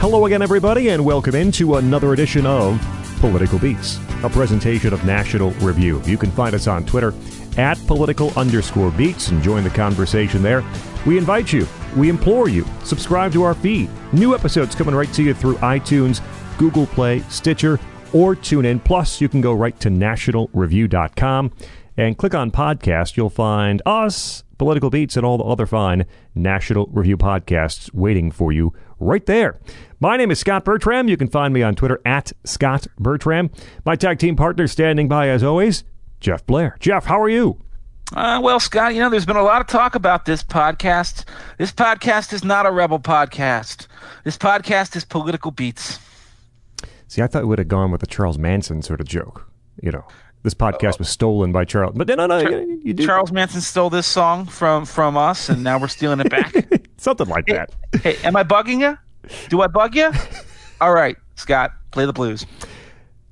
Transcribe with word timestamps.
Hello 0.00 0.24
again, 0.24 0.40
everybody, 0.40 0.88
and 0.88 1.04
welcome 1.04 1.34
into 1.34 1.74
another 1.74 2.14
edition 2.14 2.46
of 2.46 2.80
Political 3.20 3.58
Beats, 3.58 3.98
a 4.24 4.30
presentation 4.30 4.94
of 4.94 5.04
National 5.04 5.50
Review. 5.60 6.00
You 6.06 6.16
can 6.16 6.30
find 6.30 6.54
us 6.54 6.66
on 6.66 6.86
Twitter 6.86 7.12
at 7.58 7.76
political 7.86 8.30
underscore 8.30 8.92
beats 8.92 9.28
and 9.28 9.42
join 9.42 9.62
the 9.62 9.68
conversation 9.68 10.42
there. 10.42 10.64
We 11.04 11.18
invite 11.18 11.52
you, 11.52 11.66
we 11.98 12.08
implore 12.08 12.48
you, 12.48 12.64
subscribe 12.82 13.30
to 13.34 13.42
our 13.42 13.52
feed. 13.52 13.90
New 14.14 14.34
episodes 14.34 14.74
coming 14.74 14.94
right 14.94 15.12
to 15.12 15.22
you 15.22 15.34
through 15.34 15.56
iTunes, 15.56 16.22
Google 16.56 16.86
Play, 16.86 17.20
Stitcher, 17.28 17.78
or 18.14 18.34
TuneIn. 18.34 18.82
Plus, 18.82 19.20
you 19.20 19.28
can 19.28 19.42
go 19.42 19.52
right 19.52 19.78
to 19.80 19.90
nationalreview.com 19.90 21.52
and 21.98 22.16
click 22.16 22.34
on 22.34 22.50
podcast. 22.50 23.18
You'll 23.18 23.28
find 23.28 23.82
us, 23.84 24.44
Political 24.60 24.90
Beats, 24.90 25.16
and 25.16 25.24
all 25.24 25.38
the 25.38 25.44
other 25.44 25.64
fine 25.64 26.04
National 26.34 26.86
Review 26.88 27.16
podcasts 27.16 27.90
waiting 27.94 28.30
for 28.30 28.52
you 28.52 28.74
right 28.98 29.24
there. 29.24 29.58
My 30.00 30.18
name 30.18 30.30
is 30.30 30.38
Scot 30.38 30.66
Bertram. 30.66 31.08
You 31.08 31.16
can 31.16 31.28
find 31.28 31.54
me 31.54 31.62
on 31.62 31.74
Twitter 31.74 31.98
at 32.04 32.30
Scot 32.44 32.86
Bertram. 32.98 33.50
My 33.86 33.96
tag 33.96 34.18
team 34.18 34.36
partner 34.36 34.66
standing 34.66 35.08
by 35.08 35.30
as 35.30 35.42
always, 35.42 35.84
Jeff 36.20 36.44
Blehar. 36.44 36.78
Jeff, 36.78 37.06
how 37.06 37.18
are 37.22 37.30
you? 37.30 37.58
Uh, 38.14 38.38
well, 38.42 38.60
Scot, 38.60 38.92
you 38.92 39.00
know, 39.00 39.08
there's 39.08 39.24
been 39.24 39.36
a 39.36 39.42
lot 39.42 39.62
of 39.62 39.66
talk 39.66 39.94
about 39.94 40.26
this 40.26 40.42
podcast. 40.42 41.24
This 41.56 41.72
podcast 41.72 42.34
is 42.34 42.44
not 42.44 42.66
a 42.66 42.70
rebel 42.70 42.98
podcast. 42.98 43.86
This 44.24 44.36
podcast 44.36 44.94
is 44.94 45.06
political 45.06 45.52
beats. 45.52 45.98
See, 47.08 47.22
I 47.22 47.28
thought 47.28 47.44
we 47.44 47.48
would 47.48 47.58
have 47.60 47.68
gone 47.68 47.90
with 47.90 48.02
a 48.02 48.06
Charles 48.06 48.36
Manson 48.36 48.82
sort 48.82 49.00
of 49.00 49.08
joke. 49.08 49.50
You 49.82 49.92
know, 49.92 50.04
this 50.42 50.54
podcast 50.54 50.98
was 50.98 51.08
stolen 51.08 51.52
by 51.52 51.64
Charles. 51.64 51.94
But 51.96 52.08
no, 52.08 52.26
no, 52.26 52.42
Char- 52.42 52.50
you, 52.50 52.80
you 52.84 52.94
did. 52.94 53.06
Charles 53.06 53.32
Manson 53.32 53.60
stole 53.60 53.90
this 53.90 54.06
song 54.06 54.46
from 54.46 54.84
from 54.84 55.16
us, 55.16 55.48
and 55.48 55.62
now 55.62 55.78
we're 55.78 55.88
stealing 55.88 56.20
it 56.20 56.30
back. 56.30 56.54
Something 56.96 57.28
like 57.28 57.44
hey, 57.46 57.54
that. 57.54 57.74
hey, 58.02 58.16
am 58.24 58.36
I 58.36 58.44
bugging 58.44 58.80
you? 58.80 58.98
Do 59.48 59.60
I 59.62 59.66
bug 59.66 59.94
you? 59.94 60.10
All 60.80 60.92
right, 60.92 61.16
Scot, 61.36 61.72
play 61.90 62.06
the 62.06 62.12
blues. 62.12 62.46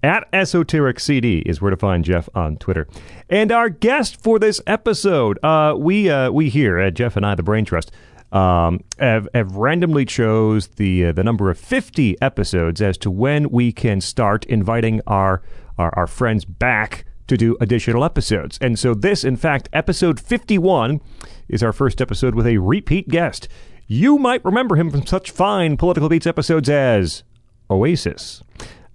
At 0.03 0.29
Esoteric 0.33 1.01
CD 1.01 1.39
is 1.39 1.61
where 1.61 1.71
to 1.71 1.77
find 1.77 2.05
Jeff 2.05 2.29
on 2.35 2.57
Twitter. 2.59 2.87
And 3.29 3.51
our 3.51 3.69
guest 3.69 4.23
for 4.23 4.39
this 4.39 4.61
episode, 4.67 5.43
uh, 5.43 5.75
we 5.77 6.09
uh, 6.09 6.31
we 6.31 6.51
here 6.51 6.79
at 6.79 6.95
Jeff 6.95 7.17
and 7.17 7.27
I, 7.27 7.35
the 7.35 7.43
Brain 7.43 7.65
Trust, 7.65 7.91
um, 8.31 8.81
have, 8.99 9.27
have 9.35 9.57
randomly 9.57 10.05
chose 10.05 10.69
the 10.69 11.07
uh, 11.07 11.13
the 11.13 11.25
number 11.25 11.51
of 11.51 11.59
fifty 11.59 12.21
episodes 12.23 12.81
as 12.81 12.97
to 12.99 13.11
when 13.11 13.51
we 13.51 13.73
can 13.73 14.01
start 14.01 14.45
inviting 14.47 15.01
our, 15.07 15.43
our 15.79 15.93
our 15.97 16.07
friends 16.07 16.45
back 16.45 17.05
to 17.27 17.37
do 17.37 17.57
additional 17.61 18.05
episodes. 18.05 18.59
And 18.61 18.79
so 18.79 18.95
this, 18.95 19.25
in 19.25 19.37
fact, 19.37 19.69
episode 19.73 20.19
fifty 20.19 20.59
one, 20.59 21.01
is 21.49 21.63
our 21.63 21.73
first 21.73 22.01
episode 22.01 22.35
with 22.35 22.47
a 22.47 22.59
repeat 22.59 23.09
guest. 23.09 23.49
You 23.87 24.19
might 24.19 24.45
remember 24.45 24.77
him 24.77 24.91
from 24.91 25.07
such 25.07 25.31
fine 25.31 25.77
political 25.77 26.09
beats 26.09 26.27
episodes 26.27 26.69
as 26.69 27.23
Oasis, 27.71 28.43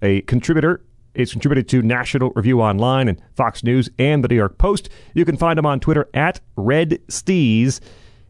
a 0.02 0.20
contributor 0.22 0.82
it's 1.14 1.30
contributed 1.30 1.68
to 1.68 1.80
National 1.80 2.32
Review 2.34 2.60
Online 2.60 3.06
and 3.06 3.22
Fox 3.36 3.62
News 3.62 3.88
and 4.00 4.24
the 4.24 4.28
New 4.28 4.34
York 4.34 4.58
Post. 4.58 4.88
You 5.14 5.24
can 5.24 5.36
find 5.36 5.58
him 5.58 5.66
on 5.66 5.78
Twitter 5.78 6.08
at 6.12 6.40
Red 6.56 6.98
Steeze. 7.06 7.78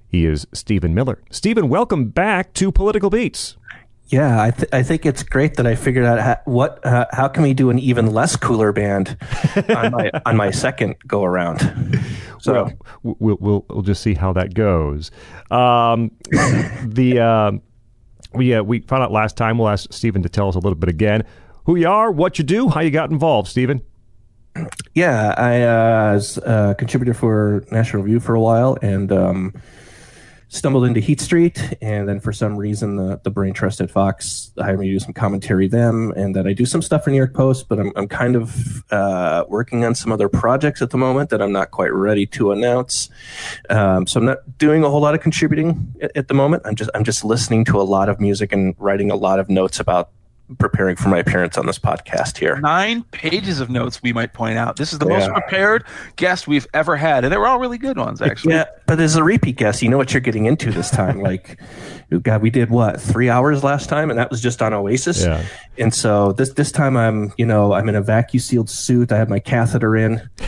He 0.07 0.27
is 0.27 0.47
Stephen 0.53 0.95
Miller. 0.95 1.23
Stephen, 1.31 1.71
welcome 1.71 2.11
back 2.11 2.53
to 2.55 2.71
Political 2.71 3.09
Beats. 3.09 3.57
Yeah, 4.09 4.43
I, 4.43 4.51
th- 4.51 4.69
I 4.73 4.83
think 4.83 5.07
it's 5.07 5.23
great 5.23 5.55
that 5.55 5.67
I 5.67 5.75
figured 5.75 6.05
out 6.05 6.21
how, 6.21 6.37
what 6.45 6.85
uh, 6.85 7.07
how 7.13 7.27
can 7.29 7.43
we 7.43 7.55
do 7.55 7.71
an 7.71 7.79
even 7.79 8.13
less 8.13 8.37
cooler 8.37 8.71
band 8.73 9.17
on 9.75 9.93
my 9.93 10.11
on 10.27 10.37
my 10.37 10.51
second 10.51 10.97
go 11.07 11.25
around. 11.25 11.99
So 12.39 12.53
well, 13.03 13.17
we'll, 13.19 13.37
we'll 13.41 13.65
we'll 13.69 13.83
just 13.83 14.03
see 14.03 14.15
how 14.15 14.33
that 14.35 14.53
goes. 14.53 15.11
Um, 15.51 16.11
the 16.85 17.19
uh, 17.19 17.53
we 18.35 18.55
uh, 18.55 18.63
we 18.63 18.81
found 18.81 19.03
out 19.03 19.11
last 19.11 19.37
time. 19.37 19.57
We'll 19.57 19.71
ask 19.71 19.91
Stephen 19.93 20.23
to 20.23 20.29
tell 20.29 20.49
us 20.49 20.55
a 20.55 20.59
little 20.59 20.79
bit 20.79 20.91
again 20.91 21.25
who 21.65 21.77
you 21.77 21.89
are, 21.89 22.11
what 22.11 22.39
you 22.39 22.45
do, 22.45 22.69
how 22.69 22.81
you 22.81 22.91
got 22.91 23.11
involved, 23.11 23.49
Stephen. 23.49 23.83
Yeah, 24.95 25.35
I 25.37 25.63
uh, 25.63 26.15
was 26.15 26.39
a 26.39 26.77
contributor 26.79 27.15
for 27.15 27.65
National 27.73 28.03
Review 28.03 28.21
for 28.21 28.35
a 28.35 28.41
while 28.41 28.79
and 28.83 29.11
um, 29.11 29.55
stumbled 30.55 30.85
into 30.85 31.01
Heat 31.01 31.21
Street. 31.21 31.77
And 31.83 32.09
then 32.09 32.21
for 32.21 32.33
some 32.33 32.57
reason, 32.57 32.97
the, 32.97 33.21
the 33.25 33.31
Brain 33.31 33.53
Trust 33.53 33.81
at 33.81 33.91
Fox 33.91 34.53
hired 34.59 34.79
me 34.79 34.87
to 34.87 34.93
do 34.93 34.99
some 35.01 35.13
commentary 35.13 35.67
them. 35.67 36.13
And 36.17 36.35
then 36.35 36.47
I 36.47 36.53
do 36.53 36.65
some 36.65 36.81
stuff 36.81 37.05
for 37.05 37.11
New 37.11 37.17
York 37.17 37.35
Post, 37.35 37.69
but 37.69 37.81
I'm, 37.81 37.93
I'm 37.97 38.07
kind 38.07 38.37
of 38.37 38.85
uh, 38.93 39.45
working 39.49 39.85
on 39.85 39.95
some 39.95 40.13
other 40.13 40.29
projects 40.29 40.81
at 40.81 40.91
the 40.91 40.97
moment 40.97 41.31
that 41.31 41.43
I'm 41.43 41.53
not 41.53 41.73
quite 41.73 41.93
ready 41.93 42.25
to 42.27 42.53
announce. 42.53 43.11
Um, 43.69 44.07
so 44.07 44.21
I'm 44.21 44.27
not 44.27 44.59
doing 44.59 44.85
a 44.85 44.89
whole 44.89 45.01
lot 45.01 45.15
of 45.15 45.21
contributing 45.21 45.93
at, 46.01 46.17
at 46.17 46.29
the 46.29 46.35
moment. 46.35 46.63
I'm 46.65 46.77
just 46.77 46.91
I'm 46.95 47.05
just 47.05 47.25
listening 47.25 47.65
to 47.67 47.81
a 47.81 47.83
lot 47.83 48.09
of 48.09 48.21
music 48.21 48.53
and 48.53 48.75
writing 48.79 49.11
a 49.11 49.17
lot 49.17 49.41
of 49.41 49.49
notes 49.49 49.81
about 49.81 50.11
preparing 50.59 50.97
for 50.97 51.09
my 51.09 51.19
appearance 51.19 51.57
on 51.57 51.67
this 51.67 51.79
podcast 51.79 52.37
here. 52.37 52.61
Nine 52.61 53.03
pages 53.05 53.61
of 53.61 53.71
notes, 53.71 54.03
we 54.03 54.13
might 54.13 54.33
point 54.35 54.59
out. 54.59 54.77
This 54.77 54.93
is 54.93 54.99
the 54.99 55.09
yeah. 55.09 55.19
most 55.19 55.33
prepared 55.33 55.85
guest 56.17 56.47
we've 56.47 56.67
ever 56.75 56.97
had, 56.97 57.25
and 57.25 57.33
they 57.33 57.37
were 57.37 57.47
all 57.47 57.59
really 57.59 57.79
good 57.79 57.97
ones, 57.97 58.21
actually. 58.21 58.55
Yeah, 58.55 58.67
but 58.87 59.01
as 59.01 59.17
a 59.17 59.25
repeat 59.25 59.57
guest, 59.57 59.83
you 59.83 59.89
know 59.89 59.97
what 59.97 60.13
you're 60.13 60.21
getting 60.21 60.47
into 60.47 60.71
this 60.71 60.91
time. 60.91 61.21
like, 61.23 61.59
God, 62.23 62.43
we 62.43 62.51
did 62.51 62.71
what 62.71 63.01
three 63.01 63.31
hours 63.31 63.65
last 63.65 63.89
time, 63.89 64.11
and 64.11 64.19
that 64.19 64.31
was 64.31 64.41
just 64.41 64.61
on 64.61 64.73
Oasis. 64.73 65.23
Yeah. 65.23 65.45
And 65.79 65.95
so 65.95 66.33
this 66.33 66.53
this 66.53 66.71
time, 66.71 66.97
I'm 66.97 67.33
you 67.37 67.47
know 67.47 67.73
I'm 67.73 67.89
in 67.89 67.95
a 67.95 68.03
vacuum 68.03 68.41
sealed 68.41 68.71
suit. 68.71 69.13
I 69.13 69.17
have 69.17 69.29
my 69.29 69.41
catheter 69.41 69.97
in. 69.97 70.29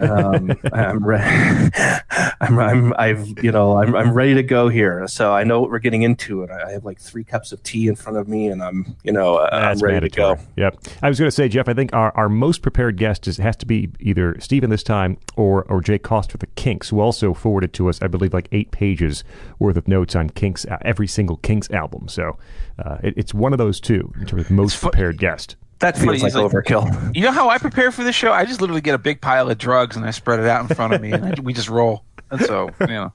Um, 0.00 0.58
I'm, 0.72 1.04
ready. 1.04 1.70
I'm 2.40 2.58
I'm 2.58 2.94
I've 2.96 3.44
you 3.44 3.52
know 3.52 3.76
I'm 3.76 3.94
I'm 3.94 4.12
ready 4.14 4.34
to 4.34 4.42
go 4.42 4.68
here. 4.68 5.06
So 5.08 5.32
I 5.32 5.44
know 5.44 5.60
what 5.60 5.70
we're 5.70 5.78
getting 5.78 6.02
into, 6.02 6.42
and 6.42 6.50
I 6.50 6.72
have 6.72 6.84
like 6.84 6.98
three 6.98 7.24
cups 7.24 7.52
of 7.52 7.62
tea 7.62 7.88
in 7.88 7.94
front 7.94 8.16
of 8.16 8.28
me, 8.28 8.48
and 8.48 8.62
I'm 8.62 8.96
you 9.02 9.12
know 9.12 9.37
uh, 9.38 9.48
I'm 9.52 9.78
ready 9.78 9.94
mandatory. 9.94 10.36
to 10.36 10.42
go. 10.44 10.50
Yep. 10.56 10.78
I 11.02 11.08
was 11.08 11.18
going 11.18 11.28
to 11.28 11.34
say, 11.34 11.48
Jeff. 11.48 11.68
I 11.68 11.74
think 11.74 11.92
our, 11.92 12.16
our 12.16 12.28
most 12.28 12.62
prepared 12.62 12.96
guest 12.96 13.26
is, 13.26 13.38
has 13.38 13.56
to 13.56 13.66
be 13.66 13.90
either 14.00 14.38
Stephen 14.40 14.70
this 14.70 14.82
time 14.82 15.18
or 15.36 15.64
or 15.64 15.80
Jay 15.80 15.98
Cost 15.98 16.30
for 16.32 16.38
the 16.38 16.46
Kinks, 16.48 16.88
who 16.90 17.00
also 17.00 17.34
forwarded 17.34 17.72
to 17.74 17.88
us, 17.88 18.00
I 18.02 18.06
believe, 18.06 18.34
like 18.34 18.48
eight 18.52 18.70
pages 18.70 19.24
worth 19.58 19.76
of 19.76 19.88
notes 19.88 20.14
on 20.16 20.30
Kinks 20.30 20.66
every 20.82 21.06
single 21.06 21.36
Kinks 21.36 21.70
album. 21.70 22.08
So 22.08 22.38
uh, 22.78 22.98
it, 23.02 23.14
it's 23.16 23.34
one 23.34 23.52
of 23.52 23.58
those 23.58 23.80
two 23.80 24.12
in 24.20 24.26
terms 24.26 24.42
of 24.42 24.50
most 24.50 24.80
prepared 24.80 25.18
guest. 25.18 25.56
That 25.80 25.96
feels 25.96 26.22
like, 26.22 26.34
like, 26.34 26.44
overkill. 26.44 27.14
You 27.14 27.22
know 27.22 27.30
how 27.30 27.48
I 27.48 27.58
prepare 27.58 27.92
for 27.92 28.02
this 28.02 28.16
show? 28.16 28.32
I 28.32 28.44
just 28.44 28.60
literally 28.60 28.80
get 28.80 28.94
a 28.94 28.98
big 28.98 29.20
pile 29.20 29.48
of 29.48 29.58
drugs 29.58 29.94
and 29.94 30.04
I 30.04 30.10
spread 30.10 30.40
it 30.40 30.46
out 30.46 30.68
in 30.68 30.74
front 30.74 30.92
of 30.92 31.00
me, 31.00 31.12
and 31.12 31.24
I, 31.24 31.34
we 31.40 31.52
just 31.52 31.68
roll. 31.68 32.04
And 32.32 32.40
so, 32.40 32.70
you 32.80 32.86
know. 32.88 33.12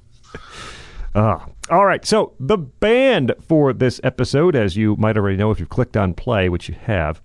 Uh, 1.13 1.39
all 1.69 1.85
right. 1.85 2.05
So 2.05 2.33
the 2.39 2.57
band 2.57 3.33
for 3.41 3.71
this 3.71 4.01
episode, 4.03 4.55
as 4.55 4.75
you 4.75 4.95
might 4.97 5.17
already 5.17 5.37
know 5.37 5.49
if 5.49 5.59
you've 5.59 5.69
clicked 5.69 5.95
on 5.95 6.13
play, 6.13 6.49
which 6.49 6.67
you 6.67 6.75
have, 6.75 7.21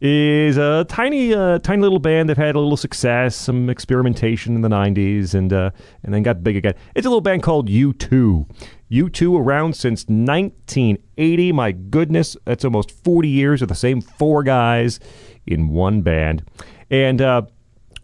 is 0.00 0.58
a 0.58 0.84
tiny, 0.88 1.34
uh, 1.34 1.58
tiny 1.60 1.82
little 1.82 1.98
band 1.98 2.28
that 2.28 2.36
had 2.36 2.54
a 2.54 2.60
little 2.60 2.76
success, 2.76 3.34
some 3.34 3.70
experimentation 3.70 4.54
in 4.54 4.60
the 4.60 4.68
'90s, 4.68 5.34
and 5.34 5.52
uh, 5.52 5.70
and 6.02 6.12
then 6.12 6.22
got 6.22 6.44
big 6.44 6.56
again. 6.56 6.74
It's 6.94 7.06
a 7.06 7.08
little 7.08 7.22
band 7.22 7.42
called 7.42 7.68
U2. 7.68 8.46
U2 8.90 9.38
around 9.38 9.74
since 9.74 10.04
1980. 10.04 11.52
My 11.52 11.72
goodness, 11.72 12.36
that's 12.44 12.64
almost 12.64 12.90
40 12.90 13.28
years 13.28 13.62
of 13.62 13.68
the 13.68 13.74
same 13.74 14.00
four 14.00 14.42
guys 14.42 15.00
in 15.46 15.68
one 15.68 16.02
band. 16.02 16.42
And 16.90 17.20
uh, 17.20 17.42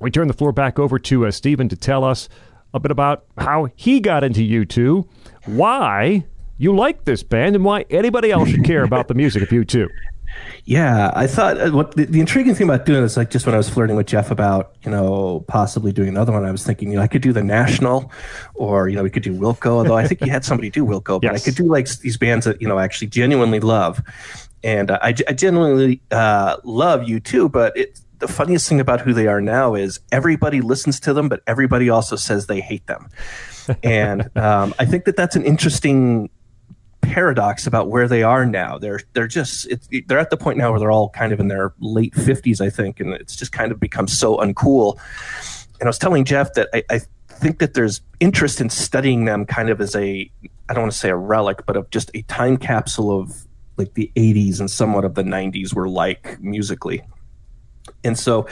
we 0.01 0.11
turn 0.11 0.29
the 0.29 0.35
floor 0.35 0.53
back 0.53 0.79
over 0.79 0.99
to 0.99 1.27
uh, 1.27 1.31
Stephen 1.31 1.69
to 1.69 1.77
tell 1.77 2.05
us 2.05 2.29
a 2.75 2.81
bit 2.81 2.91
about 2.91 3.25
how 3.39 3.69
he 3.77 4.01
got 4.01 4.25
into 4.25 4.41
U2, 4.41 5.07
why 5.47 6.27
you 6.59 6.75
like 6.75 7.05
this 7.05 7.23
band, 7.23 7.55
and 7.55 7.65
why 7.65 7.87
anybody 7.89 8.31
else 8.31 8.51
should 8.51 8.65
care 8.65 8.83
about 8.83 9.09
the 9.09 9.15
music 9.15 9.43
of 9.43 9.49
U2. 9.49 9.89
Yeah, 10.65 11.13
I 11.15 11.27
thought 11.27 11.61
uh, 11.61 11.71
what 11.71 11.95
the, 11.95 12.07
the, 12.07 12.19
intriguing 12.19 12.55
thing 12.55 12.69
about 12.69 12.87
doing 12.87 13.03
this, 13.03 13.17
like 13.17 13.31
just 13.31 13.47
when 13.47 13.55
I 13.55 13.59
was 13.59 13.69
flirting 13.69 13.95
with 13.95 14.07
Jeff 14.07 14.31
about, 14.31 14.75
you 14.83 14.91
know, 14.91 15.45
possibly 15.47 15.93
doing 15.93 16.09
another 16.09 16.33
one, 16.33 16.45
I 16.45 16.51
was 16.51 16.65
thinking, 16.65 16.91
you 16.91 16.97
know, 16.97 17.03
I 17.03 17.07
could 17.07 17.23
do 17.23 17.33
the 17.33 17.43
National, 17.43 18.11
or 18.55 18.89
you 18.89 18.97
know, 18.97 19.03
we 19.03 19.11
could 19.11 19.23
do 19.23 19.33
Wilco. 19.33 19.67
Although 19.67 19.97
I 19.97 20.09
think 20.09 20.23
you 20.23 20.31
had 20.31 20.45
somebody 20.45 20.71
do 20.71 20.85
Wilco, 20.85 21.21
but 21.21 21.33
yes. 21.33 21.43
I 21.43 21.45
could 21.45 21.55
do 21.55 21.65
like 21.65 21.89
these 21.99 22.17
bands 22.17 22.47
that 22.47 22.61
you 22.61 22.67
know 22.67 22.79
I 22.79 22.85
actually 22.85 23.09
genuinely 23.09 23.61
love, 23.61 24.03
and 24.65 24.91
uh, 24.91 24.99
I, 25.03 25.15
I 25.29 25.35
genuinely 25.35 26.01
uh, 26.11 26.57
love 26.65 27.03
U2. 27.03 27.53
But 27.53 27.77
it, 27.77 28.01
the 28.25 28.33
funniest 28.33 28.71
thing 28.71 28.81
about 28.81 29.03
who 29.03 29.13
they 29.13 29.27
are 29.27 29.43
now 29.43 29.75
is 29.75 30.01
everybody 30.11 30.63
listens 30.63 30.99
to 31.01 31.13
them, 31.13 31.29
but 31.29 31.43
everybody 31.47 31.91
also 31.91 32.17
says 32.17 32.47
they 32.47 32.61
hate 32.61 32.87
them, 32.87 33.11
and 33.83 34.35
um, 34.37 34.75
I 34.79 34.87
think 34.87 35.05
that 35.05 35.15
that's 35.15 35.37
an 35.37 35.45
interesting 35.45 36.31
paradox 37.03 37.67
about 37.67 37.91
where 37.91 38.09
they 38.09 38.23
are 38.23 38.47
now. 38.47 38.79
They're 38.79 39.01
they're 39.13 39.27
just 39.27 39.69
they're 40.07 40.19
at 40.19 40.31
the 40.31 40.39
point 40.39 40.57
now 40.57 40.71
where 40.71 40.81
they're 40.81 40.91
all 40.91 41.11
kind 41.11 41.35
of 41.35 41.41
in 41.41 41.49
their 41.49 41.75
late 41.81 42.15
fifties, 42.15 42.63
I 42.63 42.71
think, 42.71 42.99
and 42.99 43.13
it's 43.13 43.37
just 43.37 43.53
kind 43.53 43.71
of 43.71 43.79
become 43.79 44.09
so 44.09 44.39
uncool. 44.39 44.99
And 45.81 45.83
I 45.83 45.91
was 45.91 45.99
telling 45.99 46.25
Jeff 46.25 46.55
that 46.55 46.71
I, 46.73 46.83
I 46.89 47.01
think 47.29 47.59
that 47.59 47.75
there's 47.75 48.01
interest 48.21 48.59
in 48.59 48.71
studying 48.71 49.27
them 49.27 49.45
kind 49.45 49.69
of 49.69 49.83
as 49.83 49.95
a 49.95 50.31
I 50.71 50.73
don't 50.73 50.85
want 50.85 50.93
to 50.93 50.99
say 50.99 51.11
a 51.11 51.17
relic, 51.17 51.67
but 51.67 51.77
of 51.77 51.91
just 51.91 52.11
a 52.15 52.23
time 52.23 52.57
capsule 52.57 53.21
of 53.21 53.47
like 53.77 53.93
the 53.95 54.11
80s 54.17 54.61
and 54.61 54.71
somewhat 54.71 55.05
of 55.05 55.15
the 55.15 55.25
90s 55.25 55.75
were 55.75 55.91
like 55.91 56.41
musically. 56.41 57.03
And 58.05 58.19
so 58.19 58.47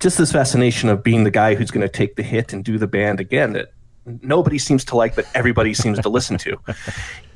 just 0.00 0.18
this 0.18 0.32
fascination 0.32 0.88
of 0.88 1.02
being 1.02 1.24
the 1.24 1.30
guy 1.30 1.54
who's 1.54 1.70
going 1.70 1.86
to 1.86 1.92
take 1.92 2.16
the 2.16 2.22
hit 2.22 2.52
and 2.52 2.64
do 2.64 2.78
the 2.78 2.86
band 2.86 3.20
again 3.20 3.52
that 3.54 3.72
nobody 4.22 4.58
seems 4.58 4.84
to 4.86 4.96
like, 4.96 5.16
but 5.16 5.26
everybody 5.34 5.74
seems 5.74 5.98
to 6.00 6.08
listen 6.08 6.38
to. 6.38 6.56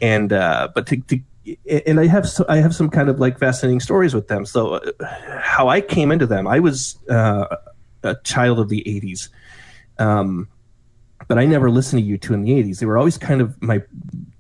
And 0.00 0.32
uh, 0.32 0.66
but 0.74 0.88
to, 0.88 0.96
to 0.96 1.20
and 1.86 2.00
I 2.00 2.06
have 2.06 2.26
I 2.48 2.56
have 2.56 2.74
some 2.74 2.90
kind 2.90 3.08
of 3.08 3.18
like 3.18 3.38
fascinating 3.38 3.80
stories 3.80 4.14
with 4.14 4.28
them. 4.28 4.44
So, 4.44 4.74
uh, 4.74 4.90
how 5.40 5.68
I 5.68 5.80
came 5.80 6.12
into 6.12 6.26
them, 6.26 6.46
I 6.46 6.58
was 6.60 6.98
uh, 7.08 7.56
a 8.02 8.16
child 8.24 8.58
of 8.58 8.68
the 8.68 8.82
'80s, 8.84 9.28
um, 9.98 10.48
but 11.28 11.38
I 11.38 11.46
never 11.46 11.70
listened 11.70 12.02
to 12.02 12.18
U2 12.18 12.34
in 12.34 12.42
the 12.42 12.50
'80s. 12.50 12.78
They 12.78 12.86
were 12.86 12.98
always 12.98 13.18
kind 13.18 13.40
of 13.40 13.60
my 13.62 13.82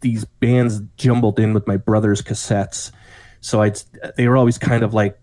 these 0.00 0.24
bands 0.24 0.80
jumbled 0.96 1.38
in 1.38 1.54
with 1.54 1.66
my 1.66 1.76
brother's 1.76 2.22
cassettes. 2.22 2.92
So 3.40 3.62
I 3.62 3.72
they 4.16 4.28
were 4.28 4.36
always 4.36 4.58
kind 4.58 4.84
of 4.84 4.94
like 4.94 5.18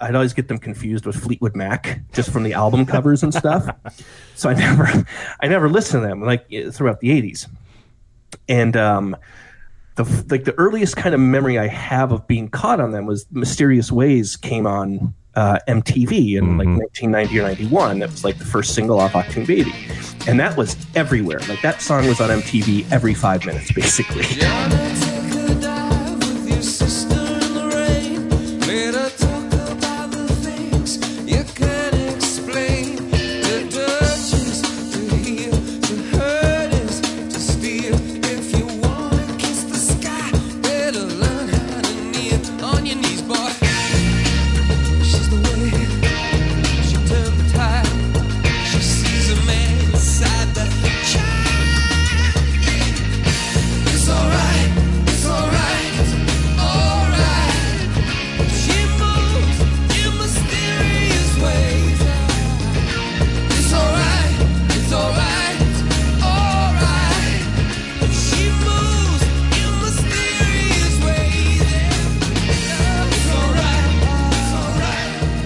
I'd 0.00 0.14
always 0.14 0.32
get 0.32 0.48
them 0.48 0.58
confused 0.58 1.06
with 1.06 1.16
Fleetwood 1.16 1.54
Mac 1.54 2.00
just 2.12 2.30
from 2.30 2.42
the 2.42 2.54
album 2.54 2.86
covers 2.86 3.22
and 3.22 3.34
stuff. 3.34 3.68
So 4.36 4.48
I 4.48 4.54
never 4.54 4.88
I 5.42 5.48
never 5.48 5.68
listened 5.68 6.02
to 6.02 6.08
them 6.08 6.22
like 6.22 6.48
throughout 6.72 7.00
the 7.00 7.10
'80s, 7.10 7.46
and 8.48 8.74
um, 8.74 9.14
the 9.96 10.04
like 10.30 10.44
the 10.44 10.54
earliest 10.54 10.96
kind 10.96 11.14
of 11.14 11.20
memory 11.20 11.58
I 11.58 11.66
have 11.66 12.10
of 12.10 12.26
being 12.26 12.48
caught 12.48 12.80
on 12.80 12.92
them 12.92 13.04
was 13.04 13.26
Mysterious 13.30 13.92
Ways 13.92 14.38
came 14.38 14.66
on 14.66 15.12
uh, 15.34 15.58
MTV 15.68 16.36
in 16.36 16.44
mm-hmm. 16.44 16.58
like 16.58 16.68
1990 16.68 17.38
or 17.38 17.42
91. 17.42 17.98
That 17.98 18.10
was 18.10 18.24
like 18.24 18.38
the 18.38 18.46
first 18.46 18.74
single 18.74 18.98
off 18.98 19.12
Achtung 19.12 19.46
Baby, 19.46 19.74
and 20.26 20.40
that 20.40 20.56
was 20.56 20.74
everywhere. 20.94 21.40
Like 21.48 21.60
that 21.62 21.82
song 21.82 22.06
was 22.06 22.20
on 22.20 22.30
MTV 22.30 22.90
every 22.90 23.12
five 23.12 23.44
minutes, 23.44 23.72
basically. 23.72 24.24
You 31.30 31.44
could. 31.44 31.79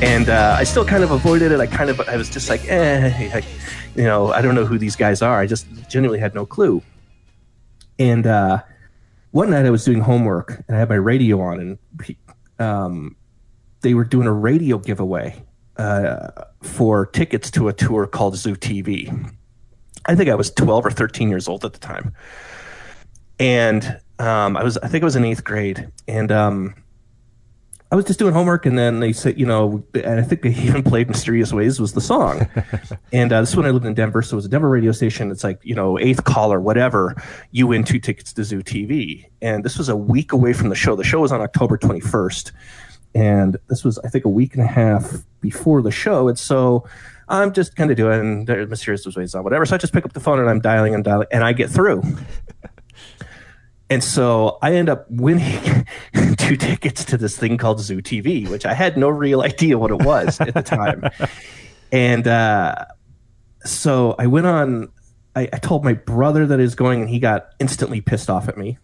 And 0.04 0.28
uh, 0.28 0.56
I 0.58 0.64
still 0.64 0.84
kind 0.84 1.02
of 1.02 1.10
avoided 1.10 1.50
it. 1.50 1.60
I 1.60 1.66
kind 1.66 1.88
of 1.88 1.98
I 2.02 2.16
was 2.16 2.28
just 2.28 2.50
like, 2.50 2.68
eh, 2.68 3.30
I, 3.34 3.42
you 3.96 4.04
know, 4.04 4.32
I 4.32 4.42
don't 4.42 4.54
know 4.54 4.66
who 4.66 4.76
these 4.76 4.96
guys 4.96 5.22
are. 5.22 5.40
I 5.40 5.46
just 5.46 5.66
genuinely 5.88 6.18
had 6.18 6.34
no 6.34 6.44
clue. 6.44 6.82
And 7.98 8.26
uh, 8.26 8.62
one 9.30 9.50
night 9.50 9.64
I 9.64 9.70
was 9.70 9.84
doing 9.84 10.00
homework 10.00 10.62
and 10.68 10.76
I 10.76 10.80
had 10.80 10.90
my 10.90 10.96
radio 10.96 11.40
on, 11.40 11.58
and 11.58 12.16
um, 12.58 13.16
they 13.80 13.94
were 13.94 14.04
doing 14.04 14.26
a 14.26 14.32
radio 14.32 14.76
giveaway 14.78 15.42
uh, 15.78 16.28
for 16.62 17.06
tickets 17.06 17.50
to 17.52 17.68
a 17.68 17.72
tour 17.72 18.06
called 18.06 18.36
Zoo 18.36 18.56
TV. 18.56 19.32
I 20.04 20.14
think 20.14 20.28
I 20.28 20.34
was 20.34 20.50
12 20.50 20.84
or 20.84 20.90
13 20.90 21.30
years 21.30 21.48
old 21.48 21.64
at 21.64 21.72
the 21.72 21.78
time, 21.78 22.14
and 23.38 23.98
um, 24.18 24.54
I 24.54 24.62
was 24.62 24.76
I 24.78 24.88
think 24.88 25.02
I 25.02 25.06
was 25.06 25.16
in 25.16 25.24
eighth 25.24 25.44
grade, 25.44 25.88
and 26.06 26.30
um, 26.30 26.74
I 27.94 27.96
was 27.96 28.06
just 28.06 28.18
doing 28.18 28.34
homework, 28.34 28.66
and 28.66 28.76
then 28.76 28.98
they 28.98 29.12
said, 29.12 29.38
you 29.38 29.46
know, 29.46 29.84
and 29.94 30.18
I 30.18 30.22
think 30.24 30.42
they 30.42 30.48
even 30.64 30.82
played 30.82 31.06
"Mysterious 31.06 31.52
Ways" 31.52 31.78
was 31.78 31.92
the 31.92 32.00
song. 32.00 32.48
and 33.12 33.32
uh, 33.32 33.38
this 33.38 33.50
is 33.50 33.56
when 33.56 33.66
I 33.66 33.70
lived 33.70 33.86
in 33.86 33.94
Denver, 33.94 34.20
so 34.20 34.34
it 34.34 34.38
was 34.38 34.46
a 34.46 34.48
Denver 34.48 34.68
radio 34.68 34.90
station. 34.90 35.30
It's 35.30 35.44
like 35.44 35.60
you 35.62 35.76
know, 35.76 35.96
eighth 36.00 36.24
caller, 36.24 36.60
whatever. 36.60 37.14
You 37.52 37.68
win 37.68 37.84
two 37.84 38.00
tickets 38.00 38.32
to 38.32 38.42
Zoo 38.42 38.64
TV, 38.64 39.26
and 39.40 39.64
this 39.64 39.78
was 39.78 39.88
a 39.88 39.94
week 39.94 40.32
away 40.32 40.52
from 40.52 40.70
the 40.70 40.74
show. 40.74 40.96
The 40.96 41.04
show 41.04 41.20
was 41.20 41.30
on 41.30 41.40
October 41.40 41.76
twenty 41.76 42.00
first, 42.00 42.50
and 43.14 43.56
this 43.68 43.84
was 43.84 44.00
I 44.00 44.08
think 44.08 44.24
a 44.24 44.28
week 44.28 44.54
and 44.54 44.64
a 44.64 44.66
half 44.66 45.12
before 45.40 45.80
the 45.80 45.92
show. 45.92 46.26
And 46.26 46.36
so 46.36 46.88
I'm 47.28 47.52
just 47.52 47.76
kind 47.76 47.92
of 47.92 47.96
doing 47.96 48.44
"Mysterious 48.44 49.06
Ways" 49.14 49.36
on 49.36 49.44
whatever. 49.44 49.64
So 49.66 49.76
I 49.76 49.78
just 49.78 49.92
pick 49.92 50.04
up 50.04 50.14
the 50.14 50.20
phone 50.20 50.40
and 50.40 50.50
I'm 50.50 50.60
dialing 50.60 50.96
and 50.96 51.04
dialing, 51.04 51.28
and 51.30 51.44
I 51.44 51.52
get 51.52 51.70
through. 51.70 52.02
And 53.90 54.02
so 54.02 54.58
I 54.62 54.74
end 54.74 54.88
up 54.88 55.06
winning 55.10 55.86
two 56.38 56.56
tickets 56.56 57.04
to 57.06 57.18
this 57.18 57.36
thing 57.36 57.58
called 57.58 57.80
Zoo 57.80 58.00
TV, 58.00 58.48
which 58.48 58.64
I 58.64 58.74
had 58.74 58.96
no 58.96 59.08
real 59.08 59.42
idea 59.42 59.78
what 59.78 59.90
it 59.90 60.02
was 60.02 60.40
at 60.40 60.54
the 60.54 60.62
time. 60.62 61.04
And 61.92 62.26
uh, 62.26 62.86
so 63.64 64.16
I 64.18 64.26
went 64.26 64.46
on. 64.46 64.88
I, 65.36 65.42
I, 65.52 65.58
told 65.58 65.84
my 65.84 65.92
brother 65.92 66.44
that 66.44 66.58
is 66.58 66.74
going, 66.74 67.02
and 67.02 67.08
he 67.08 67.20
got 67.20 67.50
instantly 67.60 68.00
pissed 68.00 68.28
off 68.28 68.48
at 68.48 68.58
me 68.58 68.78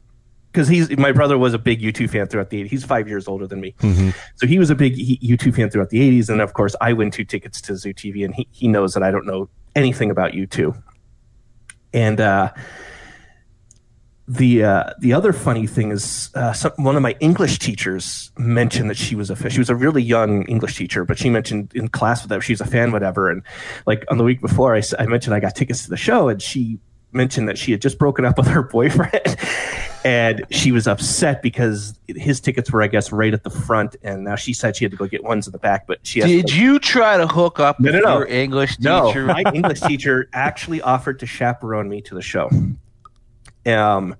because 0.52 0.68
he's 0.68 0.96
my 0.96 1.10
brother 1.10 1.36
was 1.36 1.52
a 1.52 1.58
big 1.58 1.80
U2 1.80 2.08
fan 2.08 2.28
throughout 2.28 2.50
the 2.50 2.62
80s. 2.62 2.70
He's 2.70 2.84
five 2.84 3.08
years 3.08 3.26
older 3.26 3.48
than 3.48 3.60
me, 3.60 3.74
mm-hmm. 3.80 4.10
so 4.36 4.46
he 4.46 4.60
was 4.60 4.70
a 4.70 4.76
big 4.76 4.96
U2 4.96 5.54
fan 5.54 5.70
throughout 5.70 5.90
the 5.90 5.98
80s. 5.98 6.28
And 6.28 6.40
of 6.40 6.54
course, 6.54 6.76
I 6.80 6.92
win 6.92 7.10
two 7.10 7.24
tickets 7.24 7.60
to 7.62 7.76
Zoo 7.76 7.92
TV, 7.92 8.24
and 8.24 8.32
he 8.32 8.46
he 8.52 8.68
knows 8.68 8.94
that 8.94 9.02
I 9.02 9.10
don't 9.10 9.26
know 9.26 9.48
anything 9.74 10.08
about 10.08 10.32
U2. 10.32 10.80
And 11.92 12.20
uh, 12.20 12.52
the 14.30 14.62
uh, 14.62 14.92
the 15.00 15.12
other 15.12 15.32
funny 15.32 15.66
thing 15.66 15.90
is 15.90 16.30
uh, 16.36 16.52
some, 16.52 16.70
one 16.76 16.94
of 16.94 17.02
my 17.02 17.16
English 17.18 17.58
teachers 17.58 18.30
mentioned 18.38 18.88
that 18.88 18.96
she 18.96 19.16
was 19.16 19.28
a 19.28 19.50
she 19.50 19.58
was 19.58 19.68
a 19.68 19.74
really 19.74 20.02
young 20.02 20.44
English 20.44 20.76
teacher, 20.76 21.04
but 21.04 21.18
she 21.18 21.28
mentioned 21.28 21.72
in 21.74 21.88
class 21.88 22.24
that 22.24 22.40
she's 22.40 22.60
a 22.60 22.64
fan, 22.64 22.92
whatever. 22.92 23.28
And 23.28 23.42
like 23.86 24.04
on 24.08 24.18
the 24.18 24.24
week 24.24 24.40
before, 24.40 24.76
I, 24.76 24.82
I 25.00 25.06
mentioned 25.06 25.34
I 25.34 25.40
got 25.40 25.56
tickets 25.56 25.82
to 25.82 25.90
the 25.90 25.96
show, 25.96 26.28
and 26.28 26.40
she 26.40 26.78
mentioned 27.10 27.48
that 27.48 27.58
she 27.58 27.72
had 27.72 27.82
just 27.82 27.98
broken 27.98 28.24
up 28.24 28.38
with 28.38 28.46
her 28.46 28.62
boyfriend, 28.62 29.36
and 30.04 30.44
she 30.52 30.70
was 30.70 30.86
upset 30.86 31.42
because 31.42 31.98
his 32.06 32.40
tickets 32.40 32.70
were, 32.70 32.82
I 32.82 32.86
guess, 32.86 33.10
right 33.10 33.34
at 33.34 33.42
the 33.42 33.50
front, 33.50 33.96
and 34.04 34.22
now 34.22 34.36
she 34.36 34.52
said 34.52 34.76
she 34.76 34.84
had 34.84 34.92
to 34.92 34.96
go 34.96 35.08
get 35.08 35.24
ones 35.24 35.48
in 35.48 35.52
the 35.52 35.58
back. 35.58 35.88
But 35.88 36.06
she 36.06 36.20
did 36.20 36.46
to, 36.46 36.56
you 36.56 36.78
try 36.78 37.16
to 37.16 37.26
hook 37.26 37.58
up 37.58 37.80
no, 37.80 37.90
no, 37.90 37.98
no. 37.98 38.18
your 38.18 38.28
English 38.28 38.76
teacher? 38.76 39.26
No, 39.26 39.34
my 39.34 39.42
English 39.52 39.80
teacher 39.80 40.28
actually 40.32 40.80
offered 40.82 41.18
to 41.18 41.26
chaperone 41.26 41.88
me 41.88 42.00
to 42.02 42.14
the 42.14 42.22
show. 42.22 42.48
Um, 43.66 44.16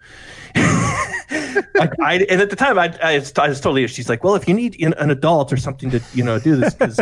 I, 0.55 1.89
I, 2.01 2.27
and 2.29 2.41
at 2.41 2.51
the 2.51 2.57
time, 2.57 2.79
I, 2.79 2.97
I, 3.03 3.19
was, 3.19 3.33
I 3.39 3.49
was 3.49 3.61
totally. 3.61 3.87
She's 3.87 4.09
like, 4.09 4.25
"Well, 4.25 4.35
if 4.35 4.49
you 4.49 4.55
need 4.55 4.83
an 4.83 5.11
adult 5.11 5.53
or 5.53 5.57
something 5.57 5.91
to, 5.91 6.01
you 6.15 6.25
know, 6.25 6.39
do 6.39 6.57
this." 6.57 6.75
Because 6.75 7.01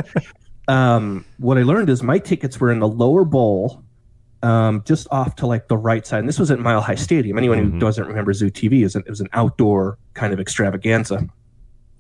um, 0.69 1.25
what 1.39 1.59
I 1.59 1.63
learned 1.63 1.91
is 1.91 2.03
my 2.03 2.19
tickets 2.19 2.61
were 2.61 2.71
in 2.71 2.79
the 2.79 2.89
lower 2.89 3.25
bowl, 3.25 3.83
um, 4.43 4.83
just 4.85 5.09
off 5.11 5.37
to 5.37 5.47
like 5.47 5.69
the 5.69 5.77
right 5.77 6.07
side. 6.07 6.21
And 6.21 6.29
this 6.29 6.39
was 6.39 6.51
at 6.51 6.59
Mile 6.59 6.81
High 6.81 6.95
Stadium. 6.95 7.39
Anyone 7.39 7.59
mm-hmm. 7.59 7.73
who 7.73 7.79
doesn't 7.79 8.07
remember 8.07 8.33
Zoo 8.33 8.51
TV 8.51 8.85
is 8.85 8.95
it 8.95 9.09
was 9.09 9.21
an 9.21 9.29
outdoor 9.33 9.99
kind 10.15 10.33
of 10.33 10.41
extravaganza. 10.41 11.27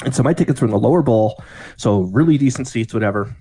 And 0.05 0.15
so 0.15 0.23
my 0.23 0.33
tickets 0.33 0.61
were 0.61 0.67
in 0.67 0.71
the 0.71 0.79
lower 0.79 1.03
bowl, 1.03 1.43
so 1.77 2.03
really 2.03 2.39
decent 2.39 2.69
seats, 2.69 2.95
whatever. 2.95 3.35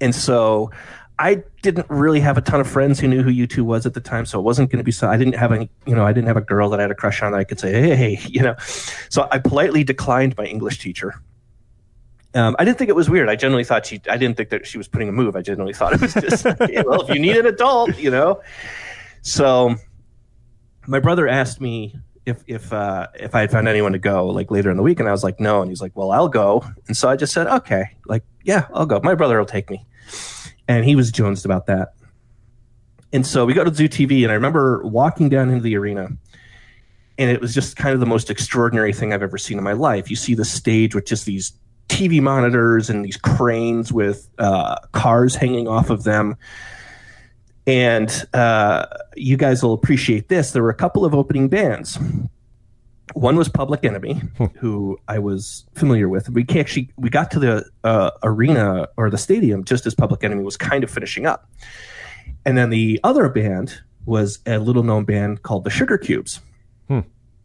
And 0.00 0.14
so 0.14 0.70
I 1.18 1.42
didn't 1.62 1.86
really 1.90 2.20
have 2.20 2.38
a 2.38 2.40
ton 2.40 2.60
of 2.60 2.68
friends 2.68 3.00
who 3.00 3.08
knew 3.08 3.22
who 3.22 3.30
U2 3.30 3.62
was 3.62 3.86
at 3.86 3.94
the 3.94 4.00
time, 4.00 4.24
so 4.24 4.38
it 4.38 4.42
wasn't 4.42 4.70
going 4.70 4.78
to 4.78 4.84
be 4.84 4.92
so. 4.92 5.08
I 5.08 5.16
didn't 5.16 5.34
have 5.34 5.52
any, 5.52 5.68
you 5.84 5.94
know, 5.94 6.06
I 6.06 6.12
didn't 6.12 6.28
have 6.28 6.36
a 6.36 6.42
girl 6.42 6.70
that 6.70 6.78
I 6.78 6.82
had 6.82 6.90
a 6.92 6.94
crush 6.94 7.22
on 7.22 7.32
that 7.32 7.38
I 7.38 7.44
could 7.44 7.58
say, 7.58 7.72
hey, 7.96 8.20
you 8.28 8.42
know. 8.42 8.54
So 9.08 9.26
I 9.30 9.38
politely 9.38 9.82
declined 9.82 10.36
my 10.36 10.44
English 10.44 10.78
teacher. 10.78 11.20
Um, 12.34 12.54
I 12.58 12.64
didn't 12.64 12.78
think 12.78 12.90
it 12.90 12.96
was 12.96 13.10
weird. 13.10 13.28
I 13.28 13.36
generally 13.36 13.64
thought 13.64 13.86
she, 13.86 14.00
I 14.08 14.16
didn't 14.16 14.36
think 14.36 14.50
that 14.50 14.66
she 14.66 14.78
was 14.78 14.86
putting 14.86 15.08
a 15.08 15.12
move. 15.12 15.34
I 15.34 15.42
generally 15.42 15.72
thought 15.72 15.94
it 15.94 16.00
was 16.00 16.14
just, 16.14 16.44
well, 16.84 17.02
if 17.02 17.08
you 17.08 17.18
need 17.18 17.36
an 17.36 17.46
adult, 17.46 17.98
you 17.98 18.10
know. 18.10 18.42
So 19.22 19.74
my 20.86 21.00
brother 21.00 21.26
asked 21.26 21.60
me 21.60 21.96
if 22.26 22.44
if 22.46 22.72
uh, 22.72 23.08
if 23.14 23.34
I 23.34 23.40
had 23.40 23.50
found 23.50 23.66
anyone 23.66 23.92
to 23.92 23.98
go 23.98 24.26
like 24.26 24.50
later 24.50 24.70
in 24.70 24.76
the 24.76 24.82
week, 24.82 25.00
and 25.00 25.08
I 25.08 25.12
was 25.12 25.24
like, 25.24 25.40
no, 25.40 25.62
and 25.62 25.70
he's 25.70 25.80
like, 25.80 25.96
well, 25.96 26.12
I'll 26.12 26.28
go, 26.28 26.64
and 26.86 26.96
so 26.96 27.08
I 27.08 27.16
just 27.16 27.32
said, 27.32 27.46
okay, 27.46 27.96
like, 28.06 28.22
yeah, 28.44 28.66
I'll 28.72 28.86
go. 28.86 29.00
My 29.02 29.14
brother 29.14 29.38
will 29.38 29.46
take 29.46 29.70
me 29.70 29.86
and 30.68 30.84
he 30.84 30.94
was 30.94 31.10
jonesed 31.10 31.44
about 31.44 31.66
that. 31.66 31.94
And 33.12 33.26
so 33.26 33.46
we 33.46 33.54
go 33.54 33.64
to 33.64 33.74
Zoo 33.74 33.88
TV, 33.88 34.22
and 34.22 34.30
I 34.30 34.34
remember 34.34 34.82
walking 34.84 35.30
down 35.30 35.48
into 35.48 35.62
the 35.62 35.76
arena, 35.76 36.10
and 37.16 37.30
it 37.30 37.40
was 37.40 37.54
just 37.54 37.76
kind 37.76 37.94
of 37.94 38.00
the 38.00 38.06
most 38.06 38.30
extraordinary 38.30 38.92
thing 38.92 39.12
I've 39.12 39.22
ever 39.22 39.38
seen 39.38 39.58
in 39.58 39.64
my 39.64 39.72
life. 39.72 40.10
You 40.10 40.16
see 40.16 40.34
the 40.34 40.44
stage 40.44 40.94
with 40.94 41.06
just 41.06 41.24
these 41.24 41.52
TV 41.88 42.20
monitors 42.20 42.90
and 42.90 43.04
these 43.04 43.16
cranes 43.16 43.92
with 43.92 44.28
uh, 44.38 44.76
cars 44.92 45.34
hanging 45.34 45.66
off 45.66 45.88
of 45.90 46.04
them. 46.04 46.36
And 47.66 48.26
uh, 48.34 48.86
you 49.16 49.36
guys 49.36 49.62
will 49.62 49.72
appreciate 49.72 50.28
this. 50.28 50.52
There 50.52 50.62
were 50.62 50.70
a 50.70 50.74
couple 50.74 51.04
of 51.04 51.14
opening 51.14 51.48
bands. 51.48 51.98
One 53.14 53.36
was 53.36 53.48
Public 53.48 53.84
Enemy, 53.84 54.14
hmm. 54.14 54.44
who 54.58 54.98
I 55.08 55.18
was 55.18 55.64
familiar 55.74 56.08
with. 56.08 56.28
We 56.30 56.46
actually 56.58 56.90
we 56.96 57.10
got 57.10 57.30
to 57.32 57.38
the 57.38 57.64
uh, 57.84 58.10
arena 58.22 58.88
or 58.96 59.10
the 59.10 59.18
stadium 59.18 59.64
just 59.64 59.86
as 59.86 59.94
Public 59.94 60.24
Enemy 60.24 60.42
was 60.42 60.56
kind 60.56 60.84
of 60.84 60.90
finishing 60.90 61.26
up, 61.26 61.50
and 62.44 62.56
then 62.56 62.70
the 62.70 63.00
other 63.04 63.28
band 63.28 63.80
was 64.06 64.38
a 64.46 64.58
little 64.58 64.82
known 64.82 65.04
band 65.04 65.42
called 65.42 65.64
the 65.64 65.70
Sugar 65.70 65.98
Cubes. 65.98 66.40
Hmm. 66.88 67.00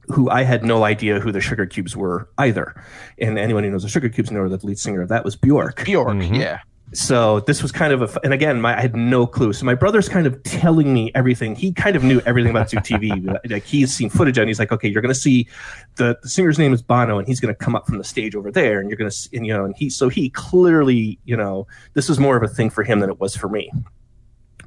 who 0.08 0.30
I 0.30 0.44
had 0.44 0.64
no 0.64 0.84
idea 0.84 1.20
who 1.20 1.32
the 1.32 1.42
Sugar 1.42 1.66
Cubes 1.66 1.96
were 1.96 2.30
either. 2.38 2.82
And 3.20 3.38
anyone 3.38 3.64
who 3.64 3.72
knows 3.72 3.84
the 3.84 3.90
Sugar 3.90 4.10
Cubes 4.10 4.32
knows 4.32 4.52
that 4.52 4.62
the 4.62 4.68
lead 4.68 4.80
singer 4.80 5.02
of 5.02 5.10
that 5.10 5.26
was 5.26 5.36
Bjork. 5.36 5.84
Bjork, 5.86 6.22
yeah. 6.32 6.60
So 6.94 7.40
this 7.42 7.62
was 7.62 7.72
kind 7.72 7.94
of 7.94 8.02
a, 8.02 8.20
and 8.24 8.34
again, 8.34 8.62
my, 8.62 8.78
I 8.78 8.82
had 8.82 8.96
no 8.96 9.26
clue. 9.26 9.54
So 9.54 9.66
my 9.66 9.76
brother's 9.76 10.08
kind 10.08 10.28
of 10.28 10.42
telling 10.44 10.94
me 10.94 11.12
everything. 11.16 11.56
He 11.56 11.72
kind 11.72 11.96
of 11.96 12.04
knew 12.04 12.22
everything 12.26 12.52
about 12.52 12.70
Zoo 12.70 12.78
TV. 12.78 13.26
like 13.50 13.66
he's 13.66 13.94
seen 13.94 14.10
footage 14.10 14.38
and 14.38 14.48
he's 14.48 14.60
like, 14.60 14.72
okay, 14.72 14.88
you're 14.88 15.02
going 15.02 15.14
to 15.14 15.20
see 15.20 15.48
the, 15.96 16.18
the 16.22 16.30
singer's 16.30 16.60
name 16.60 16.74
is 16.74 16.82
Bono 16.82 17.18
and 17.18 17.28
he's 17.28 17.40
going 17.40 17.54
to 17.54 17.58
come 17.58 17.76
up 17.76 17.88
from 17.88 17.98
the 17.98 18.04
stage 18.04 18.36
over 18.36 18.52
there 18.52 18.80
and 18.80 18.90
you're 18.90 18.98
going 18.98 19.10
to, 19.10 19.30
and 19.34 19.46
you 19.46 19.54
know, 19.54 19.66
and 19.66 19.76
he, 19.76 19.90
so 19.90 20.10
he 20.10 20.30
clearly, 20.30 21.20
you 21.26 21.36
know, 21.36 21.68
this 21.94 22.10
was 22.10 22.20
more 22.20 22.38
of 22.38 22.44
a 22.44 22.48
thing 22.48 22.70
for 22.70 22.84
him 22.84 23.00
than 23.00 23.10
it 23.10 23.20
was 23.20 23.36
for 23.36 23.50
me 23.50 23.72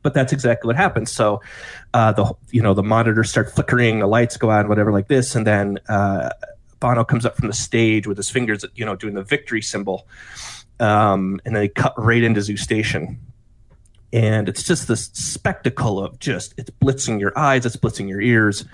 but 0.02 0.14
that's 0.14 0.32
exactly 0.32 0.68
what 0.68 0.76
happens. 0.76 1.10
So, 1.10 1.40
uh, 1.92 2.12
the 2.12 2.32
you 2.52 2.62
know 2.62 2.74
the 2.74 2.82
monitors 2.84 3.28
start 3.28 3.50
flickering, 3.50 3.98
the 3.98 4.06
lights 4.06 4.36
go 4.36 4.52
out, 4.52 4.68
whatever 4.68 4.92
like 4.92 5.08
this, 5.08 5.34
and 5.34 5.44
then 5.44 5.80
uh, 5.88 6.30
Bono 6.80 7.04
comes 7.04 7.24
up 7.24 7.36
from 7.36 7.48
the 7.48 7.54
stage 7.54 8.06
with 8.06 8.16
his 8.16 8.30
fingers, 8.30 8.64
you 8.74 8.84
know, 8.84 8.96
doing 8.96 9.14
the 9.14 9.22
victory 9.22 9.62
symbol, 9.62 10.06
um, 10.80 11.40
and 11.44 11.54
they 11.54 11.68
cut 11.68 11.94
right 11.96 12.22
into 12.22 12.40
Zoo 12.42 12.56
Station, 12.56 13.20
and 14.12 14.48
it's 14.48 14.62
just 14.62 14.88
this 14.88 15.06
spectacle 15.12 16.02
of 16.02 16.18
just 16.18 16.54
it's 16.56 16.70
blitzing 16.70 17.20
your 17.20 17.36
eyes, 17.38 17.66
it's 17.66 17.76
blitzing 17.76 18.08
your 18.08 18.20
ears, 18.20 18.64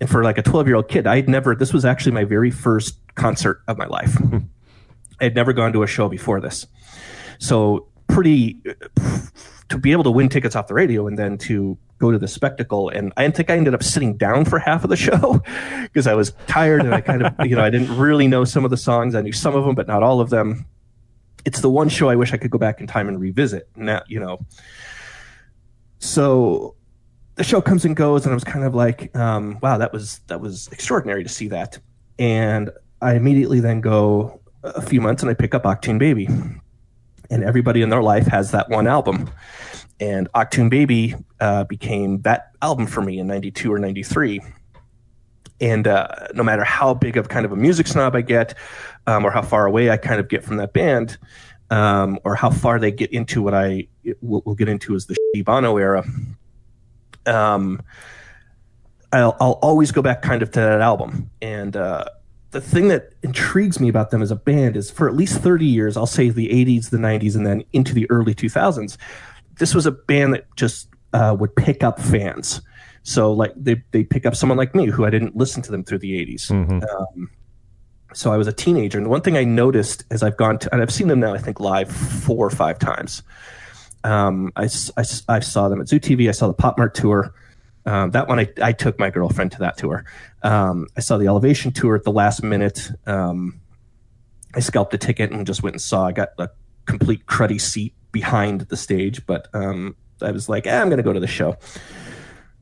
and 0.00 0.08
for 0.08 0.22
like 0.24 0.38
a 0.38 0.42
twelve 0.42 0.66
year 0.66 0.76
old 0.76 0.88
kid, 0.88 1.06
I'd 1.06 1.28
never. 1.28 1.54
This 1.54 1.72
was 1.72 1.84
actually 1.84 2.12
my 2.12 2.24
very 2.24 2.50
first 2.50 2.98
concert 3.14 3.62
of 3.68 3.78
my 3.78 3.86
life. 3.86 4.16
I 5.20 5.24
had 5.24 5.34
never 5.34 5.52
gone 5.52 5.72
to 5.72 5.82
a 5.82 5.86
show 5.86 6.08
before 6.08 6.40
this, 6.40 6.66
so 7.38 7.88
pretty 8.08 8.60
to 9.68 9.78
be 9.78 9.92
able 9.92 10.04
to 10.04 10.10
win 10.10 10.28
tickets 10.28 10.54
off 10.56 10.66
the 10.66 10.74
radio 10.74 11.06
and 11.06 11.18
then 11.18 11.38
to 11.38 11.76
go 11.98 12.10
to 12.10 12.18
the 12.18 12.28
spectacle. 12.28 12.88
And 12.88 13.12
I 13.16 13.28
think 13.30 13.50
I 13.50 13.56
ended 13.56 13.74
up 13.74 13.82
sitting 13.82 14.16
down 14.16 14.44
for 14.44 14.58
half 14.58 14.84
of 14.84 14.90
the 14.90 14.96
show 14.96 15.42
because 15.82 16.06
I 16.06 16.14
was 16.14 16.32
tired 16.46 16.82
and 16.82 16.94
I 16.94 17.00
kind 17.00 17.24
of, 17.24 17.34
you 17.46 17.56
know, 17.56 17.64
I 17.64 17.70
didn't 17.70 17.96
really 17.96 18.28
know 18.28 18.44
some 18.44 18.64
of 18.64 18.70
the 18.70 18.76
songs. 18.76 19.14
I 19.14 19.22
knew 19.22 19.32
some 19.32 19.54
of 19.54 19.64
them, 19.64 19.74
but 19.74 19.86
not 19.86 20.02
all 20.02 20.20
of 20.20 20.30
them. 20.30 20.66
It's 21.44 21.60
the 21.60 21.70
one 21.70 21.88
show 21.88 22.08
I 22.08 22.16
wish 22.16 22.32
I 22.32 22.36
could 22.36 22.50
go 22.50 22.58
back 22.58 22.80
in 22.80 22.86
time 22.86 23.08
and 23.08 23.20
revisit. 23.20 23.68
Now, 23.76 24.02
you 24.08 24.18
know, 24.20 24.44
so 25.98 26.74
the 27.36 27.44
show 27.44 27.60
comes 27.60 27.84
and 27.84 27.94
goes, 27.96 28.24
and 28.24 28.32
I 28.32 28.34
was 28.34 28.44
kind 28.44 28.64
of 28.64 28.74
like, 28.74 29.14
um, 29.16 29.58
wow, 29.60 29.78
that 29.78 29.92
was 29.92 30.20
that 30.28 30.40
was 30.40 30.68
extraordinary 30.72 31.22
to 31.22 31.28
see 31.28 31.48
that. 31.48 31.78
And 32.18 32.70
I 33.02 33.14
immediately 33.14 33.60
then 33.60 33.80
go 33.80 34.40
a 34.62 34.80
few 34.80 35.00
months 35.00 35.22
and 35.22 35.30
I 35.30 35.34
pick 35.34 35.54
up 35.54 35.64
Achtung 35.64 35.98
Baby 35.98 36.28
and 37.30 37.44
everybody 37.44 37.82
in 37.82 37.88
their 37.88 38.02
life 38.02 38.26
has 38.26 38.50
that 38.52 38.68
one 38.68 38.86
album. 38.86 39.30
And 40.00 40.30
Achtung 40.32 40.70
Baby 40.70 41.14
uh, 41.40 41.64
became 41.64 42.20
that 42.22 42.50
album 42.62 42.86
for 42.86 43.00
me 43.00 43.18
in 43.18 43.26
92 43.26 43.72
or 43.72 43.78
93. 43.78 44.40
And 45.60 45.86
uh, 45.86 46.08
no 46.34 46.42
matter 46.42 46.64
how 46.64 46.94
big 46.94 47.16
of 47.16 47.28
kind 47.28 47.46
of 47.46 47.52
a 47.52 47.56
music 47.56 47.86
snob 47.86 48.16
I 48.16 48.22
get, 48.22 48.54
um, 49.06 49.24
or 49.24 49.30
how 49.30 49.42
far 49.42 49.66
away 49.66 49.90
I 49.90 49.96
kind 49.96 50.20
of 50.20 50.28
get 50.28 50.44
from 50.44 50.56
that 50.56 50.72
band, 50.72 51.16
um, 51.70 52.18
or 52.24 52.34
how 52.34 52.50
far 52.50 52.78
they 52.78 52.90
get 52.90 53.12
into 53.12 53.42
what 53.42 53.54
I 53.54 53.86
will 54.20 54.42
we'll 54.44 54.54
get 54.54 54.68
into 54.68 54.94
is 54.94 55.06
the 55.06 55.16
Bono 55.42 55.76
era, 55.76 56.04
um, 57.26 57.80
I'll, 59.12 59.36
I'll 59.40 59.58
always 59.62 59.92
go 59.92 60.02
back 60.02 60.22
kind 60.22 60.42
of 60.42 60.50
to 60.52 60.60
that 60.60 60.80
album. 60.80 61.30
And 61.40 61.76
uh, 61.76 62.06
the 62.50 62.60
thing 62.60 62.88
that 62.88 63.12
intrigues 63.22 63.80
me 63.80 63.88
about 63.88 64.10
them 64.10 64.22
as 64.22 64.30
a 64.30 64.36
band 64.36 64.76
is 64.76 64.90
for 64.90 65.08
at 65.08 65.14
least 65.14 65.40
30 65.40 65.66
years, 65.66 65.96
I'll 65.96 66.06
say 66.06 66.30
the 66.30 66.48
80s, 66.48 66.90
the 66.90 66.98
90s, 66.98 67.36
and 67.36 67.46
then 67.46 67.64
into 67.72 67.94
the 67.94 68.10
early 68.10 68.34
2000s, 68.34 68.96
this 69.58 69.74
was 69.74 69.86
a 69.86 69.92
band 69.92 70.34
that 70.34 70.46
just 70.56 70.88
uh, 71.12 71.36
would 71.38 71.54
pick 71.54 71.84
up 71.84 72.00
fans. 72.00 72.60
So 73.04 73.32
like 73.32 73.52
they 73.54 73.82
they 73.92 74.02
pick 74.02 74.26
up 74.26 74.34
someone 74.34 74.58
like 74.58 74.74
me 74.74 74.86
who 74.86 75.04
I 75.04 75.10
didn't 75.10 75.36
listen 75.36 75.62
to 75.62 75.70
them 75.70 75.84
through 75.84 75.98
the 75.98 76.12
80s. 76.12 76.50
Mm-hmm. 76.50 76.80
Um, 76.82 77.30
so 78.14 78.32
I 78.32 78.36
was 78.36 78.46
a 78.46 78.52
teenager, 78.52 78.98
and 78.98 79.08
one 79.08 79.20
thing 79.20 79.36
I 79.36 79.44
noticed 79.44 80.04
as 80.10 80.22
I've 80.22 80.36
gone 80.36 80.58
to, 80.60 80.72
and 80.72 80.80
I've 80.80 80.92
seen 80.92 81.08
them 81.08 81.20
now, 81.20 81.34
I 81.34 81.38
think 81.38 81.60
live 81.60 81.90
four 81.90 82.46
or 82.46 82.50
five 82.50 82.78
times. 82.78 83.22
Um, 84.04 84.52
I, 84.56 84.68
I, 84.96 85.04
I 85.28 85.40
saw 85.40 85.68
them 85.68 85.80
at 85.80 85.88
Zoo 85.88 85.98
TV. 85.98 86.28
I 86.28 86.32
saw 86.32 86.46
the 86.46 86.54
Pop 86.54 86.78
Mart 86.78 86.94
tour. 86.94 87.34
Um, 87.86 88.12
that 88.12 88.28
one, 88.28 88.38
I, 88.38 88.48
I 88.62 88.72
took 88.72 88.98
my 88.98 89.10
girlfriend 89.10 89.52
to 89.52 89.58
that 89.58 89.76
tour. 89.76 90.04
Um, 90.42 90.86
I 90.96 91.00
saw 91.00 91.18
the 91.18 91.26
Elevation 91.26 91.72
tour 91.72 91.96
at 91.96 92.04
the 92.04 92.12
last 92.12 92.42
minute. 92.42 92.90
Um, 93.06 93.60
I 94.54 94.60
scalped 94.60 94.94
a 94.94 94.98
ticket 94.98 95.32
and 95.32 95.46
just 95.46 95.62
went 95.62 95.74
and 95.74 95.82
saw. 95.82 96.06
I 96.06 96.12
got 96.12 96.30
a 96.38 96.50
complete 96.86 97.26
cruddy 97.26 97.60
seat 97.60 97.94
behind 98.12 98.62
the 98.62 98.76
stage, 98.76 99.26
but 99.26 99.48
um, 99.54 99.96
I 100.22 100.30
was 100.30 100.48
like, 100.48 100.66
eh, 100.66 100.80
I'm 100.80 100.88
going 100.88 100.98
to 100.98 101.02
go 101.02 101.12
to 101.12 101.20
the 101.20 101.26
show. 101.26 101.56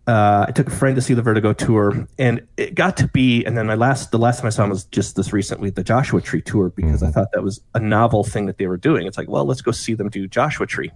Uh, 0.07 0.47
I 0.49 0.51
took 0.51 0.67
a 0.67 0.71
friend 0.71 0.97
to 0.97 1.03
see 1.03 1.15
the 1.15 1.23
Vertigo 1.23 1.53
tour, 1.53 2.09
and 2.19 2.47
it 2.57 2.75
got 2.75 2.97
to 2.97 3.09
be. 3.09 3.45
And 3.45 3.57
then 3.57 3.67
my 3.67 3.77
last, 3.77 4.11
the 4.11 4.19
last 4.19 4.39
time 4.39 4.47
I 4.47 4.51
saw 4.51 4.65
him 4.65 4.71
was 4.71 4.85
just 4.87 5.15
this 5.15 5.33
recently, 5.33 5.71
the 5.71 5.85
Joshua 5.85 6.21
Tree 6.21 6.43
tour, 6.43 6.71
because 6.71 7.03
mm-hmm. 7.03 7.07
I 7.07 7.11
thought 7.13 7.29
that 7.33 7.43
was 7.43 7.61
a 7.75 7.79
novel 7.79 8.25
thing 8.25 8.47
that 8.47 8.59
they 8.59 8.67
were 8.67 8.77
doing. 8.77 9.07
It's 9.07 9.17
like, 9.17 9.29
well, 9.29 9.45
let's 9.45 9.61
go 9.61 9.71
see 9.71 9.95
them 9.95 10.09
do 10.09 10.27
Joshua 10.27 10.67
Tree. 10.67 10.91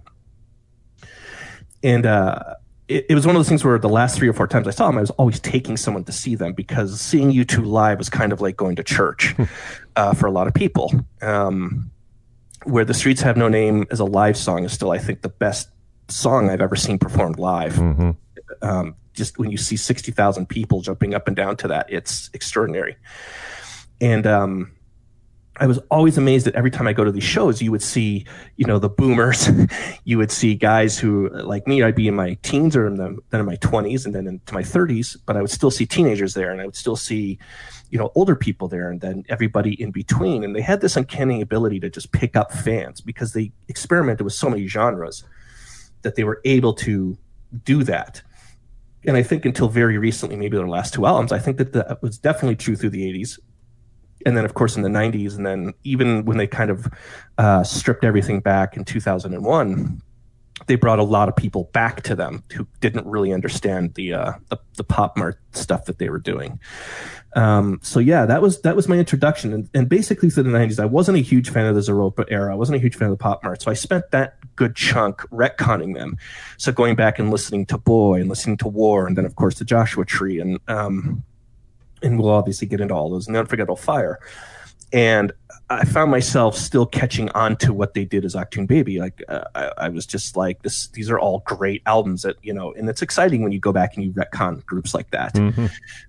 And 1.83 2.05
uh, 2.05 2.55
it, 2.89 3.05
it, 3.09 3.15
was 3.15 3.25
one 3.25 3.35
of 3.35 3.39
those 3.39 3.47
things 3.47 3.63
where 3.63 3.77
the 3.77 3.87
last 3.87 4.17
three 4.17 4.27
or 4.27 4.33
four 4.33 4.47
times 4.47 4.67
I 4.67 4.71
saw 4.71 4.89
him, 4.89 4.97
I 4.97 5.01
was 5.01 5.11
always 5.11 5.39
taking 5.39 5.77
someone 5.77 6.03
to 6.05 6.11
see 6.11 6.35
them 6.35 6.53
because 6.53 6.99
seeing 6.99 7.31
U2 7.31 7.65
live 7.65 7.99
was 7.99 8.09
kind 8.09 8.33
of 8.33 8.41
like 8.41 8.57
going 8.57 8.75
to 8.75 8.83
church 8.83 9.35
uh, 9.95 10.13
for 10.13 10.25
a 10.25 10.31
lot 10.31 10.47
of 10.47 10.53
people. 10.53 10.91
Um, 11.21 11.91
where 12.63 12.83
the 12.83 12.93
streets 12.93 13.21
have 13.21 13.37
no 13.37 13.47
name 13.47 13.85
as 13.91 13.99
a 13.99 14.05
live 14.05 14.35
song 14.35 14.65
is 14.65 14.73
still, 14.73 14.91
I 14.91 14.97
think, 14.97 15.21
the 15.21 15.29
best 15.29 15.69
song 16.09 16.49
I've 16.49 16.61
ever 16.61 16.75
seen 16.75 16.97
performed 16.97 17.39
live. 17.39 17.75
Mm-hmm. 17.75 18.11
Um, 18.61 18.95
just 19.13 19.37
when 19.39 19.51
you 19.51 19.57
see 19.57 19.77
sixty 19.77 20.11
thousand 20.11 20.47
people 20.47 20.81
jumping 20.81 21.13
up 21.13 21.27
and 21.27 21.35
down 21.35 21.57
to 21.57 21.67
that, 21.69 21.91
it's 21.91 22.29
extraordinary. 22.33 22.97
And 23.99 24.27
um, 24.27 24.71
I 25.59 25.65
was 25.65 25.79
always 25.89 26.17
amazed 26.17 26.45
that 26.45 26.55
every 26.55 26.69
time 26.69 26.87
I 26.87 26.93
go 26.93 27.03
to 27.03 27.11
these 27.11 27.23
shows, 27.23 27.61
you 27.61 27.71
would 27.71 27.81
see, 27.81 28.25
you 28.57 28.65
know, 28.65 28.77
the 28.77 28.89
boomers. 28.89 29.49
you 30.03 30.17
would 30.17 30.31
see 30.31 30.53
guys 30.53 30.99
who, 30.99 31.29
like 31.29 31.67
me, 31.67 31.81
I'd 31.81 31.95
be 31.95 32.07
in 32.07 32.15
my 32.15 32.35
teens 32.43 32.75
or 32.75 32.85
in 32.85 32.95
the, 32.95 33.17
then 33.31 33.39
in 33.39 33.45
my 33.45 33.55
twenties 33.55 34.05
and 34.05 34.13
then 34.13 34.27
into 34.27 34.53
my 34.53 34.63
thirties, 34.63 35.17
but 35.25 35.35
I 35.35 35.41
would 35.41 35.49
still 35.49 35.71
see 35.71 35.85
teenagers 35.85 36.33
there, 36.35 36.51
and 36.51 36.61
I 36.61 36.65
would 36.65 36.75
still 36.75 36.95
see, 36.95 37.39
you 37.89 37.97
know, 37.97 38.11
older 38.13 38.35
people 38.35 38.67
there, 38.67 38.89
and 38.89 39.01
then 39.01 39.23
everybody 39.29 39.81
in 39.81 39.91
between. 39.91 40.43
And 40.43 40.55
they 40.55 40.61
had 40.61 40.81
this 40.81 40.95
uncanny 40.95 41.41
ability 41.41 41.79
to 41.81 41.89
just 41.89 42.11
pick 42.11 42.35
up 42.35 42.51
fans 42.51 43.01
because 43.01 43.33
they 43.33 43.51
experimented 43.67 44.21
with 44.21 44.33
so 44.33 44.49
many 44.49 44.67
genres 44.67 45.23
that 46.03 46.15
they 46.15 46.23
were 46.23 46.39
able 46.45 46.73
to 46.73 47.17
do 47.63 47.83
that. 47.83 48.21
And 49.07 49.17
I 49.17 49.23
think 49.23 49.45
until 49.45 49.69
very 49.69 49.97
recently, 49.97 50.35
maybe 50.35 50.57
their 50.57 50.67
last 50.67 50.93
two 50.93 51.05
albums, 51.05 51.31
I 51.31 51.39
think 51.39 51.57
that 51.57 51.73
that 51.73 52.01
was 52.03 52.17
definitely 52.17 52.57
true 52.57 52.75
through 52.75 52.91
the 52.91 53.11
80s 53.11 53.39
and 54.25 54.35
then 54.35 54.45
of 54.45 54.55
course 54.55 54.75
in 54.75 54.81
the 54.81 54.89
90s 54.89 55.37
and 55.37 55.45
then 55.45 55.73
even 55.83 56.25
when 56.25 56.37
they 56.37 56.47
kind 56.47 56.71
of 56.71 56.87
uh, 57.37 57.63
stripped 57.63 58.03
everything 58.03 58.39
back 58.39 58.75
in 58.75 58.83
2001 58.83 60.01
they 60.65 60.75
brought 60.75 60.99
a 60.99 61.03
lot 61.03 61.29
of 61.29 61.35
people 61.35 61.65
back 61.71 62.01
to 62.01 62.15
them 62.15 62.43
who 62.53 62.67
didn't 62.79 63.05
really 63.05 63.31
understand 63.31 63.93
the 63.93 64.13
uh, 64.13 64.33
the, 64.49 64.57
the 64.75 64.83
pop 64.83 65.15
mart 65.15 65.39
stuff 65.51 65.85
that 65.85 65.99
they 65.99 66.09
were 66.09 66.19
doing. 66.19 66.59
Um, 67.37 67.79
so 67.83 67.99
yeah, 67.99 68.25
that 68.25 68.41
was 68.41 68.61
that 68.61 68.75
was 68.75 68.87
my 68.87 68.97
introduction, 68.97 69.53
and, 69.53 69.69
and 69.75 69.87
basically 69.87 70.31
through 70.31 70.43
the 70.43 70.49
'90s, 70.49 70.79
I 70.79 70.85
wasn't 70.85 71.19
a 71.19 71.21
huge 71.21 71.51
fan 71.51 71.67
of 71.67 71.75
the 71.75 71.81
Zooropa 71.81 72.25
era. 72.29 72.51
I 72.51 72.55
wasn't 72.55 72.77
a 72.77 72.79
huge 72.79 72.95
fan 72.95 73.09
of 73.09 73.17
the 73.17 73.21
pop 73.21 73.43
mart, 73.43 73.61
so 73.61 73.69
I 73.69 73.75
spent 73.75 74.09
that 74.09 74.37
good 74.55 74.75
chunk 74.75 75.21
retconning 75.29 75.93
them. 75.93 76.17
So 76.57 76.71
going 76.71 76.95
back 76.95 77.19
and 77.19 77.29
listening 77.29 77.67
to 77.67 77.77
Boy 77.77 78.21
and 78.21 78.27
listening 78.27 78.57
to 78.57 78.67
War, 78.67 79.05
and 79.05 79.15
then 79.15 79.23
of 79.23 79.35
course 79.35 79.59
the 79.59 79.65
Joshua 79.65 80.03
Tree, 80.03 80.39
and 80.39 80.59
um, 80.67 81.23
and 82.01 82.19
we'll 82.19 82.31
obviously 82.31 82.67
get 82.67 82.81
into 82.81 82.95
all 82.95 83.11
those. 83.11 83.27
And 83.27 83.35
the 83.35 83.39
Unforgettable 83.39 83.75
Fire. 83.75 84.19
And 84.91 85.31
I 85.69 85.83
found 85.85 86.09
myself 86.09 86.55
still 86.55 86.85
catching 86.85 87.29
on 87.31 87.57
to 87.57 87.73
what 87.73 87.93
they 87.93 88.05
did 88.05 88.23
as 88.23 88.35
Achtung 88.35 88.67
Baby. 88.67 88.99
Like 88.99 89.21
uh, 89.27 89.43
I, 89.53 89.71
I, 89.77 89.89
was 89.89 90.05
just 90.05 90.37
like, 90.37 90.61
this. 90.63 90.87
These 90.87 91.11
are 91.11 91.19
all 91.19 91.43
great 91.45 91.83
albums 91.85 92.21
that 92.21 92.37
you 92.41 92.53
know, 92.53 92.73
and 92.73 92.89
it's 92.89 93.01
exciting 93.01 93.43
when 93.43 93.51
you 93.51 93.59
go 93.59 93.73
back 93.73 93.95
and 93.95 94.05
you 94.05 94.11
retcon 94.13 94.65
groups 94.65 94.93
like 94.93 95.11
that, 95.11 95.35
mm-hmm. 95.35 95.65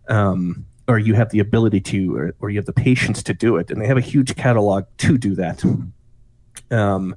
um, 0.09 0.65
or 0.89 0.99
you 0.99 1.15
have 1.15 1.31
the 1.31 1.39
ability 1.39 1.81
to, 1.81 2.17
or, 2.17 2.35
or 2.41 2.51
you 2.51 2.59
have 2.59 2.67
the 2.67 2.73
patience 2.73 3.23
to 3.25 3.35
do 3.35 3.57
it, 3.57 3.71
and 3.71 3.81
they 3.81 3.87
have 3.87 3.99
a 3.99 4.03
huge 4.03 4.35
catalog 4.37 4.85
to 4.99 5.19
do 5.19 5.35
that. 5.35 5.63
Um, 6.71 7.17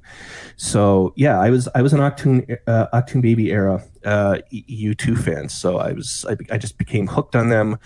so 0.56 1.12
yeah, 1.16 1.38
I 1.38 1.50
was 1.50 1.68
I 1.74 1.82
was 1.82 1.92
an 1.92 2.00
Achtung 2.00 2.58
uh, 2.66 2.86
Achtung 2.92 3.20
Baby 3.20 3.50
era 3.50 3.84
uh, 4.04 4.38
U2 4.52 5.18
fan, 5.18 5.48
so 5.48 5.78
I 5.78 5.92
was 5.92 6.24
I, 6.28 6.36
I 6.54 6.58
just 6.58 6.78
became 6.78 7.06
hooked 7.06 7.36
on 7.36 7.48
them, 7.48 7.78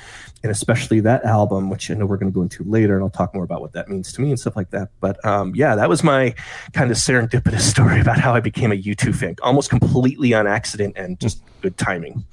and 0.43 0.53
especially 0.53 1.01
that 1.01 1.25
album, 1.25 1.71
which 1.71 1.91
I 1.91 1.95
know 1.95 2.07
we're 2.07 2.19
going 2.19 2.31
to 2.31 2.35
go 2.35 2.43
into 2.43 2.63
later, 2.65 2.95
and 2.95 3.03
I'll 3.03 3.11
talk 3.11 3.35
more 3.35 3.45
about 3.45 3.61
what 3.61 3.73
that 3.73 3.89
means 3.89 4.13
to 4.13 4.21
me 4.21 4.31
and 4.31 4.39
stuff 4.39 4.57
like 4.57 4.71
that. 4.71 4.91
But 5.01 5.25
um, 5.25 5.55
yeah, 5.55 5.75
that 5.75 5.89
was 5.89 6.05
my 6.05 6.35
kind 6.73 6.91
of 6.91 6.97
serendipitous 6.97 7.61
story 7.71 8.01
about 8.01 8.19
how 8.19 8.35
I 8.35 8.41
became 8.41 8.73
a 8.73 8.77
U2 8.77 9.15
fan, 9.15 9.37
almost 9.43 9.71
completely 9.71 10.35
on 10.35 10.47
accident 10.47 10.97
and 10.97 11.19
just 11.19 11.43
good 11.63 11.77
timing. 11.77 12.25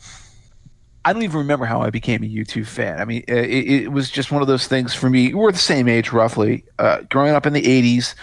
I 1.06 1.12
don't 1.12 1.24
even 1.24 1.38
remember 1.38 1.66
how 1.66 1.82
I 1.82 1.90
became 1.90 2.24
a 2.24 2.28
U2 2.28 2.66
fan. 2.66 3.00
I 3.00 3.06
mean, 3.06 3.24
it, 3.28 3.72
it 3.84 3.92
was 3.92 4.10
just 4.10 4.32
one 4.32 4.42
of 4.42 4.48
those 4.48 4.68
things 4.68 4.94
for 4.94 5.10
me. 5.10 5.34
We're 5.34 5.52
the 5.52 5.58
same 5.58 5.90
age, 5.90 6.12
roughly. 6.12 6.64
Uh, 6.80 7.02
growing 7.10 7.34
up 7.34 7.46
in 7.46 7.54
the 7.54 7.62
'80s, 7.62 8.16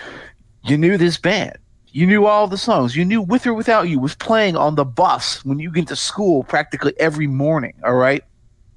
you 0.65 0.79
knew 0.79 0.97
this 0.97 1.19
band. 1.19 1.59
You 1.93 2.07
knew 2.07 2.27
all 2.27 2.47
the 2.47 2.57
songs. 2.57 2.97
You 2.97 3.05
knew 3.05 3.21
With 3.21 3.47
or 3.47 3.53
Without 3.53 3.89
You 3.89 3.99
was 3.99 4.15
playing 4.15 4.57
on 4.57 4.77
the 4.77 4.85
bus 4.85 5.45
when 5.45 5.59
you 5.59 5.71
get 5.71 5.89
to 5.89 5.97
school 5.97 6.45
practically 6.45 6.95
every 6.99 7.27
morning, 7.27 7.75
all 7.85 7.95
right? 7.95 8.25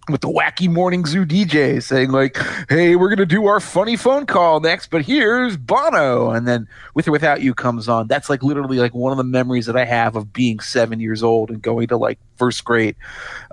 with 0.09 0.21
the 0.21 0.27
wacky 0.27 0.69
morning 0.69 1.05
zoo 1.05 1.25
DJ 1.25 1.81
saying 1.81 2.11
like, 2.11 2.37
"Hey, 2.67 2.95
we're 2.95 3.09
gonna 3.09 3.25
do 3.25 3.47
our 3.47 3.59
funny 3.59 3.95
phone 3.95 4.25
call 4.25 4.59
next, 4.59 4.89
but 4.89 5.03
here's 5.03 5.55
Bono," 5.55 6.31
and 6.31 6.47
then 6.47 6.67
"With 6.93 7.07
or 7.07 7.11
Without 7.11 7.41
You" 7.41 7.53
comes 7.53 7.87
on. 7.87 8.07
That's 8.07 8.29
like 8.29 8.43
literally 8.43 8.79
like 8.79 8.93
one 8.93 9.11
of 9.11 9.17
the 9.17 9.23
memories 9.23 9.65
that 9.67 9.77
I 9.77 9.85
have 9.85 10.15
of 10.15 10.33
being 10.33 10.59
seven 10.59 10.99
years 10.99 11.23
old 11.23 11.49
and 11.49 11.61
going 11.61 11.87
to 11.87 11.97
like 11.97 12.19
first 12.35 12.63
grade. 12.63 12.95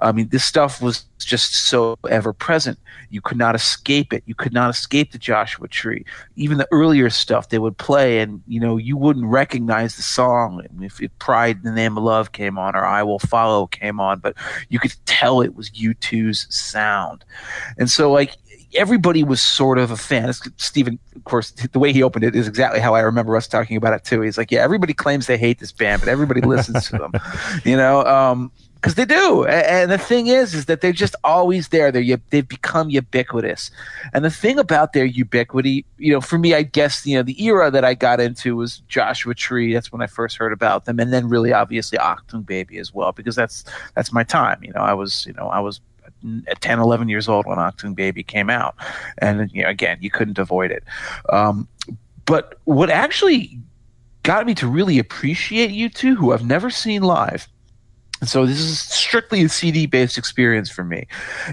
I 0.02 0.12
mean, 0.12 0.28
this 0.28 0.44
stuff 0.44 0.80
was 0.80 1.04
just 1.18 1.54
so 1.54 1.98
ever 2.08 2.32
present. 2.32 2.78
You 3.10 3.20
could 3.20 3.36
not 3.36 3.54
escape 3.54 4.12
it. 4.12 4.22
You 4.26 4.34
could 4.34 4.52
not 4.52 4.70
escape 4.70 5.12
the 5.12 5.18
Joshua 5.18 5.68
Tree. 5.68 6.04
Even 6.36 6.58
the 6.58 6.68
earlier 6.72 7.10
stuff 7.10 7.48
they 7.48 7.58
would 7.58 7.76
play, 7.78 8.20
and 8.20 8.42
you 8.46 8.60
know, 8.60 8.76
you 8.76 8.96
wouldn't 8.96 9.26
recognize 9.26 9.96
the 9.96 10.02
song 10.02 10.64
if, 10.80 11.00
if 11.00 11.16
"Pride 11.18 11.56
in 11.56 11.62
the 11.62 11.72
Name 11.72 11.96
of 11.96 12.04
Love" 12.04 12.32
came 12.32 12.58
on 12.58 12.74
or 12.74 12.84
"I 12.84 13.02
Will 13.02 13.18
Follow" 13.18 13.66
came 13.66 14.00
on, 14.00 14.20
but 14.20 14.36
you 14.68 14.78
could 14.78 14.94
tell 15.06 15.40
it 15.40 15.54
was 15.54 15.70
U2's 15.70 16.46
sound. 16.54 17.24
And 17.78 17.90
so, 17.90 18.10
like, 18.10 18.36
everybody 18.74 19.24
was 19.24 19.40
sort 19.40 19.78
of 19.78 19.90
a 19.90 19.96
fan. 19.96 20.32
Stephen, 20.56 20.98
of 21.16 21.24
course, 21.24 21.50
the 21.50 21.78
way 21.78 21.92
he 21.92 22.02
opened 22.02 22.24
it 22.24 22.36
is 22.36 22.48
exactly 22.48 22.80
how 22.80 22.94
I 22.94 23.00
remember 23.00 23.36
us 23.36 23.46
talking 23.46 23.76
about 23.76 23.94
it 23.94 24.04
too. 24.04 24.20
He's 24.20 24.38
like, 24.38 24.50
yeah, 24.50 24.60
everybody 24.60 24.92
claims 24.92 25.26
they 25.26 25.38
hate 25.38 25.58
this 25.58 25.72
band, 25.72 26.00
but 26.00 26.08
everybody 26.08 26.40
listens 26.40 26.88
to 26.88 26.98
them, 26.98 27.12
you 27.64 27.76
know. 27.76 28.04
Um, 28.04 28.52
because 28.80 28.94
they 28.94 29.04
do. 29.04 29.44
And 29.44 29.90
the 29.90 29.98
thing 29.98 30.28
is, 30.28 30.54
is 30.54 30.64
that 30.66 30.80
they're 30.80 30.92
just 30.92 31.14
always 31.22 31.68
there. 31.68 31.92
They're 31.92 32.18
they've 32.30 32.48
become 32.48 32.88
ubiquitous. 32.88 33.70
And 34.14 34.24
the 34.24 34.30
thing 34.30 34.58
about 34.58 34.94
their 34.94 35.04
ubiquity, 35.04 35.84
you 35.98 36.12
know, 36.12 36.20
for 36.20 36.38
me, 36.38 36.54
I 36.54 36.62
guess 36.62 37.04
you 37.04 37.16
know 37.16 37.22
the 37.22 37.42
era 37.44 37.70
that 37.70 37.84
I 37.84 37.94
got 37.94 38.20
into 38.20 38.56
was 38.56 38.78
Joshua 38.88 39.34
Tree. 39.34 39.74
That's 39.74 39.92
when 39.92 40.00
I 40.00 40.06
first 40.06 40.38
heard 40.38 40.52
about 40.52 40.86
them, 40.86 40.98
and 40.98 41.12
then 41.12 41.28
really 41.28 41.52
obviously 41.52 41.98
Achtung 41.98 42.46
Baby 42.46 42.78
as 42.78 42.94
well, 42.94 43.12
because 43.12 43.36
that's 43.36 43.64
that's 43.94 44.12
my 44.12 44.24
time. 44.24 44.60
You 44.62 44.72
know, 44.72 44.80
I 44.80 44.94
was 44.94 45.26
you 45.26 45.34
know 45.34 45.48
I 45.48 45.60
was 45.60 45.80
10, 46.60 46.78
11 46.78 47.08
years 47.08 47.28
old 47.28 47.46
when 47.46 47.58
Achtung 47.58 47.94
Baby 47.94 48.22
came 48.22 48.50
out, 48.50 48.74
and 49.18 49.50
you 49.52 49.62
know, 49.62 49.68
again, 49.68 49.98
you 50.00 50.10
couldn't 50.10 50.38
avoid 50.38 50.70
it. 50.70 50.84
Um, 51.30 51.68
but 52.24 52.58
what 52.64 52.90
actually 52.90 53.58
got 54.22 54.46
me 54.46 54.54
to 54.54 54.66
really 54.66 54.98
appreciate 54.98 55.70
U2, 55.70 56.16
who 56.16 56.32
I've 56.32 56.44
never 56.44 56.70
seen 56.70 57.02
live 57.02 57.48
so 58.24 58.44
this 58.44 58.60
is 58.60 58.80
strictly 58.80 59.42
a 59.44 59.48
CD 59.48 59.86
based 59.86 60.18
experience 60.18 60.70
for 60.70 60.84
me, 60.84 61.06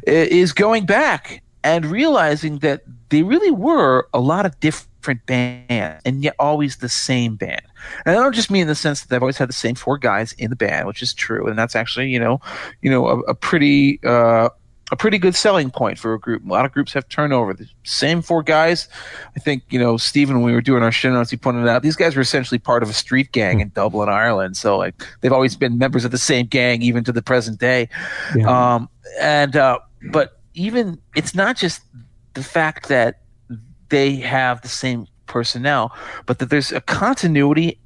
is 0.06 0.52
going 0.52 0.86
back 0.86 1.42
and 1.64 1.86
realizing 1.86 2.60
that 2.60 2.84
they 3.10 3.24
really 3.24 3.52
were 3.52 4.08
a 4.14 4.20
lot 4.20 4.46
of 4.46 4.60
different 4.60 5.26
bands 5.26 6.02
and 6.06 6.24
yet 6.24 6.36
always 6.40 6.78
the 6.78 6.90
same 6.90 7.36
band. 7.36 7.62
And 8.06 8.18
I 8.18 8.20
don't 8.20 8.36
just 8.36 8.52
mean 8.52 8.64
in 8.64 8.68
the 8.68 8.76
sense 8.76 9.02
that 9.02 9.10
they've 9.10 9.22
always 9.22 9.38
had 9.38 9.48
the 9.48 9.54
same 9.54 9.76
four 9.76 9.98
guys 9.98 10.34
in 10.34 10.50
the 10.50 10.58
band, 10.58 10.88
which 10.88 11.02
is 11.02 11.14
true, 11.14 11.48
and 11.48 11.58
that's 11.58 11.76
actually 11.76 12.10
you 12.10 12.20
know, 12.20 12.42
you 12.82 12.92
know, 12.92 13.08
a, 13.08 13.20
a 13.22 13.34
pretty 13.34 14.02
uh, 14.04 14.50
a 14.92 14.96
pretty 14.96 15.18
good 15.18 15.36
selling 15.36 15.70
point 15.70 16.00
for 16.00 16.14
a 16.14 16.20
group. 16.20 16.46
A 16.46 16.48
lot 16.48 16.66
of 16.66 16.72
groups 16.72 16.94
have 16.94 17.10
turnover. 17.10 17.54
The 17.54 17.68
same 17.84 18.22
four 18.22 18.42
guys. 18.42 18.88
I 19.36 19.40
think, 19.40 19.64
you 19.70 19.78
know, 19.78 19.98
Stephen, 19.98 20.38
when 20.38 20.46
we 20.46 20.54
were 20.54 20.62
doing 20.62 20.82
our 20.82 20.92
show 20.92 21.12
notes, 21.12 21.30
he 21.30 21.38
pointed 21.38 21.68
out 21.68 21.84
these 21.84 21.98
guys 21.98 22.16
were 22.16 22.22
essentially 22.22 22.58
part 22.58 22.84
of 22.84 22.90
a 22.90 22.94
street 22.94 23.32
gang 23.34 23.60
in 23.60 23.70
Dublin, 23.70 24.08
Ireland. 24.08 24.56
So, 24.56 24.78
like, 24.78 24.96
they've 25.22 25.34
always 25.34 25.58
been 25.58 25.78
members 25.78 26.06
of 26.06 26.12
the 26.12 26.18
same 26.18 26.46
gang, 26.46 26.82
even 26.82 27.04
to 27.04 27.12
the 27.12 27.22
present 27.22 27.60
day. 27.60 27.90
Yeah. 28.36 28.76
Um, 28.76 28.90
and, 29.20 29.56
uh, 29.56 29.80
but 30.12 30.40
even, 30.54 31.02
it's 31.16 31.36
not 31.36 31.58
just 31.58 31.82
the 32.34 32.44
fact 32.44 32.88
that 32.88 33.22
they 33.90 34.16
have 34.16 34.62
the 34.62 34.70
same 34.70 35.08
personnel, 35.26 35.94
but 36.26 36.40
that 36.40 36.50
there's 36.50 36.72
a 36.72 36.82
continuity 36.82 37.78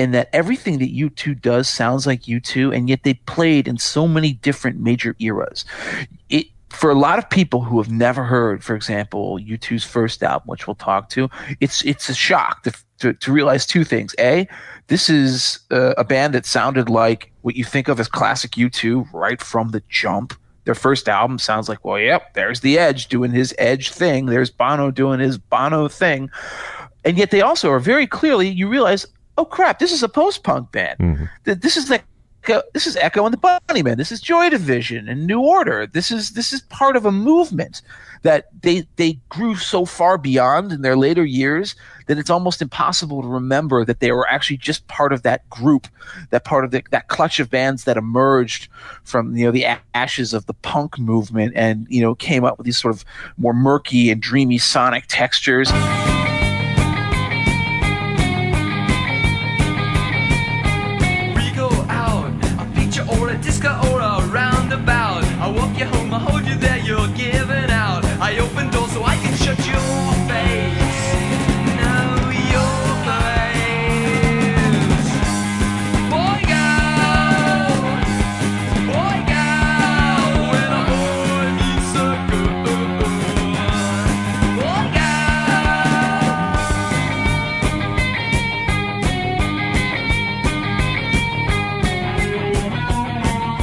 in 0.00 0.12
that 0.12 0.30
everything 0.32 0.78
that 0.78 0.94
U2 0.94 1.40
does 1.42 1.68
sounds 1.68 2.06
like 2.06 2.22
U2, 2.22 2.74
and 2.74 2.88
yet 2.88 3.02
they 3.02 3.14
played 3.14 3.68
in 3.68 3.76
so 3.76 4.08
many 4.08 4.32
different 4.32 4.80
major 4.80 5.14
eras. 5.18 5.66
It, 6.30 6.46
for 6.70 6.90
a 6.90 6.94
lot 6.94 7.18
of 7.18 7.28
people 7.28 7.60
who 7.60 7.76
have 7.82 7.90
never 7.90 8.24
heard, 8.24 8.64
for 8.64 8.74
example, 8.74 9.38
U2's 9.38 9.84
first 9.84 10.22
album, 10.22 10.48
which 10.48 10.66
we'll 10.66 10.76
talk 10.76 11.10
to, 11.10 11.28
it's 11.60 11.84
it's 11.84 12.08
a 12.08 12.14
shock 12.14 12.62
to 12.62 12.72
to, 13.00 13.12
to 13.12 13.30
realize 13.30 13.66
two 13.66 13.84
things. 13.84 14.14
A, 14.18 14.48
this 14.86 15.10
is 15.10 15.58
a, 15.70 15.94
a 15.98 16.04
band 16.04 16.34
that 16.34 16.46
sounded 16.46 16.88
like 16.88 17.30
what 17.42 17.56
you 17.56 17.64
think 17.64 17.88
of 17.88 18.00
as 18.00 18.08
classic 18.08 18.52
U2 18.52 19.06
right 19.12 19.42
from 19.42 19.70
the 19.70 19.82
jump. 19.90 20.32
Their 20.64 20.74
first 20.74 21.08
album 21.08 21.38
sounds 21.38 21.68
like, 21.68 21.84
well, 21.84 21.98
yep, 21.98 22.32
there's 22.34 22.60
the 22.60 22.78
Edge 22.78 23.08
doing 23.08 23.32
his 23.32 23.54
Edge 23.58 23.90
thing. 23.90 24.26
There's 24.26 24.50
Bono 24.50 24.90
doing 24.90 25.20
his 25.20 25.36
Bono 25.36 25.88
thing. 25.88 26.30
And 27.04 27.18
yet 27.18 27.30
they 27.30 27.40
also 27.40 27.70
are 27.70 27.80
very 27.80 28.06
clearly, 28.06 28.48
you 28.48 28.68
realize, 28.68 29.06
oh 29.40 29.44
crap, 29.46 29.78
this 29.78 29.90
is 29.90 30.02
a 30.02 30.08
post 30.08 30.42
punk 30.44 30.70
band. 30.70 30.98
Mm-hmm. 30.98 31.24
This 31.44 31.76
is 31.76 31.88
like 31.88 32.04
this 32.72 32.86
is 32.86 32.96
Echo 32.96 33.26
and 33.26 33.34
the 33.34 33.38
Bunnymen. 33.38 33.96
This 33.96 34.10
is 34.10 34.20
Joy 34.20 34.48
Division 34.48 35.08
and 35.08 35.26
New 35.26 35.40
Order. 35.40 35.86
This 35.86 36.10
is 36.10 36.30
this 36.30 36.52
is 36.52 36.62
part 36.62 36.96
of 36.96 37.06
a 37.06 37.12
movement 37.12 37.82
that 38.22 38.48
they 38.62 38.86
they 38.96 39.18
grew 39.30 39.56
so 39.56 39.84
far 39.86 40.18
beyond 40.18 40.72
in 40.72 40.82
their 40.82 40.96
later 40.96 41.24
years 41.24 41.74
that 42.06 42.18
it's 42.18 42.30
almost 42.30 42.60
impossible 42.60 43.22
to 43.22 43.28
remember 43.28 43.84
that 43.84 44.00
they 44.00 44.12
were 44.12 44.28
actually 44.28 44.56
just 44.56 44.86
part 44.88 45.12
of 45.12 45.22
that 45.22 45.48
group, 45.48 45.86
that 46.30 46.44
part 46.44 46.64
of 46.64 46.70
the, 46.70 46.82
that 46.90 47.08
clutch 47.08 47.40
of 47.40 47.50
bands 47.50 47.84
that 47.84 47.96
emerged 47.96 48.68
from 49.04 49.36
you 49.36 49.46
know 49.46 49.52
the 49.52 49.66
ashes 49.94 50.34
of 50.34 50.44
the 50.46 50.54
punk 50.54 50.98
movement 50.98 51.52
and 51.56 51.86
you 51.88 52.02
know 52.02 52.14
came 52.14 52.44
up 52.44 52.58
with 52.58 52.66
these 52.66 52.78
sort 52.78 52.94
of 52.94 53.04
more 53.38 53.54
murky 53.54 54.10
and 54.10 54.20
dreamy 54.20 54.58
sonic 54.58 55.04
textures. 55.08 55.70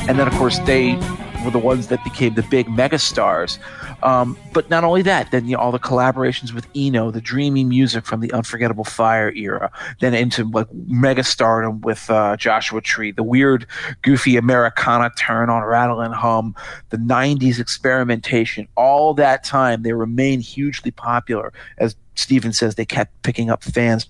And 0.07 0.17
then 0.17 0.27
of 0.27 0.33
course 0.33 0.59
they 0.59 0.95
were 1.43 1.51
the 1.51 1.59
ones 1.59 1.87
that 1.87 2.03
became 2.03 2.33
the 2.33 2.43
big 2.43 2.67
megastars. 2.67 3.59
Um, 4.03 4.37
but 4.53 4.69
not 4.69 4.83
only 4.83 5.01
that, 5.03 5.31
then 5.31 5.45
you 5.47 5.55
know, 5.55 5.61
all 5.61 5.71
the 5.71 5.79
collaborations 5.79 6.53
with 6.53 6.67
Eno, 6.75 7.09
the 7.09 7.21
dreamy 7.21 7.63
music 7.63 8.05
from 8.05 8.19
the 8.19 8.31
Unforgettable 8.31 8.83
Fire 8.83 9.31
era, 9.33 9.71
then 9.99 10.13
into 10.13 10.45
like 10.49 10.67
megastardom 10.71 11.81
with 11.81 12.09
uh, 12.09 12.37
Joshua 12.37 12.81
Tree, 12.81 13.11
the 13.11 13.23
weird, 13.23 13.65
goofy 14.01 14.37
Americana 14.37 15.11
turn 15.17 15.49
on 15.49 15.63
Rattle 15.63 16.01
and 16.01 16.13
Hum, 16.13 16.55
the 16.89 16.97
'90s 16.97 17.59
experimentation. 17.59 18.67
All 18.75 19.13
that 19.15 19.43
time, 19.43 19.83
they 19.83 19.93
remain 19.93 20.41
hugely 20.41 20.91
popular. 20.91 21.51
As 21.77 21.95
Stephen 22.15 22.53
says, 22.53 22.75
they 22.75 22.85
kept 22.85 23.21
picking 23.23 23.49
up 23.49 23.63
fans. 23.63 24.07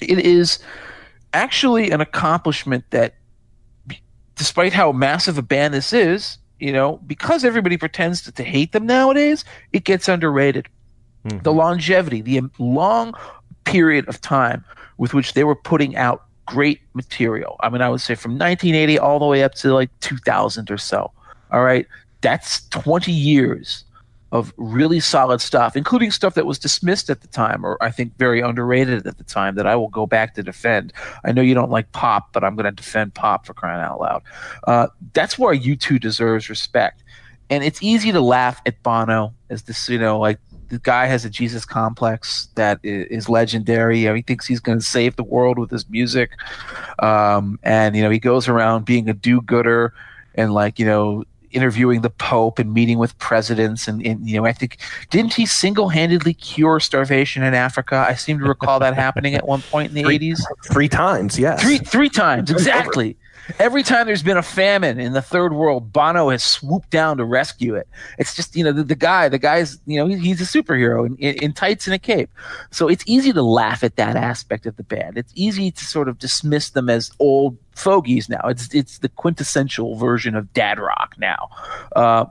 It 0.00 0.18
is 0.20 0.58
actually 1.34 1.90
an 1.90 2.00
accomplishment 2.00 2.84
that 2.90 3.14
despite 4.40 4.72
how 4.72 4.90
massive 4.90 5.36
a 5.36 5.42
band 5.42 5.74
this 5.74 5.92
is, 5.92 6.38
you 6.60 6.72
know, 6.72 6.96
because 7.06 7.44
everybody 7.44 7.76
pretends 7.76 8.22
to, 8.22 8.32
to 8.32 8.42
hate 8.42 8.72
them 8.72 8.86
nowadays, 8.86 9.44
it 9.74 9.84
gets 9.84 10.08
underrated. 10.08 10.66
Mm-hmm. 11.26 11.42
The 11.42 11.52
longevity, 11.52 12.22
the 12.22 12.40
long 12.58 13.12
period 13.64 14.08
of 14.08 14.18
time 14.22 14.64
with 14.96 15.12
which 15.12 15.34
they 15.34 15.44
were 15.44 15.54
putting 15.54 15.94
out 15.94 16.24
great 16.46 16.80
material. 16.94 17.56
I 17.60 17.68
mean, 17.68 17.82
I 17.82 17.90
would 17.90 18.00
say 18.00 18.14
from 18.14 18.38
1980 18.38 18.98
all 18.98 19.18
the 19.18 19.26
way 19.26 19.44
up 19.44 19.52
to 19.56 19.74
like 19.74 19.90
2000 20.00 20.70
or 20.70 20.78
so. 20.78 21.12
All 21.52 21.62
right. 21.62 21.86
That's 22.22 22.66
20 22.70 23.12
years 23.12 23.84
of 24.32 24.52
really 24.56 25.00
solid 25.00 25.40
stuff, 25.40 25.76
including 25.76 26.10
stuff 26.10 26.34
that 26.34 26.46
was 26.46 26.58
dismissed 26.58 27.10
at 27.10 27.20
the 27.20 27.26
time, 27.28 27.64
or 27.64 27.76
I 27.82 27.90
think 27.90 28.16
very 28.16 28.40
underrated 28.40 29.06
at 29.06 29.18
the 29.18 29.24
time, 29.24 29.56
that 29.56 29.66
I 29.66 29.74
will 29.76 29.88
go 29.88 30.06
back 30.06 30.34
to 30.34 30.42
defend. 30.42 30.92
I 31.24 31.32
know 31.32 31.42
you 31.42 31.54
don't 31.54 31.70
like 31.70 31.90
pop, 31.92 32.32
but 32.32 32.44
I'm 32.44 32.54
going 32.54 32.66
to 32.66 32.72
defend 32.72 33.14
pop 33.14 33.46
for 33.46 33.54
crying 33.54 33.82
out 33.82 34.00
loud. 34.00 34.22
Uh, 34.66 34.86
that's 35.12 35.38
where 35.38 35.54
U2 35.54 36.00
deserves 36.00 36.48
respect. 36.48 37.02
And 37.48 37.64
it's 37.64 37.82
easy 37.82 38.12
to 38.12 38.20
laugh 38.20 38.60
at 38.64 38.80
Bono 38.84 39.34
as 39.48 39.62
this, 39.62 39.88
you 39.88 39.98
know, 39.98 40.20
like 40.20 40.38
the 40.68 40.78
guy 40.78 41.06
has 41.06 41.24
a 41.24 41.30
Jesus 41.30 41.64
complex 41.64 42.48
that 42.54 42.78
is 42.84 43.28
legendary. 43.28 44.04
He 44.04 44.22
thinks 44.22 44.46
he's 44.46 44.60
going 44.60 44.78
to 44.78 44.84
save 44.84 45.16
the 45.16 45.24
world 45.24 45.58
with 45.58 45.70
his 45.70 45.88
music. 45.90 46.30
Um, 47.00 47.58
and, 47.64 47.96
you 47.96 48.02
know, 48.02 48.10
he 48.10 48.20
goes 48.20 48.46
around 48.46 48.84
being 48.84 49.08
a 49.08 49.12
do 49.12 49.40
gooder 49.40 49.92
and 50.36 50.54
like, 50.54 50.78
you 50.78 50.86
know, 50.86 51.24
interviewing 51.52 52.00
the 52.02 52.10
Pope 52.10 52.58
and 52.58 52.72
meeting 52.72 52.98
with 52.98 53.18
presidents, 53.18 53.88
and, 53.88 54.04
and 54.04 54.28
you 54.28 54.36
know, 54.36 54.46
I 54.46 54.52
think 54.52 54.78
didn't 55.10 55.34
he 55.34 55.46
single-handedly 55.46 56.34
cure 56.34 56.80
starvation 56.80 57.42
in 57.42 57.54
Africa? 57.54 58.04
I 58.08 58.14
seem 58.14 58.38
to 58.38 58.44
recall 58.44 58.78
that 58.80 58.94
happening 58.94 59.34
at 59.34 59.46
one 59.46 59.62
point 59.62 59.88
in 59.88 59.94
the 59.94 60.10
eighties. 60.10 60.46
Three 60.72 60.88
times, 60.88 61.38
yes. 61.38 61.62
Three 61.62 61.78
three 61.78 62.08
times 62.08 62.50
exactly. 62.50 63.16
Every 63.58 63.82
time 63.82 64.06
there's 64.06 64.22
been 64.22 64.36
a 64.36 64.42
famine 64.42 65.00
in 65.00 65.12
the 65.12 65.22
third 65.22 65.52
world, 65.52 65.92
Bono 65.92 66.28
has 66.28 66.44
swooped 66.44 66.90
down 66.90 67.16
to 67.16 67.24
rescue 67.24 67.74
it. 67.74 67.88
It's 68.16 68.36
just 68.36 68.54
you 68.54 68.62
know 68.62 68.70
the, 68.70 68.84
the 68.84 68.94
guy, 68.94 69.28
the 69.28 69.38
guy's 69.38 69.80
you 69.86 69.98
know 69.98 70.06
he's 70.06 70.40
a 70.40 70.44
superhero 70.44 71.04
in, 71.04 71.16
in, 71.16 71.34
in 71.42 71.52
tights 71.52 71.86
and 71.86 71.94
a 71.94 71.98
cape. 71.98 72.30
So 72.70 72.86
it's 72.86 73.02
easy 73.06 73.32
to 73.32 73.42
laugh 73.42 73.82
at 73.82 73.96
that 73.96 74.14
aspect 74.14 74.66
of 74.66 74.76
the 74.76 74.84
band. 74.84 75.18
It's 75.18 75.32
easy 75.34 75.72
to 75.72 75.84
sort 75.84 76.08
of 76.08 76.18
dismiss 76.18 76.70
them 76.70 76.88
as 76.88 77.10
old 77.18 77.56
fogies 77.80 78.28
now. 78.28 78.40
It's 78.44 78.72
it's 78.74 78.98
the 78.98 79.08
quintessential 79.08 79.96
version 79.96 80.34
of 80.34 80.52
dad 80.52 80.78
rock 80.78 81.14
now. 81.18 81.48
Uh, 81.96 82.26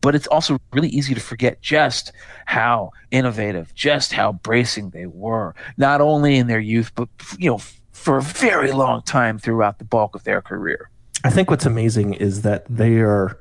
but 0.00 0.16
it's 0.16 0.26
also 0.26 0.58
really 0.72 0.88
easy 0.88 1.14
to 1.14 1.20
forget 1.20 1.62
just 1.62 2.12
how 2.44 2.90
innovative, 3.12 3.72
just 3.74 4.12
how 4.12 4.32
bracing 4.32 4.90
they 4.90 5.06
were, 5.06 5.54
not 5.76 6.00
only 6.00 6.36
in 6.36 6.48
their 6.48 6.60
youth, 6.60 6.92
but 6.94 7.08
you 7.38 7.50
know 7.50 7.60
for 7.92 8.18
a 8.18 8.22
very 8.22 8.72
long 8.72 9.02
time 9.02 9.38
throughout 9.38 9.78
the 9.78 9.84
bulk 9.84 10.16
of 10.16 10.24
their 10.24 10.42
career. 10.42 10.90
I 11.24 11.30
think 11.30 11.50
what's 11.50 11.66
amazing 11.66 12.14
is 12.14 12.42
that 12.42 12.64
they 12.68 12.96
are 12.96 13.38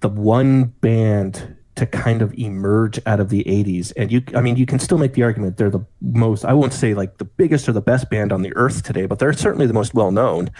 the 0.00 0.08
one 0.08 0.64
band 0.80 1.56
to 1.76 1.86
kind 1.86 2.22
of 2.22 2.32
emerge 2.38 3.00
out 3.06 3.18
of 3.18 3.30
the 3.30 3.42
80s 3.44 3.92
and 3.96 4.12
you 4.12 4.22
i 4.34 4.40
mean 4.40 4.56
you 4.56 4.66
can 4.66 4.78
still 4.78 4.98
make 4.98 5.14
the 5.14 5.22
argument 5.22 5.56
they're 5.56 5.70
the 5.70 5.84
most 6.00 6.44
i 6.44 6.52
won't 6.52 6.72
say 6.72 6.94
like 6.94 7.18
the 7.18 7.24
biggest 7.24 7.68
or 7.68 7.72
the 7.72 7.80
best 7.80 8.08
band 8.10 8.32
on 8.32 8.42
the 8.42 8.54
earth 8.56 8.82
today 8.82 9.06
but 9.06 9.18
they're 9.18 9.32
certainly 9.32 9.66
the 9.66 9.72
most 9.72 9.94
well 9.94 10.10
known 10.10 10.50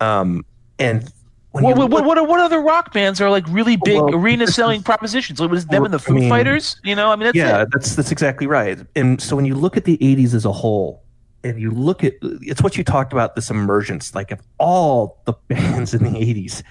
um, 0.00 0.44
and 0.78 1.12
what, 1.52 1.76
look, 1.76 1.90
what, 1.90 2.04
what, 2.04 2.28
what, 2.28 2.40
other 2.40 2.60
rock 2.60 2.92
bands 2.92 3.20
are 3.20 3.30
like 3.30 3.44
really 3.48 3.76
big 3.76 3.96
well, 3.96 4.14
arena 4.14 4.46
selling 4.46 4.82
propositions? 4.82 5.40
It 5.40 5.48
was 5.48 5.66
them 5.66 5.84
and 5.84 5.92
the 5.92 5.98
Foo 5.98 6.12
I 6.12 6.20
mean, 6.20 6.28
Fighters. 6.28 6.78
You 6.84 6.94
know, 6.94 7.10
I 7.10 7.16
mean, 7.16 7.24
that's 7.24 7.36
yeah, 7.36 7.62
it. 7.62 7.70
that's 7.72 7.96
that's 7.96 8.12
exactly 8.12 8.46
right. 8.46 8.78
And 8.94 9.20
so 9.20 9.34
when 9.34 9.44
you 9.46 9.54
look 9.54 9.76
at 9.76 9.84
the 9.84 9.96
'80s 9.96 10.34
as 10.34 10.44
a 10.44 10.52
whole, 10.52 11.02
and 11.44 11.60
you 11.60 11.70
look 11.70 12.04
at 12.04 12.14
it's 12.22 12.62
what 12.62 12.76
you 12.76 12.84
talked 12.84 13.12
about 13.12 13.34
this 13.34 13.50
emergence 13.50 14.14
like 14.14 14.30
of 14.30 14.40
all 14.58 15.20
the 15.24 15.32
bands 15.48 15.94
in 15.94 16.04
the 16.04 16.10
80s 16.10 16.62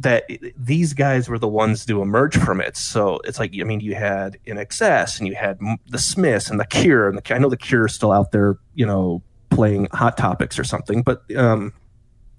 that 0.00 0.24
these 0.56 0.92
guys 0.94 1.28
were 1.28 1.38
the 1.38 1.48
ones 1.48 1.84
to 1.86 2.02
emerge 2.02 2.36
from 2.36 2.60
it 2.60 2.76
so 2.76 3.20
it's 3.24 3.38
like 3.38 3.52
i 3.60 3.64
mean 3.64 3.80
you 3.80 3.94
had 3.94 4.38
INXS 4.46 5.18
and 5.18 5.28
you 5.28 5.34
had 5.34 5.58
the 5.88 5.98
smiths 5.98 6.50
and 6.50 6.58
the 6.58 6.66
cure 6.66 7.08
and 7.08 7.18
the, 7.18 7.34
i 7.34 7.38
know 7.38 7.48
the 7.48 7.56
cure 7.56 7.86
is 7.86 7.94
still 7.94 8.12
out 8.12 8.32
there 8.32 8.56
you 8.74 8.86
know 8.86 9.22
playing 9.50 9.86
hot 9.92 10.16
topics 10.16 10.58
or 10.58 10.64
something 10.64 11.02
but 11.02 11.22
um, 11.36 11.72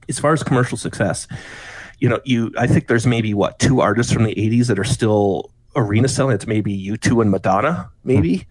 as 0.09 0.19
far 0.19 0.33
as 0.33 0.43
commercial 0.43 0.77
success 0.77 1.27
you 1.99 2.09
know 2.09 2.19
you 2.25 2.51
i 2.57 2.67
think 2.67 2.87
there's 2.87 3.07
maybe 3.07 3.33
what 3.33 3.59
two 3.59 3.79
artists 3.79 4.11
from 4.11 4.23
the 4.23 4.35
80s 4.35 4.67
that 4.67 4.79
are 4.79 4.83
still 4.83 5.51
arena 5.75 6.07
selling 6.07 6.35
it's 6.35 6.47
maybe 6.47 6.77
U2 6.77 7.21
and 7.21 7.31
madonna 7.31 7.89
maybe 8.03 8.47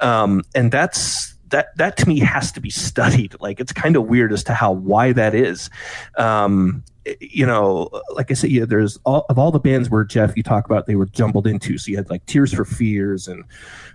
um, 0.00 0.42
and 0.54 0.72
that's 0.72 1.36
that 1.50 1.76
that 1.76 1.96
to 1.98 2.08
me 2.08 2.18
has 2.20 2.52
to 2.52 2.60
be 2.60 2.70
studied. 2.70 3.36
Like 3.40 3.60
it's 3.60 3.72
kind 3.72 3.96
of 3.96 4.06
weird 4.06 4.32
as 4.32 4.44
to 4.44 4.54
how 4.54 4.72
why 4.72 5.12
that 5.12 5.34
is. 5.34 5.70
Um, 6.16 6.82
you 7.20 7.46
know, 7.46 7.90
like 8.14 8.30
I 8.30 8.34
said, 8.34 8.50
yeah, 8.50 8.64
there's 8.64 8.98
all 9.04 9.26
of 9.28 9.38
all 9.38 9.50
the 9.50 9.60
bands 9.60 9.90
where 9.90 10.04
Jeff 10.04 10.36
you 10.36 10.42
talk 10.42 10.66
about 10.66 10.86
they 10.86 10.96
were 10.96 11.06
jumbled 11.06 11.46
into. 11.46 11.78
So 11.78 11.90
you 11.90 11.96
had 11.96 12.10
like 12.10 12.24
Tears 12.26 12.52
for 12.52 12.64
Fears 12.64 13.28
and 13.28 13.44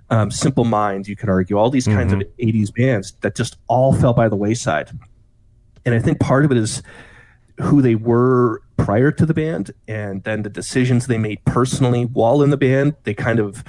um, 0.09 0.31
Simple 0.31 0.65
Minds. 0.65 1.09
You 1.09 1.15
could 1.15 1.29
argue 1.29 1.57
all 1.57 1.69
these 1.69 1.87
kinds 1.87 2.13
mm-hmm. 2.13 2.21
of 2.21 2.37
'80s 2.37 2.73
bands 2.73 3.13
that 3.21 3.35
just 3.35 3.57
all 3.67 3.93
fell 3.93 4.13
by 4.13 4.29
the 4.29 4.35
wayside. 4.35 4.91
And 5.85 5.95
I 5.95 5.99
think 5.99 6.19
part 6.19 6.45
of 6.45 6.51
it 6.51 6.57
is 6.57 6.83
who 7.59 7.81
they 7.81 7.95
were 7.95 8.61
prior 8.77 9.11
to 9.11 9.25
the 9.25 9.33
band, 9.33 9.71
and 9.87 10.23
then 10.23 10.43
the 10.43 10.49
decisions 10.49 11.07
they 11.07 11.17
made 11.17 11.43
personally 11.45 12.05
while 12.05 12.41
in 12.41 12.49
the 12.49 12.57
band. 12.57 12.95
They 13.03 13.13
kind 13.13 13.39
of 13.39 13.63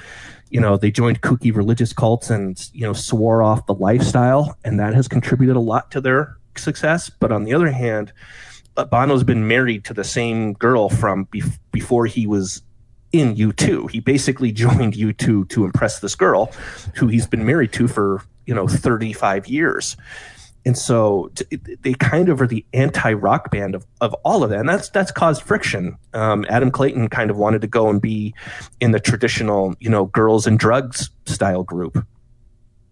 you 0.51 0.61
know 0.61 0.77
they 0.77 0.91
joined 0.91 1.23
kooky 1.23 1.55
religious 1.55 1.93
cults 1.93 2.31
and 2.31 2.71
you 2.73 2.83
know 2.83 2.93
swore 2.93 3.43
off 3.43 3.67
the 3.67 3.75
lifestyle 3.75 4.57
and 4.65 4.79
that 4.79 4.95
has 4.95 5.09
contributed 5.09 5.57
a 5.57 5.61
lot 5.61 5.91
to 5.91 6.01
their 6.01 6.37
success 6.57 7.09
but 7.09 7.33
on 7.33 7.45
the 7.45 7.55
other 7.55 7.71
hand 7.71 8.13
bono's 8.91 9.25
been 9.25 9.47
married 9.47 9.85
to 9.85 9.95
the 9.95 10.05
same 10.05 10.55
girl 10.55 10.89
from 10.89 11.27
bef- 11.27 11.59
before 11.71 12.07
he 12.07 12.27
was 12.27 12.63
in 13.13 13.35
u2 13.37 13.91
he 13.91 14.01
basically 14.01 14.53
joined 14.65 14.95
u2 14.95 15.49
to 15.49 15.65
impress 15.65 16.01
this 16.01 16.15
girl 16.15 16.53
who 16.95 17.07
he's 17.09 17.27
been 17.27 17.45
married 17.45 17.73
to 17.73 17.87
for 17.87 18.23
you 18.47 18.55
know 18.55 18.67
35 18.67 19.47
years. 19.49 19.97
And 20.65 20.79
so 20.79 21.33
they 21.81 21.95
kind 21.95 22.29
of 22.29 22.41
are 22.41 22.47
the 22.47 22.65
anti-rock 22.73 23.51
band 23.51 23.75
of, 23.75 23.85
of 24.01 24.15
all 24.25 24.45
of 24.45 24.51
that. 24.51 24.61
And 24.61 24.69
that's 24.69 24.89
that's 24.91 25.11
caused 25.11 25.43
friction. 25.43 25.97
Um, 26.13 26.47
adam 26.49 26.71
clayton 26.71 27.09
kind 27.09 27.31
of 27.31 27.37
wanted 27.37 27.63
to 27.63 27.67
go 27.67 27.89
and 27.89 28.01
be 28.01 28.35
in 28.81 28.93
the 28.93 29.01
traditional 29.01 29.75
you 29.81 29.91
know 29.91 30.07
girls 30.07 30.47
and 30.47 30.59
drugs 30.59 31.11
style 31.27 31.65
group 31.65 32.07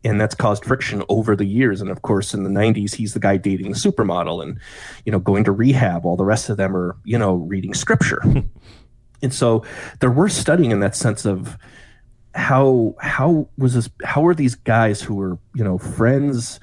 and 0.04 0.20
that's 0.20 0.34
caused 0.34 0.64
friction 0.64 1.02
over 1.08 1.36
the 1.36 1.44
years. 1.44 1.80
And 1.80 1.90
of 1.90 2.02
course 2.02 2.34
in 2.34 2.44
the 2.44 2.50
90s 2.50 2.94
he's 2.94 3.14
the 3.14 3.20
guy 3.20 3.36
dating 3.36 3.70
the 3.70 3.76
supermodel 3.76 4.42
and 4.42 4.58
you 5.04 5.12
know 5.12 5.18
going 5.18 5.44
to 5.44 5.52
rehab. 5.52 6.04
While 6.04 6.16
the 6.16 6.24
rest 6.24 6.48
of 6.48 6.56
them 6.56 6.76
are 6.76 6.96
you 7.04 7.18
know 7.18 7.34
reading 7.34 7.74
scripture. 7.74 8.22
And 9.22 9.32
so 9.34 9.64
there 10.00 10.10
were 10.10 10.28
studying 10.28 10.70
in 10.70 10.80
that 10.80 10.96
sense 10.96 11.24
of 11.24 11.58
how 12.34 12.94
how 13.00 13.48
was 13.58 13.74
this 13.74 13.90
how 14.04 14.20
were 14.20 14.34
these 14.34 14.54
guys 14.54 15.02
who 15.02 15.14
were 15.14 15.38
you 15.54 15.64
know 15.64 15.78
friends 15.78 16.60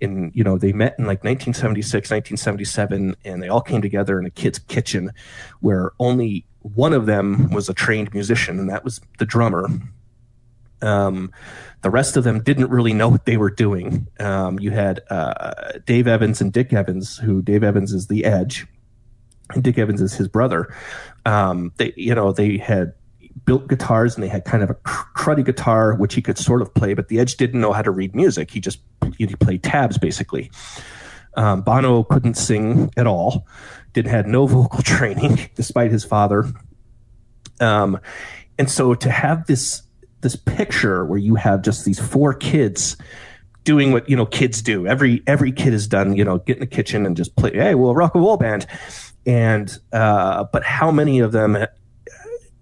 in 0.00 0.30
you 0.34 0.44
know 0.44 0.58
they 0.58 0.72
met 0.72 0.94
in 0.98 1.06
like 1.06 1.24
1976 1.24 2.10
1977 2.10 3.16
and 3.24 3.42
they 3.42 3.48
all 3.48 3.62
came 3.62 3.80
together 3.80 4.18
in 4.18 4.26
a 4.26 4.30
kid's 4.30 4.58
kitchen 4.58 5.10
where 5.60 5.92
only 5.98 6.44
one 6.60 6.92
of 6.92 7.06
them 7.06 7.50
was 7.50 7.70
a 7.70 7.74
trained 7.74 8.12
musician 8.12 8.58
and 8.58 8.68
that 8.68 8.84
was 8.84 9.00
the 9.18 9.24
drummer 9.24 9.66
um, 10.82 11.32
the 11.82 11.90
rest 11.90 12.16
of 12.16 12.24
them 12.24 12.42
didn't 12.42 12.70
really 12.70 12.92
know 12.92 13.08
what 13.08 13.24
they 13.24 13.36
were 13.36 13.50
doing. 13.50 14.08
Um, 14.20 14.58
you 14.58 14.70
had 14.70 15.00
uh, 15.10 15.78
dave 15.84 16.06
evans 16.06 16.40
and 16.40 16.52
dick 16.52 16.72
evans 16.72 17.16
who 17.18 17.42
dave 17.42 17.62
evans 17.62 17.92
is 17.92 18.08
the 18.08 18.24
edge 18.24 18.66
and 19.54 19.62
dick 19.62 19.78
evans 19.78 20.00
is 20.00 20.14
his 20.14 20.28
brother. 20.28 20.74
Um, 21.24 21.72
they 21.76 21.92
you 21.96 22.14
know 22.14 22.32
they 22.32 22.58
had 22.58 22.94
built 23.44 23.68
guitars 23.68 24.14
and 24.14 24.24
they 24.24 24.28
had 24.28 24.44
kind 24.44 24.62
of 24.62 24.70
a 24.70 24.74
cruddy 24.74 25.44
guitar 25.44 25.94
which 25.94 26.14
he 26.14 26.22
could 26.22 26.38
sort 26.38 26.62
of 26.62 26.72
play 26.74 26.94
but 26.94 27.08
the 27.08 27.20
edge 27.20 27.36
didn't 27.36 27.60
know 27.60 27.72
how 27.72 27.82
to 27.82 27.90
read 27.90 28.14
music. 28.14 28.50
He 28.50 28.60
just 28.60 28.80
he 29.16 29.26
played 29.26 29.62
tabs 29.62 29.98
basically. 29.98 30.50
Um, 31.34 31.62
bono 31.62 32.02
couldn't 32.02 32.34
sing 32.34 32.90
at 32.96 33.06
all 33.06 33.46
didn't 33.92 34.10
had 34.10 34.26
no 34.26 34.46
vocal 34.46 34.82
training 34.82 35.50
despite 35.54 35.90
his 35.90 36.04
father. 36.04 36.52
Um, 37.60 37.98
and 38.58 38.70
so 38.70 38.94
to 38.94 39.10
have 39.10 39.46
this 39.46 39.82
this 40.26 40.34
picture 40.34 41.04
where 41.04 41.20
you 41.20 41.36
have 41.36 41.62
just 41.62 41.84
these 41.84 42.00
four 42.00 42.34
kids 42.34 42.96
doing 43.62 43.92
what 43.92 44.08
you 44.10 44.16
know 44.16 44.26
kids 44.26 44.60
do 44.60 44.84
every 44.88 45.22
every 45.28 45.52
kid 45.52 45.72
has 45.72 45.86
done 45.86 46.16
you 46.16 46.24
know 46.24 46.38
get 46.38 46.56
in 46.56 46.60
the 46.60 46.66
kitchen 46.66 47.06
and 47.06 47.16
just 47.16 47.36
play 47.36 47.52
hey 47.52 47.76
well 47.76 47.94
rock 47.94 48.12
and 48.12 48.24
roll 48.24 48.36
band 48.36 48.66
and 49.24 49.78
uh, 49.92 50.42
but 50.52 50.64
how 50.64 50.90
many 50.90 51.20
of 51.20 51.30
them 51.30 51.56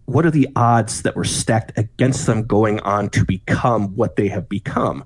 what 0.04 0.26
are 0.26 0.30
the 0.30 0.46
odds 0.54 1.00
that 1.02 1.16
were 1.16 1.24
stacked 1.24 1.72
against 1.78 2.26
them 2.26 2.42
going 2.42 2.78
on 2.80 3.08
to 3.08 3.24
become 3.24 3.96
what 3.96 4.16
they 4.16 4.28
have 4.28 4.48
become? 4.50 5.02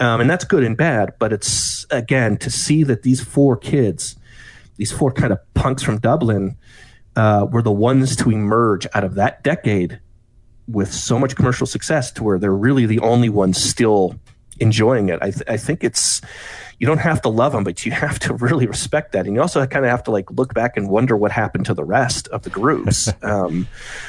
Um, 0.00 0.22
and 0.22 0.30
that's 0.30 0.44
good 0.44 0.64
and 0.64 0.74
bad, 0.74 1.12
but 1.18 1.34
it's 1.34 1.84
again 1.90 2.38
to 2.38 2.50
see 2.50 2.82
that 2.84 3.02
these 3.02 3.22
four 3.22 3.58
kids, 3.58 4.16
these 4.76 4.90
four 4.90 5.12
kind 5.12 5.34
of 5.34 5.38
punks 5.52 5.82
from 5.82 5.98
Dublin, 5.98 6.56
uh, 7.14 7.46
were 7.50 7.60
the 7.60 7.70
ones 7.70 8.16
to 8.16 8.30
emerge 8.30 8.86
out 8.94 9.04
of 9.04 9.16
that 9.16 9.44
decade 9.44 10.00
with 10.68 10.92
so 10.92 11.18
much 11.18 11.36
commercial 11.36 11.66
success 11.66 12.12
to 12.12 12.22
where 12.22 12.38
they're 12.38 12.54
really 12.54 12.86
the 12.86 13.00
only 13.00 13.28
ones 13.28 13.62
still 13.62 14.18
enjoying 14.60 15.08
it. 15.08 15.18
I, 15.22 15.30
th- 15.30 15.48
I 15.48 15.56
think 15.56 15.82
it's 15.82 16.20
you 16.78 16.86
don't 16.86 16.98
have 16.98 17.22
to 17.22 17.28
love 17.28 17.52
them, 17.52 17.64
but 17.64 17.84
you 17.86 17.92
have 17.92 18.18
to 18.20 18.34
really 18.34 18.66
respect 18.66 19.12
that. 19.12 19.26
And 19.26 19.34
you 19.34 19.40
also 19.40 19.64
kind 19.66 19.84
of 19.84 19.90
have 19.90 20.02
to 20.04 20.10
like 20.10 20.30
look 20.30 20.54
back 20.54 20.76
and 20.76 20.88
wonder 20.88 21.16
what 21.16 21.32
happened 21.32 21.66
to 21.66 21.74
the 21.74 21.84
rest 21.84 22.28
of 22.28 22.42
the 22.42 22.50
groups 22.50 23.12
um, 23.22 23.68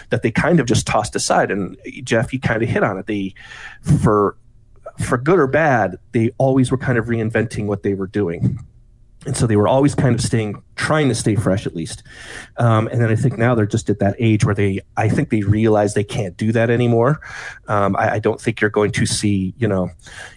that 0.10 0.22
they 0.22 0.32
kind 0.32 0.60
of 0.60 0.66
just 0.66 0.88
tossed 0.88 1.16
aside. 1.16 1.52
And 1.52 1.78
Jeff, 2.04 2.34
you 2.34 2.39
kind 2.39 2.63
of 2.63 2.70
hit 2.70 2.84
on 2.84 2.98
it. 2.98 3.08
They, 3.08 3.34
for 3.82 4.38
for 5.00 5.18
good 5.18 5.39
or 5.39 5.48
bad, 5.48 5.98
they 6.12 6.32
always 6.38 6.70
were 6.70 6.78
kind 6.78 7.00
of 7.00 7.06
reinventing 7.06 7.66
what 7.66 7.82
they 7.82 7.96
were 7.96 8.06
doing 8.06 8.60
and 9.25 9.36
so 9.38 9.47
they 9.47 9.55
were 9.55 9.67
always 9.67 9.95
kind 9.95 10.15
of 10.15 10.21
staying 10.21 10.62
trying 10.75 11.07
to 11.09 11.15
stay 11.15 11.36
fresh 11.36 11.65
at 11.65 11.75
least. 11.75 12.03
Um, 12.57 12.88
and 12.88 13.01
then 13.01 13.09
i 13.09 13.15
think 13.15 13.38
now 13.38 13.55
they're 13.55 13.65
just 13.65 13.89
at 13.89 13.99
that 13.99 14.15
age 14.19 14.45
where 14.45 14.55
they 14.55 14.81
i 14.97 15.09
think 15.09 15.29
they 15.29 15.41
realize 15.41 15.93
they 15.93 16.03
can't 16.03 16.38
do 16.38 16.51
that 16.51 16.69
anymore. 16.69 17.19
Um, 17.67 17.95
I, 17.95 18.13
I, 18.13 18.19
don't 18.19 18.39
think 18.39 18.62
you're 18.62 18.69
going 18.69 18.91
to 18.91 19.05
see 19.05 19.53
you 19.57 19.67
know 19.67 19.89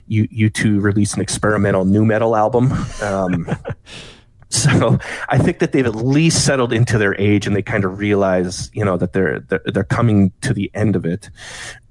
you 0.07 0.29
U2 0.29 0.81
release 0.81 1.14
an 1.14 1.20
experimental 1.20 1.85
new 1.85 2.05
metal 2.05 2.37
album. 2.37 2.72
Um, 3.03 3.49
so 4.49 4.96
i 5.29 5.37
think 5.37 5.59
that 5.59 5.72
they've 5.72 5.87
at 5.87 5.96
least 5.96 6.46
settled 6.46 6.72
into 6.72 6.99
their 6.99 7.20
age 7.20 7.49
and 7.49 7.57
they 7.57 7.62
kind 7.62 7.85
of 7.85 7.99
realize 7.99 8.70
you 8.72 8.85
know 8.85 8.96
that 8.96 9.12
they're 9.12 9.40
they're, 9.40 9.62
they're 9.64 9.85
coming 9.85 10.33
to 10.40 10.55
the 10.55 10.70
end 10.72 10.94
of 10.96 11.05
it. 11.05 11.31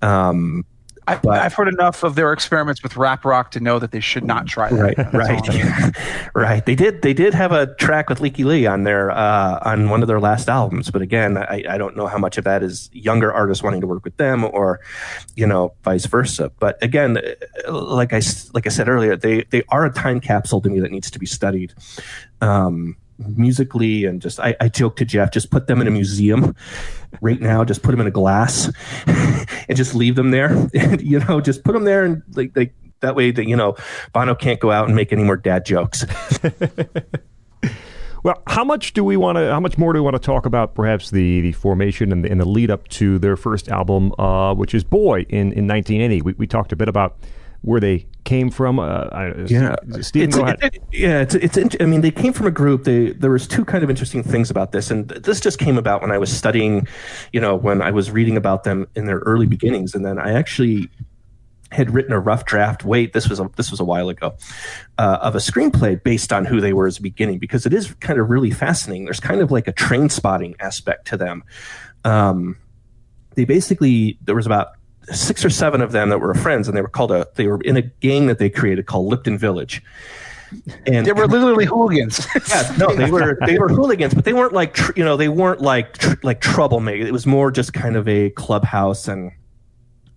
Um, 0.01 0.65
I, 1.08 1.20
I've 1.30 1.54
heard 1.54 1.68
enough 1.68 2.04
of 2.04 2.15
their 2.15 2.34
experiments 2.34 2.82
with 2.82 2.98
rap 2.98 3.26
rock 3.26 3.52
to 3.52 3.60
know 3.60 3.78
that 3.80 3.91
they 3.91 4.00
should 4.00 4.24
not 4.24 4.48
try 4.48 4.70
that. 4.70 4.98
Right, 4.98 5.13
right, 5.13 6.30
right. 6.34 6.65
They 6.65 6.76
did. 6.76 7.04
They 7.04 7.13
did 7.13 7.34
have 7.34 7.52
a 7.52 7.74
track 7.76 8.10
with 8.10 8.20
Lykke 8.20 8.44
Li 8.44 8.65
on 8.65 8.84
their 8.84 9.12
uh, 9.12 9.60
on 9.63 9.89
one 9.89 10.02
of 10.02 10.08
their 10.08 10.20
last 10.20 10.50
albums, 10.50 10.89
but 10.89 11.02
again, 11.02 11.38
I, 11.38 11.63
I 11.70 11.78
don't 11.78 11.96
know 11.96 12.08
how 12.08 12.18
much 12.18 12.38
of 12.38 12.44
that 12.46 12.63
is 12.63 12.89
younger 12.91 13.32
artists 13.32 13.63
wanting 13.63 13.82
to 13.82 13.88
work 13.88 14.04
with 14.04 14.18
them, 14.18 14.44
or 14.46 14.80
you 15.36 15.46
know, 15.46 15.74
vice 15.84 16.06
versa. 16.08 16.52
But 16.60 16.82
again, 16.84 17.20
like 17.70 18.12
I 18.12 18.22
like 18.54 18.65
I 18.65 18.70
said 18.70 18.89
earlier, 18.89 19.15
they 19.15 19.44
they 19.52 19.63
are 19.70 19.86
a 19.86 19.94
time 19.94 20.20
capsule 20.20 20.62
to 20.62 20.70
me 20.70 20.80
that 20.80 20.91
needs 20.91 21.12
to 21.12 21.20
be 21.20 21.28
studied. 21.28 21.74
Um, 22.41 22.98
musically 23.17 24.06
and 24.06 24.21
just 24.21 24.39
I, 24.39 24.56
I 24.60 24.69
joke 24.69 24.95
to 24.97 25.06
Jeff, 25.06 25.32
just 25.32 25.51
put 25.51 25.67
them 25.67 25.82
in 25.82 25.88
a 25.88 25.91
museum 25.91 26.56
right 27.21 27.39
now, 27.39 27.63
just 27.63 27.84
put 27.84 27.91
them 27.91 28.01
in 28.01 28.08
a 28.08 28.12
glass 28.12 28.71
and 29.08 29.75
just 29.75 29.95
leave 29.95 30.15
them 30.15 30.32
there. 30.32 30.69
And 30.75 31.01
you 31.01 31.19
know, 31.19 31.41
just 31.41 31.63
put 31.63 31.73
them 31.73 31.84
there 31.86 32.04
and 32.04 32.21
like 32.34 32.51
like 32.56 32.73
that 32.99 33.15
way 33.15 33.32
that 33.32 33.47
you 33.47 33.56
know 33.56 33.75
Bono 34.13 34.36
can't 34.36 34.60
go 34.60 34.71
out 34.71 34.88
and 34.88 34.95
make 34.95 35.12
any 35.13 35.23
more 35.23 35.38
dad 35.38 35.65
jokes. 35.65 36.06
Well, 38.25 38.41
how 38.47 38.63
much 38.63 38.93
do 38.93 39.04
we 39.04 39.17
want 39.17 39.36
to? 39.36 39.51
How 39.51 39.60
much 39.60 39.78
more 39.78 39.93
do 39.93 39.99
we 39.99 40.04
want 40.04 40.15
to 40.15 40.19
talk 40.19 40.47
about? 40.47 40.73
Perhaps 40.73 41.12
the, 41.12 41.41
the 41.41 41.51
formation 41.51 42.12
and 42.12 42.25
the, 42.25 42.32
and 42.32 42.41
the 42.41 42.45
lead 42.49 42.71
up 42.71 42.88
to 42.88 43.19
their 43.19 43.38
first 43.38 43.69
album, 43.69 44.12
uh, 44.17 44.56
which 44.56 44.73
is 44.73 44.84
Boy 44.84 45.28
in, 45.30 45.51
in 45.51 45.67
1980. 45.67 46.23
We, 46.23 46.34
we 46.34 46.47
talked 46.47 46.71
a 46.71 46.75
bit 46.75 46.89
about 46.89 47.19
where 47.65 47.80
they 47.80 48.08
came 48.25 48.49
from. 48.51 48.80
Uh, 48.80 49.34
yeah, 49.47 49.75
Stephen, 50.01 50.30
it's, 50.30 50.38
go 50.38 50.43
ahead. 50.43 50.60
It, 50.62 50.75
it, 50.75 50.84
yeah, 50.91 51.21
it's 51.21 51.36
it's. 51.36 51.75
I 51.80 51.86
mean, 51.86 52.01
they 52.01 52.12
came 52.12 52.32
from 52.32 52.45
a 52.45 52.51
group. 52.51 52.84
They 52.84 53.12
there 53.12 53.32
was 53.32 53.47
two 53.47 53.65
kind 53.65 53.84
of 53.84 53.89
interesting 53.89 54.23
things 54.23 54.51
about 54.51 54.71
this, 54.71 54.91
and 54.91 55.10
this 55.10 55.39
just 55.39 55.58
came 55.58 55.78
about 55.78 56.01
when 56.01 56.12
I 56.12 56.17
was 56.17 56.32
studying, 56.32 56.88
you 57.34 57.41
know, 57.41 57.56
when 57.56 57.82
I 57.82 57.91
was 57.91 58.12
reading 58.12 58.38
about 58.38 58.63
them 58.63 58.88
in 58.95 59.06
their 59.06 59.19
early 59.19 59.47
beginnings, 59.47 59.95
and 59.95 60.06
then 60.06 60.19
I 60.19 60.34
actually 60.34 60.89
had 61.71 61.91
written 61.91 62.13
a 62.13 62.19
rough 62.19 62.45
draft. 62.45 62.86
Wait, 62.86 63.13
this 63.13 63.28
was 63.28 63.39
a 63.39 63.49
this 63.58 63.71
was 63.71 63.80
a 63.80 63.86
while 63.86 64.10
ago, 64.10 64.36
uh, 64.99 65.17
of 65.21 65.34
a 65.34 65.39
screenplay 65.39 66.01
based 66.01 66.32
on 66.32 66.45
who 66.45 66.62
they 66.62 66.71
were 66.73 66.86
as 66.86 66.99
a 66.99 67.01
beginning 67.01 67.39
because 67.39 67.65
it 67.65 67.73
is 67.73 67.95
kind 67.95 68.19
of 68.19 68.30
really 68.30 68.51
fascinating. 68.51 69.06
There's 69.06 69.19
kind 69.19 69.41
of 69.41 69.51
like 69.51 69.67
a 69.67 69.73
train 69.73 70.10
spotting 70.10 70.56
aspect 70.60 71.08
to 71.08 71.17
them. 71.17 71.43
Um, 72.04 72.58
they 73.34 73.45
basically 73.45 74.19
there 74.23 74.36
was 74.36 74.45
about 74.45 74.75
six 75.12 75.44
or 75.46 75.50
seven 75.50 75.82
of 75.82 75.91
them 75.91 76.10
that 76.10 76.20
were 76.20 76.34
friends, 76.34 76.68
and 76.68 76.76
they 76.76 76.82
were 76.82 76.88
called 76.88 77.12
a 77.12 77.28
they 77.36 77.48
were 77.48 77.62
in 77.62 77.78
a 77.78 77.82
gang 77.82 78.28
that 78.28 78.39
they 78.39 78.50
created 78.50 78.86
called 78.86 79.12
Lypton 79.12 79.38
Village. 79.38 79.82
And 80.86 81.06
they 81.06 81.12
were 81.12 81.28
literally 81.28 81.65
hooligans. 81.65 82.26
yeah, 82.50 82.76
no, 82.78 82.94
they 82.96 83.10
were 83.12 83.38
they 83.46 83.58
were 83.58 83.68
hooligans, 83.68 84.13
but 84.13 84.26
they 84.26 84.34
weren't 84.34 84.54
like 84.54 84.74
tr- 84.74 84.94
you 84.96 85.04
know 85.04 85.18
they 85.18 85.28
weren't 85.28 85.62
like 85.62 85.98
tr- 85.98 86.13
like 86.24 86.39
troublemakers. 86.39 87.06
It 87.06 87.12
was 87.12 87.26
more 87.26 87.52
just 87.52 87.74
kind 87.74 87.96
of 87.96 88.08
a 88.08 88.30
clubhouse 88.32 89.08
and 89.08 89.32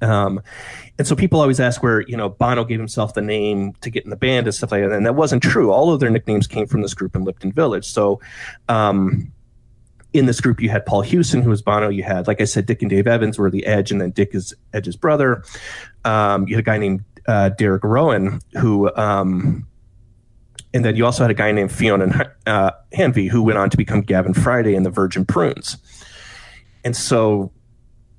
um 0.00 0.40
and 0.96 1.08
so 1.08 1.16
people 1.16 1.40
always 1.40 1.58
ask 1.58 1.82
where 1.82 2.02
you 2.02 2.16
know 2.16 2.28
Bono 2.28 2.64
gave 2.64 2.78
himself 2.78 3.14
the 3.14 3.22
name 3.22 3.72
to 3.80 3.90
get 3.90 4.04
in 4.04 4.10
the 4.10 4.16
band 4.16 4.46
and 4.46 4.54
stuff 4.54 4.70
like 4.70 4.82
that, 4.82 4.92
and 4.92 5.06
that 5.06 5.14
wasn't 5.14 5.42
true. 5.42 5.72
All 5.72 5.92
of 5.92 5.98
their 5.98 6.10
nicknames 6.10 6.46
came 6.46 6.66
from 6.66 6.82
this 6.82 6.94
group 6.94 7.16
in 7.16 7.24
Lypton 7.24 7.52
Village. 7.52 7.86
So. 7.86 8.20
um 8.68 9.32
in 10.18 10.26
this 10.26 10.40
group, 10.40 10.60
you 10.60 10.68
had 10.68 10.84
Paul 10.84 11.02
Hewson, 11.02 11.42
who 11.42 11.50
was 11.50 11.62
Bono. 11.62 11.88
You 11.88 12.02
had, 12.02 12.26
like 12.26 12.40
I 12.40 12.44
said, 12.44 12.66
Dick 12.66 12.82
and 12.82 12.90
Dave 12.90 13.06
Evans 13.06 13.38
were 13.38 13.50
the 13.50 13.64
Edge, 13.66 13.90
and 13.90 14.00
then 14.00 14.10
Dick 14.10 14.34
is 14.34 14.54
Edge's 14.72 14.96
brother. 14.96 15.42
Um, 16.04 16.46
you 16.48 16.56
had 16.56 16.62
a 16.62 16.66
guy 16.66 16.78
named 16.78 17.04
uh, 17.26 17.50
Derek 17.50 17.82
Rowen, 17.82 18.40
who, 18.58 18.94
um, 18.96 19.66
and 20.74 20.84
then 20.84 20.96
you 20.96 21.04
also 21.04 21.22
had 21.22 21.30
a 21.30 21.34
guy 21.34 21.52
named 21.52 21.70
Fionan 21.70 22.30
uh, 22.46 22.72
Hanvey, 22.92 23.28
who 23.28 23.42
went 23.42 23.58
on 23.58 23.70
to 23.70 23.76
become 23.76 24.02
Gavin 24.02 24.34
Friday 24.34 24.74
in 24.74 24.82
the 24.82 24.90
Virgin 24.90 25.24
Prunes. 25.24 25.76
And 26.84 26.96
so 26.96 27.52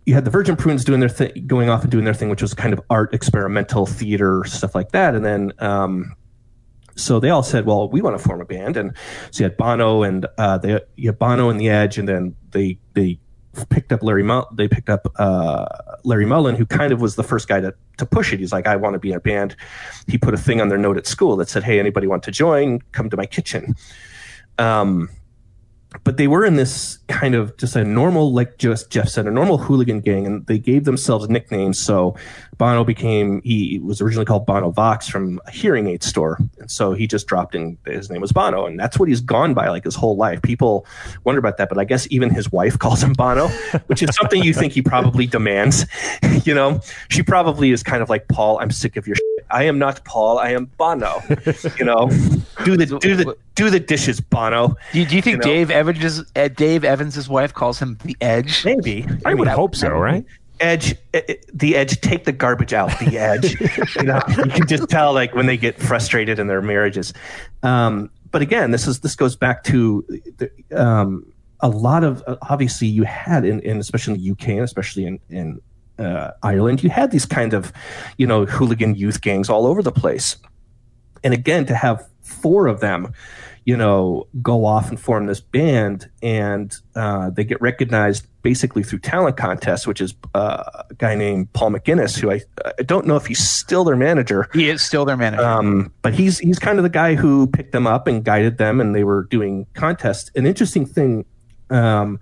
you 0.05 0.13
had 0.13 0.25
the 0.25 0.31
Virgin 0.31 0.55
Prunes 0.55 0.83
doing 0.83 0.99
their 0.99 1.09
thing, 1.09 1.45
going 1.45 1.69
off 1.69 1.83
and 1.83 1.91
doing 1.91 2.05
their 2.05 2.13
thing, 2.13 2.29
which 2.29 2.41
was 2.41 2.53
kind 2.53 2.73
of 2.73 2.81
art, 2.89 3.13
experimental 3.13 3.85
theater, 3.85 4.43
stuff 4.45 4.73
like 4.73 4.91
that. 4.91 5.15
And 5.15 5.23
then 5.23 5.53
um, 5.59 6.15
so 6.99 7.19
they 7.19 7.29
all 7.29 7.43
said, 7.43 7.65
"Well, 7.65 7.89
we 7.89 8.01
want 8.01 8.17
to 8.17 8.23
form 8.23 8.41
a 8.41 8.45
band." 8.45 8.77
And 8.77 8.95
so 9.31 9.43
you 9.43 9.49
had 9.49 9.57
Bono 9.57 10.03
and 10.03 10.27
uh, 10.37 10.79
you 10.95 11.09
had 11.09 11.19
Bono 11.19 11.49
and 11.49 11.59
the 11.59 11.69
Edge, 11.69 11.97
and 11.97 12.07
then 12.07 12.35
they 12.51 12.77
they 12.93 13.19
picked 13.69 13.91
up 13.91 14.03
Larry 14.03 14.27
they 14.53 14.67
picked 14.67 14.89
up 14.89 15.11
uh, 15.17 15.65
Larry 16.03 16.25
Mullen, 16.25 16.55
who 16.55 16.65
kind 16.65 16.93
of 16.93 17.01
was 17.01 17.15
the 17.15 17.23
first 17.23 17.47
guy 17.47 17.59
to 17.59 17.73
to 17.97 18.05
push 18.05 18.33
it. 18.33 18.39
He's 18.39 18.51
like, 18.51 18.67
"I 18.67 18.75
want 18.75 18.93
to 18.93 18.99
be 18.99 19.11
in 19.11 19.17
a 19.17 19.21
band." 19.21 19.55
He 20.07 20.17
put 20.17 20.33
a 20.33 20.37
thing 20.37 20.61
on 20.61 20.69
their 20.69 20.77
note 20.77 20.97
at 20.97 21.07
school 21.07 21.35
that 21.37 21.49
said, 21.49 21.63
"Hey, 21.63 21.79
anybody 21.79 22.07
want 22.07 22.23
to 22.23 22.31
join? 22.31 22.81
Come 22.91 23.09
to 23.09 23.17
my 23.17 23.25
kitchen." 23.25 23.75
Um, 24.57 25.09
but 26.03 26.17
they 26.17 26.27
were 26.27 26.45
in 26.45 26.55
this 26.55 26.99
kind 27.07 27.33
of 27.33 27.57
just 27.57 27.75
a 27.75 27.83
normal, 27.83 28.31
like 28.31 28.59
just 28.59 28.91
Jeff 28.91 29.09
said, 29.09 29.25
a 29.25 29.31
normal 29.31 29.57
hooligan 29.57 30.01
gang, 30.01 30.25
and 30.27 30.45
they 30.45 30.59
gave 30.59 30.83
themselves 30.83 31.27
nicknames. 31.29 31.79
So 31.79 32.15
Bono 32.59 32.83
became 32.83 33.41
he 33.43 33.79
was 33.79 33.99
originally 33.99 34.25
called 34.25 34.45
Bono 34.45 34.69
Vox 34.69 35.07
from 35.07 35.41
a 35.47 35.51
hearing 35.51 35.87
aid 35.87 36.03
store, 36.03 36.37
and 36.59 36.69
so 36.69 36.93
he 36.93 37.07
just 37.07 37.25
dropped 37.25 37.55
in 37.55 37.75
his 37.87 38.09
name 38.09 38.21
was 38.21 38.31
Bono, 38.31 38.67
and 38.67 38.79
that's 38.79 38.99
what 38.99 39.09
he's 39.09 39.21
gone 39.21 39.55
by 39.55 39.69
like 39.69 39.83
his 39.83 39.95
whole 39.95 40.15
life. 40.15 40.41
People 40.43 40.85
wonder 41.23 41.39
about 41.39 41.57
that, 41.57 41.69
but 41.69 41.79
I 41.79 41.85
guess 41.85 42.07
even 42.11 42.29
his 42.29 42.51
wife 42.51 42.77
calls 42.79 43.01
him 43.01 43.13
Bono, 43.13 43.47
which 43.87 44.03
is 44.03 44.15
something 44.15 44.43
you 44.43 44.53
think 44.53 44.73
he 44.73 44.83
probably 44.83 45.25
demands. 45.25 45.87
you 46.43 46.53
know, 46.53 46.81
she 47.09 47.23
probably 47.23 47.71
is 47.71 47.81
kind 47.81 48.03
of 48.03 48.09
like 48.09 48.27
Paul. 48.27 48.59
I'm 48.59 48.71
sick 48.71 48.95
of 48.95 49.07
your. 49.07 49.15
Shit. 49.15 49.25
I 49.49 49.63
am 49.63 49.79
not 49.79 50.05
Paul. 50.05 50.37
I 50.37 50.51
am 50.51 50.65
Bono. 50.65 51.21
You 51.77 51.85
know, 51.85 52.09
do 52.63 52.77
the 52.77 52.99
do 53.01 53.15
the 53.15 53.35
do 53.59 53.69
the 53.69 53.79
dishes, 53.79 54.21
Bono. 54.21 54.77
Do 54.93 54.99
you, 54.99 55.05
do 55.05 55.15
you 55.17 55.21
think 55.21 55.43
You 55.43 55.49
know? 55.49 55.55
Dave 55.55 55.71
Evans, 55.71 56.23
uh, 56.35 56.47
Dave 56.47 56.85
Evans' 56.85 57.27
wife 57.27 57.53
calls 57.53 57.77
him 57.77 57.97
the 58.03 58.15
Edge? 58.21 58.63
Maybe 58.63 59.05
I 59.25 59.33
would 59.33 59.47
mean, 59.47 59.55
hope 59.55 59.75
so, 59.75 59.89
right? 59.89 60.25
edge 60.61 60.93
eh, 61.13 61.21
eh, 61.29 61.35
the 61.53 61.77
edge 61.77 62.01
take 62.01 62.25
the 62.25 62.33
garbage 62.33 62.73
out 62.73 62.89
the 62.99 63.17
edge 63.17 63.57
you 63.95 64.03
know 64.03 64.19
you 64.27 64.51
can 64.51 64.67
just 64.67 64.89
tell 64.89 65.13
like 65.13 65.33
when 65.33 65.45
they 65.45 65.55
get 65.55 65.79
frustrated 65.79 66.37
in 66.37 66.47
their 66.47 66.61
marriages 66.61 67.13
um 67.63 68.09
but 68.29 68.41
again 68.41 68.71
this 68.71 68.85
is 68.85 68.99
this 68.99 69.15
goes 69.15 69.37
back 69.37 69.63
to 69.63 70.03
the, 70.35 70.51
um 70.75 71.25
a 71.61 71.69
lot 71.69 72.03
of 72.03 72.21
uh, 72.27 72.35
obviously 72.49 72.89
you 72.89 73.03
had 73.03 73.45
in, 73.45 73.61
in 73.61 73.77
especially 73.77 74.15
in 74.15 74.19
the 74.19 74.31
uk 74.31 74.49
and 74.49 74.59
especially 74.59 75.05
in 75.05 75.17
in 75.29 75.61
uh, 75.97 76.31
ireland 76.43 76.83
you 76.83 76.89
had 76.89 77.09
these 77.11 77.25
kind 77.25 77.53
of 77.53 77.71
you 78.17 78.27
know 78.27 78.43
hooligan 78.43 78.95
youth 78.95 79.21
gangs 79.21 79.49
all 79.49 79.65
over 79.65 79.81
the 79.81 79.93
place 79.93 80.35
and 81.23 81.33
again 81.33 81.65
to 81.65 81.73
have 81.73 82.05
four 82.21 82.67
of 82.67 82.81
them 82.81 83.13
you 83.65 83.75
know 83.77 84.27
go 84.41 84.65
off 84.65 84.89
and 84.89 84.99
form 84.99 85.25
this 85.25 85.39
band 85.41 86.09
and 86.21 86.77
uh, 86.95 87.29
they 87.29 87.43
get 87.43 87.61
recognized 87.61 88.25
basically 88.41 88.83
through 88.83 88.99
talent 88.99 89.35
contests 89.37 89.85
which 89.85 89.99
is 90.01 90.13
uh, 90.33 90.63
a 90.89 90.93
guy 90.97 91.13
named 91.15 91.51
paul 91.53 91.69
mcguinness 91.69 92.17
who 92.17 92.31
I, 92.31 92.41
I 92.79 92.83
don't 92.83 93.05
know 93.05 93.15
if 93.15 93.25
he's 93.25 93.45
still 93.47 93.83
their 93.83 93.95
manager 93.97 94.47
He 94.53 94.69
is 94.69 94.81
still 94.81 95.05
their 95.05 95.17
manager. 95.17 95.43
um, 95.43 95.93
but 96.01 96.13
he's 96.13 96.39
he's 96.39 96.57
kind 96.59 96.77
of 96.79 96.83
the 96.83 96.89
guy 96.89 97.15
who 97.15 97.47
picked 97.47 97.71
them 97.73 97.85
up 97.85 98.07
and 98.07 98.23
guided 98.23 98.57
them, 98.57 98.79
and 98.81 98.95
they 98.95 99.03
were 99.03 99.23
doing 99.23 99.65
contests. 99.73 100.31
An 100.35 100.45
interesting 100.45 100.85
thing, 100.85 101.25
um, 101.69 102.19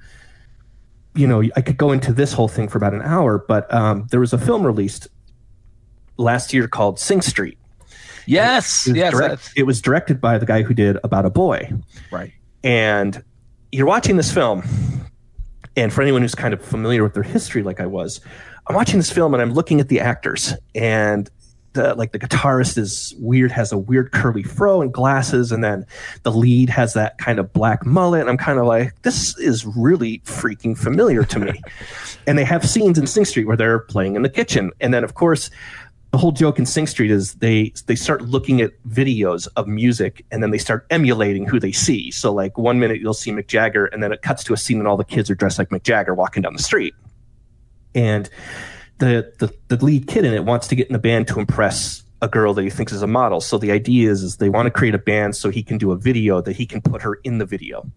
you 1.16 1.28
know, 1.28 1.42
I 1.56 1.62
could 1.62 1.78
go 1.78 1.92
into 1.92 2.14
this 2.14 2.34
whole 2.34 2.48
thing 2.48 2.68
for 2.68 2.78
about 2.78 2.94
an 2.94 3.02
hour, 3.02 3.38
but 3.38 3.72
um, 3.74 4.08
there 4.12 4.20
was 4.20 4.34
a 4.34 4.38
film 4.38 4.66
released 4.66 5.08
last 6.18 6.54
year 6.54 6.68
called 6.68 7.00
Sing 7.00 7.22
Street. 7.22 7.57
Yes, 8.28 8.88
It 8.88 8.96
yes, 8.96 9.12
direct- 9.14 9.54
it 9.56 9.64
was 9.64 9.82
directed 9.82 10.22
by 10.22 10.38
the 10.38 10.46
guy 10.46 10.62
who 10.64 10.74
did 10.74 10.98
About 11.04 11.26
a 11.26 11.30
Boy, 11.30 11.72
right. 12.12 12.32
and 12.64 13.24
you're 13.72 13.88
watching 13.88 14.18
this 14.18 14.32
film, 14.34 14.64
and 15.76 15.92
for 15.94 16.02
anyone 16.02 16.22
who's 16.22 16.36
kind 16.36 16.54
of 16.54 16.62
familiar 16.64 17.04
with 17.04 17.14
their 17.14 17.24
history, 17.24 17.64
like 17.64 17.80
I 17.80 17.86
was, 17.86 18.22
I'm 18.68 18.76
watching 18.76 18.98
this 19.00 19.12
film 19.12 19.34
and 19.34 19.42
I'm 19.42 19.54
looking 19.54 19.80
at 19.80 19.88
the 19.90 20.00
actors, 20.00 20.54
and 20.76 21.30
the 21.74 21.94
like 21.96 22.12
the 22.12 22.18
guitarist 22.18 22.78
is 22.78 23.14
weird, 23.20 23.52
has 23.52 23.72
a 23.72 23.78
weird 23.78 24.12
curly 24.12 24.42
fro 24.42 24.82
and 24.82 24.92
glasses, 24.92 25.52
and 25.52 25.64
then 25.64 25.86
the 26.24 26.32
lead 26.32 26.70
has 26.70 26.94
that 26.94 27.18
kind 27.20 27.38
of 27.38 27.54
black 27.54 27.86
mullet. 27.86 28.22
And 28.22 28.30
I'm 28.30 28.38
kind 28.38 28.58
of 28.58 28.66
like, 28.66 29.00
this 29.04 29.38
is 29.38 29.64
really 29.66 30.20
freaking 30.20 30.76
familiar 30.76 31.24
to 31.26 31.38
me. 31.40 31.62
and 32.28 32.38
they 32.38 32.44
have 32.46 32.68
scenes 32.68 32.98
in 32.98 33.06
Sing 33.06 33.26
Street 33.26 33.46
where 33.46 33.58
they're 33.58 33.80
playing 33.80 34.16
in 34.16 34.24
the 34.24 34.30
kitchen, 34.30 34.72
and 34.80 34.94
then 34.94 35.04
of 35.04 35.14
course. 35.14 35.50
The 36.12 36.18
whole 36.18 36.32
joke 36.32 36.58
in 36.58 36.66
Sing 36.66 36.88
Street 36.88 37.12
is 37.12 37.36
they 37.36 37.74
they 37.86 37.96
start 37.96 38.22
looking 38.22 38.62
at 38.62 38.72
videos 38.88 39.48
of 39.56 39.68
music 39.68 40.26
and 40.32 40.42
then 40.42 40.52
they 40.52 40.58
start 40.58 40.88
emulating 40.90 41.46
who 41.46 41.60
they 41.60 41.72
see. 41.72 42.12
So 42.12 42.34
like 42.34 42.58
one 42.58 42.80
minute 42.80 43.02
you'll 43.02 43.14
see 43.14 43.32
Mick 43.32 43.48
Jagger 43.48 43.86
and 43.88 44.02
then 44.02 44.12
it 44.12 44.22
cuts 44.22 44.44
to 44.46 44.54
a 44.54 44.58
scene 44.58 44.80
and 44.80 44.88
all 44.88 44.98
the 44.98 45.04
kids 45.04 45.30
are 45.30 45.36
dressed 45.36 45.60
like 45.60 45.70
Mick 45.70 45.84
Jagger 45.84 46.16
walking 46.16 46.42
down 46.42 46.54
the 46.54 46.64
street. 46.64 46.94
And 47.94 48.30
the, 49.00 49.34
the 49.40 49.54
the 49.76 49.84
lead 49.84 50.08
kid 50.08 50.26
in 50.26 50.34
it 50.34 50.46
wants 50.46 50.68
to 50.68 50.76
get 50.76 50.88
in 50.88 50.94
the 50.94 51.00
band 51.00 51.28
to 51.28 51.40
impress 51.40 52.04
a 52.22 52.28
girl 52.28 52.54
that 52.54 52.64
he 52.64 52.70
thinks 52.70 52.92
is 52.92 53.02
a 53.02 53.08
model. 53.08 53.42
So 53.42 53.58
the 53.58 53.72
idea 53.72 54.10
is 54.10 54.24
is 54.24 54.38
they 54.38 54.50
want 54.50 54.66
to 54.66 54.72
create 54.72 54.96
a 54.96 55.00
band 55.00 55.36
so 55.36 55.50
he 55.50 55.62
can 55.62 55.78
do 55.78 55.92
a 55.92 55.98
video 55.98 56.42
that 56.42 56.56
he 56.56 56.66
can 56.66 56.82
put 56.82 57.02
her 57.02 57.16
in 57.24 57.38
the 57.38 57.46
video. 57.46 57.90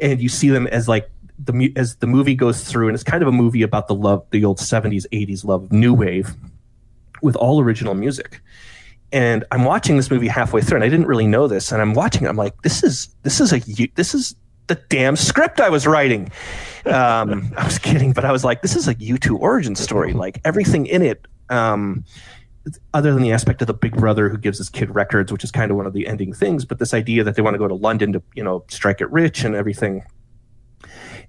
And 0.00 0.20
you 0.20 0.28
see 0.28 0.48
them 0.48 0.66
as 0.66 0.88
like 0.88 1.10
the 1.38 1.72
as 1.76 1.96
the 1.96 2.06
movie 2.06 2.34
goes 2.34 2.64
through, 2.64 2.88
and 2.88 2.94
it's 2.94 3.04
kind 3.04 3.22
of 3.22 3.28
a 3.28 3.32
movie 3.32 3.62
about 3.62 3.88
the 3.88 3.94
love, 3.94 4.24
the 4.30 4.44
old 4.44 4.58
'70s, 4.58 5.06
'80s 5.12 5.44
love 5.44 5.64
of 5.64 5.72
new 5.72 5.94
wave, 5.94 6.34
with 7.22 7.36
all 7.36 7.60
original 7.60 7.94
music. 7.94 8.40
And 9.12 9.44
I'm 9.52 9.64
watching 9.64 9.96
this 9.96 10.10
movie 10.10 10.28
halfway 10.28 10.60
through, 10.60 10.76
and 10.76 10.84
I 10.84 10.88
didn't 10.88 11.06
really 11.06 11.26
know 11.26 11.46
this. 11.46 11.70
And 11.70 11.80
I'm 11.80 11.94
watching, 11.94 12.24
it, 12.24 12.28
I'm 12.28 12.36
like, 12.36 12.62
this 12.62 12.82
is 12.82 13.14
this 13.22 13.40
is 13.40 13.52
a 13.52 13.60
this 13.94 14.14
is 14.14 14.34
the 14.66 14.74
damn 14.88 15.16
script 15.16 15.60
I 15.60 15.68
was 15.68 15.86
writing. 15.86 16.32
Um, 16.86 17.52
I 17.56 17.64
was 17.64 17.78
kidding, 17.78 18.12
but 18.12 18.24
I 18.24 18.32
was 18.32 18.44
like, 18.44 18.62
this 18.62 18.76
is 18.76 18.88
a 18.88 18.94
U2 18.94 19.38
origin 19.38 19.76
story. 19.76 20.12
Like 20.12 20.40
everything 20.44 20.86
in 20.86 21.02
it, 21.02 21.26
um, 21.48 22.04
other 22.92 23.12
than 23.12 23.22
the 23.22 23.32
aspect 23.32 23.60
of 23.60 23.66
the 23.66 23.74
big 23.74 23.96
brother 23.96 24.28
who 24.28 24.38
gives 24.38 24.58
his 24.58 24.70
kid 24.70 24.94
records, 24.94 25.30
which 25.30 25.44
is 25.44 25.50
kind 25.50 25.70
of 25.70 25.76
one 25.76 25.86
of 25.86 25.92
the 25.92 26.06
ending 26.06 26.32
things, 26.32 26.64
but 26.64 26.78
this 26.78 26.94
idea 26.94 27.22
that 27.24 27.36
they 27.36 27.42
want 27.42 27.54
to 27.54 27.58
go 27.58 27.68
to 27.68 27.74
London 27.74 28.12
to, 28.14 28.22
you 28.34 28.42
know, 28.42 28.64
strike 28.68 29.00
it 29.00 29.10
rich 29.10 29.44
and 29.44 29.54
everything. 29.54 30.02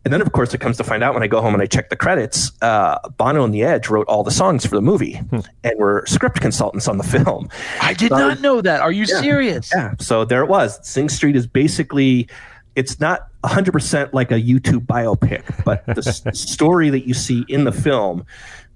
And 0.05 0.13
then, 0.13 0.21
of 0.21 0.31
course, 0.33 0.53
it 0.53 0.59
comes 0.59 0.77
to 0.77 0.83
find 0.83 1.03
out 1.03 1.15
when 1.15 1.23
I 1.23 1.27
go 1.27 1.41
home 1.41 1.53
and 1.55 1.63
I 1.63 1.65
check 1.65 1.89
the 1.89 1.95
credits, 1.95 2.51
uh, 2.61 2.99
Bono 3.17 3.43
and 3.43 3.51
The 3.51 3.63
Edge 3.63 3.89
wrote 3.89 4.07
all 4.07 4.23
the 4.23 4.29
songs 4.31 4.63
for 4.63 4.75
the 4.75 4.81
movie 4.81 5.19
and 5.63 5.79
were 5.79 6.03
script 6.05 6.39
consultants 6.41 6.87
on 6.87 6.97
the 6.99 7.03
film. 7.03 7.49
I 7.81 7.93
did 7.95 8.09
So- 8.09 8.17
not 8.19 8.39
know 8.39 8.61
that. 8.61 8.81
Are 8.81 8.91
you 8.91 9.05
Yeah. 9.09 9.19
serious? 9.19 9.71
Yeah. 9.75 9.95
So 9.99 10.23
there 10.23 10.43
it 10.43 10.47
was. 10.47 10.79
Sing 10.87 11.09
Street 11.09 11.35
is 11.35 11.47
basically, 11.47 12.27
it's 12.75 12.99
not 12.99 13.27
100% 13.43 14.13
like 14.13 14.31
a 14.31 14.39
U2 14.39 14.79
biopic, 14.85 15.41
but 15.65 15.83
the 15.87 16.03
s- 16.07 16.21
story 16.39 16.91
that 16.91 17.07
you 17.07 17.15
see 17.15 17.43
in 17.49 17.63
the 17.63 17.71
film 17.71 18.25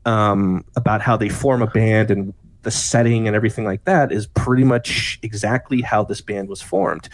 um, 0.05 0.65
about 0.75 1.01
how 1.01 1.15
they 1.15 1.29
form 1.29 1.61
a 1.61 1.67
band 1.67 2.09
and 2.09 2.33
the 2.69 2.75
setting 2.75 3.25
and 3.25 3.35
everything 3.35 3.65
like 3.65 3.83
that 3.85 4.11
is 4.11 4.27
pretty 4.27 4.63
much 4.63 5.17
exactly 5.23 5.81
how 5.81 6.03
this 6.03 6.21
band 6.21 6.47
was 6.47 6.61
formed. 6.61 7.09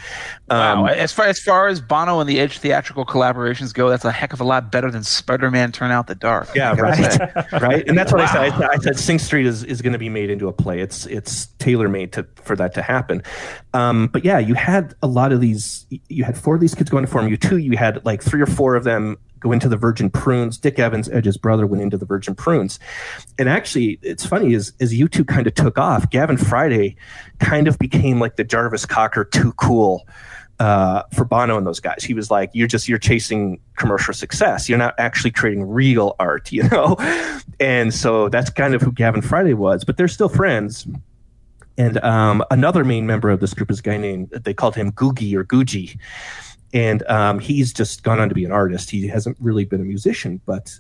Um, 0.50 0.82
Wow. 0.82 0.86
As 0.88 1.14
far 1.14 1.26
as 1.28 1.40
far 1.40 1.68
as 1.68 1.80
Bono 1.80 2.20
and 2.20 2.30
the 2.30 2.40
Edge 2.40 2.58
theatrical 2.60 3.06
collaborations 3.06 3.74
go, 3.74 3.90
that's 3.90 4.04
a 4.04 4.12
heck 4.12 4.34
of 4.34 4.42
a 4.42 4.44
lot 4.44 4.72
better 4.72 4.92
than 4.92 5.04
Spider-Man 5.04 5.72
Turn 5.72 5.92
Off 5.92 6.08
the 6.08 6.16
Dark. 6.16 6.50
Yeah, 6.54 6.72
I 6.72 6.76
gotta 6.76 6.96
say. 6.96 7.18
right, 7.54 7.62
right, 7.62 7.88
and 7.88 7.98
that's 7.98 8.12
what 8.12 8.20
I 8.22 8.26
said. 8.26 8.42
I 8.42 8.58
said, 8.58 8.70
I 8.70 8.78
said 8.78 9.00
Sing 9.00 9.20
Street 9.20 9.46
is, 9.46 9.64
is 9.64 9.82
going 9.82 9.94
to 9.94 10.00
be 10.00 10.10
made 10.10 10.30
into 10.30 10.48
a 10.48 10.54
play. 10.54 10.82
It's 10.82 11.06
it's 11.06 11.46
tailor 11.60 11.88
made 11.88 12.12
to 12.14 12.28
for 12.36 12.56
that 12.58 12.74
to 12.74 12.82
happen. 12.82 13.24
Um, 13.74 14.08
but 14.08 14.26
yeah, 14.26 14.40
you 14.40 14.56
had 14.56 14.94
a 15.02 15.08
lot 15.08 15.32
of 15.32 15.40
these. 15.40 15.86
You 16.10 16.26
had 16.26 16.38
four 16.38 16.56
of 16.56 16.62
these 16.62 16.76
kids 16.76 16.90
going 16.90 17.06
to 17.06 17.12
form 17.12 17.30
U2. 17.30 17.64
You 17.64 17.78
had 17.78 18.04
like 18.06 18.22
three 18.22 18.42
or 18.42 18.48
four 18.48 18.76
of 18.76 18.84
them 18.84 19.18
go 19.46 19.52
into 19.52 19.70
the 19.70 19.78
Virgin 19.78 20.10
Prunes. 20.10 20.58
Dick 20.58 20.80
Evans, 20.80 21.08
Edge's 21.10 21.38
brother, 21.38 21.68
went 21.68 21.84
into 21.84 21.98
the 21.98 22.06
Virgin 22.06 22.34
Prunes. 22.34 22.80
And 23.38 23.48
actually, 23.48 24.00
it's 24.02 24.26
funny 24.26 24.54
is 24.54 24.74
as 24.80 24.92
U2 24.92 25.28
kind 25.28 25.46
of 25.46 25.54
took 25.54 25.78
off. 25.78 26.10
Gavin 26.10 26.38
Friday 26.38 26.96
kind 27.40 27.68
of 27.68 27.78
became 27.78 28.20
like 28.20 28.38
the 28.38 28.44
Jarvis 28.44 28.86
Cocker 28.86 29.24
too 29.24 29.52
cool 29.54 30.08
uh, 30.60 31.04
for 31.14 31.26
Bono 31.26 31.58
and 31.58 31.68
those 31.68 31.80
guys. 31.80 32.04
He 32.04 32.14
was 32.14 32.32
like, 32.32 32.50
"You're 32.54 32.68
just 32.68 32.90
you're 32.90 32.98
chasing 32.98 33.60
commercial 33.76 34.14
success. 34.14 34.68
You're 34.68 34.80
not 34.80 34.96
actually 34.98 35.32
creating 35.32 35.70
real 35.70 36.16
art, 36.20 36.52
you 36.52 36.64
know." 36.70 36.96
And 37.60 37.94
so 37.94 38.30
that's 38.30 38.50
kind 38.50 38.74
of 38.74 38.82
who 38.82 38.92
Gavin 38.92 39.22
Friday 39.22 39.54
was. 39.54 39.84
But 39.84 39.98
they're 39.98 40.08
still 40.08 40.30
friends. 40.30 40.88
And 41.78 41.98
um, 42.04 42.42
another 42.52 42.86
main 42.86 43.06
member 43.06 43.30
of 43.30 43.42
this 43.42 43.54
group 43.54 43.70
is 43.70 43.80
a 43.80 43.82
guy 43.82 43.98
named 43.98 44.30
they 44.30 44.54
called 44.54 44.76
him 44.76 44.94
Googie 44.94 45.36
or 45.36 45.44
Gucci, 45.44 46.00
and 46.76 47.04
um, 47.08 47.40
he's 47.40 47.72
just 47.72 48.04
gone 48.04 48.20
on 48.20 48.28
to 48.28 48.36
be 48.36 48.44
an 48.44 48.52
artist. 48.52 48.92
He 48.92 49.08
hasn't 49.08 49.38
really 49.40 49.64
been 49.64 49.80
a 49.80 49.86
musician, 49.86 50.42
but 50.46 50.78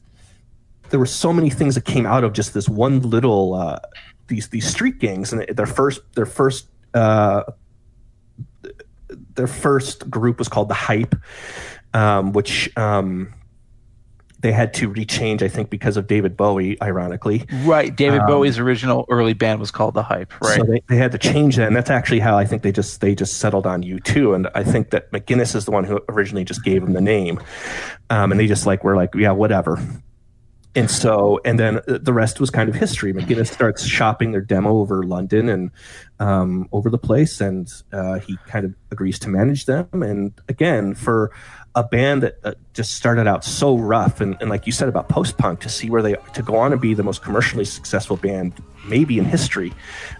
there 0.89 0.99
were 0.99 1.05
so 1.05 1.31
many 1.31 1.49
things 1.49 1.73
that 1.75 1.85
came 1.85 2.05
out 2.05 2.25
of 2.25 2.33
just 2.33 2.53
this 2.53 2.67
one 2.67 2.99
little 2.99 3.53
uh, 3.53 3.79
these 4.27 4.49
these 4.49 4.67
street 4.67 4.99
gangs 4.99 5.31
and 5.31 5.47
their 5.47 5.65
first 5.65 6.01
their 6.13 6.25
first 6.25 6.67
uh, 6.93 7.43
their 9.35 9.47
first 9.47 10.09
group 10.09 10.37
was 10.37 10.49
called 10.49 10.67
the 10.67 10.75
Hype, 10.75 11.15
um, 11.93 12.33
which 12.33 12.69
um, 12.77 13.33
they 14.39 14.51
had 14.51 14.73
to 14.75 14.89
rechange, 14.89 15.41
I 15.41 15.47
think, 15.47 15.69
because 15.69 15.97
of 15.97 16.07
David 16.07 16.35
Bowie, 16.37 16.81
ironically. 16.81 17.45
Right. 17.63 17.95
David 17.95 18.21
Um, 18.21 18.27
Bowie's 18.27 18.59
original 18.59 19.05
early 19.09 19.33
band 19.33 19.59
was 19.59 19.71
called 19.71 19.93
The 19.93 20.03
Hype. 20.03 20.33
Right. 20.41 20.57
So 20.57 20.63
they, 20.63 20.81
they 20.87 20.97
had 20.97 21.11
to 21.13 21.17
change 21.17 21.55
that, 21.55 21.67
and 21.67 21.75
that's 21.75 21.89
actually 21.89 22.19
how 22.19 22.37
I 22.37 22.45
think 22.45 22.61
they 22.61 22.71
just 22.71 23.01
they 23.01 23.15
just 23.15 23.37
settled 23.37 23.65
on 23.65 23.83
U2. 23.83 24.35
And 24.35 24.47
I 24.53 24.63
think 24.63 24.91
that 24.91 25.11
McGuinness 25.11 25.55
is 25.55 25.65
the 25.65 25.71
one 25.71 25.83
who 25.83 25.99
originally 26.09 26.43
just 26.43 26.63
gave 26.63 26.81
them 26.83 26.93
the 26.93 27.01
name, 27.01 27.39
um, 28.09 28.31
and 28.31 28.39
they 28.39 28.47
just 28.47 28.65
like 28.65 28.83
were 28.83 28.95
like, 28.95 29.13
yeah, 29.15 29.31
whatever. 29.31 29.79
And 30.77 30.91
so, 30.91 31.39
and 31.45 31.57
then 31.57 31.79
the 31.87 32.11
rest 32.11 32.41
was 32.41 32.49
kind 32.49 32.67
of 32.67 32.75
history. 32.75 33.13
McGuinness 33.13 33.47
starts 33.47 33.85
shopping 33.85 34.33
their 34.33 34.41
demo 34.41 34.77
over 34.79 35.03
London 35.03 35.47
and 35.47 35.71
um, 36.19 36.67
over 36.73 36.89
the 36.89 36.97
place, 36.97 37.39
and 37.39 37.71
uh, 37.93 38.19
he 38.19 38.37
kind 38.47 38.65
of 38.65 38.75
agrees 38.91 39.17
to 39.19 39.29
manage 39.29 39.65
them. 39.65 39.87
And 39.93 40.33
again, 40.49 40.93
for 40.93 41.31
a 41.75 41.83
band 41.83 42.23
that 42.23 42.37
uh, 42.43 42.53
just 42.73 42.93
started 42.93 43.27
out 43.27 43.43
so 43.43 43.77
rough, 43.77 44.21
and, 44.21 44.37
and 44.39 44.49
like 44.49 44.65
you 44.65 44.71
said 44.71 44.87
about 44.87 45.09
post 45.09 45.37
punk, 45.37 45.59
to 45.59 45.69
see 45.69 45.89
where 45.89 46.01
they 46.01 46.15
to 46.33 46.41
go 46.41 46.55
on 46.55 46.71
and 46.71 46.81
be 46.81 46.93
the 46.93 47.03
most 47.03 47.21
commercially 47.21 47.65
successful 47.65 48.15
band 48.15 48.53
maybe 48.87 49.19
in 49.19 49.25
history, 49.25 49.73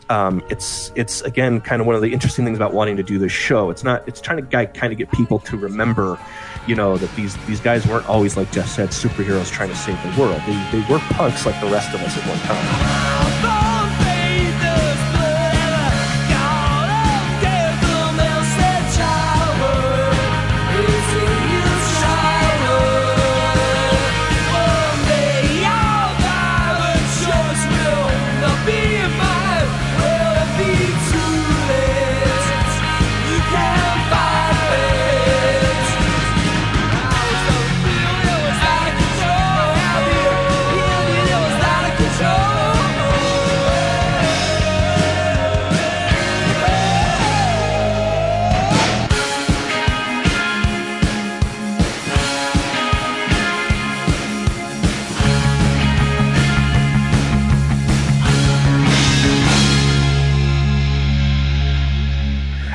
um, 0.09 0.43
it's 0.49 0.91
it's 0.95 1.21
again 1.21 1.61
kind 1.61 1.81
of 1.81 1.87
one 1.87 1.95
of 1.95 2.01
the 2.01 2.11
interesting 2.11 2.45
things 2.45 2.57
about 2.57 2.73
wanting 2.73 2.97
to 2.97 3.03
do 3.03 3.17
this 3.17 3.31
show. 3.31 3.69
It's 3.69 3.83
not 3.83 4.07
it's 4.07 4.19
trying 4.19 4.45
to 4.45 4.67
kind 4.67 4.91
of 4.91 4.97
get 4.99 5.09
people 5.11 5.39
to 5.39 5.57
remember, 5.57 6.19
you 6.67 6.75
know, 6.75 6.97
that 6.97 7.13
these 7.15 7.37
these 7.45 7.61
guys 7.61 7.87
weren't 7.87 8.07
always 8.09 8.35
like 8.35 8.51
Jeff 8.51 8.67
said, 8.67 8.89
superheroes 8.89 9.49
trying 9.49 9.69
to 9.69 9.75
save 9.75 10.01
the 10.03 10.21
world. 10.21 10.41
They 10.45 10.69
they 10.71 10.91
were 10.91 10.99
punks 11.11 11.45
like 11.45 11.59
the 11.61 11.67
rest 11.67 11.93
of 11.93 12.01
us 12.01 12.17
at 12.17 12.27
one 12.27 12.39
time. 12.39 13.64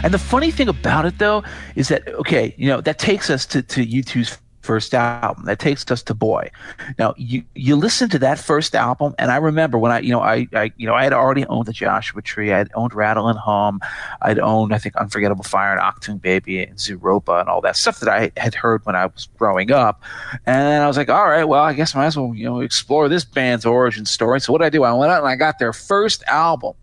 And 0.03 0.15
the 0.15 0.19
funny 0.19 0.51
thing 0.51 0.69
about 0.69 1.07
it, 1.07 1.19
though, 1.19 1.43
is 1.77 1.89
that 1.89 2.07
okay, 2.09 2.55
you 2.57 2.69
know, 2.69 2.81
that 2.81 2.99
takes 2.99 3.31
us 3.31 3.47
to 3.47 3.63
to 3.63 3.85
U2's 3.85 4.39
first 4.63 4.95
album. 4.95 5.45
That 5.47 5.59
takes 5.59 5.91
us 5.91 6.03
to 6.05 6.15
Boy. 6.15 6.51
Now, 6.99 7.15
you 7.17 7.43
you 7.55 7.77
listen 7.77 8.09
to 8.11 8.19
that 8.21 8.39
first 8.39 8.75
album, 8.75 9.15
and 9.19 9.31
I 9.31 9.37
remember 9.37 9.79
when 9.79 9.91
I, 9.93 10.01
you 10.01 10.11
know, 10.11 10.21
I, 10.21 10.47
I 10.53 10.73
you 10.77 10.87
know, 10.87 10.95
I 10.95 11.05
had 11.05 11.13
already 11.13 11.47
owned 11.47 11.67
the 11.67 11.73
Joshua 11.73 12.23
Tree. 12.23 12.53
I 12.53 12.59
had 12.59 12.71
owned 12.75 12.95
Rattle 12.95 13.29
and 13.29 13.39
Hum. 13.39 13.81
I'd 14.23 14.39
owned, 14.39 14.75
I 14.75 14.79
think, 14.79 14.97
Unforgettable 14.97 15.45
Fire 15.45 15.73
and 15.73 15.81
Achtung 15.81 16.21
Baby 16.21 16.63
and 16.63 16.77
Zooropa 16.77 17.41
and 17.41 17.49
all 17.49 17.61
that 17.63 17.77
stuff 17.77 18.01
that 18.01 18.09
I 18.09 18.31
had 18.37 18.55
heard 18.55 18.85
when 18.85 18.97
I 18.97 19.07
was 19.07 19.29
growing 19.39 19.73
up. 19.73 20.03
And 20.47 20.83
I 20.83 20.87
was 20.87 20.97
like, 20.97 21.09
all 21.09 21.29
right, 21.29 21.45
well, 21.45 21.63
I 21.63 21.73
guess 21.73 21.95
I 21.95 22.01
might 22.01 22.07
as 22.07 22.17
well, 22.17 22.35
you 22.35 22.45
know, 22.45 22.61
explore 22.61 23.09
this 23.09 23.25
band's 23.25 23.67
origin 23.67 24.05
story. 24.05 24.41
So 24.41 24.53
what 24.53 24.59
did 24.61 24.67
I 24.67 24.71
do? 24.71 24.85
I 24.85 24.93
went 24.93 25.11
out 25.11 25.19
and 25.19 25.29
I 25.29 25.37
got 25.37 25.59
their 25.59 25.73
first 25.73 26.23
album. 26.25 26.75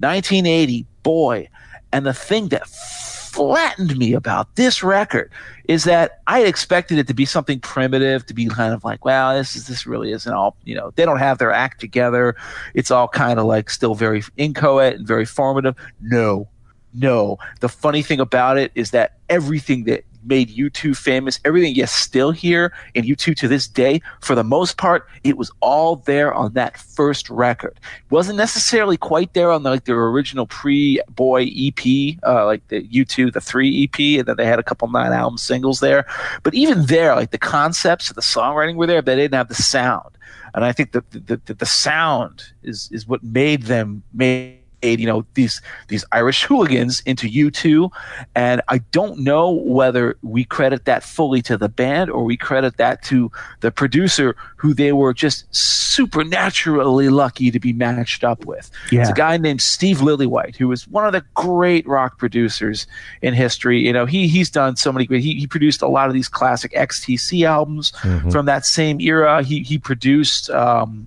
1980, 0.00 0.84
boy. 1.02 1.48
And 1.92 2.06
the 2.06 2.14
thing 2.14 2.48
that 2.48 2.68
flattened 2.68 3.96
me 3.96 4.12
about 4.12 4.54
this 4.56 4.82
record 4.82 5.30
is 5.64 5.84
that 5.84 6.20
I 6.26 6.40
had 6.40 6.48
expected 6.48 6.98
it 6.98 7.06
to 7.06 7.14
be 7.14 7.24
something 7.24 7.60
primitive, 7.60 8.26
to 8.26 8.34
be 8.34 8.46
kind 8.46 8.74
of 8.74 8.84
like, 8.84 9.04
well, 9.04 9.34
this 9.34 9.56
is 9.56 9.66
this 9.66 9.86
really 9.86 10.12
isn't 10.12 10.32
all, 10.32 10.56
you 10.64 10.74
know, 10.74 10.92
they 10.96 11.04
don't 11.04 11.18
have 11.18 11.38
their 11.38 11.52
act 11.52 11.80
together. 11.80 12.36
It's 12.74 12.90
all 12.90 13.08
kind 13.08 13.38
of 13.38 13.46
like 13.46 13.70
still 13.70 13.94
very 13.94 14.22
inchoate 14.36 14.96
and 14.96 15.06
very 15.06 15.24
formative. 15.24 15.74
No, 16.00 16.48
no. 16.92 17.38
The 17.60 17.68
funny 17.70 18.02
thing 18.02 18.20
about 18.20 18.58
it 18.58 18.70
is 18.74 18.90
that 18.90 19.16
everything 19.30 19.84
that 19.84 20.04
made 20.24 20.50
U2 20.50 20.96
famous, 20.96 21.40
everything 21.44 21.74
you 21.74 21.86
still 21.86 22.30
here 22.30 22.72
in 22.94 23.04
U2 23.04 23.36
to 23.36 23.48
this 23.48 23.66
day, 23.66 24.00
for 24.20 24.34
the 24.34 24.44
most 24.44 24.76
part, 24.76 25.06
it 25.24 25.36
was 25.36 25.50
all 25.60 25.96
there 25.96 26.32
on 26.32 26.52
that 26.54 26.76
first 26.76 27.28
record. 27.30 27.78
It 27.82 28.10
wasn't 28.10 28.38
necessarily 28.38 28.96
quite 28.96 29.34
there 29.34 29.50
on 29.50 29.62
the, 29.62 29.70
like 29.70 29.84
their 29.84 30.02
original 30.06 30.46
pre-boy 30.46 31.42
EP, 31.42 32.18
uh, 32.26 32.46
like 32.46 32.66
the 32.68 32.82
U2, 32.88 33.32
the 33.32 33.40
three 33.40 33.84
EP, 33.84 34.18
and 34.18 34.26
then 34.26 34.36
they 34.36 34.46
had 34.46 34.58
a 34.58 34.62
couple 34.62 34.88
nine 34.88 35.12
album 35.12 35.38
singles 35.38 35.80
there. 35.80 36.06
But 36.42 36.54
even 36.54 36.86
there, 36.86 37.14
like 37.14 37.30
the 37.30 37.38
concepts 37.38 38.10
of 38.10 38.16
the 38.16 38.22
songwriting 38.22 38.76
were 38.76 38.86
there, 38.86 39.02
but 39.02 39.16
they 39.16 39.22
didn't 39.22 39.34
have 39.34 39.48
the 39.48 39.54
sound. 39.54 40.10
And 40.54 40.64
I 40.64 40.72
think 40.72 40.92
that 40.92 41.10
the, 41.10 41.40
the, 41.46 41.54
the 41.54 41.66
sound 41.66 42.44
is 42.62 42.90
is 42.92 43.06
what 43.06 43.22
made 43.22 43.62
them 43.62 44.02
made 44.12 44.61
you 44.82 45.06
know 45.06 45.24
these 45.34 45.60
these 45.88 46.04
Irish 46.12 46.44
hooligans 46.48 47.00
into 47.06 47.28
U2 47.28 47.90
and 48.34 48.60
I 48.68 48.78
don't 48.90 49.20
know 49.20 49.50
whether 49.50 50.16
we 50.22 50.44
credit 50.44 50.84
that 50.86 51.02
fully 51.02 51.42
to 51.42 51.56
the 51.56 51.68
band 51.68 52.10
or 52.10 52.24
we 52.24 52.36
credit 52.36 52.76
that 52.78 53.02
to 53.04 53.30
the 53.60 53.70
producer 53.70 54.36
who 54.56 54.74
they 54.74 54.92
were 54.92 55.14
just 55.14 55.44
supernaturally 55.54 57.08
lucky 57.08 57.50
to 57.50 57.60
be 57.60 57.72
matched 57.72 58.24
up 58.24 58.44
with. 58.44 58.70
Yeah. 58.90 59.02
It's 59.02 59.10
a 59.10 59.14
guy 59.14 59.36
named 59.36 59.60
Steve 59.60 59.98
Lillywhite 59.98 60.56
who 60.56 60.68
was 60.68 60.88
one 60.88 61.06
of 61.06 61.12
the 61.12 61.24
great 61.34 61.86
rock 61.86 62.18
producers 62.18 62.86
in 63.20 63.34
history. 63.34 63.80
You 63.80 63.92
know, 63.92 64.06
he 64.06 64.28
he's 64.28 64.50
done 64.50 64.76
so 64.76 64.92
many 64.92 65.06
great 65.06 65.22
he, 65.22 65.34
he 65.34 65.46
produced 65.46 65.82
a 65.82 65.88
lot 65.88 66.08
of 66.08 66.14
these 66.14 66.28
classic 66.28 66.72
XTC 66.72 67.44
albums 67.46 67.92
from 68.30 68.46
that 68.46 68.66
same 68.66 69.00
era. 69.00 69.42
He 69.42 69.60
he 69.60 69.78
produced 69.78 70.50
um 70.50 71.06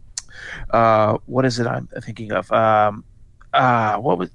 uh 0.72 1.18
what 1.26 1.46
is 1.46 1.60
it 1.60 1.68
I'm 1.68 1.88
thinking 2.02 2.32
of? 2.32 2.52
Um 2.52 3.04
uh 3.56 3.98
what 3.98 4.18
was 4.18 4.30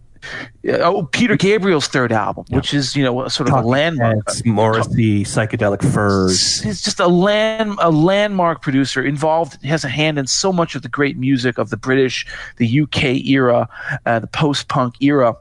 oh, 0.69 1.09
Peter 1.13 1.37
Gabriel's 1.37 1.89
third 1.89 2.13
album, 2.13 2.45
which 2.51 2.75
is 2.75 2.97
you 2.97 3.03
know 3.03 3.29
sort 3.29 3.49
of 3.49 3.65
a 3.65 3.67
landmark. 3.67 4.27
Heads, 4.27 4.45
Morrissey, 4.45 5.25
psychedelic 5.25 5.83
furs. 5.93 6.61
He's 6.61 6.83
just 6.83 7.01
a 7.01 7.09
land 7.09 7.79
a 7.81 7.91
landmark 7.91 8.63
producer 8.63 9.03
involved. 9.03 9.63
Has 9.65 9.85
a 9.85 9.89
hand 9.89 10.19
in 10.19 10.27
so 10.27 10.53
much 10.53 10.75
of 10.75 10.83
the 10.83 10.89
great 10.89 11.17
music 11.17 11.59
of 11.59 11.71
the 11.71 11.77
British, 11.77 12.27
the 12.57 12.81
UK 12.81 13.25
era, 13.27 13.69
uh, 14.07 14.19
the 14.19 14.27
post 14.27 14.69
punk 14.69 14.95
era, 15.01 15.37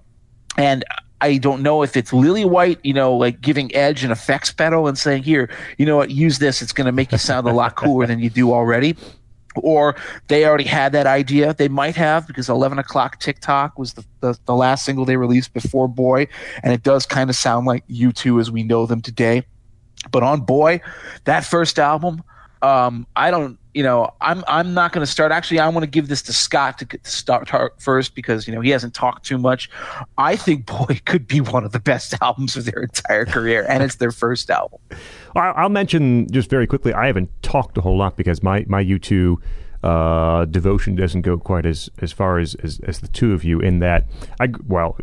and. 0.57 0.83
I 1.21 1.35
don't 1.35 1.61
know 1.61 1.83
if 1.83 1.97
it's 1.97 2.11
Lillywhite, 2.11 2.77
you 2.81 2.93
know, 2.93 3.13
like 3.13 3.41
giving 3.41 3.75
Edge 3.75 4.05
an 4.05 4.11
effects 4.11 4.53
pedal 4.53 4.87
and 4.87 4.97
saying, 4.97 5.23
"Here, 5.23 5.49
you 5.77 5.85
know 5.85 5.97
what? 5.97 6.11
Use 6.11 6.39
this. 6.39 6.61
It's 6.61 6.71
going 6.71 6.85
to 6.85 6.93
make 6.93 7.11
you 7.11 7.17
sound 7.17 7.45
a 7.45 7.51
lot 7.51 7.75
cooler 7.75 8.07
than 8.07 8.19
you 8.19 8.29
do 8.29 8.53
already." 8.53 8.95
Or 9.55 9.95
they 10.27 10.45
already 10.45 10.65
had 10.65 10.91
that 10.91 11.07
idea. 11.07 11.53
They 11.53 11.67
might 11.67 11.95
have 11.95 12.27
because 12.27 12.49
11 12.49 12.79
o'clock 12.79 13.19
Tick 13.19 13.39
Tock 13.39 13.79
was 13.79 13.93
the, 13.93 14.05
the, 14.21 14.37
the 14.45 14.55
last 14.55 14.85
single 14.85 15.05
they 15.05 15.17
released 15.17 15.53
before 15.53 15.87
Boy, 15.87 16.27
and 16.63 16.71
it 16.71 16.83
does 16.83 17.05
kind 17.05 17.29
of 17.29 17.35
sound 17.35 17.65
like 17.65 17.87
U2 17.87 18.39
as 18.39 18.51
we 18.51 18.63
know 18.63 18.85
them 18.85 19.01
today. 19.01 19.43
But 20.11 20.23
on 20.23 20.41
Boy, 20.41 20.81
that 21.25 21.43
first 21.43 21.79
album, 21.79 22.23
um, 22.61 23.07
I 23.15 23.31
don't, 23.31 23.57
you 23.73 23.83
know, 23.83 24.13
I'm 24.21 24.43
I'm 24.47 24.73
not 24.73 24.91
going 24.91 25.05
to 25.05 25.11
start. 25.11 25.31
Actually, 25.31 25.59
I 25.59 25.69
want 25.69 25.83
to 25.83 25.89
give 25.89 26.07
this 26.07 26.21
to 26.23 26.33
Scot 26.33 26.79
to, 26.79 26.85
to 26.85 26.99
start 27.09 27.49
first 27.79 28.15
because 28.15 28.47
you 28.47 28.53
know 28.53 28.61
he 28.61 28.69
hasn't 28.71 28.93
talked 28.93 29.25
too 29.25 29.37
much. 29.37 29.69
I 30.17 30.35
think 30.35 30.65
Boy 30.65 30.99
could 31.05 31.27
be 31.27 31.41
one 31.41 31.63
of 31.63 31.71
the 31.71 31.79
best 31.79 32.15
albums 32.21 32.55
of 32.55 32.65
their 32.65 32.83
entire 32.83 33.25
career, 33.25 33.65
and 33.69 33.83
it's 33.83 33.95
their 33.95 34.11
first 34.11 34.49
album. 34.49 34.79
I'll 35.35 35.69
mention 35.69 36.29
just 36.31 36.49
very 36.49 36.67
quickly. 36.67 36.93
I 36.93 37.07
haven't 37.07 37.29
talked 37.41 37.77
a 37.77 37.81
whole 37.81 37.97
lot 37.97 38.15
because 38.17 38.41
my 38.43 38.65
my 38.67 38.83
U2 38.83 39.37
uh, 39.81 40.45
devotion 40.45 40.95
doesn't 40.95 41.21
go 41.21 41.37
quite 41.37 41.65
as 41.65 41.89
as 41.99 42.11
far 42.11 42.37
as, 42.37 42.55
as, 42.55 42.79
as 42.81 42.99
the 42.99 43.07
two 43.07 43.33
of 43.33 43.43
you. 43.43 43.59
In 43.59 43.79
that, 43.79 44.05
I 44.39 44.49
well, 44.67 44.97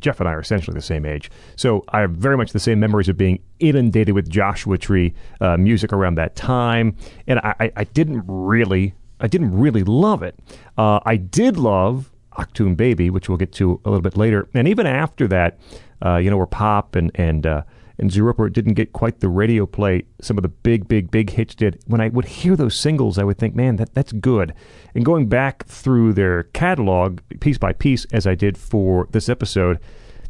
Jeff 0.00 0.20
and 0.20 0.28
I 0.28 0.32
are 0.32 0.40
essentially 0.40 0.74
the 0.74 0.82
same 0.82 1.04
age, 1.04 1.30
so 1.56 1.84
I 1.88 2.00
have 2.00 2.12
very 2.12 2.36
much 2.36 2.52
the 2.52 2.60
same 2.60 2.78
memories 2.78 3.08
of 3.08 3.16
being 3.16 3.40
inundated 3.58 4.14
with 4.14 4.28
Joshua 4.30 4.78
Tree 4.78 5.14
uh, 5.40 5.56
music 5.56 5.92
around 5.92 6.16
that 6.16 6.36
time, 6.36 6.96
and 7.26 7.40
I, 7.40 7.72
I 7.74 7.84
didn't 7.84 8.24
really 8.26 8.94
I 9.18 9.26
didn't 9.26 9.58
really 9.58 9.82
love 9.82 10.22
it. 10.22 10.38
Uh, 10.78 11.00
I 11.04 11.16
did 11.16 11.56
love 11.56 12.12
Achtung 12.38 12.76
Baby, 12.76 13.10
which 13.10 13.28
we'll 13.28 13.38
get 13.38 13.52
to 13.54 13.80
a 13.84 13.90
little 13.90 14.02
bit 14.02 14.16
later, 14.16 14.48
and 14.54 14.68
even 14.68 14.86
after 14.86 15.26
that, 15.28 15.58
uh, 16.04 16.16
you 16.16 16.30
know, 16.30 16.36
where 16.36 16.46
Pop 16.46 16.94
and 16.94 17.10
and 17.16 17.44
uh, 17.44 17.62
and 17.98 18.10
Zooropa 18.10 18.52
didn't 18.52 18.74
get 18.74 18.92
quite 18.92 19.20
the 19.20 19.28
radio 19.28 19.66
play 19.66 20.04
some 20.20 20.36
of 20.36 20.42
the 20.42 20.48
big, 20.48 20.86
big, 20.86 21.10
big 21.10 21.30
hits 21.30 21.54
did. 21.54 21.82
When 21.86 22.00
I 22.00 22.08
would 22.08 22.26
hear 22.26 22.56
those 22.56 22.78
singles, 22.78 23.18
I 23.18 23.24
would 23.24 23.38
think, 23.38 23.54
man, 23.54 23.76
that 23.76 23.94
that's 23.94 24.12
good. 24.12 24.54
And 24.94 25.04
going 25.04 25.28
back 25.28 25.66
through 25.66 26.12
their 26.12 26.44
catalog 26.44 27.20
piece 27.40 27.58
by 27.58 27.72
piece, 27.72 28.04
as 28.12 28.26
I 28.26 28.34
did 28.34 28.58
for 28.58 29.08
this 29.12 29.28
episode, 29.28 29.78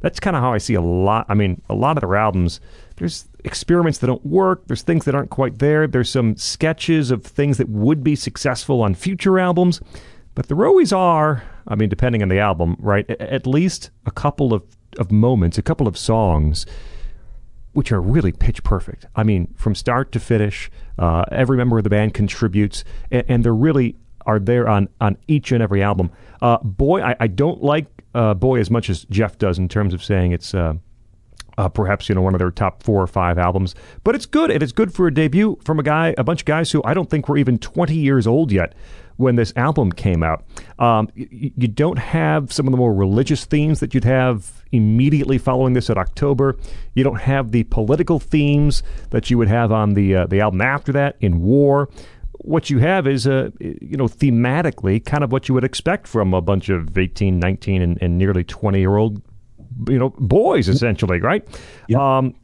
that's 0.00 0.20
kind 0.20 0.36
of 0.36 0.42
how 0.42 0.52
I 0.52 0.58
see 0.58 0.74
a 0.74 0.80
lot. 0.80 1.26
I 1.28 1.34
mean, 1.34 1.62
a 1.68 1.74
lot 1.74 1.96
of 1.96 2.02
their 2.02 2.16
albums. 2.16 2.60
There's 2.96 3.26
experiments 3.44 3.98
that 3.98 4.06
don't 4.06 4.24
work. 4.24 4.66
There's 4.66 4.82
things 4.82 5.04
that 5.04 5.14
aren't 5.14 5.30
quite 5.30 5.58
there. 5.58 5.86
There's 5.86 6.10
some 6.10 6.36
sketches 6.36 7.10
of 7.10 7.24
things 7.24 7.58
that 7.58 7.68
would 7.68 8.04
be 8.04 8.16
successful 8.16 8.82
on 8.82 8.94
future 8.94 9.38
albums. 9.38 9.80
But 10.34 10.48
there 10.48 10.66
always 10.66 10.92
are, 10.92 11.42
I 11.66 11.74
mean, 11.74 11.88
depending 11.88 12.22
on 12.22 12.28
the 12.28 12.38
album, 12.38 12.76
right? 12.78 13.08
At 13.10 13.46
least 13.46 13.90
a 14.04 14.10
couple 14.10 14.52
of, 14.52 14.62
of 14.98 15.10
moments, 15.10 15.58
a 15.58 15.62
couple 15.62 15.88
of 15.88 15.96
songs 15.96 16.66
which 17.76 17.92
are 17.92 18.00
really 18.00 18.32
pitch 18.32 18.64
perfect. 18.64 19.04
I 19.14 19.22
mean, 19.22 19.52
from 19.54 19.74
start 19.74 20.10
to 20.12 20.18
finish, 20.18 20.70
uh, 20.98 21.26
every 21.30 21.58
member 21.58 21.76
of 21.76 21.84
the 21.84 21.90
band 21.90 22.14
contributes, 22.14 22.84
and, 23.10 23.24
and 23.28 23.44
they 23.44 23.50
really 23.50 23.96
are 24.24 24.38
there 24.38 24.66
on 24.66 24.88
on 24.98 25.18
each 25.28 25.52
and 25.52 25.62
every 25.62 25.82
album. 25.82 26.10
Uh, 26.40 26.56
boy, 26.58 27.02
I, 27.02 27.16
I, 27.20 27.26
don't 27.26 27.62
like 27.62 27.86
uh, 28.14 28.32
Boy 28.32 28.60
as 28.60 28.70
much 28.70 28.88
as 28.88 29.04
Jeff 29.10 29.36
does 29.36 29.58
in 29.58 29.68
terms 29.68 29.92
of 29.92 30.02
saying 30.02 30.32
it's. 30.32 30.54
Uh, 31.59 31.68
perhaps 31.68 32.09
you 32.09 32.14
know 32.14 32.20
one 32.20 32.34
of 32.34 32.38
their 32.38 32.50
top 32.50 32.82
four 32.82 33.02
or 33.02 33.07
five 33.07 33.38
albums, 33.38 33.74
but 34.04 34.14
it's 34.14 34.26
good. 34.26 34.50
And 34.50 34.62
It 34.62 34.62
is 34.62 34.72
good 34.72 34.92
for 34.92 35.07
a 35.07 35.14
debut 35.14 35.59
from 35.64 35.78
a 35.78 35.82
guy, 35.82 36.14
a 36.18 36.24
bunch 36.24 36.42
of 36.42 36.44
guys 36.46 36.70
who 36.70 36.82
I 36.84 36.94
don't 36.94 37.09
think 37.09 37.28
were 37.28 37.38
even 37.38 37.59
20 37.59 37.94
years 37.94 38.26
old 38.26 38.52
yet 38.52 38.74
when 39.16 39.36
this 39.36 39.52
album 39.57 39.92
came 39.92 40.22
out. 40.22 40.44
Um, 40.78 41.09
you, 41.14 41.50
you 41.57 41.68
don't 41.68 41.98
have 41.98 42.52
some 42.52 42.66
of 42.66 42.70
the 42.70 42.76
more 42.76 42.94
religious 42.94 43.44
themes 43.44 43.80
that 43.80 43.94
you'd 43.94 44.04
have 44.04 44.64
immediately 44.72 45.38
following 45.38 45.72
this 45.72 45.90
at 45.90 45.96
October. 45.96 46.57
You 46.94 47.04
don't 47.04 47.20
have 47.20 47.52
the 47.52 47.64
political 47.64 48.18
themes 48.18 48.82
that 49.11 49.30
you 49.30 49.38
would 49.38 49.48
have 49.48 49.72
on 49.72 49.94
the 49.94 50.14
uh, 50.14 50.26
the 50.26 50.40
album 50.40 50.61
after 50.61 50.92
that 50.92 51.16
in 51.20 51.40
War. 51.40 51.88
What 52.40 52.70
you 52.70 52.78
have 52.78 53.07
is, 53.07 53.26
uh, 53.26 53.50
you 53.59 53.96
know, 53.96 54.07
thematically 54.07 55.04
kind 55.04 55.24
of 55.24 55.32
what 55.32 55.48
you 55.48 55.54
would 55.54 55.64
expect 55.64 56.07
from 56.07 56.34
a 56.34 56.40
bunch 56.40 56.68
of 56.68 56.96
18, 56.96 57.40
19, 57.40 57.82
and, 57.82 57.98
and 58.00 58.18
nearly 58.18 58.44
20 58.44 58.78
year 58.78 58.96
old, 58.96 59.22
you 59.88 59.98
know, 59.98 60.10
boys, 60.18 60.68
essentially, 60.68 61.20
right? 61.20 61.46
Yep. 61.88 62.00
Um, 62.00 62.34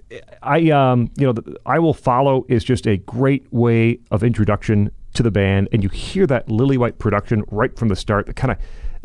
I, 0.43 0.71
um, 0.71 1.11
you 1.17 1.27
know, 1.27 1.33
the, 1.33 1.57
I 1.67 1.79
Will 1.79 1.95
Follow 1.95 2.45
is 2.49 2.65
just 2.65 2.87
a 2.87 2.97
great 2.99 3.51
way 3.53 3.99
of 4.11 4.23
introduction 4.23 4.91
to 5.15 5.23
the 5.23 5.31
band, 5.31 5.69
and 5.73 5.83
you 5.83 5.89
hear 5.89 6.27
that 6.27 6.49
Lillywhite 6.49 6.99
production 6.99 7.45
right 7.51 7.77
from 7.77 7.89
the 7.89 7.97
start, 7.97 8.27
that 8.27 8.37
kind 8.37 8.53
of 8.53 8.59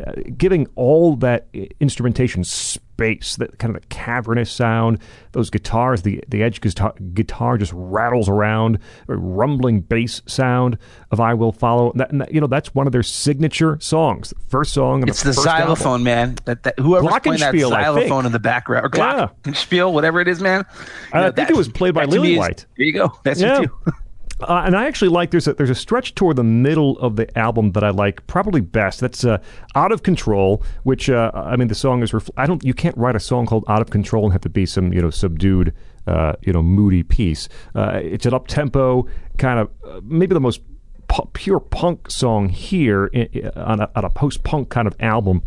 uh, 0.06 0.12
giving 0.36 0.68
all 0.76 1.16
that 1.16 1.48
instrumentation 1.80 2.44
space, 2.44 3.36
that 3.36 3.58
kind 3.58 3.74
of 3.74 3.82
the 3.82 3.86
cavernous 3.88 4.50
sound, 4.50 4.98
those 5.32 5.50
guitars, 5.50 6.02
the 6.02 6.22
the 6.28 6.42
edge 6.42 6.60
guitar, 6.60 6.94
guitar 7.14 7.58
just 7.58 7.72
rattles 7.74 8.28
around, 8.28 8.78
a 9.08 9.16
rumbling 9.16 9.80
bass 9.80 10.22
sound 10.26 10.78
of 11.10 11.18
"I 11.20 11.34
Will 11.34 11.52
Follow." 11.52 11.92
That, 11.96 12.16
that, 12.16 12.32
you 12.32 12.40
know, 12.40 12.46
that's 12.46 12.74
one 12.74 12.86
of 12.86 12.92
their 12.92 13.02
signature 13.02 13.78
songs. 13.80 14.32
First 14.48 14.72
song. 14.72 15.08
It's 15.08 15.22
the, 15.22 15.30
the 15.30 15.34
xylophone, 15.34 15.86
album. 15.86 16.04
man. 16.04 16.36
That, 16.44 16.62
that 16.62 16.78
whoever's 16.78 17.18
playing 17.20 17.40
that 17.40 17.58
xylophone 17.58 18.26
in 18.26 18.32
the 18.32 18.38
background, 18.38 18.86
or 18.86 18.90
glockenspiel, 18.90 19.92
whatever 19.92 20.20
it 20.20 20.28
is, 20.28 20.40
man. 20.40 20.64
I 21.12 21.22
know, 21.22 21.32
think 21.32 21.50
it 21.50 21.56
was 21.56 21.68
played 21.68 21.94
by 21.94 22.06
Lillywhite. 22.06 22.66
There 22.76 22.86
you 22.86 22.92
go. 22.92 23.12
That's 23.24 23.40
yeah. 23.40 23.60
too. 23.60 23.70
Uh, 24.40 24.62
and 24.64 24.76
I 24.76 24.86
actually 24.86 25.08
like 25.08 25.30
there's 25.30 25.48
a 25.48 25.54
there's 25.54 25.70
a 25.70 25.74
stretch 25.74 26.14
toward 26.14 26.36
the 26.36 26.44
middle 26.44 26.98
of 26.98 27.16
the 27.16 27.36
album 27.36 27.72
that 27.72 27.82
I 27.82 27.90
like 27.90 28.26
probably 28.26 28.60
best. 28.60 29.00
That's 29.00 29.24
uh, 29.24 29.38
"Out 29.74 29.90
of 29.90 30.02
Control," 30.02 30.62
which 30.84 31.10
uh, 31.10 31.32
I 31.34 31.56
mean 31.56 31.68
the 31.68 31.74
song 31.74 32.02
is. 32.02 32.12
Refl- 32.12 32.30
I 32.36 32.46
don't. 32.46 32.62
You 32.62 32.74
can't 32.74 32.96
write 32.96 33.16
a 33.16 33.20
song 33.20 33.46
called 33.46 33.64
"Out 33.68 33.82
of 33.82 33.90
Control" 33.90 34.24
and 34.24 34.32
have 34.32 34.42
to 34.42 34.48
be 34.48 34.64
some 34.64 34.92
you 34.92 35.02
know 35.02 35.10
subdued, 35.10 35.74
uh, 36.06 36.34
you 36.42 36.52
know 36.52 36.62
moody 36.62 37.02
piece. 37.02 37.48
Uh, 37.74 38.00
it's 38.02 38.26
an 38.26 38.34
up 38.34 38.46
tempo 38.46 39.06
kind 39.38 39.58
of 39.58 39.70
uh, 39.84 40.00
maybe 40.04 40.34
the 40.34 40.40
most 40.40 40.60
pu- 41.08 41.28
pure 41.32 41.60
punk 41.60 42.10
song 42.10 42.48
here 42.48 43.06
in, 43.06 43.26
in, 43.32 43.48
on 43.50 43.80
a, 43.80 43.90
on 43.96 44.04
a 44.04 44.10
post 44.10 44.44
punk 44.44 44.68
kind 44.68 44.86
of 44.86 44.94
album. 45.00 45.42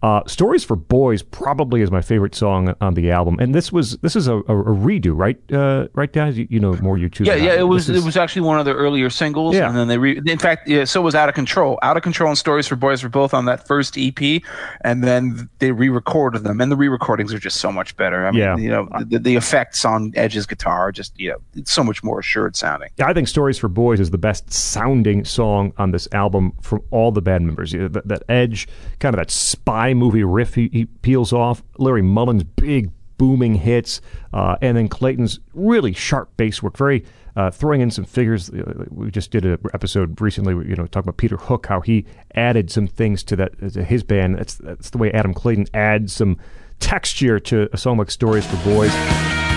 Uh, 0.00 0.22
Stories 0.26 0.62
for 0.62 0.76
Boys 0.76 1.22
probably 1.22 1.80
is 1.80 1.90
my 1.90 2.00
favorite 2.00 2.32
song 2.32 2.74
on 2.80 2.94
the 2.94 3.10
album, 3.10 3.36
and 3.40 3.52
this 3.52 3.72
was 3.72 3.96
this 3.98 4.14
is 4.14 4.28
a, 4.28 4.36
a, 4.36 4.56
a 4.56 4.76
redo, 4.76 5.12
right? 5.16 5.36
Uh, 5.52 5.88
right, 5.94 6.12
guys? 6.12 6.38
You, 6.38 6.46
you, 6.48 6.60
know 6.60 6.76
more 6.80 6.96
U2. 6.96 7.26
Yeah, 7.26 7.34
yeah. 7.34 7.58
It 7.58 7.64
was 7.64 7.90
is... 7.90 8.02
it 8.02 8.06
was 8.06 8.16
actually 8.16 8.42
one 8.42 8.60
of 8.60 8.64
the 8.64 8.74
earlier 8.74 9.10
singles, 9.10 9.56
yeah. 9.56 9.66
and 9.66 9.76
then 9.76 9.88
they 9.88 9.98
re- 9.98 10.20
in 10.24 10.38
fact, 10.38 10.68
yeah, 10.68 10.84
so 10.84 11.00
was 11.00 11.16
Out 11.16 11.28
of 11.28 11.34
Control. 11.34 11.80
Out 11.82 11.96
of 11.96 12.04
Control 12.04 12.28
and 12.28 12.38
Stories 12.38 12.68
for 12.68 12.76
Boys 12.76 13.02
were 13.02 13.08
both 13.08 13.34
on 13.34 13.46
that 13.46 13.66
first 13.66 13.98
EP, 13.98 14.40
and 14.82 15.02
then 15.02 15.48
they 15.58 15.72
re-recorded 15.72 16.44
them, 16.44 16.60
and 16.60 16.70
the 16.70 16.76
re-recordings 16.76 17.34
are 17.34 17.40
just 17.40 17.56
so 17.56 17.72
much 17.72 17.96
better. 17.96 18.24
I 18.24 18.30
mean, 18.30 18.40
yeah. 18.40 18.56
you 18.56 18.70
know, 18.70 18.88
the, 19.04 19.18
the 19.18 19.34
effects 19.34 19.84
on 19.84 20.12
Edge's 20.14 20.46
guitar 20.46 20.78
are 20.78 20.92
just 20.92 21.18
you 21.18 21.30
know 21.30 21.38
it's 21.56 21.72
so 21.72 21.82
much 21.82 22.04
more 22.04 22.20
assured 22.20 22.54
sounding. 22.54 22.90
Yeah, 22.98 23.08
I 23.08 23.14
think 23.14 23.26
Stories 23.26 23.58
for 23.58 23.68
Boys 23.68 23.98
is 23.98 24.10
the 24.10 24.18
best 24.18 24.52
sounding 24.52 25.24
song 25.24 25.72
on 25.76 25.90
this 25.90 26.06
album 26.12 26.52
from 26.62 26.82
all 26.92 27.10
the 27.10 27.22
band 27.22 27.46
members. 27.46 27.72
That, 27.72 28.06
that 28.06 28.22
Edge, 28.28 28.68
kind 29.00 29.12
of 29.12 29.18
that 29.18 29.32
spy 29.32 29.87
movie 29.94 30.24
riff 30.24 30.54
he, 30.54 30.68
he 30.72 30.84
peels 30.86 31.32
off, 31.32 31.62
Larry 31.78 32.02
Mullen's 32.02 32.44
big 32.44 32.90
booming 33.18 33.56
hits, 33.56 34.00
uh, 34.32 34.56
and 34.62 34.76
then 34.76 34.88
Clayton's 34.88 35.40
really 35.52 35.92
sharp 35.92 36.36
bass 36.36 36.62
work, 36.62 36.76
very 36.76 37.04
uh, 37.36 37.50
throwing 37.50 37.80
in 37.80 37.90
some 37.90 38.04
figures. 38.04 38.50
Uh, 38.50 38.84
we 38.90 39.10
just 39.10 39.30
did 39.30 39.44
an 39.44 39.58
episode 39.74 40.20
recently, 40.20 40.54
you 40.68 40.74
know, 40.76 40.86
talking 40.86 41.08
about 41.08 41.16
Peter 41.18 41.36
Hook, 41.36 41.66
how 41.66 41.80
he 41.80 42.06
added 42.34 42.70
some 42.70 42.86
things 42.86 43.22
to 43.24 43.36
that 43.36 43.72
to 43.74 43.84
his 43.84 44.02
band. 44.02 44.38
That's 44.38 44.54
that's 44.54 44.90
the 44.90 44.98
way 44.98 45.12
Adam 45.12 45.34
Clayton 45.34 45.66
adds 45.74 46.12
some 46.12 46.38
texture 46.80 47.38
to 47.40 47.68
a 47.72 47.76
song 47.76 47.98
like 47.98 48.10
Stories 48.10 48.46
for 48.46 48.56
Boys. 48.64 49.47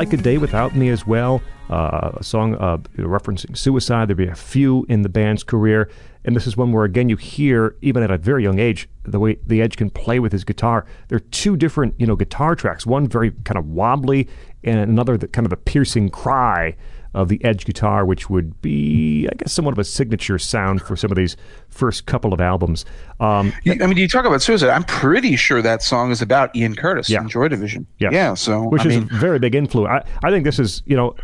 Like 0.00 0.14
a 0.14 0.16
Day 0.16 0.38
Without 0.38 0.74
Me 0.74 0.88
as 0.88 1.06
well, 1.06 1.42
uh, 1.68 2.12
a 2.14 2.24
song 2.24 2.54
uh, 2.54 2.78
referencing 2.96 3.54
suicide. 3.54 4.08
There'd 4.08 4.16
be 4.16 4.28
a 4.28 4.34
few 4.34 4.86
in 4.88 5.02
the 5.02 5.10
band's 5.10 5.44
career. 5.44 5.90
And 6.24 6.34
this 6.34 6.46
is 6.46 6.56
one 6.56 6.72
where, 6.72 6.84
again, 6.84 7.10
you 7.10 7.16
hear, 7.16 7.76
even 7.82 8.02
at 8.02 8.10
a 8.10 8.16
very 8.16 8.42
young 8.42 8.58
age, 8.58 8.88
the 9.02 9.20
way 9.20 9.36
the 9.46 9.60
Edge 9.60 9.76
can 9.76 9.90
play 9.90 10.18
with 10.18 10.32
his 10.32 10.42
guitar. 10.42 10.86
There 11.08 11.16
are 11.16 11.26
two 11.32 11.54
different, 11.54 11.96
you 11.98 12.06
know, 12.06 12.16
guitar 12.16 12.54
tracks. 12.54 12.86
One 12.86 13.08
very 13.08 13.32
kind 13.44 13.58
of 13.58 13.66
wobbly, 13.66 14.26
and 14.64 14.80
another 14.80 15.18
that 15.18 15.34
kind 15.34 15.44
of 15.44 15.52
a 15.52 15.58
piercing 15.58 16.08
cry 16.08 16.76
of 17.14 17.28
the 17.28 17.42
Edge 17.44 17.64
guitar, 17.64 18.04
which 18.04 18.30
would 18.30 18.60
be, 18.62 19.28
I 19.30 19.34
guess, 19.36 19.52
somewhat 19.52 19.72
of 19.72 19.78
a 19.78 19.84
signature 19.84 20.38
sound 20.38 20.82
for 20.82 20.94
some 20.96 21.10
of 21.10 21.16
these 21.16 21.36
first 21.68 22.06
couple 22.06 22.32
of 22.32 22.40
albums. 22.40 22.84
Um, 23.18 23.52
I 23.66 23.74
mean, 23.86 23.96
you 23.96 24.06
talk 24.08 24.24
about 24.24 24.42
suicide. 24.42 24.70
I'm 24.70 24.84
pretty 24.84 25.36
sure 25.36 25.60
that 25.62 25.82
song 25.82 26.10
is 26.10 26.22
about 26.22 26.54
Ian 26.54 26.76
Curtis 26.76 27.10
Yeah. 27.10 27.18
from 27.18 27.28
Joy 27.28 27.48
Division. 27.48 27.86
Yes. 27.98 28.12
Yeah. 28.12 28.34
So 28.34 28.62
which 28.68 28.82
I 28.82 28.88
is 28.88 28.96
mean, 29.00 29.08
a 29.12 29.18
very 29.18 29.38
big 29.38 29.54
influence. 29.54 30.04
I, 30.22 30.28
I 30.28 30.30
think 30.30 30.44
this 30.44 30.58
is, 30.58 30.82
you 30.86 30.96
know, 30.96 31.16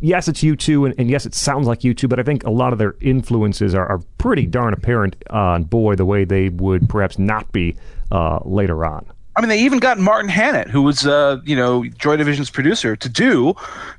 yes, 0.00 0.28
it's 0.28 0.42
U2, 0.42 0.86
and, 0.86 0.94
and 0.98 1.10
yes, 1.10 1.26
it 1.26 1.34
sounds 1.34 1.66
like 1.66 1.80
U2, 1.80 2.08
but 2.08 2.20
I 2.20 2.22
think 2.22 2.44
a 2.44 2.50
lot 2.50 2.72
of 2.72 2.78
their 2.78 2.94
influences 3.00 3.74
are, 3.74 3.86
are 3.86 3.98
pretty 4.18 4.46
darn 4.46 4.72
apparent 4.74 5.16
on 5.30 5.64
Boy 5.64 5.94
the 5.96 6.04
way 6.06 6.24
they 6.24 6.48
would 6.50 6.88
perhaps 6.88 7.18
not 7.18 7.50
be 7.52 7.76
uh, 8.10 8.38
later 8.44 8.84
on. 8.84 9.06
I 9.34 9.40
mean, 9.40 9.48
they 9.48 9.60
even 9.60 9.78
got 9.78 9.98
Martin 9.98 10.28
Hannett, 10.28 10.68
who 10.68 10.82
was, 10.82 11.06
uh, 11.06 11.40
you 11.44 11.56
know, 11.56 11.84
Joy 11.84 12.16
Division's 12.16 12.50
producer, 12.50 12.96
to 12.96 13.08
do 13.08 13.54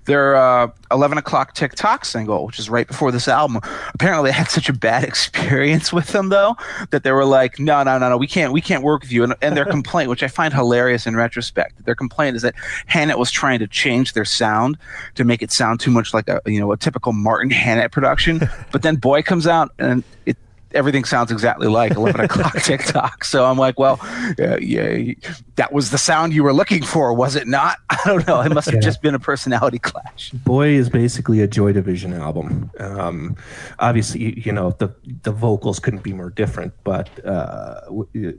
their 0.06 0.36
uh, 0.36 0.70
11 0.92 1.18
o'clock 1.18 1.56
Tick 1.56 1.74
Tock 1.74 2.06
single, 2.06 2.46
which 2.46 2.60
is 2.60 2.70
right 2.70 2.88
before 2.88 3.12
this 3.12 3.28
album. 3.28 3.60
Apparently, 3.96 4.30
they 4.30 4.36
had 4.36 4.52
such 4.52 4.70
a 4.70 4.74
bad 4.74 5.04
experience 5.04 5.92
with 5.92 6.10
them, 6.10 6.30
though, 6.30 6.56
that 6.92 7.04
they 7.04 7.12
were 7.12 7.26
like, 7.26 7.60
"No, 7.60 7.82
no, 7.82 7.98
no, 7.98 8.10
no, 8.10 8.18
we 8.18 8.28
can't, 8.28 8.54
we 8.54 8.62
can't 8.62 8.84
work 8.84 9.02
with 9.02 9.12
you." 9.12 9.24
And, 9.24 9.34
and 9.42 9.58
their 9.58 9.66
complaint, 9.78 10.10
which 10.10 10.22
I 10.22 10.28
find 10.28 10.54
hilarious 10.54 11.08
in 11.08 11.16
retrospect, 11.16 11.84
their 11.84 11.96
complaint 11.96 12.36
is 12.36 12.44
that 12.44 12.54
Hannett 12.86 13.18
was 13.18 13.32
trying 13.32 13.58
to 13.60 13.68
change 13.68 14.14
their 14.14 14.26
sound 14.26 14.78
to 15.16 15.24
make 15.24 15.42
it 15.42 15.52
sound 15.52 15.80
too 15.80 15.90
much 15.90 16.14
like 16.14 16.28
a, 16.28 16.42
you 16.46 16.60
know, 16.60 16.72
a 16.72 16.78
typical 16.78 17.12
Martin 17.12 17.50
Hannett 17.50 17.92
production. 17.92 18.40
but 18.72 18.84
then 18.84 18.98
Boy 18.98 19.24
comes 19.24 19.48
out 19.48 19.72
and 19.80 20.04
it 20.28 20.38
everything 20.74 21.04
sounds 21.06 21.32
exactly 21.32 21.68
like 21.68 21.94
11 21.96 22.22
o'clock 22.26 22.54
Tick 22.62 22.84
Tock. 22.84 23.24
So 23.24 23.46
I'm 23.46 23.58
like, 23.58 23.80
well, 23.80 24.00
yeah, 24.38 24.58
yeah, 24.58 25.14
that 25.56 25.72
was 25.74 25.92
the 25.92 25.98
sound 25.98 26.34
you 26.34 26.44
were 26.44 26.54
looking 26.54 26.84
for, 26.84 27.14
was 27.14 27.36
it 27.36 27.48
not? 27.48 27.78
I 27.90 27.98
don't 28.06 28.28
know. 28.28 28.42
It 28.42 28.54
must 28.54 28.66
have 28.68 28.76
Yeah. 28.76 28.82
just 28.82 29.02
been 29.02 29.16
a 29.16 29.20
personality 29.20 29.80
clash. 29.80 30.32
Boy 30.32 30.70
is 30.70 30.90
basically 30.90 31.42
a 31.42 31.48
Joy 31.48 31.74
Division 31.74 32.14
album. 32.14 32.72
Um, 32.80 33.36
obviously, 33.80 34.22
you, 34.22 34.34
you 34.46 34.52
know 34.52 34.72
the 34.72 34.94
the 35.24 35.32
vocals 35.32 35.80
couldn't 35.80 36.04
be 36.04 36.14
more 36.14 36.30
different, 36.30 36.74
but 36.84 37.10
uh, 37.26 37.82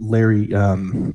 Larry 0.00 0.52
um, 0.54 1.14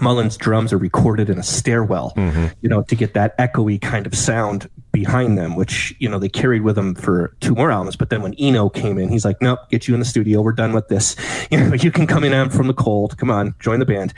Mullen's 0.00 0.36
drums 0.36 0.72
are 0.72 0.78
recorded 0.78 1.30
in 1.30 1.38
a 1.38 1.42
stairwell, 1.42 2.12
you 2.60 2.68
know, 2.68 2.82
to 2.82 2.94
get 2.94 3.14
that 3.14 3.36
echoey 3.38 3.80
kind 3.80 4.06
of 4.06 4.14
sound 4.14 4.68
behind 4.92 5.36
them, 5.36 5.56
which 5.56 5.94
you 5.98 6.08
know 6.08 6.18
they 6.18 6.28
carried 6.28 6.62
with 6.62 6.76
them 6.76 6.94
for 6.94 7.34
two 7.40 7.54
more 7.54 7.70
albums. 7.70 7.96
But 7.96 8.10
then 8.10 8.22
when 8.22 8.34
Eno 8.34 8.68
came 8.68 8.98
in, 8.98 9.08
he's 9.08 9.24
like, 9.24 9.40
"Nope, 9.40 9.58
get 9.70 9.86
you 9.88 9.94
in 9.94 10.00
the 10.00 10.06
studio. 10.06 10.40
We're 10.40 10.52
done 10.52 10.72
with 10.72 10.88
this. 10.88 11.16
You 11.50 11.60
know, 11.60 11.74
you 11.74 11.92
can 11.92 12.06
come 12.06 12.24
in 12.24 12.32
out 12.32 12.52
from 12.52 12.66
the 12.66 12.74
cold. 12.74 13.16
Come 13.18 13.30
on, 13.30 13.54
join 13.60 13.78
the 13.78 13.86
band." 13.86 14.14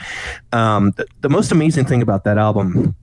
Um, 0.53 0.93
the, 0.93 1.07
the 1.21 1.29
most 1.29 1.53
amazing 1.53 1.85
thing 1.85 2.01
about 2.01 2.25
that 2.25 2.39
album 2.39 2.95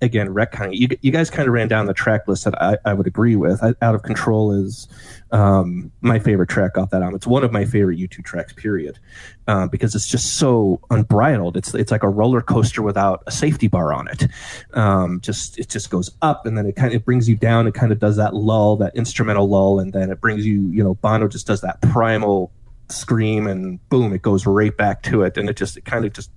again, 0.00 0.28
of 0.28 0.72
you, 0.72 0.88
you 1.00 1.10
guys 1.10 1.30
kind 1.30 1.48
of 1.48 1.54
ran 1.54 1.68
down 1.68 1.86
the 1.86 1.94
track 1.94 2.26
list 2.28 2.44
that 2.44 2.60
I, 2.60 2.78
I 2.84 2.94
would 2.94 3.06
agree 3.06 3.36
with. 3.36 3.62
I, 3.62 3.74
Out 3.82 3.94
of 3.94 4.02
Control 4.02 4.52
is 4.52 4.88
um, 5.30 5.90
my 6.00 6.18
favorite 6.18 6.48
track 6.48 6.78
off 6.78 6.90
that 6.90 7.02
album. 7.02 7.16
It's 7.16 7.26
one 7.26 7.44
of 7.44 7.52
my 7.52 7.64
favorite 7.64 7.98
U2 7.98 8.24
tracks, 8.24 8.52
period, 8.52 8.98
uh, 9.46 9.66
because 9.66 9.94
it's 9.94 10.06
just 10.06 10.38
so 10.38 10.80
unbridled. 10.90 11.56
It's 11.56 11.74
it's 11.74 11.90
like 11.90 12.02
a 12.02 12.08
roller 12.08 12.40
coaster 12.40 12.82
without 12.82 13.22
a 13.26 13.30
safety 13.30 13.68
bar 13.68 13.92
on 13.92 14.08
it. 14.08 14.26
Um, 14.74 15.20
just 15.20 15.58
it 15.58 15.68
just 15.68 15.90
goes 15.90 16.10
up 16.22 16.46
and 16.46 16.56
then 16.56 16.66
it 16.66 16.76
kind 16.76 16.94
of 16.94 17.04
brings 17.04 17.28
you 17.28 17.36
down. 17.36 17.66
It 17.66 17.74
kind 17.74 17.92
of 17.92 17.98
does 17.98 18.16
that 18.16 18.34
lull, 18.34 18.76
that 18.76 18.94
instrumental 18.96 19.48
lull, 19.48 19.80
and 19.80 19.92
then 19.92 20.10
it 20.10 20.20
brings 20.20 20.46
you. 20.46 20.68
You 20.68 20.84
know, 20.84 20.94
Bono 20.94 21.28
just 21.28 21.46
does 21.46 21.60
that 21.62 21.80
primal 21.82 22.52
scream 22.90 23.46
and 23.46 23.86
boom, 23.88 24.12
it 24.12 24.22
goes 24.22 24.46
right 24.46 24.76
back 24.76 25.02
to 25.02 25.22
it, 25.22 25.36
and 25.36 25.48
it 25.48 25.56
just 25.56 25.76
it 25.76 25.84
kind 25.84 26.04
of 26.04 26.12
just 26.12 26.30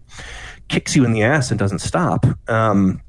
kicks 0.67 0.95
you 0.95 1.05
in 1.05 1.13
the 1.13 1.23
ass 1.23 1.51
and 1.51 1.59
doesn't 1.59 1.79
stop. 1.79 2.25
Um, 2.49 3.01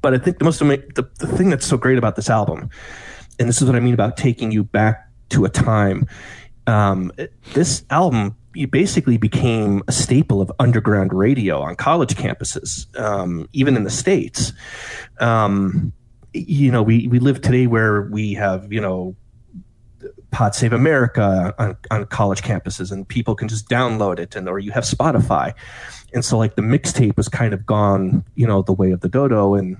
but 0.00 0.14
I 0.14 0.18
think 0.18 0.38
the 0.38 0.44
most 0.44 0.58
the, 0.58 1.08
the 1.18 1.26
thing 1.26 1.50
that's 1.50 1.66
so 1.66 1.76
great 1.76 1.98
about 1.98 2.16
this 2.16 2.30
album, 2.30 2.70
and 3.38 3.48
this 3.48 3.60
is 3.60 3.66
what 3.66 3.76
I 3.76 3.80
mean 3.80 3.94
about 3.94 4.16
taking 4.16 4.50
you 4.50 4.64
back 4.64 5.08
to 5.30 5.44
a 5.44 5.48
time. 5.48 6.06
Um, 6.66 7.12
this 7.54 7.84
album 7.90 8.36
basically 8.70 9.16
became 9.16 9.82
a 9.88 9.92
staple 9.92 10.40
of 10.40 10.50
underground 10.58 11.12
radio 11.12 11.60
on 11.60 11.76
college 11.76 12.14
campuses, 12.14 12.86
um, 12.98 13.48
even 13.52 13.76
in 13.76 13.84
the 13.84 13.90
states. 13.90 14.52
Um, 15.20 15.92
you 16.32 16.70
know, 16.70 16.82
we 16.82 17.08
we 17.08 17.18
live 17.18 17.40
today 17.40 17.66
where 17.66 18.02
we 18.02 18.34
have 18.34 18.72
you 18.72 18.80
know 18.80 19.16
Pod 20.30 20.54
Save 20.54 20.72
America 20.72 21.54
on, 21.58 21.76
on 21.90 22.06
college 22.06 22.42
campuses, 22.42 22.92
and 22.92 23.08
people 23.08 23.34
can 23.34 23.48
just 23.48 23.68
download 23.68 24.18
it, 24.18 24.36
and 24.36 24.48
or 24.48 24.58
you 24.58 24.72
have 24.72 24.84
Spotify, 24.84 25.54
and 26.12 26.24
so 26.24 26.36
like 26.36 26.56
the 26.56 26.62
mixtape 26.62 27.16
was 27.16 27.28
kind 27.28 27.54
of 27.54 27.64
gone, 27.64 28.24
you 28.34 28.46
know, 28.46 28.62
the 28.62 28.72
way 28.72 28.90
of 28.90 29.00
the 29.00 29.08
dodo, 29.08 29.54
and 29.54 29.76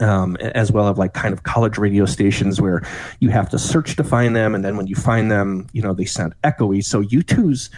um, 0.00 0.36
as 0.36 0.72
well 0.72 0.88
as 0.88 0.98
like 0.98 1.14
kind 1.14 1.32
of 1.32 1.42
college 1.42 1.78
radio 1.78 2.04
stations 2.04 2.60
where 2.60 2.82
you 3.20 3.30
have 3.30 3.48
to 3.50 3.58
search 3.58 3.96
to 3.96 4.04
find 4.04 4.34
them, 4.34 4.54
and 4.54 4.64
then 4.64 4.76
when 4.76 4.86
you 4.86 4.94
find 4.94 5.30
them, 5.30 5.66
you 5.72 5.82
know, 5.82 5.94
they 5.94 6.04
sound 6.04 6.34
echoey. 6.42 6.84
So 6.84 7.02
U2's 7.02 7.70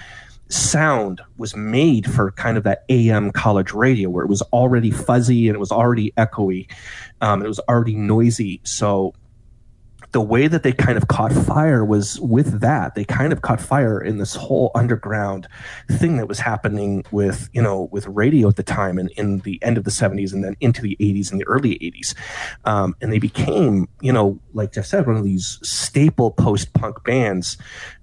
sound 0.48 1.20
was 1.38 1.56
made 1.56 2.10
for 2.10 2.30
kind 2.32 2.56
of 2.56 2.62
that 2.64 2.84
AM 2.88 3.32
college 3.32 3.72
radio 3.72 4.08
where 4.08 4.24
it 4.24 4.28
was 4.28 4.42
already 4.52 4.90
fuzzy 4.90 5.48
and 5.48 5.56
it 5.56 5.58
was 5.58 5.72
already 5.72 6.12
echoey, 6.12 6.70
um, 7.20 7.42
it 7.42 7.48
was 7.48 7.58
already 7.60 7.96
noisy. 7.96 8.60
So 8.62 9.12
the 10.16 10.20
way 10.22 10.48
that 10.48 10.62
they 10.62 10.72
kind 10.72 10.96
of 10.96 11.08
caught 11.08 11.30
fire 11.30 11.84
was 11.84 12.18
with 12.20 12.60
that. 12.60 12.94
They 12.94 13.04
kind 13.04 13.34
of 13.34 13.42
caught 13.42 13.60
fire 13.60 14.00
in 14.00 14.16
this 14.16 14.34
whole 14.34 14.70
underground 14.74 15.46
thing 15.90 16.16
that 16.16 16.26
was 16.26 16.38
happening 16.38 17.04
with, 17.10 17.50
you 17.52 17.60
know, 17.60 17.90
with 17.92 18.06
radio 18.06 18.48
at 18.48 18.56
the 18.56 18.62
time 18.62 18.96
and 18.96 19.10
in 19.18 19.40
the 19.40 19.62
end 19.62 19.76
of 19.76 19.84
the 19.84 19.90
70s 19.90 20.32
and 20.32 20.42
then 20.42 20.56
into 20.58 20.80
the 20.80 20.96
80s 20.98 21.30
and 21.30 21.38
the 21.38 21.46
early 21.46 21.74
80s. 21.80 22.14
Um, 22.64 22.96
and 23.02 23.12
they 23.12 23.18
became, 23.18 23.90
you 24.00 24.10
know, 24.10 24.40
like 24.54 24.72
Jeff 24.72 24.86
said, 24.86 25.06
one 25.06 25.16
of 25.16 25.24
these 25.24 25.58
staple 25.62 26.30
post 26.30 26.72
punk 26.72 27.04
bands 27.04 27.58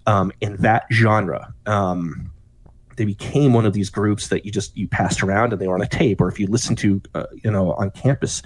um, 0.05 0.31
in 0.39 0.57
that 0.57 0.85
genre. 0.91 1.51
Um, 1.65 2.31
they 2.95 3.05
became 3.05 3.53
one 3.53 3.65
of 3.65 3.73
these 3.73 3.89
groups 3.89 4.27
that 4.29 4.45
you 4.45 4.51
just 4.51 4.75
you 4.77 4.87
passed 4.87 5.23
around 5.23 5.53
and 5.53 5.61
they 5.61 5.67
were 5.67 5.75
on 5.75 5.81
a 5.81 5.87
tape 5.87 6.21
or 6.21 6.27
if 6.27 6.39
you 6.39 6.47
listen 6.47 6.75
to 6.75 7.01
uh, 7.15 7.25
you 7.43 7.51
know 7.51 7.73
on 7.73 7.91
campus 7.91 8.41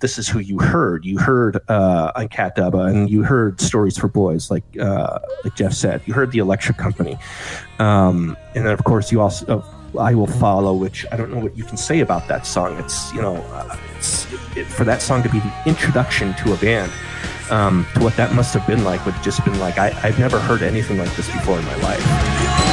this 0.00 0.18
is 0.18 0.28
who 0.28 0.38
you 0.38 0.58
heard. 0.58 1.04
You 1.04 1.18
heard 1.18 1.60
uh, 1.68 2.12
on 2.16 2.28
cat 2.28 2.56
dubba 2.56 2.90
and 2.90 3.10
you 3.10 3.22
heard 3.22 3.60
stories 3.60 3.98
for 3.98 4.08
boys 4.08 4.50
like 4.50 4.64
uh, 4.78 5.18
like 5.44 5.54
jeff 5.54 5.72
said. 5.72 6.02
You 6.06 6.14
heard 6.14 6.32
the 6.32 6.38
electric 6.38 6.78
company. 6.78 7.18
Um, 7.78 8.36
and 8.54 8.66
then 8.66 8.72
of 8.72 8.84
course 8.84 9.12
you 9.12 9.20
also 9.20 9.60
uh, 9.60 9.98
i 9.98 10.14
will 10.14 10.28
follow 10.28 10.72
which 10.72 11.04
i 11.10 11.16
don't 11.16 11.32
know 11.32 11.40
what 11.40 11.56
you 11.56 11.64
can 11.64 11.76
say 11.76 12.00
about 12.00 12.28
that 12.28 12.46
song. 12.46 12.78
It's 12.78 13.12
you 13.12 13.20
know 13.20 13.36
uh, 13.36 13.76
it's 13.96 14.26
it, 14.56 14.66
for 14.66 14.84
that 14.84 15.02
song 15.02 15.22
to 15.22 15.28
be 15.28 15.40
the 15.40 15.52
introduction 15.66 16.34
to 16.34 16.52
a 16.52 16.56
band 16.56 16.90
um, 17.50 17.86
to 17.94 18.00
what 18.00 18.16
that 18.16 18.32
must 18.34 18.54
have 18.54 18.66
been 18.66 18.84
like 18.84 19.04
would 19.04 19.14
just 19.22 19.44
been 19.44 19.58
like 19.58 19.78
I, 19.78 19.88
i've 20.02 20.18
never 20.18 20.38
heard 20.38 20.62
anything 20.62 20.98
like 20.98 21.14
this 21.16 21.30
before 21.30 21.58
in 21.58 21.64
my 21.64 21.76
life 21.76 22.69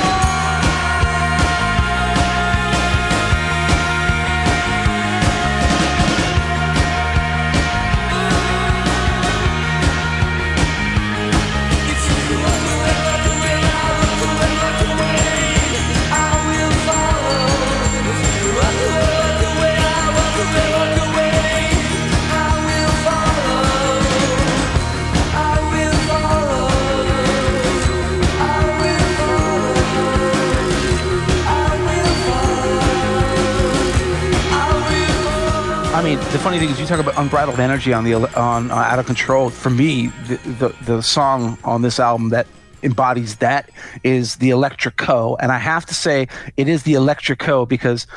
funny 36.48 36.60
thing 36.60 36.70
is, 36.70 36.80
you 36.80 36.86
talk 36.86 37.02
about 37.02 37.18
unbridled 37.18 37.60
energy 37.60 37.92
on 37.92 38.06
the 38.06 38.14
on 38.40 38.72
uh, 38.72 38.76
out 38.76 39.00
of 39.00 39.06
control. 39.06 39.50
For 39.50 39.70
me, 39.70 40.08
the, 40.28 40.38
the 40.60 40.76
the 40.86 41.04
song 41.04 41.58
on 41.66 41.82
this 41.82 42.00
album 42.00 42.30
that 42.30 42.48
embodies 42.84 43.36
that 43.38 43.70
is 44.06 44.38
the 44.38 44.52
Electrico, 44.52 45.36
and 45.42 45.52
I 45.52 45.58
have 45.58 45.86
to 45.88 45.94
say 45.94 46.30
it 46.56 46.70
is 46.70 46.84
the 46.84 46.94
Electrico 46.94 47.68
because 47.68 48.08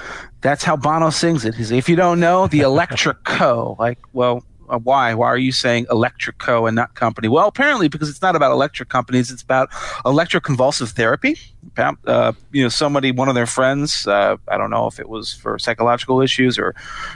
that's 0.43 0.63
how 0.63 0.77
Bono 0.77 1.11
sings 1.11 1.45
it. 1.45 1.57
He's 1.57 1.73
if 1.73 1.89
you 1.89 1.97
don't 1.97 2.21
know 2.21 2.47
the 2.47 2.61
Electrico, 2.61 3.77
like, 3.81 3.99
well, 4.13 4.45
uh, 4.69 4.79
why? 4.79 5.13
Why 5.13 5.27
are 5.27 5.37
you 5.37 5.51
saying 5.51 5.87
Electrico 5.87 6.69
and 6.69 6.77
not 6.77 6.95
company? 6.95 7.27
Well, 7.27 7.49
apparently 7.49 7.89
because 7.89 8.09
it's 8.09 8.23
not 8.23 8.37
about 8.37 8.53
electric 8.53 8.91
companies; 8.91 9.33
it's 9.33 9.43
about 9.43 9.73
electroconvulsive 10.05 10.91
therapy. 10.91 11.37
Uh, 11.81 12.33
you 12.53 12.63
know, 12.63 12.69
somebody, 12.69 13.13
one 13.13 13.29
of 13.29 13.35
their 13.35 13.47
friends, 13.47 14.07
uh, 14.07 14.37
I 14.49 14.57
don't 14.57 14.71
know 14.71 14.87
if 14.87 14.99
it 15.01 15.09
was 15.09 15.35
for 15.35 15.59
psychological 15.59 16.21
issues 16.21 16.59
or 16.59 16.75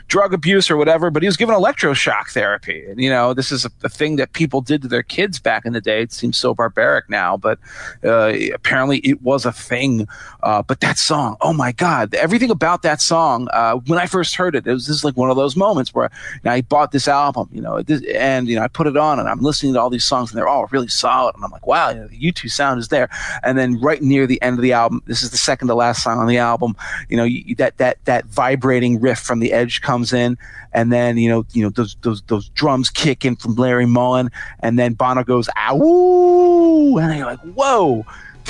drug 0.08 0.34
abuse 0.34 0.70
or 0.70 0.76
whatever, 0.76 1.10
but 1.10 1.22
he 1.22 1.26
was 1.26 1.36
given 1.36 1.54
electroshock 1.54 2.30
therapy. 2.30 2.84
And, 2.86 3.00
you 3.00 3.10
know, 3.10 3.34
this 3.34 3.52
is 3.52 3.64
a, 3.64 3.70
a 3.82 3.88
thing 3.88 4.16
that 4.16 4.32
people 4.32 4.60
did 4.60 4.82
to 4.82 4.88
their 4.88 5.02
kids 5.02 5.38
back 5.38 5.64
in 5.64 5.72
the 5.72 5.80
day. 5.80 6.02
It 6.02 6.12
seems 6.12 6.36
so 6.36 6.54
barbaric 6.54 7.08
now, 7.08 7.36
but 7.36 7.58
uh, 8.04 8.32
apparently 8.52 8.98
it 8.98 9.22
was 9.22 9.44
a 9.44 9.52
thing. 9.52 10.06
Uh, 10.42 10.62
but 10.62 10.80
that 10.80 10.98
song, 10.98 11.36
oh 11.40 11.52
my 11.52 11.72
God, 11.72 12.14
everything 12.14 12.50
about 12.50 12.82
that 12.82 13.00
song, 13.00 13.48
uh, 13.52 13.76
when 13.86 13.98
I 13.98 14.06
first 14.06 14.36
heard 14.36 14.54
it, 14.54 14.66
it 14.66 14.72
was 14.72 14.86
just 14.86 15.04
like 15.04 15.16
one 15.16 15.30
of 15.30 15.36
those 15.36 15.56
moments 15.56 15.94
where 15.94 16.10
I 16.44 16.60
bought 16.62 16.92
this 16.92 17.08
album, 17.08 17.48
you 17.52 17.60
know, 17.60 17.82
and, 18.14 18.48
you 18.48 18.56
know, 18.56 18.62
I 18.62 18.68
put 18.68 18.86
it 18.86 18.96
on 18.96 19.18
and 19.18 19.28
I'm 19.28 19.40
listening 19.40 19.74
to 19.74 19.80
all 19.80 19.90
these 19.90 20.04
songs 20.04 20.30
and 20.30 20.38
they're 20.38 20.48
all 20.48 20.66
really 20.70 20.88
solid. 20.88 21.34
And 21.34 21.44
I'm 21.44 21.50
like, 21.50 21.66
wow, 21.66 21.90
you 21.90 21.96
know, 21.96 22.08
the 22.08 22.18
U2 22.18 22.50
sound 22.50 22.80
is 22.80 22.88
there. 22.88 23.08
And 23.42 23.58
then 23.58 23.80
right 23.80 24.02
near 24.02 24.26
the 24.26 24.40
end 24.42 24.53
of 24.58 24.62
the 24.62 24.72
album, 24.72 25.02
this 25.06 25.22
is 25.22 25.30
the 25.30 25.36
second 25.36 25.68
to 25.68 25.74
last 25.74 26.02
song 26.02 26.18
on 26.18 26.26
the 26.26 26.38
album, 26.38 26.76
you 27.08 27.16
know, 27.16 27.24
you, 27.24 27.54
that, 27.56 27.76
that, 27.78 28.04
that 28.04 28.26
vibrating 28.26 29.00
riff 29.00 29.18
from 29.18 29.40
the 29.40 29.52
edge 29.52 29.80
comes 29.80 30.12
in 30.12 30.38
and 30.74 30.92
then 30.92 31.16
you 31.16 31.30
know 31.30 31.46
you 31.52 31.62
know 31.62 31.70
those 31.70 31.96
those 32.02 32.20
those 32.22 32.48
drums 32.50 32.90
kick 32.90 33.24
in 33.24 33.36
from 33.36 33.54
Larry 33.54 33.86
Mullen, 33.86 34.30
and 34.60 34.78
then 34.78 34.92
Bono 34.92 35.24
goes 35.24 35.48
ow, 35.56 36.98
and 36.98 37.18
you're 37.18 37.26
like, 37.26 37.40
whoa, 37.40 38.04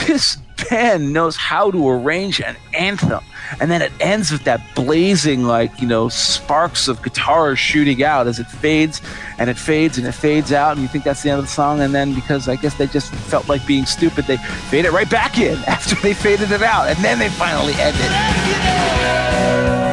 this 0.07 0.38
band 0.57 1.12
knows 1.12 1.36
how 1.36 1.70
to 1.70 1.88
arrange 1.88 2.40
an 2.40 2.57
anthem. 2.72 3.22
And 3.61 3.70
then 3.70 3.82
it 3.82 3.92
ends 4.00 4.30
with 4.32 4.44
that 4.44 4.61
blazing, 4.74 5.44
like, 5.44 5.80
you 5.80 5.86
know, 5.86 6.09
sparks 6.09 6.88
of 6.88 7.02
guitars 7.02 7.59
shooting 7.59 8.02
out 8.02 8.26
as 8.26 8.38
it 8.38 8.46
fades 8.46 9.02
and 9.38 9.50
it 9.50 9.59
fades 9.59 9.98
and 9.98 10.07
it 10.07 10.12
fades 10.12 10.52
out. 10.52 10.72
And 10.72 10.82
you 10.82 10.88
think 10.88 11.05
that's 11.05 11.22
the 11.22 11.30
end 11.30 11.40
of 11.40 11.44
the 11.44 11.50
song. 11.50 11.80
And 11.80 11.94
then 11.94 12.14
because 12.14 12.48
I 12.48 12.57
guess 12.57 12.74
they 12.74 12.86
just 12.86 13.12
felt 13.12 13.48
like 13.48 13.66
being 13.66 13.86
stupid, 13.86 14.24
they 14.26 14.38
fade 14.38 14.84
it 14.84 14.92
right 14.92 15.09
back 15.09 15.38
in 15.38 15.59
after 15.66 15.94
they 15.96 16.14
faded 16.14 16.50
it 16.52 16.62
out. 16.62 16.88
And 16.88 17.05
then 17.05 17.18
they 17.18 17.28
finally 17.28 17.74
end 17.74 17.96
it. 17.98 19.84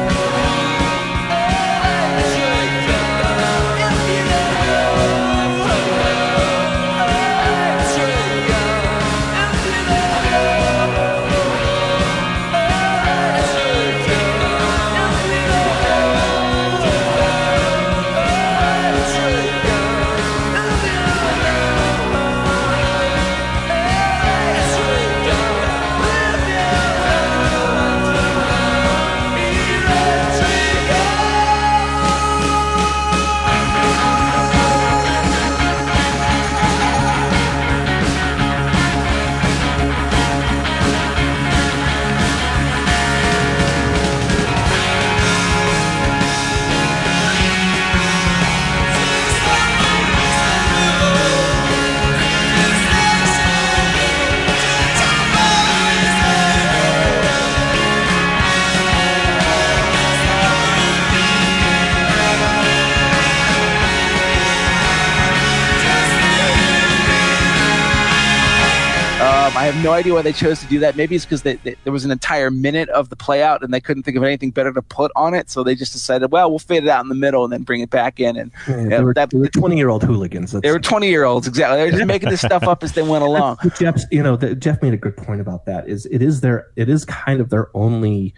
Have 69.72 69.84
no 69.84 69.92
idea 69.92 70.12
why 70.12 70.22
they 70.22 70.32
chose 70.32 70.60
to 70.60 70.66
do 70.66 70.78
that. 70.80 70.96
Maybe 70.96 71.16
it's 71.16 71.24
because 71.24 71.42
there 71.42 71.76
was 71.86 72.04
an 72.04 72.10
entire 72.10 72.50
minute 72.50 72.88
of 72.90 73.08
the 73.08 73.16
play 73.16 73.42
out 73.42 73.62
and 73.62 73.72
they 73.72 73.80
couldn't 73.80 74.02
think 74.02 74.16
of 74.16 74.22
anything 74.22 74.50
better 74.50 74.72
to 74.72 74.82
put 74.82 75.10
on 75.16 75.34
it. 75.34 75.50
So 75.50 75.62
they 75.62 75.74
just 75.74 75.92
decided, 75.92 76.30
well, 76.30 76.50
we'll 76.50 76.58
fade 76.58 76.84
it 76.84 76.88
out 76.88 77.02
in 77.02 77.08
the 77.08 77.14
middle 77.14 77.44
and 77.44 77.52
then 77.52 77.62
bring 77.62 77.80
it 77.80 77.90
back 77.90 78.20
in. 78.20 78.36
And 78.36 78.52
Yeah, 78.68 78.88
yeah, 78.88 79.00
were, 79.00 79.14
that, 79.14 79.32
were 79.32 79.48
20 79.48 79.76
year 79.76 79.88
old 79.88 80.02
hooligans. 80.02 80.52
That's, 80.52 80.62
they 80.62 80.70
were 80.70 80.80
20 80.80 81.08
year 81.08 81.24
olds, 81.24 81.46
exactly. 81.48 81.78
They 81.78 81.84
were 81.86 81.90
just 81.92 82.06
making 82.06 82.28
this 82.28 82.40
stuff 82.42 82.64
up 82.64 82.82
as 82.82 82.92
they 82.92 83.02
went 83.02 83.24
along. 83.24 83.58
Jeff's, 83.78 84.04
you 84.10 84.22
know, 84.22 84.36
the, 84.36 84.54
Jeff 84.54 84.82
made 84.82 84.92
a 84.92 84.98
good 84.98 85.16
point 85.16 85.40
about 85.40 85.64
that. 85.66 85.88
Is 85.88 86.06
it 86.06 86.22
is 86.22 86.40
their 86.40 86.66
it 86.76 86.88
is 86.88 87.04
kind 87.04 87.40
of 87.40 87.50
their 87.50 87.74
only 87.74 88.34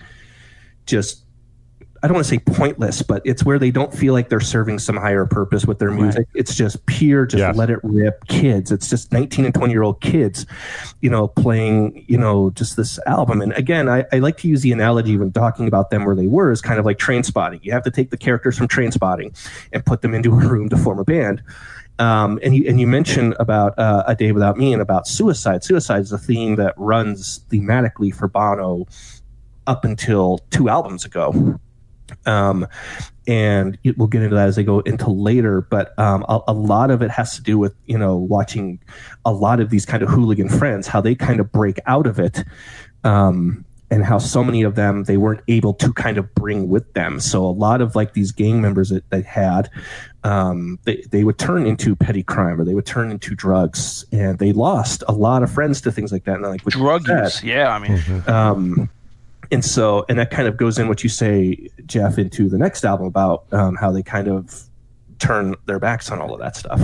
just 0.87 1.24
I 2.05 2.07
don't 2.07 2.17
want 2.17 2.27
to 2.27 2.31
say 2.33 2.39
pointless, 2.39 3.01
but 3.01 3.23
it's 3.25 3.47
where 3.47 3.59
they 3.59 3.71
don't 3.71 3.91
feel 3.91 4.13
like 4.13 4.29
they're 4.29 4.39
serving 4.39 4.79
some 4.79 4.95
higher 4.95 5.25
purpose 5.25 5.65
with 5.65 5.79
their 5.79 5.91
music. 5.91 6.29
It's 6.35 6.55
just 6.55 6.85
pure, 6.85 7.25
just 7.25 7.39
Yes. 7.41 7.57
let 7.57 7.71
it 7.71 7.79
rip 7.83 8.27
kids. 8.29 8.71
It's 8.71 8.91
just 8.91 9.11
19 9.11 9.47
and 9.47 9.55
20 9.55 9.73
year 9.73 9.83
old 9.83 10.03
kids, 10.03 10.45
you 11.01 11.09
know, 11.09 11.29
playing, 11.29 12.05
you 12.07 12.19
know, 12.19 12.51
just 12.51 12.77
this 12.77 12.99
album. 13.07 13.41
And 13.41 13.55
again, 13.55 13.89
I, 13.89 14.05
I 14.13 14.19
like 14.19 14.37
to 14.41 14.49
use 14.49 14.61
the 14.61 14.71
analogy 14.71 15.17
when 15.17 15.33
talking 15.33 15.67
about 15.67 15.89
them 15.89 16.05
where 16.05 16.15
they 16.15 16.27
were 16.27 16.53
is 16.53 16.61
kind 16.61 16.79
of 16.79 16.85
like 16.85 16.99
Trainspotting. 16.99 17.61
You 17.63 17.73
have 17.73 17.85
to 17.85 17.91
take 17.91 18.11
the 18.11 18.19
characters 18.19 18.59
from 18.59 18.69
Trainspotting 18.69 19.35
and 19.73 19.87
put 19.87 20.03
them 20.03 20.13
into 20.13 20.31
a 20.31 20.37
room 20.47 20.69
to 20.69 20.77
form 20.77 20.99
a 20.99 21.05
band. 21.05 21.43
Um, 21.99 22.39
and 22.43 22.55
you 22.55 22.69
and 22.69 22.79
you 22.79 22.87
mentioned 22.87 23.35
about 23.41 23.79
uh, 23.79 24.03
a 24.07 24.15
day 24.15 24.33
without 24.33 24.59
me 24.59 24.75
and 24.75 24.83
about 24.83 25.09
suicide. 25.09 25.65
Suicide 25.65 26.03
is 26.03 26.13
a 26.13 26.19
theme 26.19 26.57
that 26.57 26.75
runs 26.77 27.39
thematically 27.51 28.15
for 28.15 28.29
Bono 28.29 28.87
up 29.67 29.87
until 29.87 30.41
two 30.51 30.69
albums 30.69 31.07
ago. 31.07 31.59
Um, 32.27 32.67
and 33.27 33.79
it, 33.85 33.97
we'll 33.97 34.09
get 34.09 34.23
into 34.23 34.37
that 34.37 34.49
as 34.49 34.57
they 34.57 34.65
go 34.65 34.81
into 34.81 35.11
later. 35.11 35.63
But 35.63 35.99
um, 35.99 36.25
a, 36.29 36.41
a 36.49 36.53
lot 36.53 36.91
of 36.91 37.03
it 37.03 37.11
has 37.11 37.37
to 37.37 37.43
do 37.43 37.59
with 37.59 37.75
you 37.87 37.99
know 37.99 38.17
watching 38.17 38.81
a 39.25 39.33
lot 39.33 39.61
of 39.61 39.71
these 39.71 39.87
kind 39.87 40.03
of 40.03 40.09
hooligan 40.09 40.49
friends 40.49 40.87
how 40.87 41.01
they 41.01 41.15
kind 41.15 41.41
of 41.41 41.51
break 41.53 41.79
out 41.87 42.07
of 42.07 42.19
it. 42.19 42.45
Um, 43.03 43.65
and 43.91 44.05
how 44.05 44.19
so 44.19 44.43
many 44.43 44.63
of 44.63 44.75
them 44.75 45.05
they 45.05 45.17
weren't 45.17 45.43
able 45.47 45.73
to 45.75 45.93
kind 45.93 46.19
of 46.19 46.35
bring 46.35 46.69
with 46.69 46.93
them. 46.95 47.21
So 47.21 47.45
a 47.45 47.53
lot 47.53 47.81
of 47.81 47.95
like 47.95 48.13
these 48.13 48.33
gang 48.33 48.61
members 48.61 48.89
that 48.89 49.09
they 49.11 49.23
had, 49.23 49.71
um, 50.25 50.79
they 50.85 51.05
they 51.11 51.23
would 51.23 51.39
turn 51.39 51.67
into 51.67 51.95
petty 51.95 52.23
crime 52.23 52.61
or 52.61 52.65
they 52.65 52.75
would 52.75 52.87
turn 52.87 53.11
into 53.11 53.35
drugs, 53.35 54.05
and 54.11 54.39
they 54.39 54.53
lost 54.53 55.05
a 55.07 55.13
lot 55.13 55.43
of 55.43 55.53
friends 55.53 55.81
to 55.83 55.93
things 55.93 56.13
like 56.13 56.25
that. 56.25 56.37
And 56.37 56.43
like 56.43 56.63
what 56.63 56.75
you 56.75 56.81
Drug 56.81 57.07
use. 57.07 57.45
Yeah, 57.45 57.69
I 57.69 57.79
mean, 57.79 58.23
um, 58.27 58.91
and 59.51 59.65
so 59.65 60.05
and 60.09 60.19
that 60.19 60.31
kind 60.31 60.49
of 60.49 60.57
goes 60.57 60.79
in 60.79 60.89
what 60.89 61.03
you 61.03 61.09
say 61.09 61.69
jeff 61.87 62.19
into 62.19 62.49
the 62.49 62.59
next 62.59 62.85
album 62.85 63.07
about 63.07 63.45
um, 63.53 63.77
how 63.77 63.91
they 63.91 64.03
kind 64.03 64.29
of 64.29 64.63
turn 65.19 65.55
their 65.67 65.79
backs 65.79 66.11
on 66.11 66.21
all 66.21 66.33
of 66.33 66.41
that 66.41 66.57
stuff 66.57 66.81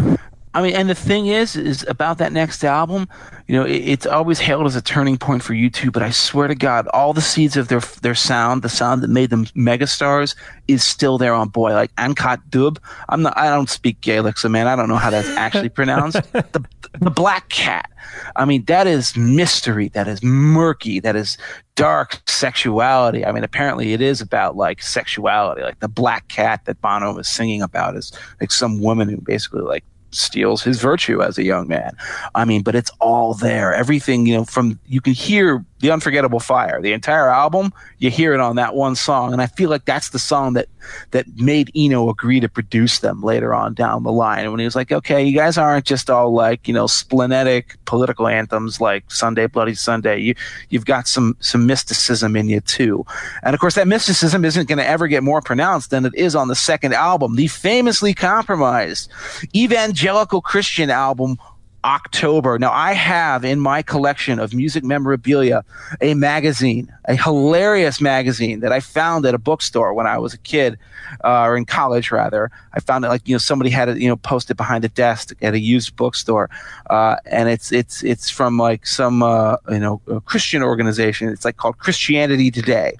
I 0.52 0.62
mean, 0.62 0.74
and 0.74 0.88
the 0.88 0.96
thing 0.96 1.26
is, 1.26 1.54
is 1.54 1.86
about 1.86 2.18
that 2.18 2.32
next 2.32 2.64
album. 2.64 3.08
You 3.46 3.54
know, 3.56 3.64
it, 3.64 3.76
it's 3.76 4.06
always 4.06 4.40
hailed 4.40 4.66
as 4.66 4.74
a 4.74 4.82
turning 4.82 5.16
point 5.16 5.44
for 5.44 5.54
U2. 5.54 5.92
But 5.92 6.02
I 6.02 6.10
swear 6.10 6.48
to 6.48 6.56
God, 6.56 6.88
all 6.88 7.12
the 7.12 7.20
seeds 7.20 7.56
of 7.56 7.68
their 7.68 7.80
their 8.02 8.16
sound, 8.16 8.62
the 8.62 8.68
sound 8.68 9.02
that 9.02 9.10
made 9.10 9.30
them 9.30 9.46
megastars, 9.46 10.34
is 10.66 10.82
still 10.82 11.18
there 11.18 11.34
on 11.34 11.48
Boy. 11.48 11.72
Like 11.72 11.94
Ankat 11.94 12.40
Dub. 12.50 12.80
I'm 13.08 13.22
not. 13.22 13.36
I 13.38 13.48
don't 13.48 13.70
speak 13.70 14.00
Gaelic, 14.00 14.38
so 14.38 14.48
man, 14.48 14.66
I 14.66 14.74
don't 14.74 14.88
know 14.88 14.96
how 14.96 15.10
that's 15.10 15.28
actually 15.28 15.68
pronounced. 15.80 16.20
The 16.32 16.64
the 16.98 17.10
Black 17.10 17.48
Cat. 17.48 17.90
I 18.34 18.44
mean, 18.44 18.64
that 18.64 18.86
is 18.86 19.16
mystery. 19.16 19.88
That 19.88 20.08
is 20.08 20.22
murky. 20.22 21.00
That 21.00 21.14
is 21.14 21.38
dark 21.76 22.20
sexuality. 22.26 23.24
I 23.24 23.32
mean, 23.32 23.44
apparently 23.44 23.92
it 23.92 24.00
is 24.00 24.20
about 24.20 24.56
like 24.56 24.82
sexuality. 24.82 25.62
Like 25.62 25.80
the 25.80 25.88
Black 25.88 26.28
Cat 26.28 26.64
that 26.64 26.80
Bono 26.80 27.14
was 27.14 27.28
singing 27.28 27.62
about 27.62 27.96
is 27.96 28.12
like 28.40 28.50
some 28.50 28.80
woman 28.80 29.08
who 29.08 29.20
basically 29.20 29.62
like 29.62 29.84
steals 30.10 30.62
his 30.62 30.80
virtue 30.80 31.22
as 31.22 31.38
a 31.38 31.44
young 31.44 31.68
man. 31.68 31.96
I 32.34 32.44
mean, 32.44 32.62
but 32.62 32.74
it's 32.74 32.90
all 33.00 33.34
there. 33.34 33.74
Everything, 33.74 34.26
you 34.26 34.34
know, 34.34 34.44
from 34.44 34.78
you 34.86 35.00
can 35.00 35.12
hear 35.12 35.64
the 35.80 35.90
unforgettable 35.90 36.40
fire. 36.40 36.80
The 36.80 36.92
entire 36.92 37.28
album, 37.28 37.72
you 37.98 38.10
hear 38.10 38.32
it 38.32 38.40
on 38.40 38.56
that 38.56 38.74
one 38.74 38.94
song, 38.94 39.32
and 39.32 39.42
I 39.42 39.46
feel 39.46 39.70
like 39.70 39.84
that's 39.86 40.10
the 40.10 40.18
song 40.18 40.52
that 40.54 40.68
that 41.10 41.26
made 41.36 41.70
Eno 41.74 42.08
agree 42.08 42.40
to 42.40 42.48
produce 42.48 43.00
them 43.00 43.22
later 43.22 43.54
on 43.54 43.74
down 43.74 44.02
the 44.02 44.12
line. 44.12 44.40
And 44.40 44.50
when 44.50 44.60
he 44.60 44.64
was 44.64 44.76
like, 44.76 44.92
"Okay, 44.92 45.22
you 45.22 45.36
guys 45.36 45.58
aren't 45.58 45.84
just 45.84 46.10
all 46.10 46.32
like 46.32 46.68
you 46.68 46.74
know 46.74 46.86
splenetic 46.86 47.76
political 47.86 48.28
anthems 48.28 48.80
like 48.80 49.10
Sunday 49.10 49.46
Bloody 49.46 49.74
Sunday. 49.74 50.18
You 50.18 50.34
you've 50.68 50.86
got 50.86 51.08
some 51.08 51.36
some 51.40 51.66
mysticism 51.66 52.36
in 52.36 52.48
you 52.48 52.60
too." 52.60 53.04
And 53.42 53.54
of 53.54 53.60
course, 53.60 53.74
that 53.74 53.88
mysticism 53.88 54.44
isn't 54.44 54.68
going 54.68 54.78
to 54.78 54.86
ever 54.86 55.08
get 55.08 55.22
more 55.22 55.40
pronounced 55.40 55.90
than 55.90 56.04
it 56.04 56.14
is 56.14 56.36
on 56.36 56.48
the 56.48 56.54
second 56.54 56.94
album, 56.94 57.36
the 57.36 57.48
famously 57.48 58.14
compromised 58.14 59.10
evangelical 59.54 60.40
Christian 60.40 60.90
album 60.90 61.38
October. 61.84 62.58
Now, 62.58 62.72
I 62.72 62.92
have 62.92 63.44
in 63.44 63.58
my 63.58 63.82
collection 63.82 64.38
of 64.38 64.52
music 64.52 64.84
memorabilia 64.84 65.64
a 66.00 66.14
magazine, 66.14 66.92
a 67.06 67.16
hilarious 67.16 68.00
magazine 68.00 68.60
that 68.60 68.72
I 68.72 68.80
found 68.80 69.24
at 69.24 69.34
a 69.34 69.38
bookstore 69.38 69.94
when 69.94 70.06
I 70.06 70.18
was 70.18 70.34
a 70.34 70.38
kid, 70.38 70.78
uh, 71.24 71.44
or 71.44 71.56
in 71.56 71.64
college 71.64 72.10
rather. 72.10 72.50
I 72.74 72.80
found 72.80 73.04
it 73.04 73.08
like 73.08 73.26
you 73.26 73.34
know 73.34 73.38
somebody 73.38 73.70
had 73.70 73.88
it 73.88 73.98
you 73.98 74.08
know 74.08 74.16
posted 74.16 74.56
behind 74.56 74.84
a 74.84 74.88
desk 74.88 75.34
at 75.40 75.54
a 75.54 75.58
used 75.58 75.96
bookstore, 75.96 76.50
uh, 76.90 77.16
and 77.24 77.48
it's 77.48 77.72
it's 77.72 78.02
it's 78.02 78.28
from 78.28 78.58
like 78.58 78.86
some 78.86 79.22
uh, 79.22 79.56
you 79.70 79.78
know 79.78 79.98
Christian 80.26 80.62
organization. 80.62 81.28
It's 81.28 81.44
like 81.44 81.56
called 81.56 81.78
Christianity 81.78 82.50
Today, 82.50 82.96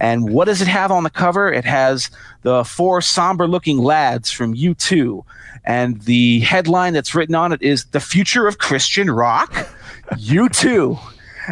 and 0.00 0.30
what 0.30 0.46
does 0.46 0.62
it 0.62 0.68
have 0.68 0.90
on 0.90 1.04
the 1.04 1.10
cover? 1.10 1.52
It 1.52 1.64
has 1.64 2.10
the 2.42 2.64
four 2.64 3.00
somber 3.00 3.46
looking 3.46 3.78
lads 3.78 4.30
from 4.30 4.54
U2 4.54 5.24
and 5.64 6.00
the 6.02 6.40
headline 6.40 6.92
that's 6.92 7.14
written 7.14 7.34
on 7.34 7.52
it 7.52 7.62
is 7.62 7.84
The 7.86 8.00
Future 8.00 8.46
of 8.46 8.58
Christian 8.58 9.10
Rock, 9.10 9.52
U2. 10.10 10.98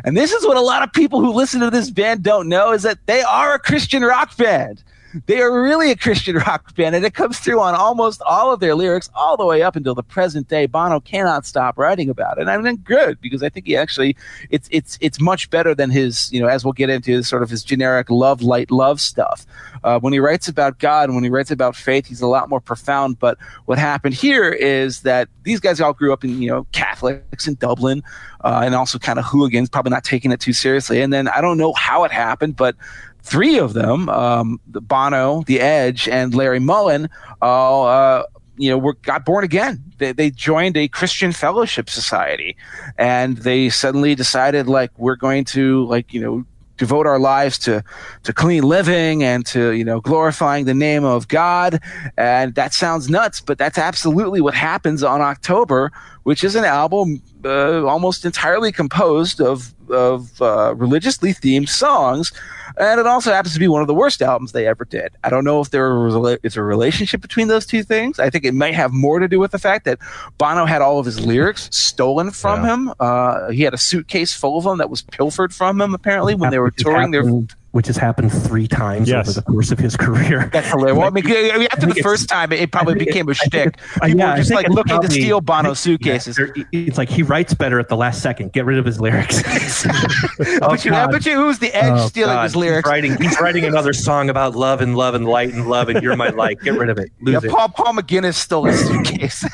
And 0.05 0.17
this 0.17 0.33
is 0.33 0.47
what 0.47 0.57
a 0.57 0.61
lot 0.61 0.83
of 0.83 0.93
people 0.93 1.21
who 1.21 1.33
listen 1.33 1.61
to 1.61 1.71
this 1.71 1.91
band 1.91 2.23
don't 2.23 2.49
know 2.49 2.73
is 2.73 2.83
that 2.83 3.05
they 3.07 3.23
are 3.23 3.55
a 3.55 3.59
Christian 3.59 4.03
rock 4.03 4.37
band. 4.37 4.83
They 5.27 5.41
are 5.41 5.63
really 5.63 5.91
a 5.91 5.97
Christian 5.97 6.37
rock 6.47 6.75
band, 6.75 6.95
and 6.95 7.05
it 7.05 7.15
comes 7.15 7.39
through 7.39 7.61
on 7.61 7.75
almost 7.75 8.23
all 8.23 8.53
of 8.53 8.61
their 8.61 8.75
lyrics, 8.75 9.11
all 9.15 9.37
the 9.37 9.45
way 9.45 9.63
up 9.63 9.77
until 9.77 9.95
the 9.95 10.03
present 10.03 10.49
day. 10.49 10.67
Bono 10.67 11.01
cannot 11.01 11.47
stop 11.47 11.79
writing 11.79 12.09
about 12.09 12.39
it, 12.39 12.43
and 12.43 12.51
I 12.51 12.57
mean, 12.59 12.77
good 12.77 13.21
because 13.21 13.43
I 13.43 13.49
think 13.49 13.67
he 13.67 13.77
actually 13.77 14.17
it's 14.51 14.69
it's 14.71 14.99
it's 15.01 15.21
much 15.21 15.51
better 15.51 15.75
than 15.75 15.91
his 15.91 16.33
you 16.33 16.41
know 16.41 16.47
as 16.47 16.65
we'll 16.65 16.73
get 16.73 16.91
into 16.91 17.23
sort 17.23 17.43
of 17.43 17.51
his 17.51 17.65
generic 17.65 18.11
love 18.11 18.43
light 18.43 18.71
love 18.71 19.01
stuff. 19.01 19.47
Uh, 19.83 19.99
when 19.99 20.13
he 20.13 20.19
writes 20.19 20.47
about 20.47 20.79
God 20.79 21.09
and 21.09 21.15
when 21.15 21.25
he 21.25 21.31
writes 21.31 21.51
about 21.51 21.75
faith, 21.75 22.07
he's 22.07 22.21
a 22.21 22.27
lot 22.27 22.49
more 22.49 22.61
profound. 22.61 23.19
But 23.19 23.39
what 23.65 23.79
happened 23.79 24.15
here 24.15 24.51
is 24.51 25.01
that 25.03 25.29
these 25.43 25.61
guys 25.61 25.81
all 25.81 25.93
grew 25.93 26.13
up 26.13 26.25
in 26.25 26.41
you 26.41 26.51
know 26.51 26.67
Catholics 26.73 27.49
in 27.49 27.55
Dublin. 27.55 28.03
Uh, 28.43 28.63
and 28.65 28.75
also 28.75 28.99
kind 28.99 29.19
of 29.19 29.25
hooligans, 29.27 29.69
probably 29.69 29.91
not 29.91 30.03
taking 30.03 30.33
it 30.33 30.41
too 30.41 30.55
seriously. 30.55 31.03
And 31.03 31.13
then 31.13 31.29
I 31.29 31.43
don't 31.43 31.59
know 31.59 31.75
how 31.75 32.05
it 32.05 32.11
happened, 32.11 32.57
but 32.57 32.75
three 33.23 33.59
of 33.59 33.75
them, 33.75 34.09
um, 34.09 34.61
the 34.67 34.81
Bono, 34.81 35.43
The 35.47 35.61
Edge, 35.61 36.09
and 36.09 36.35
Larry 36.35 36.61
Mullen, 36.61 37.09
all 37.41 37.87
uh, 37.87 38.25
you 38.57 38.69
know, 38.69 38.77
were 38.77 38.93
got 38.93 39.25
born 39.25 39.43
again. 39.43 39.83
They, 39.97 40.13
they 40.13 40.31
joined 40.31 40.77
a 40.77 40.87
Christian 40.89 41.33
fellowship 41.33 41.89
society, 41.89 42.57
and 42.99 43.39
they 43.39 43.71
suddenly 43.71 44.15
decided 44.15 44.67
like 44.67 44.91
we're 44.99 45.17
going 45.17 45.45
to 45.47 45.87
like 45.87 46.13
you 46.13 46.21
know 46.21 46.45
devote 46.77 47.07
our 47.07 47.19
lives 47.19 47.59
to 47.59 47.85
to 48.23 48.33
clean 48.33 48.63
living 48.63 49.23
and 49.23 49.47
to 49.47 49.73
you 49.73 49.85
know 49.85 50.01
glorifying 50.01 50.67
the 50.67 50.75
name 50.75 51.05
of 51.05 51.29
God. 51.29 51.81
And 52.19 52.55
that 52.55 52.75
sounds 52.75 53.09
nuts, 53.09 53.41
but 53.41 53.57
that's 53.57 53.79
absolutely 53.79 54.43
what 54.43 54.55
happens 54.55 55.03
on 55.03 55.23
October, 55.23 55.91
which 56.25 56.45
is 56.45 56.55
an 56.55 56.65
album 56.65 57.23
uh, 57.45 57.85
almost 57.85 58.25
entirely 58.25 58.73
composed 58.73 59.41
of 59.41 59.75
of 59.91 60.41
uh, 60.41 60.75
religiously 60.77 61.33
themed 61.33 61.69
songs 61.69 62.33
and 62.79 63.01
it 63.01 63.07
also 63.07 63.33
happens 63.33 63.55
to 63.55 63.61
be 63.61 63.69
one 63.69 63.81
of 63.81 63.89
the 63.89 63.95
worst 63.95 64.23
albums 64.23 64.53
they 64.53 64.67
ever 64.67 64.85
did. 64.85 65.13
I 65.25 65.31
don't 65.31 65.45
know 65.45 65.61
if 65.61 65.71
there 65.71 66.07
is 66.43 66.57
a 66.57 66.63
relationship 66.63 67.21
between 67.21 67.49
those 67.49 67.67
two 67.67 67.83
things. 67.83 68.19
I 68.19 68.31
think 68.31 68.45
it 68.45 68.55
might 68.55 68.75
have 68.75 68.93
more 68.93 69.19
to 69.19 69.29
do 69.29 69.39
with 69.39 69.51
the 69.51 69.59
fact 69.59 69.85
that 69.85 69.99
Bono 70.39 70.65
had 70.65 70.83
all 70.83 70.99
of 70.99 71.07
his 71.07 71.25
lyrics 71.25 71.69
stolen 71.73 72.31
from 72.31 72.65
yeah. 72.65 72.73
him. 72.73 72.93
Uh, 73.01 73.51
he 73.51 73.63
had 73.63 73.75
a 73.75 73.79
suitcase 73.79 74.33
full 74.33 74.59
of 74.59 74.65
them 74.65 74.79
that 74.79 74.91
was 74.91 75.03
pilfered 75.03 75.55
from 75.55 75.81
him 75.81 75.95
apparently 75.95 76.35
when 76.35 76.51
they 76.51 76.59
were 76.59 76.71
touring 76.71 77.11
their 77.11 77.25
which 77.73 77.87
has 77.87 77.97
happened 77.97 78.33
three 78.33 78.67
times 78.67 79.09
yes. 79.09 79.29
over 79.29 79.41
the 79.41 79.43
course 79.43 79.71
of 79.71 79.79
his 79.79 79.97
career. 79.97 80.49
That's 80.53 80.69
hilarious. 80.69 80.99
Well, 80.99 81.07
I 81.07 81.11
mean, 81.11 81.69
after 81.73 81.87
the 81.87 82.01
first 82.03 82.29
time, 82.29 82.53
it 82.53 82.73
probably 82.73 82.95
became 82.97 83.29
a 83.29 83.35
shtick. 83.35 83.79
People 83.95 84.09
yeah, 84.09 84.33
were 84.33 84.37
just 84.37 84.53
like 84.53 84.69
looking 84.69 84.91
probably, 84.91 85.09
to 85.09 85.15
steal 85.15 85.41
Bono's 85.41 85.79
suitcases. 85.79 86.39
Yeah, 86.39 86.65
it's 86.73 86.99
like 86.99 87.09
he 87.09 87.23
writes 87.23 87.55
better 87.55 87.79
at 87.79 87.89
the 87.89 87.97
last 87.97 88.23
second. 88.23 88.53
Get 88.53 88.65
rid 88.65 88.79
of 88.79 88.85
his 88.85 89.01
lyrics. 89.01 89.43
oh, 89.47 90.59
but, 90.61 90.85
you, 90.85 90.91
but 90.91 91.25
you, 91.25 91.37
who's 91.37 91.59
the 91.61 91.73
edge 91.75 91.93
oh, 91.93 92.09
stealing 92.09 92.35
God. 92.35 92.45
his 92.45 92.57
lyrics? 92.57 92.89
He's 92.89 92.93
writing, 92.93 93.23
he's 93.23 93.41
writing 93.41 93.65
another 93.65 93.93
song 93.93 94.31
about 94.31 94.57
love 94.57 94.81
and 94.81 94.97
love 94.97 95.15
and 95.15 95.27
light 95.27 95.53
and 95.53 95.69
love 95.69 95.89
and 95.89 96.03
you're 96.03 96.17
my 96.17 96.31
light. 96.31 96.61
Get 96.61 96.75
rid 96.75 96.91
of 96.91 96.99
it. 96.99 97.11
Lose 97.21 97.43
yeah, 97.43 97.51
it. 97.51 97.55
Paul, 97.55 97.69
Paul 97.69 97.95
McGuinness 97.95 98.35
stole 98.35 98.65
his 98.65 98.85
suitcase. 98.85 99.45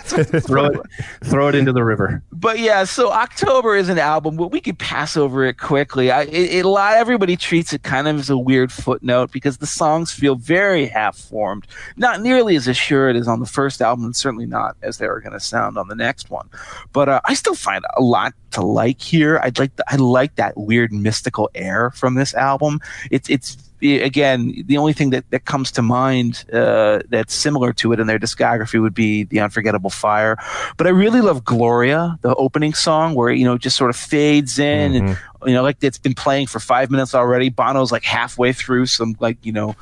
throw 0.46 0.66
it, 0.66 0.80
throw 1.24 1.48
it 1.48 1.54
into 1.54 1.72
the 1.72 1.84
river. 1.84 2.22
But 2.32 2.58
yeah, 2.58 2.84
so 2.84 3.12
October 3.12 3.76
is 3.76 3.88
an 3.88 3.98
album. 3.98 4.36
We 4.36 4.60
could 4.60 4.78
pass 4.78 5.16
over 5.16 5.44
it 5.44 5.58
quickly. 5.58 6.10
I, 6.10 6.22
it, 6.22 6.28
it, 6.34 6.64
a 6.64 6.68
lot. 6.68 6.94
Everybody 6.94 7.36
treats 7.36 7.72
it 7.72 7.82
kind 7.82 8.05
of 8.06 8.18
as 8.18 8.30
a 8.30 8.38
weird 8.38 8.72
footnote 8.72 9.32
because 9.32 9.58
the 9.58 9.66
songs 9.66 10.12
feel 10.12 10.34
very 10.34 10.86
half 10.86 11.16
formed, 11.16 11.66
not 11.96 12.20
nearly 12.20 12.56
as 12.56 12.68
assured 12.68 13.16
as 13.16 13.28
on 13.28 13.40
the 13.40 13.46
first 13.46 13.80
album, 13.82 14.04
and 14.04 14.16
certainly 14.16 14.46
not 14.46 14.76
as 14.82 14.98
they 14.98 15.06
are 15.06 15.20
going 15.20 15.32
to 15.32 15.40
sound 15.40 15.78
on 15.78 15.88
the 15.88 15.94
next 15.94 16.30
one. 16.30 16.48
But 16.92 17.08
uh, 17.08 17.20
I 17.24 17.34
still 17.34 17.54
find 17.54 17.84
a 17.96 18.02
lot 18.02 18.34
to 18.52 18.62
like 18.62 19.00
here. 19.00 19.40
I'd 19.42 19.58
like 19.58 19.76
the, 19.76 19.84
I 19.88 19.96
like 19.96 20.36
that 20.36 20.56
weird 20.56 20.92
mystical 20.92 21.50
air 21.54 21.90
from 21.90 22.14
this 22.14 22.34
album. 22.34 22.80
It's 23.10 23.28
it's 23.28 23.65
again 23.82 24.64
the 24.66 24.76
only 24.76 24.92
thing 24.92 25.10
that, 25.10 25.28
that 25.30 25.44
comes 25.44 25.70
to 25.70 25.82
mind 25.82 26.44
uh, 26.52 27.00
that's 27.08 27.34
similar 27.34 27.72
to 27.72 27.92
it 27.92 28.00
in 28.00 28.06
their 28.06 28.18
discography 28.18 28.80
would 28.80 28.94
be 28.94 29.24
the 29.24 29.40
unforgettable 29.40 29.90
fire 29.90 30.36
but 30.76 30.86
i 30.86 30.90
really 30.90 31.20
love 31.20 31.44
gloria 31.44 32.18
the 32.22 32.34
opening 32.36 32.74
song 32.74 33.14
where 33.14 33.30
you 33.30 33.44
know 33.44 33.58
just 33.58 33.76
sort 33.76 33.90
of 33.90 33.96
fades 33.96 34.58
in 34.58 34.92
mm-hmm. 34.92 35.06
and 35.08 35.18
you 35.46 35.52
know 35.52 35.62
like 35.62 35.76
it's 35.82 35.98
been 35.98 36.14
playing 36.14 36.46
for 36.46 36.58
five 36.58 36.90
minutes 36.90 37.14
already 37.14 37.50
bono's 37.50 37.92
like 37.92 38.04
halfway 38.04 38.52
through 38.52 38.86
some 38.86 39.14
like 39.20 39.36
you 39.42 39.52
know 39.52 39.76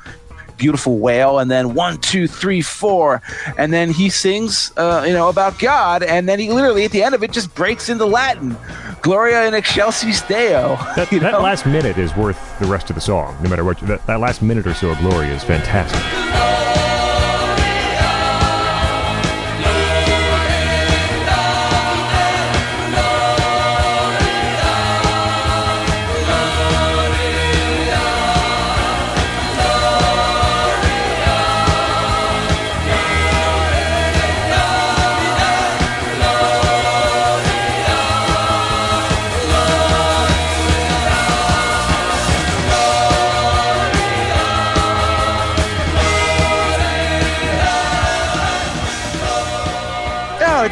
beautiful 0.57 0.99
wail, 0.99 1.39
and 1.39 1.49
then 1.49 1.73
one, 1.73 1.97
two, 1.97 2.27
three, 2.27 2.61
four, 2.61 3.21
and 3.57 3.73
then 3.73 3.89
he 3.91 4.09
sings, 4.09 4.71
uh, 4.77 5.03
you 5.05 5.13
know, 5.13 5.29
about 5.29 5.59
God, 5.59 6.03
and 6.03 6.27
then 6.27 6.39
he 6.39 6.51
literally 6.51 6.85
at 6.85 6.91
the 6.91 7.03
end 7.03 7.15
of 7.15 7.23
it 7.23 7.31
just 7.31 7.53
breaks 7.55 7.89
into 7.89 8.05
Latin, 8.05 8.57
Gloria 9.01 9.47
in 9.47 9.53
excelsis 9.53 10.21
Deo. 10.21 10.77
That, 10.95 11.09
that 11.09 11.41
last 11.41 11.65
minute 11.65 11.97
is 11.97 12.15
worth 12.15 12.57
the 12.59 12.65
rest 12.65 12.89
of 12.89 12.95
the 12.95 13.01
song, 13.01 13.37
no 13.43 13.49
matter 13.49 13.63
what. 13.63 13.79
That, 13.81 14.05
that 14.07 14.19
last 14.19 14.41
minute 14.41 14.65
or 14.65 14.73
so 14.73 14.89
of 14.89 14.97
Gloria 14.99 15.33
is 15.33 15.43
fantastic. 15.43 15.99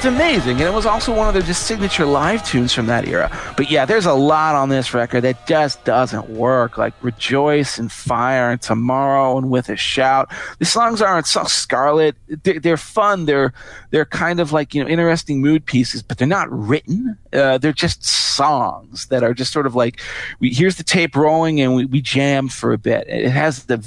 It's 0.05 0.13
amazing. 0.13 0.57
And 0.57 0.63
it 0.67 0.73
was 0.73 0.85
also 0.85 1.15
one 1.15 1.29
of 1.29 1.33
their 1.33 1.43
just 1.43 1.65
signature 1.65 2.05
live 2.05 2.45
tunes 2.45 2.73
from 2.73 2.87
that 2.87 3.07
era. 3.07 3.31
But 3.55 3.71
yeah, 3.71 3.85
there's 3.85 4.05
a 4.05 4.13
lot 4.13 4.53
on 4.53 4.67
this 4.67 4.93
record 4.93 5.21
that 5.21 5.47
just 5.47 5.81
doesn't 5.85 6.29
work. 6.29 6.77
Like 6.77 6.93
Rejoice 7.01 7.77
and 7.77 7.89
Fire 7.89 8.51
and 8.51 8.61
Tomorrow 8.61 9.37
and 9.37 9.49
With 9.49 9.69
a 9.69 9.77
Shout. 9.77 10.29
The 10.59 10.65
songs 10.65 11.01
aren't 11.01 11.25
so 11.25 11.45
scarlet. 11.45 12.17
They're, 12.43 12.75
fun. 12.75 13.27
They're, 13.27 13.53
they're 13.91 14.03
kind 14.03 14.41
of 14.41 14.51
like, 14.51 14.75
you 14.75 14.83
know, 14.83 14.89
interesting 14.89 15.39
mood 15.39 15.65
pieces, 15.65 16.03
but 16.03 16.17
they're 16.17 16.27
not 16.27 16.51
written. 16.51 17.17
Uh, 17.31 17.57
they're 17.57 17.71
just 17.71 18.03
songs 18.03 19.05
that 19.05 19.23
are 19.23 19.33
just 19.33 19.53
sort 19.53 19.65
of 19.65 19.73
like, 19.73 20.01
we, 20.41 20.49
here's 20.49 20.75
the 20.75 20.83
tape 20.83 21.15
rolling 21.15 21.61
and 21.61 21.75
we, 21.75 21.85
we 21.85 22.01
jammed 22.01 22.51
for 22.51 22.73
a 22.73 22.77
bit. 22.77 23.07
It 23.07 23.29
has 23.29 23.65
the 23.65 23.77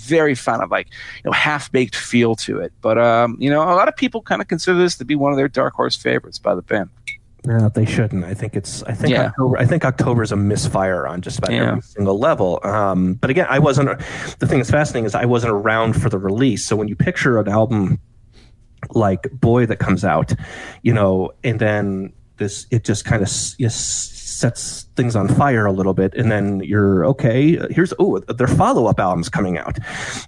very 0.00 0.34
fun 0.34 0.62
of 0.62 0.70
like 0.70 0.88
you 0.88 1.30
know 1.30 1.32
half 1.32 1.70
baked 1.70 1.96
feel 1.96 2.34
to 2.36 2.58
it. 2.60 2.72
But 2.80 2.98
um, 2.98 3.36
you 3.38 3.50
know, 3.50 3.62
a 3.62 3.76
lot 3.76 3.88
of 3.88 3.96
people 3.96 4.22
kind 4.22 4.42
of 4.42 4.48
consider 4.48 4.78
this 4.78 4.96
to 4.98 5.04
be 5.04 5.14
one 5.14 5.32
of 5.32 5.36
their 5.36 5.48
dark 5.48 5.74
horse 5.74 5.96
favorites 5.96 6.38
by 6.38 6.54
the 6.54 6.62
band. 6.62 6.90
No, 7.46 7.70
they 7.70 7.86
shouldn't. 7.86 8.24
I 8.24 8.34
think 8.34 8.54
it's. 8.54 8.82
I 8.82 8.92
think 8.92 9.12
yeah. 9.12 9.26
October. 9.26 9.58
I 9.58 9.64
think 9.64 9.84
October 9.84 10.22
is 10.22 10.32
a 10.32 10.36
misfire 10.36 11.06
on 11.06 11.22
just 11.22 11.38
about 11.38 11.52
yeah. 11.52 11.70
every 11.70 11.82
single 11.82 12.18
level. 12.18 12.60
Um, 12.64 13.14
but 13.14 13.30
again, 13.30 13.46
I 13.48 13.58
wasn't. 13.58 13.98
The 14.38 14.46
thing 14.46 14.58
that's 14.58 14.70
fascinating 14.70 15.06
is 15.06 15.14
I 15.14 15.24
wasn't 15.24 15.52
around 15.52 15.94
for 16.00 16.10
the 16.10 16.18
release. 16.18 16.66
So 16.66 16.76
when 16.76 16.88
you 16.88 16.96
picture 16.96 17.38
an 17.38 17.48
album 17.48 17.98
like 18.90 19.30
Boy 19.32 19.66
that 19.66 19.78
comes 19.78 20.04
out, 20.04 20.34
you 20.82 20.92
know, 20.92 21.32
and 21.42 21.58
then 21.58 22.12
this, 22.36 22.66
it 22.70 22.84
just 22.84 23.04
kind 23.04 23.22
of 23.22 23.28
just 23.28 24.19
sets 24.40 24.86
things 24.96 25.14
on 25.14 25.28
fire 25.28 25.66
a 25.66 25.72
little 25.72 25.94
bit 25.94 26.14
and 26.14 26.30
then 26.30 26.60
you're 26.60 27.04
okay 27.04 27.58
here's 27.70 27.92
oh 27.98 28.18
their 28.20 28.46
follow-up 28.46 28.98
albums 28.98 29.28
coming 29.28 29.58
out 29.58 29.78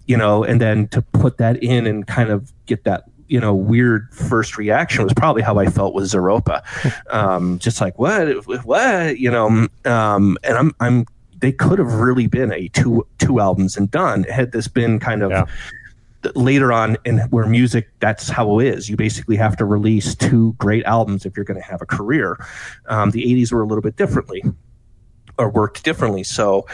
you 0.06 0.16
know 0.16 0.44
and 0.44 0.60
then 0.60 0.86
to 0.88 1.00
put 1.00 1.38
that 1.38 1.62
in 1.62 1.86
and 1.86 2.06
kind 2.06 2.30
of 2.30 2.52
get 2.66 2.84
that 2.84 3.04
you 3.32 3.40
know 3.40 3.54
weird 3.54 4.12
first 4.12 4.58
reaction 4.58 5.02
was 5.04 5.14
probably 5.14 5.40
how 5.40 5.58
I 5.58 5.66
felt 5.66 5.94
with 5.94 6.04
Zooropa, 6.04 6.62
um, 7.10 7.58
just 7.58 7.80
like 7.80 7.98
what 7.98 8.46
what 8.66 9.18
you 9.18 9.30
know, 9.30 9.46
um, 9.86 10.38
and 10.44 10.58
I'm 10.58 10.74
I'm 10.80 11.06
they 11.38 11.50
could 11.50 11.78
have 11.78 11.94
really 11.94 12.26
been 12.26 12.52
a 12.52 12.68
two 12.68 13.06
two 13.18 13.40
albums 13.40 13.78
and 13.78 13.90
done 13.90 14.24
had 14.24 14.52
this 14.52 14.68
been 14.68 15.00
kind 15.00 15.22
of. 15.22 15.30
Yeah 15.30 15.46
later 16.34 16.72
on 16.72 16.96
in 17.04 17.18
where 17.30 17.46
music 17.46 17.88
that's 18.00 18.28
how 18.28 18.58
it 18.58 18.66
is. 18.66 18.88
You 18.88 18.96
basically 18.96 19.36
have 19.36 19.56
to 19.56 19.64
release 19.64 20.14
two 20.14 20.54
great 20.54 20.84
albums 20.84 21.26
if 21.26 21.36
you're 21.36 21.44
going 21.44 21.60
to 21.60 21.66
have 21.66 21.82
a 21.82 21.86
career. 21.86 22.44
Um, 22.86 23.10
the 23.10 23.22
80s 23.22 23.52
were 23.52 23.62
a 23.62 23.66
little 23.66 23.82
bit 23.82 23.96
differently 23.96 24.42
or 25.38 25.48
worked 25.48 25.82
differently 25.82 26.22
so 26.22 26.66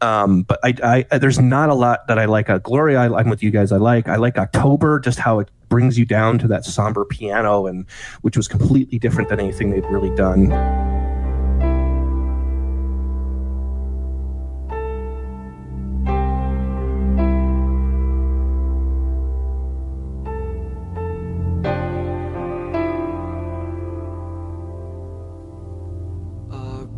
um, 0.00 0.42
but 0.42 0.58
I, 0.64 1.04
I, 1.10 1.18
there's 1.18 1.38
not 1.38 1.68
a 1.68 1.74
lot 1.74 2.06
that 2.08 2.18
i 2.18 2.24
like. 2.24 2.48
Uh, 2.48 2.58
gloria 2.58 2.98
I, 2.98 3.18
i'm 3.18 3.28
with 3.28 3.42
you 3.42 3.50
guys 3.50 3.72
i 3.72 3.76
like 3.76 4.08
i 4.08 4.16
like 4.16 4.38
october 4.38 4.98
just 5.00 5.18
how 5.18 5.38
it 5.38 5.50
brings 5.68 5.98
you 5.98 6.06
down 6.06 6.38
to 6.38 6.48
that 6.48 6.64
somber 6.64 7.04
piano 7.04 7.66
and 7.66 7.84
which 8.22 8.36
was 8.36 8.48
completely 8.48 8.98
different 8.98 9.28
than 9.28 9.38
anything 9.38 9.70
they'd 9.70 9.84
really 9.84 10.14
done 10.16 10.95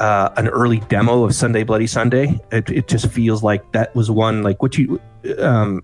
uh, 0.00 0.30
an 0.36 0.48
early 0.48 0.80
demo 0.88 1.24
of 1.24 1.34
Sunday 1.34 1.64
Bloody 1.64 1.86
Sunday. 1.86 2.38
It, 2.50 2.70
it 2.70 2.88
just 2.88 3.08
feels 3.08 3.42
like 3.42 3.72
that 3.72 3.94
was 3.94 4.10
one 4.10 4.42
like 4.42 4.62
what 4.62 4.78
you 4.78 5.00
um, 5.38 5.82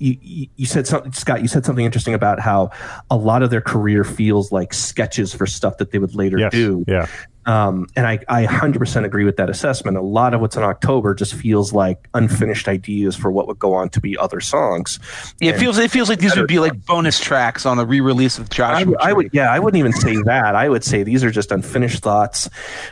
you, 0.00 0.48
you 0.56 0.66
said 0.66 0.86
something, 0.86 1.12
Scot. 1.12 1.42
You 1.42 1.48
said 1.48 1.64
something 1.64 1.84
interesting 1.84 2.14
about 2.14 2.40
how 2.40 2.70
a 3.10 3.16
lot 3.16 3.42
of 3.42 3.50
their 3.50 3.60
career 3.60 4.02
feels 4.02 4.50
like 4.50 4.72
sketches 4.72 5.34
for 5.34 5.46
stuff 5.46 5.76
that 5.76 5.90
they 5.90 5.98
would 5.98 6.14
later 6.14 6.38
yes. 6.38 6.52
do. 6.52 6.84
Yeah. 6.88 7.06
Um, 7.46 7.86
and 7.96 8.06
I, 8.06 8.18
I 8.28 8.44
100% 8.46 9.04
agree 9.04 9.24
with 9.24 9.36
that 9.36 9.48
assessment. 9.48 9.96
A 9.96 10.02
lot 10.02 10.34
of 10.34 10.40
what's 10.40 10.56
in 10.56 10.62
October 10.62 11.14
just 11.14 11.34
feels 11.34 11.72
like 11.72 12.08
unfinished 12.12 12.68
ideas 12.68 13.16
for 13.16 13.30
what 13.32 13.46
would 13.48 13.58
go 13.58 13.74
on 13.74 13.88
to 13.90 14.00
be 14.00 14.16
other 14.16 14.40
songs. 14.40 14.98
Yeah, 15.40 15.52
it 15.52 15.58
feels 15.58 15.78
it 15.78 15.90
feels 15.90 16.08
like 16.08 16.18
these 16.18 16.36
would 16.36 16.48
be 16.48 16.58
like 16.58 16.84
bonus 16.84 17.18
tracks 17.18 17.64
on 17.64 17.78
a 17.78 17.84
re-release 17.84 18.38
of 18.38 18.50
Joshua. 18.50 18.94
I, 19.00 19.10
I, 19.10 19.12
would, 19.12 19.30
yeah, 19.32 19.50
I 19.52 19.58
wouldn't 19.58 19.78
even 19.78 19.92
say 19.92 20.16
that. 20.24 20.54
I 20.54 20.68
would 20.68 20.84
say 20.84 21.02
these 21.02 21.24
are 21.24 21.30
just 21.30 21.50
unfinished 21.50 22.02
thoughts. 22.02 22.48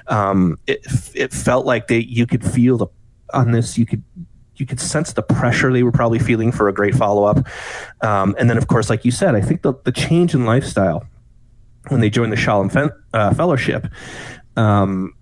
Um, 0.07 0.59
it 0.66 0.80
it 1.14 1.32
felt 1.32 1.66
like 1.66 1.88
they 1.88 1.99
you 1.99 2.26
could 2.26 2.44
feel 2.44 2.78
the 2.78 2.86
on 3.34 3.53
this 3.53 3.76
you 3.76 3.84
could 3.84 4.03
you 4.59 4.66
could 4.66 4.80
sense 4.80 5.12
the 5.12 5.22
pressure 5.22 5.72
they 5.72 5.82
were 5.82 5.92
probably 5.92 6.18
feeling 6.18 6.53
for 6.53 6.68
a 6.68 6.72
great 6.72 6.94
follow 6.94 7.24
up. 7.24 7.46
Um, 8.01 8.34
and 8.38 8.51
then, 8.51 8.59
of 8.59 8.66
course, 8.66 8.90
like 8.90 9.05
you 9.05 9.11
said, 9.11 9.34
I 9.34 9.40
think 9.40 9.62
the, 9.62 9.74
the 9.84 9.92
change 9.92 10.34
in 10.34 10.44
lifestyle 10.44 11.07
when 11.88 12.01
they 12.01 12.11
joined 12.11 12.32
the 12.32 12.36
Shalom 12.36 12.68
Fen- 12.68 12.90
uh, 13.14 13.32
Fellowship, 13.34 13.86
um, 14.59 15.14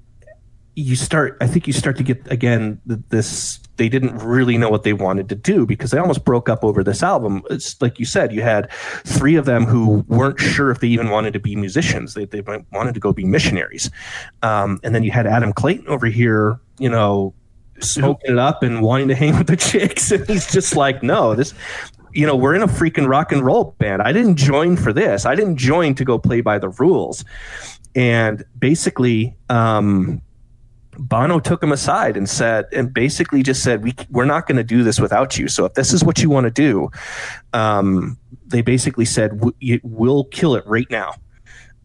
you 0.75 0.97
start. 0.97 1.37
I 1.41 1.47
think 1.47 1.67
you 1.67 1.73
start 1.73 1.97
to 1.99 2.03
get 2.03 2.31
again 2.31 2.81
this. 2.87 3.61
They 3.77 3.89
didn't 3.91 4.19
really 4.19 4.57
know 4.57 4.71
what 4.71 4.85
they 4.85 4.95
wanted 4.95 5.29
to 5.29 5.35
do 5.35 5.67
because 5.67 5.91
they 5.91 5.99
almost 5.99 6.25
broke 6.25 6.49
up 6.49 6.65
over 6.65 6.83
this 6.83 7.03
album. 7.03 7.43
It's 7.51 7.81
like 7.83 7.99
you 7.99 8.07
said, 8.07 8.33
you 8.33 8.43
had 8.43 8.71
three 9.05 9.37
of 9.37 9.45
them 9.45 9.67
who 9.67 10.05
weren't 10.09 10.41
sure 10.41 10.71
if 10.71 10.81
they 10.81 10.89
even 10.89 11.11
wanted 11.11 11.35
to 11.35 11.39
be 11.39 11.55
musicians. 11.55 12.15
They 12.15 12.25
they 12.25 12.43
wanted 12.73 12.95
to 12.95 13.01
go 13.01 13.13
be 13.13 13.25
missionaries, 13.25 13.91
um, 14.43 14.81
and 14.83 14.95
then 14.95 15.03
you 15.03 15.11
had 15.11 15.27
Adam 15.27 15.53
Clayton 15.53 15.89
over 15.89 16.07
here. 16.07 16.59
You 16.79 16.91
know, 16.91 17.35
smoking 17.81 18.33
it 18.33 18.39
up 18.39 18.63
and 18.63 18.83
wanting 18.83 19.09
to 19.09 19.15
hang 19.15 19.37
with 19.37 19.47
the 19.47 19.57
chicks. 19.57 20.11
And 20.11 20.27
he's 20.27 20.51
just 20.51 20.77
like, 20.77 21.03
no, 21.03 21.35
this, 21.35 21.55
you 22.13 22.27
know, 22.27 22.37
we're 22.37 22.55
in 22.55 22.63
a 22.63 22.67
freaking 22.69 23.09
rock 23.09 23.33
and 23.33 23.45
roll 23.45 23.77
band. 23.79 24.03
I 24.03 24.13
didn't 24.13 24.37
join 24.37 24.77
for 24.77 24.93
this. 24.93 25.27
I 25.27 25.35
didn't 25.35 25.57
join 25.57 25.95
to 25.97 26.05
go 26.05 26.19
play 26.19 26.41
by 26.41 26.59
the 26.59 26.71
rules. 26.71 27.25
And 27.97 28.45
basically, 28.59 29.35
um, 29.49 30.23
Bono 30.99 31.41
took 31.41 31.63
him 31.63 31.73
aside 31.73 32.17
and 32.17 32.29
said, 32.29 32.67
and 32.73 32.93
basically 32.93 33.43
just 33.43 33.63
said, 33.63 33.83
we, 33.83 33.95
we're 34.11 34.27
not 34.27 34.47
going 34.47 34.57
to 34.57 34.65
do 34.65 34.83
this 34.83 35.01
without 35.01 35.39
you. 35.39 35.49
So 35.49 35.65
if 35.65 35.75
this 35.75 35.93
is 35.93 36.05
what 36.05 36.23
you 36.23 36.31
want 36.31 36.45
to 36.45 36.51
do, 36.51 36.91
um, 37.53 38.19
they 38.47 38.63
basically 38.63 39.07
said, 39.07 39.41
we'll 39.83 40.25
kill 40.25 40.55
it 40.55 40.67
right 40.67 40.87
now. 40.91 41.15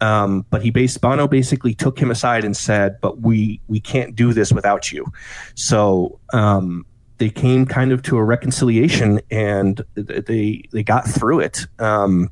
Um, 0.02 0.46
but 0.50 0.64
he 0.64 0.72
based 0.72 1.00
Bono 1.00 1.28
basically 1.28 1.76
took 1.76 2.00
him 2.00 2.10
aside 2.10 2.44
and 2.44 2.58
said, 2.58 2.98
"But 3.02 3.22
we 3.22 3.62
we 3.68 3.80
can't 3.80 4.16
do 4.16 4.34
this 4.34 4.52
without 4.52 4.92
you." 4.92 5.06
So 5.54 6.20
um, 6.34 6.88
they 7.20 7.30
came 7.30 7.68
kind 7.68 7.92
of 7.92 8.02
to 8.04 8.18
a 8.18 8.24
reconciliation, 8.24 9.22
and 9.30 9.80
they 9.94 10.64
they 10.72 10.82
got 10.82 11.08
through 11.08 11.42
it. 11.42 11.68
Um, 11.78 12.32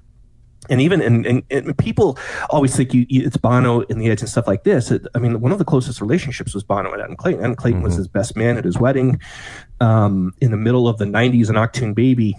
and 0.68 0.82
even 0.82 1.02
and, 1.02 1.26
and, 1.26 1.44
and, 1.50 1.78
people 1.78 2.18
always 2.50 2.76
think 2.76 2.94
you, 2.94 3.06
you, 3.08 3.26
it's 3.26 3.38
Bono 3.38 3.82
in 3.82 3.98
the 3.98 4.10
Edge 4.10 4.20
and 4.20 4.30
stuff 4.30 4.46
like 4.46 4.64
this. 4.64 4.92
It, 4.92 5.08
I 5.16 5.20
mean, 5.20 5.40
one 5.40 5.52
of 5.52 5.58
the 5.58 5.66
closest 5.66 6.02
relationships 6.02 6.54
was 6.54 6.64
Bono 6.64 6.92
and 6.92 7.02
Adam 7.02 7.16
Clayton. 7.16 7.40
Adam 7.40 7.56
Clayton 7.56 7.80
mm-hmm. 7.80 7.86
was 7.86 7.96
his 7.96 8.08
best 8.08 8.36
man 8.36 8.58
at 8.58 8.66
his 8.66 8.78
wedding 8.78 9.20
um, 9.80 10.34
in 10.42 10.52
the 10.52 10.58
middle 10.58 10.88
of 10.88 10.98
the 10.98 11.06
'90s. 11.06 11.50
An 11.50 11.56
Achtung 11.56 11.96
Baby 11.96 12.36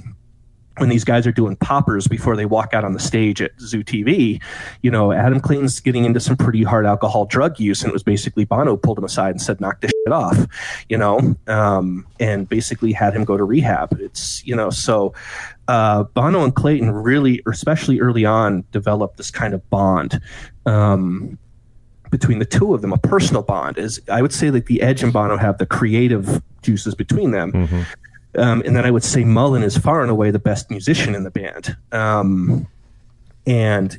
when 0.81 0.89
these 0.89 1.05
guys 1.05 1.27
are 1.27 1.33
doing 1.33 1.57
poppers 1.57 2.09
before 2.09 2.37
they 2.37 2.47
walk 2.47 2.73
out 2.73 2.85
on 2.85 2.93
the 2.93 2.99
stage 2.99 3.43
at 3.43 3.53
Zoo 3.61 3.85
TV, 3.85 4.41
you 4.81 4.91
know, 4.91 5.13
Adam 5.13 5.39
Clayton's 5.39 5.79
getting 5.79 6.07
into 6.07 6.21
some 6.21 6.37
pretty 6.37 6.63
hard 6.63 6.87
alcohol 6.87 7.27
drug 7.27 7.61
use, 7.61 7.83
and 7.83 7.91
it 7.91 7.93
was 7.93 8.03
basically 8.03 8.47
Bono 8.47 8.77
pulled 8.77 8.97
him 8.97 9.05
aside 9.05 9.31
and 9.31 9.43
said, 9.43 9.61
"Knock 9.61 9.81
this 9.81 9.91
shit 9.91 10.13
off," 10.13 10.47
you 10.89 10.97
know, 10.97 11.37
um, 11.47 12.07
and 12.19 12.49
basically 12.49 12.93
had 12.93 13.15
him 13.15 13.25
go 13.25 13.37
to 13.37 13.45
rehab. 13.45 13.99
It's 14.01 14.45
you 14.47 14.57
know, 14.57 14.71
so 14.71 15.13
uh, 15.71 16.05
Bono 16.05 16.45
and 16.45 16.55
Clayton 16.55 16.91
really, 16.91 17.43
especially 17.47 18.01
early 18.01 18.25
on, 18.25 18.65
developed 18.73 19.17
this 19.17 19.31
kind 19.31 19.55
of 19.55 19.69
bond. 19.71 20.21
Um, 20.67 21.39
between 22.11 22.41
the 22.41 22.45
two 22.45 22.75
of 22.75 22.83
them, 22.83 22.93
a 22.93 22.99
personal 22.99 23.43
bond 23.43 23.79
is 23.79 24.01
I 24.11 24.21
would 24.21 24.33
say 24.33 24.51
that 24.51 24.67
the 24.67 24.83
Edge 24.83 25.05
and 25.05 25.13
Bono 25.13 25.37
have 25.37 25.59
the 25.59 25.67
creative 25.67 26.43
juices 26.63 26.95
between 26.95 27.31
them. 27.31 27.53
Mm-hmm 27.53 27.83
um, 28.37 28.63
and 28.65 28.77
then 28.77 28.87
I 28.87 28.91
would 28.91 29.03
say 29.03 29.25
Mullen 29.25 29.63
is 29.63 29.77
far 29.77 30.03
and 30.03 30.11
away 30.11 30.31
the 30.31 30.39
best 30.39 30.71
musician 30.71 31.15
in 31.15 31.25
the 31.25 31.31
band. 31.31 31.77
Um, 31.91 32.67
and 33.47 33.99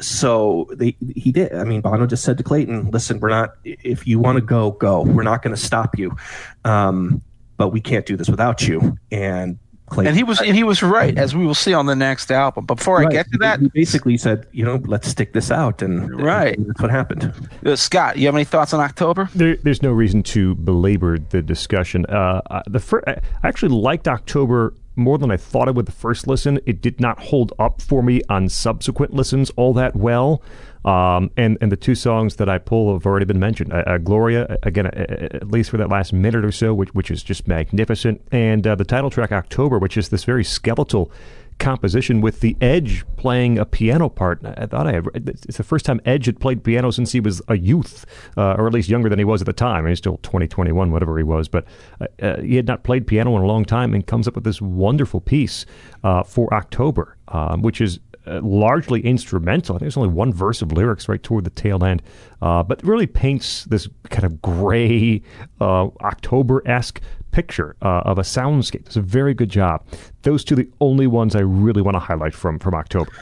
so 0.00 0.68
they, 0.72 0.96
he 1.14 1.32
did. 1.32 1.52
I 1.52 1.64
mean, 1.64 1.80
Bono 1.80 2.06
just 2.06 2.24
said 2.24 2.38
to 2.38 2.44
Clayton, 2.44 2.90
"Listen, 2.90 3.18
we're 3.20 3.30
not. 3.30 3.56
If 3.64 4.06
you 4.06 4.18
want 4.18 4.36
to 4.36 4.42
go, 4.42 4.72
go. 4.72 5.02
We're 5.02 5.22
not 5.22 5.42
going 5.42 5.54
to 5.54 5.60
stop 5.60 5.98
you, 5.98 6.16
um, 6.64 7.22
but 7.56 7.70
we 7.70 7.80
can't 7.80 8.06
do 8.06 8.16
this 8.16 8.28
without 8.28 8.66
you." 8.66 8.96
And 9.10 9.58
Clayton. 9.94 10.08
And 10.08 10.16
he 10.16 10.24
was 10.24 10.40
and 10.40 10.56
he 10.56 10.64
was 10.64 10.82
right, 10.82 11.16
as 11.16 11.34
we 11.34 11.46
will 11.46 11.54
see 11.54 11.72
on 11.72 11.86
the 11.86 11.96
next 11.96 12.30
album. 12.30 12.66
But 12.66 12.76
before 12.76 12.98
right. 12.98 13.08
I 13.08 13.10
get 13.10 13.30
to 13.32 13.38
that, 13.38 13.60
he 13.60 13.68
basically 13.68 14.16
said, 14.16 14.46
you 14.52 14.64
know, 14.64 14.80
let's 14.84 15.08
stick 15.08 15.32
this 15.32 15.50
out, 15.50 15.82
and 15.82 16.20
right, 16.20 16.56
and 16.56 16.66
that's 16.66 16.80
what 16.80 16.90
happened. 16.90 17.32
Uh, 17.64 17.76
Scot, 17.76 18.18
you 18.18 18.26
have 18.26 18.34
any 18.34 18.44
thoughts 18.44 18.74
on 18.74 18.80
October? 18.80 19.30
There, 19.34 19.56
there's 19.56 19.82
no 19.82 19.92
reason 19.92 20.22
to 20.24 20.54
belabor 20.56 21.18
the 21.18 21.42
discussion. 21.42 22.04
Uh, 22.06 22.62
the 22.66 22.80
fir- 22.80 23.02
I 23.06 23.20
actually 23.46 23.74
liked 23.74 24.08
October 24.08 24.74
more 24.96 25.18
than 25.18 25.30
I 25.30 25.36
thought 25.36 25.68
I 25.68 25.72
would 25.72 25.86
the 25.86 25.92
first 25.92 26.26
listen. 26.26 26.60
It 26.66 26.80
did 26.80 27.00
not 27.00 27.18
hold 27.18 27.52
up 27.58 27.80
for 27.80 28.02
me 28.02 28.22
on 28.28 28.48
subsequent 28.48 29.12
listens 29.12 29.50
all 29.50 29.72
that 29.74 29.96
well. 29.96 30.42
Um, 30.84 31.30
and 31.36 31.56
and 31.60 31.72
the 31.72 31.76
two 31.76 31.94
songs 31.94 32.36
that 32.36 32.48
I 32.48 32.58
pull 32.58 32.92
have 32.92 33.06
already 33.06 33.24
been 33.24 33.40
mentioned. 33.40 33.72
Uh, 33.72 33.84
uh, 33.86 33.98
Gloria, 33.98 34.58
again, 34.62 34.86
uh, 34.86 34.90
at 34.90 35.50
least 35.50 35.70
for 35.70 35.78
that 35.78 35.88
last 35.88 36.12
minute 36.12 36.44
or 36.44 36.52
so, 36.52 36.74
which 36.74 36.94
which 36.94 37.10
is 37.10 37.22
just 37.22 37.48
magnificent, 37.48 38.20
and 38.30 38.66
uh, 38.66 38.74
the 38.74 38.84
title 38.84 39.08
track 39.08 39.32
October, 39.32 39.78
which 39.78 39.96
is 39.96 40.10
this 40.10 40.24
very 40.24 40.44
skeletal 40.44 41.10
composition 41.58 42.20
with 42.20 42.40
the 42.40 42.56
Edge 42.60 43.04
playing 43.16 43.58
a 43.58 43.64
piano 43.64 44.08
part. 44.08 44.40
I 44.44 44.66
thought 44.66 44.86
I 44.86 44.92
had, 44.92 45.06
it's 45.14 45.56
the 45.56 45.62
first 45.62 45.84
time 45.84 46.00
Edge 46.04 46.26
had 46.26 46.40
played 46.40 46.64
piano 46.64 46.90
since 46.90 47.12
he 47.12 47.20
was 47.20 47.40
a 47.48 47.56
youth, 47.56 48.04
uh, 48.36 48.54
or 48.54 48.66
at 48.66 48.72
least 48.72 48.88
younger 48.88 49.08
than 49.08 49.18
he 49.18 49.24
was 49.24 49.40
at 49.42 49.46
the 49.46 49.52
time. 49.52 49.86
He's 49.86 49.98
still 49.98 50.18
20, 50.22 50.48
21, 50.48 50.90
whatever 50.90 51.16
he 51.16 51.24
was, 51.24 51.48
but 51.48 51.64
uh, 52.00 52.06
uh, 52.20 52.40
he 52.40 52.56
had 52.56 52.66
not 52.66 52.82
played 52.82 53.06
piano 53.06 53.36
in 53.36 53.42
a 53.42 53.46
long 53.46 53.64
time 53.64 53.94
and 53.94 54.06
comes 54.06 54.28
up 54.28 54.34
with 54.34 54.44
this 54.44 54.60
wonderful 54.60 55.20
piece 55.20 55.64
uh, 56.02 56.22
for 56.22 56.52
October, 56.52 57.16
um, 57.28 57.62
which 57.62 57.80
is 57.80 58.00
uh, 58.26 58.40
largely 58.42 59.00
instrumental. 59.00 59.74
I 59.74 59.78
think 59.78 59.86
there's 59.86 59.96
only 59.96 60.08
one 60.08 60.32
verse 60.32 60.62
of 60.62 60.72
lyrics 60.72 61.08
right 61.08 61.22
toward 61.22 61.44
the 61.44 61.50
tail 61.50 61.84
end, 61.84 62.02
uh, 62.42 62.62
but 62.62 62.82
really 62.82 63.06
paints 63.06 63.64
this 63.64 63.88
kind 64.10 64.24
of 64.24 64.40
gray, 64.40 65.22
uh, 65.60 65.88
October 66.00 66.62
esque 66.66 67.00
picture 67.30 67.76
uh, 67.82 68.02
of 68.04 68.18
a 68.18 68.22
soundscape. 68.22 68.86
It's 68.86 68.96
a 68.96 69.02
very 69.02 69.34
good 69.34 69.50
job. 69.50 69.84
Those 70.22 70.44
two 70.44 70.54
the 70.54 70.68
only 70.80 71.06
ones 71.06 71.34
I 71.34 71.40
really 71.40 71.82
want 71.82 71.96
to 71.96 72.00
highlight 72.00 72.34
from 72.34 72.58
from 72.58 72.74
October. 72.74 73.12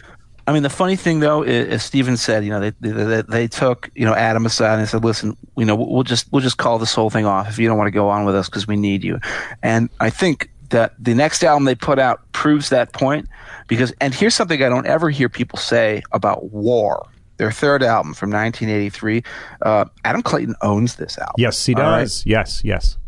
I 0.47 0.53
mean, 0.53 0.65
the 0.65 0.71
funny 0.71 0.97
thing 0.97 1.21
though, 1.21 1.43
is, 1.43 1.69
as 1.69 1.83
Stephen 1.85 2.17
said, 2.17 2.45
you 2.45 2.51
know, 2.51 2.59
they, 2.59 2.71
they, 2.81 3.23
they 3.23 3.49
took 3.49 3.91
you 3.95 4.05
know 4.05 4.15
Adam 4.15 4.45
aside 4.45 4.79
and 4.79 4.89
said, 4.89 5.05
"Listen, 5.05 5.37
you 5.57 5.65
know, 5.65 5.75
we'll 5.75 6.03
just 6.03 6.31
we'll 6.33 6.43
just 6.43 6.59
call 6.59 6.79
this 6.79 6.95
whole 6.95 7.11
thing 7.11 7.27
off 7.27 7.49
if 7.49 7.59
you 7.59 7.69
don't 7.69 7.79
want 7.79 7.87
to 7.87 7.93
go 7.93 8.09
on 8.09 8.25
with 8.25 8.35
us 8.35 8.49
because 8.49 8.67
we 8.67 8.77
need 8.77 9.05
you." 9.05 9.19
And 9.63 9.89
I 10.01 10.11
think 10.11 10.51
that 10.71 10.95
the 10.99 11.15
next 11.15 11.45
album 11.45 11.65
they 11.65 11.75
put 11.75 11.99
out 11.99 12.21
proves 12.33 12.71
that 12.71 12.93
point 12.93 13.29
because 13.69 13.93
and 14.01 14.15
here's 14.15 14.35
something 14.35 14.63
I 14.63 14.69
don't 14.69 14.87
ever 14.87 15.11
hear 15.11 15.29
people 15.29 15.59
say 15.59 16.03
about 16.13 16.51
war. 16.51 17.07
their 17.39 17.51
third 17.51 17.83
album 17.83 18.15
from 18.15 18.31
1983. 18.31 19.23
Uh, 19.63 19.85
Adam 20.05 20.23
Clayton 20.23 20.55
owns 20.63 20.97
this 20.97 21.19
album. 21.19 21.35
Yes, 21.39 21.65
he 21.67 21.75
All 21.75 21.83
right? 21.83 22.01
does. 22.01 22.25
Yes, 22.27 22.63
yes. 22.65 22.99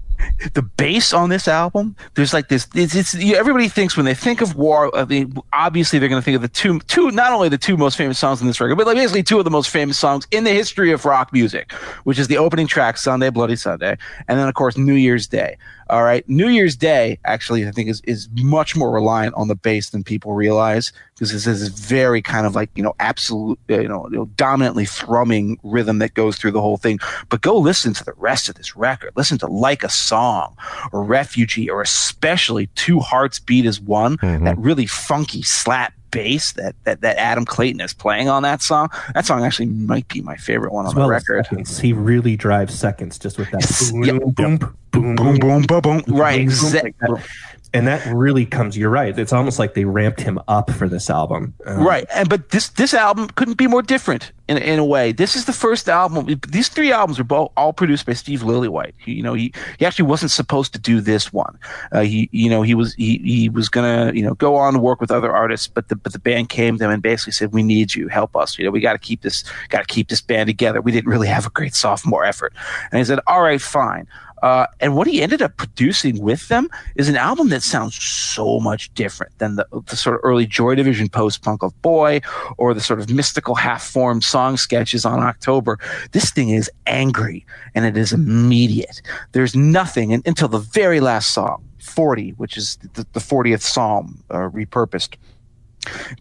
the 0.54 0.62
bass 0.62 1.12
on 1.12 1.28
this 1.28 1.48
album 1.48 1.94
there's 2.14 2.32
like 2.32 2.48
this 2.48 2.68
it's, 2.74 2.94
it's 2.94 3.14
you- 3.14 3.34
everybody 3.34 3.68
thinks 3.68 3.96
when 3.96 4.06
they 4.06 4.14
think 4.14 4.40
of 4.40 4.54
war 4.54 4.96
I 4.96 5.04
mean, 5.04 5.34
obviously 5.52 5.98
they're 5.98 6.08
going 6.08 6.20
to 6.22 6.24
think 6.24 6.36
of 6.36 6.40
the 6.40 6.48
two 6.48 6.78
two 6.80 7.10
not 7.10 7.32
only 7.32 7.48
the 7.48 7.58
two 7.58 7.76
most 7.76 7.96
famous 7.96 8.16
songs 8.18 8.40
in 8.40 8.46
this 8.46 8.60
record 8.60 8.76
but 8.76 8.86
like 8.86 8.96
basically 8.96 9.24
two 9.24 9.38
of 9.40 9.44
the 9.44 9.50
most 9.50 9.70
famous 9.70 9.98
songs 9.98 10.26
in 10.30 10.44
the 10.44 10.52
history 10.52 10.92
of 10.92 11.04
rock 11.04 11.32
music 11.32 11.72
which 12.04 12.18
is 12.18 12.28
the 12.28 12.38
opening 12.38 12.68
track 12.68 12.96
sunday 12.96 13.28
bloody 13.28 13.56
sunday 13.56 13.98
and 14.28 14.38
then 14.38 14.46
of 14.48 14.54
course 14.54 14.78
new 14.78 14.94
year's 14.94 15.26
day 15.26 15.58
all 15.88 16.02
right. 16.02 16.28
New 16.28 16.48
year's 16.48 16.76
day 16.76 17.18
actually 17.24 17.66
i 17.66 17.70
think 17.70 17.88
is 17.88 18.00
is 18.04 18.28
much 18.34 18.76
more 18.76 18.90
reliant 18.90 19.34
on 19.34 19.48
the 19.48 19.54
bass 19.54 19.90
than 19.90 20.02
people 20.02 20.32
realize 20.32 20.92
because 21.14 21.32
this 21.32 21.46
is 21.46 21.68
very 21.68 22.20
kind 22.20 22.46
of 22.46 22.54
like 22.54 22.70
you 22.74 22.82
know 22.82 22.94
absolute 22.98 23.58
uh, 23.70 23.80
you 23.80 23.88
know, 23.88 24.08
you 24.10 24.16
know 24.16 24.26
dominantly 24.36 24.84
thrumming 24.84 25.58
rhythm 25.62 25.98
that 25.98 26.14
goes 26.14 26.36
through 26.36 26.50
the 26.50 26.60
whole 26.60 26.76
thing. 26.76 26.98
But 27.28 27.40
go 27.40 27.56
listen 27.56 27.92
to 27.94 28.04
the 28.04 28.14
rest 28.16 28.48
of 28.48 28.56
this 28.56 28.76
record. 28.76 29.12
Listen 29.16 29.38
to 29.38 29.46
like 29.46 29.82
a 29.82 29.90
song 29.90 30.56
or 30.92 31.02
refugee 31.02 31.70
or 31.70 31.82
especially 31.82 32.66
two 32.74 33.00
hearts 33.00 33.38
beat 33.38 33.66
as 33.66 33.80
one 33.80 34.18
that 34.44 34.58
really 34.58 34.86
funky 34.86 35.42
slap 35.42 35.92
bass 36.14 36.52
that, 36.52 36.74
that 36.84 37.00
that 37.02 37.16
adam 37.18 37.44
clayton 37.44 37.80
is 37.80 37.92
playing 37.92 38.28
on 38.28 38.42
that 38.42 38.62
song 38.62 38.88
that 39.14 39.26
song 39.26 39.44
actually 39.44 39.66
might 39.66 40.06
be 40.08 40.20
my 40.22 40.36
favorite 40.36 40.72
one 40.72 40.86
on 40.86 40.94
the 40.94 41.00
well 41.00 41.12
as 41.12 41.28
record 41.28 41.44
seconds. 41.46 41.78
He 41.78 41.92
really 41.92 42.36
drives 42.36 42.72
seconds 42.74 43.18
just 43.18 43.36
with 43.38 43.50
that 43.50 43.90
boom, 43.92 44.04
Yep. 44.04 44.20
boom, 44.20 44.32
boom, 44.32 44.58
boom, 44.92 45.16
boom 45.16 45.38
boom 45.38 45.62
boom 45.62 45.80
boom 45.80 46.02
right 46.16 46.46
boom, 46.46 46.48
exa- 46.48 46.82
like 46.82 46.98
that. 46.98 47.26
And 47.74 47.88
that 47.88 48.06
really 48.06 48.46
comes. 48.46 48.78
You're 48.78 48.88
right. 48.88 49.18
It's 49.18 49.32
almost 49.32 49.58
like 49.58 49.74
they 49.74 49.84
ramped 49.84 50.20
him 50.20 50.38
up 50.46 50.70
for 50.70 50.88
this 50.88 51.10
album. 51.10 51.54
Um, 51.66 51.84
Right, 51.84 52.06
and 52.14 52.28
but 52.28 52.50
this 52.50 52.68
this 52.68 52.94
album 52.94 53.28
couldn't 53.30 53.58
be 53.58 53.66
more 53.66 53.82
different 53.82 54.30
in 54.48 54.58
in 54.58 54.78
a 54.78 54.84
way. 54.84 55.10
This 55.10 55.34
is 55.34 55.46
the 55.46 55.52
first 55.52 55.88
album. 55.88 56.40
These 56.48 56.68
three 56.68 56.92
albums 56.92 57.18
are 57.18 57.24
both 57.24 57.50
all 57.56 57.72
produced 57.72 58.06
by 58.06 58.12
Steve 58.12 58.42
Lillywhite. 58.42 58.92
He, 58.98 59.14
you 59.14 59.22
know, 59.24 59.34
he 59.34 59.52
he 59.78 59.84
actually 59.84 60.06
wasn't 60.06 60.30
supposed 60.30 60.72
to 60.74 60.78
do 60.78 61.00
this 61.00 61.32
one. 61.32 61.58
Uh, 61.90 62.02
he 62.02 62.28
you 62.30 62.48
know 62.48 62.62
he 62.62 62.74
was 62.74 62.94
he 62.94 63.18
he 63.18 63.48
was 63.48 63.68
gonna 63.68 64.12
you 64.14 64.22
know 64.22 64.34
go 64.34 64.54
on 64.54 64.74
to 64.74 64.78
work 64.78 65.00
with 65.00 65.10
other 65.10 65.34
artists, 65.34 65.66
but 65.66 65.88
the 65.88 65.96
but 65.96 66.12
the 66.12 66.20
band 66.20 66.50
came 66.50 66.78
to 66.78 66.84
him 66.84 66.90
and 66.92 67.02
basically 67.02 67.32
said, 67.32 67.52
"We 67.52 67.64
need 67.64 67.96
you, 67.96 68.06
help 68.06 68.36
us. 68.36 68.56
You 68.56 68.64
know, 68.64 68.70
we 68.70 68.80
got 68.80 68.92
to 68.92 68.98
keep 68.98 69.22
this 69.22 69.42
got 69.68 69.80
to 69.80 69.92
keep 69.92 70.08
this 70.08 70.20
band 70.20 70.46
together. 70.46 70.80
We 70.80 70.92
didn't 70.92 71.10
really 71.10 71.28
have 71.28 71.44
a 71.46 71.50
great 71.50 71.74
sophomore 71.74 72.24
effort." 72.24 72.52
And 72.92 72.98
he 72.98 73.04
said, 73.04 73.18
"All 73.26 73.42
right, 73.42 73.60
fine." 73.60 74.06
Uh, 74.44 74.66
and 74.78 74.94
what 74.94 75.06
he 75.06 75.22
ended 75.22 75.40
up 75.40 75.56
producing 75.56 76.20
with 76.20 76.48
them 76.48 76.68
is 76.96 77.08
an 77.08 77.16
album 77.16 77.48
that 77.48 77.62
sounds 77.62 77.94
so 77.96 78.60
much 78.60 78.92
different 78.92 79.32
than 79.38 79.56
the, 79.56 79.66
the 79.86 79.96
sort 79.96 80.16
of 80.16 80.20
early 80.22 80.44
Joy 80.44 80.74
Division 80.74 81.08
post 81.08 81.40
punk 81.40 81.62
of 81.62 81.80
Boy 81.80 82.20
or 82.58 82.74
the 82.74 82.80
sort 82.82 83.00
of 83.00 83.08
mystical 83.08 83.54
half 83.54 83.82
formed 83.82 84.22
song 84.22 84.58
sketches 84.58 85.06
on 85.06 85.20
October. 85.20 85.78
This 86.12 86.30
thing 86.30 86.50
is 86.50 86.70
angry 86.86 87.46
and 87.74 87.86
it 87.86 87.96
is 87.96 88.12
immediate. 88.12 89.00
There's 89.32 89.56
nothing 89.56 90.12
and, 90.12 90.22
until 90.26 90.48
the 90.48 90.58
very 90.58 91.00
last 91.00 91.32
song, 91.32 91.64
40, 91.78 92.32
which 92.32 92.58
is 92.58 92.76
the, 92.92 93.06
the 93.14 93.20
40th 93.20 93.62
Psalm 93.62 94.22
uh, 94.28 94.50
repurposed 94.50 95.16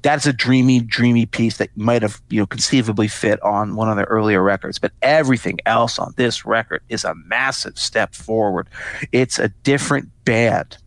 that's 0.02 0.26
a 0.26 0.34
dreamy, 0.34 0.80
dreamy 0.80 1.26
piece 1.26 1.58
that 1.58 1.76
might 1.76 2.02
have, 2.02 2.22
you 2.30 2.40
know, 2.40 2.46
conceivably 2.46 3.08
fit 3.08 3.42
on 3.44 3.76
one 3.76 3.90
of 3.90 3.98
the 3.98 4.04
earlier 4.06 4.42
records. 4.42 4.80
But 4.80 4.92
everything 5.02 5.60
else 5.66 6.00
on 6.00 6.14
this 6.18 6.46
record 6.46 6.82
is 6.90 7.04
a 7.04 7.16
massive 7.16 7.78
step 7.78 8.14
forward. 8.14 8.68
It's 9.12 9.40
a 9.40 9.50
different 9.64 10.10
band. 10.26 10.78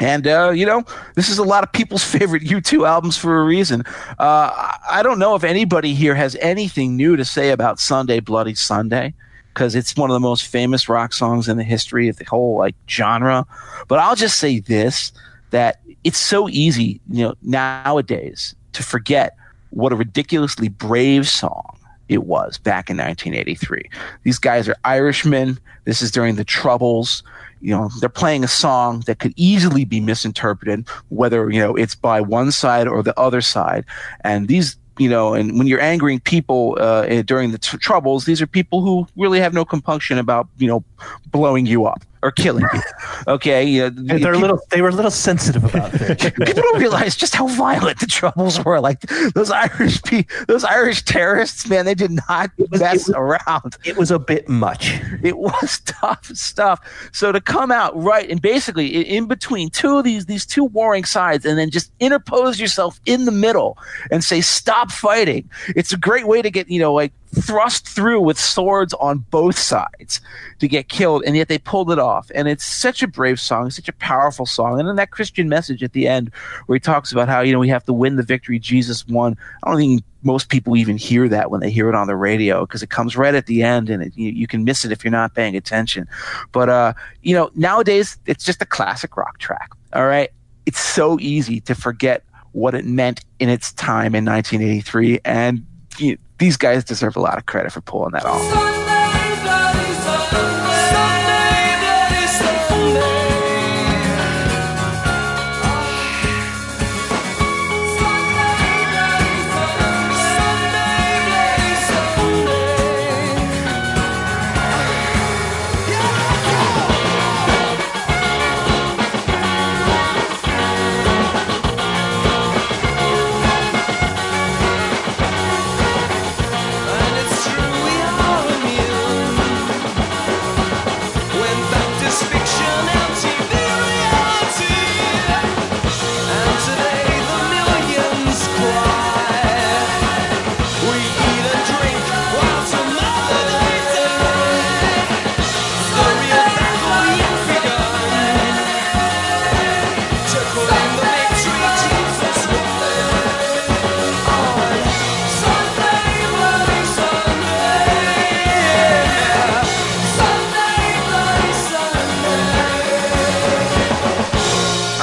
And 0.00 0.26
uh, 0.26 0.50
you 0.50 0.64
know, 0.64 0.84
this 1.16 1.28
is 1.28 1.38
a 1.38 1.44
lot 1.44 1.64
of 1.64 1.72
people's 1.72 2.04
favorite 2.18 2.44
U2 2.44 2.86
albums 2.86 3.16
for 3.16 3.40
a 3.40 3.44
reason. 3.44 3.82
Uh, 4.18 4.76
I 4.88 5.02
don't 5.02 5.18
know 5.18 5.34
if 5.34 5.44
anybody 5.44 5.94
here 5.94 6.14
has 6.14 6.36
anything 6.40 6.96
new 6.96 7.16
to 7.16 7.24
say 7.24 7.50
about 7.50 7.80
Sunday 7.80 8.20
Bloody 8.20 8.54
Sunday 8.54 9.14
because 9.52 9.74
it's 9.74 9.96
one 9.96 10.08
of 10.08 10.14
the 10.14 10.20
most 10.20 10.46
famous 10.46 10.88
rock 10.88 11.12
songs 11.12 11.48
in 11.48 11.56
the 11.56 11.64
history 11.64 12.08
of 12.08 12.16
the 12.16 12.24
whole 12.24 12.56
like 12.58 12.76
genre. 12.88 13.44
But 13.88 13.98
I'll 13.98 14.14
just 14.14 14.38
say 14.38 14.60
this: 14.60 15.12
that 15.50 15.80
it's 16.04 16.18
so 16.18 16.48
easy, 16.48 17.00
you 17.10 17.24
know, 17.24 17.34
nowadays 17.42 18.54
to 18.72 18.82
forget 18.82 19.36
what 19.70 19.92
a 19.92 19.96
ridiculously 19.96 20.68
brave 20.68 21.28
song 21.28 21.78
it 22.08 22.24
was 22.24 22.58
back 22.58 22.88
in 22.88 22.96
1983. 22.96 23.90
These 24.22 24.38
guys 24.38 24.68
are 24.68 24.76
Irishmen. 24.84 25.58
This 25.84 26.00
is 26.00 26.10
during 26.10 26.36
the 26.36 26.44
Troubles. 26.44 27.22
You 27.60 27.74
know, 27.74 27.90
they're 28.00 28.08
playing 28.08 28.44
a 28.44 28.48
song 28.48 29.02
that 29.06 29.18
could 29.18 29.34
easily 29.36 29.84
be 29.84 30.00
misinterpreted, 30.00 30.88
whether, 31.08 31.50
you 31.50 31.60
know, 31.60 31.74
it's 31.74 31.94
by 31.94 32.20
one 32.20 32.52
side 32.52 32.86
or 32.86 33.02
the 33.02 33.18
other 33.18 33.40
side. 33.40 33.84
And 34.22 34.48
these, 34.48 34.76
you 34.96 35.08
know, 35.08 35.34
and 35.34 35.58
when 35.58 35.66
you're 35.66 35.80
angering 35.80 36.20
people 36.20 36.78
uh, 36.80 37.22
during 37.22 37.50
the 37.50 37.58
t- 37.58 37.76
Troubles, 37.78 38.24
these 38.24 38.40
are 38.40 38.46
people 38.46 38.80
who 38.80 39.06
really 39.16 39.40
have 39.40 39.52
no 39.52 39.64
compunction 39.64 40.18
about, 40.18 40.48
you 40.56 40.68
know, 40.68 40.84
blowing 41.30 41.66
you 41.66 41.84
up 41.84 42.04
or 42.22 42.30
killing 42.30 42.64
you. 42.72 42.80
Okay. 43.26 43.64
You 43.64 43.90
know, 43.90 43.90
they're 43.90 44.16
a 44.16 44.18
people- 44.20 44.40
little. 44.40 44.60
They 44.70 44.82
were 44.82 44.88
a 44.88 44.92
little 44.92 45.10
sensitive 45.10 45.64
about 45.64 45.92
this. 45.92 46.22
people 46.30 46.62
don't 46.62 46.78
realize 46.80 47.16
just 47.16 47.34
how 47.34 47.46
violent 47.48 48.00
the 48.00 48.06
troubles 48.06 48.62
were. 48.64 48.80
Like 48.80 49.00
those 49.34 49.50
Irish, 49.50 50.02
pe- 50.02 50.24
those 50.46 50.64
Irish 50.64 51.02
terrorists, 51.04 51.68
man, 51.68 51.84
they 51.84 51.94
did 51.94 52.10
not 52.28 52.50
was- 52.58 52.80
mess 52.80 53.08
it 53.08 53.16
was- 53.16 53.40
around. 53.46 53.76
it 53.84 53.96
was 53.96 54.10
a 54.10 54.18
bit 54.18 54.48
much. 54.48 55.00
It 55.22 55.38
was 55.38 55.80
tough 55.86 56.24
stuff. 56.34 56.80
So 57.12 57.32
to 57.32 57.40
come 57.40 57.70
out 57.70 57.92
right 58.00 58.28
and 58.28 58.40
basically 58.40 58.86
in 58.88 59.26
between 59.26 59.70
two 59.70 59.98
of 59.98 60.04
these 60.04 60.26
these 60.26 60.46
two 60.46 60.64
warring 60.64 61.04
sides, 61.04 61.44
and 61.44 61.58
then 61.58 61.70
just 61.70 61.90
interpose 62.00 62.58
yourself 62.60 63.00
in 63.06 63.24
the 63.24 63.32
middle 63.32 63.76
and 64.10 64.22
say 64.24 64.40
stop 64.40 64.90
fighting. 64.90 65.48
It's 65.76 65.92
a 65.92 65.96
great 65.96 66.26
way 66.26 66.42
to 66.42 66.50
get 66.50 66.68
you 66.70 66.80
know 66.80 66.92
like 66.94 67.12
thrust 67.34 67.86
through 67.86 68.20
with 68.20 68.38
swords 68.38 68.94
on 68.94 69.18
both 69.30 69.58
sides 69.58 70.20
to 70.58 70.68
get 70.68 70.88
killed, 70.88 71.22
and 71.26 71.36
yet 71.36 71.48
they 71.48 71.58
pulled 71.58 71.90
it 71.90 71.98
off. 71.98 72.30
And 72.34 72.48
it's 72.48 72.64
such 72.64 73.02
a 73.02 73.08
brave 73.08 73.38
song, 73.38 73.70
such 73.70 73.88
a 73.88 73.92
powerful 73.92 74.46
song, 74.46 74.78
and 74.78 74.88
then 74.88 74.96
that 74.96 75.10
Christian 75.10 75.48
message 75.48 75.82
at 75.82 75.92
the 75.92 76.08
end 76.08 76.30
where 76.66 76.76
he 76.76 76.80
talks 76.80 77.12
about 77.12 77.28
how 77.28 77.40
you 77.40 77.52
know 77.52 77.58
we 77.58 77.68
have 77.68 77.84
to 77.84 77.92
win 77.92 78.16
the 78.16 78.22
victory 78.22 78.58
Jesus 78.58 79.06
won. 79.06 79.36
I 79.62 79.70
don't 79.70 79.78
think 79.78 80.04
most 80.22 80.48
people 80.48 80.76
even 80.76 80.96
hear 80.96 81.28
that 81.28 81.50
when 81.50 81.60
they 81.60 81.70
hear 81.70 81.88
it 81.88 81.94
on 81.94 82.06
the 82.06 82.16
radio 82.16 82.66
because 82.66 82.82
it 82.82 82.90
comes 82.90 83.16
right 83.16 83.34
at 83.34 83.46
the 83.46 83.62
end 83.62 83.88
and 83.88 84.02
it, 84.02 84.12
you, 84.16 84.30
you 84.30 84.46
can 84.46 84.64
miss 84.64 84.84
it 84.84 84.90
if 84.90 85.04
you're 85.04 85.10
not 85.10 85.34
paying 85.34 85.56
attention. 85.56 86.08
But 86.52 86.68
uh, 86.68 86.92
you 87.22 87.34
know 87.34 87.50
nowadays 87.54 88.18
it's 88.26 88.44
just 88.44 88.62
a 88.62 88.66
classic 88.66 89.16
rock 89.16 89.38
track. 89.38 89.70
All 89.92 90.06
right, 90.06 90.30
it's 90.66 90.80
so 90.80 91.18
easy 91.20 91.60
to 91.62 91.74
forget 91.74 92.24
what 92.52 92.74
it 92.74 92.84
meant 92.84 93.20
in 93.38 93.48
its 93.48 93.72
time 93.74 94.14
in 94.14 94.24
1983, 94.24 95.20
and 95.24 95.64
you 96.00 96.18
these 96.38 96.56
guys 96.56 96.84
deserve 96.84 97.16
a 97.16 97.20
lot 97.20 97.38
of 97.38 97.46
credit 97.46 97.72
for 97.72 97.80
pulling 97.80 98.12
that 98.12 98.24
off. 98.24 98.77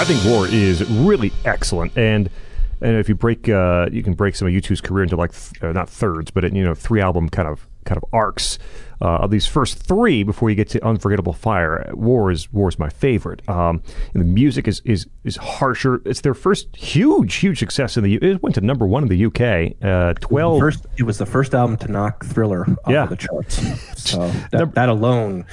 Think 0.05 0.23
War 0.23 0.47
is 0.47 0.87
really 0.87 1.33
excellent, 1.45 1.97
and 1.97 2.29
and 2.79 2.97
if 2.97 3.09
you 3.09 3.15
break, 3.15 3.49
uh, 3.49 3.87
you 3.91 4.03
can 4.03 4.13
break 4.13 4.35
some 4.35 4.47
of 4.47 4.53
U2's 4.53 4.79
career 4.79 5.01
into 5.01 5.15
like 5.15 5.31
th- 5.31 5.63
uh, 5.63 5.71
not 5.71 5.89
thirds, 5.89 6.29
but 6.29 6.43
you 6.53 6.63
know 6.63 6.75
three 6.75 7.01
album 7.01 7.27
kind 7.27 7.47
of 7.47 7.67
kind 7.85 7.97
of 7.97 8.05
arcs. 8.13 8.59
Uh, 9.01 9.05
of 9.23 9.31
these 9.31 9.45
first 9.45 9.77
three 9.77 10.23
before 10.23 10.49
you 10.49 10.55
get 10.55 10.69
to 10.69 10.85
Unforgettable 10.85 11.33
Fire. 11.33 11.89
War 11.93 12.31
is 12.31 12.51
War 12.53 12.69
is 12.69 12.79
my 12.79 12.89
favorite. 12.89 13.47
Um, 13.49 13.81
and 14.13 14.21
the 14.21 14.25
music 14.27 14.67
is 14.67 14.81
is 14.85 15.07
is 15.23 15.35
harsher. 15.37 16.01
It's 16.05 16.21
their 16.21 16.33
first 16.33 16.75
huge 16.75 17.35
huge 17.35 17.59
success 17.59 17.97
in 17.97 18.03
the. 18.03 18.11
U- 18.11 18.19
It 18.21 18.41
went 18.43 18.55
to 18.55 18.61
number 18.61 18.85
one 18.87 19.03
in 19.03 19.09
the 19.09 19.25
UK. 19.25 19.75
Uh, 19.83 20.13
Twelve. 20.19 20.59
First, 20.59 20.85
it 20.97 21.03
was 21.03 21.17
the 21.17 21.25
first 21.25 21.53
album 21.53 21.77
to 21.77 21.91
knock 21.91 22.25
Thriller 22.25 22.61
off 22.85 22.91
Yeah. 22.91 23.03
of 23.03 23.09
the 23.09 23.15
charts. 23.17 23.61
So 24.05 24.29
that, 24.51 24.75
that 24.75 24.87
alone 24.89 25.45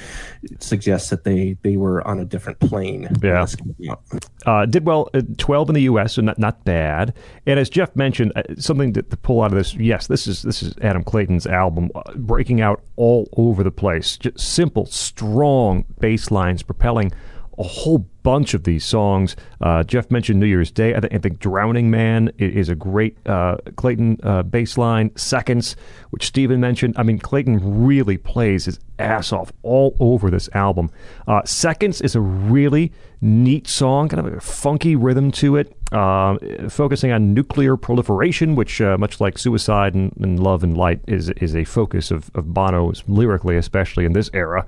suggests 0.59 1.09
that 1.09 1.23
they 1.23 1.57
they 1.63 1.77
were 1.77 2.05
on 2.07 2.19
a 2.19 2.25
different 2.25 2.59
plane. 2.59 3.07
Yeah. 3.21 3.41
this 3.41 3.55
came 3.55 3.75
out. 3.89 4.01
uh, 4.45 4.65
did 4.65 4.85
well, 4.85 5.09
uh, 5.13 5.21
12 5.37 5.69
in 5.69 5.75
the 5.75 5.81
U.S., 5.83 6.13
so 6.13 6.21
not 6.21 6.37
not 6.37 6.63
bad. 6.65 7.13
And 7.45 7.59
as 7.59 7.69
Jeff 7.69 7.95
mentioned, 7.95 8.31
uh, 8.35 8.43
something 8.59 8.93
to, 8.93 9.01
to 9.01 9.17
pull 9.17 9.41
out 9.41 9.51
of 9.51 9.57
this, 9.57 9.73
yes, 9.75 10.07
this 10.07 10.27
is 10.27 10.43
this 10.43 10.61
is 10.61 10.75
Adam 10.81 11.03
Clayton's 11.03 11.47
album, 11.47 11.89
uh, 11.95 12.13
breaking 12.15 12.61
out 12.61 12.83
all 12.95 13.25
over 13.37 13.63
the 13.63 13.71
place. 13.71 14.17
Just 14.17 14.39
simple, 14.39 14.85
strong 14.85 15.85
bass 15.99 16.31
lines, 16.31 16.63
propelling 16.63 17.11
a 17.57 17.63
whole 17.63 17.99
bunch 18.23 18.53
of 18.53 18.63
these 18.63 18.83
songs. 18.83 19.35
Uh, 19.61 19.83
Jeff 19.83 20.09
mentioned 20.09 20.39
New 20.39 20.45
Year's 20.47 20.71
Day. 20.71 20.95
I, 20.95 20.99
th- 21.01 21.13
I 21.13 21.17
think 21.19 21.39
Drowning 21.39 21.91
Man 21.91 22.31
is 22.37 22.69
a 22.69 22.75
great 22.75 23.15
uh, 23.27 23.57
Clayton 23.75 24.17
uh, 24.23 24.43
bass 24.43 24.77
line. 24.77 25.15
Seconds, 25.15 25.75
which 26.09 26.25
Stephen 26.25 26.59
mentioned. 26.59 26.95
I 26.97 27.03
mean, 27.03 27.19
Clayton 27.19 27.85
really 27.85 28.17
plays 28.17 28.65
his 28.65 28.79
ass 28.97 29.31
off 29.31 29.51
all 29.61 29.95
over 29.99 30.31
this 30.31 30.49
album. 30.53 30.89
Uh, 31.27 31.43
Seconds 31.45 32.01
is 32.01 32.15
a 32.15 32.21
really 32.21 32.91
neat 33.21 33.67
song, 33.67 34.09
kind 34.09 34.25
of 34.25 34.33
a 34.33 34.41
funky 34.41 34.95
rhythm 34.95 35.31
to 35.33 35.55
it, 35.55 35.75
uh, 35.93 36.37
focusing 36.69 37.11
on 37.11 37.33
nuclear 37.33 37.77
proliferation, 37.77 38.55
which, 38.55 38.81
uh, 38.81 38.97
much 38.97 39.21
like 39.21 39.37
suicide 39.37 39.93
and, 39.93 40.13
and 40.19 40.39
love 40.39 40.63
and 40.63 40.75
light, 40.75 41.01
is 41.07 41.29
is 41.31 41.55
a 41.55 41.63
focus 41.63 42.11
of, 42.11 42.31
of 42.35 42.53
Bono's 42.53 43.03
lyrically, 43.07 43.55
especially 43.57 44.05
in 44.05 44.13
this 44.13 44.29
era. 44.33 44.65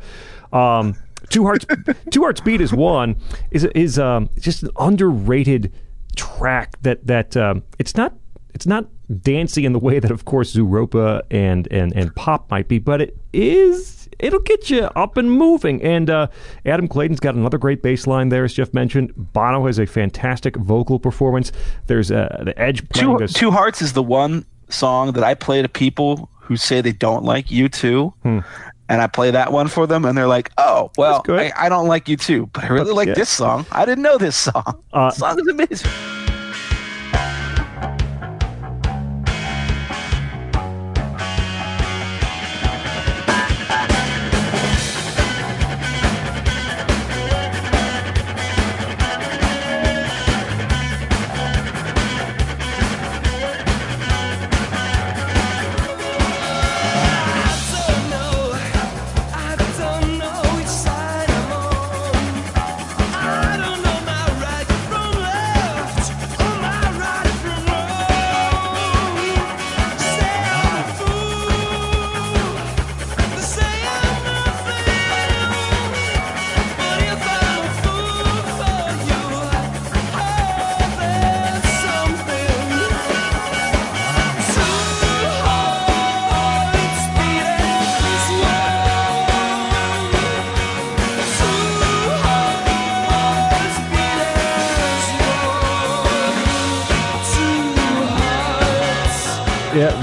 Um, 0.53 0.95
Two 1.29 1.43
Hearts, 1.43 1.65
Two 2.11 2.21
Hearts 2.21 2.41
Beat 2.41 2.61
is 2.61 2.71
one 2.73 3.15
is 3.51 3.63
is 3.75 3.97
um, 3.97 4.29
just 4.39 4.63
an 4.63 4.69
underrated 4.79 5.73
track 6.15 6.75
that 6.81 7.05
that 7.07 7.35
um, 7.35 7.63
it's 7.79 7.95
not 7.95 8.13
it's 8.53 8.67
not 8.67 8.87
dancey 9.21 9.65
in 9.65 9.73
the 9.73 9.79
way 9.79 9.99
that 9.99 10.11
of 10.11 10.25
course 10.25 10.55
Zooropa 10.55 11.23
and 11.31 11.67
and 11.71 11.93
and 11.95 12.15
pop 12.15 12.49
might 12.51 12.67
be, 12.67 12.79
but 12.79 13.01
it 13.01 13.17
is 13.33 14.04
it'll 14.19 14.39
get 14.39 14.69
you 14.69 14.83
up 14.95 15.17
and 15.17 15.31
moving. 15.31 15.81
And 15.81 16.09
uh, 16.09 16.27
Adam 16.65 16.87
Clayton's 16.87 17.19
got 17.19 17.35
another 17.35 17.57
great 17.57 17.81
bass 17.81 18.07
line 18.07 18.29
there, 18.29 18.43
as 18.43 18.53
Jeff 18.53 18.73
mentioned. 18.73 19.13
Bono 19.15 19.65
has 19.65 19.79
a 19.79 19.85
fantastic 19.85 20.55
vocal 20.55 20.99
performance. 20.99 21.51
There's 21.87 22.11
uh, 22.11 22.43
the 22.45 22.59
Edge 22.59 22.87
Two, 22.89 23.17
this. 23.17 23.33
Two 23.33 23.51
Hearts 23.51 23.81
is 23.81 23.93
the 23.93 24.03
one 24.03 24.45
song 24.69 25.13
that 25.13 25.23
I 25.23 25.33
play 25.33 25.61
to 25.61 25.69
people 25.69 26.29
who 26.39 26.57
say 26.57 26.81
they 26.81 26.91
don't 26.91 27.23
like 27.23 27.47
U2. 27.47 28.43
And 28.87 29.01
I 29.01 29.07
play 29.07 29.31
that 29.31 29.51
one 29.51 29.67
for 29.67 29.87
them, 29.87 30.05
and 30.05 30.15
they're 30.15 30.27
like, 30.27 30.51
"Oh, 30.59 30.91
well. 30.95 31.23
I, 31.29 31.51
I 31.57 31.69
don't 31.69 31.87
like 31.87 32.05
U2, 32.05 32.51
but 32.53 32.65
I 32.65 32.67
really 32.67 32.93
like 32.93 33.07
yeah. 33.07 33.15
this 33.15 33.29
song. 33.29 33.65
I 33.71 33.83
didn't 33.83 34.03
know 34.03 34.19
this 34.19 34.35
song. 34.35 34.83
Uh, 34.93 35.09
the 35.09 35.15
song 35.15 35.39
is 35.39 35.47
amazing." 35.47 36.24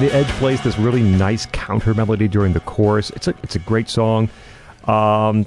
The 0.03 0.13
Edge 0.13 0.27
plays 0.31 0.61
this 0.65 0.77
really 0.79 1.01
nice 1.01 1.47
counter 1.53 1.95
melody 1.95 2.27
during 2.27 2.53
the 2.53 2.61
chorus. 2.61 3.11
It's 3.11 3.29
a 3.29 3.35
it's 3.45 3.55
a 3.55 3.61
great 3.61 3.89
song. 3.89 4.29
Um, 4.85 5.47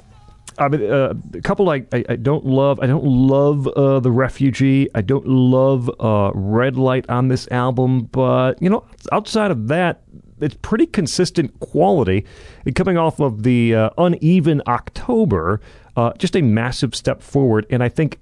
I 0.58 0.68
mean, 0.68 0.90
uh, 0.90 1.12
a 1.34 1.40
couple 1.42 1.68
I, 1.68 1.84
I, 1.92 2.04
I 2.08 2.16
don't 2.16 2.46
love. 2.46 2.80
I 2.80 2.86
don't 2.86 3.04
love 3.04 3.66
uh, 3.68 4.00
the 4.00 4.10
Refugee. 4.10 4.88
I 4.94 5.02
don't 5.02 5.26
love 5.26 5.90
uh, 6.00 6.30
Red 6.34 6.78
Light 6.78 7.04
on 7.10 7.28
this 7.28 7.46
album. 7.50 8.04
But 8.04 8.62
you 8.62 8.70
know, 8.70 8.86
outside 9.12 9.50
of 9.50 9.68
that, 9.68 10.04
it's 10.40 10.56
pretty 10.62 10.86
consistent 10.86 11.60
quality. 11.60 12.24
And 12.64 12.74
coming 12.74 12.96
off 12.96 13.20
of 13.20 13.42
the 13.42 13.74
uh, 13.74 13.90
uneven 13.98 14.62
October, 14.66 15.60
uh, 15.96 16.14
just 16.14 16.34
a 16.34 16.40
massive 16.40 16.94
step 16.94 17.20
forward. 17.20 17.66
And 17.68 17.82
I 17.82 17.90
think 17.90 18.18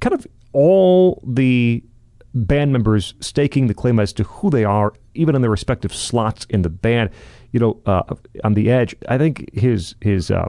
kind 0.00 0.12
of 0.12 0.26
all 0.52 1.22
the 1.24 1.84
band 2.46 2.72
members 2.72 3.14
staking 3.20 3.66
the 3.66 3.74
claim 3.74 3.98
as 4.00 4.12
to 4.14 4.24
who 4.24 4.50
they 4.50 4.64
are, 4.64 4.92
even 5.14 5.34
in 5.34 5.42
their 5.42 5.50
respective 5.50 5.94
slots 5.94 6.46
in 6.50 6.62
the 6.62 6.68
band. 6.68 7.10
You 7.52 7.60
know, 7.60 7.80
uh, 7.86 8.14
on 8.44 8.54
the 8.54 8.70
edge, 8.70 8.94
I 9.08 9.18
think 9.18 9.52
his 9.54 9.94
his 10.00 10.30
uh, 10.30 10.48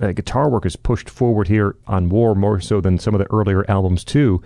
uh, 0.00 0.12
guitar 0.12 0.48
work 0.48 0.66
is 0.66 0.76
pushed 0.76 1.08
forward 1.08 1.48
here 1.48 1.76
on 1.86 2.08
War 2.08 2.34
more 2.34 2.60
so 2.60 2.80
than 2.80 2.98
some 2.98 3.14
of 3.14 3.18
the 3.18 3.30
earlier 3.32 3.68
albums 3.70 4.04
too. 4.04 4.42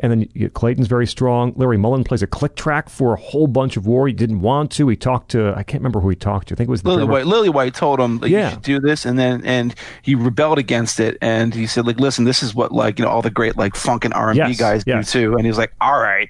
And 0.00 0.12
then 0.12 0.28
you, 0.32 0.48
Clayton's 0.48 0.86
very 0.86 1.06
strong. 1.06 1.52
Larry 1.56 1.76
Mullen 1.76 2.04
plays 2.04 2.22
a 2.22 2.26
click 2.26 2.54
track 2.54 2.88
for 2.88 3.14
a 3.14 3.16
whole 3.16 3.46
bunch 3.48 3.76
of 3.76 3.86
War. 3.86 4.06
He 4.06 4.12
didn't 4.14 4.40
want 4.40 4.70
to. 4.72 4.88
He 4.88 4.96
talked 4.96 5.30
to 5.32 5.52
I 5.56 5.62
can't 5.62 5.80
remember 5.80 6.00
who 6.00 6.08
he 6.08 6.16
talked 6.16 6.48
to. 6.48 6.54
I 6.54 6.56
think 6.56 6.68
it 6.68 6.70
was 6.70 6.82
the 6.82 6.90
Lily. 6.90 7.04
White, 7.04 7.24
Lillywhite 7.24 7.74
told 7.74 7.98
him 7.98 8.18
like, 8.18 8.30
Yeah. 8.30 8.44
you 8.46 8.50
should 8.54 8.62
do 8.62 8.80
this, 8.80 9.04
and 9.04 9.18
then 9.18 9.44
and 9.44 9.74
he 10.02 10.14
rebelled 10.14 10.58
against 10.58 11.00
it, 11.00 11.18
and 11.20 11.52
he 11.54 11.66
said 11.66 11.86
like, 11.86 11.98
listen, 11.98 12.24
this 12.24 12.42
is 12.42 12.54
what 12.54 12.70
like 12.72 12.98
you 12.98 13.04
know 13.04 13.10
all 13.10 13.22
the 13.22 13.30
great 13.30 13.56
like 13.56 13.74
funk 13.74 14.04
and 14.04 14.14
R 14.14 14.30
and 14.30 14.38
B 14.38 14.54
guys 14.54 14.84
yes. 14.86 15.10
do 15.12 15.20
too, 15.20 15.32
and 15.34 15.42
he 15.42 15.48
was 15.48 15.58
like, 15.58 15.72
all 15.80 16.00
right, 16.00 16.28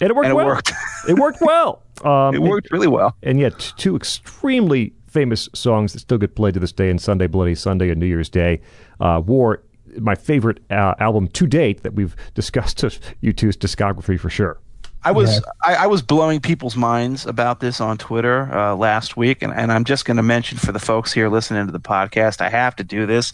and 0.00 0.10
it 0.10 0.14
worked 0.14 0.26
and 0.26 0.32
it 0.32 0.36
well. 0.36 0.46
worked. 0.46 0.72
it 1.08 1.18
worked 1.18 1.40
well. 1.40 1.82
Um, 2.04 2.34
it 2.34 2.42
worked 2.42 2.70
really 2.70 2.88
well. 2.88 3.16
and 3.22 3.38
yet 3.38 3.72
two 3.76 3.94
extremely 3.96 4.92
famous 5.06 5.48
songs 5.54 5.92
that 5.92 6.00
still 6.00 6.18
get 6.18 6.34
played 6.34 6.54
to 6.54 6.60
this 6.60 6.72
day 6.72 6.88
in 6.88 6.98
Sunday 6.98 7.26
Bloody 7.26 7.54
Sunday 7.54 7.90
and 7.90 8.00
New 8.00 8.06
Year's 8.06 8.28
Day. 8.28 8.60
Uh, 9.00 9.20
War, 9.24 9.62
my 9.98 10.14
favorite 10.14 10.60
uh, 10.70 10.94
album 10.98 11.28
to 11.28 11.46
date 11.46 11.82
that 11.82 11.94
we've 11.94 12.16
discussed 12.34 12.82
of 12.82 12.98
U2's 13.22 13.56
discography 13.56 14.18
for 14.18 14.30
sure. 14.30 14.58
I 15.04 15.10
was 15.10 15.42
I, 15.64 15.74
I 15.74 15.86
was 15.86 16.00
blowing 16.00 16.40
people's 16.40 16.76
minds 16.76 17.26
about 17.26 17.58
this 17.58 17.80
on 17.80 17.98
Twitter 17.98 18.52
uh, 18.56 18.76
last 18.76 19.16
week, 19.16 19.42
and, 19.42 19.52
and 19.52 19.72
I'm 19.72 19.84
just 19.84 20.04
going 20.04 20.16
to 20.16 20.22
mention 20.22 20.58
for 20.58 20.70
the 20.70 20.78
folks 20.78 21.12
here 21.12 21.28
listening 21.28 21.66
to 21.66 21.72
the 21.72 21.80
podcast, 21.80 22.40
I 22.40 22.48
have 22.48 22.76
to 22.76 22.84
do 22.84 23.04
this. 23.04 23.32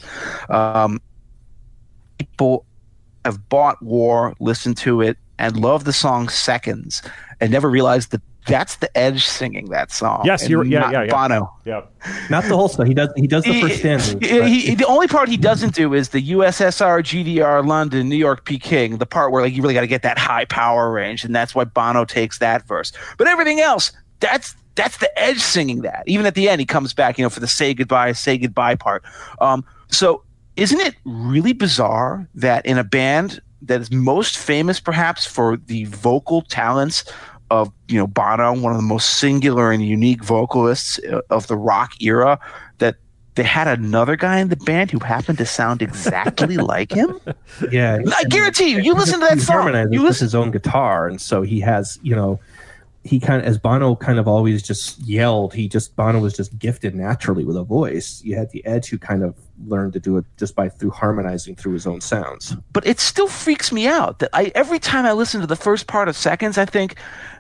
Um, 0.48 1.00
people 2.18 2.64
have 3.24 3.48
bought 3.50 3.82
War, 3.82 4.34
listened 4.40 4.78
to 4.78 5.02
it, 5.02 5.18
and 5.38 5.58
loved 5.58 5.84
the 5.84 5.92
song 5.92 6.30
Seconds, 6.30 7.02
and 7.38 7.52
never 7.52 7.68
realized 7.68 8.12
that 8.12 8.22
that's 8.48 8.76
the 8.76 8.96
Edge 8.98 9.24
singing 9.24 9.66
that 9.70 9.92
song. 9.92 10.22
Yes, 10.24 10.48
you're- 10.48 10.68
yeah, 10.68 10.80
not 10.80 10.92
yeah, 10.92 11.02
yeah. 11.04 11.10
Bono. 11.10 11.52
Yeah. 11.64 11.82
Not 12.30 12.44
the 12.44 12.56
whole 12.56 12.68
stuff. 12.68 12.86
He 12.86 12.94
does. 12.94 13.10
He 13.16 13.26
does 13.26 13.44
the 13.44 13.60
first 13.60 13.78
stanza. 13.78 14.18
He- 14.20 14.60
he- 14.60 14.74
the 14.74 14.86
only 14.86 15.06
part 15.08 15.28
he 15.28 15.36
doesn't 15.36 15.74
do 15.74 15.94
is 15.94 16.08
the 16.10 16.20
USSR, 16.32 17.02
GDR, 17.02 17.62
London, 17.66 18.08
New 18.08 18.16
York, 18.16 18.44
Peking. 18.44 18.98
The 18.98 19.06
part 19.06 19.32
where 19.32 19.42
like 19.42 19.54
you 19.54 19.62
really 19.62 19.74
got 19.74 19.82
to 19.82 19.86
get 19.86 20.02
that 20.02 20.18
high 20.18 20.44
power 20.46 20.90
range, 20.90 21.24
and 21.24 21.34
that's 21.34 21.54
why 21.54 21.64
Bono 21.64 22.04
takes 22.04 22.38
that 22.38 22.66
verse. 22.66 22.92
But 23.16 23.26
everything 23.28 23.60
else, 23.60 23.92
that's 24.20 24.54
that's 24.74 24.98
the 24.98 25.10
Edge 25.18 25.40
singing 25.40 25.82
that. 25.82 26.04
Even 26.06 26.24
at 26.26 26.34
the 26.34 26.48
end, 26.48 26.60
he 26.60 26.64
comes 26.66 26.94
back, 26.94 27.18
you 27.18 27.24
know, 27.24 27.30
for 27.30 27.40
the 27.40 27.48
say 27.48 27.74
goodbye, 27.74 28.12
say 28.12 28.38
goodbye 28.38 28.76
part. 28.76 29.02
Um, 29.40 29.64
so 29.90 30.22
isn't 30.56 30.80
it 30.80 30.94
really 31.04 31.52
bizarre 31.52 32.28
that 32.34 32.64
in 32.64 32.78
a 32.78 32.84
band 32.84 33.40
that 33.62 33.80
is 33.80 33.90
most 33.90 34.38
famous, 34.38 34.78
perhaps 34.78 35.26
for 35.26 35.56
the 35.56 35.84
vocal 35.86 36.42
talents 36.42 37.04
of 37.50 37.72
you 37.88 37.98
know 37.98 38.06
Bono, 38.06 38.52
one 38.58 38.72
of 38.72 38.78
the 38.78 38.86
most 38.86 39.18
singular 39.18 39.72
and 39.72 39.84
unique 39.84 40.22
vocalists 40.22 40.98
uh, 41.04 41.20
of 41.30 41.46
the 41.46 41.56
rock 41.56 41.92
era, 42.00 42.38
that 42.78 42.96
they 43.34 43.42
had 43.44 43.68
another 43.68 44.16
guy 44.16 44.38
in 44.40 44.48
the 44.48 44.56
band 44.56 44.90
who 44.90 44.98
happened 44.98 45.38
to 45.38 45.46
sound 45.46 45.80
exactly 45.82 46.56
like 46.58 46.92
him. 46.92 47.20
Yeah, 47.70 47.98
I 48.16 48.24
guarantee 48.24 48.70
you, 48.70 48.80
you 48.80 48.94
listen 48.94 49.20
to 49.20 49.26
that 49.26 49.34
he 49.34 49.40
song, 49.40 49.62
harmonizes 49.62 49.92
you 49.92 50.00
with 50.00 50.08
listen. 50.08 50.24
his 50.26 50.34
own 50.34 50.50
guitar, 50.50 51.08
and 51.08 51.20
so 51.20 51.42
he 51.42 51.60
has, 51.60 51.98
you 52.02 52.16
know, 52.16 52.40
he 53.04 53.20
kind 53.20 53.40
of 53.40 53.46
as 53.46 53.56
Bono 53.56 53.96
kind 53.96 54.18
of 54.18 54.28
always 54.28 54.62
just 54.62 54.98
yelled. 55.00 55.54
He 55.54 55.68
just 55.68 55.96
Bono 55.96 56.20
was 56.20 56.34
just 56.36 56.58
gifted 56.58 56.94
naturally 56.94 57.44
with 57.44 57.56
a 57.56 57.62
voice. 57.62 58.20
You 58.24 58.36
had 58.36 58.50
the 58.50 58.64
Edge 58.66 58.88
who 58.88 58.98
kind 58.98 59.22
of 59.22 59.34
learned 59.66 59.92
to 59.94 60.00
do 60.00 60.16
it 60.16 60.24
just 60.36 60.54
by 60.54 60.68
through 60.68 60.90
harmonizing 60.90 61.56
through 61.56 61.72
his 61.72 61.86
own 61.86 62.00
sounds. 62.00 62.56
but 62.72 62.86
it 62.86 63.00
still 63.00 63.28
freaks 63.28 63.72
me 63.72 63.86
out 63.86 64.18
that 64.18 64.30
I 64.32 64.52
every 64.54 64.78
time 64.78 65.06
I 65.06 65.12
listen 65.12 65.40
to 65.40 65.46
the 65.46 65.56
first 65.56 65.86
part 65.86 66.08
of 66.08 66.16
Seconds, 66.16 66.58
I 66.58 66.64
think, 66.64 66.96
I, 66.96 67.37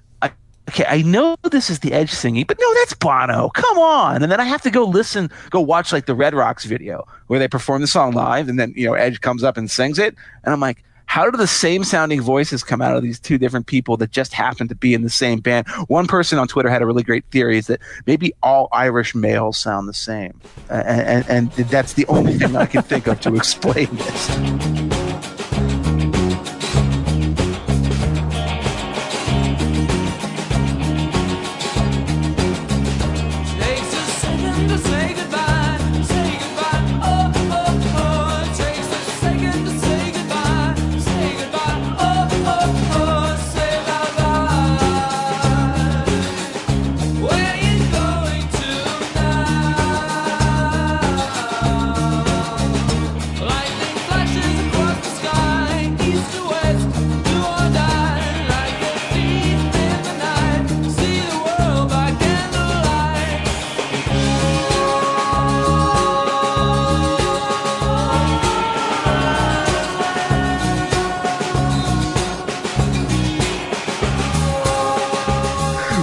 okay, 0.68 0.84
I 0.86 1.02
know 1.02 1.36
this 1.42 1.70
is 1.70 1.80
the 1.80 1.92
Edge 1.92 2.10
singing, 2.10 2.44
but 2.46 2.58
no, 2.60 2.74
that's 2.74 2.94
Bono. 2.94 3.48
Come 3.50 3.78
on, 3.78 4.22
and 4.22 4.30
then 4.30 4.40
I 4.40 4.44
have 4.44 4.62
to 4.62 4.70
go 4.70 4.84
listen, 4.84 5.30
go 5.50 5.60
watch 5.60 5.92
like 5.92 6.06
the 6.06 6.14
Red 6.14 6.34
Rocks 6.34 6.64
video 6.64 7.06
where 7.26 7.38
they 7.38 7.48
perform 7.48 7.80
the 7.80 7.86
song 7.86 8.12
live, 8.12 8.48
and 8.48 8.58
then 8.58 8.72
you 8.76 8.86
know 8.86 8.94
Edge 8.94 9.20
comes 9.20 9.42
up 9.42 9.56
and 9.56 9.70
sings 9.70 9.98
it, 9.98 10.14
and 10.44 10.52
I'm 10.52 10.60
like. 10.60 10.84
How 11.10 11.30
do 11.30 11.38
the 11.38 11.46
same 11.46 11.84
sounding 11.84 12.20
voices 12.20 12.62
come 12.62 12.82
out 12.82 12.94
of 12.94 13.02
these 13.02 13.18
two 13.18 13.38
different 13.38 13.66
people 13.66 13.96
that 13.96 14.10
just 14.10 14.34
happen 14.34 14.68
to 14.68 14.74
be 14.74 14.92
in 14.92 15.00
the 15.00 15.08
same 15.08 15.40
band? 15.40 15.66
One 15.86 16.06
person 16.06 16.38
on 16.38 16.48
Twitter 16.48 16.68
had 16.68 16.82
a 16.82 16.86
really 16.86 17.02
great 17.02 17.24
theory: 17.30 17.56
is 17.56 17.68
that 17.68 17.80
maybe 18.06 18.34
all 18.42 18.68
Irish 18.72 19.14
males 19.14 19.56
sound 19.56 19.88
the 19.88 19.94
same, 19.94 20.38
and, 20.68 21.26
and 21.30 21.50
that's 21.52 21.94
the 21.94 22.04
only 22.08 22.34
thing 22.34 22.54
I 22.54 22.66
can 22.66 22.82
think 22.82 23.06
of 23.06 23.20
to 23.20 23.34
explain 23.36 23.88
this. 23.96 24.87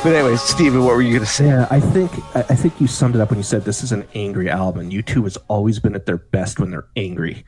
But 0.06 0.14
anyway, 0.14 0.36
Stephen, 0.36 0.84
what 0.84 0.96
were 0.96 1.02
you 1.02 1.14
going 1.14 1.22
to 1.22 1.26
say? 1.26 1.48
Yeah, 1.48 1.68
I 1.72 1.80
think 1.80 2.12
I 2.36 2.44
think 2.44 2.80
you 2.80 2.86
summed 2.86 3.16
it 3.16 3.22
up 3.22 3.32
when 3.32 3.40
you 3.40 3.44
said 3.44 3.66
this 3.66 3.82
is 3.82 3.92
an 3.92 4.08
angry 4.14 4.52
album. 4.52 4.92
U2 4.92 5.24
has 5.24 5.36
always 5.48 5.80
been 5.80 5.96
at 5.96 6.06
their 6.06 6.20
best 6.20 6.60
when 6.60 6.70
they're 6.70 6.86
angry. 6.96 7.44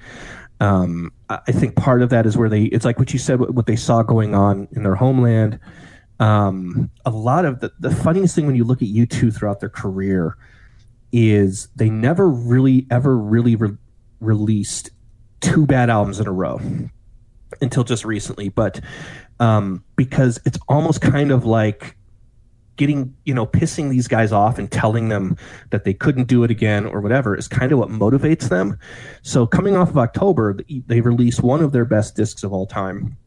Um, 0.59 1.13
I 1.29 1.51
think 1.51 1.75
part 1.75 2.01
of 2.01 2.09
that 2.09 2.25
is 2.25 2.35
where 2.35 2.49
they 2.49 2.63
it's 2.63 2.83
like 2.83 2.97
what 2.97 3.13
you 3.13 3.19
said 3.19 3.39
what 3.39 3.67
they 3.67 3.75
saw 3.75 4.01
going 4.01 4.33
on 4.33 4.67
in 4.71 4.81
their 4.81 4.95
homeland. 4.95 5.59
Um, 6.19 6.89
a 7.05 7.11
lot 7.11 7.45
of 7.45 7.59
the 7.59 7.73
the 7.79 7.93
funniest 7.93 8.33
thing 8.33 8.47
when 8.47 8.55
you 8.55 8.63
look 8.63 8.81
at 8.81 8.87
U2 8.87 9.35
throughout 9.35 9.59
their 9.59 9.69
career 9.69 10.35
is 11.11 11.67
they 11.75 11.91
never 11.91 12.27
really 12.27 12.87
ever 12.89 13.15
really 13.15 13.55
re- 13.55 13.77
released 14.19 14.89
two 15.41 15.67
bad 15.67 15.91
albums 15.91 16.19
in 16.19 16.25
a 16.25 16.33
row 16.33 16.59
until 17.61 17.83
just 17.83 18.03
recently, 18.03 18.49
but 18.49 18.79
um, 19.39 19.83
because 19.95 20.39
it's 20.43 20.57
almost 20.67 21.01
kind 21.01 21.29
of 21.29 21.45
like 21.45 21.96
getting 22.77 23.15
you 23.25 23.33
know 23.33 23.45
pissing 23.45 23.89
these 23.89 24.07
guys 24.07 24.31
off 24.31 24.57
and 24.57 24.71
telling 24.71 25.09
them 25.09 25.35
that 25.71 25.83
they 25.83 25.93
couldn't 25.93 26.27
do 26.27 26.43
it 26.43 26.51
again 26.51 26.85
or 26.85 27.01
whatever 27.01 27.35
is 27.35 27.47
kind 27.47 27.71
of 27.71 27.79
what 27.79 27.89
motivates 27.89 28.49
them. 28.49 28.79
So 29.21 29.45
coming 29.45 29.75
off 29.75 29.89
of 29.89 29.97
october 29.97 30.57
they 30.87 31.01
released 31.01 31.43
one 31.43 31.61
of 31.61 31.71
their 31.71 31.85
best 31.85 32.15
discs 32.15 32.43
of 32.43 32.53
all 32.53 32.65
time 32.65 33.17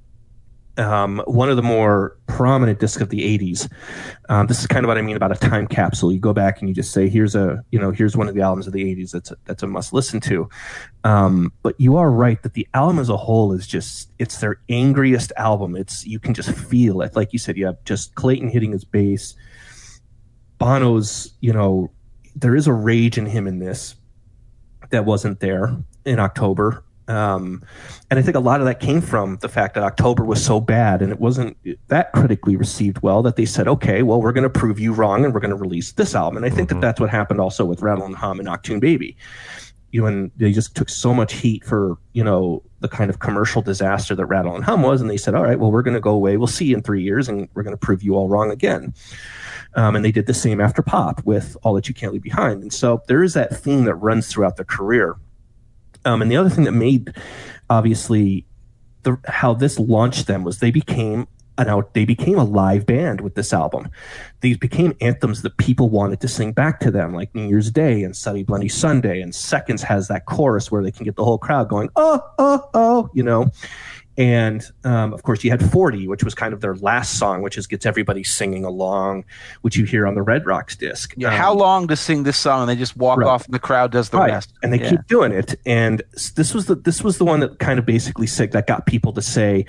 um, 0.79 1.23
one 1.27 1.51
of 1.51 1.57
the 1.57 1.63
more 1.63 2.17
prominent 2.27 2.79
discs 2.79 3.03
of 3.03 3.11
the 3.11 3.39
80s 3.39 3.71
um, 4.31 4.47
this 4.47 4.61
is 4.61 4.67
kind 4.67 4.85
of 4.85 4.89
what 4.89 4.97
i 4.97 5.03
mean 5.03 5.17
about 5.17 5.33
a 5.33 5.35
time 5.35 5.67
capsule. 5.67 6.13
You 6.13 6.21
go 6.21 6.33
back 6.33 6.61
and 6.61 6.69
you 6.69 6.75
just 6.75 6.93
say 6.93 7.09
here's 7.09 7.35
a 7.35 7.65
you 7.71 7.79
know 7.79 7.91
here's 7.91 8.17
one 8.17 8.29
of 8.29 8.35
the 8.35 8.43
albums 8.43 8.67
of 8.67 8.73
the 8.73 8.85
80s 8.85 9.11
that's 9.11 9.31
a, 9.33 9.37
that's 9.45 9.63
a 9.63 9.67
must 9.67 9.93
listen 9.93 10.21
to. 10.21 10.49
Um, 11.03 11.53
but 11.63 11.75
you 11.81 11.97
are 11.97 12.11
right 12.11 12.41
that 12.43 12.55
the 12.55 12.69
album 12.73 12.99
as 13.01 13.09
a 13.09 13.17
whole 13.17 13.53
is 13.53 13.67
just 13.67 14.11
it's 14.19 14.39
their 14.39 14.61
angriest 14.69 15.33
album. 15.37 15.75
It's 15.75 16.07
you 16.07 16.19
can 16.19 16.33
just 16.33 16.53
feel 16.53 17.03
it. 17.03 17.17
Like 17.17 17.33
you 17.33 17.39
said 17.39 17.57
you 17.57 17.67
have 17.67 17.83
just 17.85 18.15
clayton 18.15 18.49
hitting 18.49 18.73
his 18.73 18.85
bass. 18.85 19.35
Bono's 20.59 21.33
you 21.41 21.53
know 21.53 21.91
there 22.37 22.55
is 22.55 22.67
a 22.67 22.73
rage 22.73 23.19
in 23.19 23.27
him 23.27 23.47
in 23.47 23.59
this 23.59 23.97
that 24.91 25.05
wasn't 25.05 25.41
there 25.41 25.77
in 26.05 26.19
october 26.19 26.83
um, 27.11 27.63
and 28.09 28.19
I 28.19 28.23
think 28.23 28.37
a 28.37 28.41
lot 28.41 28.61
of 28.61 28.67
that 28.67 28.79
came 28.79 29.01
from 29.01 29.37
the 29.39 29.49
fact 29.49 29.75
that 29.75 29.83
October 29.83 30.25
was 30.25 30.45
so 30.45 30.61
bad 30.61 31.03
and 31.03 31.11
it 31.11 31.19
wasn't 31.19 31.57
that 31.89 32.13
critically 32.13 32.55
received 32.57 33.03
well 33.03 33.23
that 33.23 33.37
they 33.37 33.45
said, 33.45 33.67
okay, 33.67 34.03
well, 34.03 34.23
we're 34.23 34.33
going 34.33 34.45
to 34.45 34.51
prove 34.51 34.79
you 34.79 34.93
wrong 34.93 35.25
and 35.25 35.35
we're 35.35 35.41
going 35.41 35.51
to 35.51 35.57
release 35.57 35.93
this 35.93 36.15
album. 36.15 36.37
And 36.37 36.47
I 36.47 36.55
think 36.55 36.69
that 36.69 36.81
that's 36.81 37.01
what 37.01 37.11
happened 37.11 37.41
also 37.41 37.65
with 37.65 37.83
Rattle 37.83 38.05
and 38.05 38.15
Hum 38.15 38.39
and 38.39 38.49
Achtung 38.49 38.81
Baby. 38.81 39.17
You 39.91 40.03
know, 40.03 40.07
and 40.07 40.31
they 40.37 40.53
just 40.53 40.77
took 40.77 40.89
so 40.89 41.13
much 41.13 41.33
heat 41.33 41.65
for, 41.65 41.99
you 42.13 42.23
know, 42.23 42.63
the 42.79 42.87
kind 42.87 43.11
of 43.11 43.19
commercial 43.19 43.61
disaster 43.61 44.15
that 44.15 44.27
Rattle 44.27 44.55
and 44.55 44.65
Hum 44.65 44.83
was. 44.83 45.01
And 45.01 45.11
they 45.11 45.17
said, 45.17 45.35
all 45.35 45.43
right, 45.43 45.59
well, 45.59 45.73
we're 45.73 45.83
going 45.83 45.95
to 45.95 46.01
go 46.01 46.13
away. 46.13 46.37
We'll 46.37 46.47
see 46.47 46.67
you 46.67 46.77
in 46.77 46.83
three 46.83 47.03
years 47.03 47.29
and 47.29 47.49
we're 47.55 47.65
going 47.65 47.75
to 47.75 47.87
prove 47.87 48.05
you 48.05 48.15
all 48.15 48.29
wrong 48.29 48.53
again. 48.53 48.95
Um, 49.75 49.97
and 49.97 50.05
they 50.05 50.13
did 50.13 50.27
the 50.27 50.35
same 50.35 50.61
after 50.61 50.81
Pop 50.81 51.25
with 51.25 51.57
All 51.65 51.75
That 51.75 51.89
You 51.89 51.95
Can't 51.95 52.13
Leave 52.13 52.23
Behind. 52.23 52.63
And 52.63 52.73
so 52.73 53.03
there 53.09 53.25
is 53.25 53.35
that 53.35 53.57
theme 53.57 53.85
that 53.85 53.97
runs 53.97 54.29
throughout 54.29 54.57
their 54.57 54.65
career. 54.65 55.17
Um, 56.05 56.23
and 56.23 56.31
the 56.31 56.37
other 56.37 56.51
thing 56.51 56.65
that 56.65 56.73
made 56.73 57.15
obviously 57.69 58.47
the, 59.03 59.19
how 59.27 59.55
this 59.55 59.79
launched 59.79 60.27
them 60.27 60.45
was 60.45 60.59
they 60.59 60.71
became 60.71 61.27
an 61.59 61.69
out 61.69 61.93
they 61.93 62.05
became 62.07 62.39
a 62.39 62.45
live 62.45 62.87
band 62.87 63.21
with 63.21 63.35
this 63.35 63.53
album. 63.53 63.91
These 64.41 64.57
became 64.57 64.97
anthems 65.01 65.43
that 65.43 65.57
people 65.59 65.91
wanted 65.91 66.21
to 66.21 66.29
sing 66.29 66.53
back 66.53 66.81
to 66.81 66.91
them, 66.91 67.15
like 67.15 67.35
New 67.35 67.47
Year's 67.47 67.71
Day 67.71 68.03
and 68.03 68.17
Sunday 68.17 68.43
Bloody 68.43 68.69
Sunday. 68.69 69.21
And 69.21 69.35
Seconds 69.35 69.83
has 69.83 70.09
that 70.09 70.25
chorus 70.25 70.71
where 70.71 70.83
they 70.83 70.91
can 70.91 71.05
get 71.05 71.17
the 71.17 71.25
whole 71.25 71.39
crowd 71.39 71.69
going, 71.69 71.91
oh, 71.97 72.21
oh, 72.39 72.69
oh, 72.73 73.11
you 73.13 73.23
know. 73.23 73.51
And 74.19 74.63
um, 74.85 75.15
of 75.15 75.23
course, 75.23 75.43
you 75.45 75.51
had 75.51 75.65
40, 75.71 76.07
which 76.09 76.25
was 76.25 76.35
kind 76.35 76.53
of 76.53 76.61
their 76.61 76.75
last 76.77 77.19
song, 77.19 77.43
which 77.43 77.57
is 77.57 77.67
gets 77.67 77.87
everybody 77.87 78.23
singing 78.25 78.65
along, 78.65 79.25
which 79.63 79.77
you 79.77 79.85
hear 79.85 80.07
on 80.07 80.15
the 80.15 80.23
Red 80.23 80.45
Rocks 80.47 80.77
disc. 80.77 81.15
Yeah, 81.17 81.29
Um, 81.29 81.35
how 81.35 81.55
long 81.55 81.89
to 81.89 81.97
sing 81.97 82.25
this 82.25 82.37
song 82.37 82.63
and 82.63 82.69
they 82.69 82.77
just 82.77 82.97
walk 82.97 83.19
Right. 83.19 83.29
off 83.29 83.47
and 83.47 83.55
the 83.55 83.59
crowd 83.59 83.93
does 83.93 84.11
the 84.11 84.19
right. 84.19 84.31
rest? 84.31 84.53
and 84.63 84.73
they 84.73 84.81
Yeah. 84.81 84.91
keep 84.91 85.07
doing 85.07 85.33
it. 85.33 85.59
And 85.65 86.03
this 86.37 86.53
was 86.53 86.67
the 86.67 86.75
this 86.75 87.03
was 87.03 87.19
the 87.19 87.25
one 87.25 87.41
that 87.41 87.59
kind 87.61 87.79
of 87.79 87.87
basically 87.87 88.27
said 88.27 88.53
that 88.53 88.67
got 88.67 88.85
people 88.87 89.13
to 89.15 89.23
say, 89.23 89.65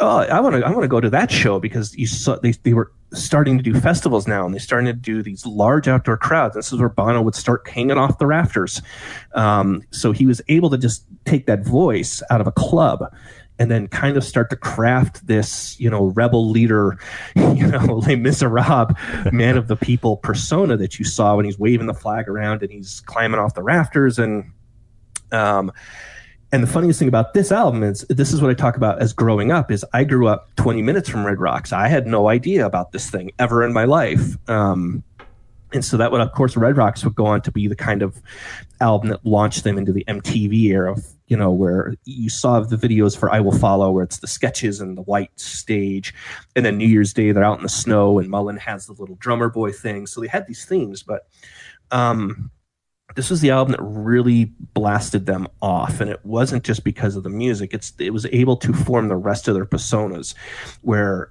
"Oh, 0.00 0.18
I 0.18 0.40
want 0.40 0.56
to 0.56 0.66
I 0.66 0.70
want 0.70 0.82
to 0.82 0.88
go 0.88 1.00
to 1.00 1.10
that 1.10 1.30
show 1.30 1.60
because 1.60 1.94
you 1.96 2.06
saw 2.06 2.36
they 2.42 2.52
they 2.64 2.72
were 2.72 2.90
starting 3.12 3.58
to 3.58 3.62
do 3.62 3.78
festivals 3.78 4.26
now 4.26 4.46
and 4.46 4.54
they 4.54 4.58
started 4.58 4.86
to 4.86 4.92
do 5.12 5.22
these 5.22 5.44
large 5.44 5.86
outdoor 5.86 6.16
crowds. 6.16 6.54
This 6.54 6.72
is 6.72 6.78
where 6.80 6.88
Bono 6.88 7.20
would 7.20 7.34
start 7.34 7.68
hanging 7.68 7.98
off 7.98 8.16
the 8.18 8.26
rafters. 8.26 8.80
Um, 9.34 9.82
so 9.90 10.12
he 10.12 10.24
was 10.24 10.40
able 10.48 10.70
to 10.70 10.78
just 10.78 11.04
take 11.26 11.44
that 11.46 11.62
voice 11.64 12.22
out 12.30 12.40
of 12.40 12.46
a 12.46 12.52
club 12.52 13.04
and 13.58 13.70
then 13.70 13.86
kind 13.86 14.16
of 14.16 14.24
start 14.24 14.50
to 14.50 14.56
craft 14.56 15.26
this, 15.26 15.78
you 15.78 15.88
know, 15.90 16.06
rebel 16.06 16.48
leader, 16.48 16.98
you 17.36 17.66
know, 17.66 17.96
Les 18.06 18.16
Miserables, 18.16 18.94
man 19.32 19.56
of 19.56 19.68
the 19.68 19.76
people 19.76 20.16
persona 20.16 20.76
that 20.76 20.98
you 20.98 21.04
saw 21.04 21.36
when 21.36 21.44
he's 21.44 21.58
waving 21.58 21.86
the 21.86 21.94
flag 21.94 22.28
around 22.28 22.62
and 22.62 22.72
he's 22.72 23.00
climbing 23.00 23.40
off 23.40 23.54
the 23.54 23.62
rafters 23.62 24.18
and 24.18 24.52
um 25.30 25.72
and 26.52 26.62
the 26.62 26.66
funniest 26.66 26.98
thing 26.98 27.08
about 27.08 27.32
this 27.32 27.50
album 27.50 27.82
is 27.82 28.02
this 28.10 28.30
is 28.30 28.42
what 28.42 28.50
I 28.50 28.54
talk 28.54 28.76
about 28.76 29.00
as 29.00 29.14
growing 29.14 29.50
up 29.50 29.72
is 29.72 29.86
I 29.94 30.04
grew 30.04 30.28
up 30.28 30.54
20 30.56 30.82
minutes 30.82 31.08
from 31.08 31.24
Red 31.24 31.40
Rocks. 31.40 31.72
I 31.72 31.88
had 31.88 32.06
no 32.06 32.28
idea 32.28 32.66
about 32.66 32.92
this 32.92 33.08
thing 33.08 33.32
ever 33.38 33.64
in 33.64 33.72
my 33.72 33.84
life. 33.84 34.36
Um, 34.50 35.02
and 35.72 35.84
so 35.84 35.96
that 35.96 36.12
would, 36.12 36.20
of 36.20 36.32
course, 36.32 36.56
Red 36.56 36.76
Rocks 36.76 37.04
would 37.04 37.14
go 37.14 37.26
on 37.26 37.42
to 37.42 37.52
be 37.52 37.66
the 37.66 37.76
kind 37.76 38.02
of 38.02 38.20
album 38.80 39.10
that 39.10 39.24
launched 39.24 39.64
them 39.64 39.78
into 39.78 39.92
the 39.92 40.04
MTV 40.06 40.64
era, 40.64 40.92
of, 40.92 41.06
you 41.26 41.36
know, 41.36 41.50
where 41.50 41.94
you 42.04 42.28
saw 42.28 42.60
the 42.60 42.76
videos 42.76 43.16
for 43.16 43.30
I 43.30 43.40
Will 43.40 43.56
Follow, 43.56 43.90
where 43.90 44.04
it's 44.04 44.18
the 44.18 44.26
sketches 44.26 44.80
and 44.80 44.96
the 44.96 45.02
white 45.02 45.38
stage. 45.38 46.14
And 46.54 46.64
then 46.64 46.78
New 46.78 46.86
Year's 46.86 47.12
Day, 47.12 47.32
they're 47.32 47.44
out 47.44 47.58
in 47.58 47.62
the 47.62 47.68
snow, 47.68 48.18
and 48.18 48.28
Mullen 48.28 48.58
has 48.58 48.86
the 48.86 48.92
little 48.92 49.16
drummer 49.16 49.48
boy 49.48 49.72
thing. 49.72 50.06
So 50.06 50.20
they 50.20 50.26
had 50.26 50.46
these 50.46 50.64
themes, 50.64 51.02
but 51.02 51.26
um, 51.90 52.50
this 53.14 53.30
was 53.30 53.40
the 53.40 53.50
album 53.50 53.72
that 53.72 53.82
really 53.82 54.52
blasted 54.74 55.26
them 55.26 55.48
off. 55.60 56.00
And 56.00 56.10
it 56.10 56.24
wasn't 56.24 56.64
just 56.64 56.84
because 56.84 57.16
of 57.16 57.22
the 57.22 57.30
music, 57.30 57.72
it's, 57.72 57.92
it 57.98 58.10
was 58.10 58.26
able 58.26 58.56
to 58.58 58.72
form 58.72 59.08
the 59.08 59.16
rest 59.16 59.48
of 59.48 59.54
their 59.54 59.66
personas, 59.66 60.34
where 60.82 61.30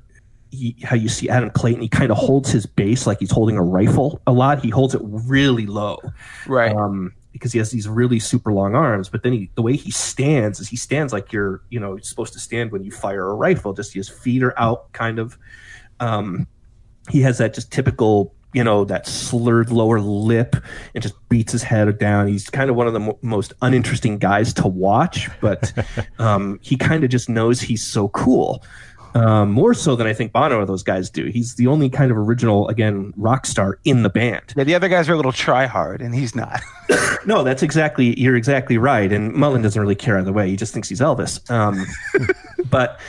he, 0.51 0.75
how 0.83 0.95
you 0.95 1.09
see 1.09 1.29
Adam 1.29 1.49
Clayton, 1.49 1.81
he 1.81 1.87
kind 1.87 2.11
of 2.11 2.17
holds 2.17 2.51
his 2.51 2.65
bass 2.65 3.07
like 3.07 3.19
he's 3.19 3.31
holding 3.31 3.57
a 3.57 3.63
rifle 3.63 4.21
a 4.27 4.31
lot. 4.31 4.63
He 4.63 4.69
holds 4.69 4.93
it 4.93 5.01
really 5.03 5.65
low, 5.65 5.97
Right. 6.45 6.75
um, 6.75 7.13
because 7.31 7.53
he 7.53 7.57
has 7.59 7.71
these 7.71 7.87
really 7.87 8.19
super 8.19 8.51
long 8.51 8.75
arms. 8.75 9.07
But 9.09 9.23
then 9.23 9.31
he, 9.33 9.49
the 9.55 9.61
way 9.61 9.75
he 9.77 9.89
stands 9.91 10.59
is 10.59 10.67
he 10.67 10.75
stands 10.75 11.13
like 11.13 11.31
you're, 11.31 11.61
you 11.69 11.79
know, 11.79 11.97
supposed 11.99 12.33
to 12.33 12.39
stand 12.39 12.71
when 12.71 12.83
you 12.83 12.91
fire 12.91 13.29
a 13.29 13.33
rifle. 13.33 13.73
Just 13.73 13.93
his 13.93 14.09
feet 14.09 14.43
are 14.43 14.57
out, 14.59 14.91
kind 14.91 15.17
of. 15.19 15.37
Um, 15.99 16.47
he 17.09 17.21
has 17.21 17.37
that 17.39 17.53
just 17.53 17.71
typical 17.71 18.35
you 18.53 18.63
know 18.65 18.83
that 18.83 19.07
slurred 19.07 19.71
lower 19.71 20.01
lip 20.01 20.57
and 20.93 21.01
just 21.01 21.15
beats 21.29 21.53
his 21.53 21.63
head 21.63 21.97
down 21.97 22.27
he's 22.27 22.49
kind 22.49 22.69
of 22.69 22.75
one 22.75 22.85
of 22.85 22.91
the 22.91 22.99
mo- 22.99 23.17
most 23.21 23.53
uninteresting 23.61 24.17
guys 24.17 24.53
to 24.53 24.67
watch 24.67 25.29
but 25.39 25.71
um, 26.19 26.59
he 26.61 26.75
kind 26.75 27.05
of 27.05 27.09
just 27.09 27.29
knows 27.29 27.61
he's 27.61 27.81
so 27.81 28.09
cool 28.09 28.61
um, 29.13 29.51
more 29.51 29.73
so 29.73 29.95
than 29.95 30.07
i 30.07 30.13
think 30.13 30.31
bono 30.31 30.59
or 30.59 30.65
those 30.65 30.83
guys 30.83 31.09
do 31.09 31.25
he's 31.25 31.55
the 31.55 31.67
only 31.67 31.89
kind 31.89 32.11
of 32.11 32.17
original 32.17 32.67
again 32.69 33.13
rock 33.17 33.45
star 33.45 33.79
in 33.83 34.03
the 34.03 34.09
band 34.09 34.53
Yeah, 34.55 34.63
the 34.63 34.75
other 34.75 34.89
guys 34.89 35.09
are 35.09 35.13
a 35.13 35.17
little 35.17 35.31
try 35.31 35.65
hard, 35.65 36.01
and 36.01 36.13
he's 36.15 36.35
not. 36.35 36.61
no 37.25 37.43
that's 37.43 37.63
exactly 37.63 38.19
you're 38.19 38.35
exactly 38.35 38.77
right 38.77 39.11
and 39.11 39.33
mullen 39.33 39.61
doesn't 39.61 39.81
really 39.81 39.95
care 39.95 40.17
either 40.17 40.33
way 40.33 40.49
he 40.49 40.55
just 40.55 40.73
thinks 40.73 40.89
he's 40.89 41.01
elvis 41.01 41.49
um, 41.51 41.85
but 42.69 42.99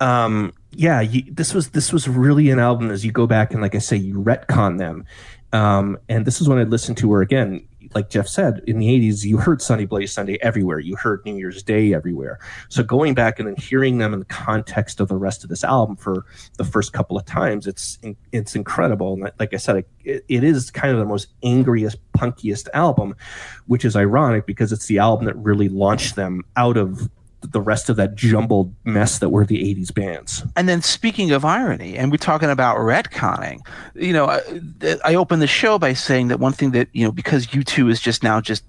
um, 0.00 0.52
yeah, 0.72 1.00
you, 1.00 1.22
this 1.30 1.54
was 1.54 1.70
this 1.70 1.92
was 1.92 2.08
really 2.08 2.50
an 2.50 2.58
album 2.58 2.90
as 2.90 3.04
you 3.04 3.12
go 3.12 3.26
back 3.26 3.52
and 3.52 3.60
like 3.60 3.74
I 3.74 3.78
say, 3.78 3.96
you 3.96 4.14
retcon 4.14 4.78
them. 4.78 5.04
Um, 5.52 5.98
and 6.08 6.24
this 6.24 6.40
is 6.40 6.48
when 6.48 6.58
I 6.58 6.62
listened 6.62 6.96
to 6.98 7.12
her 7.12 7.22
again. 7.22 7.66
Like 7.94 8.08
Jeff 8.08 8.28
said, 8.28 8.62
in 8.66 8.78
the 8.78 8.86
'80s, 8.86 9.24
you 9.24 9.38
heard 9.38 9.60
"Sunday 9.60 9.84
Bloody 9.84 10.06
Sunday" 10.06 10.38
everywhere. 10.42 10.78
You 10.78 10.96
heard 10.96 11.24
New 11.24 11.36
Year's 11.36 11.62
Day 11.62 11.92
everywhere. 11.92 12.38
So 12.68 12.82
going 12.82 13.14
back 13.14 13.38
and 13.38 13.48
then 13.48 13.56
hearing 13.56 13.98
them 13.98 14.12
in 14.12 14.20
the 14.20 14.26
context 14.26 15.00
of 15.00 15.08
the 15.08 15.16
rest 15.16 15.42
of 15.42 15.50
this 15.50 15.64
album 15.64 15.96
for 15.96 16.24
the 16.56 16.64
first 16.64 16.92
couple 16.92 17.16
of 17.16 17.24
times, 17.24 17.66
it's 17.66 17.98
it's 18.32 18.54
incredible. 18.54 19.14
And 19.14 19.32
like 19.38 19.52
I 19.52 19.56
said, 19.56 19.84
it, 20.04 20.24
it 20.28 20.44
is 20.44 20.70
kind 20.70 20.92
of 20.92 20.98
the 20.98 21.06
most 21.06 21.28
angriest, 21.42 21.98
punkiest 22.12 22.68
album, 22.74 23.16
which 23.66 23.84
is 23.84 23.96
ironic 23.96 24.46
because 24.46 24.72
it's 24.72 24.86
the 24.86 24.98
album 24.98 25.26
that 25.26 25.36
really 25.36 25.68
launched 25.68 26.16
them 26.16 26.44
out 26.56 26.76
of 26.76 27.08
the 27.42 27.60
rest 27.60 27.88
of 27.88 27.96
that 27.96 28.14
jumbled 28.14 28.74
mess 28.84 29.18
that 29.18 29.30
were 29.30 29.46
the 29.46 29.58
80s 29.74 29.92
bands. 29.92 30.44
And 30.56 30.68
then 30.68 30.82
speaking 30.82 31.30
of 31.30 31.44
irony, 31.44 31.96
and 31.96 32.10
we're 32.10 32.18
talking 32.18 32.50
about 32.50 32.76
retconning, 32.76 33.60
you 33.94 34.12
know, 34.12 34.26
I, 34.26 34.40
I 35.04 35.14
opened 35.14 35.42
the 35.42 35.46
show 35.46 35.78
by 35.78 35.94
saying 35.94 36.28
that 36.28 36.38
one 36.38 36.52
thing 36.52 36.72
that, 36.72 36.88
you 36.92 37.04
know, 37.04 37.12
because 37.12 37.46
U2 37.48 37.90
is 37.90 38.00
just 38.00 38.22
now 38.22 38.40
just 38.40 38.64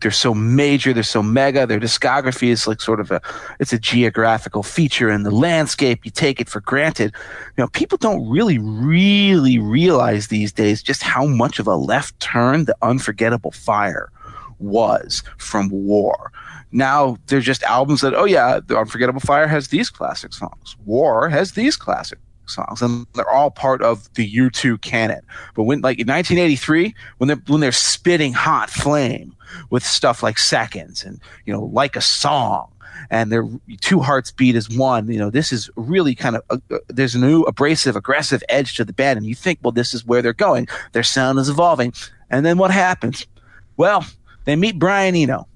they're 0.00 0.10
so 0.10 0.34
major, 0.34 0.92
they're 0.92 1.02
so 1.02 1.22
mega, 1.22 1.66
their 1.66 1.80
discography 1.80 2.48
is 2.48 2.66
like 2.66 2.82
sort 2.82 3.00
of 3.00 3.10
a 3.10 3.22
it's 3.58 3.72
a 3.72 3.78
geographical 3.78 4.62
feature 4.62 5.10
in 5.10 5.22
the 5.22 5.30
landscape. 5.30 6.04
You 6.04 6.10
take 6.10 6.40
it 6.40 6.48
for 6.48 6.60
granted. 6.60 7.14
You 7.56 7.62
know, 7.62 7.68
people 7.68 7.96
don't 7.96 8.28
really, 8.28 8.58
really 8.58 9.58
realize 9.58 10.28
these 10.28 10.52
days 10.52 10.82
just 10.82 11.02
how 11.02 11.24
much 11.24 11.58
of 11.58 11.66
a 11.66 11.74
left 11.74 12.20
turn 12.20 12.66
the 12.66 12.76
unforgettable 12.82 13.52
fire 13.52 14.10
was 14.58 15.22
from 15.38 15.70
war. 15.70 16.32
Now 16.74 17.16
they're 17.28 17.40
just 17.40 17.62
albums 17.62 18.00
that, 18.00 18.14
oh 18.14 18.24
yeah, 18.24 18.58
the 18.66 18.76
Unforgettable 18.76 19.20
Fire 19.20 19.46
has 19.46 19.68
these 19.68 19.90
classic 19.90 20.34
songs. 20.34 20.76
War 20.84 21.28
has 21.28 21.52
these 21.52 21.76
classic 21.76 22.18
songs, 22.46 22.82
and 22.82 23.06
they're 23.14 23.30
all 23.30 23.52
part 23.52 23.80
of 23.80 24.12
the 24.14 24.28
U2 24.28 24.80
canon. 24.80 25.20
But 25.54 25.62
when, 25.62 25.82
like 25.82 26.00
in 26.00 26.08
1983, 26.08 26.92
when 27.18 27.28
they're 27.28 27.42
when 27.46 27.60
they're 27.60 27.70
spitting 27.70 28.32
hot 28.32 28.70
flame 28.70 29.36
with 29.70 29.84
stuff 29.84 30.20
like 30.20 30.36
Seconds 30.36 31.04
and 31.04 31.20
you 31.46 31.52
know, 31.52 31.62
like 31.62 31.94
a 31.94 32.00
song, 32.00 32.72
and 33.08 33.30
their 33.30 33.48
two 33.80 34.00
hearts 34.00 34.32
beat 34.32 34.56
as 34.56 34.68
one. 34.68 35.08
You 35.08 35.20
know, 35.20 35.30
this 35.30 35.52
is 35.52 35.70
really 35.76 36.16
kind 36.16 36.34
of 36.34 36.42
uh, 36.50 36.58
uh, 36.72 36.78
there's 36.88 37.14
a 37.14 37.20
new 37.20 37.42
abrasive, 37.42 37.94
aggressive 37.94 38.42
edge 38.48 38.74
to 38.76 38.84
the 38.84 38.92
band, 38.92 39.16
and 39.16 39.26
you 39.26 39.36
think, 39.36 39.60
well, 39.62 39.70
this 39.70 39.94
is 39.94 40.04
where 40.04 40.22
they're 40.22 40.32
going. 40.32 40.66
Their 40.90 41.04
sound 41.04 41.38
is 41.38 41.48
evolving, 41.48 41.92
and 42.30 42.44
then 42.44 42.58
what 42.58 42.72
happens? 42.72 43.28
Well, 43.76 44.04
they 44.44 44.56
meet 44.56 44.80
Brian 44.80 45.14
Eno. 45.14 45.46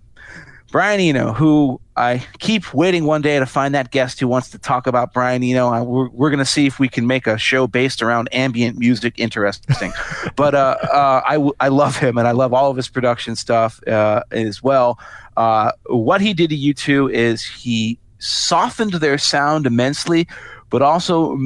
Brian 0.70 1.00
Eno, 1.00 1.32
who 1.32 1.80
I 1.96 2.24
keep 2.38 2.74
waiting 2.74 3.04
one 3.04 3.22
day 3.22 3.38
to 3.38 3.46
find 3.46 3.74
that 3.74 3.90
guest 3.90 4.20
who 4.20 4.28
wants 4.28 4.50
to 4.50 4.58
talk 4.58 4.86
about 4.86 5.14
Brian 5.14 5.42
Eno. 5.42 5.68
I, 5.68 5.80
we're 5.80 6.08
we're 6.10 6.28
going 6.28 6.38
to 6.38 6.44
see 6.44 6.66
if 6.66 6.78
we 6.78 6.88
can 6.88 7.06
make 7.06 7.26
a 7.26 7.38
show 7.38 7.66
based 7.66 8.02
around 8.02 8.28
ambient 8.32 8.78
music 8.78 9.14
interesting. 9.16 9.92
but 10.36 10.54
uh, 10.54 10.76
uh, 10.82 11.22
I, 11.26 11.50
I 11.58 11.68
love 11.68 11.96
him 11.96 12.18
and 12.18 12.28
I 12.28 12.32
love 12.32 12.52
all 12.52 12.70
of 12.70 12.76
his 12.76 12.88
production 12.88 13.34
stuff 13.34 13.80
uh, 13.88 14.22
as 14.30 14.62
well. 14.62 14.98
Uh, 15.36 15.72
what 15.86 16.20
he 16.20 16.34
did 16.34 16.50
to 16.50 16.56
U2 16.56 17.12
is 17.12 17.44
he 17.44 17.98
softened 18.18 18.94
their 18.94 19.16
sound 19.16 19.66
immensely, 19.66 20.28
but 20.68 20.82
also 20.82 21.38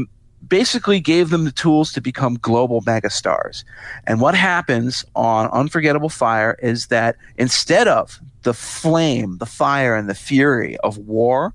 basically 0.53 1.01
gave 1.01 1.31
them 1.31 1.45
the 1.45 1.51
tools 1.51 1.95
to 1.95 2.01
become 2.03 2.35
global 2.35 2.83
megastars. 2.83 3.65
And 4.07 4.21
what 4.21 4.35
happens 4.35 5.03
on 5.17 5.49
Unforgettable 5.51 6.11
Fire 6.11 6.59
is 6.63 6.89
that 6.89 7.17
instead 7.39 7.89
of 7.89 8.21
the 8.43 8.53
flame, 8.53 9.39
the 9.39 9.47
fire, 9.47 9.97
and 9.97 10.11
the 10.11 10.15
fury 10.15 10.77
of 10.81 10.99
war, 10.99 11.55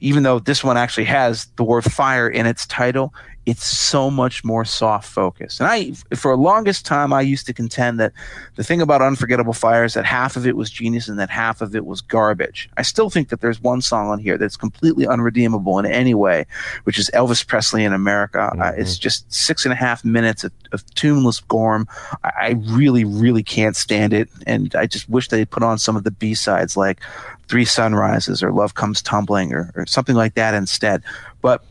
even 0.00 0.22
though 0.22 0.38
this 0.38 0.64
one 0.64 0.78
actually 0.78 1.04
has 1.04 1.44
the 1.56 1.62
word 1.62 1.84
fire 1.84 2.26
in 2.26 2.46
its 2.46 2.66
title, 2.66 3.12
it's 3.46 3.64
so 3.64 4.10
much 4.10 4.44
more 4.44 4.64
soft 4.64 5.08
focus. 5.08 5.60
And 5.60 5.68
I, 5.68 5.92
for 6.16 6.32
the 6.32 6.42
longest 6.42 6.84
time, 6.84 7.12
I 7.12 7.20
used 7.20 7.46
to 7.46 7.54
contend 7.54 8.00
that 8.00 8.12
the 8.56 8.64
thing 8.64 8.82
about 8.82 9.00
Unforgettable 9.00 9.52
Fire 9.52 9.84
is 9.84 9.94
that 9.94 10.04
half 10.04 10.36
of 10.36 10.48
it 10.48 10.56
was 10.56 10.68
genius 10.68 11.08
and 11.08 11.16
that 11.20 11.30
half 11.30 11.62
of 11.62 11.76
it 11.76 11.86
was 11.86 12.00
garbage. 12.00 12.68
I 12.76 12.82
still 12.82 13.08
think 13.08 13.28
that 13.28 13.40
there's 13.40 13.62
one 13.62 13.82
song 13.82 14.08
on 14.08 14.18
here 14.18 14.36
that's 14.36 14.56
completely 14.56 15.06
unredeemable 15.06 15.78
in 15.78 15.86
any 15.86 16.12
way, 16.12 16.44
which 16.82 16.98
is 16.98 17.08
Elvis 17.14 17.46
Presley 17.46 17.84
in 17.84 17.92
America. 17.92 18.52
Uh, 18.60 18.72
it's 18.76 18.98
just 18.98 19.32
six 19.32 19.64
and 19.64 19.72
a 19.72 19.76
half 19.76 20.04
minutes 20.04 20.42
of, 20.42 20.52
of 20.72 20.84
tuneless 20.96 21.38
gorm. 21.38 21.86
I, 22.24 22.32
I 22.36 22.50
really, 22.64 23.04
really 23.04 23.44
can't 23.44 23.76
stand 23.76 24.12
it. 24.12 24.28
And 24.44 24.74
I 24.74 24.86
just 24.86 25.08
wish 25.08 25.28
they 25.28 25.44
put 25.44 25.62
on 25.62 25.78
some 25.78 25.96
of 25.96 26.02
the 26.02 26.10
B 26.10 26.34
sides 26.34 26.76
like 26.76 27.00
Three 27.46 27.64
Sunrises 27.64 28.42
or 28.42 28.50
Love 28.50 28.74
Comes 28.74 29.00
Tumbling 29.00 29.52
or, 29.52 29.72
or 29.76 29.86
something 29.86 30.16
like 30.16 30.34
that 30.34 30.52
instead. 30.52 31.04
But 31.42 31.64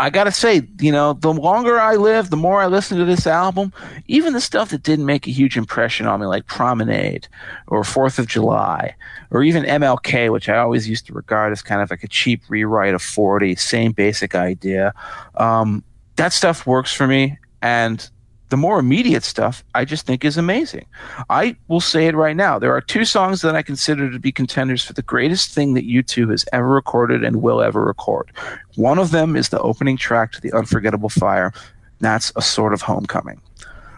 I 0.00 0.10
gotta 0.10 0.30
say, 0.30 0.62
you 0.80 0.92
know, 0.92 1.14
the 1.14 1.32
longer 1.32 1.78
I 1.78 1.96
live, 1.96 2.30
the 2.30 2.36
more 2.36 2.62
I 2.62 2.66
listen 2.66 2.98
to 2.98 3.04
this 3.04 3.26
album, 3.26 3.72
even 4.06 4.32
the 4.32 4.40
stuff 4.40 4.70
that 4.70 4.84
didn't 4.84 5.06
make 5.06 5.26
a 5.26 5.32
huge 5.32 5.56
impression 5.56 6.06
on 6.06 6.20
me, 6.20 6.26
like 6.26 6.46
Promenade 6.46 7.26
or 7.66 7.82
Fourth 7.82 8.18
of 8.18 8.28
July, 8.28 8.94
or 9.30 9.42
even 9.42 9.64
MLK, 9.64 10.30
which 10.32 10.48
I 10.48 10.58
always 10.58 10.88
used 10.88 11.06
to 11.06 11.12
regard 11.12 11.52
as 11.52 11.62
kind 11.62 11.82
of 11.82 11.90
like 11.90 12.04
a 12.04 12.08
cheap 12.08 12.42
rewrite 12.48 12.94
of 12.94 13.02
40, 13.02 13.56
same 13.56 13.92
basic 13.92 14.36
idea. 14.36 14.94
Um, 15.34 15.82
that 16.14 16.32
stuff 16.32 16.66
works 16.66 16.92
for 16.92 17.06
me. 17.06 17.38
And 17.60 18.08
the 18.48 18.56
more 18.56 18.78
immediate 18.78 19.24
stuff, 19.24 19.62
I 19.74 19.84
just 19.84 20.06
think 20.06 20.24
is 20.24 20.36
amazing. 20.36 20.86
I 21.28 21.56
will 21.68 21.80
say 21.80 22.06
it 22.06 22.14
right 22.14 22.36
now. 22.36 22.58
There 22.58 22.74
are 22.74 22.80
two 22.80 23.04
songs 23.04 23.42
that 23.42 23.54
I 23.54 23.62
consider 23.62 24.10
to 24.10 24.18
be 24.18 24.32
contenders 24.32 24.82
for 24.82 24.92
the 24.92 25.02
greatest 25.02 25.52
thing 25.52 25.74
that 25.74 25.86
U2 25.86 26.30
has 26.30 26.44
ever 26.52 26.68
recorded 26.68 27.24
and 27.24 27.42
will 27.42 27.60
ever 27.60 27.84
record. 27.84 28.30
One 28.76 28.98
of 28.98 29.10
them 29.10 29.36
is 29.36 29.50
the 29.50 29.60
opening 29.60 29.96
track 29.96 30.32
to 30.32 30.40
The 30.40 30.52
Unforgettable 30.52 31.08
Fire. 31.10 31.52
That's 32.00 32.32
A 32.36 32.42
Sort 32.42 32.72
of 32.72 32.82
Homecoming. 32.82 33.40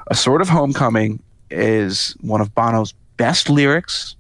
A 0.08 0.14
Sort 0.14 0.40
of 0.40 0.48
Homecoming 0.48 1.22
is 1.50 2.16
one 2.20 2.40
of 2.40 2.54
Bono's 2.54 2.92
best 3.16 3.48
lyrics, 3.48 4.16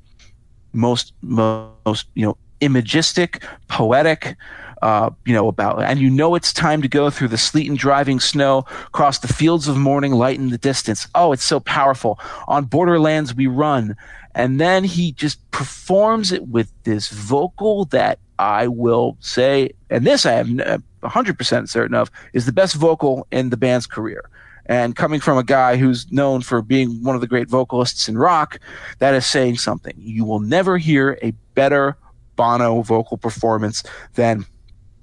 most, 0.72 1.12
most, 1.22 2.06
you 2.14 2.24
know, 2.24 2.36
imagistic, 2.60 3.42
poetic, 3.68 4.36
uh, 4.82 5.10
you 5.24 5.34
know, 5.34 5.48
about, 5.48 5.82
and 5.82 6.00
you 6.00 6.10
know 6.10 6.34
it's 6.34 6.52
time 6.52 6.82
to 6.82 6.88
go 6.88 7.10
through 7.10 7.28
the 7.28 7.38
sleet 7.38 7.68
and 7.68 7.78
driving 7.78 8.20
snow, 8.20 8.62
cross 8.92 9.18
the 9.18 9.28
fields 9.28 9.68
of 9.68 9.76
morning, 9.76 10.12
light 10.12 10.38
in 10.38 10.50
the 10.50 10.58
distance. 10.58 11.06
Oh, 11.14 11.32
it's 11.32 11.44
so 11.44 11.60
powerful. 11.60 12.18
On 12.48 12.64
borderlands 12.64 13.34
we 13.34 13.46
run. 13.46 13.96
And 14.34 14.60
then 14.60 14.84
he 14.84 15.12
just 15.12 15.50
performs 15.50 16.32
it 16.32 16.48
with 16.48 16.72
this 16.84 17.08
vocal 17.08 17.86
that 17.86 18.18
I 18.38 18.68
will 18.68 19.16
say, 19.20 19.72
and 19.90 20.06
this 20.06 20.24
I 20.24 20.34
am 20.34 20.60
uh, 20.60 20.78
100% 21.02 21.68
certain 21.68 21.94
of, 21.94 22.10
is 22.32 22.46
the 22.46 22.52
best 22.52 22.74
vocal 22.76 23.26
in 23.30 23.50
the 23.50 23.56
band's 23.56 23.86
career. 23.86 24.30
And 24.66 24.94
coming 24.94 25.20
from 25.20 25.36
a 25.36 25.42
guy 25.42 25.76
who's 25.76 26.10
known 26.12 26.42
for 26.42 26.62
being 26.62 27.02
one 27.02 27.16
of 27.16 27.20
the 27.20 27.26
great 27.26 27.48
vocalists 27.48 28.08
in 28.08 28.16
rock, 28.16 28.60
that 28.98 29.14
is 29.14 29.26
saying 29.26 29.56
something. 29.56 29.94
You 29.98 30.24
will 30.24 30.40
never 30.40 30.78
hear 30.78 31.18
a 31.22 31.32
better 31.54 31.96
Bono 32.36 32.80
vocal 32.80 33.18
performance 33.18 33.82
than 34.14 34.46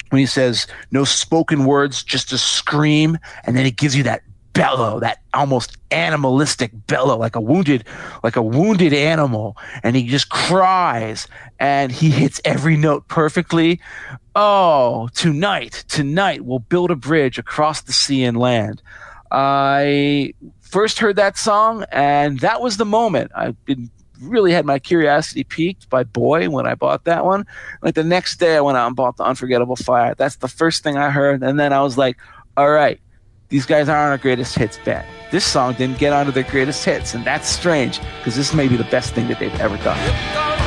when 0.09 0.19
he 0.19 0.25
says 0.25 0.67
no 0.91 1.03
spoken 1.03 1.65
words, 1.65 2.03
just 2.03 2.31
a 2.31 2.37
scream, 2.37 3.17
and 3.43 3.55
then 3.55 3.65
he 3.65 3.71
gives 3.71 3.95
you 3.95 4.03
that 4.03 4.21
bellow, 4.53 4.99
that 4.99 5.19
almost 5.35 5.77
animalistic 5.91 6.71
bellow, 6.87 7.15
like 7.15 7.35
a 7.35 7.41
wounded, 7.41 7.83
like 8.23 8.35
a 8.35 8.41
wounded 8.41 8.91
animal, 8.91 9.55
and 9.83 9.95
he 9.95 10.07
just 10.07 10.29
cries 10.29 11.27
and 11.59 11.91
he 11.91 12.09
hits 12.09 12.41
every 12.43 12.75
note 12.75 13.07
perfectly. 13.07 13.79
Oh, 14.35 15.09
tonight, 15.13 15.85
tonight 15.87 16.43
we'll 16.43 16.59
build 16.59 16.89
a 16.89 16.95
bridge 16.95 17.37
across 17.37 17.81
the 17.81 17.93
sea 17.93 18.23
and 18.23 18.37
land. 18.37 18.81
I 19.31 20.33
first 20.61 20.99
heard 20.99 21.17
that 21.17 21.37
song, 21.37 21.85
and 21.91 22.39
that 22.39 22.61
was 22.61 22.77
the 22.77 22.85
moment. 22.85 23.31
I've 23.35 23.63
been 23.65 23.91
really 24.21 24.51
had 24.51 24.65
my 24.65 24.79
curiosity 24.79 25.43
piqued 25.43 25.89
by 25.89 26.03
Boy 26.03 26.49
when 26.49 26.67
I 26.67 26.75
bought 26.75 27.03
that 27.05 27.25
one. 27.25 27.45
Like 27.81 27.95
the 27.95 28.03
next 28.03 28.37
day, 28.39 28.55
I 28.55 28.61
went 28.61 28.77
out 28.77 28.87
and 28.87 28.95
bought 28.95 29.17
the 29.17 29.23
Unforgettable 29.23 29.75
Fire. 29.75 30.15
That's 30.15 30.37
the 30.37 30.47
first 30.47 30.83
thing 30.83 30.97
I 30.97 31.09
heard, 31.09 31.43
and 31.43 31.59
then 31.59 31.73
I 31.73 31.81
was 31.81 31.97
like, 31.97 32.17
"All 32.55 32.71
right, 32.71 32.99
these 33.49 33.65
guys 33.65 33.89
aren't 33.89 34.11
our 34.11 34.17
greatest 34.17 34.55
hits 34.55 34.77
band. 34.83 35.05
This 35.31 35.45
song 35.45 35.73
didn't 35.73 35.99
get 35.99 36.13
onto 36.13 36.31
their 36.31 36.43
greatest 36.43 36.83
hits, 36.83 37.13
and 37.13 37.25
that's 37.25 37.47
strange 37.47 37.99
because 38.17 38.35
this 38.35 38.53
may 38.53 38.67
be 38.67 38.77
the 38.77 38.83
best 38.85 39.13
thing 39.13 39.27
that 39.27 39.39
they've 39.39 39.59
ever 39.59 39.77
done." 39.77 40.66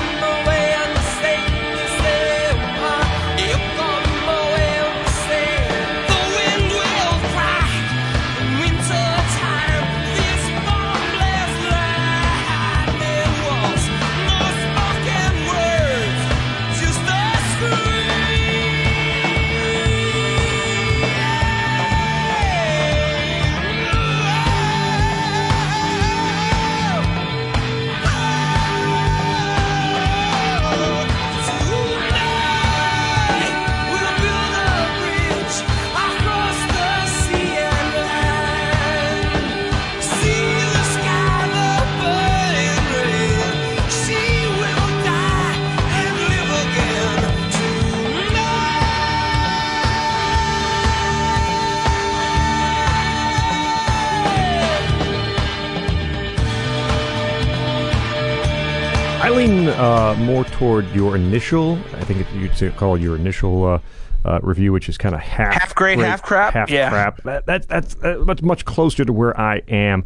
Uh, 59.78 60.14
more 60.18 60.44
toward 60.44 60.88
your 60.94 61.16
initial. 61.16 61.74
I 61.94 62.04
think 62.04 62.26
you'd 62.34 62.56
say, 62.56 62.70
call 62.70 62.96
it 62.96 63.02
your 63.02 63.16
initial 63.16 63.64
uh, 63.66 63.78
uh, 64.24 64.38
review, 64.42 64.72
which 64.72 64.88
is 64.88 64.98
kind 64.98 65.14
of 65.14 65.20
half 65.20 65.54
Half 65.54 65.74
great, 65.74 65.98
half 65.98 66.22
crap? 66.22 66.54
half 66.54 66.70
Yeah. 66.70 66.90
crap. 66.90 67.22
That, 67.22 67.46
that, 67.46 67.68
that's 67.68 67.96
uh, 68.02 68.22
much 68.26 68.42
much 68.42 68.64
closer 68.64 69.04
to 69.04 69.12
where 69.12 69.38
I 69.40 69.62
am. 69.68 70.04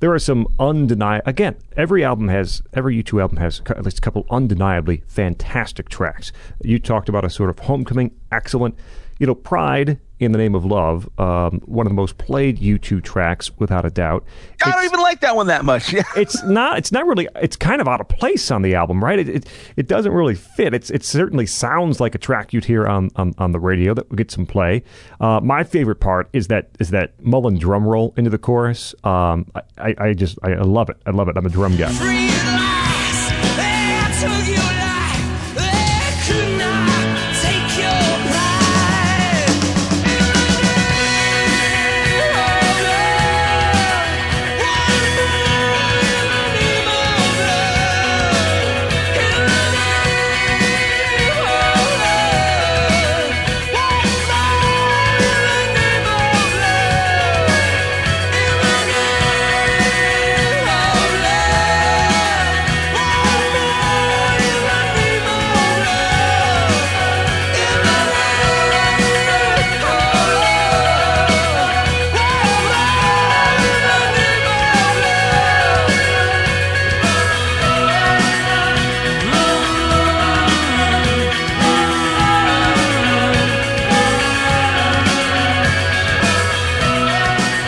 There 0.00 0.12
are 0.12 0.18
some 0.18 0.46
undeniable. 0.58 1.22
Again, 1.26 1.56
every 1.76 2.04
album 2.04 2.28
has 2.28 2.62
every 2.74 3.02
U2 3.02 3.22
album 3.22 3.38
has 3.38 3.62
at 3.66 3.84
least 3.84 3.98
a 3.98 4.00
couple 4.02 4.26
undeniably 4.30 5.02
fantastic 5.06 5.88
tracks. 5.88 6.30
You 6.62 6.78
talked 6.78 7.08
about 7.08 7.24
a 7.24 7.30
sort 7.30 7.48
of 7.48 7.58
homecoming, 7.60 8.10
excellent. 8.30 8.74
You 9.18 9.26
know, 9.26 9.34
Pride 9.34 9.98
in 10.20 10.32
the 10.32 10.38
Name 10.38 10.54
of 10.54 10.64
Love, 10.64 11.08
um, 11.18 11.60
one 11.64 11.86
of 11.86 11.90
the 11.90 11.94
most 11.94 12.18
played 12.18 12.58
U2 12.58 13.02
tracks 13.02 13.50
without 13.58 13.84
a 13.84 13.90
doubt. 13.90 14.24
I 14.64 14.70
don't 14.70 14.84
even 14.84 15.00
like 15.00 15.20
that 15.20 15.34
one 15.36 15.48
that 15.48 15.64
much. 15.64 15.94
It's 16.16 16.42
not 16.44 16.78
it's 16.78 16.92
not 16.92 17.06
really 17.06 17.28
it's 17.36 17.56
kind 17.56 17.80
of 17.80 17.88
out 17.88 18.00
of 18.00 18.08
place 18.08 18.50
on 18.50 18.62
the 18.62 18.74
album 18.74 19.02
right? 19.02 19.18
It 19.18 19.28
it, 19.28 19.46
it 19.76 19.88
doesn't 19.88 20.12
really 20.12 20.34
fit. 20.34 20.72
It's 20.72 20.90
it 20.90 21.04
certainly 21.04 21.46
sounds 21.46 22.00
like 22.00 22.14
a 22.14 22.18
track 22.18 22.52
you'd 22.52 22.64
hear 22.64 22.86
on 22.86 23.10
on, 23.16 23.34
on 23.38 23.52
the 23.52 23.58
radio 23.58 23.94
that 23.94 24.08
would 24.08 24.16
get 24.16 24.30
some 24.30 24.46
play. 24.46 24.84
Uh, 25.20 25.40
my 25.42 25.64
favorite 25.64 26.00
part 26.00 26.28
is 26.32 26.46
that 26.48 26.70
is 26.78 26.90
that 26.90 27.12
mullen 27.24 27.58
drum 27.58 27.86
roll 27.86 28.14
into 28.16 28.30
the 28.30 28.38
chorus. 28.38 28.94
Um, 29.02 29.50
I, 29.54 29.62
I, 29.78 29.94
I 29.98 30.14
just 30.14 30.38
I 30.42 30.54
love 30.54 30.88
it. 30.88 30.96
I 31.06 31.10
love 31.10 31.28
it. 31.28 31.36
I'm 31.36 31.46
a 31.46 31.50
drum 31.50 31.76
guy 31.76 31.90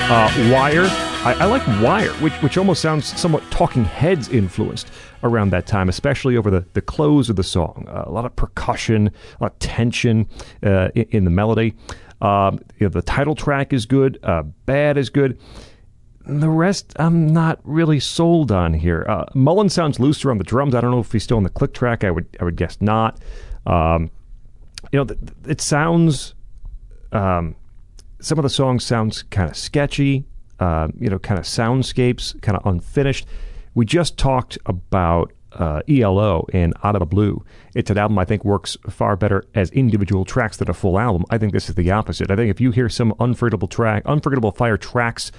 Uh, 0.09 0.53
Wire. 0.53 0.85
I, 1.27 1.37
I 1.41 1.45
like 1.47 1.67
Wire, 1.83 2.13
which 2.23 2.33
which 2.35 2.57
almost 2.57 2.81
sounds 2.81 3.07
somewhat 3.19 3.43
Talking 3.51 3.85
Heads 3.85 4.29
influenced 4.29 4.89
around 5.25 5.51
that 5.51 5.67
time, 5.67 5.89
especially 5.89 6.37
over 6.37 6.49
the, 6.49 6.65
the 6.75 6.81
close 6.81 7.29
of 7.29 7.35
the 7.35 7.43
song. 7.43 7.87
Uh, 7.89 8.05
a 8.07 8.13
lot 8.13 8.25
of 8.25 8.37
percussion, 8.37 9.09
a 9.09 9.43
lot 9.43 9.53
of 9.55 9.59
tension 9.59 10.29
uh, 10.63 10.91
in, 10.95 11.07
in 11.11 11.25
the 11.25 11.31
melody. 11.31 11.75
Um, 12.21 12.61
you 12.79 12.87
know, 12.87 12.89
the 12.89 13.03
title 13.03 13.35
track 13.35 13.73
is 13.73 13.85
good. 13.85 14.21
Uh, 14.23 14.45
Bad 14.65 14.97
is 14.97 15.11
good. 15.11 15.41
The 16.25 16.51
rest, 16.51 16.93
I'm 17.01 17.33
not 17.33 17.59
really 17.65 17.99
sold 17.99 18.53
on 18.53 18.75
here. 18.75 19.05
Uh, 19.09 19.25
Mullen 19.35 19.69
sounds 19.69 19.99
looser 19.99 20.31
on 20.31 20.39
the 20.39 20.45
drums. 20.45 20.77
I 20.77 20.81
don't 20.81 20.93
know 20.93 21.01
if 21.01 21.11
he's 21.11 21.25
still 21.25 21.37
on 21.37 21.43
the 21.43 21.51
click 21.51 21.75
track. 21.75 22.05
I 22.05 22.13
would 22.13 22.27
I 22.41 22.45
would 22.45 22.57
guess 22.57 22.81
not. 22.81 23.21
Um, 23.67 24.13
you 24.93 25.01
know, 25.01 25.05
th- 25.05 25.19
it 25.49 25.61
sounds. 25.61 26.35
Um, 27.11 27.57
some 28.21 28.39
of 28.39 28.43
the 28.43 28.51
songs 28.51 28.85
sounds 28.85 29.23
kind 29.25 29.51
of 29.51 29.57
sketchy, 29.57 30.25
uh, 30.61 30.89
you 30.99 31.09
know, 31.09 31.19
kind 31.19 31.39
of 31.39 31.45
soundscapes, 31.45 32.41
kind 32.43 32.57
of 32.57 32.67
unfinished. 32.67 33.27
We 33.75 33.85
just 33.85 34.17
talked 34.17 34.59
about 34.67 35.33
uh, 35.53 35.81
ELO 35.89 36.47
and 36.53 36.75
Out 36.83 36.97
of 36.97 37.01
the 37.01 37.07
Blue. 37.07 37.45
It's 37.75 37.91
an 37.91 37.99
album 37.99 38.19
I 38.19 38.25
think 38.25 38.45
works 38.45 38.77
far 38.89 39.17
better 39.17 39.45
as 39.55 39.71
individual 39.71 40.25
tracks 40.25 40.57
than 40.57 40.71
a 40.71 40.75
full 40.75 40.99
album. 40.99 41.25
I 41.31 41.39
think 41.39 41.53
this 41.53 41.69
is 41.69 41.75
the 41.75 41.91
opposite. 41.91 42.31
I 42.31 42.37
think 42.37 42.51
if 42.51 42.61
you 42.61 42.71
hear 42.71 42.89
some 42.89 43.15
unforgettable 43.21 43.69
track, 43.69 44.03
unforgettable 44.07 44.53
fire 44.53 44.77
tracks 44.77 45.33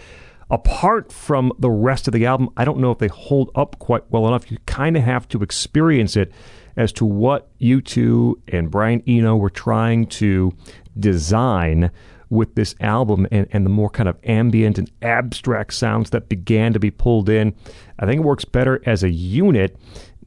apart 0.49 1.11
from 1.11 1.51
the 1.59 1.69
rest 1.69 2.07
of 2.07 2.13
the 2.13 2.25
album, 2.25 2.49
I 2.57 2.65
don't 2.65 2.79
know 2.79 2.91
if 2.91 2.99
they 2.99 3.07
hold 3.07 3.51
up 3.55 3.77
quite 3.79 4.09
well 4.09 4.27
enough. 4.27 4.49
You 4.51 4.57
kind 4.65 4.95
of 4.97 5.03
have 5.03 5.27
to 5.29 5.43
experience 5.43 6.15
it 6.15 6.31
as 6.75 6.91
to 6.93 7.05
what 7.05 7.49
U2 7.59 8.35
and 8.47 8.71
Brian 8.71 9.03
Eno 9.07 9.35
were 9.35 9.49
trying 9.49 10.05
to 10.07 10.53
design 10.99 11.91
with 12.29 12.55
this 12.55 12.75
album 12.79 13.27
and, 13.31 13.47
and 13.51 13.65
the 13.65 13.69
more 13.69 13.89
kind 13.89 14.09
of 14.09 14.17
ambient 14.23 14.77
and 14.77 14.91
abstract 15.01 15.73
sounds 15.73 16.09
that 16.09 16.29
began 16.29 16.73
to 16.73 16.79
be 16.79 16.91
pulled 16.91 17.29
in. 17.29 17.55
I 17.99 18.05
think 18.05 18.19
it 18.19 18.25
works 18.25 18.45
better 18.45 18.81
as 18.85 19.03
a 19.03 19.09
unit. 19.09 19.77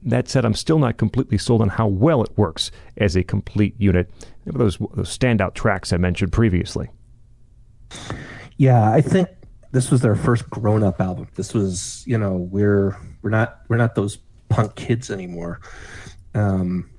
That 0.02 0.28
said, 0.28 0.44
I'm 0.46 0.54
still 0.54 0.78
not 0.78 0.96
completely 0.96 1.36
sold 1.36 1.60
on 1.60 1.68
how 1.68 1.86
well 1.86 2.22
it 2.22 2.36
works 2.36 2.70
as 2.96 3.16
a 3.16 3.22
complete 3.22 3.74
unit. 3.78 4.10
Those, 4.46 4.78
those 4.78 5.16
standout 5.16 5.54
tracks 5.54 5.92
I 5.92 5.98
mentioned 5.98 6.32
previously. 6.32 6.88
Yeah, 8.56 8.90
I 8.90 9.02
think 9.02 9.28
this 9.72 9.90
was 9.90 10.00
their 10.00 10.16
first 10.16 10.48
grown-up 10.48 11.00
album. 11.00 11.28
This 11.34 11.52
was, 11.52 12.02
you 12.06 12.16
know, 12.16 12.36
we're 12.36 12.96
we're 13.22 13.30
not 13.30 13.60
we're 13.68 13.76
not 13.76 13.94
those 13.94 14.18
punk 14.48 14.74
kids 14.74 15.10
anymore. 15.10 15.60
Um, 16.34 16.90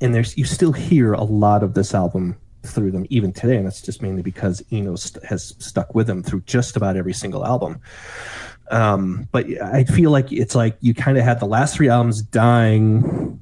and 0.00 0.14
there's 0.14 0.36
you 0.36 0.44
still 0.44 0.72
hear 0.72 1.14
a 1.14 1.24
lot 1.24 1.62
of 1.62 1.74
this 1.74 1.94
album 1.94 2.36
through 2.64 2.90
them 2.92 3.06
even 3.10 3.32
today, 3.32 3.56
and 3.56 3.66
that's 3.66 3.82
just 3.82 4.02
mainly 4.02 4.22
because 4.22 4.62
Eno 4.70 4.96
st- 4.96 5.24
has 5.24 5.54
stuck 5.58 5.94
with 5.94 6.06
them 6.06 6.22
through 6.22 6.42
just 6.42 6.76
about 6.76 6.96
every 6.96 7.12
single 7.12 7.44
album. 7.44 7.80
Um, 8.70 9.28
but 9.30 9.46
I 9.62 9.84
feel 9.84 10.10
like 10.10 10.32
it's 10.32 10.54
like 10.54 10.76
you 10.80 10.94
kind 10.94 11.18
of 11.18 11.24
had 11.24 11.40
the 11.40 11.46
last 11.46 11.76
three 11.76 11.88
albums 11.88 12.22
dying 12.22 13.40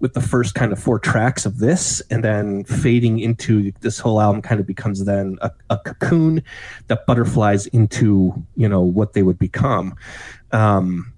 with 0.00 0.14
the 0.14 0.20
first 0.20 0.54
kind 0.54 0.72
of 0.72 0.78
four 0.78 0.98
tracks 0.98 1.44
of 1.44 1.58
this 1.58 2.00
and 2.10 2.22
then 2.22 2.64
fading 2.64 3.18
into 3.18 3.72
this 3.80 3.98
whole 3.98 4.20
album 4.20 4.40
kind 4.40 4.60
of 4.60 4.66
becomes 4.66 5.04
then 5.04 5.36
a, 5.40 5.50
a 5.70 5.78
cocoon 5.78 6.42
that 6.86 7.04
butterflies 7.06 7.66
into 7.68 8.32
you 8.54 8.68
know 8.68 8.80
what 8.80 9.12
they 9.14 9.22
would 9.22 9.38
become 9.38 9.94
um 10.52 11.12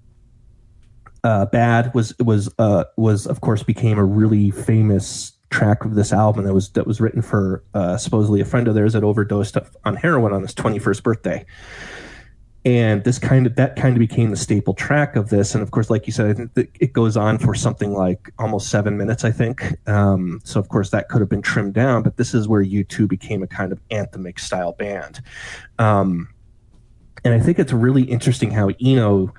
uh 1.23 1.45
bad 1.45 1.93
was 1.93 2.17
was 2.19 2.49
uh 2.57 2.83
was 2.97 3.27
of 3.27 3.41
course 3.41 3.61
became 3.61 3.99
a 3.99 4.03
really 4.03 4.49
famous 4.49 5.33
track 5.51 5.83
of 5.83 5.95
this 5.95 6.13
album 6.13 6.45
that 6.45 6.53
was 6.53 6.69
that 6.71 6.87
was 6.87 6.99
written 7.01 7.21
for 7.21 7.61
uh 7.73 7.97
supposedly 7.97 8.39
a 8.39 8.45
friend 8.45 8.67
of 8.67 8.73
theirs 8.73 8.93
that 8.93 9.03
overdosed 9.03 9.57
on 9.85 9.95
heroin 9.97 10.33
on 10.33 10.41
his 10.41 10.55
21st 10.55 11.03
birthday. 11.03 11.45
And 12.63 13.03
this 13.03 13.17
kind 13.17 13.47
of 13.47 13.55
that 13.55 13.75
kind 13.75 13.95
of 13.95 13.99
became 13.99 14.29
the 14.29 14.37
staple 14.37 14.73
track 14.73 15.15
of 15.15 15.29
this. 15.29 15.53
And 15.53 15.61
of 15.61 15.71
course 15.71 15.89
like 15.89 16.07
you 16.07 16.13
said 16.13 16.27
i 16.27 16.33
think 16.33 16.77
it 16.79 16.93
goes 16.93 17.17
on 17.17 17.37
for 17.37 17.53
something 17.53 17.93
like 17.93 18.31
almost 18.39 18.69
seven 18.69 18.97
minutes 18.97 19.25
i 19.25 19.31
think. 19.31 19.77
Um, 19.87 20.39
so 20.45 20.59
of 20.59 20.69
course 20.69 20.89
that 20.91 21.09
could 21.09 21.19
have 21.19 21.29
been 21.29 21.41
trimmed 21.41 21.73
down 21.73 22.01
but 22.01 22.17
this 22.17 22.33
is 22.33 22.47
where 22.47 22.63
u2 22.63 23.07
became 23.07 23.43
a 23.43 23.47
kind 23.47 23.71
of 23.71 23.79
anthemic 23.89 24.39
style 24.39 24.71
band. 24.71 25.21
Um, 25.77 26.29
and 27.25 27.33
i 27.33 27.39
think 27.39 27.59
it's 27.59 27.73
really 27.73 28.03
interesting 28.03 28.51
how 28.51 28.69
eno 28.79 29.33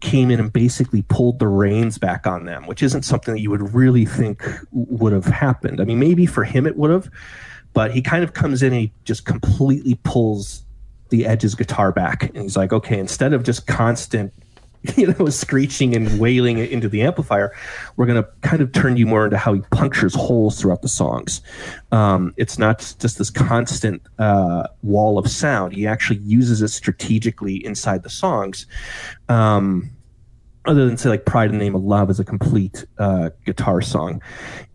came 0.00 0.30
in 0.30 0.40
and 0.40 0.52
basically 0.52 1.02
pulled 1.02 1.38
the 1.38 1.48
reins 1.48 1.98
back 1.98 2.26
on 2.26 2.44
them 2.44 2.66
which 2.66 2.82
isn't 2.82 3.02
something 3.02 3.34
that 3.34 3.40
you 3.40 3.50
would 3.50 3.74
really 3.74 4.04
think 4.04 4.42
would 4.72 5.12
have 5.12 5.26
happened. 5.26 5.80
I 5.80 5.84
mean 5.84 5.98
maybe 5.98 6.26
for 6.26 6.44
him 6.44 6.66
it 6.66 6.76
would 6.76 6.90
have 6.90 7.10
but 7.72 7.92
he 7.92 8.02
kind 8.02 8.24
of 8.24 8.32
comes 8.32 8.62
in 8.62 8.72
and 8.72 8.80
he 8.82 8.92
just 9.04 9.24
completely 9.24 9.98
pulls 10.02 10.64
the 11.10 11.26
Edge's 11.26 11.54
guitar 11.54 11.92
back, 11.92 12.22
and 12.22 12.36
he's 12.36 12.56
like, 12.56 12.72
okay, 12.72 12.98
instead 12.98 13.32
of 13.32 13.42
just 13.42 13.66
constant, 13.66 14.32
you 14.96 15.12
know, 15.12 15.26
screeching 15.26 15.94
and 15.94 16.18
wailing 16.18 16.58
into 16.58 16.88
the 16.88 17.02
amplifier, 17.02 17.52
we're 17.96 18.06
gonna 18.06 18.26
kind 18.40 18.62
of 18.62 18.72
turn 18.72 18.96
you 18.96 19.06
more 19.06 19.24
into 19.24 19.36
how 19.36 19.52
he 19.52 19.60
punctures 19.70 20.14
holes 20.14 20.60
throughout 20.60 20.82
the 20.82 20.88
songs. 20.88 21.42
Um, 21.92 22.32
it's 22.36 22.58
not 22.58 22.78
just 22.98 23.18
this 23.18 23.30
constant 23.30 24.02
uh, 24.18 24.64
wall 24.82 25.18
of 25.18 25.28
sound. 25.28 25.74
He 25.74 25.86
actually 25.86 26.20
uses 26.20 26.62
it 26.62 26.68
strategically 26.68 27.64
inside 27.64 28.02
the 28.02 28.10
songs. 28.10 28.66
Um, 29.28 29.90
other 30.66 30.86
than 30.86 30.96
say 30.96 31.08
like 31.08 31.24
pride 31.24 31.50
in 31.50 31.58
the 31.58 31.64
name 31.64 31.74
of 31.74 31.82
love 31.82 32.10
is 32.10 32.20
a 32.20 32.24
complete 32.24 32.84
uh, 32.98 33.30
guitar 33.46 33.80
song 33.80 34.20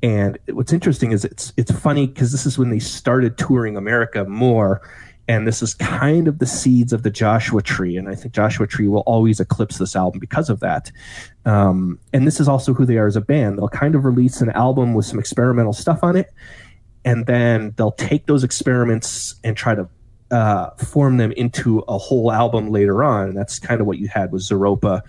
and 0.01 0.37
what's 0.49 0.73
interesting 0.73 1.11
is 1.11 1.23
it's 1.23 1.53
it's 1.57 1.71
funny 1.71 2.07
because 2.07 2.31
this 2.31 2.45
is 2.45 2.57
when 2.57 2.71
they 2.71 2.79
started 2.79 3.37
touring 3.37 3.77
america 3.77 4.25
more 4.25 4.81
and 5.27 5.47
this 5.47 5.61
is 5.61 5.73
kind 5.73 6.27
of 6.27 6.39
the 6.39 6.45
seeds 6.45 6.93
of 6.93 7.03
the 7.03 7.09
joshua 7.09 7.61
tree. 7.61 7.97
And 7.97 8.09
i 8.09 8.15
think 8.15 8.33
joshua 8.33 8.67
tree 8.67 8.87
will 8.87 9.01
always 9.01 9.39
eclipse 9.39 9.77
this 9.77 9.95
album 9.95 10.19
because 10.19 10.49
of 10.49 10.59
that. 10.61 10.91
Um, 11.45 11.99
and 12.13 12.25
this 12.25 12.39
is 12.39 12.47
also 12.47 12.73
who 12.73 12.85
they 12.85 12.97
are 12.97 13.07
as 13.07 13.15
a 13.15 13.21
band. 13.21 13.57
They'll 13.57 13.69
kind 13.69 13.95
of 13.95 14.03
release 14.05 14.41
an 14.41 14.49
album 14.51 14.93
with 14.93 15.05
some 15.05 15.19
experimental 15.19 15.73
stuff 15.73 16.03
on 16.03 16.15
it. 16.15 16.31
And 17.03 17.27
then 17.27 17.73
they'll 17.77 17.91
take 17.91 18.25
those 18.25 18.43
experiments 18.43 19.35
and 19.43 19.55
try 19.55 19.75
to 19.75 19.87
uh, 20.31 20.71
form 20.71 21.17
them 21.17 21.31
into 21.33 21.79
a 21.87 21.97
whole 21.97 22.31
album 22.31 22.71
later 22.71 23.03
on. 23.03 23.29
And 23.29 23.37
that's 23.37 23.59
kind 23.59 23.79
of 23.79 23.85
what 23.85 23.99
you 23.99 24.07
had 24.07 24.31
with 24.31 24.41
Zooropa 24.41 25.01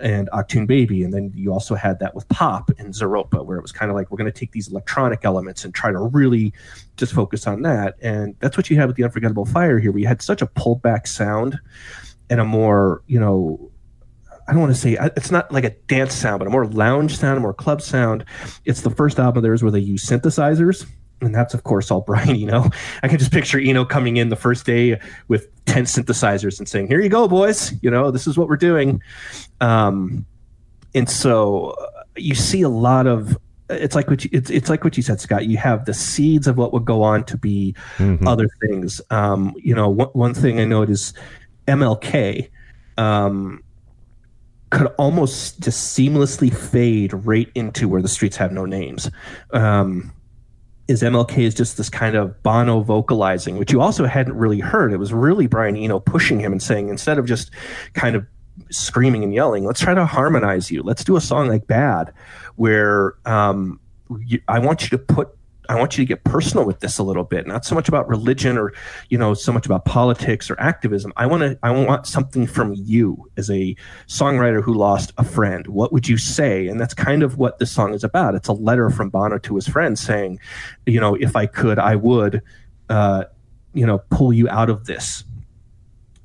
and 0.00 0.28
Achtung 0.32 0.66
Baby, 0.66 1.02
and 1.02 1.12
then 1.12 1.32
you 1.34 1.52
also 1.52 1.74
had 1.74 1.98
that 2.00 2.14
with 2.14 2.28
Pop 2.28 2.70
and 2.78 2.94
Zooropa, 2.94 3.44
where 3.44 3.58
it 3.58 3.62
was 3.62 3.72
kind 3.72 3.90
of 3.90 3.96
like 3.96 4.10
we're 4.10 4.18
going 4.18 4.30
to 4.30 4.38
take 4.38 4.52
these 4.52 4.68
electronic 4.68 5.24
elements 5.24 5.64
and 5.64 5.74
try 5.74 5.90
to 5.90 5.98
really 5.98 6.52
just 6.96 7.12
focus 7.12 7.46
on 7.46 7.62
that, 7.62 7.96
and 8.00 8.34
that's 8.40 8.56
what 8.56 8.70
you 8.70 8.76
had 8.76 8.86
with 8.86 8.96
the 8.96 9.04
Unforgettable 9.04 9.44
Fire 9.44 9.78
here, 9.78 9.92
where 9.92 10.00
you 10.00 10.06
had 10.06 10.22
such 10.22 10.42
a 10.42 10.46
pulled 10.46 10.82
back 10.82 11.06
sound 11.06 11.58
and 12.30 12.40
a 12.40 12.44
more 12.44 13.02
you 13.06 13.18
know 13.18 13.70
I 14.48 14.52
don't 14.52 14.62
want 14.62 14.74
to 14.74 14.80
say 14.80 14.96
it's 15.14 15.30
not 15.30 15.52
like 15.52 15.64
a 15.64 15.70
dance 15.88 16.14
sound, 16.14 16.38
but 16.38 16.48
a 16.48 16.50
more 16.50 16.66
lounge 16.66 17.18
sound, 17.18 17.36
a 17.36 17.40
more 17.40 17.52
club 17.52 17.82
sound. 17.82 18.24
It's 18.64 18.80
the 18.80 18.90
first 18.90 19.18
album 19.18 19.38
of 19.38 19.42
theirs 19.42 19.62
where 19.62 19.70
they 19.70 19.78
use 19.78 20.04
synthesizers, 20.06 20.86
and 21.20 21.34
that's 21.34 21.54
of 21.54 21.64
course 21.64 21.90
all 21.90 22.00
Brian 22.06 22.30
Eno. 22.30 22.70
I 23.02 23.08
can 23.08 23.18
just 23.18 23.32
picture 23.32 23.58
Eno 23.58 23.84
coming 23.84 24.16
in 24.16 24.28
the 24.28 24.36
first 24.36 24.66
day 24.66 25.00
with 25.28 25.48
ten 25.66 25.84
synthesizers 25.84 26.58
and 26.58 26.68
saying, 26.68 26.88
"Here 26.88 27.00
you 27.00 27.08
go, 27.08 27.28
boys. 27.28 27.72
You 27.82 27.90
know 27.90 28.10
this 28.10 28.26
is 28.26 28.36
what 28.36 28.48
we're 28.48 28.56
doing." 28.56 29.02
Um, 29.60 30.26
and 30.94 31.08
so 31.08 31.70
uh, 31.70 32.02
you 32.16 32.34
see 32.34 32.62
a 32.62 32.68
lot 32.68 33.06
of. 33.06 33.36
It's 33.70 33.94
like 33.94 34.08
what 34.08 34.24
you, 34.24 34.30
it's 34.32 34.48
it's 34.48 34.70
like 34.70 34.82
what 34.82 34.96
you 34.96 35.02
said, 35.02 35.20
Scot. 35.20 35.44
You 35.44 35.58
have 35.58 35.84
the 35.84 35.92
seeds 35.92 36.46
of 36.46 36.56
what 36.56 36.72
would 36.72 36.86
go 36.86 37.02
on 37.02 37.24
to 37.24 37.36
be 37.36 37.74
other 38.26 38.48
things. 38.62 39.02
Um, 39.10 39.54
you 39.58 39.74
know, 39.74 39.90
one, 39.90 40.08
one 40.08 40.34
thing 40.34 40.58
I 40.58 40.64
know 40.64 40.82
is 40.82 41.12
MLK. 41.66 42.48
Um, 42.96 43.62
could 44.70 44.86
almost 44.98 45.60
just 45.60 45.96
seamlessly 45.96 46.54
fade 46.54 47.12
right 47.12 47.50
into 47.54 47.88
where 47.88 48.02
the 48.02 48.08
streets 48.08 48.36
have 48.36 48.52
no 48.52 48.66
names. 48.66 49.10
Um, 49.52 50.12
is 50.88 51.02
MLK 51.02 51.38
is 51.38 51.54
just 51.54 51.76
this 51.76 51.90
kind 51.90 52.16
of 52.16 52.42
Bono 52.42 52.80
vocalizing, 52.80 53.58
which 53.58 53.70
you 53.70 53.80
also 53.80 54.06
hadn't 54.06 54.34
really 54.34 54.58
heard. 54.58 54.92
It 54.92 54.96
was 54.96 55.12
really 55.12 55.46
Brian 55.46 55.76
Eno 55.76 56.00
pushing 56.00 56.40
him 56.40 56.50
and 56.50 56.62
saying, 56.62 56.88
instead 56.88 57.18
of 57.18 57.26
just 57.26 57.50
kind 57.92 58.16
of 58.16 58.26
screaming 58.70 59.22
and 59.22 59.34
yelling, 59.34 59.64
let's 59.64 59.80
try 59.80 59.94
to 59.94 60.06
harmonize 60.06 60.70
you. 60.70 60.82
Let's 60.82 61.04
do 61.04 61.16
a 61.16 61.20
song 61.20 61.48
like 61.48 61.66
Bad, 61.66 62.12
where 62.56 63.14
um, 63.26 63.78
you, 64.26 64.40
I 64.48 64.58
want 64.58 64.82
you 64.82 64.88
to 64.88 64.98
put 64.98 65.28
I 65.68 65.74
want 65.74 65.98
you 65.98 66.04
to 66.04 66.08
get 66.08 66.24
personal 66.24 66.64
with 66.64 66.80
this 66.80 66.98
a 66.98 67.02
little 67.02 67.24
bit, 67.24 67.46
not 67.46 67.64
so 67.64 67.74
much 67.74 67.88
about 67.88 68.08
religion 68.08 68.56
or, 68.56 68.72
you 69.10 69.18
know, 69.18 69.34
so 69.34 69.52
much 69.52 69.66
about 69.66 69.84
politics 69.84 70.50
or 70.50 70.58
activism. 70.58 71.12
I 71.16 71.26
want 71.26 71.42
to, 71.42 71.58
I 71.62 71.70
want 71.70 72.06
something 72.06 72.46
from 72.46 72.72
you 72.74 73.30
as 73.36 73.50
a 73.50 73.76
songwriter 74.06 74.62
who 74.62 74.72
lost 74.72 75.12
a 75.18 75.24
friend. 75.24 75.66
What 75.66 75.92
would 75.92 76.08
you 76.08 76.16
say? 76.16 76.68
And 76.68 76.80
that's 76.80 76.94
kind 76.94 77.22
of 77.22 77.36
what 77.36 77.58
this 77.58 77.70
song 77.70 77.92
is 77.92 78.02
about. 78.02 78.34
It's 78.34 78.48
a 78.48 78.52
letter 78.52 78.88
from 78.88 79.10
Bono 79.10 79.38
to 79.38 79.56
his 79.56 79.68
friend 79.68 79.98
saying, 79.98 80.40
you 80.86 81.00
know, 81.00 81.14
if 81.14 81.36
I 81.36 81.46
could, 81.46 81.78
I 81.78 81.96
would, 81.96 82.42
uh, 82.88 83.24
you 83.74 83.84
know, 83.86 83.98
pull 84.10 84.32
you 84.32 84.48
out 84.48 84.70
of 84.70 84.86
this. 84.86 85.24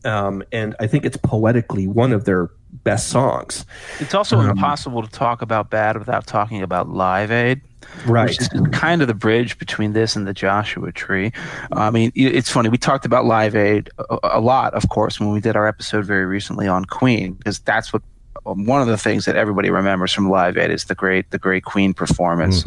Um, 0.06 0.44
and 0.52 0.76
I 0.80 0.88
think 0.88 1.06
it's 1.06 1.18
poetically 1.18 1.88
one 1.88 2.14
of 2.14 2.26
their 2.26 2.50
best 2.84 3.10
songs. 3.10 3.66
It's 4.00 4.14
also 4.14 4.40
Um, 4.40 4.50
impossible 4.50 5.02
to 5.02 5.10
talk 5.10 5.42
about 5.42 5.70
bad 5.70 5.98
without 5.98 6.28
talking 6.28 6.62
about 6.62 6.90
Live 6.90 7.32
Aid. 7.32 7.62
Right. 8.06 8.30
Which 8.30 8.40
is 8.40 8.50
kind 8.72 9.02
of 9.02 9.08
the 9.08 9.14
bridge 9.14 9.58
between 9.60 9.94
this 9.94 10.16
and 10.16 10.26
the 10.26 10.34
Joshua 10.34 10.92
Tree. 10.92 11.32
I 11.74 11.92
mean, 11.92 12.12
it's 12.16 12.50
funny. 12.50 12.70
We 12.70 12.78
talked 12.78 13.06
about 13.06 13.26
Live 13.26 13.56
Aid 13.56 13.90
a, 14.00 14.18
a 14.24 14.40
lot, 14.40 14.74
of 14.74 14.88
course, 14.90 15.20
when 15.20 15.32
we 15.32 15.42
did 15.42 15.56
our 15.56 15.68
episode 15.68 16.06
very 16.06 16.26
recently 16.26 16.68
on 16.68 16.86
Queen, 16.86 17.34
because 17.34 17.60
that's 17.60 17.92
what 17.92 18.02
um, 18.46 18.66
one 18.66 18.82
of 18.82 18.88
the 18.88 18.98
things 18.98 19.26
that 19.26 19.36
everybody 19.36 19.70
remembers 19.70 20.12
from 20.14 20.30
Live 20.30 20.58
Aid 20.58 20.72
is 20.72 20.86
the 20.86 20.96
great 20.96 21.30
the 21.32 21.38
great 21.38 21.66
Queen 21.66 21.94
performance, 21.94 22.66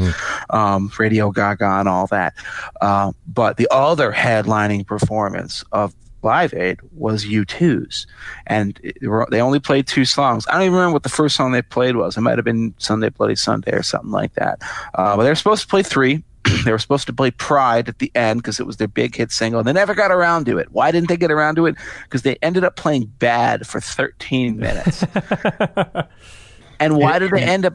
um, 0.51 0.93
Radio 0.98 1.30
Gaga 1.30 1.80
and 1.80 1.88
all 1.88 2.06
that. 2.09 2.34
Uh, 2.80 3.12
but 3.26 3.56
the 3.56 3.68
other 3.70 4.12
headlining 4.12 4.86
performance 4.86 5.64
of 5.72 5.94
Live 6.27 6.53
Aid 6.55 6.81
was 6.93 7.24
U2's, 7.24 8.07
and 8.48 8.78
it- 8.82 8.98
they 9.31 9.40
only 9.40 9.61
played 9.61 9.86
two 9.86 10.05
songs. 10.05 10.44
I 10.48 10.55
don't 10.55 10.62
even 10.62 10.74
remember 10.74 10.94
what 10.94 11.05
the 11.05 11.09
first 11.09 11.36
song 11.36 11.53
they 11.53 11.62
played 11.62 11.94
was. 11.94 12.16
It 12.16 12.20
might 12.23 12.36
have 12.36 12.44
been 12.44 12.74
Sunday 12.78 13.11
Bloody 13.11 13.36
Sunday 13.36 13.73
or 13.73 13.82
something 13.85 14.11
like 14.11 14.35
that. 14.35 14.61
Uh, 14.94 15.16
but 15.16 15.23
they 15.23 15.28
were 15.28 15.36
supposed 15.36 15.62
to 15.62 15.69
play 15.69 15.85
three. 15.85 16.24
they 16.65 16.73
were 16.73 16.78
supposed 16.78 17.07
to 17.07 17.12
play 17.12 17.31
Pride 17.31 17.89
at 17.89 18.01
the 18.01 18.11
end 18.16 18.43
because 18.43 18.59
it 18.59 18.66
was 18.66 18.77
their 18.77 18.89
big 18.89 19.15
hit 19.15 19.31
single. 19.31 19.61
And 19.61 19.69
they 19.69 19.73
never 19.73 19.94
got 19.94 20.11
around 20.11 20.47
to 20.47 20.59
it. 20.59 20.69
Why 20.73 20.90
didn't 20.90 21.09
they 21.09 21.16
get 21.16 21.31
around 21.31 21.55
to 21.57 21.66
it? 21.66 21.77
Because 22.05 22.23
they 22.23 22.36
ended 22.43 22.65
up 22.65 22.74
playing 22.77 23.05
Bad 23.19 23.66
for 23.66 23.81
13 23.81 24.59
minutes. 24.59 25.05
and 26.81 26.97
why 26.97 27.19
did 27.20 27.31
they 27.31 27.43
end 27.43 27.66
up? 27.66 27.74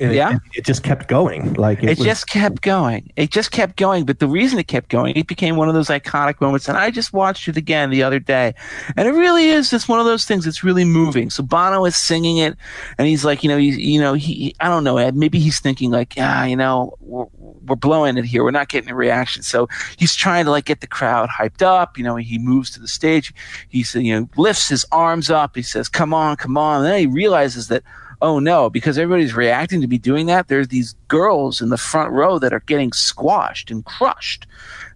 And 0.00 0.14
Yeah. 0.14 0.36
It, 0.36 0.40
it 0.58 0.64
just 0.64 0.82
kept 0.82 1.08
going. 1.08 1.54
Like 1.54 1.82
it, 1.82 1.90
It 1.90 1.98
was- 1.98 2.06
just 2.06 2.28
kept 2.28 2.62
going. 2.62 3.12
It 3.16 3.30
just 3.30 3.50
kept 3.50 3.76
going. 3.76 4.04
But 4.06 4.18
the 4.18 4.26
reason 4.26 4.58
it 4.58 4.66
kept 4.66 4.88
going, 4.88 5.14
it 5.16 5.26
became 5.26 5.56
one 5.56 5.68
of 5.68 5.74
those 5.74 5.88
iconic 5.88 6.40
moments. 6.40 6.68
And 6.68 6.78
I 6.78 6.90
just 6.90 7.12
watched 7.12 7.46
it 7.48 7.56
again 7.56 7.90
the 7.90 8.02
other 8.02 8.18
day. 8.18 8.54
And 8.96 9.06
it 9.06 9.12
really 9.12 9.50
is 9.50 9.70
just 9.70 9.88
one 9.88 10.00
of 10.00 10.06
those 10.06 10.24
things 10.24 10.44
that's 10.46 10.64
really 10.64 10.84
moving. 10.84 11.28
So 11.30 11.42
Bono 11.42 11.84
is 11.84 11.96
singing 11.96 12.38
it, 12.38 12.56
and 12.98 13.06
he's 13.06 13.24
like, 13.24 13.42
you 13.42 13.48
know, 13.48 13.58
he's, 13.58 13.76
you 13.78 14.00
know, 14.00 14.14
he, 14.14 14.54
I 14.60 14.68
don't 14.68 14.84
know, 14.84 14.96
Ed, 14.96 15.14
maybe 15.16 15.38
he's 15.38 15.60
thinking 15.60 15.90
like, 15.90 16.14
ah, 16.18 16.44
you 16.44 16.56
know, 16.56 16.94
we're, 17.00 17.26
we're 17.66 17.76
blowing 17.76 18.16
it 18.16 18.24
here. 18.24 18.42
We're 18.42 18.50
not 18.50 18.68
getting 18.68 18.90
a 18.90 18.94
reaction. 18.94 19.42
So 19.42 19.68
he's 19.98 20.14
trying 20.14 20.46
to 20.46 20.50
like 20.50 20.64
get 20.64 20.80
the 20.80 20.86
crowd 20.86 21.28
hyped 21.28 21.62
up. 21.62 21.98
You 21.98 22.04
know, 22.04 22.16
he 22.16 22.38
moves 22.38 22.70
to 22.70 22.80
the 22.80 22.88
stage. 22.88 23.34
He 23.68 23.82
says, 23.82 24.02
you 24.02 24.18
know, 24.18 24.28
lifts 24.36 24.68
his 24.68 24.84
arms 24.92 25.30
up. 25.30 25.54
He 25.56 25.62
says, 25.62 25.88
come 25.88 26.14
on, 26.14 26.36
come 26.36 26.56
on. 26.56 26.78
And 26.78 26.86
then 26.86 26.98
he 27.00 27.06
realizes 27.06 27.68
that, 27.68 27.82
oh 28.22 28.38
no, 28.38 28.70
because 28.70 28.98
everybody's 28.98 29.34
reacting 29.34 29.80
to 29.80 29.86
me 29.86 29.98
doing 29.98 30.26
that, 30.26 30.48
there's 30.48 30.68
these 30.68 30.94
girls 31.08 31.60
in 31.60 31.70
the 31.70 31.78
front 31.78 32.12
row 32.12 32.38
that 32.38 32.52
are 32.52 32.60
getting 32.60 32.92
squashed 32.92 33.70
and 33.70 33.84
crushed. 33.84 34.46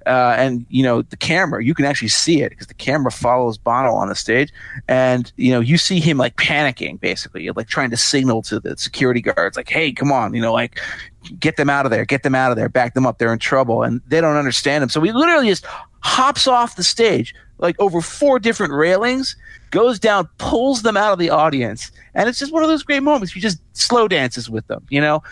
Uh, 0.07 0.35
and 0.37 0.67
you 0.69 0.83
know 0.83 1.01
the 1.01 1.17
camera, 1.17 1.65
you 1.65 1.73
can 1.73 1.87
actually 1.87 2.09
see 2.09 2.43
it 2.43 2.51
because 2.51 2.67
the 2.67 2.75
camera 2.75 3.11
follows 3.11 3.57
Bono 3.57 3.95
on 3.95 4.11
the 4.11 4.15
stage, 4.15 4.53
and 4.87 5.33
you 5.37 5.51
know 5.51 5.61
you 5.61 5.79
see 5.79 5.99
him 5.99 6.19
like 6.19 6.37
panicking, 6.37 7.01
basically, 7.01 7.49
like 7.51 7.69
trying 7.69 7.89
to 7.89 7.97
signal 7.97 8.43
to 8.43 8.61
the 8.61 8.77
security 8.77 9.23
guards, 9.23 9.57
like, 9.57 9.71
"Hey, 9.71 9.93
come 9.93 10.13
on, 10.13 10.35
you 10.35 10.43
know, 10.43 10.53
like 10.53 10.79
get 11.41 11.57
them 11.57 11.71
out 11.71 11.87
of 11.87 11.91
there, 11.91 12.05
get 12.05 12.23
them 12.23 12.35
out 12.35 12.51
of 12.51 12.59
there, 12.59 12.69
back 12.69 12.93
them 12.93 13.07
up, 13.07 13.17
they're 13.17 13.33
in 13.33 13.39
trouble," 13.39 13.83
and 13.83 14.03
they 14.07 14.21
don't 14.21 14.37
understand 14.37 14.83
him. 14.83 14.91
So 14.91 15.01
we 15.01 15.11
literally 15.11 15.49
just 15.49 15.65
hops 16.05 16.47
off 16.47 16.77
the 16.77 16.85
stage 16.85 17.35
like 17.59 17.77
over 17.81 18.01
four 18.01 18.39
different 18.39 18.73
railings, 18.73 19.37
goes 19.71 19.99
down, 19.99 20.29
pulls 20.39 20.83
them 20.83 20.97
out 20.97 21.13
of 21.13 21.19
the 21.19 21.31
audience, 21.31 21.91
and 22.15 22.29
it's 22.29 22.39
just 22.39 22.53
one 22.53 22.63
of 22.63 22.69
those 22.69 22.83
great 22.83 23.03
moments. 23.03 23.35
You 23.35 23.43
just 23.43 23.61
slow 23.73 24.07
dances 24.07 24.51
with 24.51 24.67
them, 24.67 24.85
you 24.91 25.01
know. 25.01 25.23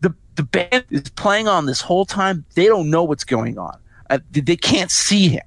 The 0.00 0.14
the 0.36 0.42
band 0.42 0.84
is 0.90 1.08
playing 1.10 1.48
on 1.48 1.66
this 1.66 1.80
whole 1.80 2.04
time. 2.04 2.44
They 2.54 2.66
don't 2.66 2.90
know 2.90 3.04
what's 3.04 3.24
going 3.24 3.58
on. 3.58 3.78
Uh, 4.10 4.18
they 4.30 4.56
can't 4.56 4.90
see 4.90 5.28
him. 5.28 5.44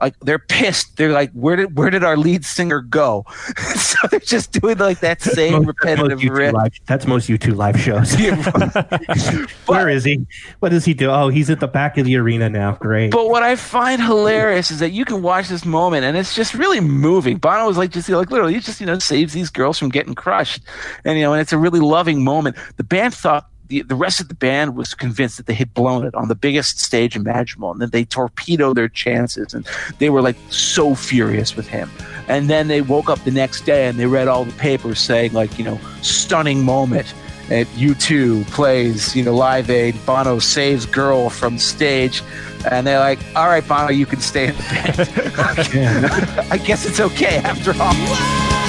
Like 0.00 0.18
they're 0.20 0.38
pissed. 0.38 0.96
They're 0.96 1.12
like, 1.12 1.30
where 1.32 1.56
did 1.56 1.76
where 1.76 1.90
did 1.90 2.04
our 2.04 2.16
lead 2.16 2.44
singer 2.44 2.80
go? 2.80 3.24
so 3.76 4.08
they're 4.10 4.20
just 4.20 4.52
doing 4.52 4.78
like 4.78 5.00
that 5.00 5.20
same 5.22 5.52
Most- 5.52 5.66
repetitive 5.66 6.22
riff. 6.22 6.54
that's 6.86 7.06
most 7.06 7.28
U2 7.28 7.56
live 7.56 7.80
shows. 7.80 8.14
Where 9.66 9.88
is 9.88 10.04
he? 10.04 10.26
What 10.60 10.70
does 10.70 10.84
he 10.84 10.94
do? 10.94 11.10
Oh, 11.10 11.28
he's 11.28 11.50
at 11.50 11.60
the 11.60 11.68
back 11.68 11.98
of 11.98 12.04
the 12.06 12.16
arena 12.16 12.48
now. 12.48 12.72
Great. 12.72 13.10
But 13.10 13.28
what 13.28 13.42
I 13.42 13.56
find 13.56 14.02
hilarious 14.02 14.70
is 14.70 14.78
that 14.80 14.90
you 14.90 15.04
can 15.04 15.22
watch 15.22 15.48
this 15.48 15.64
moment 15.64 16.04
and 16.04 16.16
it's 16.16 16.34
just 16.34 16.54
really 16.54 16.80
moving. 16.80 17.38
Bono 17.38 17.66
was 17.66 17.76
like 17.78 17.90
just 17.90 18.08
like 18.08 18.30
literally 18.30 18.54
he 18.54 18.60
just 18.60 18.80
you 18.80 18.86
know 18.86 18.98
saves 18.98 19.32
these 19.32 19.50
girls 19.50 19.78
from 19.78 19.88
getting 19.88 20.14
crushed, 20.14 20.62
and 21.04 21.18
you 21.18 21.24
know 21.24 21.32
and 21.32 21.40
it's 21.40 21.52
a 21.52 21.58
really 21.58 21.80
loving 21.80 22.24
moment. 22.24 22.56
The 22.76 22.84
band 22.84 23.14
thought. 23.14 23.48
The, 23.68 23.82
the 23.82 23.94
rest 23.94 24.20
of 24.20 24.28
the 24.28 24.34
band 24.34 24.76
was 24.76 24.94
convinced 24.94 25.36
that 25.36 25.46
they 25.46 25.54
had 25.54 25.74
blown 25.74 26.06
it 26.06 26.14
on 26.14 26.28
the 26.28 26.34
biggest 26.34 26.78
stage 26.78 27.16
imaginable, 27.16 27.70
and 27.70 27.80
then 27.80 27.90
they 27.90 28.04
torpedoed 28.04 28.76
their 28.76 28.88
chances, 28.88 29.54
and 29.54 29.66
they 29.98 30.10
were 30.10 30.22
like 30.22 30.36
so 30.50 30.94
furious 30.94 31.56
with 31.56 31.68
him. 31.68 31.90
And 32.28 32.48
then 32.48 32.68
they 32.68 32.80
woke 32.80 33.08
up 33.08 33.22
the 33.24 33.30
next 33.30 33.62
day 33.62 33.86
and 33.88 33.98
they 33.98 34.06
read 34.06 34.28
all 34.28 34.44
the 34.44 34.52
papers 34.52 35.00
saying 35.00 35.32
like 35.32 35.58
you 35.58 35.64
know 35.64 35.80
stunning 36.02 36.62
moment 36.62 37.14
at 37.50 37.66
U2 37.68 38.46
plays, 38.50 39.16
you 39.16 39.24
know, 39.24 39.34
Live 39.34 39.70
Aid, 39.70 39.94
Bono 40.04 40.38
saves 40.38 40.84
girl 40.84 41.30
from 41.30 41.58
stage, 41.58 42.22
and 42.70 42.86
they're 42.86 42.98
like, 42.98 43.18
all 43.34 43.48
right, 43.48 43.66
Bono, 43.66 43.88
you 43.88 44.06
can 44.06 44.20
stay 44.20 44.48
in 44.48 44.56
the 44.56 44.62
band. 44.62 46.48
I 46.50 46.58
guess 46.58 46.84
it's 46.84 47.00
okay 47.00 47.36
after 47.38 47.72
all. 47.80 48.67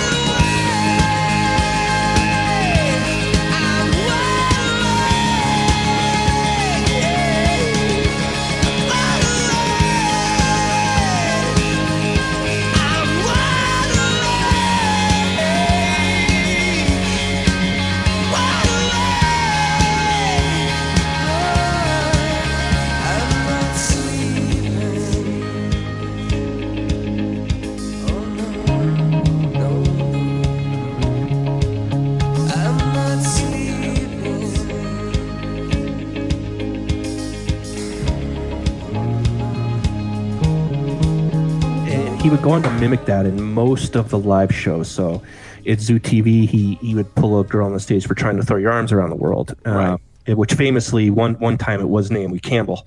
And 42.54 42.64
he 42.64 42.64
would 42.64 42.64
go 42.64 42.70
on 42.70 42.80
to 42.80 42.80
mimic 42.80 43.06
that 43.06 43.26
in 43.26 43.42
most 43.42 43.96
of 43.96 44.10
the 44.10 44.20
live 44.20 44.54
shows. 44.54 44.88
So 44.90 45.22
at 45.68 45.80
Zoo 45.80 46.00
TV, 46.00 46.48
he 46.48 46.76
he 46.76 46.96
would 46.96 47.14
pull 47.16 47.40
a 47.40 47.44
girl 47.44 47.66
on 47.66 47.74
the 47.74 47.80
stage 47.80 48.06
for 48.08 48.16
trying 48.16 48.38
to 48.38 48.44
throw 48.44 48.58
your 48.58 48.72
arms 48.72 48.92
around 48.92 49.10
the 49.10 49.16
world. 49.16 49.56
Uh, 49.66 49.98
Right. 50.28 50.38
which 50.38 50.54
famously 50.54 51.10
one 51.10 51.34
one 51.36 51.58
time 51.58 51.80
it 51.82 51.90
was 51.90 52.12
Naomi 52.12 52.40
Campbell, 52.40 52.86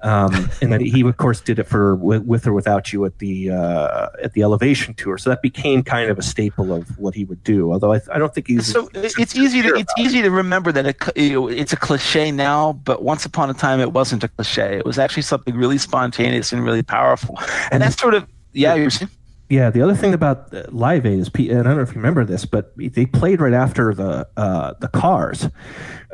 um, 0.00 0.50
and 0.62 0.72
then 0.72 0.80
he 0.80 1.02
of 1.02 1.16
course 1.18 1.40
did 1.40 1.58
it 1.60 1.64
for 1.68 1.94
with, 1.94 2.24
with 2.24 2.46
or 2.48 2.52
without 2.52 2.92
you 2.92 3.04
at 3.04 3.18
the 3.18 3.50
uh, 3.50 4.08
at 4.22 4.32
the 4.32 4.42
Elevation 4.42 4.94
tour. 4.94 5.16
So 5.18 5.30
that 5.30 5.40
became 5.40 5.82
kind 5.84 6.10
of 6.10 6.18
a 6.18 6.22
staple 6.22 6.72
of 6.72 6.98
what 6.98 7.14
he 7.14 7.24
would 7.24 7.44
do. 7.44 7.72
Although 7.72 7.92
I, 7.92 8.00
I 8.12 8.18
don't 8.18 8.34
think 8.34 8.48
he's 8.48 8.66
So 8.66 8.88
it- 8.94 9.14
it's 9.18 9.36
easy 9.36 9.62
to 9.62 9.68
it's 9.76 9.92
easy 9.98 10.20
to 10.22 10.30
remember 10.30 10.72
that 10.72 10.86
it, 10.86 10.96
it's 11.16 11.72
a 11.72 11.76
cliche 11.76 12.32
now, 12.32 12.72
but 12.72 13.02
once 13.04 13.24
upon 13.24 13.50
a 13.50 13.54
time 13.54 13.78
it 13.80 13.92
wasn't 13.92 14.24
a 14.24 14.28
cliche. 14.28 14.76
It 14.78 14.84
was 14.84 14.98
actually 14.98 15.22
something 15.22 15.54
really 15.56 15.78
spontaneous 15.78 16.52
and 16.52 16.64
really 16.64 16.82
powerful. 16.82 17.38
And 17.70 17.80
that's 17.82 17.96
sort 18.00 18.14
of 18.14 18.26
yeah, 18.52 18.74
you're 18.74 18.90
saying. 18.90 19.10
Yeah, 19.48 19.70
the 19.70 19.82
other 19.82 19.96
thing 19.96 20.14
about 20.14 20.54
uh, 20.54 20.62
Live 20.68 21.04
Aid 21.04 21.18
is, 21.18 21.28
P- 21.28 21.50
and 21.50 21.60
I 21.60 21.62
don't 21.64 21.76
know 21.78 21.82
if 21.82 21.88
you 21.88 21.96
remember 21.96 22.24
this, 22.24 22.44
but 22.44 22.72
they 22.76 23.04
played 23.04 23.40
right 23.40 23.52
after 23.52 23.92
the 23.92 24.28
uh, 24.36 24.74
the 24.78 24.86
cars. 24.86 25.46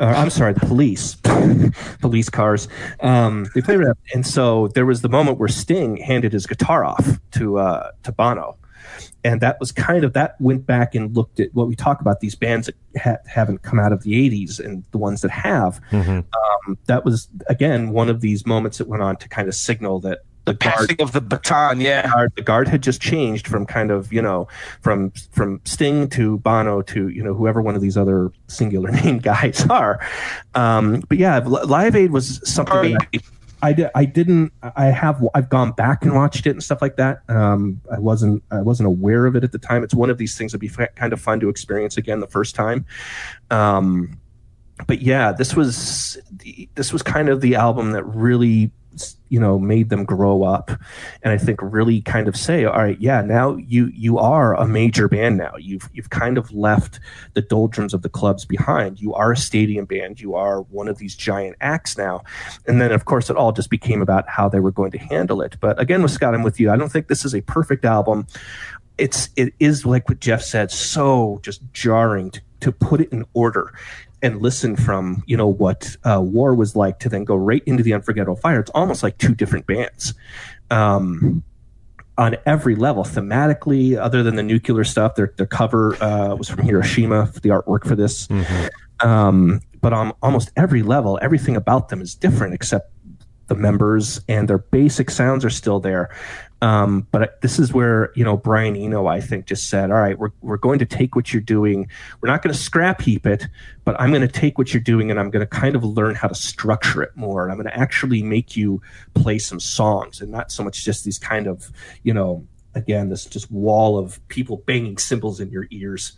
Uh, 0.01 0.05
I'm 0.05 0.31
sorry, 0.31 0.55
the 0.55 0.61
police, 0.61 1.17
police 2.01 2.31
cars. 2.31 2.67
Um, 3.01 3.47
they 3.55 3.61
played 3.61 3.81
right 3.81 3.89
after, 3.89 4.01
and 4.15 4.27
so 4.27 4.69
there 4.69 4.87
was 4.87 5.03
the 5.03 5.11
moment 5.11 5.39
where 5.39 5.51
Sting 5.51 5.99
handed 5.99 6.33
his 6.33 6.47
guitar 6.47 6.83
off 6.83 7.19
to 7.33 7.59
uh, 7.59 7.91
to 8.05 8.13
Bono, 8.13 8.57
and 9.23 9.43
that 9.43 9.61
was 9.61 9.71
kind 9.71 10.03
of 10.03 10.15
that 10.15 10.41
went 10.41 10.65
back 10.65 10.95
and 10.95 11.15
looked 11.15 11.39
at 11.39 11.55
what 11.55 11.69
we 11.69 11.77
talk 11.77 12.01
about 12.01 12.21
these 12.21 12.35
bands 12.35 12.69
that 12.69 12.77
ha- 12.99 13.19
haven't 13.27 13.61
come 13.61 13.79
out 13.79 13.93
of 13.93 14.03
the 14.03 14.13
'80s 14.31 14.61
and 14.61 14.83
the 14.93 14.99
ones 14.99 15.21
that 15.21 15.31
have. 15.31 15.79
Um, 16.67 16.79
that 16.87 17.05
was 17.05 17.29
again 17.51 17.91
one 17.91 18.09
of 18.09 18.23
these 18.23 18.47
moments 18.47 18.79
that 18.79 18.89
went 18.89 19.03
on 19.03 19.17
to 19.17 19.29
kind 19.29 19.47
of 19.47 19.55
signal 19.55 20.01
that 20.01 20.21
the 20.47 20.55
guard 20.55 20.75
Passing 20.75 21.03
of 21.03 21.13
the 21.13 21.21
baton, 21.21 21.81
yeah. 21.81 22.09
guard, 22.09 22.33
the 22.37 22.43
guard 22.43 22.69
had 22.69 22.83
just 22.83 23.03
changed 23.03 23.49
from 23.49 23.67
kind 23.67 23.91
of 23.91 24.13
you 24.13 24.23
know 24.23 24.49
from 24.81 25.11
from 25.33 25.61
Sting 25.65 26.09
to 26.11 26.39
Bono 26.39 26.83
to 26.83 27.09
you 27.09 27.23
know 27.23 27.35
whoever 27.35 27.61
one 27.61 27.75
of 27.75 27.83
these 27.83 27.97
other 27.97 28.31
singular 28.47 28.91
name 29.03 29.19
guys 29.19 29.67
are. 29.69 30.01
Um, 30.55 31.03
but 31.09 31.19
yeah, 31.19 31.39
Live 31.39 31.97
Aid 31.97 32.13
was 32.13 32.41
something 32.49 32.93
that 32.93 33.09
I, 33.13 33.69
I, 33.69 33.73
di- 33.73 33.91
I 33.95 34.05
didn't 34.05 34.53
I 34.77 34.87
have 34.87 35.23
I've 35.35 35.49
gone 35.49 35.73
back 35.73 36.05
and 36.05 36.15
watched 36.15 36.47
it 36.47 36.51
and 36.51 36.63
stuff 36.63 36.81
like 36.81 36.97
that. 36.97 37.29
Um, 37.29 37.81
I 37.93 37.99
wasn't 37.99 38.45
I 38.53 38.63
wasn't 38.63 38.87
aware 38.87 39.27
of 39.27 39.35
it 39.35 39.43
at 39.43 39.51
the 39.51 39.59
time. 39.59 39.83
It's 39.83 39.95
one 39.95 40.11
of 40.11 40.19
these 40.19 40.39
things 40.39 40.53
that'd 40.53 40.61
be 40.61 40.71
f- 40.83 40.95
kind 40.95 41.13
of 41.13 41.21
fun 41.21 41.41
to 41.41 41.49
experience 41.49 41.97
again 41.97 42.21
the 42.21 42.29
first 42.29 42.55
time. 42.55 42.87
Um, 43.51 44.21
but 44.87 45.03
yeah, 45.03 45.33
this 45.33 45.57
was 45.57 46.19
the, 46.31 46.69
this 46.77 46.93
was 46.93 47.03
kind 47.03 47.29
of 47.29 47.41
the 47.41 47.57
album 47.57 47.93
that 47.93 48.05
really 48.05 48.71
you 49.29 49.41
know 49.41 49.59
made 49.59 49.91
them 49.91 50.05
grow 50.05 50.43
up. 50.43 50.71
And 51.23 51.33
i 51.33 51.39
think 51.39 51.61
really 51.63 52.01
kind 52.03 52.29
of 52.29 52.37
say 52.37 52.65
all 52.65 52.77
right 52.77 53.01
yeah 53.01 53.21
now 53.21 53.57
you 53.57 53.87
you 53.95 54.19
are 54.19 54.55
a 54.55 54.67
major 54.67 55.09
band 55.09 55.37
now. 55.37 55.55
You've 55.59 55.89
you've 55.93 56.11
kind 56.11 56.39
of 56.39 56.53
left 56.53 57.01
the 57.35 57.43
doldrums 57.43 57.95
of 57.95 58.03
the 58.03 58.09
clubs 58.09 58.45
behind. 58.45 59.01
You 59.01 59.15
are 59.15 59.33
a 59.33 59.37
stadium 59.37 59.85
band. 59.85 60.21
You 60.21 60.35
are 60.35 60.63
one 60.63 60.89
of 60.89 60.99
these 60.99 61.15
giant 61.15 61.57
acts 61.61 61.99
now. 61.99 62.23
And 62.67 62.81
then 62.81 62.93
of 62.93 63.05
course 63.05 63.31
it 63.31 63.37
all 63.37 63.53
just 63.53 63.71
became 63.71 64.03
about 64.03 64.29
how 64.29 64.49
they 64.49 64.61
were 64.61 64.73
going 64.73 64.93
to 64.93 64.99
handle 64.99 65.43
it. 65.43 65.57
But 65.61 65.81
again 65.81 66.03
with 66.03 66.13
scot 66.13 66.35
i'm 66.35 66.43
with 66.43 66.61
you. 66.61 66.71
I 66.71 66.77
don't 66.77 66.93
think 66.93 67.09
this 67.09 67.25
is 67.25 67.35
a 67.35 67.41
perfect 67.43 67.85
album. 67.85 68.27
It's 68.99 69.29
it 69.37 69.53
is 69.61 69.85
like 69.85 70.09
what 70.09 70.21
jeff 70.21 70.43
said 70.43 70.71
so 70.71 71.39
just 71.43 71.61
jarring 71.73 72.31
to, 72.31 72.41
to 72.61 72.73
put 72.73 73.01
it 73.01 73.13
in 73.13 73.27
order 73.35 73.75
and 74.27 74.43
listen 74.43 74.75
from 74.75 75.23
you 75.27 75.37
know 75.37 75.47
what 75.47 75.97
uh, 76.05 76.21
war 76.21 76.55
was 76.55 76.75
like 76.75 76.99
to 76.99 77.09
then 77.09 77.25
go 77.25 77.37
right 77.37 77.63
into 77.65 77.83
the 77.83 77.95
unforgettable 77.95 78.37
fire. 78.37 78.61
It's 78.61 78.71
almost 78.71 79.03
like 79.03 79.17
two 79.19 79.35
different 79.35 79.67
bands 79.67 80.15
um, 80.71 81.45
on 82.19 82.37
every 82.45 82.75
level 82.75 83.05
thematically 83.05 83.97
other 83.97 84.23
than 84.25 84.35
the 84.35 84.43
nuclear 84.43 84.85
stuff. 84.85 85.15
Their, 85.15 85.33
their 85.37 85.47
cover 85.47 85.95
uh, 86.03 86.35
was 86.35 86.49
from 86.49 86.65
hiroshima 86.65 87.27
for 87.29 87.41
the 87.41 87.51
artwork 87.51 87.87
for 87.87 87.95
this. 87.95 88.29
Um, 89.01 89.61
but 89.81 89.93
on 89.93 90.13
almost 90.23 90.51
every 90.57 90.83
level 90.83 91.19
everything 91.23 91.55
about 91.55 91.91
them 91.91 92.01
is 92.01 92.15
different 92.15 92.55
except 92.55 92.91
the 93.47 93.55
members 93.55 94.21
and 94.29 94.49
their 94.49 94.59
basic 94.59 95.09
sounds 95.11 95.45
are 95.45 95.51
still 95.51 95.79
there. 95.79 96.11
Um, 96.63 97.07
but 97.11 97.41
this 97.43 97.59
is 97.59 97.73
where 97.73 98.13
you 98.15 98.25
know 98.25 98.37
Brian 98.37 98.77
Eno, 98.77 99.07
I 99.07 99.21
think, 99.21 99.47
just 99.47 99.69
said, 99.69 99.91
"All 99.91 99.99
right, 99.99 100.19
we're 100.19 100.31
we're 100.41 100.57
going 100.57 100.79
to 100.79 100.87
take 100.87 101.15
what 101.15 101.33
you're 101.33 101.43
doing. 101.43 101.89
We're 102.21 102.31
not 102.31 102.43
going 102.43 102.55
to 102.55 102.59
scrap 102.59 103.03
heap 103.03 103.27
it, 103.27 103.47
but 103.85 103.95
I'm 104.01 104.11
going 104.11 104.23
to 104.23 104.29
take 104.29 104.57
what 104.57 104.73
you're 104.73 104.83
doing 104.83 105.11
and 105.11 105.21
I'm 105.21 105.31
going 105.31 105.41
to 105.41 105.47
kind 105.47 105.77
of 105.77 105.85
learn 105.85 106.15
how 106.15 106.29
to 106.29 106.35
structure 106.35 107.03
it 107.03 107.15
more. 107.15 107.43
And 107.43 107.53
I'm 107.53 107.59
going 107.59 107.71
to 107.71 107.79
actually 107.79 108.23
make 108.23 108.57
you 108.57 108.81
play 109.15 109.39
some 109.39 109.61
songs 109.61 110.21
and 110.21 110.31
not 110.31 110.51
so 110.51 110.65
much 110.65 110.85
just 110.85 111.05
these 111.05 111.19
kind 111.19 111.47
of 111.47 111.71
you 112.03 112.15
know." 112.15 112.47
Again, 112.75 113.09
this 113.09 113.25
just 113.25 113.51
wall 113.51 113.97
of 113.97 114.21
people 114.29 114.59
banging 114.67 114.99
cymbals 114.99 115.41
in 115.41 115.51
your 115.51 115.67
ears 115.71 116.13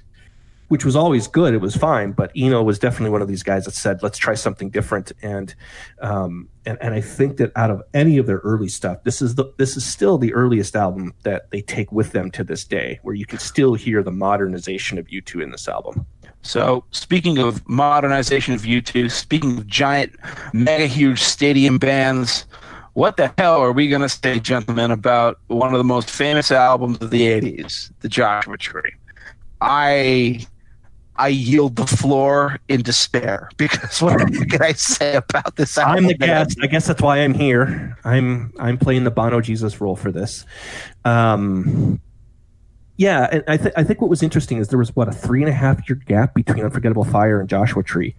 which 0.69 0.85
was 0.85 0.95
always 0.95 1.27
good. 1.27 1.55
It 1.55 1.61
was 1.61 1.77
fine, 1.77 2.13
but 2.13 2.31
Eno 2.37 2.63
was 2.63 2.79
definitely 2.79 3.11
one 3.11 3.23
of 3.23 3.29
these 3.29 3.43
guys 3.43 3.65
that 3.65 3.75
said, 3.75 4.03
"Let's 4.03 4.19
try 4.19 4.35
something 4.35 4.71
different." 4.71 5.13
And 5.23 5.55
um, 6.01 6.49
and 6.65 6.79
and 6.81 6.95
I 6.95 7.01
think 7.01 7.39
that 7.39 7.53
out 7.57 7.71
of 7.71 7.83
any 7.95 8.19
of 8.19 8.27
their 8.27 8.39
early 8.39 8.69
stuff, 8.69 9.03
this 9.05 9.21
is 9.21 9.35
the 9.35 9.47
this 9.57 9.77
is 9.77 9.85
still 9.85 10.19
the 10.19 10.33
earliest 10.35 10.77
album 10.77 11.15
that 11.25 11.51
they 11.51 11.63
take 11.63 11.91
with 11.91 12.13
them 12.13 12.31
to 12.33 12.45
this 12.45 12.65
day, 12.65 13.01
where 13.03 13.15
you 13.15 13.27
can 13.27 13.39
still 13.39 13.75
hear 13.75 14.03
the 14.03 14.13
modernization 14.13 14.99
of 14.99 15.07
U2 15.07 15.43
in 15.43 15.51
this 15.51 15.69
album. 15.69 16.07
So, 16.43 16.85
speaking 16.93 17.39
of 17.39 17.69
modernization 17.69 18.55
of 18.55 18.63
U2, 18.63 19.11
speaking 19.11 19.59
of 19.59 19.67
giant, 19.67 20.15
mega 20.53 20.87
huge 20.87 21.21
stadium 21.21 21.79
bands, 21.79 22.47
what 22.95 23.17
the 23.17 23.33
hell 23.39 23.61
are 23.61 23.73
we 23.73 23.89
going 23.89 24.03
to 24.03 24.09
say, 24.09 24.41
gentlemen, 24.41 24.91
about 24.91 25.39
one 25.49 25.73
of 25.75 25.79
the 25.79 25.85
most 25.85 26.11
famous 26.11 26.51
albums 26.51 26.99
of 27.01 27.11
the 27.11 27.23
80s, 27.23 27.93
The 28.01 28.09
Joshua 28.09 28.57
Tree? 28.57 28.93
I. 29.61 30.47
I 31.19 31.29
yield 31.29 31.77
the 31.77 31.87
floor 31.87 32.59
in 32.69 32.83
despair 32.83 33.51
because 33.57 34.01
what 34.01 34.19
can 34.19 34.63
I 34.63 34.73
say 34.73 35.17
about 35.17 35.57
this? 35.57 35.77
I'm 35.77 36.07
the 36.07 36.15
guest. 36.15 36.59
I 36.63 36.67
guess 36.67 36.87
that's 36.87 37.03
why 37.03 37.19
I'm 37.19 37.35
here. 37.35 37.99
I'm 38.05 38.53
I'm 38.59 38.79
playing 38.79 39.05
the 39.05 39.11
Bono 39.11 39.41
Jesus 39.41 39.81
role 39.81 39.97
for 39.97 40.13
this. 40.13 40.47
Um, 41.05 42.01
yeah, 42.99 43.29
and 43.31 43.45
I, 43.47 43.57
th- 43.57 43.75
I 43.77 43.85
think 43.85 44.01
what 44.01 44.11
was 44.11 44.25
interesting 44.25 44.59
is 44.59 44.69
there 44.69 44.79
was 44.79 44.95
what 44.97 45.07
a 45.07 45.13
three 45.13 45.41
and 45.41 45.49
a 45.49 45.53
half 45.53 45.89
year 45.89 45.95
gap 46.07 46.35
between 46.35 46.65
Unforgettable 46.65 47.05
Fire 47.05 47.39
and 47.39 47.49
Joshua 47.49 47.85
Tree, 47.85 48.17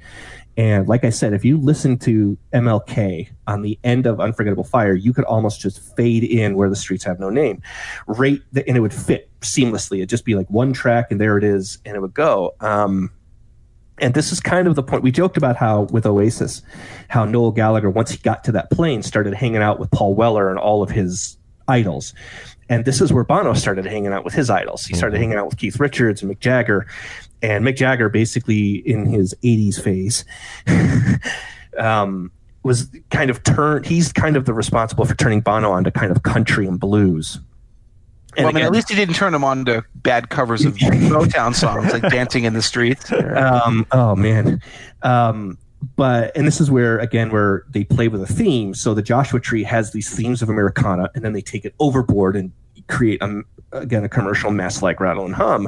and 0.57 0.87
like 0.87 1.03
I 1.03 1.09
said, 1.09 1.33
if 1.33 1.45
you 1.45 1.57
listen 1.57 1.97
to 1.99 2.37
MLK 2.53 3.29
on 3.47 3.61
the 3.61 3.79
end 3.83 4.05
of 4.05 4.19
Unforgettable 4.19 4.63
Fire, 4.63 4.93
you 4.93 5.13
could 5.13 5.25
almost 5.25 5.61
just 5.61 5.95
fade 5.95 6.23
in 6.23 6.55
where 6.55 6.69
the 6.69 6.75
streets 6.75 7.03
have 7.05 7.19
no 7.19 7.29
name, 7.29 7.61
right, 8.07 8.41
the, 8.51 8.67
and 8.67 8.75
it 8.75 8.81
would 8.81 8.93
fit 8.93 9.29
seamlessly. 9.41 9.97
It'd 9.97 10.09
just 10.09 10.25
be 10.25 10.35
like 10.35 10.49
one 10.49 10.73
track, 10.73 11.11
and 11.11 11.21
there 11.21 11.37
it 11.37 11.43
is, 11.43 11.77
and 11.85 11.95
it 11.95 12.01
would 12.01 12.13
go. 12.13 12.55
Um, 12.59 13.11
and 14.01 14.13
this 14.13 14.31
is 14.31 14.39
kind 14.39 14.67
of 14.67 14.75
the 14.75 14.83
point 14.83 15.03
we 15.03 15.11
joked 15.11 15.37
about 15.37 15.55
how 15.55 15.83
with 15.83 16.05
Oasis, 16.05 16.61
how 17.09 17.25
Noel 17.25 17.51
Gallagher 17.51 17.89
once 17.89 18.11
he 18.11 18.17
got 18.17 18.43
to 18.45 18.51
that 18.53 18.71
plane 18.71 19.03
started 19.03 19.33
hanging 19.33 19.61
out 19.61 19.79
with 19.79 19.91
Paul 19.91 20.13
Weller 20.15 20.49
and 20.49 20.57
all 20.57 20.81
of 20.83 20.89
his 20.89 21.37
idols. 21.67 22.13
And 22.69 22.85
this 22.85 23.01
is 23.01 23.11
where 23.11 23.23
Bono 23.23 23.53
started 23.53 23.85
hanging 23.85 24.13
out 24.13 24.23
with 24.23 24.33
his 24.33 24.49
idols. 24.49 24.85
He 24.85 24.93
started 24.93 25.17
hanging 25.17 25.37
out 25.37 25.47
with 25.47 25.57
Keith 25.57 25.79
Richards 25.79 26.21
and 26.21 26.31
Mick 26.31 26.39
Jagger. 26.39 26.85
And 27.41 27.65
Mick 27.65 27.77
Jagger, 27.77 28.09
basically 28.09 28.75
in 28.75 29.05
his 29.05 29.33
80s 29.43 29.81
phase, 29.81 30.25
um, 31.77 32.31
was 32.63 32.89
kind 33.11 33.29
of 33.29 33.43
turned, 33.43 33.85
he's 33.85 34.11
kind 34.11 34.35
of 34.35 34.45
the 34.45 34.53
responsible 34.53 35.05
for 35.05 35.15
turning 35.15 35.41
Bono 35.41 35.71
onto 35.71 35.91
kind 35.91 36.11
of 36.11 36.23
country 36.23 36.67
and 36.67 36.79
blues. 36.79 37.39
And 38.37 38.45
Well, 38.45 38.53
I 38.53 38.55
mean, 38.55 38.65
at 38.65 38.71
least 38.71 38.89
he 38.89 38.95
didn't 38.95 39.15
turn 39.15 39.33
him 39.33 39.43
on 39.43 39.65
to 39.65 39.83
bad 39.95 40.29
covers 40.29 40.63
of 40.63 40.75
Motown 40.77 41.55
songs 41.55 41.91
like 41.91 42.03
"Dancing 42.11 42.43
in 42.43 42.53
the 42.53 42.61
Streets." 42.61 43.11
um, 43.11 43.87
oh 43.91 44.15
man 44.15 44.61
um, 45.01 45.57
but 45.95 46.35
and 46.35 46.45
this 46.45 46.61
is 46.61 46.69
where 46.69 46.99
again 46.99 47.31
where 47.31 47.63
they 47.69 47.83
play 47.83 48.07
with 48.07 48.21
a 48.21 48.27
theme 48.27 48.73
so 48.73 48.93
the 48.93 49.01
joshua 49.01 49.39
tree 49.39 49.63
has 49.63 49.91
these 49.91 50.13
themes 50.13 50.41
of 50.41 50.49
americana 50.49 51.09
and 51.15 51.23
then 51.23 51.33
they 51.33 51.41
take 51.41 51.65
it 51.65 51.73
overboard 51.79 52.35
and 52.35 52.51
create 52.89 53.21
a, 53.21 53.41
again 53.71 54.03
a 54.03 54.09
commercial 54.09 54.51
mess 54.51 54.81
like 54.81 54.99
rattle 54.99 55.25
and 55.25 55.35
hum 55.35 55.67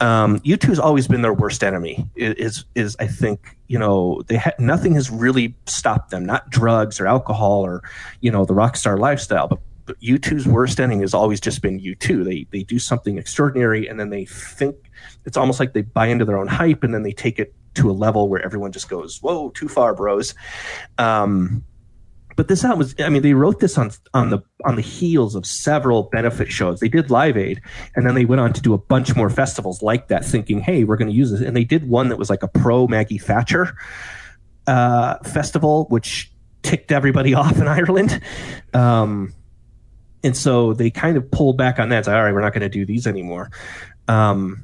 um, 0.00 0.38
u2 0.40 0.64
has 0.64 0.78
always 0.78 1.06
been 1.08 1.22
their 1.22 1.34
worst 1.34 1.62
enemy 1.62 2.08
is 2.16 2.64
is 2.74 2.96
i 3.00 3.06
think 3.06 3.56
you 3.66 3.78
know 3.78 4.22
they 4.26 4.36
had 4.36 4.54
nothing 4.58 4.94
has 4.94 5.10
really 5.10 5.54
stopped 5.66 6.10
them 6.10 6.24
not 6.24 6.48
drugs 6.50 7.00
or 7.00 7.06
alcohol 7.06 7.64
or 7.64 7.82
you 8.20 8.30
know 8.30 8.44
the 8.44 8.54
rock 8.54 8.76
star 8.76 8.96
lifestyle 8.96 9.48
but 9.48 9.58
but 9.88 9.98
U2's 10.00 10.46
worst 10.46 10.78
enemy 10.78 11.00
has 11.00 11.14
always 11.14 11.40
just 11.40 11.62
been 11.62 11.80
U2. 11.80 12.22
They 12.22 12.46
they 12.50 12.62
do 12.62 12.78
something 12.78 13.16
extraordinary 13.16 13.88
and 13.88 13.98
then 13.98 14.10
they 14.10 14.26
think 14.26 14.76
it's 15.24 15.38
almost 15.38 15.58
like 15.58 15.72
they 15.72 15.80
buy 15.80 16.06
into 16.08 16.26
their 16.26 16.36
own 16.36 16.46
hype 16.46 16.84
and 16.84 16.94
then 16.94 17.02
they 17.02 17.12
take 17.12 17.38
it 17.38 17.54
to 17.74 17.90
a 17.90 17.92
level 17.92 18.28
where 18.28 18.44
everyone 18.44 18.70
just 18.70 18.90
goes, 18.90 19.18
"Whoa, 19.22 19.48
too 19.50 19.66
far, 19.66 19.94
bros." 19.94 20.34
Um, 20.98 21.64
but 22.38 22.46
this 22.46 22.64
album 22.64 22.78
was 22.78 22.94
I 23.00 23.08
mean 23.08 23.22
they 23.22 23.34
wrote 23.34 23.58
this 23.58 23.76
on 23.76 23.90
on 24.14 24.30
the 24.30 24.38
on 24.64 24.76
the 24.76 24.80
heels 24.80 25.34
of 25.34 25.44
several 25.44 26.04
benefit 26.04 26.52
shows. 26.52 26.78
They 26.78 26.88
did 26.88 27.10
Live 27.10 27.36
Aid 27.36 27.60
and 27.96 28.06
then 28.06 28.14
they 28.14 28.24
went 28.24 28.40
on 28.40 28.52
to 28.52 28.62
do 28.62 28.74
a 28.74 28.78
bunch 28.78 29.16
more 29.16 29.28
festivals 29.28 29.82
like 29.82 30.06
that 30.06 30.24
thinking, 30.24 30.60
"Hey, 30.60 30.84
we're 30.84 30.96
going 30.96 31.10
to 31.10 31.14
use 31.14 31.32
this." 31.32 31.40
And 31.40 31.56
they 31.56 31.64
did 31.64 31.88
one 31.88 32.10
that 32.10 32.16
was 32.16 32.30
like 32.30 32.44
a 32.44 32.48
pro 32.48 32.86
Maggie 32.86 33.18
Thatcher 33.18 33.76
uh, 34.68 35.18
festival 35.24 35.86
which 35.88 36.30
ticked 36.62 36.92
everybody 36.92 37.34
off 37.42 37.56
in 37.58 37.66
Ireland. 37.66 38.22
Um, 38.72 39.34
and 40.22 40.36
so 40.36 40.74
they 40.74 40.90
kind 40.90 41.16
of 41.16 41.28
pulled 41.32 41.58
back 41.58 41.80
on 41.80 41.88
that. 41.88 41.98
It's 41.98 42.08
all 42.08 42.22
right, 42.22 42.32
we're 42.32 42.40
not 42.40 42.52
going 42.52 42.62
to 42.62 42.68
do 42.68 42.86
these 42.86 43.08
anymore. 43.08 43.50
Um, 44.06 44.62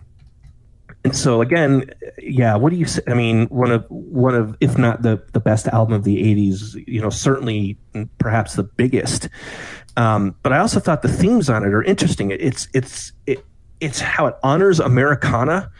and 1.04 1.14
so 1.14 1.42
again, 1.42 1.90
yeah. 2.18 2.56
What 2.56 2.70
do 2.70 2.76
you 2.76 2.86
say? 2.86 3.02
I 3.06 3.12
mean, 3.12 3.46
one 3.48 3.70
of 3.70 3.84
one 3.90 4.34
of 4.34 4.56
if 4.60 4.78
not 4.78 5.02
the 5.02 5.22
the 5.32 5.40
best 5.40 5.68
album 5.68 5.92
of 5.92 6.04
the 6.04 6.16
'80s, 6.16 6.82
you 6.88 7.02
know, 7.02 7.10
certainly 7.10 7.78
perhaps 8.18 8.54
the 8.54 8.62
biggest. 8.62 9.28
Um, 9.98 10.34
but 10.42 10.52
I 10.52 10.58
also 10.58 10.80
thought 10.80 11.02
the 11.02 11.08
themes 11.08 11.50
on 11.50 11.62
it 11.62 11.74
are 11.74 11.82
interesting. 11.82 12.30
It, 12.30 12.40
it's 12.40 12.68
it's 12.72 13.12
it, 13.26 13.44
it's 13.80 14.00
how 14.00 14.26
it 14.26 14.36
honors 14.42 14.80
Americana, 14.80 15.70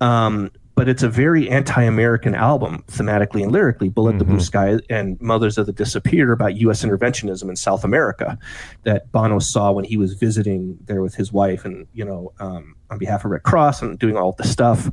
um, 0.00 0.50
but 0.74 0.88
it's 0.88 1.02
a 1.02 1.08
very 1.08 1.48
anti-American 1.48 2.34
album 2.34 2.84
thematically 2.88 3.42
and 3.42 3.52
lyrically. 3.52 3.88
Bullet 3.88 4.18
the 4.18 4.24
Blue 4.24 4.40
Sky 4.40 4.78
and 4.90 5.20
Mothers 5.20 5.56
of 5.56 5.66
the 5.66 5.72
Disappeared 5.72 6.28
are 6.28 6.32
about 6.32 6.56
U.S. 6.56 6.84
interventionism 6.84 7.48
in 7.48 7.56
South 7.56 7.84
America 7.84 8.38
that 8.82 9.10
Bono 9.12 9.38
saw 9.38 9.70
when 9.72 9.84
he 9.84 9.96
was 9.96 10.14
visiting 10.14 10.78
there 10.84 11.00
with 11.02 11.14
his 11.14 11.32
wife 11.32 11.64
and 11.64 11.86
you 11.92 12.04
know 12.04 12.32
um, 12.40 12.74
on 12.90 12.98
behalf 12.98 13.24
of 13.24 13.30
Red 13.30 13.44
Cross 13.44 13.82
and 13.82 13.98
doing 13.98 14.16
all 14.16 14.32
the 14.32 14.44
stuff. 14.44 14.90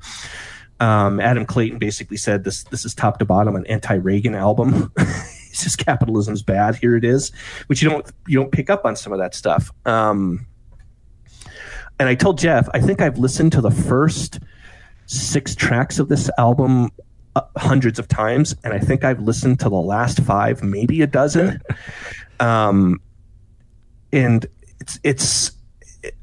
Um, 0.80 1.20
Adam 1.20 1.46
Clayton 1.46 1.78
basically 1.78 2.18
said 2.18 2.44
this 2.44 2.64
this 2.66 2.86
is 2.86 2.94
top 2.94 3.20
to 3.20 3.26
bottom 3.26 3.56
an 3.56 3.66
anti-Reagan 3.68 4.36
album. 4.36 4.92
it's 4.98 5.64
just 5.64 5.80
capitalism's 5.80 6.44
bad. 6.44 6.76
Here 6.76 6.96
it 6.96 7.04
is, 7.04 7.32
which 7.68 7.82
you 7.82 7.90
don't 7.90 8.10
you 8.28 8.40
don't 8.40 8.52
pick 8.52 8.70
up 8.70 8.86
on 8.86 8.96
some 8.96 9.14
of 9.14 9.20
that 9.20 9.34
stuff. 9.34 9.72
Um, 9.86 10.46
and 12.00 12.10
I 12.10 12.16
told 12.16 12.40
Jeff, 12.40 12.68
I 12.74 12.80
think 12.80 13.00
I've 13.00 13.20
listened 13.20 13.52
to 13.52 13.62
the 13.62 13.70
first 13.70 14.40
six 15.12 15.56
tracks 15.56 16.00
of 16.00 16.10
this 16.10 16.30
album 16.38 16.90
uh, 17.36 17.42
hundreds 17.58 18.00
of 18.00 18.08
times, 18.08 18.56
and 18.64 18.74
I 18.74 18.80
think 18.80 19.04
I've 19.04 19.22
listened 19.22 19.60
to 19.62 19.70
the 19.70 19.76
last 19.76 20.22
five, 20.22 20.64
maybe 20.64 21.02
a 21.02 21.08
dozen. 21.08 21.62
um, 22.40 23.02
and 24.12 24.46
it's 24.80 25.00
it's 25.04 25.52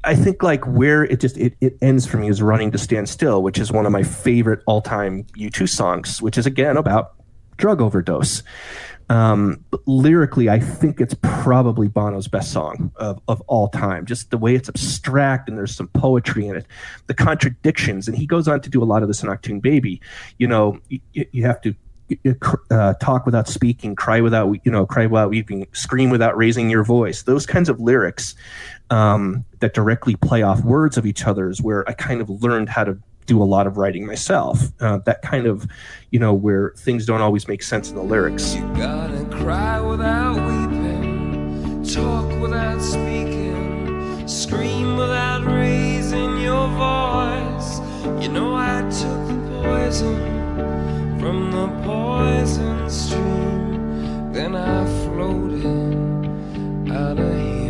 I 0.03 0.15
think 0.15 0.43
like 0.43 0.65
where 0.65 1.03
it 1.03 1.19
just 1.19 1.37
it, 1.37 1.55
it 1.61 1.77
ends 1.81 2.05
for 2.05 2.17
me 2.17 2.29
is 2.29 2.41
running 2.41 2.71
to 2.71 2.77
stand 2.77 3.09
still, 3.09 3.41
which 3.41 3.59
is 3.59 3.71
one 3.71 3.85
of 3.85 3.91
my 3.91 4.03
favorite 4.03 4.61
all 4.65 4.81
time 4.81 5.23
U2 5.37 5.69
songs, 5.69 6.21
which 6.21 6.37
is 6.37 6.45
again 6.45 6.77
about 6.77 7.13
drug 7.57 7.81
overdose. 7.81 8.43
Um, 9.09 9.65
lyrically, 9.87 10.49
I 10.49 10.59
think 10.59 11.01
it's 11.01 11.15
probably 11.21 11.87
Bono's 11.87 12.27
best 12.27 12.51
song 12.51 12.91
of, 12.97 13.19
of 13.27 13.41
all 13.47 13.67
time. 13.67 14.05
Just 14.05 14.29
the 14.29 14.37
way 14.37 14.53
it's 14.55 14.69
abstract 14.69 15.49
and 15.49 15.57
there's 15.57 15.75
some 15.75 15.87
poetry 15.87 16.47
in 16.47 16.55
it, 16.57 16.67
the 17.07 17.15
contradictions, 17.15 18.07
and 18.07 18.15
he 18.15 18.27
goes 18.27 18.47
on 18.47 18.61
to 18.61 18.69
do 18.69 18.83
a 18.83 18.85
lot 18.85 19.01
of 19.01 19.07
this 19.07 19.23
in 19.23 19.29
Achtung 19.29 19.61
Baby. 19.61 19.99
You 20.37 20.47
know, 20.47 20.79
you, 20.89 20.99
you 21.13 21.43
have 21.43 21.59
to 21.61 21.73
uh, 22.71 22.93
talk 22.95 23.25
without 23.25 23.47
speaking, 23.47 23.95
cry 23.95 24.21
without 24.21 24.55
you 24.63 24.71
know, 24.71 24.85
cry 24.85 25.05
without 25.05 25.29
weeping, 25.29 25.67
scream 25.73 26.09
without 26.09 26.37
raising 26.37 26.69
your 26.69 26.83
voice. 26.83 27.23
Those 27.23 27.45
kinds 27.45 27.69
of 27.69 27.79
lyrics 27.79 28.35
um, 28.89 29.45
that 29.59 29.73
directly 29.73 30.15
play 30.15 30.41
off 30.41 30.63
words 30.63 30.97
of 30.97 31.05
each 31.05 31.25
other's, 31.25 31.61
where 31.61 31.87
I 31.89 31.93
kind 31.93 32.21
of 32.21 32.29
learned 32.29 32.69
how 32.69 32.83
to 32.83 32.97
do 33.29 33.41
a 33.41 33.45
lot 33.45 33.67
of 33.67 33.77
writing 33.77 34.07
myself. 34.07 34.59
Uh, 34.81 34.97
that 35.05 35.21
kind 35.21 35.45
of, 35.45 35.67
you 36.09 36.19
know, 36.19 36.33
where 36.33 36.73
things 36.77 37.05
don't 37.05 37.21
always 37.21 37.47
make 37.47 37.61
sense 37.61 37.91
in 37.91 37.95
the 37.95 38.01
lyrics. 38.01 38.55
You 38.55 38.61
gotta 38.73 39.23
cry 39.25 39.79
without 39.79 40.35
weeping, 40.35 41.83
talk 41.83 42.27
without 42.41 42.81
speaking, 42.81 44.27
scream 44.27 44.97
without 44.97 45.45
raising 45.45 46.41
your 46.41 46.67
voice. 46.69 47.79
You 48.23 48.29
know 48.29 48.55
I 48.55 48.81
took 48.89 49.21
the 49.27 49.61
poison 49.61 51.19
from 51.19 51.51
the 51.51 51.67
poison 51.85 52.89
stream, 52.89 54.33
then 54.33 54.55
I 54.55 54.85
floated 55.03 56.91
out 56.91 57.19
of 57.19 57.35
here. 57.35 57.68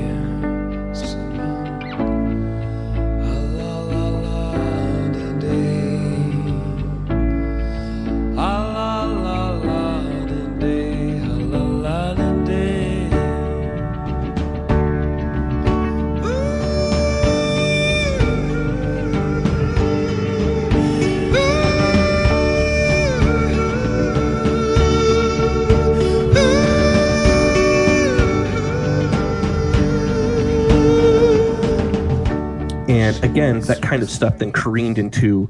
And 33.10 33.24
again 33.24 33.60
that 33.62 33.82
kind 33.82 34.04
of 34.04 34.10
stuff 34.10 34.38
then 34.38 34.52
careened 34.52 35.00
into 35.00 35.50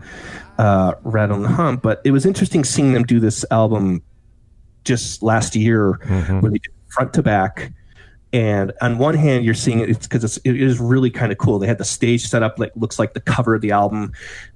uh, 0.58 0.94
Rattle 1.04 1.44
and 1.44 1.48
Hum. 1.48 1.78
But 1.78 2.02
it 2.06 2.12
was 2.12 2.26
interesting 2.26 2.64
seeing 2.64 2.94
them 2.94 3.04
do 3.04 3.20
this 3.20 3.44
album 3.52 4.02
just 4.86 5.22
last 5.22 5.56
year, 5.56 6.00
where 6.40 6.52
they 6.52 6.58
did 6.58 6.72
front 6.88 7.14
to 7.14 7.22
back. 7.22 7.74
And 8.32 8.72
on 8.82 8.98
one 8.98 9.16
hand, 9.16 9.44
you're 9.44 9.56
seeing 9.56 9.80
it 9.80 10.02
because 10.02 10.24
it's, 10.24 10.38
it 10.38 10.56
is 10.56 10.80
really 10.80 11.10
kind 11.10 11.32
of 11.32 11.38
cool. 11.38 11.60
They 11.60 11.68
had 11.68 11.80
the 11.80 11.86
stage 11.86 12.28
set 12.28 12.44
up 12.44 12.60
like 12.60 12.72
looks 12.76 12.98
like 13.00 13.14
the 13.14 13.20
cover 13.20 13.56
of 13.56 13.62
the 13.62 13.72
album. 13.72 14.14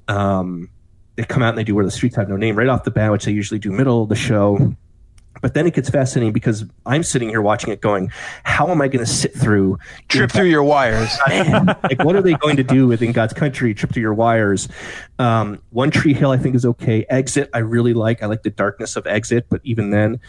Um, 0.07 0.69
they 1.15 1.23
come 1.23 1.43
out 1.43 1.49
and 1.49 1.57
they 1.57 1.63
do 1.63 1.75
"Where 1.75 1.85
the 1.85 1.91
Streets 1.91 2.15
Have 2.15 2.29
No 2.29 2.37
Name" 2.37 2.55
right 2.55 2.67
off 2.67 2.83
the 2.83 2.91
bat, 2.91 3.11
which 3.11 3.25
they 3.25 3.31
usually 3.31 3.59
do 3.59 3.71
middle 3.71 4.03
of 4.03 4.09
the 4.09 4.15
show. 4.15 4.75
But 5.41 5.53
then 5.53 5.67
it 5.67 5.73
gets 5.73 5.89
fascinating 5.89 6.31
because 6.31 6.63
I'm 6.85 7.03
sitting 7.03 7.29
here 7.29 7.41
watching 7.41 7.71
it, 7.71 7.81
going, 7.81 8.11
"How 8.43 8.69
am 8.69 8.81
I 8.81 8.87
going 8.87 9.03
to 9.03 9.11
sit 9.11 9.33
through 9.33 9.77
Trip 10.07 10.31
through 10.31 10.45
your 10.45 10.63
wires. 10.63 11.17
man, 11.27 11.65
like 11.83 12.03
what 12.03 12.15
are 12.15 12.21
they 12.21 12.33
going 12.35 12.57
to 12.57 12.63
do 12.63 12.87
within 12.87 13.11
God's 13.11 13.33
country? 13.33 13.73
Trip 13.73 13.91
to 13.93 13.99
your 13.99 14.13
wires. 14.13 14.67
Um, 15.19 15.61
One 15.71 15.91
Tree 15.91 16.13
Hill, 16.13 16.31
I 16.31 16.37
think 16.37 16.55
is 16.55 16.65
okay. 16.65 17.05
Exit, 17.09 17.49
I 17.53 17.59
really 17.59 17.93
like. 17.93 18.23
I 18.23 18.27
like 18.27 18.43
the 18.43 18.49
darkness 18.49 18.95
of 18.95 19.07
Exit, 19.07 19.47
but 19.49 19.61
even 19.63 19.89
then, 19.89 20.19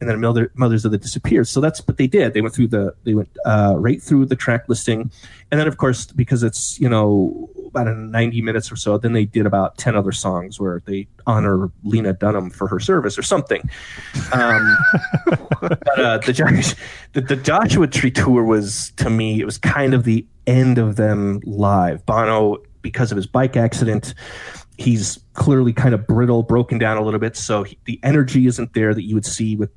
and 0.00 0.08
then 0.08 0.20
Mother, 0.20 0.50
Mothers 0.54 0.84
of 0.84 0.92
the 0.92 0.98
Disappeared. 0.98 1.48
So 1.48 1.60
that's 1.60 1.86
what 1.86 1.96
they 1.96 2.06
did. 2.06 2.34
They 2.34 2.40
went 2.40 2.54
through 2.54 2.68
the 2.68 2.94
they 3.04 3.14
went 3.14 3.28
uh, 3.44 3.74
right 3.78 4.02
through 4.02 4.26
the 4.26 4.36
track 4.36 4.68
listing, 4.68 5.10
and 5.50 5.60
then 5.60 5.68
of 5.68 5.76
course 5.76 6.06
because 6.06 6.42
it's 6.42 6.78
you 6.80 6.88
know 6.88 7.48
about 7.70 7.88
a 7.88 7.94
90 7.94 8.42
minutes 8.42 8.70
or 8.70 8.76
so, 8.76 8.98
then 8.98 9.12
they 9.12 9.24
did 9.24 9.46
about 9.46 9.78
10 9.78 9.96
other 9.96 10.12
songs 10.12 10.60
where 10.60 10.82
they 10.86 11.06
honor 11.26 11.70
Lena 11.84 12.12
Dunham 12.12 12.50
for 12.50 12.68
her 12.68 12.78
service 12.80 13.18
or 13.18 13.22
something. 13.22 13.62
Um, 14.32 14.76
but 15.60 15.98
uh, 15.98 16.18
the, 16.18 16.76
the 17.12 17.20
the 17.20 17.36
Joshua 17.36 17.86
Tree 17.86 18.10
tour 18.10 18.44
was 18.44 18.92
to 18.96 19.10
me 19.10 19.40
it 19.40 19.44
was 19.44 19.58
kind 19.58 19.94
of 19.94 20.04
the 20.04 20.26
end 20.46 20.78
of 20.78 20.96
them 20.96 21.40
live. 21.44 22.04
Bono 22.06 22.58
because 22.82 23.12
of 23.12 23.16
his 23.16 23.26
bike 23.26 23.56
accident, 23.56 24.14
he's 24.78 25.18
clearly 25.34 25.72
kind 25.72 25.94
of 25.94 26.06
brittle, 26.06 26.42
broken 26.42 26.78
down 26.78 26.96
a 26.96 27.02
little 27.02 27.20
bit. 27.20 27.36
So 27.36 27.62
he, 27.62 27.78
the 27.84 28.00
energy 28.02 28.46
isn't 28.46 28.72
there 28.72 28.94
that 28.94 29.02
you 29.02 29.14
would 29.14 29.26
see 29.26 29.56
with 29.56 29.70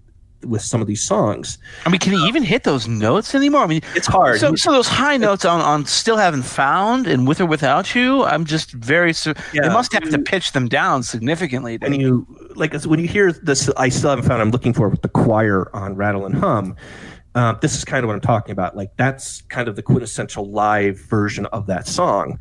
with 0.45 0.61
some 0.61 0.81
of 0.81 0.87
these 0.87 1.01
songs. 1.03 1.57
I 1.85 1.89
mean, 1.89 1.99
can 1.99 2.13
he 2.13 2.19
even 2.27 2.43
hit 2.43 2.63
those 2.63 2.87
notes 2.87 3.33
anymore? 3.35 3.61
I 3.63 3.67
mean, 3.67 3.81
It's 3.95 4.07
hard. 4.07 4.39
So, 4.39 4.55
so 4.55 4.71
those 4.71 4.87
high 4.87 5.17
notes 5.17 5.45
on, 5.45 5.61
on 5.61 5.85
"Still 5.85 6.17
Haven't 6.17 6.43
Found" 6.43 7.07
and 7.07 7.27
"With 7.27 7.41
or 7.41 7.45
Without 7.45 7.93
You," 7.95 8.23
I'm 8.23 8.45
just 8.45 8.71
very. 8.71 9.13
Su- 9.13 9.33
Yeah. 9.53 9.61
They 9.63 9.69
must 9.69 9.93
have 9.93 10.09
to 10.09 10.19
pitch 10.19 10.51
them 10.51 10.67
down 10.67 11.03
significantly. 11.03 11.77
to- 11.77 11.89
when 11.89 11.99
you 11.99 12.25
like 12.55 12.73
when 12.83 12.99
you 12.99 13.07
hear 13.07 13.31
this 13.31 13.69
i 13.77 13.89
still 13.89 14.11
haven't 14.11 14.25
found 14.25 14.39
i'm 14.41 14.51
looking 14.51 14.73
for 14.73 14.87
with 14.87 15.01
the 15.01 15.09
choir 15.09 15.75
on 15.75 15.95
rattle 15.95 16.25
and 16.25 16.35
hum 16.35 16.75
um, 17.35 17.57
this 17.61 17.75
is 17.75 17.83
kind 17.83 18.03
of 18.03 18.07
what 18.07 18.13
i'm 18.13 18.21
talking 18.21 18.51
about 18.51 18.75
like 18.77 18.91
that's 18.95 19.41
kind 19.43 19.67
of 19.67 19.75
the 19.75 19.81
quintessential 19.81 20.51
live 20.51 20.99
version 20.99 21.47
of 21.47 21.65
that 21.65 21.87
song 21.87 22.37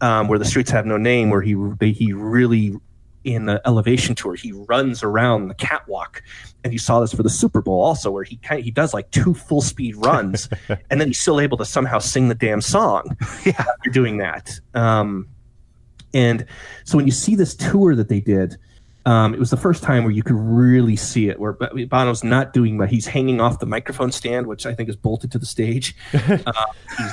um, 0.00 0.28
where 0.28 0.38
the 0.38 0.44
streets 0.44 0.70
have 0.70 0.86
no 0.86 0.96
name 0.96 1.28
where 1.30 1.40
he 1.42 1.56
he 1.92 2.12
really 2.12 2.76
in 3.24 3.46
the 3.46 3.60
elevation 3.66 4.14
tour 4.14 4.34
he 4.34 4.52
runs 4.52 5.02
around 5.02 5.48
the 5.48 5.54
catwalk 5.54 6.22
and 6.64 6.72
you 6.72 6.78
saw 6.78 7.00
this 7.00 7.12
for 7.12 7.22
the 7.22 7.30
super 7.30 7.60
bowl 7.60 7.80
also 7.80 8.10
where 8.10 8.24
he 8.24 8.36
kind 8.36 8.58
of, 8.58 8.64
he 8.64 8.70
does 8.70 8.94
like 8.94 9.10
two 9.10 9.34
full 9.34 9.60
speed 9.60 9.96
runs 9.96 10.48
and 10.90 11.00
then 11.00 11.08
he's 11.08 11.18
still 11.18 11.40
able 11.40 11.56
to 11.56 11.64
somehow 11.64 11.98
sing 11.98 12.28
the 12.28 12.34
damn 12.34 12.60
song 12.60 13.16
yeah. 13.44 13.52
after 13.58 13.90
doing 13.90 14.18
that. 14.18 14.58
Um, 14.74 15.28
and 16.14 16.46
so 16.84 16.96
when 16.96 17.06
you 17.06 17.12
see 17.12 17.34
this 17.34 17.54
tour 17.54 17.94
that 17.94 18.08
they 18.08 18.20
did, 18.20 18.56
um, 19.06 19.32
it 19.32 19.40
was 19.40 19.50
the 19.50 19.56
first 19.56 19.82
time 19.82 20.04
where 20.04 20.12
you 20.12 20.22
could 20.22 20.36
really 20.36 20.96
see 20.96 21.28
it, 21.28 21.38
where 21.38 21.52
Bono's 21.52 22.22
not 22.22 22.52
doing, 22.52 22.76
but 22.76 22.90
he's 22.90 23.06
hanging 23.06 23.40
off 23.40 23.58
the 23.58 23.66
microphone 23.66 24.12
stand, 24.12 24.46
which 24.46 24.66
I 24.66 24.74
think 24.74 24.88
is 24.88 24.96
bolted 24.96 25.32
to 25.32 25.38
the 25.38 25.46
stage. 25.46 25.94
Uh, 26.28 26.64
he, 26.96 27.04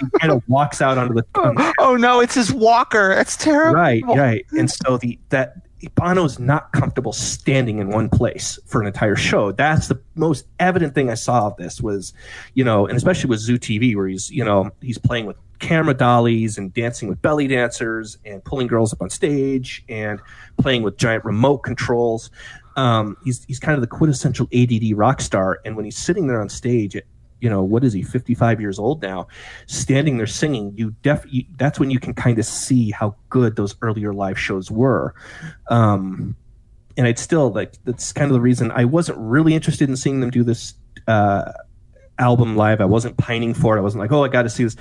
he 0.00 0.06
kind 0.18 0.32
of 0.32 0.42
walks 0.48 0.80
out 0.80 0.98
onto 0.98 1.14
the, 1.14 1.24
on 1.34 1.54
the 1.54 1.74
oh 1.78 1.96
no, 1.96 2.20
it's 2.20 2.34
his 2.34 2.52
walker. 2.52 3.14
That's 3.14 3.36
terrible. 3.36 3.74
right, 3.74 4.02
right, 4.06 4.46
and 4.52 4.70
so 4.70 4.98
the 4.98 5.18
that 5.28 5.56
Bono's 5.94 6.38
not 6.38 6.72
comfortable 6.72 7.12
standing 7.12 7.78
in 7.78 7.88
one 7.88 8.08
place 8.08 8.58
for 8.66 8.80
an 8.80 8.86
entire 8.86 9.16
show. 9.16 9.52
That's 9.52 9.88
the 9.88 10.00
most 10.14 10.46
evident 10.58 10.94
thing 10.94 11.10
I 11.10 11.14
saw 11.14 11.46
of 11.46 11.56
this 11.56 11.80
was, 11.80 12.12
you 12.54 12.64
know, 12.64 12.86
and 12.86 12.96
especially 12.96 13.30
with 13.30 13.40
Zoo 13.40 13.58
TV, 13.58 13.94
where 13.96 14.08
he's 14.08 14.30
you 14.30 14.44
know 14.44 14.70
he's 14.80 14.98
playing 14.98 15.26
with 15.26 15.36
camera 15.60 15.94
dollies 15.94 16.58
and 16.58 16.74
dancing 16.74 17.08
with 17.08 17.22
belly 17.22 17.46
dancers 17.46 18.18
and 18.24 18.42
pulling 18.44 18.66
girls 18.66 18.92
up 18.92 19.00
on 19.00 19.10
stage 19.10 19.84
and 19.88 20.20
playing 20.58 20.82
with 20.82 20.96
giant 20.96 21.24
remote 21.24 21.58
controls. 21.58 22.30
Um, 22.76 23.16
he's 23.24 23.44
he's 23.44 23.60
kind 23.60 23.74
of 23.74 23.80
the 23.80 23.86
quintessential 23.86 24.48
ADD 24.52 24.96
rock 24.96 25.20
star, 25.20 25.60
and 25.64 25.76
when 25.76 25.84
he's 25.84 25.98
sitting 25.98 26.26
there 26.26 26.40
on 26.40 26.48
stage, 26.48 26.96
it, 26.96 27.06
you 27.40 27.48
know, 27.48 27.62
what 27.62 27.84
is 27.84 27.92
he, 27.92 28.02
55 28.02 28.60
years 28.60 28.78
old 28.78 29.02
now, 29.02 29.26
standing 29.66 30.18
there 30.18 30.26
singing, 30.26 30.72
you 30.76 30.94
def, 31.02 31.24
you, 31.28 31.44
that's 31.56 31.80
when 31.80 31.90
you 31.90 31.98
can 31.98 32.14
kind 32.14 32.38
of 32.38 32.44
see 32.44 32.90
how 32.90 33.16
good 33.28 33.56
those 33.56 33.74
earlier 33.82 34.12
live 34.12 34.38
shows 34.38 34.70
were. 34.70 35.14
Um, 35.68 36.36
and 36.96 37.06
I'd 37.06 37.18
still 37.18 37.50
like, 37.50 37.74
that's 37.84 38.12
kind 38.12 38.30
of 38.30 38.34
the 38.34 38.40
reason 38.40 38.70
I 38.70 38.84
wasn't 38.84 39.18
really 39.18 39.54
interested 39.54 39.88
in 39.88 39.96
seeing 39.96 40.20
them 40.20 40.30
do 40.30 40.44
this, 40.44 40.74
uh, 41.06 41.52
album 42.20 42.56
live. 42.56 42.80
I 42.80 42.84
wasn't 42.84 43.16
pining 43.16 43.54
for 43.54 43.76
it. 43.76 43.80
I 43.80 43.82
wasn't 43.82 44.00
like, 44.00 44.12
oh, 44.12 44.22
I 44.22 44.28
got 44.28 44.42
to 44.42 44.50
see 44.50 44.64
this. 44.64 44.76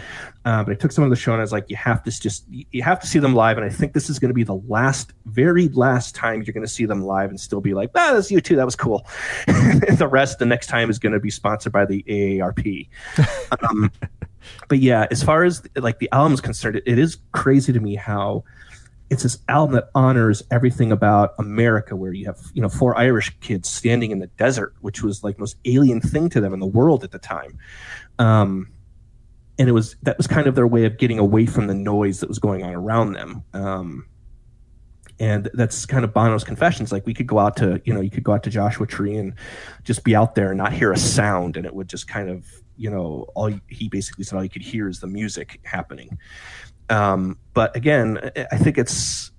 Uh, 0.45 0.63
but 0.63 0.71
I 0.71 0.75
took 0.75 0.91
some 0.91 1.03
of 1.03 1.09
the 1.09 1.15
show 1.15 1.31
and 1.31 1.41
I 1.41 1.43
was 1.43 1.51
like, 1.51 1.69
you 1.69 1.75
have 1.77 2.03
to 2.03 2.11
just, 2.11 2.45
you 2.49 2.83
have 2.83 2.99
to 2.99 3.07
see 3.07 3.17
them 3.17 3.33
live. 3.33 3.57
And 3.57 3.65
I 3.65 3.69
think 3.69 3.93
this 3.93 4.09
is 4.09 4.19
going 4.19 4.29
to 4.29 4.35
be 4.35 4.43
the 4.43 4.55
last, 4.67 5.13
very 5.25 5.69
last 5.69 6.13
time 6.13 6.43
you're 6.43 6.53
going 6.53 6.65
to 6.65 6.71
see 6.71 6.85
them 6.85 7.01
live 7.01 7.29
and 7.29 7.39
still 7.39 7.61
be 7.61 7.73
like, 7.73 7.89
ah, 7.95 8.11
that's 8.13 8.31
U2. 8.31 8.55
That 8.57 8.65
was 8.65 8.75
cool. 8.75 9.07
the 9.47 10.07
rest, 10.09 10.39
the 10.39 10.45
next 10.45 10.67
time 10.67 10.89
is 10.89 10.99
going 10.99 11.13
to 11.13 11.19
be 11.19 11.31
sponsored 11.31 11.71
by 11.71 11.85
the 11.85 12.03
AARP. 12.03 12.87
um, 13.69 13.91
but 14.67 14.79
yeah, 14.79 15.07
as 15.09 15.23
far 15.23 15.43
as 15.43 15.63
like 15.75 15.99
the 15.99 16.09
album 16.11 16.33
is 16.33 16.41
concerned, 16.41 16.75
it, 16.75 16.83
it 16.85 16.99
is 16.99 17.17
crazy 17.31 17.73
to 17.73 17.79
me 17.79 17.95
how 17.95 18.43
it's 19.09 19.23
this 19.23 19.39
album 19.47 19.75
that 19.75 19.89
honors 19.95 20.43
everything 20.51 20.91
about 20.91 21.33
America, 21.39 21.95
where 21.95 22.13
you 22.13 22.25
have 22.25 22.39
you 22.53 22.61
know 22.61 22.69
four 22.69 22.97
Irish 22.97 23.37
kids 23.39 23.69
standing 23.69 24.11
in 24.11 24.19
the 24.19 24.27
desert, 24.27 24.75
which 24.81 25.01
was 25.01 25.23
like 25.23 25.39
most 25.39 25.57
alien 25.65 26.01
thing 26.01 26.29
to 26.29 26.41
them 26.41 26.53
in 26.53 26.59
the 26.59 26.67
world 26.67 27.03
at 27.03 27.11
the 27.11 27.19
time. 27.19 27.57
Um, 28.19 28.71
and 29.57 29.67
it 29.67 29.73
was 29.73 29.95
that 30.03 30.17
was 30.17 30.27
kind 30.27 30.47
of 30.47 30.55
their 30.55 30.67
way 30.67 30.85
of 30.85 30.97
getting 30.97 31.19
away 31.19 31.45
from 31.45 31.67
the 31.67 31.73
noise 31.73 32.19
that 32.21 32.29
was 32.29 32.39
going 32.39 32.63
on 32.63 32.73
around 32.73 33.13
them. 33.13 33.43
Um, 33.53 34.05
and 35.19 35.49
that's 35.53 35.85
kind 35.85 36.05
of 36.05 36.13
Bono's 36.13 36.45
confessions. 36.45 36.91
Like 36.91 37.05
we 37.05 37.13
could 37.13 37.27
go 37.27 37.39
out 37.39 37.57
to, 37.57 37.81
you 37.83 37.93
know, 37.93 37.99
you 37.99 38.09
could 38.09 38.23
go 38.23 38.31
out 38.31 38.43
to 38.43 38.49
Joshua 38.49 38.87
Tree 38.87 39.17
and 39.17 39.33
just 39.83 40.05
be 40.05 40.15
out 40.15 40.35
there 40.35 40.49
and 40.49 40.57
not 40.57 40.71
hear 40.71 40.93
a 40.93 40.97
sound, 40.97 41.57
and 41.57 41.65
it 41.65 41.75
would 41.75 41.89
just 41.89 42.07
kind 42.07 42.29
of, 42.29 42.45
you 42.77 42.89
know, 42.89 43.27
all 43.35 43.51
he 43.67 43.89
basically 43.89 44.23
said 44.23 44.37
all 44.37 44.43
you 44.43 44.49
could 44.49 44.61
hear 44.61 44.87
is 44.87 45.01
the 45.01 45.07
music 45.07 45.59
happening. 45.63 46.17
Um, 46.89 47.37
but 47.53 47.75
again, 47.75 48.19
I- 48.51 48.57
think 48.57 48.77
it's 48.77 49.31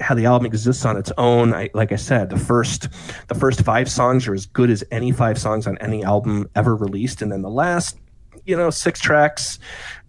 how 0.00 0.14
the 0.14 0.24
album 0.26 0.46
exists 0.46 0.84
on 0.84 0.96
its 0.96 1.12
own. 1.18 1.52
I, 1.52 1.68
like 1.74 1.92
I 1.92 1.96
said, 1.96 2.30
the 2.30 2.38
first 2.38 2.88
the 3.28 3.34
first 3.34 3.62
five 3.62 3.90
songs 3.90 4.26
are 4.26 4.34
as 4.34 4.46
good 4.46 4.70
as 4.70 4.82
any 4.90 5.12
five 5.12 5.38
songs 5.38 5.66
on 5.66 5.76
any 5.78 6.02
album 6.04 6.48
ever 6.54 6.74
released, 6.74 7.20
and 7.22 7.30
then 7.30 7.42
the 7.42 7.50
last, 7.50 7.98
you 8.46 8.56
know, 8.56 8.70
six 8.70 9.00
tracks, 9.00 9.58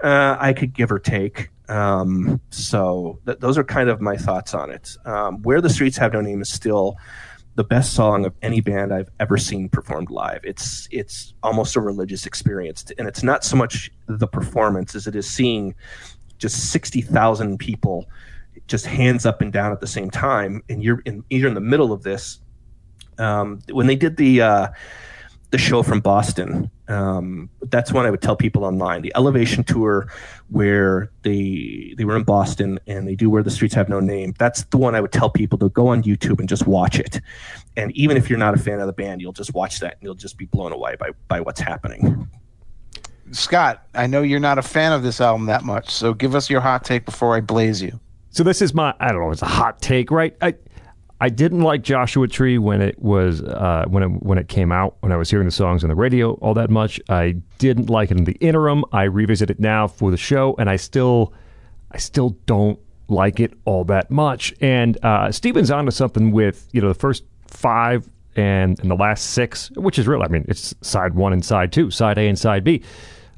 uh, 0.04 0.38
I 0.40 0.54
could 0.54 0.74
give 0.74 0.92
or 0.92 1.00
take. 1.00 1.50
Um, 1.68 2.40
so 2.50 3.20
th- 3.26 3.40
those 3.40 3.58
are 3.58 3.64
kind 3.64 3.90
of 3.90 4.02
my 4.02 4.18
thoughts 4.18 4.54
on 4.54 4.72
it. 4.72 4.96
Um, 5.06 5.42
Where 5.42 5.62
the 5.62 5.70
Streets 5.70 5.98
Have 5.98 6.14
No 6.14 6.22
Name 6.22 6.42
is 6.42 6.50
still 6.50 6.98
the 7.56 7.64
best 7.66 7.94
song 7.94 8.26
of 8.26 8.34
any 8.42 8.62
band 8.62 8.94
I've 8.94 9.10
ever 9.20 9.38
seen 9.38 9.68
performed 9.68 10.10
live. 10.10 10.40
It's 10.44 10.88
it's 10.92 11.34
almost 11.44 11.76
a 11.76 11.82
religious 11.82 12.26
experience, 12.26 12.86
and 12.98 13.08
it's 13.08 13.24
not 13.24 13.44
so 13.44 13.58
much 13.58 13.92
the 14.08 14.28
performance 14.28 14.96
as 14.96 15.06
it 15.06 15.16
is 15.16 15.30
seeing 15.30 15.76
just 16.42 16.72
sixty 16.72 17.02
thousand 17.02 17.60
people 17.60 18.10
just 18.68 18.86
hands 18.86 19.26
up 19.26 19.42
and 19.42 19.54
down 19.54 19.72
at 19.72 19.80
the 19.80 19.88
same 19.88 20.10
time, 20.10 20.64
and 20.68 20.84
you're 20.84 21.02
in 21.06 21.24
in 21.30 21.54
the 21.54 21.62
middle 21.62 21.94
of 21.94 22.04
this. 22.04 22.42
Um, 23.18 23.60
when 23.72 23.88
they 23.88 23.96
did 23.96 24.18
the 24.18 24.42
uh, 24.42 24.68
the 25.52 25.58
show 25.58 25.84
from 25.84 26.00
Boston, 26.00 26.72
um, 26.88 27.50
that's 27.64 27.94
when 27.94 28.06
I 28.06 28.10
would 28.10 28.22
tell 28.22 28.36
people 28.36 28.64
online 28.64 29.02
the 29.02 29.12
Elevation 29.16 29.64
tour, 29.64 30.08
where 30.50 31.12
they 31.22 31.94
they 31.98 32.06
were 32.06 32.16
in 32.16 32.24
Boston 32.24 32.80
and 32.88 33.08
they 33.08 33.16
do 33.16 33.30
where 33.30 33.44
the 33.44 33.52
streets 33.52 33.76
have 33.76 33.88
no 33.88 34.00
name. 34.00 34.34
That's 34.40 34.64
the 34.64 34.78
one 34.78 34.96
I 34.96 35.02
would 35.02 35.12
tell 35.12 35.30
people 35.30 35.60
to 35.60 35.70
go 35.70 35.90
on 35.90 36.02
YouTube 36.04 36.40
and 36.40 36.50
just 36.50 36.66
watch 36.66 36.98
it. 37.00 37.22
And 37.78 37.92
even 37.96 38.18
if 38.18 38.30
you're 38.30 38.40
not 38.40 38.56
a 38.56 38.60
fan 38.60 38.80
of 38.80 38.88
the 38.88 38.94
band, 38.94 39.22
you'll 39.22 39.34
just 39.34 39.54
watch 39.54 39.80
that 39.82 39.94
and 39.94 40.02
you'll 40.02 40.16
just 40.16 40.38
be 40.38 40.46
blown 40.46 40.72
away 40.72 40.96
by 40.96 41.12
by 41.28 41.40
what's 41.42 41.60
happening. 41.62 42.28
Scot, 43.32 43.86
I 43.94 44.08
know 44.08 44.22
you're 44.22 44.40
not 44.40 44.58
a 44.58 44.62
fan 44.62 44.92
of 44.92 45.04
this 45.04 45.22
album 45.22 45.46
that 45.48 45.64
much, 45.64 45.90
so 45.90 46.14
give 46.14 46.36
us 46.36 46.50
your 46.50 46.62
hot 46.62 46.84
take 46.84 47.06
before 47.06 47.36
I 47.36 47.42
blaze 47.42 47.82
you. 47.82 48.00
So 48.30 48.44
this 48.44 48.62
is 48.62 48.74
my 48.74 48.94
I 49.00 49.10
don't 49.10 49.22
know, 49.22 49.32
it's 49.32 49.42
a 49.42 49.46
hot 49.46 49.82
take, 49.82 50.12
right? 50.12 50.36
I 50.42 50.56
I 51.20 51.30
didn't 51.30 51.62
like 51.62 51.84
Joshua 51.84 52.28
Tree 52.28 52.58
when 52.58 52.82
it 52.82 53.00
was 53.00 53.44
uh, 53.44 53.86
when 53.88 54.04
it 54.04 54.08
when 54.24 54.38
it 54.38 54.48
came 54.48 54.72
out 54.72 54.98
when 55.02 55.12
I 55.12 55.18
was 55.18 55.30
hearing 55.30 55.46
the 55.46 55.52
songs 55.52 55.84
on 55.84 55.90
the 55.90 55.96
radio 55.96 56.34
all 56.36 56.56
that 56.56 56.70
much. 56.70 57.00
I 57.10 57.36
didn't 57.60 57.90
like 57.90 58.10
it 58.10 58.18
in 58.18 58.24
the 58.24 58.34
interim. 58.34 58.84
I 58.92 59.04
revisit 59.04 59.50
it 59.52 59.60
now 59.60 59.88
for 59.88 60.10
the 60.10 60.18
show, 60.18 60.56
and 60.58 60.70
I 60.70 60.78
still 60.78 61.34
I 61.92 62.00
still 62.00 62.32
don't 62.48 62.80
like 63.08 63.40
it 63.40 63.54
all 63.66 63.84
that 63.86 64.10
much. 64.10 64.54
And 64.62 64.98
uh, 65.06 65.32
Stephen's 65.32 65.70
onto 65.70 65.92
something 65.92 66.32
with 66.32 66.68
you 66.72 66.82
know 66.82 66.88
the 66.88 66.96
first 66.96 67.24
five 67.46 68.10
and, 68.36 68.80
and 68.80 68.90
the 68.90 68.96
last 68.96 69.32
six, 69.32 69.70
which 69.72 70.00
is 70.00 70.08
real. 70.08 70.24
I 70.24 70.28
mean, 70.28 70.46
it's 70.48 70.74
side 70.82 71.14
one 71.14 71.34
and 71.34 71.44
side 71.46 71.72
two, 71.72 71.92
side 71.92 72.18
A 72.18 72.28
and 72.28 72.40
side 72.40 72.64
B. 72.64 72.82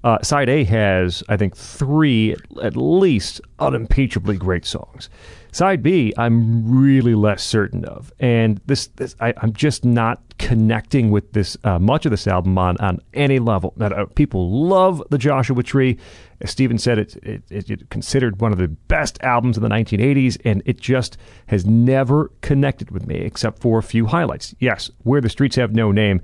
Uh, 0.04 0.22
side 0.22 0.50
A 0.50 0.64
has, 0.66 1.24
I 1.30 1.38
think, 1.38 1.56
three 1.56 2.36
at 2.62 2.76
least 2.76 3.40
unimpeachably 3.60 4.38
great 4.38 4.66
songs. 4.66 5.10
Side 5.54 5.84
B, 5.84 6.14
I'm 6.18 6.68
really 6.68 7.14
less 7.14 7.44
certain 7.44 7.86
of, 7.86 8.12
and 8.20 8.60
this, 8.66 8.88
this 8.88 9.16
I, 9.20 9.36
I'm 9.38 9.54
just 9.54 9.86
not 9.86 10.20
connecting 10.40 11.12
with 11.12 11.32
this 11.34 11.56
uh, 11.64 11.78
much 11.78 12.06
of 12.06 12.10
this 12.10 12.28
album 12.28 12.58
on 12.58 12.76
on 12.78 13.00
any 13.14 13.38
level. 13.38 13.72
Now, 13.78 13.88
uh, 13.88 14.06
people 14.08 14.68
love 14.68 15.02
the 15.12 15.20
Joshua 15.20 15.62
Tree. 15.62 16.00
As 16.42 16.50
Stephen 16.50 16.80
said, 16.80 16.98
it's 16.98 17.16
it, 17.18 17.44
it, 17.52 17.70
it 17.70 17.90
considered 17.92 18.42
one 18.42 18.52
of 18.52 18.58
the 18.58 18.68
best 18.68 19.22
albums 19.22 19.56
in 19.56 19.62
the 19.62 19.70
1980s, 19.70 20.38
and 20.44 20.64
it 20.66 20.82
just 20.82 21.18
has 21.46 21.68
never 21.68 22.32
connected 22.42 22.90
with 22.90 23.06
me 23.06 23.18
except 23.18 23.60
for 23.60 23.78
a 23.78 23.84
few 23.84 24.08
highlights. 24.08 24.56
Yes, 24.60 24.90
Where 25.04 25.22
the 25.22 25.30
Streets 25.30 25.56
Have 25.58 25.72
No 25.72 25.92
Name 25.92 26.22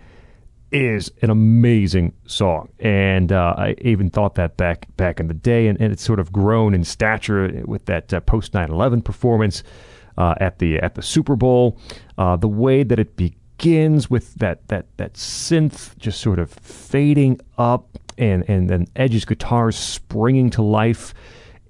is 0.72 1.12
an 1.22 1.30
amazing 1.30 2.14
song, 2.26 2.70
and 2.80 3.32
uh, 3.32 3.56
I 3.58 3.76
even 3.82 4.10
thought 4.10 4.36
that 4.36 4.58
back 4.58 4.88
back 4.98 5.20
in 5.20 5.28
the 5.28 5.34
day, 5.34 5.68
and, 5.68 5.80
and 5.82 5.92
it's 5.92 6.04
sort 6.04 6.20
of 6.20 6.32
grown 6.32 6.74
in 6.74 6.84
stature 6.84 7.64
with 7.66 7.86
that 7.86 8.14
uh, 8.14 8.20
post 8.22 8.54
9/11 8.54 9.04
performance 9.04 9.64
uh, 10.18 10.36
at 10.40 10.60
the 10.60 10.80
at 10.80 10.96
the 10.96 11.02
Super 11.02 11.36
Bowl. 11.36 11.80
Uh, 12.18 12.36
the 12.36 12.48
way 12.48 12.84
that 12.84 13.00
it 13.00 13.16
begins 13.16 14.10
with 14.10 14.36
that 14.36 14.68
that 14.68 14.86
that 14.98 15.14
synth 15.14 15.98
just 15.98 16.22
sort 16.22 16.40
of 16.40 16.52
fading 16.52 17.40
up, 17.58 17.98
and 18.18 18.48
and 18.48 18.70
then 18.70 18.88
Edge's 18.96 19.26
guitars 19.26 19.76
springing 19.76 20.50
to 20.52 20.62
life, 20.62 21.14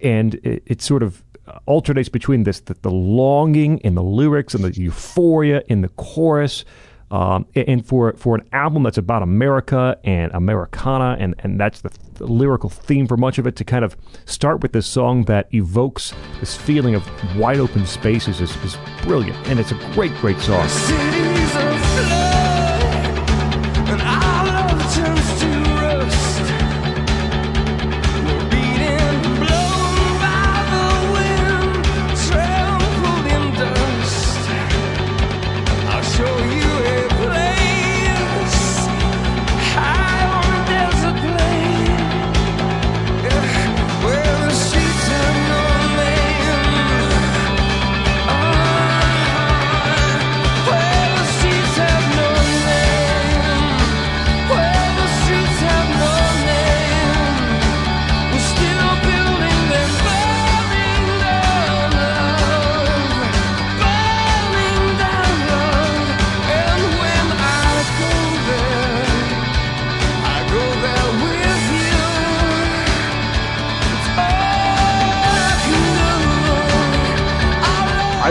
and 0.01 0.35
it, 0.35 0.63
it 0.65 0.81
sort 0.81 1.03
of 1.03 1.23
alternates 1.65 2.09
between 2.09 2.43
this 2.43 2.59
the, 2.61 2.75
the 2.81 2.91
longing 2.91 3.77
in 3.79 3.95
the 3.95 4.03
lyrics 4.03 4.53
and 4.53 4.63
the 4.63 4.73
euphoria 4.79 5.63
in 5.67 5.81
the 5.81 5.89
chorus. 5.89 6.65
Um, 7.11 7.47
and 7.55 7.85
for 7.85 8.13
for 8.13 8.35
an 8.35 8.47
album 8.53 8.83
that's 8.83 8.97
about 8.97 9.23
America 9.23 9.97
and 10.03 10.31
Americana, 10.33 11.17
and, 11.19 11.33
and 11.39 11.59
that's 11.59 11.81
the, 11.81 11.89
the 12.15 12.27
lyrical 12.27 12.69
theme 12.69 13.07
for 13.07 13.17
much 13.17 13.39
of 13.39 13.47
it, 13.47 13.55
to 13.55 13.63
kind 13.63 13.83
of 13.83 13.97
start 14.25 14.61
with 14.61 14.73
this 14.73 14.85
song 14.85 15.23
that 15.25 15.51
evokes 15.53 16.13
this 16.39 16.55
feeling 16.55 16.93
of 16.93 17.03
wide 17.35 17.57
open 17.57 17.85
spaces 17.85 18.41
is, 18.41 18.55
is 18.57 18.77
brilliant. 19.01 19.37
And 19.47 19.59
it's 19.59 19.71
a 19.71 19.91
great, 19.93 20.13
great 20.17 20.39
song. 20.39 20.67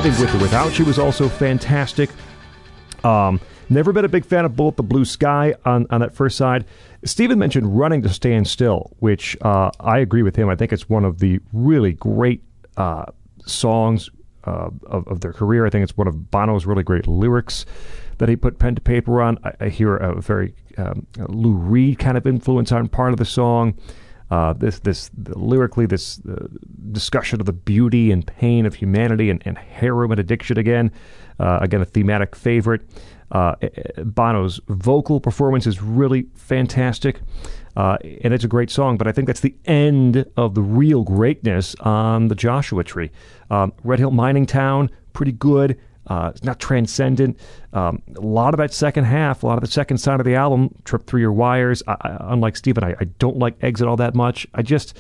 With 0.09 0.35
or 0.35 0.39
Without 0.39 0.79
You 0.79 0.87
was 0.87 0.99
also 0.99 1.29
fantastic. 1.29 2.09
Um, 3.05 3.39
never 3.69 3.93
been 3.93 4.07
a 4.07 4.09
big 4.09 4.25
fan 4.25 4.47
of 4.47 4.57
Bullet 4.57 4.77
the 4.77 4.83
Blue 4.83 5.05
Sky 5.05 5.55
on, 5.67 5.87
on 5.91 6.01
that 6.01 6.15
first 6.15 6.39
side. 6.39 6.65
Stephen 7.05 7.39
mentioned 7.39 7.79
Running 7.79 8.01
to 8.01 8.09
Stand 8.09 8.49
Still, 8.49 8.91
which 9.01 9.37
uh, 9.43 9.71
I 9.81 9.99
agree 9.99 10.23
with 10.23 10.35
him. 10.35 10.49
I 10.49 10.57
think 10.57 10.73
it's 10.73 10.89
one 10.89 11.05
of 11.05 11.19
the 11.19 11.41
really 11.53 11.93
great 11.93 12.43
uh, 12.79 13.05
songs 13.45 14.09
uh, 14.45 14.71
of, 14.87 15.07
of 15.09 15.21
their 15.21 15.35
career. 15.35 15.67
I 15.67 15.71
think 15.71 15.83
it's 15.83 15.97
one 15.97 16.09
of 16.09 16.31
Bono's 16.31 16.65
really 16.65 16.83
great 16.83 17.07
lyrics. 17.07 17.67
that 18.17 18.31
he 18.31 18.37
put 18.37 18.59
pen 18.59 18.75
to 18.77 18.81
paper 18.81 19.21
on. 19.21 19.39
I, 19.45 19.67
I 19.67 19.69
hear 19.69 19.97
a 19.97 20.21
very 20.21 20.55
um, 20.77 21.07
Lou 21.29 21.53
Reed 21.53 21.99
kind 21.99 22.17
of 22.17 22.27
influence 22.27 22.73
on 22.73 22.89
part 22.89 23.13
of 23.13 23.19
the 23.19 23.25
song. 23.25 23.75
Uh, 24.31 24.53
this 24.53 24.79
this 24.81 25.11
lyrically 25.35 25.87
this 25.87 26.21
uh, 26.29 26.47
discussion 26.93 27.41
of 27.41 27.47
the 27.47 27.53
beauty 27.53 28.11
and 28.11 28.27
pain 28.27 28.67
of 28.67 28.75
humanity 28.75 29.31
and, 29.31 29.43
and 29.47 29.57
heroin 29.57 30.19
addiction 30.19 30.59
again 30.59 30.93
uh, 31.39 31.59
again 31.63 31.81
a 31.81 31.85
thematic 31.85 32.37
favorite. 32.37 32.83
Uh, 33.31 33.55
Bono's 33.99 34.59
vocal 34.69 35.21
performance 35.21 35.67
is 35.67 35.83
really 35.83 36.27
fantastic 36.35 37.21
uh, 37.77 37.99
and 38.23 38.33
it's 38.33 38.45
a 38.45 38.49
great 38.49 38.71
song 38.71 38.97
but 38.97 39.07
I 39.07 39.13
think 39.13 39.27
that's 39.27 39.41
the 39.41 39.55
end 39.67 40.25
of 40.37 40.55
the 40.55 40.63
real 40.63 41.03
greatness 41.05 41.75
on 41.81 42.29
the 42.29 42.35
Joshua 42.35 42.85
Tree. 42.85 43.11
Um, 43.51 43.73
Red 43.85 43.99
Hill 43.99 44.13
Mining 44.13 44.47
Town 44.47 44.91
pretty 45.13 45.33
good 45.33 45.79
uh, 46.09 46.33
it's 46.35 46.43
not 46.45 46.59
transcendent. 46.59 47.39
Um, 47.73 48.03
a 48.17 48.21
lot 48.21 48.55
of 48.55 48.59
that 48.59 48.73
second 48.73 49.05
half, 49.05 49.43
a 49.43 49.47
lot 49.47 49.59
of 49.59 49.63
the 49.65 49.71
second 49.71 49.99
side 49.99 50.21
of 50.21 50.27
the 50.27 50.35
album, 50.35 50.75
Trip 50.85 51.07
Through 51.07 51.21
Your 51.21 51.33
Wires. 51.33 51.83
I, 51.87 51.97
I, 52.01 52.17
unlike 52.33 52.57
Stephen, 52.57 52.83
I, 52.85 52.95
I 53.01 53.05
don't 53.19 53.37
like 53.39 53.57
Exit 53.63 53.87
all 53.87 53.97
that 53.97 54.15
much. 54.15 54.47
I 54.55 54.63
just, 54.63 54.97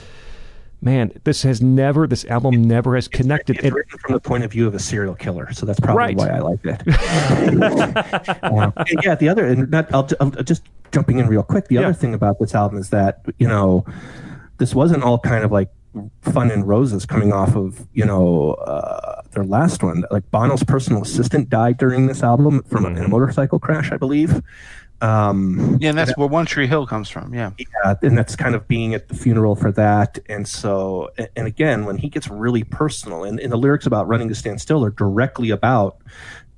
man, 0.82 1.12
this 1.24 1.42
has 1.42 1.62
never, 1.62 2.06
this 2.06 2.24
album 2.26 2.62
never 2.62 2.94
has 2.94 3.08
connected. 3.08 3.56
It's 3.56 3.64
It- 3.66 3.72
written 3.72 3.98
from 3.98 4.12
the 4.14 4.20
point 4.20 4.44
of 4.44 4.52
view 4.52 4.66
of 4.66 4.74
a 4.74 4.78
serial 4.78 5.14
killer, 5.14 5.52
so 5.52 5.64
that's 5.66 5.80
probably 5.80 6.14
Right. 6.14 6.16
why 6.16 6.28
I 6.28 6.38
like 6.40 6.60
it. 6.64 6.82
Um, 8.42 8.72
yeah, 9.02 9.14
the 9.14 9.28
other, 9.28 9.44
and 9.46 9.70
not, 9.70 9.92
I'll, 9.94 10.08
I'll 10.20 10.30
just 10.30 10.62
jumping 10.92 11.18
in 11.18 11.26
real 11.28 11.42
quick. 11.42 11.68
The 11.68 11.76
Yeah. 11.76 11.82
other 11.82 11.92
thing 11.94 12.14
about 12.14 12.38
this 12.38 12.54
album 12.54 12.78
is 12.78 12.90
that 12.90 13.20
you 13.38 13.46
know, 13.48 13.84
this 14.58 14.74
wasn't 14.74 15.02
all 15.02 15.18
kind 15.18 15.44
of 15.44 15.52
like 15.52 15.70
fun 16.22 16.50
and 16.50 16.66
roses 16.68 17.06
coming 17.06 17.32
off 17.32 17.56
of 17.56 17.86
you 17.92 18.04
know 18.04 18.52
uh, 18.54 19.17
their 19.38 19.46
last 19.48 19.82
one. 19.82 20.04
Like 20.10 20.28
Bono's 20.30 20.64
personal 20.64 21.02
assistant 21.02 21.48
died 21.48 21.78
during 21.78 22.06
this 22.08 22.22
album 22.22 22.62
from 22.64 22.84
a, 22.84 22.88
in 22.88 22.98
a 22.98 23.08
motorcycle 23.08 23.58
crash, 23.60 23.92
I 23.92 23.96
believe. 23.96 24.42
Um, 25.00 25.78
Yeah, 25.80 25.90
and 25.90 25.98
that's 25.98 26.16
where 26.16 26.26
One 26.26 26.44
Tree 26.44 26.66
Hill 26.66 26.84
comes 26.84 27.08
from. 27.08 27.32
Yeah. 27.32 27.52
yeah, 27.56 27.94
and 28.02 28.18
that's 28.18 28.34
kind 28.34 28.56
of 28.56 28.66
being 28.66 28.94
at 28.94 29.06
the 29.06 29.14
funeral 29.14 29.54
for 29.54 29.70
that. 29.72 30.18
And 30.28 30.48
so, 30.48 31.10
and- 31.16 31.28
and 31.36 31.46
again, 31.46 31.84
when 31.84 31.98
he 31.98 32.08
gets 32.08 32.28
really 32.28 32.64
personal, 32.64 33.22
and, 33.22 33.38
and 33.38 33.52
the 33.52 33.56
lyrics 33.56 33.86
about 33.86 34.08
running 34.08 34.28
to 34.28 34.34
stand 34.34 34.60
still 34.60 34.84
are 34.84 34.90
directly 34.90 35.50
about 35.50 35.98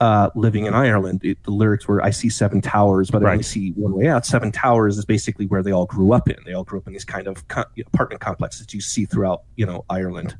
uh, 0.01 0.31
living 0.35 0.65
in 0.65 0.73
Ireland. 0.73 1.20
It- 1.23 1.43
the 1.44 1.51
lyrics 1.51 1.86
were, 1.86 2.02
"I 2.02 2.09
see 2.09 2.31
seven 2.31 2.62
towers, 2.62 3.11
but 3.11 3.23
I 3.23 3.32
only 3.32 3.43
see 3.43 3.73
one 3.73 3.93
way 3.93 4.09
out." 4.09 4.24
Seven 4.24 4.51
towers 4.51 4.97
is 4.97 5.05
basically 5.05 5.44
where 5.47 5.62
they 5.62 5.73
all 5.73 5.85
grew 5.85 6.12
up 6.15 6.27
in. 6.31 6.36
They 6.47 6.55
all 6.55 6.65
grew 6.65 6.78
up 6.78 6.86
in 6.86 6.94
these 6.94 7.05
kind 7.05 7.27
of 7.27 7.47
co- 7.48 7.65
apartment 7.93 8.23
complexes 8.23 8.73
you 8.73 8.81
see 8.81 9.05
throughout, 9.05 9.43
you 9.57 9.66
know, 9.66 9.85
Ireland. 9.90 10.39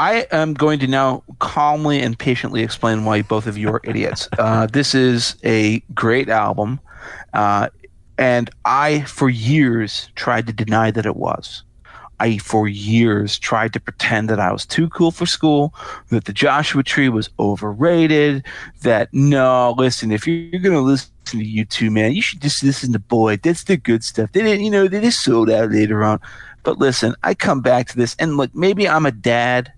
I 0.00 0.26
am 0.32 0.54
going 0.54 0.78
to 0.78 0.86
now 0.86 1.22
calmly 1.40 2.00
and 2.00 2.18
patiently 2.18 2.62
explain 2.62 3.04
why 3.04 3.20
both 3.20 3.46
of 3.46 3.58
you 3.58 3.68
are 3.68 3.82
idiots. 3.84 4.28
Uh, 4.38 4.66
this 4.66 4.94
is 4.94 5.36
a 5.44 5.80
great 5.94 6.30
album, 6.30 6.80
uh, 7.34 7.68
and 8.16 8.48
I, 8.64 9.02
for 9.02 9.28
years, 9.28 10.08
tried 10.14 10.46
to 10.46 10.52
deny 10.52 10.90
that 10.90 11.04
it 11.04 11.16
was. 11.16 11.62
I, 12.18 12.38
for 12.38 12.66
years, 12.66 13.38
tried 13.38 13.74
to 13.74 13.80
pretend 13.80 14.30
that 14.30 14.40
I 14.40 14.50
was 14.50 14.64
too 14.64 14.88
cool 14.88 15.10
for 15.10 15.26
school, 15.26 15.74
that 16.08 16.24
the 16.24 16.32
Joshua 16.32 16.82
Tree 16.82 17.10
was 17.10 17.28
overrated, 17.38 18.46
that 18.80 19.12
no, 19.12 19.74
listen, 19.76 20.10
if 20.10 20.26
you're 20.26 20.60
going 20.62 20.74
to 20.74 20.80
listen 20.80 21.10
to 21.26 21.36
U2, 21.36 21.90
man, 21.90 22.12
you 22.12 22.22
should 22.22 22.40
just 22.40 22.62
listen 22.62 22.92
to 22.94 22.98
Boy. 22.98 23.36
That's 23.36 23.64
the 23.64 23.76
good 23.76 24.02
stuff. 24.02 24.32
They 24.32 24.42
didn't, 24.42 24.64
you 24.64 24.70
know, 24.70 24.88
they 24.88 25.02
just 25.02 25.22
sold 25.22 25.50
out 25.50 25.70
later 25.70 26.02
on. 26.02 26.18
But 26.62 26.78
listen, 26.78 27.14
I 27.22 27.34
come 27.34 27.60
back 27.60 27.88
to 27.88 27.96
this, 27.96 28.16
and 28.18 28.38
look, 28.38 28.54
maybe 28.54 28.88
I'm 28.88 29.04
a 29.04 29.12
dad 29.12 29.70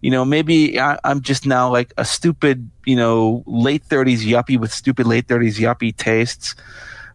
you 0.00 0.10
know, 0.10 0.24
maybe 0.24 0.78
I, 0.78 0.98
I'm 1.04 1.20
just 1.20 1.46
now 1.46 1.70
like 1.70 1.92
a 1.96 2.04
stupid, 2.04 2.68
you 2.84 2.96
know, 2.96 3.42
late 3.46 3.86
30s 3.88 4.20
yuppie 4.20 4.58
with 4.58 4.72
stupid 4.72 5.06
late 5.06 5.26
30s 5.26 5.58
yuppie 5.58 5.96
tastes. 5.96 6.54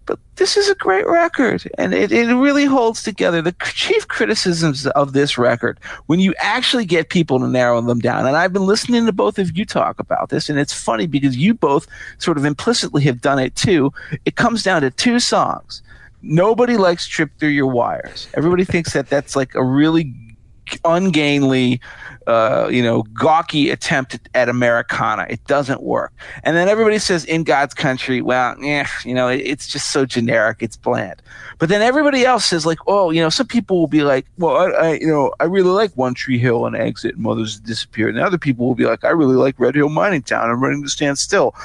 But 0.07 0.19
this 0.35 0.57
is 0.57 0.67
a 0.67 0.75
great 0.75 1.07
record, 1.07 1.63
and 1.77 1.93
it, 1.93 2.11
it 2.11 2.33
really 2.35 2.65
holds 2.65 3.03
together. 3.03 3.41
The 3.41 3.55
chief 3.63 4.07
criticisms 4.07 4.87
of 4.87 5.13
this 5.13 5.37
record, 5.37 5.79
when 6.07 6.19
you 6.19 6.33
actually 6.39 6.85
get 6.85 7.09
people 7.09 7.39
to 7.39 7.47
narrow 7.47 7.79
them 7.81 7.99
down, 7.99 8.25
and 8.25 8.35
I've 8.35 8.51
been 8.51 8.65
listening 8.65 9.05
to 9.05 9.13
both 9.13 9.37
of 9.37 9.55
you 9.55 9.63
talk 9.63 9.99
about 9.99 10.29
this, 10.29 10.49
and 10.49 10.57
it's 10.59 10.73
funny 10.73 11.05
because 11.05 11.37
you 11.37 11.53
both 11.53 11.87
sort 12.17 12.37
of 12.37 12.45
implicitly 12.45 13.03
have 13.03 13.21
done 13.21 13.37
it 13.37 13.55
too. 13.55 13.93
It 14.25 14.35
comes 14.35 14.63
down 14.63 14.81
to 14.81 14.89
two 14.89 15.19
songs. 15.19 15.83
Nobody 16.23 16.77
likes 16.77 17.07
Trip 17.07 17.29
Through 17.39 17.49
Your 17.49 17.67
Wires. 17.67 18.27
Everybody 18.33 18.65
thinks 18.65 18.93
that 18.93 19.07
that's 19.07 19.35
like 19.35 19.53
a 19.55 19.63
really 19.63 20.13
ungainly, 20.83 21.81
uh, 22.27 22.67
you 22.71 22.83
know, 22.83 23.03
gawky 23.13 23.69
attempt 23.69 24.19
at, 24.33 24.49
Americana. 24.49 25.25
It 25.29 25.43
doesn't 25.47 25.81
work. 25.81 26.13
And 26.43 26.55
then 26.55 26.67
everybody 26.67 26.99
says 26.99 27.25
in 27.25 27.43
God's 27.43 27.73
country, 27.73 28.21
well, 28.21 28.55
yeah, 28.59 28.87
you 29.05 29.13
know, 29.13 29.27
it, 29.27 29.37
it's 29.37 29.67
just 29.67 29.91
so 29.91 30.05
generic, 30.05 30.57
it's 30.61 30.75
bland. 30.75 31.21
But 31.57 31.69
then 31.69 31.81
everybody 31.81 32.25
else 32.25 32.45
says 32.45 32.65
like, 32.65 32.79
oh, 32.87 33.11
you 33.11 33.21
know, 33.21 33.29
some 33.29 33.47
people 33.47 33.79
will 33.79 33.87
be 33.87 34.03
like, 34.03 34.25
well, 34.37 34.57
I, 34.57 34.69
I 34.69 34.93
you 34.93 35.07
know, 35.07 35.33
I 35.39 35.45
really 35.45 35.69
like 35.69 35.91
One 35.95 36.13
Tree 36.13 36.37
Hill 36.37 36.65
and 36.65 36.75
Exit 36.75 37.15
and 37.15 37.23
Mothers 37.23 37.59
Disappeared. 37.59 38.15
And 38.15 38.23
other 38.23 38.37
people 38.37 38.67
will 38.67 38.75
be 38.75 38.85
like, 38.85 39.03
I 39.03 39.09
really 39.09 39.35
like 39.35 39.59
Red 39.59 39.75
Hill 39.75 39.89
Mining 39.89 40.23
Town 40.23 40.49
and 40.49 40.61
Running 40.61 40.83
to 40.83 40.89
Stand 40.89 41.17
Still. 41.17 41.55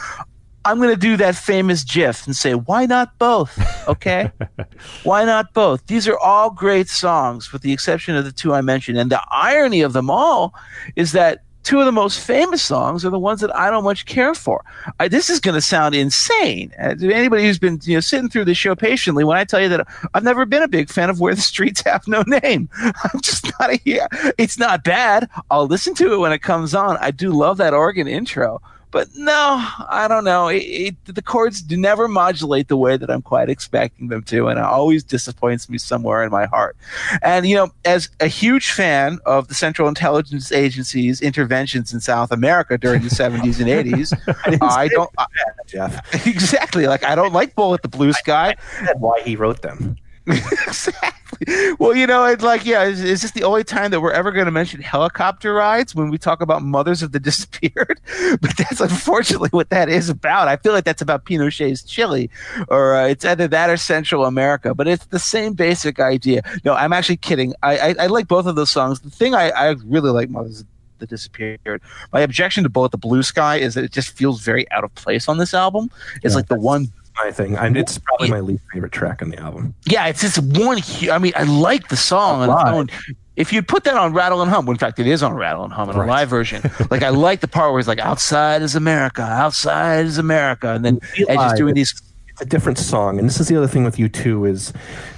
I'm 0.66 0.78
going 0.78 0.90
to 0.90 0.97
do 0.97 1.16
that 1.18 1.36
famous 1.36 1.84
GIF 1.84 2.26
and 2.26 2.34
say, 2.34 2.55
why 2.55 2.86
not 2.86 3.16
both? 3.18 3.56
Okay. 3.86 4.32
why 5.05 5.24
not 5.24 5.55
both? 5.55 5.86
These 5.86 6.09
are 6.09 6.18
all 6.18 6.51
great 6.51 6.88
songs, 6.88 7.52
with 7.52 7.62
the 7.62 7.72
exception 7.72 8.16
of 8.16 8.24
the 8.24 8.32
two 8.32 8.52
I 8.52 8.62
mentioned. 8.62 8.98
And 8.98 9.09
the 9.09 9.22
irony 9.30 9.82
of 9.82 9.93
them 9.93 10.10
all 10.10 10.52
is 10.97 11.12
that 11.12 11.44
two 11.62 11.78
of 11.78 11.86
the 11.86 11.93
most 11.93 12.18
famous 12.18 12.62
songs 12.62 13.05
are 13.05 13.10
the 13.10 13.18
ones 13.18 13.40
that 13.43 13.55
I 13.55 13.70
don't 13.70 13.84
much 13.84 14.06
care 14.06 14.34
for. 14.34 14.64
I, 14.98 15.06
this 15.06 15.30
is 15.30 15.38
going 15.38 15.55
to 15.55 15.60
sound 15.60 15.94
insane. 15.94 16.72
Uh, 16.82 16.97
anybody 17.01 17.44
who's 17.44 17.60
been 17.60 17.78
you 17.84 17.94
know 17.94 18.01
sitting 18.01 18.28
through 18.28 18.47
this 18.47 18.59
show 18.59 18.74
patiently, 18.74 19.22
when 19.22 19.36
I 19.36 19.44
tell 19.44 19.60
you 19.60 19.68
that 19.68 19.86
I've 20.14 20.24
never 20.24 20.44
been 20.47 20.64
a 20.64 20.68
big 20.68 20.90
fan 20.90 21.10
of 21.10 21.20
Where 21.20 21.34
the 21.36 21.40
Streets 21.40 21.82
Have 21.82 22.09
No 22.09 22.22
Name, 22.22 22.68
I'm 22.82 23.20
just 23.20 23.52
not 23.60 23.70
a 23.70 23.76
here. 23.84 24.09
It's 24.36 24.59
not 24.59 24.82
bad. 24.82 25.30
I'll 25.48 25.68
listen 25.68 25.94
to 25.94 26.12
it 26.12 26.18
when 26.18 26.32
it 26.32 26.43
comes 26.43 26.74
on. 26.74 26.97
I 26.97 27.12
do 27.12 27.30
love 27.30 27.56
that 27.59 27.72
organ 27.72 28.09
intro. 28.09 28.60
But 28.91 29.09
no, 29.17 29.67
I 29.89 30.07
don't 30.09 30.25
know. 30.25 30.49
It, 30.49 30.63
it, 30.63 31.05
the 31.05 31.23
chords 31.23 31.61
do 31.61 31.77
never 31.77 32.09
modulate 32.09 32.69
the 32.69 32.77
way 32.77 32.97
that 32.97 33.11
I'm 33.11 33.23
quite 33.23 33.49
expecting 33.49 34.09
them 34.09 34.23
to, 34.25 34.49
and 34.49 34.59
it 34.59 34.65
always 34.65 35.03
disappoints 35.03 35.69
me 35.69 35.79
somewhere 35.79 36.23
in 36.23 36.31
my 36.31 36.47
heart. 36.47 36.77
And 37.23 37.47
you 37.47 37.57
know, 37.57 37.69
as 37.85 38.09
a 38.21 38.29
huge 38.29 38.71
fan 38.71 39.19
of 39.27 39.49
the 39.49 39.55
Central 39.55 39.89
Intelligence 39.89 40.53
Agency's 40.53 41.21
interventions 41.21 41.93
in 41.93 42.01
South 42.01 42.31
America 42.31 42.79
during 42.79 43.03
the 43.03 43.09
70s 43.09 43.61
and 43.61 43.69
80s, 43.69 44.59
I 44.63 44.89
don't 44.89 45.11
I, 45.19 45.27
Jeff, 45.67 46.27
exactly 46.27 46.87
like 46.87 47.05
I 47.05 47.15
don't 47.15 47.33
like 47.33 47.55
Bullet 47.55 47.83
the 47.83 47.89
Blue 47.89 48.13
Sky. 48.13 48.57
that's 48.83 48.99
why 48.99 49.21
he 49.23 49.37
wrote 49.37 49.63
them. 49.63 49.97
exactly. 50.27 51.26
Well, 51.79 51.95
you 51.95 52.07
know, 52.07 52.25
it's 52.25 52.43
like, 52.43 52.65
yeah, 52.65 52.85
is, 52.85 53.03
is 53.03 53.23
this 53.23 53.33
the 53.33 53.43
only 53.45 53.65
time 53.65 53.91
that 53.91 54.01
we're 54.01 54.13
ever 54.13 54.33
going 54.33 54.47
to 54.47 54.51
mention 54.51 54.81
helicopter 54.81 55.53
rides 55.53 55.95
when 55.95 56.11
we 56.11 56.19
talk 56.19 56.41
about 56.41 56.63
mothers 56.63 57.03
of 57.03 57.13
the 57.13 57.21
disappeared? 57.31 58.01
But 58.41 58.57
that's 58.57 58.81
unfortunately 58.81 59.51
what 59.51 59.71
that 59.71 59.89
is 59.89 60.09
about. 60.09 60.49
I 60.49 60.57
feel 60.57 60.73
like 60.73 60.85
that's 60.85 61.03
about 61.03 61.25
Pinochet's 61.25 61.83
Chile, 61.83 62.31
or 62.69 62.97
uh, 62.97 63.07
it's 63.07 63.25
either 63.25 63.49
that 63.49 63.71
or 63.71 63.77
Central 63.77 64.25
America. 64.25 64.75
But 64.75 64.89
it's 64.89 65.07
the 65.07 65.19
same 65.19 65.53
basic 65.55 66.01
idea. 66.01 66.43
No, 66.65 66.75
I'm 66.75 66.93
actually 66.93 67.19
kidding. 67.19 67.55
I 67.63 67.79
I, 67.79 67.95
I 68.01 68.07
like 68.07 68.29
both 68.29 68.47
of 68.47 68.57
those 68.57 68.71
songs. 68.71 69.01
The 69.01 69.11
thing 69.11 69.35
I, 69.35 69.51
I 69.51 69.71
really 69.85 70.11
like 70.11 70.31
mothers 70.31 70.65
that 70.99 71.11
disappeared. 71.11 71.83
My 72.13 72.21
objection 72.21 72.63
to 72.65 72.71
Bullet 72.71 72.93
the 72.93 72.99
Blue 72.99 73.23
Sky 73.23 73.57
is 73.57 73.75
that 73.75 73.85
it 73.85 73.93
just 73.93 74.11
feels 74.11 74.41
very 74.41 74.71
out 74.73 74.85
of 74.85 74.95
place 74.95 75.29
on 75.29 75.39
this 75.39 75.55
album. 75.55 75.91
It's 76.23 76.33
Yeah, 76.33 76.37
like 76.37 76.49
the 76.49 76.57
one 76.59 76.93
My 77.24 77.30
thing. 77.30 77.56
I'm, 77.56 77.76
it's 77.76 77.98
probably 77.98 78.30
my 78.30 78.40
least 78.40 78.62
favorite 78.72 78.93
track 78.93 79.22
on 79.22 79.30
the 79.30 79.38
album. 79.38 79.74
yeah, 79.86 80.06
it's 80.06 80.20
just 80.20 80.38
one. 80.38 80.80
I 81.10 81.18
mean, 81.18 81.32
I 81.34 81.44
like 81.44 81.88
the 81.88 81.97
song 81.97 82.43
on 82.43 82.51
its 82.51 82.64
Live. 82.64 82.74
own. 82.74 82.88
If 83.36 83.52
you 83.52 83.62
put 83.62 83.84
that 83.84 83.97
on 83.97 84.14
Rattle 84.14 84.40
and 84.43 84.51
Hum, 84.51 84.64
well, 84.64 84.72
in 84.72 84.78
fact, 84.78 84.98
it 84.98 85.06
is 85.06 85.22
on 85.22 85.34
Rattle 85.34 85.64
and 85.64 85.72
Hum 85.72 85.90
in 85.90 85.97
a 85.97 86.06
live 86.06 86.28
version. 86.28 86.62
like 86.90 87.02
I 87.02 87.10
like 87.10 87.40
the 87.40 87.48
part 87.48 87.72
where 87.72 87.78
it's 87.78 87.88
like 87.88 87.98
"Outside 87.98 88.62
is 88.62 88.74
America, 88.74 89.22
Outside 89.22 90.06
is 90.06 90.18
America," 90.18 90.74
and 90.74 90.84
then 90.84 91.01
Edge 91.28 91.52
is 91.52 91.59
doing 91.59 91.74
these. 91.74 92.01
It's 92.37 92.43
a 92.43 92.45
different 92.45 92.77
song 92.77 93.19
and 93.19 93.27
this 93.27 93.41
is 93.41 93.49
the 93.49 93.57
other 93.57 93.67
thing 93.67 93.83
with 93.83 93.97
U2 93.97 94.47
is 94.51 94.71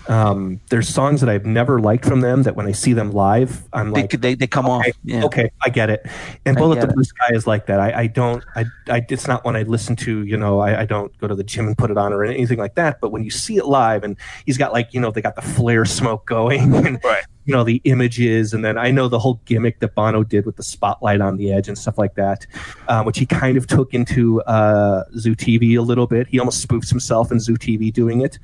um, 0.09 0.61
there's 0.71 0.89
songs 0.89 1.21
that 1.21 1.29
i've 1.29 1.45
never 1.45 1.81
liked 1.81 2.05
from 2.05 2.21
them 2.21 2.45
that 2.45 2.55
when 2.55 2.67
i 2.67 2.73
see 2.73 2.93
them 2.93 3.11
live 3.11 3.65
i'm 3.73 3.91
like 3.91 4.11
they, 4.11 4.37
they 4.37 4.47
come 4.47 4.67
off. 4.67 4.83
okay, 4.87 4.93
Yeah. 5.03 5.25
okay 5.25 5.51
i 5.63 5.69
get 5.69 5.91
it 5.91 6.07
and 6.47 6.57
I 6.57 6.61
bullet 6.61 6.81
the 6.81 6.87
blue 6.87 7.03
sky 7.03 7.31
is 7.33 7.45
like 7.47 7.67
that 7.67 7.81
i, 7.81 8.03
I 8.03 8.07
don't 8.07 8.45
I, 8.55 8.67
I 8.89 9.05
it's 9.11 9.27
not 9.27 9.45
one 9.45 9.57
i 9.57 9.63
listen 9.63 9.97
to 9.97 10.23
you 10.25 10.37
know 10.37 10.61
I, 10.61 10.83
I 10.83 10.85
don't 10.87 11.11
go 11.19 11.27
to 11.27 11.35
the 11.35 11.43
gym 11.45 11.67
and 11.67 11.77
put 11.77 11.91
it 11.91 11.99
on 11.99 12.13
or 12.13 12.25
anything 12.25 12.59
like 12.59 12.77
that 12.77 13.01
but 13.01 13.11
when 13.11 13.25
you 13.25 13.31
see 13.31 13.57
it 13.57 13.67
live 13.67 14.05
and 14.05 14.17
he's 14.47 14.57
got 14.57 14.73
like 14.73 14.95
you 14.95 15.01
know 15.01 15.11
they 15.11 15.21
got 15.21 15.35
the 15.35 15.43
flare 15.43 15.85
smoke 15.85 16.25
going 16.25 16.73
and 16.87 17.01
Right. 17.03 17.25
You 17.49 17.55
know 17.55 17.65
the 17.65 17.81
images, 17.85 18.53
and 18.53 18.63
then 18.63 18.77
I 18.77 18.91
know 18.91 19.09
the 19.09 19.19
whole 19.19 19.41
gimmick 19.47 19.81
that 19.81 19.95
Bono 19.95 20.23
did 20.23 20.45
with 20.45 20.57
the 20.57 20.63
spotlight 20.63 21.23
on 21.23 21.39
the 21.39 21.51
edge 21.51 21.67
and 21.67 21.79
stuff 21.79 21.97
like 21.97 22.15
that, 22.17 22.47
um, 22.89 23.07
which 23.07 23.19
he 23.19 23.25
kind 23.25 23.57
of 23.57 23.67
took 23.67 23.95
into 23.95 24.43
uh, 24.43 25.05
Zoo 25.17 25.35
TV 25.35 25.79
a 25.79 25.81
little 25.81 26.07
bit. 26.07 26.27
He 26.27 26.39
almost 26.39 26.69
spoofs 26.69 26.91
himself 26.91 27.33
in 27.33 27.41
Zoo 27.41 27.57
TV 27.57 27.91
doing 27.91 28.21
it. 28.21 28.39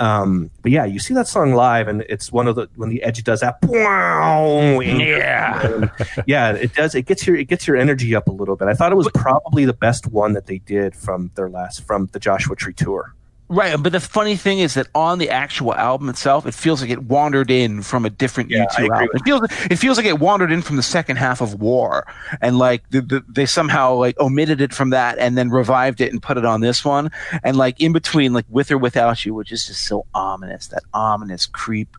Um, 0.00 0.50
but 0.60 0.70
yeah, 0.70 0.84
you 0.84 0.98
see 0.98 1.14
that 1.14 1.28
song 1.28 1.54
live, 1.54 1.88
and 1.88 2.02
it's 2.10 2.30
one 2.30 2.46
of 2.46 2.56
the 2.56 2.68
when 2.76 2.90
the 2.90 3.02
edge 3.02 3.24
does 3.24 3.40
that. 3.40 3.56
Wow, 3.62 4.80
yeah, 4.80 5.88
yeah, 6.26 6.52
it 6.52 6.74
does. 6.74 6.94
It 6.94 7.06
gets 7.06 7.26
your 7.26 7.36
it 7.36 7.46
gets 7.46 7.66
your 7.66 7.78
energy 7.78 8.14
up 8.14 8.28
a 8.28 8.32
little 8.32 8.56
bit. 8.56 8.68
I 8.68 8.74
thought 8.74 8.92
it 8.92 8.96
was 8.96 9.08
probably 9.14 9.64
the 9.64 9.72
best 9.72 10.08
one 10.08 10.34
that 10.34 10.44
they 10.44 10.58
did 10.58 10.94
from 10.94 11.30
their 11.36 11.48
last 11.48 11.86
from 11.86 12.10
the 12.12 12.18
Joshua 12.18 12.54
Tree 12.54 12.74
tour. 12.74 13.14
Right, 13.52 13.76
but 13.78 13.92
the 13.92 14.00
funny 14.00 14.34
thing 14.34 14.60
is 14.60 14.72
that 14.74 14.86
on 14.94 15.18
the 15.18 15.28
actual 15.28 15.74
album 15.74 16.08
itself, 16.08 16.46
it 16.46 16.54
feels 16.54 16.80
like 16.80 16.88
it 16.88 17.02
wandered 17.02 17.50
in 17.50 17.82
from 17.82 18.06
a 18.06 18.10
different 18.10 18.48
Yeah, 18.48 18.64
I 18.70 18.84
U2 18.84 18.88
album. 18.88 19.08
It 19.12 19.22
feels 19.24 19.42
it 19.70 19.76
feels 19.76 19.98
like 19.98 20.06
it 20.06 20.18
wandered 20.20 20.50
in 20.50 20.62
from 20.62 20.76
the 20.76 20.82
second 20.82 21.16
half 21.16 21.42
of 21.42 21.60
War, 21.60 22.06
and 22.40 22.58
like 22.58 22.88
the, 22.88 23.02
the, 23.02 23.22
they 23.28 23.44
somehow 23.44 23.92
like 23.92 24.18
omitted 24.18 24.62
it 24.62 24.72
from 24.72 24.88
that 24.90 25.18
and 25.18 25.36
then 25.36 25.50
revived 25.50 26.00
it 26.00 26.10
and 26.10 26.22
put 26.22 26.38
it 26.38 26.46
on 26.46 26.62
this 26.62 26.82
one. 26.82 27.10
And 27.44 27.58
like 27.58 27.78
in 27.78 27.92
between, 27.92 28.32
like 28.32 28.46
with 28.48 28.70
or 28.70 28.78
without 28.78 29.26
you, 29.26 29.34
which 29.34 29.52
is 29.52 29.66
just 29.66 29.84
so 29.84 30.06
ominous, 30.14 30.68
that 30.68 30.84
ominous 30.94 31.44
creep. 31.44 31.94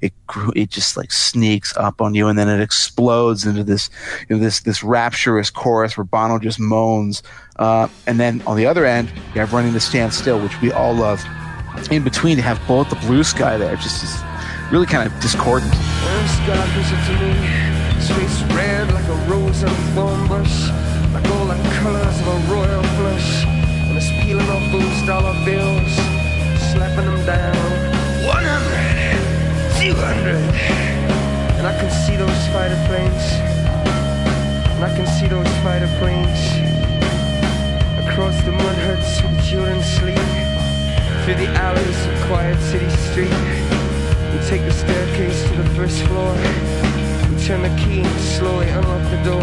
It 0.00 0.12
grew, 0.26 0.52
it 0.56 0.70
just 0.70 0.96
like 0.96 1.12
sneaks 1.12 1.76
up 1.76 2.00
on 2.00 2.14
you, 2.14 2.26
and 2.26 2.36
then 2.36 2.48
it 2.48 2.60
explodes 2.60 3.46
into 3.46 3.62
this 3.62 3.90
you 4.28 4.34
know, 4.34 4.42
this 4.42 4.58
this 4.58 4.82
rapturous 4.82 5.50
chorus 5.50 5.96
where 5.96 6.04
Bono 6.04 6.40
just 6.40 6.58
moans. 6.58 7.22
Uh, 7.58 7.88
and 8.06 8.20
then 8.20 8.42
on 8.46 8.56
the 8.56 8.66
other 8.66 8.84
end, 8.84 9.10
you 9.34 9.40
have 9.40 9.52
running 9.52 9.72
to 9.72 9.80
stand 9.80 10.12
still, 10.12 10.40
which 10.40 10.60
we 10.60 10.70
all 10.72 10.94
love. 10.94 11.24
In 11.90 12.04
between, 12.04 12.36
to 12.36 12.42
have 12.42 12.60
Bullet 12.66 12.90
the 12.90 12.96
Blue 12.96 13.24
Sky 13.24 13.56
there, 13.56 13.76
just 13.76 14.02
is 14.04 14.14
really 14.70 14.86
kind 14.86 15.06
of 15.06 15.20
discordant. 15.20 15.72
First 15.72 16.38
God 16.46 16.68
visit 16.70 17.00
to 17.06 17.12
me, 17.20 17.32
his 18.20 18.44
red 18.54 18.92
like 18.92 19.04
a 19.04 19.16
rose 19.30 19.62
on 19.62 19.70
a 19.70 19.74
thorn 19.94 20.28
bush, 20.28 20.68
like 21.12 21.26
all 21.32 21.46
the 21.46 21.56
colors 21.80 22.20
of 22.20 22.28
a 22.28 22.38
royal 22.52 22.82
flush, 22.96 23.44
and 23.44 23.96
it's 23.96 24.10
peeling 24.22 24.48
off 24.48 24.72
those 24.72 25.06
dollar 25.06 25.34
bills, 25.44 25.92
slapping 26.72 27.06
them 27.06 27.24
down. 27.24 27.56
100, 28.26 29.80
200, 29.80 30.34
and 31.56 31.66
I 31.66 31.78
can 31.78 31.90
see 32.04 32.16
those 32.16 32.46
fighter 32.52 32.80
planes, 32.88 33.24
and 34.76 34.84
I 34.84 34.94
can 34.96 35.06
see 35.06 35.28
those 35.28 35.48
fighter 35.62 35.88
planes 35.98 36.65
across 38.16 38.42
the 38.44 38.52
mud 38.52 38.76
the 38.76 39.42
children 39.46 39.82
sleep, 39.82 40.16
through 41.22 41.34
the 41.34 41.52
alleys 41.60 42.06
of 42.06 42.14
quiet 42.26 42.58
city 42.62 42.88
street. 43.08 43.36
We 44.32 44.38
take 44.48 44.64
the 44.64 44.72
staircase 44.72 45.42
to 45.50 45.56
the 45.62 45.68
first 45.76 46.00
floor. 46.04 46.32
We 47.28 47.36
turn 47.44 47.60
the 47.60 47.76
key 47.76 48.00
and 48.00 48.20
slowly 48.20 48.70
unlock 48.70 49.04
the 49.10 49.22
door. 49.22 49.42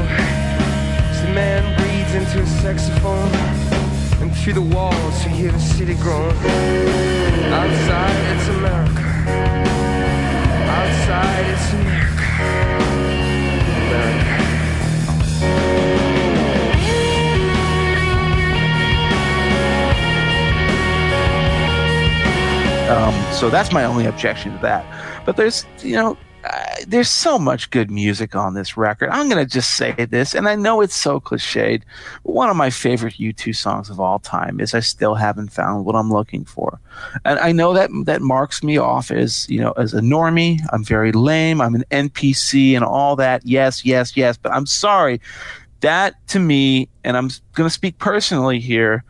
As 1.11 1.21
the 1.21 1.33
man 1.35 1.61
breathes 1.77 2.15
into 2.15 2.39
his 2.43 2.49
saxophone, 2.63 3.29
and 4.23 4.35
through 4.37 4.53
the 4.53 4.67
walls 4.75 5.23
we 5.23 5.33
hear 5.33 5.51
the 5.51 5.59
city 5.59 5.93
groan. 5.93 6.33
Outside 7.53 8.21
it's 8.33 8.47
America. 8.57 9.05
Outside 10.79 11.45
it's 11.53 11.73
America. 11.73 12.25
America. 13.85 14.42
Um, 22.89 23.33
so 23.33 23.49
that's 23.49 23.71
my 23.71 23.85
only 23.85 24.05
objection 24.05 24.51
to 24.53 24.57
that. 24.59 25.25
But 25.25 25.37
there's, 25.37 25.65
you 25.81 25.95
know, 25.95 26.17
uh, 26.43 26.75
there's 26.85 27.09
so 27.09 27.39
much 27.39 27.69
good 27.69 27.89
music 27.89 28.35
on 28.35 28.53
this 28.53 28.75
record. 28.75 29.09
I'm 29.09 29.29
going 29.29 29.43
to 29.43 29.49
just 29.49 29.77
say 29.77 29.93
this, 29.93 30.35
and 30.35 30.49
I 30.49 30.55
know 30.55 30.81
it's 30.81 30.95
so 30.95 31.21
cliched. 31.21 31.83
But 32.25 32.33
one 32.33 32.49
of 32.49 32.57
my 32.57 32.69
favorite 32.69 33.13
U2 33.13 33.55
songs 33.55 33.89
of 33.89 34.01
all 34.01 34.19
time 34.19 34.59
is 34.59 34.73
"I 34.73 34.81
Still 34.81 35.15
Haven't 35.15 35.53
Found 35.53 35.85
What 35.85 35.95
I'm 35.95 36.11
Looking 36.11 36.43
For," 36.43 36.81
and 37.23 37.39
I 37.39 37.53
know 37.53 37.73
that 37.73 37.89
that 38.05 38.21
marks 38.21 38.61
me 38.61 38.77
off 38.77 39.09
as 39.11 39.47
you 39.49 39.61
know 39.61 39.71
as 39.77 39.93
a 39.93 40.01
normie. 40.01 40.59
I'm 40.73 40.83
very 40.83 41.13
lame. 41.13 41.61
I'm 41.61 41.75
an 41.75 41.85
NPC 41.91 42.75
and 42.75 42.83
all 42.83 43.15
that. 43.15 43.45
Yes, 43.45 43.85
yes, 43.85 44.17
yes. 44.17 44.37
But 44.37 44.51
I'm 44.51 44.65
sorry. 44.65 45.21
That 45.79 46.15
to 46.29 46.39
me, 46.39 46.89
and 47.05 47.15
I'm 47.15 47.29
going 47.53 47.67
to 47.67 47.73
speak 47.73 47.97
personally 47.99 48.59
here. 48.59 49.05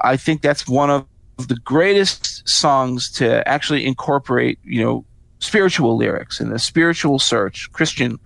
I 0.00 0.16
think 0.16 0.40
that's 0.40 0.66
one 0.66 0.88
of 0.88 1.06
the 1.48 1.56
greatest 1.56 2.29
songs 2.44 3.10
to 3.12 3.46
actually 3.48 3.86
incorporate, 3.86 4.58
you 4.64 4.82
know, 4.82 5.04
spiritual 5.38 5.96
lyrics 5.96 6.40
and 6.40 6.52
the 6.52 6.58
spiritual 6.58 7.18
search, 7.18 7.70
Christian 7.72 8.18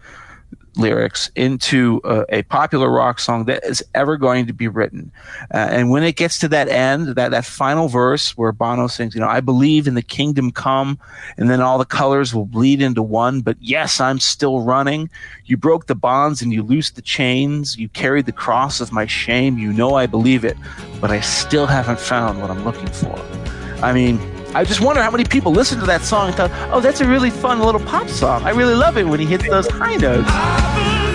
lyrics 0.77 1.31
into 1.37 2.01
a, 2.05 2.25
a 2.39 2.43
popular 2.45 2.91
rock 2.91 3.19
song 3.19 3.45
that 3.45 3.63
is 3.65 3.85
ever 3.95 4.17
going 4.17 4.47
to 4.47 4.53
be 4.53 4.69
written. 4.69 5.13
Uh, 5.53 5.69
and 5.71 5.91
when 5.91 6.03
it 6.03 6.17
gets 6.17 6.39
to 6.39 6.49
that 6.49 6.69
end, 6.69 7.09
that, 7.09 7.31
that 7.31 7.45
final 7.45 7.89
verse 7.89 8.37
where 8.37 8.53
Bono 8.53 8.87
sings, 8.87 9.15
you 9.15 9.21
know, 9.21 9.29
I 9.29 9.41
believe 9.41 9.87
in 9.87 9.95
the 9.95 10.03
kingdom 10.03 10.51
come, 10.51 10.99
and 11.37 11.49
then 11.49 11.61
all 11.61 11.79
the 11.79 11.85
colors 11.85 12.35
will 12.35 12.47
bleed 12.47 12.83
into 12.83 13.03
one, 13.03 13.41
but 13.41 13.57
yes, 13.61 14.01
I'm 14.01 14.19
still 14.19 14.61
running. 14.61 15.11
You 15.45 15.57
broke 15.57 15.87
the 15.87 15.95
bonds 15.95 16.43
and 16.43 16.53
you 16.53 16.63
loosed 16.63 16.97
the 16.97 17.03
chains. 17.03 17.77
You 17.77 17.89
carried 17.89 18.27
the 18.27 18.33
cross 18.33 18.81
of 18.81 18.93
my 18.93 19.07
shame. 19.07 19.59
You 19.59 19.73
know 19.73 19.95
I 19.95 20.07
believe 20.07 20.45
it, 20.45 20.57
but 21.01 21.11
I 21.11 21.21
still 21.21 21.67
haven't 21.67 22.01
found 22.01 22.41
what 22.41 22.51
I'm 22.51 22.65
looking 22.65 22.89
for. 22.89 23.17
I 23.85 23.93
mean, 23.93 24.19
I 24.55 24.65
just 24.65 24.81
wonder 24.81 25.03
how 25.03 25.11
many 25.11 25.25
people 25.25 25.53
listened 25.53 25.83
to 25.83 25.87
that 25.89 26.01
song 26.01 26.29
and 26.29 26.37
thought, 26.37 26.51
oh, 26.73 26.81
that's 26.81 27.03
a 27.03 27.07
really 27.07 27.29
fun 27.29 27.61
little 27.61 27.83
pop 27.83 28.09
song. 28.09 28.43
I 28.43 28.51
really 28.51 28.75
love 28.75 28.97
it 28.97 29.05
when 29.05 29.21
he 29.21 29.27
hits 29.27 29.47
those 29.47 29.69
high 29.69 29.97
notes. 29.97 31.14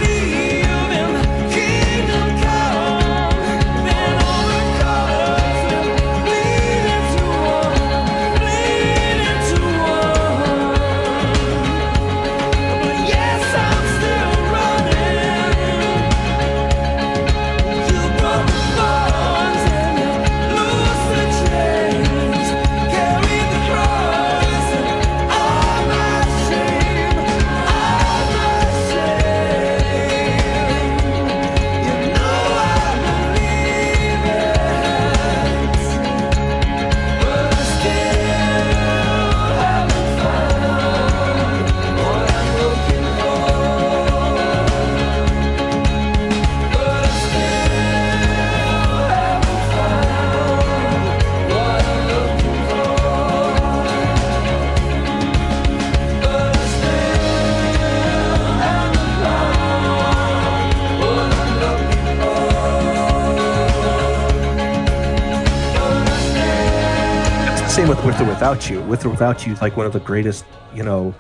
Same 67.80 67.88
with 67.88 68.04
with 68.04 68.20
or 68.20 68.26
without 68.26 68.70
you. 68.70 68.82
With 68.82 69.06
or 69.06 69.10
without 69.10 69.48
you 69.48 69.54
is 69.54 69.62
like 69.62 69.78
one 69.78 69.86
of 69.86 69.94
the 69.94 70.02
greatest, 70.02 70.44
you 70.76 70.84
know, 70.84 71.16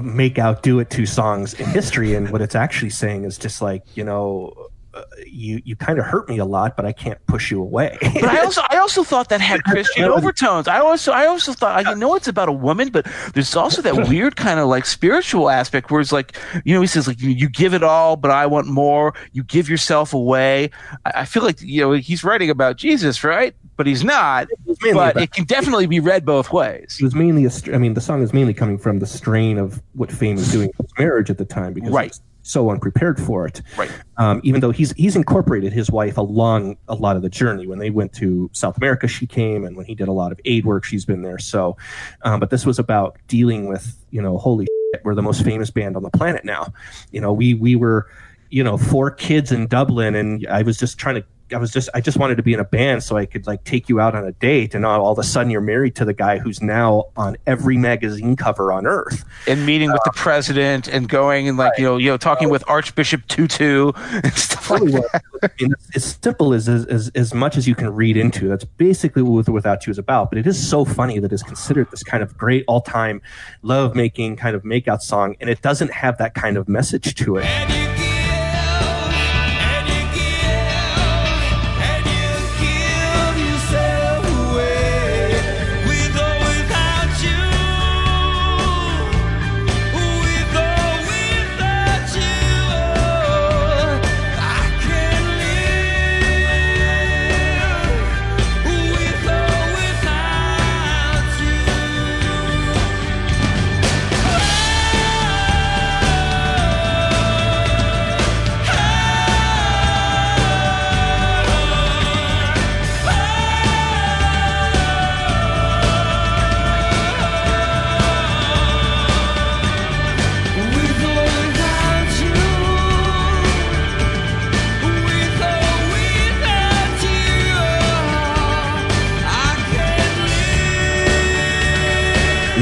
make 0.00 0.40
out 0.40 0.64
do 0.64 0.80
it 0.80 0.90
to 0.90 1.06
songs 1.06 1.54
in 1.54 1.66
history. 1.66 2.14
And 2.14 2.30
what 2.30 2.42
it's 2.42 2.56
actually 2.56 2.90
saying 2.90 3.24
is 3.24 3.38
just 3.38 3.62
like, 3.62 3.84
you 3.96 4.02
know, 4.02 4.52
uh, 4.92 5.02
you 5.24 5.62
you 5.64 5.76
kind 5.76 6.00
of 6.00 6.04
hurt 6.04 6.28
me 6.28 6.38
a 6.38 6.44
lot, 6.44 6.76
but 6.76 6.84
I 6.84 6.92
can't 6.92 7.24
push 7.26 7.48
you 7.48 7.62
away. 7.62 7.96
But 8.00 8.24
I 8.24 8.40
also, 8.44 8.62
I 8.70 8.78
also 8.78 9.04
thought 9.04 9.28
that 9.28 9.40
had 9.40 9.62
Christian 9.62 10.04
overtones. 10.16 10.66
I 10.66 10.80
also, 10.80 11.12
I 11.12 11.26
also 11.26 11.52
thought, 11.52 11.86
I 11.86 11.94
know 11.94 12.16
it's 12.16 12.28
about 12.28 12.48
a 12.48 12.52
woman, 12.52 12.88
but 12.88 13.06
there's 13.34 13.54
also 13.54 13.80
that 13.82 13.94
weird 14.08 14.34
kind 14.34 14.58
of 14.58 14.66
like 14.66 14.86
spiritual 14.86 15.48
aspect 15.48 15.92
where 15.92 16.00
it's 16.00 16.12
like, 16.12 16.36
you 16.64 16.74
know, 16.74 16.80
he 16.80 16.88
says 16.88 17.06
like, 17.06 17.20
you, 17.20 17.30
you 17.30 17.48
give 17.48 17.72
it 17.72 17.84
all, 17.84 18.16
but 18.16 18.32
I 18.32 18.46
want 18.46 18.66
more. 18.66 19.14
You 19.32 19.44
give 19.44 19.68
yourself 19.68 20.12
away. 20.12 20.70
I, 21.04 21.20
I 21.20 21.24
feel 21.24 21.44
like 21.44 21.60
you 21.60 21.82
know 21.82 21.92
he's 21.92 22.24
writing 22.24 22.50
about 22.50 22.78
Jesus, 22.78 23.22
right? 23.22 23.54
But 23.76 23.86
he's 23.86 24.04
not. 24.04 24.48
mainly 24.82 24.92
But 24.94 25.16
it 25.16 25.32
can 25.32 25.44
definitely 25.44 25.86
be 25.86 26.00
read 26.00 26.24
both 26.24 26.52
ways. 26.52 26.96
it 27.00 27.04
was 27.04 27.14
mainly 27.14 27.44
a 27.44 27.50
str- 27.50 27.74
I 27.74 27.78
mean, 27.78 27.94
the 27.94 28.00
song 28.00 28.22
is 28.22 28.32
mainly 28.32 28.54
coming 28.54 28.78
from 28.78 28.98
the 29.00 29.06
strain 29.06 29.58
of 29.58 29.82
what 29.94 30.12
Fame 30.12 30.36
was 30.36 30.50
doing 30.52 30.68
in 30.78 30.84
his 30.84 30.92
marriage 30.98 31.30
at 31.30 31.38
the 31.38 31.44
time 31.44 31.72
because 31.72 31.90
Right. 31.90 32.04
he 32.04 32.08
was 32.10 32.20
so 32.42 32.70
unprepared 32.70 33.18
for 33.20 33.46
it. 33.46 33.62
Right. 33.76 33.90
Um, 34.18 34.40
even 34.44 34.60
though 34.60 34.70
he's 34.70 34.92
he's 34.92 35.16
incorporated 35.16 35.72
his 35.72 35.90
wife 35.90 36.18
along 36.18 36.76
a 36.88 36.94
lot 36.94 37.16
of 37.16 37.22
the 37.22 37.30
journey. 37.30 37.66
When 37.66 37.78
they 37.78 37.90
went 37.90 38.12
to 38.14 38.50
South 38.52 38.76
America, 38.76 39.08
she 39.08 39.26
came, 39.26 39.64
and 39.64 39.76
when 39.76 39.86
he 39.86 39.94
did 39.94 40.08
a 40.08 40.12
lot 40.12 40.30
of 40.30 40.38
aid 40.44 40.66
work, 40.66 40.84
she's 40.84 41.04
been 41.06 41.22
there. 41.22 41.38
So, 41.38 41.76
um, 42.22 42.38
but 42.40 42.50
this 42.50 42.66
was 42.66 42.78
about 42.78 43.16
dealing 43.28 43.66
with 43.66 43.96
you 44.10 44.20
know, 44.22 44.36
holy 44.38 44.66
we're 45.02 45.14
the 45.16 45.22
most 45.22 45.42
famous 45.42 45.70
band 45.70 45.96
on 45.96 46.02
the 46.04 46.10
planet 46.10 46.44
now. 46.44 46.72
You 47.10 47.20
know, 47.20 47.32
we 47.32 47.54
we 47.54 47.74
were, 47.76 48.06
you 48.50 48.62
know, 48.62 48.76
four 48.76 49.10
kids 49.10 49.50
in 49.50 49.66
Dublin, 49.66 50.14
and 50.14 50.46
I 50.46 50.62
was 50.62 50.76
just 50.76 50.98
trying 50.98 51.16
to. 51.16 51.24
I 51.52 51.58
was 51.58 51.70
just 51.72 51.88
I 51.94 52.00
just 52.00 52.18
wanted 52.18 52.36
to 52.36 52.42
be 52.42 52.52
in 52.54 52.60
a 52.60 52.64
band 52.64 53.02
so 53.02 53.16
I 53.16 53.26
could 53.26 53.46
like 53.46 53.64
take 53.64 53.88
you 53.88 54.00
out 54.00 54.14
on 54.14 54.24
a 54.24 54.32
date, 54.32 54.74
and 54.74 54.84
all, 54.86 55.04
all 55.04 55.12
of 55.12 55.18
a 55.18 55.22
sudden 55.22 55.50
you're 55.50 55.60
married 55.60 55.94
to 55.96 56.04
the 56.04 56.14
guy 56.14 56.38
who's 56.38 56.62
now 56.62 57.04
on 57.16 57.36
every 57.46 57.76
magazine 57.76 58.36
cover 58.36 58.72
on 58.72 58.86
earth. 58.86 59.24
and 59.46 59.66
meeting 59.66 59.90
with 59.92 60.00
the 60.04 60.10
um, 60.10 60.14
president 60.16 60.88
and 60.88 61.08
going 61.08 61.48
and 61.48 61.58
like 61.58 61.72
you 61.78 61.84
know 61.84 61.96
you 61.96 62.10
know 62.10 62.16
talking 62.16 62.48
with 62.48 62.64
Archbishop 62.68 63.26
Tutu 63.28 63.92
and 63.96 64.32
stuff 64.34 64.70
like 64.70 64.82
that. 64.84 65.22
what- 65.30 65.52
it's 65.58 65.96
as 65.96 66.18
simple 66.22 66.54
as, 66.54 66.68
as 66.68 66.86
as 66.86 67.10
as 67.14 67.34
much 67.34 67.56
as 67.56 67.68
you 67.68 67.74
can 67.74 67.94
read 67.94 68.16
into. 68.16 68.48
That's 68.48 68.64
basically 68.64 69.22
what 69.22 69.32
With 69.32 69.48
or 69.48 69.52
Without 69.52 69.86
You 69.86 69.90
is 69.90 69.98
about. 69.98 70.30
But 70.30 70.38
it 70.38 70.46
is 70.46 70.68
so 70.68 70.84
funny 70.84 71.18
that 71.18 71.32
it's 71.32 71.42
considered 71.42 71.90
this 71.90 72.02
kind 72.02 72.22
of 72.22 72.36
great 72.36 72.64
all 72.66 72.80
time 72.80 73.20
love 73.62 73.94
making 73.94 74.36
kind 74.36 74.56
of 74.56 74.62
makeout 74.62 75.00
song, 75.02 75.36
and 75.40 75.50
it 75.50 75.60
doesn't 75.62 75.92
have 75.92 76.16
that 76.18 76.34
kind 76.34 76.56
of 76.56 76.68
message 76.68 77.14
to 77.16 77.36
it. 77.36 77.93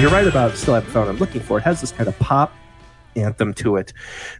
You're 0.03 0.11
right 0.11 0.27
about 0.27 0.57
Still 0.57 0.75
Haven't 0.75 0.91
Found 0.91 1.07
What 1.07 1.13
I'm 1.13 1.19
Looking 1.21 1.41
For. 1.41 1.59
It 1.59 1.63
has 1.63 1.81
this 1.81 1.93
kind 1.93 2.09
of 2.09 2.19
pop 2.19 2.53
anthem 3.15 3.55
to 3.55 3.77
it, 3.77 3.93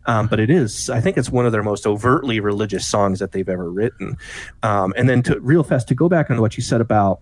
um, 0.07 0.27
but 0.27 0.41
it 0.41 0.51
is, 0.51 0.91
I 0.91 1.01
think 1.01 1.17
it's 1.17 1.31
one 1.31 1.47
of 1.47 1.53
their 1.53 1.63
most 1.63 1.87
overtly 1.87 2.41
religious 2.41 2.85
songs 2.85 3.21
that 3.21 3.31
they've 3.31 3.49
ever 3.49 3.71
written. 3.71 4.17
Um, 4.65 4.93
and 4.97 5.09
then 5.09 5.23
to 5.23 5.39
real 5.39 5.63
fast, 5.63 5.87
to 5.87 5.95
go 5.95 6.09
back 6.09 6.33
on 6.33 6.41
what 6.41 6.57
you 6.57 6.65
said 6.65 6.81
about, 6.81 7.21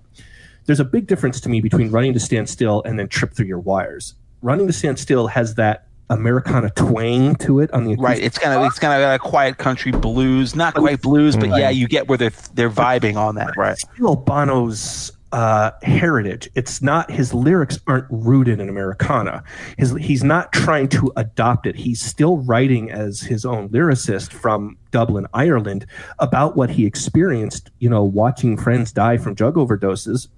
there's 0.64 0.80
a 0.80 0.86
big 0.86 1.06
difference 1.06 1.38
to 1.42 1.50
me 1.50 1.60
between 1.60 1.90
Running 1.90 2.14
to 2.14 2.18
Stand 2.18 2.48
Still 2.48 2.82
and 2.84 2.98
then 2.98 3.08
Trip 3.08 3.34
Through 3.34 3.44
Your 3.44 3.58
Wires. 3.58 4.14
Running 4.40 4.66
to 4.68 4.72
Stand 4.72 4.98
Still 4.98 5.26
has 5.26 5.56
that 5.56 5.86
Americana 6.08 6.70
twang 6.70 7.34
to 7.36 7.60
it 7.60 7.70
on 7.74 7.84
the 7.84 7.94
Right, 7.96 8.22
it's 8.22 8.38
kind 8.38 8.58
of 8.58 8.64
it's 8.64 8.78
kind 8.78 9.02
of 9.02 9.06
a 9.06 9.18
quiet 9.18 9.58
country 9.58 9.92
blues, 9.92 10.56
not 10.56 10.72
quite 10.72 11.02
blues, 11.02 11.36
but 11.36 11.50
yeah, 11.50 11.68
you 11.68 11.86
get 11.86 12.08
where 12.08 12.16
they're 12.16 12.32
they're 12.54 12.70
vibing 12.70 13.16
on 13.16 13.34
that, 13.34 13.54
right? 13.58 13.76
still 13.76 14.16
Bono's 14.16 15.12
uh, 15.32 15.70
heritage. 15.82 16.50
It's 16.54 16.82
not 16.82 17.10
his 17.10 17.32
lyrics 17.32 17.78
aren't 17.86 18.06
rooted 18.10 18.60
in 18.60 18.68
Americana. 18.68 19.42
His 19.78 19.92
he's 19.96 20.24
not 20.24 20.52
trying 20.52 20.88
to 20.90 21.12
adopt 21.16 21.66
it. 21.66 21.76
He's 21.76 22.00
still 22.00 22.38
writing 22.38 22.90
as 22.90 23.20
his 23.20 23.44
own 23.44 23.68
lyricist 23.68 24.32
from 24.32 24.76
Dublin, 24.90 25.26
Ireland, 25.32 25.86
about 26.18 26.56
what 26.56 26.70
he 26.70 26.86
experienced. 26.86 27.70
You 27.78 27.90
know, 27.90 28.02
watching 28.02 28.56
friends 28.56 28.92
die 28.92 29.16
from 29.16 29.34
drug 29.34 29.54
overdoses. 29.54 30.28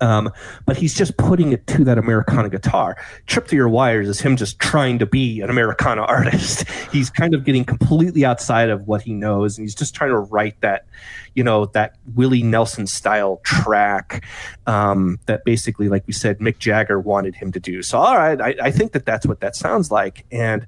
Um, 0.00 0.30
but 0.66 0.76
he's 0.76 0.94
just 0.94 1.16
putting 1.16 1.52
it 1.52 1.66
to 1.68 1.84
that 1.84 1.98
Americana 1.98 2.48
guitar. 2.48 2.96
Trip 3.26 3.46
to 3.48 3.56
Your 3.56 3.68
Wires 3.68 4.08
is 4.08 4.20
him 4.20 4.36
just 4.36 4.58
trying 4.58 4.98
to 4.98 5.06
be 5.06 5.40
an 5.40 5.50
Americana 5.50 6.02
artist. 6.08 6.68
he's 6.92 7.10
kind 7.10 7.34
of 7.34 7.44
getting 7.44 7.64
completely 7.64 8.24
outside 8.24 8.70
of 8.70 8.86
what 8.86 9.02
he 9.02 9.12
knows, 9.12 9.58
and 9.58 9.64
he's 9.64 9.74
just 9.74 9.94
trying 9.94 10.10
to 10.10 10.18
write 10.18 10.60
that, 10.60 10.86
you 11.34 11.42
know, 11.42 11.66
that 11.66 11.96
Willie 12.14 12.42
Nelson 12.42 12.86
style 12.86 13.40
track 13.44 14.24
um, 14.66 15.18
that 15.26 15.44
basically, 15.44 15.88
like 15.88 16.06
we 16.06 16.12
said, 16.12 16.38
Mick 16.38 16.58
Jagger 16.58 17.00
wanted 17.00 17.34
him 17.34 17.52
to 17.52 17.60
do. 17.60 17.82
So, 17.82 17.98
all 17.98 18.16
right, 18.16 18.40
I, 18.40 18.54
I 18.62 18.70
think 18.70 18.92
that 18.92 19.04
that's 19.04 19.26
what 19.26 19.40
that 19.40 19.56
sounds 19.56 19.90
like, 19.90 20.26
and 20.30 20.66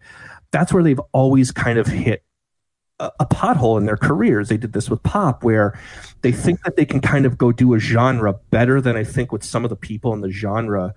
that's 0.51 0.73
where 0.73 0.83
they've 0.83 1.01
always 1.13 1.53
kind 1.53 1.79
of 1.79 1.87
hit 1.87 2.25
a, 3.01 3.27
pothole 3.27 3.79
in 3.79 3.87
their 3.87 3.97
careers. 3.97 4.49
They 4.49 4.57
did 4.57 4.73
this 4.73 4.91
with 4.91 5.03
pop, 5.03 5.43
where 5.43 5.79
they 6.23 6.33
think 6.33 6.63
that 6.65 6.77
they 6.77 6.85
can 6.85 7.01
kind 7.01 7.27
of 7.27 7.39
go 7.39 7.53
do 7.53 7.75
a 7.75 7.79
genre 7.79 8.35
better 8.51 8.81
than 8.81 8.97
I 8.97 9.05
think 9.05 9.33
what 9.33 9.43
some 9.43 9.65
of 9.65 9.71
the 9.71 9.77
people 9.77 10.13
in 10.13 10.21
the 10.21 10.31
genre 10.31 10.95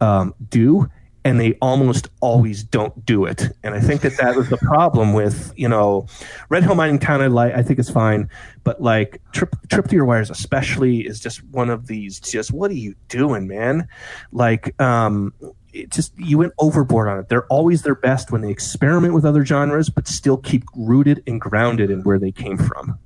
um, 0.00 0.34
do, 0.50 0.88
and 1.24 1.40
they 1.40 1.54
almost 1.54 2.08
always 2.20 2.62
don't 2.64 3.06
do 3.06 3.24
it. 3.24 3.48
And 3.62 3.74
I 3.74 3.80
think 3.80 4.02
that 4.02 4.16
that 4.18 4.36
was 4.36 4.48
the 4.50 4.58
problem 4.58 5.12
with 5.12 5.52
you 5.56 5.68
know, 5.68 6.06
Red 6.48 6.64
Hill 6.64 6.74
Mining 6.74 6.98
Town. 6.98 7.22
I 7.22 7.28
like, 7.28 7.54
I 7.54 7.62
think 7.62 7.78
it's 7.78 7.90
fine, 7.90 8.28
but 8.64 8.82
like 8.82 9.20
Trip 9.32 9.54
Trip 9.70 9.88
to 9.88 9.94
Your 9.94 10.04
Wires, 10.04 10.30
especially, 10.30 11.06
is 11.06 11.20
just 11.20 11.44
one 11.44 11.70
of 11.70 11.86
these. 11.86 12.20
Just 12.20 12.52
what 12.52 12.70
are 12.70 12.74
you 12.74 12.94
doing, 13.08 13.46
man? 13.46 13.88
Like, 14.32 14.78
um, 14.80 15.32
it 15.74 15.90
just 15.90 16.12
you 16.16 16.38
went 16.38 16.52
overboard 16.58 17.08
on 17.08 17.18
it. 17.18 17.28
They're 17.28 17.46
always 17.46 17.82
their 17.82 17.94
best 17.94 18.30
when 18.30 18.40
they 18.40 18.50
experiment 18.50 19.12
with 19.14 19.24
other 19.24 19.44
genres, 19.44 19.88
but 19.88 20.06
still 20.06 20.36
keep 20.36 20.64
rooted 20.74 21.22
and 21.26 21.40
grounded 21.40 21.90
in 21.90 22.02
where 22.02 22.18
they 22.18 22.32
came 22.32 22.56
from. 22.56 22.98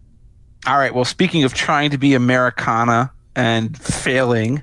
All 0.67 0.77
right. 0.77 0.95
Well, 0.95 1.05
speaking 1.05 1.45
of 1.45 1.55
trying 1.55 1.91
to 1.91 1.99
be 1.99 2.15
Americana 2.15 3.13
and 3.35 3.77
failing, 3.79 4.63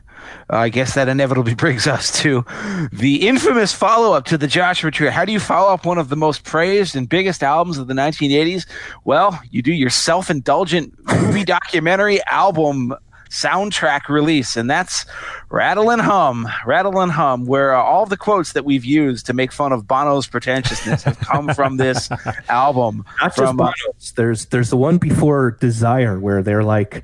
I 0.50 0.70
guess 0.70 0.94
that 0.94 1.10
inevitably 1.10 1.56
brings 1.56 1.88
us 1.88 2.12
to 2.22 2.46
the 2.92 3.28
infamous 3.28 3.74
follow 3.74 4.14
up 4.14 4.26
to 4.26 4.38
the 4.38 4.48
Joshua 4.48 4.92
Tree. 4.92 5.08
How 5.08 5.26
do 5.26 5.32
you 5.32 5.40
follow 5.40 5.74
up 5.74 5.86
one 5.86 5.98
of 5.98 6.10
the 6.10 6.16
most 6.16 6.44
praised 6.44 6.96
and 6.96 7.10
biggest 7.10 7.44
albums 7.44 7.78
of 7.78 7.88
the 7.88 7.94
1980s? 7.94 8.66
Well, 9.04 9.40
you 9.50 9.62
do 9.62 9.74
your 9.74 9.90
self 9.90 10.30
indulgent 10.30 10.94
movie 11.08 11.44
documentary 11.44 12.24
album 12.26 12.94
soundtrack 13.30 14.10
release, 14.10 14.56
and 14.56 14.70
that's 14.70 15.06
Rattle 15.50 15.90
and 15.92 16.02
Hum. 16.02 16.48
Rattle 16.66 17.00
and 17.02 17.12
Hum, 17.12 17.46
where 17.46 17.76
uh, 17.76 17.82
all 17.82 18.06
the 18.06 18.18
quotes 18.18 18.54
that 18.54 18.66
we've 18.66 18.86
used 18.86 19.26
to 19.28 19.34
make 19.34 19.52
fun 19.52 19.72
of 19.72 19.88
Bono's 19.88 20.28
pretentiousness 20.28 21.04
have 21.04 21.20
come 21.20 21.54
from 21.54 21.78
this 21.86 22.10
album. 22.50 23.04
Not 23.22 23.28
just 23.36 23.38
from, 23.38 23.60
uh, 23.60 23.72
Bono's. 23.88 24.14
There's 24.16 24.46
there's 24.48 24.70
the 24.70 24.78
one 24.78 24.98
before 24.98 25.52
Desire 25.60 26.20
where 26.20 26.42
they're 26.44 26.64
like 26.64 27.04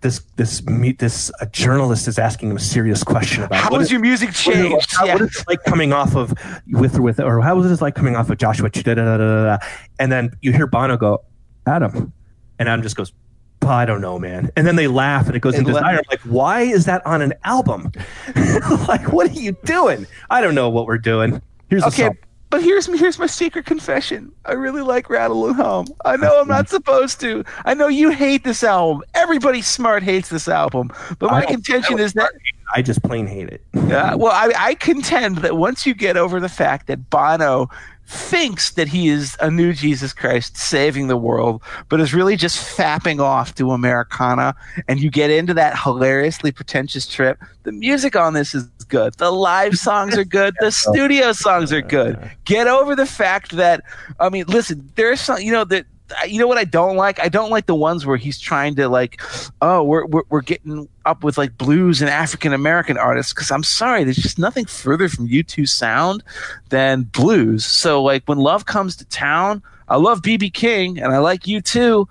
this 0.00 0.20
this 0.36 0.62
meet 0.64 1.00
this 1.00 1.28
a 1.40 1.46
journalist 1.46 2.06
is 2.06 2.20
asking 2.20 2.50
him 2.50 2.56
a 2.56 2.60
serious 2.60 3.02
question 3.02 3.42
about 3.42 3.60
How 3.64 3.70
what 3.70 3.80
has 3.80 3.90
your 3.90 4.00
music 4.00 4.28
what 4.28 4.36
is 4.36 4.46
it 4.46 4.50
like- 4.62 4.70
changed? 4.70 4.96
how- 4.96 5.04
Yeah. 5.06 5.12
what 5.14 5.22
is 5.22 5.36
it 5.36 5.48
like 5.48 5.64
coming 5.64 5.92
off 5.92 6.14
of 6.14 6.32
with 6.68 6.96
or 6.98 7.02
with 7.02 7.18
or 7.18 7.40
how 7.40 7.56
was 7.56 7.68
it 7.72 7.82
like 7.82 7.96
coming 7.96 8.14
off 8.14 8.30
of 8.30 8.38
Joshua 8.38 8.70
da, 8.70 8.82
da, 8.82 8.94
da, 8.94 9.16
da, 9.16 9.44
da, 9.56 9.58
and 9.98 10.12
then 10.12 10.30
you 10.40 10.52
hear 10.52 10.68
Bono 10.68 10.96
go 10.96 11.24
Adam 11.66 12.12
and 12.60 12.68
Adam 12.68 12.80
just 12.82 12.94
goes 12.94 13.10
"Oh, 13.12 13.27
I 13.68 13.84
don't 13.84 14.00
know 14.00 14.18
man 14.18 14.50
and 14.56 14.66
then 14.66 14.76
they 14.76 14.88
laugh 14.88 15.26
and 15.26 15.36
it 15.36 15.40
goes 15.40 15.54
And 15.54 15.66
into 15.66 15.78
Desire 15.78 15.98
I'm 15.98 16.04
like 16.10 16.20
why 16.20 16.62
is 16.62 16.84
that 16.86 17.04
on 17.06 17.22
an 17.22 17.34
album 17.44 17.92
like 18.88 19.12
what 19.12 19.30
are 19.30 19.40
you 19.40 19.52
doing 19.64 20.06
I 20.30 20.40
don't 20.40 20.54
know 20.54 20.68
what 20.68 20.86
we're 20.86 20.98
doing 20.98 21.40
here's 21.68 21.84
Okay, 21.84 22.10
but 22.50 22.62
here's 22.62 22.86
here's 22.86 23.18
my 23.18 23.26
secret 23.26 23.66
confession. 23.66 24.32
I 24.46 24.52
really 24.52 24.80
like 24.80 25.10
Rattle 25.10 25.46
and 25.48 25.56
Hum. 25.56 25.86
I 26.04 26.16
know 26.16 26.40
I'm 26.40 26.48
not 26.48 26.68
supposed 26.68 27.20
to. 27.20 27.44
I 27.66 27.74
know 27.74 27.88
you 27.88 28.10
hate 28.10 28.42
this 28.42 28.64
album. 28.64 29.02
Everybody 29.14 29.60
smart 29.60 30.02
hates 30.02 30.30
this 30.30 30.48
album. 30.48 30.90
But 31.18 31.30
my 31.30 31.44
contention 31.44 31.98
is 31.98 32.14
that 32.14 32.30
I 32.74 32.80
just 32.80 33.02
plain 33.02 33.26
hate 33.26 33.48
it 33.48 33.62
uh, 33.92 34.16
well, 34.18 34.32
I, 34.32 34.52
I 34.56 34.74
contend 34.74 35.38
that 35.38 35.56
once 35.56 35.86
you 35.86 35.94
get 35.94 36.16
over 36.16 36.40
the 36.40 36.48
fact 36.48 36.86
that 36.88 37.10
Bono 37.10 37.70
thinks 38.08 38.70
that 38.72 38.88
he 38.88 39.08
is 39.08 39.36
a 39.40 39.50
new 39.50 39.72
Jesus 39.72 40.14
Christ 40.14 40.56
saving 40.56 41.08
the 41.08 41.16
world, 41.16 41.62
but 41.90 42.00
is 42.00 42.14
really 42.14 42.36
just 42.36 42.58
fapping 42.58 43.20
off 43.20 43.54
to 43.56 43.72
Americana, 43.72 44.54
and 44.88 44.98
you 44.98 45.10
get 45.10 45.30
into 45.30 45.52
that 45.54 45.78
hilariously 45.78 46.50
pretentious 46.50 47.06
trip, 47.06 47.38
the 47.64 47.72
music 47.72 48.16
on 48.16 48.32
this 48.32 48.54
is 48.54 48.66
good. 48.88 49.14
The 49.18 49.30
live 49.30 49.76
songs 49.76 50.16
are 50.16 50.24
good. 50.24 50.54
The 50.60 50.70
studio 50.70 51.32
songs 51.32 51.72
are 51.72 51.82
good. 51.82 52.18
Get 52.46 52.66
over 52.66 52.96
the 52.96 53.04
fact 53.04 53.52
that, 53.52 53.84
I 54.18 54.30
mean, 54.30 54.46
listen, 54.48 54.90
there's 54.94 55.20
some, 55.20 55.40
you 55.40 55.52
know, 55.52 55.64
that. 55.64 55.86
You 56.26 56.38
know 56.38 56.46
what 56.46 56.58
I 56.58 56.64
don't 56.64 56.96
like? 56.96 57.20
I 57.20 57.28
don't 57.28 57.50
like 57.50 57.66
the 57.66 57.74
ones 57.74 58.06
where 58.06 58.16
he's 58.16 58.38
trying 58.38 58.74
to 58.76 58.88
like, 58.88 59.20
oh, 59.60 59.82
we're 59.82 60.06
we're, 60.06 60.22
we're 60.28 60.40
getting 60.40 60.88
up 61.04 61.24
with 61.24 61.38
like 61.38 61.56
blues 61.58 62.00
and 62.00 62.10
African 62.10 62.52
American 62.52 62.96
artists 62.96 63.32
because 63.32 63.50
I'm 63.50 63.62
sorry, 63.62 64.04
there's 64.04 64.16
just 64.16 64.38
nothing 64.38 64.64
further 64.64 65.08
from 65.08 65.28
U2 65.28 65.68
sound 65.68 66.22
than 66.68 67.02
blues. 67.02 67.64
So 67.64 68.02
like 68.02 68.24
when 68.26 68.38
Love 68.38 68.66
Comes 68.66 68.96
to 68.96 69.04
Town, 69.06 69.62
I 69.88 69.96
love 69.96 70.22
BB 70.22 70.52
King 70.52 70.98
and 70.98 71.12
I 71.12 71.18
like 71.18 71.42
U2, 71.42 72.06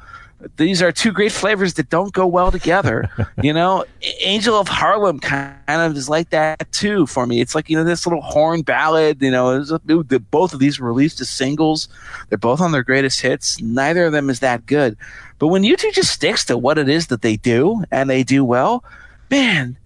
these 0.57 0.81
are 0.81 0.91
two 0.91 1.11
great 1.11 1.31
flavors 1.31 1.73
that 1.76 1.89
don't 1.89 2.14
go 2.14 2.27
well 2.27 2.51
together. 2.51 3.09
you 3.41 3.53
know, 3.53 3.85
Angel 4.22 4.55
of 4.55 4.68
Harlem 4.68 5.19
kind 5.19 5.55
of 5.68 5.95
is 5.97 6.09
like 6.09 6.30
that 6.30 6.72
too 6.72 7.07
for 7.07 7.26
me. 7.26 7.41
It's 7.41 7.55
like, 7.55 7.69
you 7.69 7.77
know, 7.77 7.84
this 7.84 8.05
little 8.05 8.22
horn 8.22 8.61
ballad, 8.61 9.22
you 9.22 9.31
know, 9.31 9.61
a, 9.61 9.64
the, 9.64 10.23
both 10.31 10.53
of 10.53 10.59
these 10.59 10.80
were 10.80 10.88
released 10.88 11.19
as 11.22 11.30
singles. 11.30 11.88
They're 12.30 12.38
both 12.38 12.61
on 12.61 12.72
their 12.72 12.84
greatest 12.84 13.22
hits. 13.22 13.59
Neither 13.61 14.05
of 14.05 14.11
them 14.11 14.30
is 14.30 14.39
that 14.41 14.65
good. 14.65 14.95
But 15.39 15.47
when 15.47 15.64
U2 15.64 15.93
just 15.93 16.11
sticks 16.11 16.45
to 16.45 16.57
what 16.57 16.77
it 16.77 16.89
is 16.89 17.07
that 17.07 17.22
they 17.22 17.38
do 17.38 17.84
and 17.91 18.09
they 18.09 18.23
do 18.23 18.45
well, 18.45 18.84
man, 19.30 19.77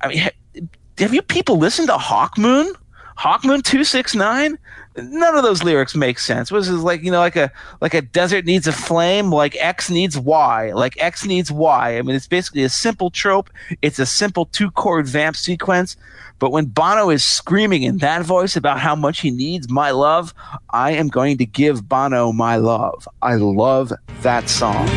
I 0.00 0.08
mean, 0.08 0.18
ha- 0.18 0.60
have 0.98 1.14
you 1.14 1.22
people 1.22 1.56
listened 1.56 1.88
to 1.88 1.98
Hawk 1.98 2.38
Moon? 2.38 2.72
Hawk 3.16 3.44
Moon 3.44 3.62
269? 3.62 4.58
None 4.96 5.34
of 5.34 5.42
those 5.42 5.64
lyrics 5.64 5.96
make 5.96 6.20
sense. 6.20 6.52
What 6.52 6.58
is 6.58 6.70
like, 6.70 7.02
you 7.02 7.10
know, 7.10 7.18
like 7.18 7.36
a 7.36 7.50
like 7.80 7.94
a 7.94 8.02
desert 8.02 8.44
needs 8.44 8.68
a 8.68 8.72
flame, 8.72 9.30
like 9.32 9.56
X 9.58 9.90
needs 9.90 10.16
Y, 10.16 10.72
like 10.72 10.96
X 11.00 11.26
needs 11.26 11.50
Y. 11.50 11.98
I 11.98 12.02
mean, 12.02 12.14
it's 12.14 12.28
basically 12.28 12.62
a 12.62 12.68
simple 12.68 13.10
trope. 13.10 13.50
It's 13.82 13.98
a 13.98 14.06
simple 14.06 14.46
two 14.46 14.70
chord 14.70 15.08
vamp 15.08 15.36
sequence. 15.36 15.96
But 16.38 16.50
when 16.50 16.66
Bono 16.66 17.10
is 17.10 17.24
screaming 17.24 17.82
in 17.82 17.98
that 17.98 18.22
voice 18.22 18.56
about 18.56 18.78
how 18.78 18.94
much 18.94 19.20
he 19.20 19.30
needs 19.30 19.68
my 19.68 19.90
love, 19.90 20.34
I 20.70 20.92
am 20.92 21.08
going 21.08 21.38
to 21.38 21.46
give 21.46 21.88
Bono 21.88 22.32
my 22.32 22.56
love. 22.56 23.08
I 23.22 23.34
love 23.34 23.92
that 24.22 24.48
song. 24.48 24.88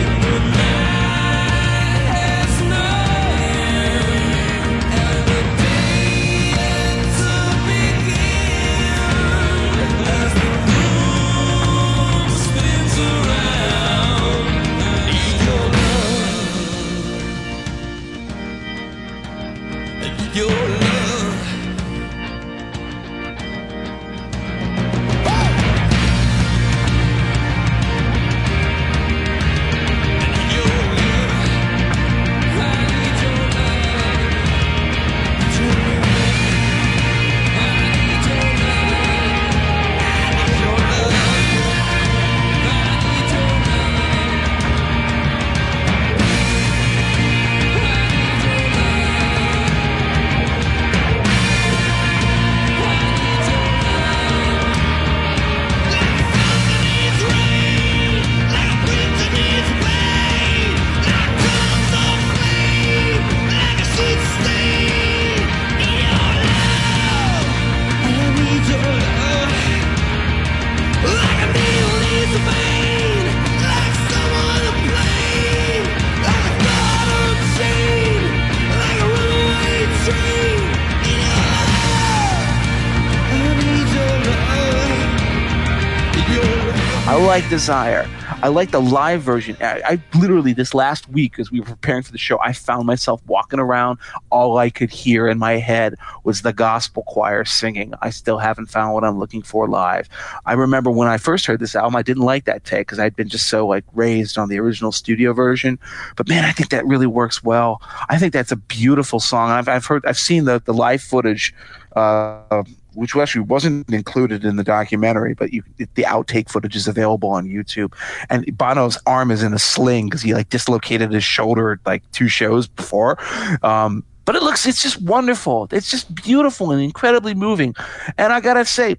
Desire. 87.57 88.07
I 88.43 88.49
like 88.49 88.69
the 88.69 88.79
live 88.79 89.23
version. 89.23 89.57
I, 89.59 89.81
I 89.83 90.17
literally 90.19 90.53
this 90.53 90.75
last 90.75 91.09
week, 91.09 91.39
as 91.39 91.49
we 91.49 91.59
were 91.59 91.65
preparing 91.65 92.03
for 92.03 92.11
the 92.11 92.17
show, 92.19 92.39
I 92.39 92.53
found 92.53 92.85
myself 92.85 93.19
walking 93.25 93.59
around. 93.59 93.97
All 94.29 94.59
I 94.59 94.69
could 94.69 94.91
hear 94.91 95.27
in 95.27 95.39
my 95.39 95.53
head 95.53 95.95
was 96.23 96.43
the 96.43 96.53
gospel 96.53 97.01
choir 97.07 97.45
singing. 97.45 97.95
I 97.99 98.11
still 98.11 98.37
haven't 98.37 98.67
found 98.67 98.93
what 98.93 99.03
I'm 99.03 99.17
looking 99.17 99.41
for 99.41 99.67
live. 99.67 100.07
I 100.45 100.53
remember 100.53 100.91
when 100.91 101.07
I 101.07 101.17
first 101.17 101.47
heard 101.47 101.59
this 101.59 101.75
album, 101.75 101.95
I 101.95 102.03
didn't 102.03 102.21
like 102.21 102.45
that 102.45 102.63
take 102.63 102.85
because 102.85 102.99
I'd 102.99 103.15
been 103.15 103.27
just 103.27 103.47
so 103.47 103.65
like 103.65 103.85
raised 103.95 104.37
on 104.37 104.49
the 104.49 104.59
original 104.59 104.91
studio 104.91 105.33
version. 105.33 105.79
But 106.15 106.29
man, 106.29 106.45
I 106.45 106.51
think 106.51 106.69
that 106.69 106.85
really 106.85 107.07
works 107.07 107.43
well. 107.43 107.81
I 108.07 108.19
think 108.19 108.33
that's 108.33 108.51
a 108.51 108.57
beautiful 108.57 109.19
song. 109.19 109.49
I've, 109.49 109.67
I've 109.67 109.87
heard, 109.87 110.05
I've 110.05 110.19
seen 110.19 110.45
the 110.45 110.61
the 110.63 110.75
live 110.75 111.01
footage. 111.01 111.55
Uh, 111.95 112.63
which 112.97 113.15
actually 113.15 113.41
wasn't 113.41 113.87
included 113.93 114.43
in 114.43 114.55
the 114.55 114.63
documentary, 114.63 115.35
but 115.35 115.53
you, 115.53 115.63
the 115.77 116.03
outtake 116.03 116.49
footage 116.49 116.75
is 116.75 116.87
available 116.87 117.29
on 117.29 117.47
YouTube. 117.47 117.93
And 118.29 118.57
Bono's 118.57 118.97
arm 119.05 119.29
is 119.29 119.43
in 119.43 119.53
a 119.53 119.59
sling 119.59 120.07
because 120.07 120.23
he 120.23 120.33
like 120.33 120.49
dislocated 120.49 121.11
his 121.11 121.23
shoulder 121.23 121.79
like 121.85 122.09
two 122.11 122.27
shows 122.27 122.67
before. 122.67 123.17
Um, 123.63 124.03
but 124.25 124.35
it 124.35 124.41
looks, 124.41 124.65
it's 124.65 124.81
just 124.81 124.99
wonderful. 124.99 125.67
It's 125.71 125.91
just 125.91 126.13
beautiful 126.15 126.71
and 126.71 126.81
incredibly 126.81 127.35
moving. 127.35 127.75
And 128.17 128.33
I 128.33 128.41
gotta 128.41 128.65
say, 128.65 128.97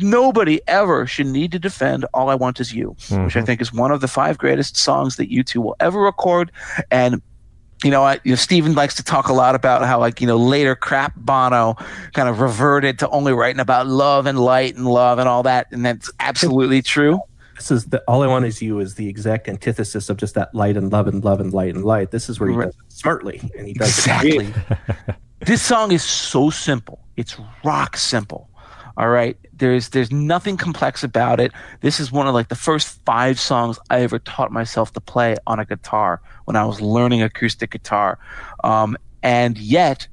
nobody 0.00 0.60
ever 0.66 1.06
should 1.06 1.28
need 1.28 1.52
to 1.52 1.58
defend 1.58 2.04
"All 2.12 2.28
I 2.28 2.34
Want 2.34 2.60
Is 2.60 2.74
You," 2.74 2.94
which 3.10 3.36
I 3.36 3.42
think 3.42 3.62
is 3.62 3.72
one 3.72 3.90
of 3.90 4.00
the 4.00 4.08
five 4.08 4.36
greatest 4.36 4.76
songs 4.76 5.16
that 5.16 5.30
U2 5.30 5.56
will 5.56 5.76
ever 5.80 6.02
record. 6.02 6.52
And 6.90 7.22
you 7.84 7.90
know, 7.90 8.02
I, 8.02 8.14
you 8.24 8.32
know, 8.32 8.36
Stephen 8.36 8.74
likes 8.74 8.94
to 8.96 9.02
talk 9.04 9.28
a 9.28 9.32
lot 9.32 9.54
about 9.54 9.84
how, 9.84 10.00
like, 10.00 10.20
you 10.20 10.26
know, 10.26 10.36
later 10.36 10.74
crap 10.74 11.14
Bono 11.16 11.76
kind 12.12 12.28
of 12.28 12.40
reverted 12.40 12.98
to 13.00 13.08
only 13.10 13.32
writing 13.32 13.60
about 13.60 13.86
love 13.86 14.26
and 14.26 14.38
light 14.38 14.74
and 14.74 14.86
love 14.86 15.18
and 15.18 15.28
all 15.28 15.42
that, 15.44 15.68
and 15.70 15.84
that's 15.86 16.10
absolutely 16.20 16.82
true. 16.82 17.20
This 17.56 17.70
is 17.72 17.86
the 17.86 18.00
all 18.06 18.22
I 18.22 18.28
want 18.28 18.44
is 18.44 18.62
you 18.62 18.78
is 18.78 18.94
the 18.94 19.08
exact 19.08 19.48
antithesis 19.48 20.08
of 20.08 20.16
just 20.16 20.34
that 20.34 20.54
light 20.54 20.76
and 20.76 20.92
love 20.92 21.08
and 21.08 21.24
love 21.24 21.40
and 21.40 21.52
light 21.52 21.74
and 21.74 21.84
light. 21.84 22.12
This 22.12 22.28
is 22.28 22.38
where 22.38 22.48
he 22.50 22.54
Right. 22.56 22.66
does 22.66 22.74
it 22.76 22.92
smartly 22.92 23.40
and 23.58 23.66
he 23.66 23.72
does 23.74 23.88
Exactly. 23.98 24.54
this 25.40 25.60
song 25.60 25.90
is 25.90 26.04
so 26.04 26.50
simple. 26.50 27.00
It's 27.16 27.36
rock 27.64 27.96
simple. 27.96 28.48
All 28.98 29.08
right. 29.08 29.38
There's 29.52 29.90
there's 29.90 30.10
nothing 30.10 30.56
complex 30.56 31.04
about 31.04 31.38
it. 31.38 31.52
This 31.80 32.00
is 32.00 32.10
one 32.10 32.26
of 32.26 32.34
like 32.34 32.48
the 32.48 32.56
first 32.56 33.00
five 33.04 33.38
songs 33.38 33.78
I 33.90 34.00
ever 34.00 34.18
taught 34.18 34.50
myself 34.50 34.92
to 34.94 35.00
play 35.00 35.36
on 35.46 35.60
a 35.60 35.64
guitar 35.64 36.20
when 36.46 36.56
I 36.56 36.64
was 36.64 36.80
learning 36.80 37.22
acoustic 37.22 37.70
guitar. 37.70 38.18
Um, 38.64 38.96
and 39.22 39.56
yet 39.56 40.08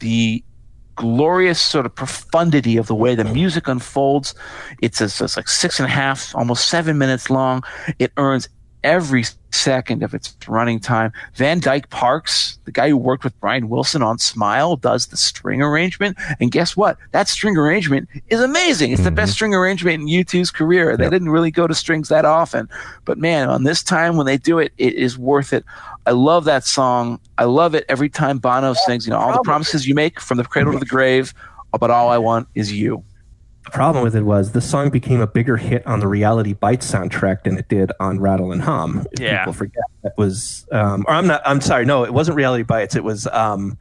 the 0.00 0.44
glorious 0.96 1.58
sort 1.58 1.86
of 1.86 1.94
profundity 1.94 2.76
of 2.76 2.86
the 2.86 2.94
way 2.94 3.14
the 3.14 3.24
music 3.24 3.66
unfolds. 3.68 4.34
It's, 4.82 5.00
it's, 5.00 5.18
it's 5.22 5.34
like 5.34 5.48
six 5.48 5.80
and 5.80 5.86
a 5.86 5.90
half, 5.90 6.36
almost 6.36 6.68
seven 6.68 6.98
minutes 6.98 7.30
long. 7.30 7.62
It 7.98 8.12
earns 8.18 8.50
every 8.82 9.24
second 9.52 10.02
of 10.02 10.14
its 10.14 10.34
running 10.46 10.80
time. 10.80 11.12
Van 11.34 11.60
Dyke 11.60 11.90
Parks, 11.90 12.58
the 12.64 12.72
guy 12.72 12.88
who 12.88 12.96
worked 12.96 13.24
with 13.24 13.38
Brian 13.40 13.68
Wilson 13.68 14.02
on 14.02 14.18
Smile, 14.18 14.76
does 14.76 15.08
the 15.08 15.16
string 15.16 15.60
arrangement. 15.62 16.16
And 16.40 16.50
guess 16.50 16.76
what? 16.76 16.96
That 17.12 17.28
string 17.28 17.56
arrangement 17.56 18.08
is 18.28 18.40
amazing. 18.40 18.92
It's 18.92 19.02
the 19.02 19.10
best 19.10 19.30
mm-hmm. 19.30 19.34
string 19.34 19.54
arrangement 19.54 20.02
in 20.02 20.08
U2's 20.08 20.50
career. 20.50 20.96
They 20.96 21.10
didn't 21.10 21.30
really 21.30 21.50
go 21.50 21.66
to 21.66 21.74
strings 21.74 22.08
that 22.08 22.24
often. 22.24 22.68
But 23.04 23.18
man, 23.18 23.48
on 23.48 23.64
this 23.64 23.82
time 23.82 24.16
when 24.16 24.26
they 24.26 24.36
do 24.36 24.58
it, 24.58 24.72
it 24.78 24.94
is 24.94 25.18
worth 25.18 25.52
it. 25.52 25.64
I 26.06 26.12
love 26.12 26.44
that 26.44 26.64
song. 26.64 27.20
I 27.38 27.44
love 27.44 27.74
it 27.74 27.84
every 27.88 28.08
time 28.08 28.38
Bono 28.38 28.72
sings, 28.72 29.06
you 29.06 29.10
know, 29.10 29.18
all 29.18 29.32
the 29.32 29.42
promises 29.42 29.86
you 29.86 29.94
make 29.94 30.20
from 30.20 30.38
the 30.38 30.44
cradle 30.44 30.72
to 30.72 30.78
the 30.78 30.86
grave, 30.86 31.34
but 31.78 31.90
all 31.90 32.08
I 32.08 32.18
want 32.18 32.48
is 32.54 32.72
you. 32.72 33.04
The 33.64 33.70
problem 33.72 34.02
with 34.02 34.16
it 34.16 34.22
was 34.22 34.52
the 34.52 34.60
song 34.60 34.88
became 34.90 35.20
a 35.20 35.26
bigger 35.26 35.56
hit 35.56 35.86
on 35.86 36.00
the 36.00 36.08
Reality 36.08 36.54
Bites 36.54 36.90
soundtrack 36.90 37.42
than 37.44 37.58
it 37.58 37.68
did 37.68 37.92
on 38.00 38.18
Rattle 38.18 38.52
and 38.52 38.62
Hum. 38.62 39.06
If 39.12 39.20
Yeah. 39.20 39.40
People 39.40 39.52
forget 39.52 39.82
that 40.02 40.16
was, 40.16 40.66
um, 40.72 41.04
or 41.06 41.12
I'm 41.14 41.26
not. 41.26 41.42
I'm 41.44 41.60
sorry. 41.60 41.84
No, 41.84 42.04
it 42.04 42.12
wasn't 42.14 42.36
Reality 42.36 42.62
Bites. 42.64 42.96
It 42.96 43.04
was. 43.04 43.26
Um, 43.26 43.76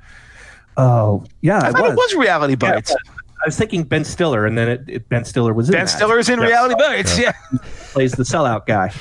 oh, 0.78 1.24
yeah, 1.42 1.60
I 1.64 1.70
it 1.70 1.72
thought 1.74 1.82
was. 1.84 1.92
it 1.94 1.96
was 1.96 2.16
Reality 2.16 2.58
Yeah, 2.62 2.74
Bites. 2.74 2.92
I 2.92 3.48
was 3.48 3.58
thinking 3.58 3.84
Ben 3.84 4.04
Stiller, 4.04 4.46
and 4.46 4.58
then 4.58 4.68
it, 4.68 4.82
it, 4.88 5.10
Ben 5.10 5.24
Stiller 5.24 5.54
was 5.54 5.70
in 5.70 5.74
ben 5.74 5.86
that. 5.86 5.92
Stiller 5.92 6.20
is 6.20 6.28
in 6.30 6.40
Reality 6.42 6.76
Bites. 6.78 7.18
Yeah. 7.18 7.32
plays 7.94 8.12
the 8.12 8.24
sellout 8.24 8.66
guy. 8.66 8.92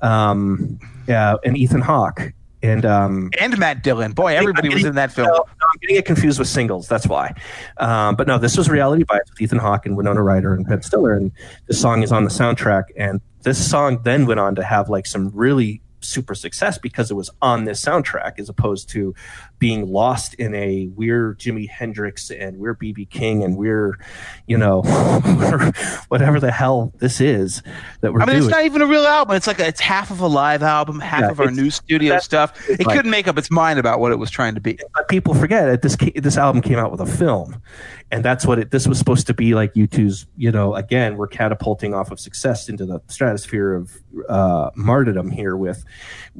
Um, 0.00 0.78
yeah, 1.08 1.36
and 1.44 1.56
Ethan 1.56 1.80
Hawke. 1.80 2.34
And 2.66 2.84
um, 2.84 3.30
And 3.38 3.56
Matt 3.58 3.82
Dillon. 3.82 4.12
Boy, 4.12 4.36
everybody 4.36 4.68
was 4.68 4.84
in 4.84 4.96
that 4.96 5.12
film. 5.12 5.28
No, 5.28 5.44
I'm 5.44 5.78
getting 5.80 5.96
it 5.96 6.04
confused 6.04 6.38
with 6.38 6.48
singles. 6.48 6.88
That's 6.88 7.06
why. 7.06 7.34
Um, 7.76 8.16
but 8.16 8.26
no, 8.26 8.38
this 8.38 8.56
was 8.56 8.68
Reality 8.68 9.04
Bites 9.04 9.30
with 9.30 9.40
Ethan 9.40 9.58
Hawke 9.58 9.86
and 9.86 9.96
Winona 9.96 10.22
Ryder 10.22 10.52
and 10.52 10.66
Ben 10.66 10.82
Stiller, 10.82 11.14
and 11.14 11.30
this 11.68 11.80
song 11.80 12.02
is 12.02 12.10
on 12.10 12.24
the 12.24 12.30
soundtrack. 12.30 12.84
And 12.96 13.20
this 13.42 13.70
song 13.70 14.00
then 14.02 14.26
went 14.26 14.40
on 14.40 14.56
to 14.56 14.64
have 14.64 14.88
like 14.88 15.06
some 15.06 15.30
really 15.32 15.80
super 16.00 16.34
success 16.34 16.78
because 16.78 17.10
it 17.10 17.14
was 17.14 17.30
on 17.40 17.64
this 17.64 17.84
soundtrack 17.84 18.38
as 18.38 18.48
opposed 18.48 18.88
to 18.90 19.14
being 19.58 19.90
lost 19.90 20.34
in 20.34 20.54
a 20.54 20.88
we're 20.94 21.34
Jimi 21.34 21.68
Hendrix 21.68 22.30
and 22.30 22.58
we're 22.58 22.74
BB 22.74 23.08
King 23.10 23.42
and 23.42 23.56
we're, 23.56 23.98
you 24.46 24.58
know, 24.58 24.82
whatever 26.08 26.40
the 26.40 26.50
hell 26.52 26.92
this 26.98 27.20
is 27.20 27.62
that 28.00 28.12
we're 28.12 28.20
I 28.22 28.26
mean, 28.26 28.36
doing. 28.36 28.48
it's 28.48 28.54
not 28.56 28.64
even 28.64 28.82
a 28.82 28.86
real 28.86 29.06
album. 29.06 29.36
It's 29.36 29.46
like 29.46 29.58
a, 29.60 29.66
it's 29.66 29.80
half 29.80 30.10
of 30.10 30.20
a 30.20 30.26
live 30.26 30.62
album, 30.62 31.00
half 31.00 31.22
Yeah, 31.22 31.30
of 31.30 31.40
our 31.40 31.50
new 31.50 31.70
studio 31.70 32.18
stuff. 32.18 32.68
It 32.68 32.84
like- 32.86 32.96
couldn't 32.96 33.10
make 33.10 33.28
up 33.28 33.38
its 33.38 33.50
mind 33.50 33.78
about 33.78 34.00
what 34.00 34.12
it 34.12 34.16
was 34.18 34.30
trying 34.30 34.54
to 34.54 34.60
be. 34.60 34.78
but 34.94 35.08
people 35.08 35.34
forget 35.34 35.66
that 35.66 35.82
this 35.82 35.96
this 36.22 36.36
album 36.36 36.62
came 36.62 36.78
out 36.78 36.90
with 36.90 37.00
a 37.00 37.06
film, 37.06 37.62
and 38.10 38.24
that's 38.24 38.46
what 38.46 38.58
it. 38.58 38.70
This 38.70 38.86
was 38.86 38.98
supposed 38.98 39.26
to 39.28 39.34
be 39.34 39.54
like 39.54 39.74
U2's. 39.74 40.26
You 40.36 40.52
know, 40.52 40.74
again, 40.74 41.16
we're 41.16 41.26
catapulting 41.28 41.94
off 41.94 42.10
of 42.10 42.20
success 42.20 42.68
into 42.68 42.84
the 42.86 43.00
stratosphere 43.08 43.74
of 43.74 43.96
uh, 44.28 44.70
martyrdom 44.74 45.30
here. 45.30 45.56
With 45.56 45.84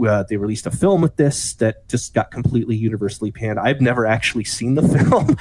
uh, 0.04 0.24
they 0.24 0.36
released 0.36 0.66
a 0.66 0.70
film 0.70 1.00
with 1.00 1.16
this 1.16 1.54
that 1.54 1.88
just 1.88 2.14
got 2.14 2.30
completely 2.30 2.76
universally 2.76 3.30
panned. 3.30 3.58
I've 3.58 3.80
never 3.80 4.06
actually 4.06 4.44
seen 4.44 4.74
the 4.74 4.82
film. 5.08 5.36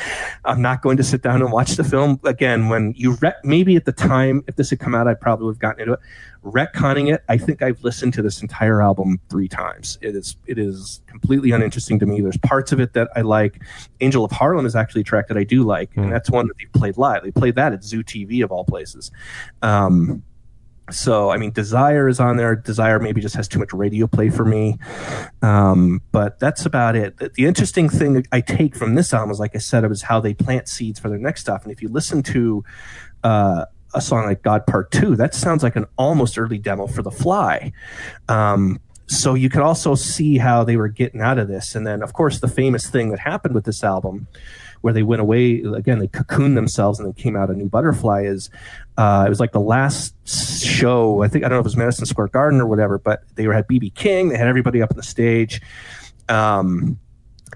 I'm 0.45 0.61
not 0.61 0.81
going 0.81 0.97
to 0.97 1.03
sit 1.03 1.21
down 1.21 1.41
and 1.41 1.51
watch 1.51 1.71
the 1.71 1.83
film 1.83 2.19
again. 2.23 2.69
When 2.69 2.93
you 2.95 3.17
re- 3.21 3.33
maybe 3.43 3.75
at 3.75 3.85
the 3.85 3.91
time, 3.91 4.43
if 4.47 4.55
this 4.55 4.69
had 4.69 4.79
come 4.79 4.95
out, 4.95 5.07
I 5.07 5.13
probably 5.13 5.45
would 5.45 5.55
have 5.55 5.59
gotten 5.59 5.81
into 5.81 5.93
it. 5.93 5.99
Retconning 6.43 7.11
it, 7.11 7.23
I 7.27 7.37
think 7.39 7.63
I've 7.63 7.83
listened 7.83 8.13
to 8.13 8.21
this 8.21 8.41
entire 8.41 8.81
album 8.81 9.19
three 9.29 9.47
times. 9.47 9.97
It 10.01 10.15
is 10.15 10.37
it 10.45 10.59
is 10.59 11.01
completely 11.07 11.49
uninteresting 11.49 11.97
to 11.99 12.05
me. 12.05 12.21
There's 12.21 12.37
parts 12.37 12.71
of 12.71 12.79
it 12.79 12.93
that 12.93 13.09
I 13.15 13.21
like. 13.21 13.63
Angel 13.99 14.23
of 14.23 14.31
Harlem 14.31 14.65
is 14.67 14.75
actually 14.75 15.01
a 15.01 15.05
track 15.05 15.27
that 15.29 15.37
I 15.37 15.43
do 15.43 15.63
like, 15.63 15.89
and 15.95 16.11
that's 16.11 16.29
one 16.29 16.47
that 16.47 16.57
they 16.59 16.65
played 16.79 16.97
live. 16.97 17.23
They 17.23 17.31
played 17.31 17.55
that 17.55 17.73
at 17.73 17.83
Zoo 17.83 18.03
TV 18.03 18.43
of 18.43 18.51
all 18.51 18.63
places. 18.63 19.09
Um, 19.63 20.23
so 20.91 21.31
I 21.31 21.37
mean, 21.37 21.51
Desire 21.51 22.07
is 22.07 22.19
on 22.19 22.37
there. 22.37 22.55
Desire 22.55 22.99
maybe 22.99 23.21
just 23.21 23.35
has 23.35 23.47
too 23.47 23.59
much 23.59 23.73
radio 23.73 24.07
play 24.07 24.29
for 24.29 24.45
me, 24.45 24.77
um, 25.41 26.01
but 26.11 26.39
that's 26.39 26.65
about 26.65 26.95
it. 26.95 27.17
The, 27.17 27.45
interesting 27.45 27.89
thing 27.89 28.25
I 28.31 28.41
take 28.41 28.75
from 28.75 28.95
this 28.95 29.13
album 29.13 29.31
is, 29.31 29.39
like 29.39 29.55
I 29.55 29.59
said, 29.59 29.87
was 29.87 30.03
how 30.03 30.19
they 30.19 30.33
plant 30.33 30.67
seeds 30.67 30.99
for 30.99 31.09
their 31.09 31.17
next 31.17 31.41
stuff. 31.41 31.63
And 31.63 31.71
if 31.71 31.81
you 31.81 31.89
listen 31.89 32.23
to 32.23 32.63
uh, 33.23 33.65
a 33.93 34.01
song 34.01 34.25
like 34.25 34.43
God 34.43 34.65
Part 34.67 34.91
Two, 34.91 35.15
that 35.15 35.33
sounds 35.33 35.63
like 35.63 35.75
an 35.75 35.85
almost 35.97 36.37
early 36.37 36.57
demo 36.57 36.87
for 36.87 37.01
The 37.01 37.11
Fly. 37.11 37.71
Um, 38.29 38.79
so 39.07 39.35
you 39.35 39.49
could 39.49 39.61
also 39.61 39.95
see 39.95 40.37
how 40.37 40.63
they 40.63 40.77
were 40.77 40.87
getting 40.87 41.21
out 41.21 41.37
of 41.37 41.47
this. 41.47 41.75
And 41.75 41.85
then, 41.85 42.01
of 42.01 42.13
course, 42.13 42.39
the 42.39 42.47
famous 42.47 42.89
thing 42.89 43.09
that 43.09 43.19
happened 43.19 43.53
with 43.53 43.65
this 43.65 43.83
album, 43.83 44.27
where 44.85 44.93
they 44.93 45.01
went 45.01 45.19
away 45.19 45.61
again, 45.61 45.97
they 45.97 46.07
cocooned 46.07 46.53
themselves 46.53 46.99
and 46.99 47.07
then 47.07 47.13
came 47.13 47.35
out 47.35 47.49
a 47.49 47.53
new 47.53 47.67
butterfly. 47.67 48.21
Is 48.21 48.51
uh, 48.99 49.23
it 49.25 49.29
was 49.29 49.39
like 49.39 49.51
the 49.51 49.59
last 49.59 50.13
show? 50.63 51.23
I 51.23 51.27
think 51.27 51.43
I 51.43 51.49
don't 51.49 51.55
know 51.55 51.61
if 51.61 51.63
it 51.63 51.73
was 51.73 51.75
Madison 51.75 52.05
Square 52.05 52.27
Garden 52.27 52.61
or 52.61 52.67
whatever, 52.67 52.99
but 52.99 53.23
they 53.33 53.45
had 53.45 53.67
BB 53.67 53.95
King. 53.95 54.29
They 54.29 54.37
had 54.37 54.47
everybody 54.47 54.83
up 54.83 54.91
on 54.91 54.97
the 54.97 55.01
stage. 55.01 55.59
Um, 56.29 56.99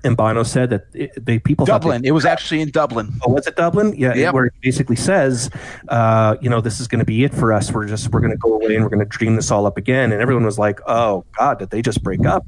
and 0.03 0.15
Bono 0.15 0.43
said 0.43 0.69
that 0.69 0.85
it, 0.93 1.11
they 1.25 1.39
people 1.39 1.65
thought 1.65 1.81
they- 1.81 1.87
Dublin. 1.89 2.05
It 2.05 2.11
was 2.11 2.25
actually 2.25 2.61
in 2.61 2.69
Dublin. 2.71 3.11
Oh, 3.25 3.31
was 3.31 3.47
it 3.47 3.55
Dublin? 3.55 3.93
Yeah, 3.97 4.13
Yep. 4.15 4.33
where 4.33 4.45
it 4.45 4.53
basically 4.61 4.95
says, 4.95 5.49
uh, 5.89 6.35
you 6.41 6.49
know, 6.49 6.61
this 6.61 6.79
is 6.79 6.87
going 6.87 6.99
to 6.99 7.05
be 7.05 7.23
it 7.23 7.33
for 7.33 7.51
us. 7.51 7.71
We're 7.71 7.85
just 7.87 8.11
we're 8.11 8.21
going 8.21 8.31
to 8.31 8.37
go 8.37 8.53
away 8.53 8.75
and 8.75 8.83
we're 8.83 8.89
going 8.89 8.99
to 8.99 9.05
dream 9.05 9.35
this 9.35 9.51
all 9.51 9.65
up 9.65 9.77
again. 9.77 10.11
And 10.11 10.21
everyone 10.21 10.45
was 10.45 10.57
like, 10.59 10.79
oh 10.87 11.25
God, 11.37 11.59
did 11.59 11.69
they 11.71 11.81
just 11.81 12.01
break 12.03 12.25
up? 12.25 12.45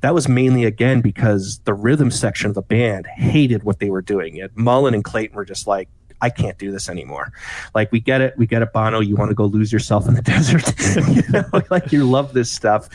That 0.00 0.14
was 0.14 0.28
mainly 0.28 0.64
again 0.64 1.00
because 1.00 1.60
the 1.64 1.74
rhythm 1.74 2.10
section 2.10 2.48
of 2.48 2.54
the 2.54 2.62
band 2.62 3.06
hated 3.06 3.62
what 3.62 3.78
they 3.78 3.90
were 3.90 4.02
doing. 4.02 4.40
And 4.40 4.50
Mullen 4.56 4.94
and 4.94 5.04
Clayton 5.04 5.36
were 5.36 5.44
just 5.44 5.66
like. 5.66 5.88
I 6.20 6.30
can't 6.30 6.58
do 6.58 6.72
this 6.72 6.88
anymore. 6.88 7.32
Like 7.74 7.92
we 7.92 8.00
get 8.00 8.20
it, 8.20 8.36
we 8.36 8.46
get 8.46 8.62
it, 8.62 8.72
Bono. 8.72 9.00
You 9.00 9.16
want 9.16 9.30
to 9.30 9.34
go 9.34 9.44
lose 9.44 9.72
yourself 9.72 10.08
in 10.08 10.14
the 10.14 10.22
desert, 10.28 10.64
you 11.08 11.22
know, 11.30 11.62
like 11.70 11.92
you 11.92 12.08
love 12.08 12.32
this 12.32 12.50
stuff. 12.50 12.88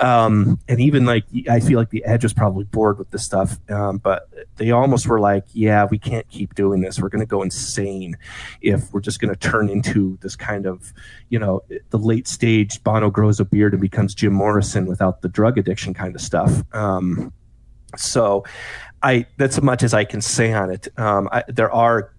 Um, 0.00 0.58
and 0.68 0.80
even 0.80 1.04
like 1.04 1.24
I 1.50 1.60
feel 1.60 1.78
like 1.78 1.90
the 1.90 2.04
Edge 2.04 2.22
was 2.22 2.32
probably 2.32 2.64
bored 2.64 2.98
with 2.98 3.10
this 3.10 3.24
stuff, 3.24 3.58
um, 3.70 3.98
but 3.98 4.28
they 4.56 4.70
almost 4.70 5.06
were 5.06 5.20
like, 5.20 5.44
"Yeah, 5.52 5.86
we 5.90 5.98
can't 5.98 6.28
keep 6.28 6.54
doing 6.54 6.80
this. 6.80 7.00
We're 7.00 7.08
going 7.08 7.20
to 7.20 7.26
go 7.26 7.42
insane 7.42 8.16
if 8.60 8.92
we're 8.92 9.00
just 9.00 9.20
going 9.20 9.34
to 9.34 9.38
turn 9.38 9.68
into 9.68 10.18
this 10.20 10.36
kind 10.36 10.66
of, 10.66 10.92
you 11.28 11.38
know, 11.38 11.62
the 11.90 11.98
late 11.98 12.28
stage 12.28 12.82
Bono 12.84 13.10
grows 13.10 13.40
a 13.40 13.44
beard 13.44 13.72
and 13.72 13.80
becomes 13.80 14.14
Jim 14.14 14.32
Morrison 14.32 14.86
without 14.86 15.22
the 15.22 15.28
drug 15.28 15.58
addiction 15.58 15.94
kind 15.94 16.14
of 16.14 16.20
stuff." 16.20 16.62
Um, 16.72 17.32
so, 17.96 18.44
I 19.02 19.26
that's 19.36 19.56
as 19.56 19.62
much 19.62 19.82
as 19.82 19.94
I 19.94 20.04
can 20.04 20.20
say 20.20 20.52
on 20.52 20.70
it. 20.70 20.88
Um, 20.98 21.28
I, 21.32 21.44
there 21.48 21.72
are 21.72 22.12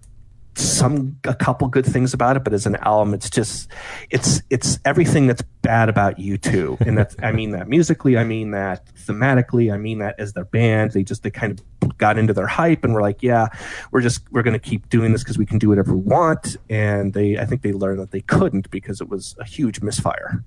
some 0.60 1.16
a 1.24 1.34
couple 1.34 1.68
good 1.68 1.86
things 1.86 2.14
about 2.14 2.36
it, 2.36 2.44
but 2.44 2.52
as 2.52 2.66
an 2.66 2.76
album, 2.76 3.14
it's 3.14 3.30
just 3.30 3.70
it's 4.10 4.42
it's 4.50 4.78
everything 4.84 5.26
that's 5.26 5.42
bad 5.62 5.88
about 5.88 6.18
U2, 6.18 6.80
and 6.80 6.96
that's 6.96 7.16
I 7.22 7.32
mean 7.32 7.52
that 7.52 7.68
musically, 7.68 8.16
I 8.16 8.24
mean 8.24 8.50
that 8.52 8.92
thematically, 8.94 9.72
I 9.72 9.76
mean 9.76 9.98
that 9.98 10.14
as 10.18 10.32
their 10.32 10.44
band, 10.44 10.92
they 10.92 11.02
just 11.02 11.22
they 11.22 11.30
kind 11.30 11.58
of 11.58 11.98
got 11.98 12.18
into 12.18 12.32
their 12.32 12.46
hype 12.46 12.84
and 12.84 12.94
were 12.94 13.02
like, 13.02 13.22
yeah, 13.22 13.48
we're 13.90 14.00
just 14.00 14.22
we're 14.30 14.42
going 14.42 14.58
to 14.58 14.70
keep 14.70 14.88
doing 14.88 15.12
this 15.12 15.22
because 15.22 15.38
we 15.38 15.46
can 15.46 15.58
do 15.58 15.68
whatever 15.68 15.94
we 15.94 16.02
want, 16.02 16.56
and 16.68 17.14
they 17.14 17.38
I 17.38 17.44
think 17.44 17.62
they 17.62 17.72
learned 17.72 18.00
that 18.00 18.10
they 18.10 18.22
couldn't 18.22 18.70
because 18.70 19.00
it 19.00 19.08
was 19.08 19.36
a 19.38 19.44
huge 19.44 19.80
misfire. 19.80 20.44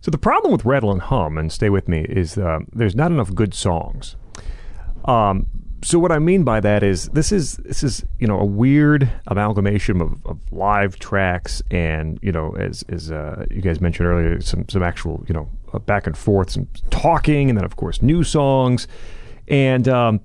So 0.00 0.10
the 0.10 0.18
problem 0.18 0.52
with 0.52 0.64
Rattle 0.64 0.92
and 0.92 1.02
Hum, 1.02 1.36
and 1.36 1.52
stay 1.52 1.70
with 1.70 1.88
me, 1.88 2.06
is 2.08 2.38
uh, 2.38 2.60
there's 2.72 2.94
not 2.94 3.10
enough 3.10 3.34
good 3.34 3.52
songs. 3.52 4.16
Um, 5.04 5.46
so 5.82 5.98
what 5.98 6.12
I 6.12 6.18
mean 6.18 6.44
by 6.44 6.60
that 6.60 6.82
is 6.82 7.08
this 7.10 7.32
is 7.32 7.56
this 7.58 7.82
is 7.82 8.04
you 8.18 8.26
know 8.26 8.38
a 8.38 8.44
weird 8.44 9.10
amalgamation 9.26 10.00
of, 10.00 10.24
of 10.26 10.40
live 10.52 10.98
tracks 10.98 11.62
and 11.70 12.18
you 12.22 12.32
know 12.32 12.54
as 12.56 12.84
as 12.88 13.12
uh, 13.12 13.46
you 13.50 13.62
guys 13.62 13.80
mentioned 13.80 14.08
earlier 14.08 14.40
some 14.40 14.68
some 14.68 14.82
actual 14.82 15.24
you 15.28 15.34
know 15.34 15.48
uh, 15.72 15.78
back 15.78 16.06
and 16.06 16.16
forth 16.16 16.50
some 16.50 16.68
talking 16.90 17.48
and 17.48 17.56
then 17.56 17.64
of 17.64 17.76
course 17.76 18.02
new 18.02 18.24
songs 18.24 18.88
and 19.48 19.88
um, 19.88 20.20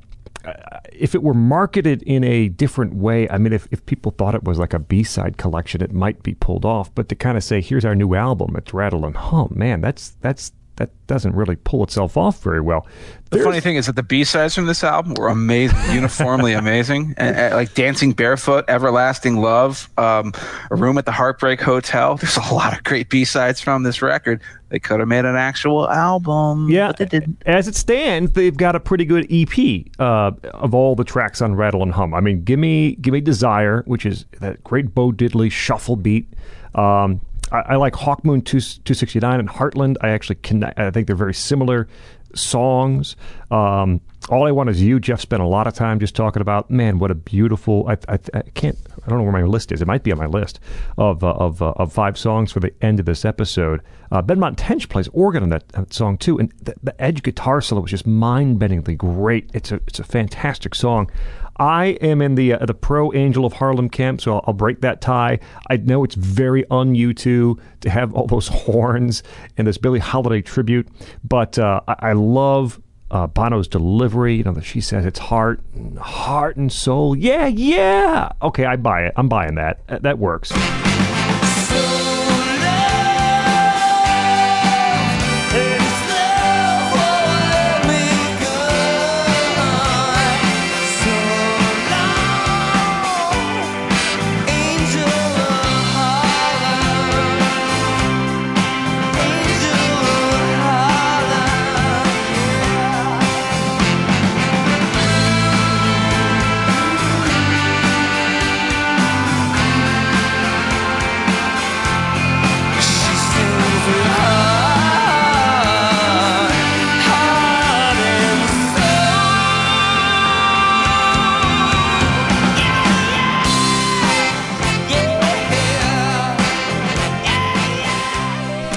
if 0.91 1.15
it 1.15 1.23
were 1.23 1.33
marketed 1.33 2.03
in 2.03 2.23
a 2.23 2.49
different 2.49 2.95
way, 2.95 3.29
I 3.29 3.37
mean, 3.37 3.53
if, 3.53 3.67
if 3.71 3.85
people 3.85 4.11
thought 4.11 4.35
it 4.35 4.43
was 4.43 4.59
like 4.59 4.73
a 4.73 4.79
B 4.79 5.03
side 5.03 5.37
collection, 5.37 5.81
it 5.81 5.93
might 5.93 6.21
be 6.21 6.33
pulled 6.33 6.65
off. 6.65 6.93
But 6.93 7.07
to 7.09 7.15
kind 7.15 7.37
of 7.37 7.43
say, 7.43 7.61
"Here's 7.61 7.85
our 7.85 7.95
new 7.95 8.13
album," 8.13 8.55
it's 8.57 8.73
rattle 8.73 9.05
and 9.05 9.15
hum, 9.15 9.53
man, 9.55 9.81
that's 9.81 10.11
that's 10.21 10.51
that 10.77 10.89
doesn't 11.07 11.35
really 11.35 11.55
pull 11.55 11.83
itself 11.83 12.17
off 12.17 12.41
very 12.41 12.59
well. 12.61 12.87
The 13.29 13.39
funny 13.43 13.59
thing 13.59 13.77
is 13.77 13.87
that 13.87 13.95
the 13.95 14.03
B 14.03 14.23
sides 14.23 14.53
from 14.53 14.67
this 14.67 14.83
album 14.83 15.15
were 15.15 15.27
amazing, 15.27 15.77
uniformly 15.91 16.53
amazing, 16.53 17.15
and, 17.17 17.35
and, 17.35 17.55
like 17.55 17.73
"Dancing 17.73 18.11
Barefoot," 18.11 18.65
"Everlasting 18.67 19.37
Love," 19.37 19.89
um, 19.97 20.33
"A 20.69 20.75
Room 20.75 20.99
at 20.99 21.05
the 21.05 21.11
Heartbreak 21.11 21.59
Hotel." 21.59 22.15
There's 22.21 22.37
a 22.37 22.53
lot 22.53 22.77
of 22.77 22.83
great 22.83 23.09
B 23.09 23.25
sides 23.25 23.59
from 23.59 23.81
this 23.83 24.03
record. 24.03 24.39
They 24.69 24.77
could 24.77 24.99
have 24.99 25.09
made 25.09 25.25
an 25.25 25.35
actual 25.35 25.89
album, 25.89 26.69
Yeah, 26.69 26.87
but 26.87 26.97
they 26.97 27.05
didn't. 27.05 27.41
as 27.47 27.67
it 27.67 27.75
stands, 27.75 28.33
they've 28.33 28.55
got 28.57 28.75
a 28.75 28.79
pretty 28.79 29.05
good 29.05 29.25
EP 29.31 29.85
uh, 29.99 30.31
of 30.53 30.75
all 30.75 30.95
the 30.95 31.03
tracks 31.03 31.41
on 31.41 31.55
Rattle 31.55 31.81
and 31.81 31.91
Hum. 31.91 32.13
I 32.13 32.19
mean, 32.19 32.43
give 32.43 32.59
me 32.59 32.95
give 32.97 33.13
me 33.13 33.21
Desire, 33.21 33.81
which 33.87 34.05
is 34.05 34.25
that 34.41 34.63
great 34.63 34.93
Bo 34.93 35.11
Diddley 35.11 35.51
shuffle 35.51 35.95
beat. 35.95 36.27
Um, 36.75 37.21
I, 37.53 37.73
I 37.73 37.75
like 37.75 37.93
Hawkmoon 37.93 38.43
2, 38.43 38.59
269 38.59 39.39
and 39.39 39.47
Heartland. 39.47 39.95
I 40.01 40.09
actually 40.09 40.37
connect. 40.37 40.79
I 40.79 40.91
think 40.91 41.07
they're 41.07 41.15
very 41.15 41.33
similar 41.33 41.87
songs. 42.35 43.15
Um, 43.51 44.01
all 44.29 44.47
I 44.47 44.51
want 44.51 44.69
is 44.69 44.81
you. 44.81 44.99
Jeff 44.99 45.19
spent 45.19 45.41
a 45.43 45.45
lot 45.45 45.67
of 45.67 45.73
time 45.73 45.99
just 45.99 46.15
talking 46.15 46.41
about. 46.41 46.71
Man, 46.71 46.97
what 46.97 47.11
a 47.11 47.15
beautiful. 47.15 47.85
I, 47.87 47.97
I, 48.11 48.19
I 48.33 48.41
can't. 48.53 48.77
I 49.05 49.09
don't 49.09 49.17
know 49.17 49.23
where 49.23 49.33
my 49.33 49.43
list 49.43 49.71
is. 49.71 49.81
It 49.81 49.87
might 49.87 50.03
be 50.03 50.11
on 50.11 50.17
my 50.17 50.27
list 50.27 50.59
of 50.97 51.23
uh, 51.23 51.33
of 51.33 51.61
uh, 51.61 51.73
of 51.75 51.91
five 51.91 52.17
songs 52.17 52.51
for 52.51 52.59
the 52.59 52.73
end 52.81 52.99
of 52.99 53.05
this 53.05 53.25
episode. 53.25 53.81
Uh, 54.11 54.21
Benmont 54.21 54.55
Tench 54.57 54.87
plays 54.87 55.09
organ 55.09 55.43
on 55.43 55.49
that, 55.49 55.93
song 55.93 56.17
too, 56.17 56.39
and 56.39 56.51
the, 56.61 56.73
the 56.83 57.01
edge 57.01 57.23
guitar 57.23 57.61
solo 57.61 57.81
was 57.81 57.91
just 57.91 58.07
mind 58.07 58.59
bendingly 58.59 58.97
great. 58.97 59.49
It's 59.53 59.71
a 59.71 59.75
it's 59.87 59.99
a 59.99 60.03
fantastic 60.03 60.73
song. 60.73 61.11
I 61.57 61.85
am 62.01 62.21
in 62.21 62.35
the 62.35 62.53
uh, 62.53 62.65
the 62.65 62.73
pro 62.73 63.13
Angel 63.13 63.45
of 63.45 63.53
Harlem 63.53 63.89
camp, 63.89 64.21
so 64.21 64.35
I'll, 64.35 64.43
I'll 64.47 64.53
break 64.53 64.81
that 64.81 65.01
tie. 65.01 65.39
I 65.69 65.77
know 65.77 66.03
it's 66.03 66.15
very 66.15 66.65
un 66.71 66.93
U2 66.95 67.59
to 67.81 67.89
have 67.89 68.13
all 68.13 68.27
those 68.27 68.47
horns 68.51 69.23
and 69.57 69.67
this 69.67 69.77
Billie 69.77 69.99
Holiday 69.99 70.41
tribute, 70.41 70.87
but 71.23 71.59
uh, 71.59 71.81
I, 71.87 71.95
I 71.99 72.13
love 72.13 72.81
uh, 73.11 73.27
Bono's 73.27 73.67
delivery. 73.67 74.35
You 74.35 74.43
know, 74.43 74.59
she 74.61 74.81
says 74.81 75.05
it's 75.05 75.19
heart, 75.19 75.61
heart 75.99 76.57
and 76.57 76.71
soul. 76.71 77.15
Yeah, 77.15 77.45
yeah. 77.47 78.31
Okay, 78.41 78.65
I 78.65 78.75
buy 78.75 79.03
it. 79.05 79.13
I'm 79.15 79.29
buying 79.29 79.55
that. 79.55 79.81
Uh, 79.87 79.99
That 79.99 80.17
works. 80.17 80.51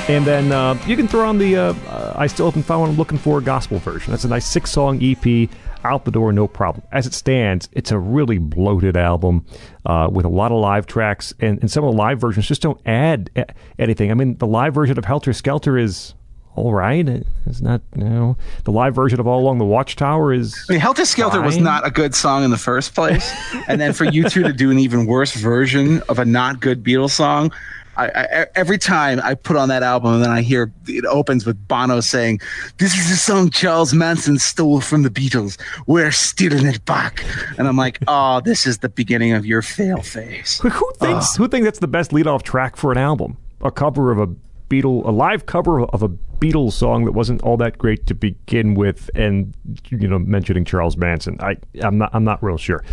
And 0.08 0.24
then 0.24 0.52
uh, 0.52 0.78
you 0.86 0.94
can 0.94 1.08
throw 1.08 1.28
on 1.28 1.38
the 1.38 1.56
uh, 1.56 1.74
uh, 1.88 2.12
I 2.14 2.28
Still 2.28 2.46
Haven't 2.46 2.62
Found 2.62 2.82
What 2.82 2.90
I'm 2.90 2.96
Looking 2.96 3.18
For 3.18 3.40
gospel 3.40 3.80
version. 3.80 4.12
That's 4.12 4.22
a 4.22 4.28
nice 4.28 4.46
six 4.46 4.70
song 4.70 5.00
EP 5.02 5.50
out 5.82 6.04
the 6.04 6.12
door, 6.12 6.32
no 6.32 6.46
problem. 6.46 6.86
As 6.92 7.08
it 7.08 7.12
stands, 7.14 7.68
it's 7.72 7.90
a 7.90 7.98
really 7.98 8.38
bloated 8.38 8.96
album 8.96 9.44
uh, 9.84 10.08
with 10.12 10.24
a 10.24 10.28
lot 10.28 10.52
of 10.52 10.58
live 10.60 10.86
tracks, 10.86 11.34
and, 11.40 11.58
and 11.60 11.68
some 11.68 11.82
of 11.82 11.90
the 11.90 11.96
live 11.96 12.20
versions 12.20 12.46
just 12.46 12.62
don't 12.62 12.80
add 12.86 13.30
a- 13.34 13.46
anything. 13.80 14.12
I 14.12 14.14
mean, 14.14 14.36
the 14.36 14.46
live 14.46 14.74
version 14.74 14.96
of 14.96 15.04
Helter 15.04 15.32
Skelter 15.32 15.76
is 15.76 16.14
all 16.54 16.72
right. 16.72 17.06
It's 17.44 17.60
not, 17.60 17.82
you 17.96 18.04
know, 18.04 18.36
the 18.62 18.70
live 18.72 18.94
version 18.94 19.18
of 19.18 19.26
All 19.26 19.40
Along 19.40 19.58
the 19.58 19.64
Watchtower 19.64 20.32
is. 20.32 20.54
I 20.68 20.74
mean, 20.74 20.80
Helter 20.80 21.04
Skelter 21.04 21.40
was 21.42 21.58
not 21.58 21.84
a 21.84 21.90
good 21.90 22.14
song 22.14 22.44
in 22.44 22.50
the 22.50 22.56
first 22.56 22.94
place, 22.94 23.28
and 23.66 23.80
then 23.80 23.92
for 23.92 24.06
U2 24.06 24.44
to 24.44 24.52
do 24.52 24.70
an 24.70 24.78
even 24.78 25.06
worse 25.06 25.34
version 25.34 26.00
of 26.08 26.20
a 26.20 26.24
not 26.24 26.60
good 26.60 26.84
Beatles 26.84 27.10
song. 27.10 27.52
I, 27.97 28.06
I, 28.06 28.47
every 28.55 28.78
time 28.78 29.20
I 29.23 29.35
put 29.35 29.56
on 29.56 29.68
that 29.68 29.82
album 29.82 30.14
and 30.14 30.23
then 30.23 30.31
I 30.31 30.43
hear 30.43 30.73
it 30.86 31.05
opens 31.06 31.47
with 31.47 31.56
Bono 31.68 32.01
saying, 32.01 32.40
"This 32.78 32.97
is 32.97 33.10
a 33.10 33.16
song 33.16 33.51
Charles 33.51 33.94
Manson 33.94 34.39
stole 34.39 34.81
from 34.81 35.02
the 35.02 35.10
Beatles. 35.10 35.59
We're 35.86 36.12
stealing 36.12 36.66
it 36.66 36.85
back," 36.85 37.24
and 37.59 37.66
I'm 37.66 37.77
like, 37.77 37.98
"Oh, 38.06 38.40
this 38.40 38.66
is 38.66 38.78
the 38.78 38.89
beginning 38.89 39.32
of 39.32 39.47
your 39.47 39.62
fail 39.62 40.02
phase." 40.02 40.60
Who 40.60 40.68
who 40.68 40.93
thinks 40.98 41.35
ah. 41.35 41.39
who 41.39 41.48
thinks 41.48 41.64
that's 41.64 41.78
the 41.78 41.89
best 41.89 42.12
lead-off 42.12 42.43
track 42.43 42.77
for 42.77 42.93
an 42.93 42.98
album? 42.98 43.36
A 43.62 43.70
cover 43.70 44.12
of 44.12 44.18
a 44.18 44.28
Beatle, 44.68 45.06
a 45.06 45.10
live 45.10 45.47
cover 45.47 45.85
of 45.85 46.02
a 46.02 46.09
Beatles 46.09 46.73
song 46.73 47.05
that 47.05 47.12
wasn't 47.12 47.40
all 47.43 47.56
that 47.56 47.78
great 47.78 48.06
to 48.06 48.14
begin 48.14 48.74
with, 48.74 49.09
and 49.14 49.55
you 49.89 50.09
know, 50.09 50.18
mentioning 50.18 50.64
Charles 50.64 50.97
Manson. 50.97 51.39
I 51.40 51.56
I'm 51.81 51.98
not 51.98 52.10
I'm 52.12 52.24
not 52.24 52.43
real 52.43 52.59
sure. 52.59 52.85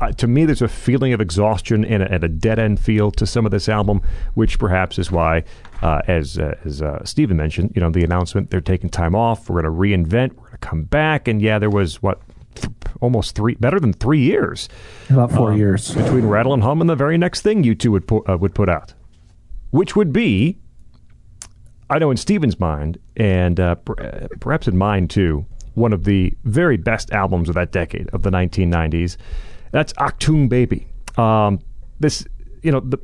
Uh, 0.00 0.10
to 0.12 0.26
me, 0.26 0.46
there's 0.46 0.62
a 0.62 0.68
feeling 0.68 1.12
of 1.12 1.20
exhaustion 1.20 1.84
and 1.84 2.02
a, 2.02 2.10
and 2.10 2.24
a 2.24 2.28
dead 2.28 2.58
end 2.58 2.80
feel 2.80 3.10
to 3.10 3.26
some 3.26 3.44
of 3.44 3.52
this 3.52 3.68
album, 3.68 4.00
which 4.34 4.58
perhaps 4.58 4.98
is 4.98 5.10
why, 5.12 5.44
uh, 5.82 6.00
as 6.08 6.38
uh, 6.38 6.56
as 6.64 6.80
uh, 6.80 7.04
Stephen 7.04 7.36
mentioned, 7.36 7.70
you 7.74 7.80
know, 7.82 7.90
the 7.90 8.02
announcement 8.02 8.50
they're 8.50 8.60
taking 8.62 8.88
time 8.88 9.14
off. 9.14 9.50
We're 9.50 9.60
going 9.62 9.72
to 9.72 9.78
reinvent. 10.08 10.32
We're 10.36 10.42
going 10.46 10.52
to 10.52 10.58
come 10.58 10.82
back, 10.84 11.28
and 11.28 11.42
yeah, 11.42 11.58
there 11.58 11.70
was 11.70 12.02
what. 12.02 12.20
th- 12.54 12.68
Almost 13.02 13.34
three, 13.34 13.54
better 13.54 13.80
than 13.80 13.94
three 13.94 14.20
years 14.20 14.68
About 15.08 15.32
four 15.32 15.54
years. 15.54 15.94
between 15.94 16.26
Rattle 16.26 16.52
and 16.52 16.62
Hum 16.62 16.82
and 16.82 16.90
the 16.90 16.94
very 16.96 17.16
next 17.16 17.40
thing 17.40 17.62
U2 17.62 17.86
would 17.92 18.06
put, 18.06 18.28
uh, 18.28 18.36
would 18.36 18.54
put 18.54 18.68
out, 18.68 18.92
which 19.70 19.96
would 19.96 20.12
be, 20.12 20.58
I 21.88 21.98
know 21.98 22.10
in 22.10 22.18
Stephen's 22.18 22.60
mind, 22.60 22.98
and 23.16 23.58
uh, 23.58 23.76
per- 23.76 24.28
perhaps 24.38 24.68
in 24.68 24.76
mine 24.76 25.08
too, 25.08 25.46
one 25.72 25.94
of 25.94 26.04
the 26.04 26.34
very 26.44 26.76
best 26.76 27.10
albums 27.12 27.48
of 27.48 27.54
that 27.54 27.72
decade 27.72 28.10
of 28.10 28.22
the 28.22 28.30
1990s. 28.30 29.16
That's 29.70 29.92
Achtung 29.94 30.48
Baby. 30.48 30.86
Um, 31.16 31.60
this, 31.98 32.26
you 32.62 32.72
know, 32.72 32.80
the, 32.80 32.98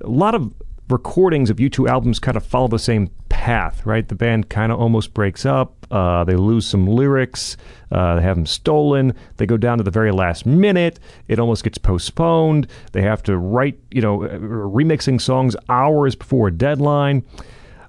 a 0.00 0.08
lot 0.08 0.34
of 0.34 0.52
recordings 0.88 1.50
of 1.50 1.58
U2 1.58 1.88
albums 1.88 2.18
kind 2.18 2.36
of 2.36 2.44
follow 2.44 2.68
the 2.68 2.78
same 2.78 3.10
path, 3.28 3.86
right? 3.86 4.06
The 4.06 4.14
band 4.14 4.48
kind 4.48 4.72
of 4.72 4.80
almost 4.80 5.14
breaks 5.14 5.46
up. 5.46 5.86
Uh, 5.90 6.24
they 6.24 6.36
lose 6.36 6.66
some 6.66 6.86
lyrics. 6.86 7.56
Uh, 7.90 8.16
they 8.16 8.22
have 8.22 8.36
them 8.36 8.46
stolen. 8.46 9.14
They 9.36 9.46
go 9.46 9.56
down 9.56 9.78
to 9.78 9.84
the 9.84 9.90
very 9.90 10.12
last 10.12 10.46
minute. 10.46 11.00
It 11.28 11.38
almost 11.38 11.64
gets 11.64 11.78
postponed. 11.78 12.66
They 12.92 13.02
have 13.02 13.22
to 13.24 13.36
write, 13.36 13.78
you 13.90 14.02
know, 14.02 14.24
uh, 14.24 14.38
remixing 14.38 15.20
songs 15.20 15.56
hours 15.68 16.14
before 16.14 16.48
a 16.48 16.52
deadline. 16.52 17.24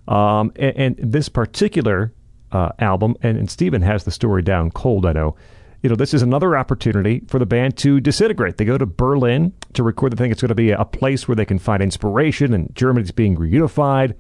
Um, 0.08 0.52
and, 0.56 0.78
and 0.78 1.12
this 1.14 1.30
particular 1.30 2.14
uh, 2.52 2.70
album, 2.80 3.16
and, 3.22 3.38
and 3.38 3.50
Stephen 3.50 3.82
has 3.82 4.04
the 4.04 4.12
story 4.12 4.42
down 4.42 4.72
cold, 4.72 5.06
I 5.06 5.14
know. 5.14 5.36
You 5.82 5.90
know, 5.90 5.96
this 5.96 6.14
is 6.14 6.22
another 6.22 6.56
opportunity 6.56 7.24
for 7.28 7.40
the 7.40 7.46
band 7.46 7.76
to 7.78 8.00
disintegrate. 8.00 8.58
They 8.58 8.66
go 8.66 8.78
to 8.78 8.86
Berlin 8.86 9.54
to 9.74 9.82
record 9.82 10.12
the 10.12 10.16
thing. 10.16 10.32
It's 10.32 10.42
going 10.42 10.50
to 10.50 10.56
be 10.56 10.72
a 10.72 10.86
place 10.86 11.28
where 11.28 11.36
they 11.36 11.46
can 11.46 11.58
find 11.58 11.82
inspiration, 11.82 12.54
and 12.54 12.74
Germany's 12.76 13.12
being 13.12 13.36
reunified. 13.36 14.16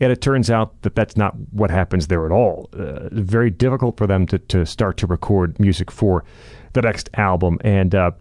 And 0.00 0.12
it 0.12 0.20
turns 0.20 0.50
out 0.50 0.80
that 0.82 0.94
that's 0.94 1.16
not 1.16 1.34
what 1.50 1.70
happens 1.70 2.06
there 2.06 2.24
at 2.26 2.32
all. 2.32 2.68
Uh, 2.72 3.08
very 3.12 3.50
difficult 3.50 3.96
for 3.96 4.06
them 4.06 4.26
to, 4.26 4.38
to 4.38 4.64
start 4.64 4.96
to 4.98 5.06
record 5.06 5.58
music 5.58 5.90
for 5.90 6.24
the 6.72 6.82
next 6.82 7.10
album. 7.14 7.58
And 7.62 7.94
uh, 7.94 8.12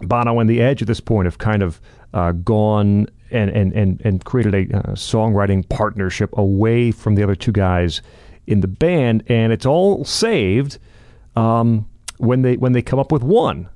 Bono 0.00 0.40
and 0.40 0.48
the 0.48 0.60
Edge 0.60 0.82
at 0.82 0.88
this 0.88 1.00
point 1.00 1.26
have 1.26 1.38
kind 1.38 1.62
of 1.62 1.80
uh, 2.12 2.32
gone 2.32 3.08
and, 3.30 3.50
and, 3.50 3.72
and, 3.72 4.00
and 4.04 4.24
created 4.24 4.54
a 4.54 4.76
uh, 4.76 4.82
songwriting 4.92 5.68
partnership 5.68 6.36
away 6.36 6.92
from 6.92 7.14
the 7.14 7.22
other 7.22 7.34
two 7.34 7.52
guys 7.52 8.00
in 8.46 8.60
the 8.60 8.68
band, 8.68 9.24
and 9.26 9.52
it's 9.52 9.66
all 9.66 10.04
saved 10.04 10.78
um, 11.34 11.86
when 12.18 12.42
they 12.42 12.56
when 12.56 12.72
they 12.72 12.82
come 12.82 12.98
up 12.98 13.12
with 13.12 13.22
one. 13.22 13.68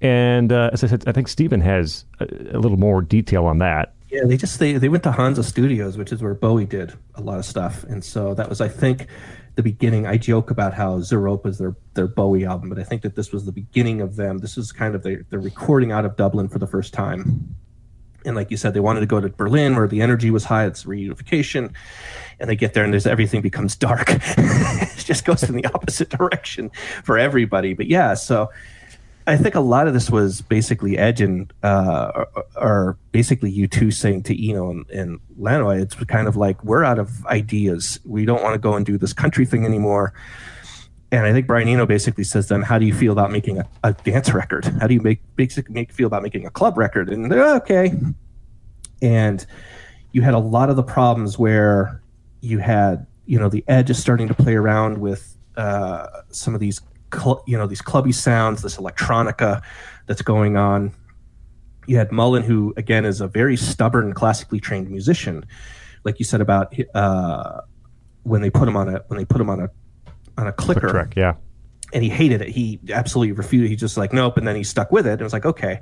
And 0.00 0.52
uh, 0.52 0.70
as 0.72 0.84
I 0.84 0.88
said, 0.88 1.04
I 1.06 1.12
think 1.12 1.28
Stephen 1.28 1.60
has 1.62 2.04
a, 2.20 2.24
a 2.24 2.58
little 2.58 2.76
more 2.76 3.00
detail 3.00 3.46
on 3.46 3.58
that. 3.58 3.94
Yeah, 4.10 4.24
they 4.24 4.36
just 4.36 4.58
they 4.58 4.74
they 4.74 4.88
went 4.88 5.02
to 5.04 5.12
Hansa 5.12 5.42
Studios, 5.42 5.96
which 5.96 6.12
is 6.12 6.22
where 6.22 6.34
Bowie 6.34 6.64
did 6.64 6.92
a 7.14 7.20
lot 7.20 7.38
of 7.38 7.44
stuff, 7.44 7.82
and 7.84 8.04
so 8.04 8.34
that 8.34 8.48
was 8.48 8.60
I 8.60 8.68
think 8.68 9.08
the 9.56 9.62
beginning. 9.62 10.06
I 10.06 10.16
joke 10.16 10.50
about 10.50 10.74
how 10.74 10.98
Zooropa 10.98 11.46
is 11.46 11.58
their 11.58 11.74
their 11.94 12.06
Bowie 12.06 12.44
album, 12.44 12.68
but 12.68 12.78
I 12.78 12.84
think 12.84 13.02
that 13.02 13.16
this 13.16 13.32
was 13.32 13.46
the 13.46 13.52
beginning 13.52 14.00
of 14.00 14.16
them. 14.16 14.38
This 14.38 14.56
is 14.56 14.70
kind 14.70 14.94
of 14.94 15.02
the 15.02 15.24
the 15.30 15.38
recording 15.38 15.92
out 15.92 16.04
of 16.04 16.16
Dublin 16.16 16.48
for 16.48 16.58
the 16.58 16.66
first 16.66 16.92
time. 16.92 17.56
And 18.24 18.34
like 18.34 18.50
you 18.50 18.56
said, 18.56 18.74
they 18.74 18.80
wanted 18.80 19.00
to 19.00 19.06
go 19.06 19.20
to 19.20 19.28
Berlin 19.28 19.76
where 19.76 19.86
the 19.86 20.02
energy 20.02 20.30
was 20.30 20.44
high. 20.44 20.66
It's 20.66 20.84
reunification, 20.84 21.72
and 22.38 22.50
they 22.50 22.56
get 22.56 22.74
there 22.74 22.84
and 22.84 22.92
there's 22.92 23.06
everything 23.06 23.42
becomes 23.42 23.76
dark. 23.76 24.08
it 24.10 25.04
just 25.04 25.24
goes 25.24 25.42
in 25.42 25.56
the 25.56 25.64
opposite 25.66 26.10
direction 26.10 26.70
for 27.04 27.18
everybody. 27.18 27.74
But 27.74 27.86
yeah, 27.86 28.14
so 28.14 28.50
I 29.26 29.36
think 29.36 29.56
a 29.56 29.60
lot 29.60 29.88
of 29.88 29.94
this 29.94 30.08
was 30.08 30.40
basically 30.40 30.96
Edge 30.96 31.20
and 31.20 31.52
uh, 31.62 32.12
or, 32.14 32.44
or 32.56 32.98
basically 33.10 33.52
U2 33.52 33.92
saying 33.92 34.22
to 34.24 34.48
Eno 34.48 34.70
and, 34.70 34.88
and 34.90 35.20
Lanois, 35.36 35.78
it's 35.78 35.94
kind 35.94 36.28
of 36.28 36.36
like 36.36 36.62
we're 36.62 36.84
out 36.84 36.98
of 36.98 37.26
ideas. 37.26 37.98
We 38.04 38.24
don't 38.24 38.42
want 38.42 38.54
to 38.54 38.58
go 38.58 38.74
and 38.74 38.86
do 38.86 38.96
this 38.98 39.12
country 39.12 39.44
thing 39.44 39.64
anymore. 39.64 40.12
And 41.10 41.24
I 41.24 41.32
think 41.32 41.46
Brian 41.46 41.68
Eno 41.68 41.86
basically 41.86 42.24
says 42.24 42.46
to 42.48 42.54
them, 42.54 42.62
"How 42.62 42.78
do 42.78 42.86
you 42.86 42.94
feel 42.94 43.12
about 43.12 43.32
making 43.32 43.58
a, 43.58 43.68
a 43.82 43.92
dance 43.92 44.32
record? 44.32 44.64
How 44.80 44.86
do 44.86 44.94
you 44.94 45.00
make 45.00 45.20
basically 45.34 45.72
make 45.74 45.92
feel 45.92 46.06
about 46.06 46.22
making 46.22 46.46
a 46.46 46.50
club 46.50 46.76
record?" 46.78 47.08
And 47.08 47.30
they're 47.30 47.54
okay. 47.56 47.94
And 49.02 49.44
you 50.12 50.22
had 50.22 50.34
a 50.34 50.38
lot 50.38 50.70
of 50.70 50.76
the 50.76 50.82
problems 50.82 51.38
where 51.38 52.00
you 52.40 52.58
had 52.58 53.06
you 53.26 53.38
know 53.38 53.48
the 53.48 53.64
Edge 53.68 53.90
is 53.90 53.98
starting 53.98 54.28
to 54.28 54.34
play 54.34 54.54
around 54.54 54.98
with 54.98 55.36
uh, 55.56 56.06
some 56.30 56.54
of 56.54 56.60
these 56.60 56.80
cl- 57.12 57.42
you 57.46 57.56
know 57.56 57.66
these 57.66 57.82
clubby 57.82 58.12
sounds, 58.12 58.62
this 58.62 58.76
electronica 58.76 59.62
that's 60.06 60.22
going 60.22 60.56
on. 60.56 60.92
You 61.86 61.98
had 61.98 62.10
Mullen, 62.10 62.42
who 62.42 62.74
again 62.76 63.04
is 63.04 63.20
a 63.20 63.28
very 63.28 63.56
stubborn, 63.56 64.12
classically 64.12 64.60
trained 64.60 64.90
musician, 64.90 65.44
like 66.04 66.18
you 66.18 66.24
said 66.24 66.40
about 66.40 66.74
uh, 66.94 67.60
when 68.22 68.42
they 68.42 68.50
put 68.50 68.68
him 68.68 68.76
on 68.76 68.88
a 68.88 69.02
when 69.08 69.18
they 69.18 69.24
put 69.24 69.40
him 69.40 69.50
on 69.50 69.60
a 69.60 69.70
on 70.38 70.46
a 70.46 70.52
clicker, 70.52 70.88
Track, 70.88 71.16
yeah. 71.16 71.34
And 71.96 72.04
he 72.04 72.10
hated 72.10 72.42
it. 72.42 72.48
He 72.48 72.78
absolutely 72.90 73.32
refuted. 73.32 73.70
He 73.70 73.74
just 73.74 73.96
like 73.96 74.12
nope, 74.12 74.36
and 74.36 74.46
then 74.46 74.54
he 74.54 74.62
stuck 74.62 74.92
with 74.92 75.06
it. 75.06 75.12
And 75.12 75.22
it 75.22 75.24
was 75.24 75.32
like 75.32 75.46
okay, 75.46 75.80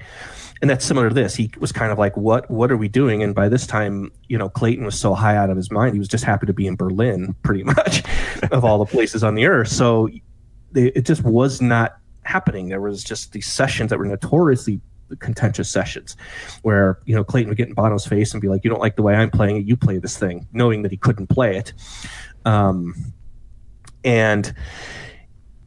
and 0.62 0.70
that's 0.70 0.84
similar 0.84 1.08
to 1.08 1.14
this. 1.14 1.34
He 1.34 1.50
was 1.58 1.72
kind 1.72 1.90
of 1.90 1.98
like 1.98 2.16
what 2.16 2.48
what 2.48 2.70
are 2.70 2.76
we 2.76 2.86
doing? 2.86 3.24
And 3.24 3.34
by 3.34 3.48
this 3.48 3.66
time, 3.66 4.12
you 4.28 4.38
know, 4.38 4.48
Clayton 4.48 4.84
was 4.84 4.98
so 4.98 5.14
high 5.14 5.36
out 5.36 5.50
of 5.50 5.56
his 5.56 5.72
mind, 5.72 5.94
he 5.94 5.98
was 5.98 6.06
just 6.06 6.22
happy 6.22 6.46
to 6.46 6.52
be 6.52 6.68
in 6.68 6.76
Berlin, 6.76 7.34
pretty 7.42 7.64
much, 7.64 8.04
of 8.52 8.64
all 8.64 8.78
the 8.78 8.84
places 8.84 9.24
on 9.24 9.34
the 9.34 9.46
earth. 9.46 9.66
So 9.66 10.08
they, 10.70 10.86
it 10.90 11.04
just 11.04 11.24
was 11.24 11.60
not 11.60 11.96
happening. 12.22 12.68
There 12.68 12.80
was 12.80 13.02
just 13.02 13.32
these 13.32 13.48
sessions 13.48 13.90
that 13.90 13.98
were 13.98 14.06
notoriously 14.06 14.80
contentious 15.18 15.68
sessions 15.68 16.16
where 16.62 17.00
you 17.06 17.16
know 17.16 17.24
Clayton 17.24 17.48
would 17.48 17.58
get 17.58 17.66
in 17.66 17.74
Bono's 17.74 18.06
face 18.06 18.32
and 18.32 18.40
be 18.40 18.46
like, 18.46 18.62
"You 18.62 18.70
don't 18.70 18.80
like 18.80 18.94
the 18.94 19.02
way 19.02 19.16
I'm 19.16 19.32
playing 19.32 19.56
it. 19.56 19.66
You 19.66 19.76
play 19.76 19.98
this 19.98 20.16
thing," 20.16 20.46
knowing 20.52 20.82
that 20.82 20.92
he 20.92 20.96
couldn't 20.96 21.26
play 21.26 21.56
it. 21.56 21.72
Um, 22.44 22.94
and 24.04 24.54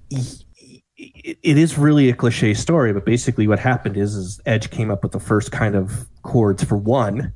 it, 0.09 1.57
is 1.57 1.77
really 1.77 2.09
a 2.09 2.13
cliche 2.13 2.53
story, 2.53 2.93
but 2.93 3.05
basically 3.05 3.47
what 3.47 3.59
happened 3.59 3.97
is, 3.97 4.15
is 4.15 4.41
Edge 4.45 4.69
came 4.69 4.89
up 4.89 5.03
with 5.03 5.11
the 5.11 5.19
first 5.19 5.51
kind 5.51 5.75
of 5.75 6.07
chords 6.23 6.63
for 6.63 6.77
one, 6.77 7.33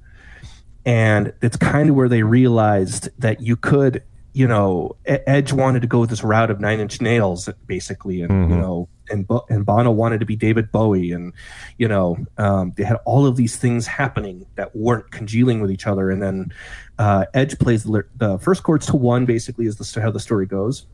and 0.86 1.34
it's 1.42 1.58
kind 1.58 1.90
of 1.90 1.96
where 1.96 2.10
they 2.10 2.24
realized 2.24 3.10
that 3.20 3.42
you 3.42 3.56
could, 3.56 4.04
you 4.34 4.48
know, 4.48 4.96
Edge 5.06 5.54
wanted 5.54 5.82
to 5.82 5.88
go 5.88 6.00
with 6.00 6.10
this 6.10 6.24
route 6.24 6.50
of 6.50 6.60
Nine 6.60 6.80
Inch 6.80 7.02
Nails, 7.02 7.50
basically, 7.68 8.22
and 8.22 8.50
you 8.50 8.56
know, 8.56 8.90
and 9.10 9.28
Bo- 9.28 9.46
and 9.50 9.66
Bono 9.66 9.92
wanted 9.92 10.22
to 10.22 10.26
be 10.26 10.36
David 10.36 10.72
Bowie, 10.72 11.12
and 11.12 11.34
you 11.78 11.88
know, 11.88 12.18
um, 12.38 12.74
they 12.78 12.84
had 12.84 12.98
all 13.06 13.28
of 13.28 13.36
these 13.36 13.58
things 13.58 13.86
happening 13.86 14.46
that 14.56 14.76
weren't 14.76 15.12
congealing 15.12 15.62
with 15.62 15.70
each 15.70 15.86
other, 15.86 16.10
and 16.10 16.24
then 16.24 16.52
uh, 16.98 17.26
Edge 17.34 17.60
plays 17.60 17.84
the, 17.84 18.06
the 18.16 18.40
first 18.40 18.64
chords 18.64 18.88
to 18.88 18.96
one, 18.96 19.26
basically, 19.26 19.66
is 19.66 19.76
the, 19.76 20.02
how 20.02 20.10
the 20.10 20.20
story 20.20 20.46
goes 20.46 20.88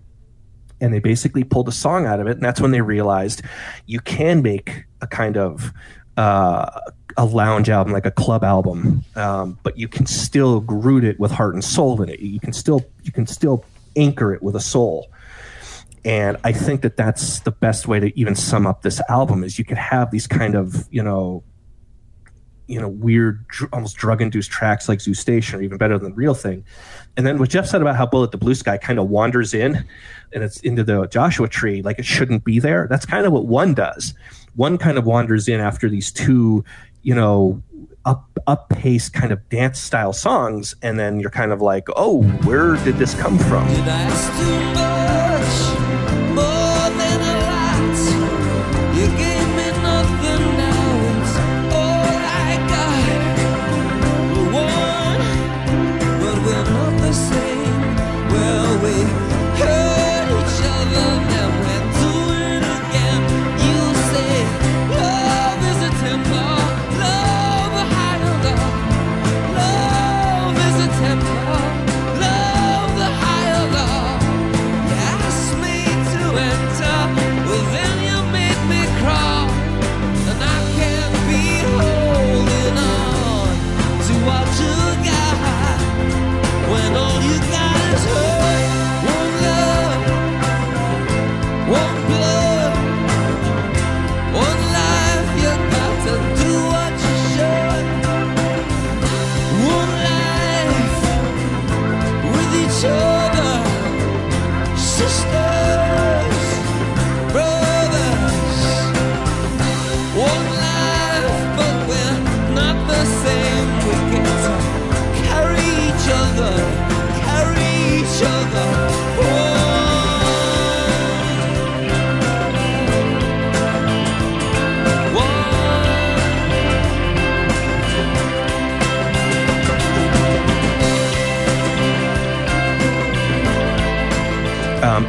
and 0.80 0.94
they 0.94 1.00
basically 1.00 1.44
pulled 1.44 1.68
a 1.68 1.72
song 1.72 2.06
out 2.06 2.20
of 2.20 2.28
it 2.28 2.38
and 2.38 2.42
that's 2.42 2.62
when 2.62 2.72
they 2.72 2.82
realized 2.82 3.42
you 3.86 4.00
can 4.00 4.42
make 4.42 4.86
a 5.02 5.08
kind 5.08 5.38
of 5.38 5.72
uh, 6.18 6.82
a 7.18 7.26
lounge 7.26 7.70
album 7.70 7.94
like 7.94 8.06
a 8.06 8.12
club 8.12 8.44
album 8.44 9.04
um, 9.16 9.58
but 9.64 9.78
you 9.78 9.88
can 9.88 10.06
still 10.06 10.62
root 10.62 11.04
it 11.04 11.20
with 11.20 11.32
heart 11.32 11.54
and 11.54 11.64
soul 11.64 12.02
in 12.02 12.10
it. 12.10 12.20
You 12.20 12.40
can 12.40 12.54
still 12.54 12.86
you 13.04 13.12
can 13.12 13.26
still 13.26 13.66
anchor 13.96 14.34
it 14.34 14.44
with 14.44 14.56
a 14.56 14.60
soul. 14.60 15.08
And 16.06 16.38
i 16.44 16.52
think 16.54 16.82
that 16.82 16.96
that's 16.96 17.42
the 17.42 17.52
best 17.52 17.88
way 17.88 18.00
to 18.00 18.18
even 18.18 18.36
sum 18.36 18.66
up 18.66 18.82
this 18.82 19.02
album 19.10 19.44
is 19.44 19.60
you 19.60 19.66
could 19.66 19.80
have 19.80 20.12
these 20.12 20.28
kind 20.28 20.56
of 20.56 20.88
you 20.90 21.04
know 21.04 21.44
you 22.68 22.80
know 22.80 22.88
weird, 22.88 23.48
dr- 23.48 23.70
almost 23.74 23.98
drug 23.98 24.22
induced 24.22 24.52
tracks 24.52 24.88
like 24.88 25.02
Zoo 25.02 25.14
Station, 25.14 25.60
or 25.60 25.64
even 25.64 25.78
better 25.78 25.98
than 25.98 26.12
the 26.12 26.16
real 26.16 26.34
thing. 26.34 26.64
And 27.16 27.26
then 27.26 27.40
what 27.40 27.50
Jeff 27.50 27.66
said 27.66 27.82
about 27.82 27.96
how 27.96 28.06
Bullet 28.06 28.32
the 28.32 28.38
Blue 28.38 28.56
Sky 28.56 28.78
kind 28.78 29.00
of 29.00 29.10
wanders 29.10 29.54
in, 29.54 29.86
and 30.34 30.44
it's 30.44 30.60
into 30.62 30.84
the 30.84 31.08
Joshua 31.08 31.48
Tree, 31.48 31.82
like 31.82 31.98
it 32.00 32.06
shouldn't 32.06 32.44
be 32.44 32.60
there. 32.60 32.88
That's 32.90 33.06
kind 33.06 33.26
of 33.26 33.32
what 33.34 33.46
one 33.46 33.74
does. 33.74 34.14
One 34.56 34.78
kind 34.78 34.98
of 34.98 35.06
wanders 35.06 35.48
in 35.48 35.60
after 35.60 35.90
these 35.90 36.12
two, 36.12 36.64
you 37.04 37.16
know, 37.16 37.62
up 38.06 38.26
up 38.48 38.70
pace 38.70 39.10
kind 39.10 39.32
of 39.32 39.48
dance 39.50 39.80
style 39.80 40.14
songs, 40.14 40.76
and 40.82 41.00
then 41.00 41.20
you're 41.20 41.30
kind 41.30 41.52
of 41.52 41.62
like, 41.62 41.88
oh, 41.96 42.24
where 42.44 42.76
did 42.84 42.98
this 42.98 43.14
come 43.20 43.38
from? 43.38 43.68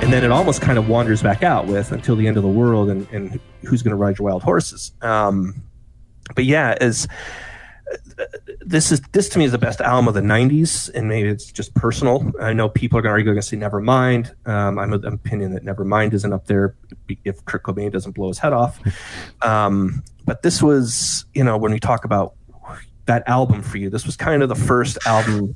And 0.08 0.14
then 0.14 0.24
it 0.24 0.30
almost 0.30 0.62
kind 0.62 0.78
of 0.78 0.88
wanders 0.88 1.22
back 1.22 1.42
out 1.42 1.66
with 1.66 1.92
until 1.92 2.16
the 2.16 2.26
end 2.26 2.38
of 2.38 2.42
the 2.42 2.48
world 2.48 2.88
and, 2.88 3.06
and 3.10 3.38
who's 3.66 3.82
going 3.82 3.90
to 3.90 3.96
ride 3.96 4.18
your 4.18 4.26
wild 4.26 4.42
horses. 4.42 4.90
Um, 5.02 5.62
but 6.34 6.46
yeah 6.46 6.78
as 6.80 7.06
this 8.60 8.90
is 8.90 9.02
this 9.12 9.28
to 9.28 9.38
me 9.38 9.44
is 9.44 9.52
the 9.52 9.58
best 9.58 9.82
album 9.82 10.08
of 10.08 10.14
the 10.14 10.22
90s 10.22 10.88
and 10.94 11.10
maybe 11.10 11.28
it's 11.28 11.52
just 11.52 11.74
personal. 11.74 12.32
I 12.40 12.54
know 12.54 12.70
people 12.70 12.98
are 12.98 13.02
going 13.02 13.10
to 13.10 13.18
argue 13.18 13.34
to 13.34 13.42
say 13.42 13.58
nevermind 13.58 14.32
um, 14.48 14.78
i'm 14.78 14.94
of 14.94 15.02
the 15.02 15.08
opinion 15.08 15.52
that 15.52 15.62
nevermind 15.62 16.14
isn't 16.14 16.32
up 16.32 16.46
there 16.46 16.74
if 17.26 17.44
kurt 17.44 17.64
cobain 17.64 17.92
doesn't 17.92 18.12
blow 18.12 18.28
his 18.28 18.38
head 18.38 18.54
off. 18.54 18.80
Um, 19.42 20.02
but 20.24 20.40
this 20.40 20.62
was 20.62 21.26
you 21.34 21.44
know 21.44 21.58
when 21.58 21.70
we 21.70 21.80
talk 21.80 22.06
about 22.06 22.32
that 23.04 23.28
album 23.28 23.60
for 23.60 23.76
you 23.76 23.90
this 23.90 24.06
was 24.06 24.16
kind 24.16 24.42
of 24.42 24.48
the 24.48 24.54
first 24.54 24.96
album 25.06 25.54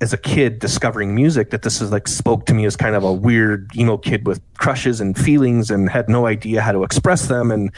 as 0.00 0.12
a 0.12 0.16
kid 0.16 0.60
discovering 0.60 1.14
music 1.14 1.50
that 1.50 1.62
this 1.62 1.80
is 1.80 1.90
like 1.90 2.06
spoke 2.06 2.46
to 2.46 2.54
me 2.54 2.64
as 2.64 2.76
kind 2.76 2.94
of 2.94 3.02
a 3.02 3.12
weird 3.12 3.70
emo 3.76 3.96
kid 3.96 4.26
with 4.26 4.40
crushes 4.56 5.00
and 5.00 5.18
feelings 5.18 5.70
and 5.70 5.88
had 5.88 6.08
no 6.08 6.26
idea 6.26 6.60
how 6.60 6.72
to 6.72 6.84
express 6.84 7.26
them. 7.26 7.50
And 7.50 7.72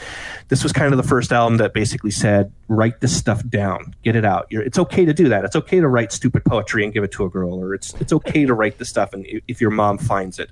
this 0.49 0.63
was 0.63 0.71
kind 0.71 0.93
of 0.93 0.97
the 0.97 1.07
first 1.07 1.31
album 1.31 1.57
that 1.57 1.73
basically 1.73 2.11
said 2.11 2.51
write 2.67 3.01
this 3.01 3.15
stuff 3.15 3.47
down. 3.49 3.95
Get 4.03 4.15
it 4.15 4.23
out. 4.23 4.47
You're, 4.49 4.61
it's 4.61 4.77
okay 4.77 5.03
to 5.03 5.13
do 5.13 5.29
that. 5.29 5.45
It's 5.45 5.55
okay 5.55 5.79
to 5.79 5.87
write 5.87 6.11
stupid 6.11 6.45
poetry 6.45 6.83
and 6.83 6.93
give 6.93 7.03
it 7.03 7.11
to 7.13 7.25
a 7.25 7.29
girl 7.29 7.53
or 7.53 7.73
it's 7.73 7.93
it's 7.95 8.13
okay 8.13 8.45
to 8.45 8.53
write 8.53 8.77
this 8.77 8.89
stuff 8.89 9.13
and 9.13 9.25
if 9.47 9.59
your 9.59 9.71
mom 9.71 9.97
finds 9.97 10.39
it 10.39 10.49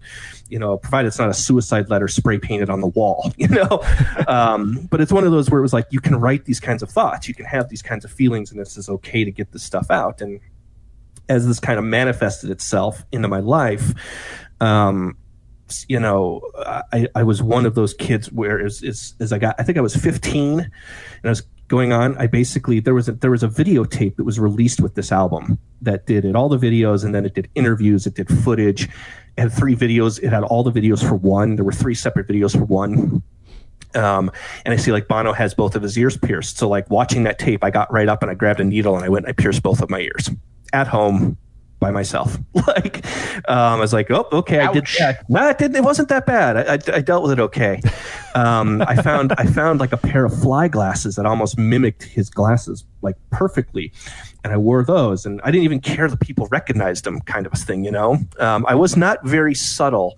you 0.50 0.60
know 0.60 0.78
provided 0.78 1.08
it's 1.08 1.20
not 1.20 1.30
a 1.30 1.34
suicide 1.34 1.90
letter 1.90 2.08
spray 2.08 2.40
painted 2.40 2.70
on 2.70 2.82
the 2.82 2.88
wall 2.88 3.32
you 3.38 3.48
know? 3.48 3.82
Um, 4.28 4.88
but 4.92 5.02
it's 5.02 5.12
one 5.12 5.24
of 5.24 5.32
those 5.32 5.50
where 5.50 5.60
it 5.60 5.62
was 5.62 5.74
like 5.74 5.88
you 5.92 6.00
can 6.00 6.20
write 6.20 6.46
these 6.46 6.60
kinds 6.60 6.84
of 6.84 6.90
thoughts. 6.90 7.28
You 7.28 7.34
can 7.34 7.46
have 7.46 7.70
these 7.70 7.82
kinds 7.82 8.06
of 8.06 8.12
feelings 8.12 8.52
and 8.52 8.60
this 8.60 8.78
is 8.78 8.90
okay 8.90 9.24
to 9.24 9.32
get 9.32 9.52
this 9.52 9.64
stuff 9.64 9.90
out. 9.90 10.22
And 10.22 10.40
as 11.30 11.48
this 11.48 11.60
kind 11.60 11.80
of 11.80 11.86
manifested 11.86 12.50
itself 12.50 13.06
into 13.12 13.28
my 13.28 13.40
life, 13.40 13.94
um, 14.60 15.18
you 15.88 16.00
know, 16.00 16.42
I, 16.92 17.08
I 17.16 17.24
was 17.24 17.44
one 17.44 17.66
of 17.66 17.76
those 17.76 17.94
kids 17.94 18.32
where 18.32 18.66
as, 18.66 18.84
as, 18.84 19.14
as 19.20 19.32
I 19.32 19.38
got, 19.38 19.56
I 19.60 19.64
think 19.64 19.78
I 19.78 19.82
was 19.82 19.96
15 19.96 20.60
and 20.60 20.72
I 21.24 21.30
was 21.30 21.42
going 21.68 21.94
on. 21.94 22.18
I 22.18 22.26
basically, 22.26 22.80
there 22.80 22.96
was 22.96 23.08
a, 23.08 23.14
there 23.14 23.30
was 23.32 23.44
a 23.44 23.48
videotape 23.48 24.16
that 24.16 24.24
was 24.24 24.40
released 24.40 24.82
with 24.82 24.96
this 24.96 25.12
album 25.12 25.60
that 25.82 26.08
did 26.08 26.26
it, 26.26 26.36
all 26.36 26.50
the 26.50 26.58
videos 26.58 27.06
and 27.06 27.14
then 27.14 27.26
it 27.26 27.36
did 27.36 27.50
interviews, 27.54 28.08
it 28.08 28.16
did 28.16 28.28
footage, 28.28 28.90
had 29.40 29.52
three 29.52 29.76
videos. 29.76 30.22
It 30.22 30.30
had 30.30 30.44
all 30.44 30.64
the 30.64 30.72
videos 30.72 31.08
for 31.08 31.16
one. 31.16 31.56
There 31.56 31.66
were 31.66 31.72
three 31.72 31.96
separate 31.96 32.28
videos 32.28 32.52
for 32.52 32.66
one. 32.66 33.24
Um, 33.96 34.32
and 34.66 34.74
I 34.74 34.78
see 34.78 34.92
like 34.92 35.08
Bono 35.08 35.34
has 35.34 35.54
both 35.54 35.76
of 35.76 35.82
his 35.82 35.98
ears 35.98 36.18
pierced. 36.18 36.58
So 36.58 36.70
like 36.70 36.90
watching 36.92 37.24
that 37.24 37.40
tape, 37.40 37.64
I 37.64 37.72
got 37.72 37.92
right 37.92 38.08
up 38.08 38.22
and 38.22 38.30
I 38.30 38.36
grabbed 38.36 38.60
a 38.60 38.64
needle 38.64 38.96
and 38.96 39.04
I 39.04 39.10
went 39.10 39.26
and 39.26 39.32
I 39.32 39.34
pierced 39.34 39.64
both 39.64 39.82
of 39.82 39.90
my 39.90 40.00
ears 40.00 40.30
at 40.74 40.88
home 40.88 41.38
by 41.80 41.92
myself. 41.92 42.38
like, 42.68 43.06
um, 43.50 43.58
I 43.58 43.80
was 43.80 43.94
like, 43.94 44.12
oh, 44.12 44.28
okay, 44.32 44.60
I 44.60 44.72
did 44.72 44.84
Ouch. 44.84 44.98
that. 45.00 45.30
No, 45.30 45.50
it 45.50 45.58
didn't. 45.58 45.78
It 45.78 45.84
wasn't 45.84 46.10
that 46.10 46.26
bad. 46.26 46.58
I, 46.58 46.74
I, 46.74 46.98
I 46.98 47.02
dealt 47.02 47.24
with 47.24 47.32
it 47.32 47.40
okay. 47.40 47.82
Um, 48.36 48.82
I 48.88 49.02
found 49.02 49.34
I 49.38 49.46
found 49.46 49.80
like 49.80 49.92
a 49.92 49.98
pair 49.98 50.26
of 50.26 50.38
fly 50.42 50.68
glasses 50.68 51.16
that 51.16 51.26
almost 51.26 51.58
mimicked 51.58 52.04
his 52.04 52.30
glasses 52.30 52.86
like 53.02 53.16
perfectly, 53.32 53.92
and 54.44 54.54
I 54.54 54.58
wore 54.58 54.84
those. 54.84 55.26
And 55.26 55.42
I 55.44 55.52
didn't 55.52 55.64
even 55.64 55.80
care 55.80 56.08
that 56.08 56.20
people 56.20 56.48
recognized 56.52 57.06
them, 57.06 57.22
kind 57.22 57.46
of 57.46 57.54
a 57.54 57.58
thing, 57.58 57.86
you 57.86 57.92
know. 57.92 58.18
Um, 58.40 58.66
I 58.68 58.76
was 58.76 58.98
not 58.98 59.26
very 59.26 59.56
subtle 59.56 60.18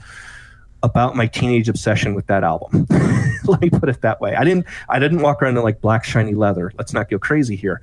about 0.84 1.16
my 1.16 1.28
teenage 1.28 1.70
obsession 1.70 2.16
with 2.16 2.28
that 2.28 2.44
album. 2.44 2.88
Let 3.46 3.62
me 3.62 3.70
put 3.70 3.90
it 3.90 4.02
that 4.02 4.22
way. 4.22 4.36
I 4.36 4.44
didn't 4.44 4.66
I 4.90 5.00
didn't 5.00 5.22
walk 5.22 5.42
around 5.42 5.58
in 5.58 5.64
like 5.64 5.82
black 5.82 6.04
shiny 6.04 6.34
leather. 6.34 6.72
Let's 6.78 6.94
not 6.94 7.10
go 7.10 7.20
crazy 7.20 7.56
here. 7.56 7.82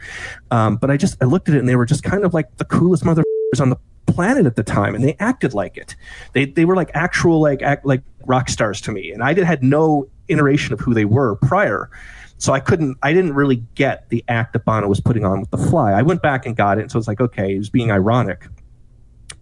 Um, 0.51 0.77
but 0.77 0.91
I 0.91 0.97
just 0.97 1.17
I 1.23 1.27
looked 1.27 1.49
at 1.49 1.55
it 1.55 1.59
and 1.59 1.69
they 1.69 1.77
were 1.77 1.87
just 1.87 2.03
kind 2.03 2.25
of 2.25 2.35
like 2.35 2.57
the 2.57 2.65
coolest 2.65 3.05
motherfuckers 3.05 3.61
on 3.61 3.71
the 3.71 3.77
planet 4.07 4.47
at 4.47 4.57
the 4.57 4.63
time 4.63 4.95
and 4.95 5.05
they 5.05 5.17
acted 5.21 5.55
like 5.55 5.77
it. 5.77 5.95
They 6.33 6.47
they 6.47 6.65
were 6.65 6.77
like 6.77 6.91
actual 6.95 7.41
like 7.41 7.63
act 7.63 7.85
like 7.85 8.03
rock 8.27 8.49
stars 8.49 8.81
to 8.83 8.93
me 8.93 9.13
and 9.13 9.23
I 9.23 9.35
did 9.35 9.45
had 9.45 9.63
no 9.63 10.09
iteration 10.29 10.73
of 10.73 10.81
who 10.81 10.95
they 10.95 11.05
were 11.05 11.37
prior. 11.37 11.91
So 12.39 12.53
I 12.53 12.61
couldn't 12.61 12.97
I 13.03 13.13
didn't 13.13 13.35
really 13.35 13.57
get 13.75 14.09
the 14.11 14.25
act 14.29 14.53
that 14.53 14.65
Bono 14.65 14.89
was 14.89 15.01
putting 15.01 15.25
on 15.25 15.41
with 15.41 15.51
the 15.51 15.59
fly. 15.59 15.93
I 15.93 16.03
went 16.03 16.23
back 16.23 16.47
and 16.47 16.57
got 16.57 16.79
it 16.79 16.83
and 16.83 16.91
so 16.91 16.99
it's 16.99 17.09
like 17.09 17.21
okay, 17.21 17.53
he 17.53 17.59
was 17.59 17.71
being 17.71 17.91
ironic. 17.91 18.47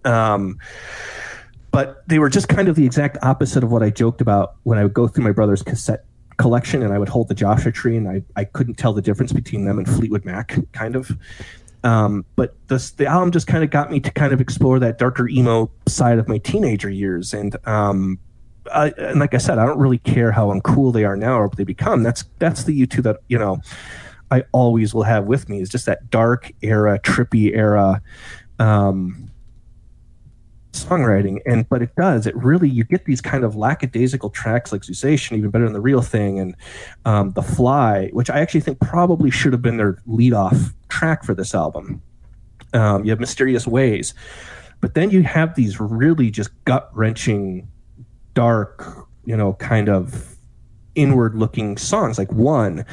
Um 0.04 0.58
but 1.76 2.08
they 2.08 2.18
were 2.18 2.30
just 2.30 2.48
kind 2.48 2.68
of 2.68 2.74
the 2.74 2.86
exact 2.86 3.18
opposite 3.20 3.62
of 3.62 3.70
what 3.70 3.82
I 3.82 3.90
joked 3.90 4.22
about 4.22 4.56
when 4.62 4.78
I 4.78 4.82
would 4.82 4.94
go 4.94 5.08
through 5.08 5.24
my 5.24 5.30
brother's 5.30 5.62
cassette 5.62 6.06
collection 6.38 6.82
and 6.82 6.90
I 6.90 6.98
would 6.98 7.10
hold 7.10 7.28
the 7.28 7.34
Joshua 7.34 7.70
Tree 7.70 7.98
and 7.98 8.08
I, 8.08 8.22
I 8.34 8.44
couldn't 8.44 8.76
tell 8.76 8.94
the 8.94 9.02
difference 9.02 9.30
between 9.30 9.66
them 9.66 9.76
and 9.76 9.86
Fleetwood 9.86 10.24
Mac, 10.24 10.56
kind 10.72 10.96
of. 10.96 11.10
Um, 11.84 12.24
but 12.34 12.56
this, 12.68 12.92
the 12.92 13.04
album 13.04 13.30
just 13.30 13.46
kind 13.46 13.62
of 13.62 13.68
got 13.68 13.90
me 13.90 14.00
to 14.00 14.10
kind 14.10 14.32
of 14.32 14.40
explore 14.40 14.78
that 14.78 14.96
darker 14.96 15.28
emo 15.28 15.70
side 15.86 16.18
of 16.18 16.28
my 16.28 16.38
teenager 16.38 16.88
years. 16.88 17.34
And, 17.34 17.54
um, 17.68 18.20
I, 18.72 18.94
and 18.96 19.20
like 19.20 19.34
I 19.34 19.36
said, 19.36 19.58
I 19.58 19.66
don't 19.66 19.78
really 19.78 19.98
care 19.98 20.32
how 20.32 20.46
uncool 20.46 20.94
they 20.94 21.04
are 21.04 21.14
now 21.14 21.34
or 21.40 21.48
what 21.48 21.58
they 21.58 21.64
become. 21.64 22.02
That's 22.02 22.24
that's 22.38 22.64
the 22.64 22.86
U2 22.86 23.02
that 23.02 23.18
you 23.28 23.38
know 23.38 23.60
I 24.30 24.44
always 24.50 24.94
will 24.94 25.02
have 25.02 25.26
with 25.26 25.50
me 25.50 25.60
is 25.60 25.68
just 25.68 25.84
that 25.84 26.10
dark 26.10 26.50
era, 26.62 26.98
trippy 26.98 27.54
era. 27.54 28.00
Um, 28.58 29.25
songwriting 30.84 31.40
and 31.46 31.68
but 31.68 31.82
it 31.82 31.94
does 31.96 32.26
it 32.26 32.36
really 32.36 32.68
you 32.68 32.84
get 32.84 33.04
these 33.04 33.20
kind 33.20 33.44
of 33.44 33.56
lackadaisical 33.56 34.30
tracks 34.30 34.72
like 34.72 34.84
Zoo 34.84 34.94
Station 34.94 35.36
even 35.36 35.50
better 35.50 35.64
than 35.64 35.72
the 35.72 35.80
real 35.80 36.02
thing 36.02 36.38
and 36.38 36.56
um, 37.04 37.32
the 37.32 37.42
fly 37.42 38.08
which 38.12 38.30
i 38.30 38.40
actually 38.40 38.60
think 38.60 38.80
probably 38.80 39.30
should 39.30 39.52
have 39.52 39.62
been 39.62 39.76
their 39.76 39.98
lead 40.06 40.32
off 40.32 40.74
track 40.88 41.24
for 41.24 41.34
this 41.34 41.54
album. 41.54 42.00
Um, 42.72 43.04
you 43.04 43.10
have 43.10 43.20
mysterious 43.20 43.66
ways 43.66 44.14
but 44.80 44.94
then 44.94 45.10
you 45.10 45.22
have 45.22 45.54
these 45.54 45.80
really 45.80 46.30
just 46.30 46.50
gut 46.64 46.90
wrenching 46.92 47.68
dark 48.34 49.06
you 49.24 49.36
know 49.36 49.54
kind 49.54 49.88
of 49.88 50.36
inward 50.94 51.34
looking 51.34 51.76
songs 51.76 52.18
like 52.18 52.32
one 52.32 52.84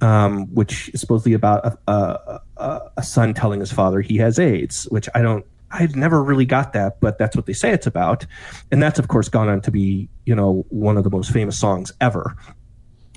um, 0.00 0.46
which 0.54 0.88
is 0.90 1.00
supposedly 1.00 1.32
about 1.32 1.64
a, 1.86 2.40
a, 2.56 2.80
a 2.96 3.02
son 3.02 3.34
telling 3.34 3.60
his 3.60 3.72
father 3.72 4.00
he 4.00 4.16
has 4.16 4.38
aids 4.38 4.84
which 4.90 5.08
i 5.14 5.20
don't 5.22 5.44
i 5.70 5.86
never 5.94 6.22
really 6.22 6.46
got 6.46 6.72
that 6.72 7.00
but 7.00 7.18
that's 7.18 7.36
what 7.36 7.46
they 7.46 7.52
say 7.52 7.70
it's 7.70 7.86
about. 7.86 8.26
And 8.70 8.82
that's 8.82 8.98
of 8.98 9.08
course 9.08 9.28
gone 9.28 9.48
on 9.48 9.60
to 9.62 9.70
be 9.70 10.08
you 10.24 10.34
know 10.34 10.64
one 10.68 10.96
of 10.96 11.04
the 11.04 11.10
most 11.10 11.32
famous 11.32 11.58
songs 11.58 11.92
ever. 12.00 12.36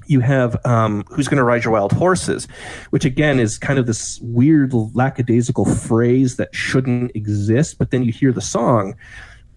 You 0.07 0.19
have 0.21 0.57
um, 0.65 1.05
"Who's 1.09 1.27
Going 1.27 1.37
to 1.37 1.43
Ride 1.43 1.63
Your 1.63 1.73
Wild 1.73 1.93
Horses," 1.93 2.47
which 2.89 3.05
again 3.05 3.39
is 3.39 3.57
kind 3.57 3.79
of 3.79 3.85
this 3.85 4.19
weird 4.21 4.73
lackadaisical 4.73 5.65
phrase 5.65 6.35
that 6.35 6.53
shouldn't 6.53 7.11
exist, 7.15 7.77
but 7.77 7.91
then 7.91 8.03
you 8.03 8.11
hear 8.11 8.33
the 8.33 8.41
song, 8.41 8.95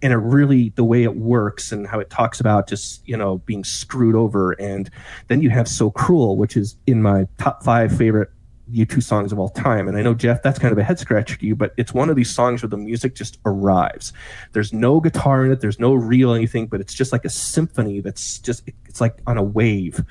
and 0.01 0.13
it 0.13 0.17
really 0.17 0.69
the 0.75 0.83
way 0.83 1.03
it 1.03 1.17
works 1.17 1.71
and 1.71 1.87
how 1.87 1.99
it 1.99 2.09
talks 2.09 2.39
about 2.39 2.69
just 2.69 3.05
you 3.07 3.17
know 3.17 3.39
being 3.39 3.63
screwed 3.63 4.15
over, 4.15 4.53
and 4.53 4.89
then 5.27 5.41
you 5.41 5.49
have 5.49 5.67
"So 5.67 5.89
Cruel," 5.91 6.37
which 6.37 6.55
is 6.55 6.77
in 6.87 7.01
my 7.01 7.27
top 7.37 7.63
five 7.63 7.95
favorite 7.97 8.29
U2 8.71 9.03
songs 9.03 9.31
of 9.31 9.39
all 9.39 9.49
time. 9.49 9.87
And 9.87 9.97
I 9.97 10.01
know, 10.01 10.13
Jeff, 10.13 10.41
that's 10.41 10.59
kind 10.59 10.71
of 10.71 10.77
a 10.77 10.83
head 10.83 10.99
scratcher 10.99 11.35
to 11.37 11.45
you, 11.45 11.55
but 11.55 11.73
it's 11.77 11.93
one 11.93 12.09
of 12.09 12.15
these 12.15 12.33
songs 12.33 12.61
where 12.63 12.69
the 12.69 12.77
music 12.77 13.15
just 13.15 13.39
arrives. 13.45 14.13
There's 14.53 14.73
no 14.73 14.99
guitar 14.99 15.45
in 15.45 15.51
it, 15.51 15.61
there's 15.61 15.79
no 15.79 15.93
real 15.93 16.33
anything, 16.33 16.67
but 16.67 16.81
it's 16.81 16.93
just 16.93 17.11
like 17.11 17.25
a 17.25 17.29
symphony 17.29 18.01
that's 18.01 18.39
just, 18.39 18.63
it's 18.87 19.01
like 19.01 19.17
on 19.27 19.37
a 19.37 19.43
wave. 19.43 20.03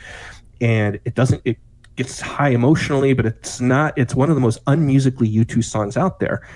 And 0.60 1.00
it 1.04 1.14
doesn't, 1.14 1.42
it 1.44 1.58
gets 1.96 2.20
high 2.20 2.50
emotionally, 2.50 3.12
but 3.12 3.26
it's 3.26 3.60
not, 3.60 3.96
it's 3.96 4.14
one 4.14 4.28
of 4.28 4.34
the 4.34 4.40
most 4.40 4.64
unmusically 4.66 5.32
U2 5.32 5.64
songs 5.64 5.96
out 5.96 6.20
there. 6.20 6.46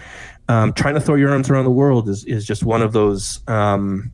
Um, 0.48 0.72
trying 0.72 0.94
to 0.94 1.00
throw 1.00 1.14
your 1.16 1.30
arms 1.30 1.50
around 1.50 1.64
the 1.64 1.70
world 1.70 2.08
is, 2.08 2.24
is 2.24 2.46
just 2.46 2.64
one 2.64 2.80
of 2.80 2.92
those, 2.92 3.40
um, 3.48 4.12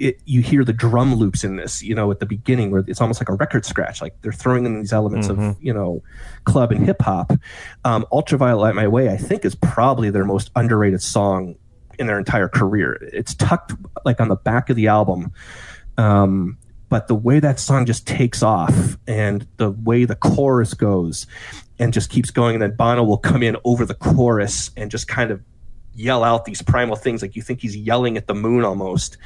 it, 0.00 0.20
you 0.24 0.40
hear 0.40 0.64
the 0.64 0.72
drum 0.72 1.14
loops 1.14 1.44
in 1.44 1.56
this, 1.56 1.82
you 1.82 1.94
know, 1.94 2.10
at 2.10 2.20
the 2.20 2.26
beginning 2.26 2.70
where 2.70 2.82
it's 2.86 3.00
almost 3.00 3.20
like 3.20 3.28
a 3.28 3.34
record 3.34 3.66
scratch. 3.66 4.00
Like 4.00 4.20
they're 4.22 4.32
throwing 4.32 4.64
in 4.64 4.80
these 4.80 4.92
elements 4.94 5.28
of, 5.28 5.56
you 5.60 5.74
know, 5.74 6.02
club 6.44 6.72
and 6.72 6.84
hip 6.84 7.02
hop. 7.02 7.32
Um, 7.84 8.06
Ultraviolet 8.10 8.60
Light 8.60 8.74
My 8.74 8.88
Way, 8.88 9.10
I 9.10 9.18
think, 9.18 9.44
is 9.44 9.54
probably 9.54 10.08
their 10.08 10.24
most 10.24 10.50
underrated 10.56 11.02
song 11.02 11.56
in 11.98 12.06
their 12.06 12.18
entire 12.18 12.48
career. 12.48 12.98
It's 13.12 13.34
tucked 13.34 13.74
like 14.06 14.20
on 14.20 14.28
the 14.28 14.36
back 14.36 14.70
of 14.70 14.76
the 14.76 14.88
album. 14.88 15.32
Um, 15.98 16.56
but 16.88 17.06
the 17.06 17.14
way 17.14 17.38
that 17.38 17.60
song 17.60 17.84
just 17.84 18.06
takes 18.06 18.42
off 18.42 18.96
and 19.06 19.46
the 19.58 19.70
way 19.70 20.06
the 20.06 20.16
chorus 20.16 20.72
goes 20.72 21.26
and 21.78 21.92
just 21.92 22.08
keeps 22.10 22.30
going, 22.30 22.54
and 22.54 22.62
then 22.62 22.74
Bono 22.74 23.04
will 23.04 23.18
come 23.18 23.42
in 23.42 23.56
over 23.64 23.84
the 23.84 23.94
chorus 23.94 24.70
and 24.76 24.90
just 24.90 25.08
kind 25.08 25.30
of 25.30 25.42
yell 25.94 26.24
out 26.24 26.44
these 26.44 26.62
primal 26.62 26.96
things 26.96 27.22
like 27.22 27.36
you 27.36 27.42
think 27.42 27.60
he's 27.60 27.76
yelling 27.76 28.16
at 28.16 28.26
the 28.26 28.34
moon 28.34 28.64
almost. 28.64 29.16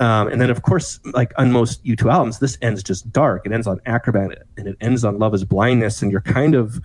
Um, 0.00 0.28
and 0.28 0.40
then 0.40 0.50
of 0.50 0.62
course 0.62 1.00
like 1.12 1.32
on 1.38 1.52
most 1.52 1.84
u2 1.84 2.12
albums 2.12 2.38
this 2.38 2.58
ends 2.62 2.82
just 2.82 3.12
dark. 3.12 3.46
It 3.46 3.52
ends 3.52 3.66
on 3.66 3.80
acrobat 3.86 4.42
and 4.56 4.66
it 4.68 4.76
ends 4.80 5.04
on 5.04 5.18
love 5.18 5.34
is 5.34 5.44
blindness. 5.44 6.02
And 6.02 6.10
you're 6.12 6.20
kind 6.20 6.54
of 6.54 6.84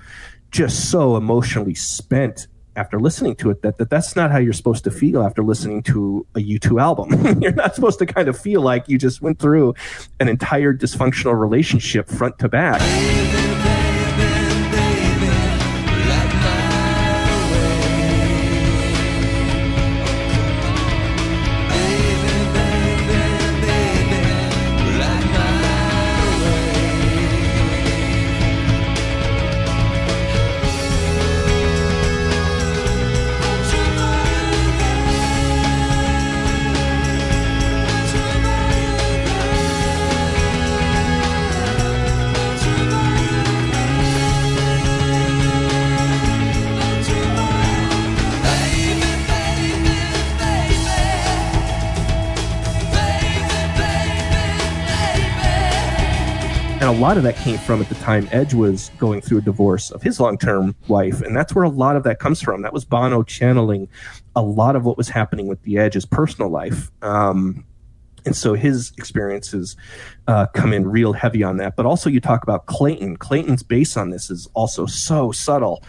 just 0.52 0.90
so 0.90 1.16
emotionally 1.16 1.76
spent 1.76 2.48
after 2.76 3.00
listening 3.00 3.36
to 3.36 3.50
it 3.50 3.62
that, 3.62 3.78
that 3.78 3.90
that's 3.90 4.16
not 4.16 4.32
how 4.32 4.38
you're 4.38 4.54
supposed 4.54 4.86
to 4.86 4.92
feel 4.92 5.22
after 5.22 5.44
listening 5.44 5.84
to 5.84 6.26
a 6.36 6.40
u2 6.40 6.82
album. 6.82 7.42
You're 7.42 7.52
not 7.52 7.76
supposed 7.76 8.00
to 8.00 8.06
kind 8.06 8.30
of 8.30 8.40
feel 8.40 8.62
like 8.62 8.88
you 8.88 8.98
just 8.98 9.22
went 9.22 9.38
through 9.40 9.74
an 10.22 10.30
entire 10.30 10.74
dysfunctional 10.74 11.38
relationship 11.38 12.08
front 12.08 12.40
to 12.40 12.48
back 12.48 12.80
lot 57.00 57.16
of 57.16 57.24
that 57.24 57.38
came 57.38 57.58
from 57.58 57.82
at 57.82 57.88
the 57.88 57.96
time 57.96 58.28
Edge 58.32 58.54
was 58.54 58.92
going 59.00 59.22
through 59.22 59.38
a 59.38 59.42
divorce 59.42 59.90
of 59.90 60.02
his 60.02 60.20
long-term 60.20 60.76
wife, 60.90 61.22
and 61.22 61.36
that's 61.36 61.56
where 61.56 61.64
a 61.64 61.70
lot 61.70 61.96
of 61.96 62.04
that 62.04 62.20
comes 62.20 62.42
from. 62.42 62.62
That 62.62 62.74
was 62.74 62.84
Bono 62.84 63.24
channeling 63.24 63.88
a 64.36 64.42
lot 64.42 64.76
of 64.76 64.84
what 64.84 64.98
was 64.98 65.08
happening 65.08 65.48
with 65.48 65.62
the 65.64 65.78
Edge's 65.78 66.06
personal 66.06 66.50
life. 66.50 66.92
Um, 67.02 67.64
and 68.26 68.36
so 68.36 68.54
his 68.54 68.92
experiences 68.98 69.78
uh, 70.28 70.48
come 70.48 70.74
in 70.74 70.88
real 70.88 71.14
heavy 71.14 71.42
on 71.42 71.56
that. 71.58 71.78
But 71.78 71.86
also, 71.86 72.10
you 72.10 72.20
talk 72.20 72.44
about 72.44 72.66
Clayton. 72.66 73.16
Clayton's 73.18 73.64
bass 73.64 73.96
on 73.96 74.10
this 74.10 74.30
is 74.30 74.50
also 74.54 74.86
so 74.86 75.32
subtle, 75.32 75.84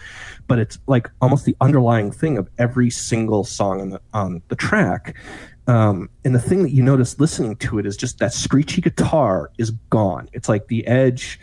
but 0.47 0.59
it's 0.59 0.79
like 0.87 1.09
almost 1.21 1.43
the 1.43 1.57
underlying 1.59 2.09
thing 2.09 2.37
of 2.37 2.49
every 2.57 2.89
single 2.89 3.43
song 3.43 3.81
on 3.81 3.89
the 3.89 4.01
on 4.13 4.41
the 4.47 4.55
track. 4.55 5.17
Um, 5.71 6.09
and 6.25 6.35
the 6.35 6.39
thing 6.39 6.63
that 6.63 6.71
you 6.71 6.83
notice 6.83 7.17
listening 7.17 7.55
to 7.57 7.79
it 7.79 7.85
is 7.85 7.95
just 7.95 8.19
that 8.19 8.33
screechy 8.33 8.81
guitar 8.81 9.51
is 9.57 9.71
gone. 9.89 10.27
It's 10.33 10.49
like 10.49 10.67
the 10.67 10.85
edge. 10.85 11.39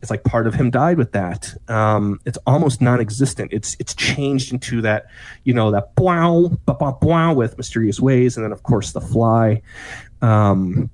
It's 0.00 0.08
like 0.08 0.22
part 0.22 0.46
of 0.46 0.54
him 0.54 0.70
died 0.70 0.98
with 0.98 1.10
that. 1.12 1.52
Um, 1.66 2.20
it's 2.24 2.38
almost 2.46 2.80
non-existent. 2.80 3.52
It's 3.52 3.76
it's 3.80 3.92
changed 3.94 4.52
into 4.52 4.82
that, 4.82 5.06
you 5.42 5.52
know, 5.52 5.72
that 5.72 5.90
wow, 5.98 6.52
ba 6.64 6.76
wow 7.02 7.34
with 7.34 7.56
mysterious 7.56 7.98
ways, 7.98 8.36
and 8.36 8.44
then 8.44 8.52
of 8.52 8.62
course 8.62 8.92
the 8.92 9.00
fly. 9.00 9.62
Um, 10.20 10.88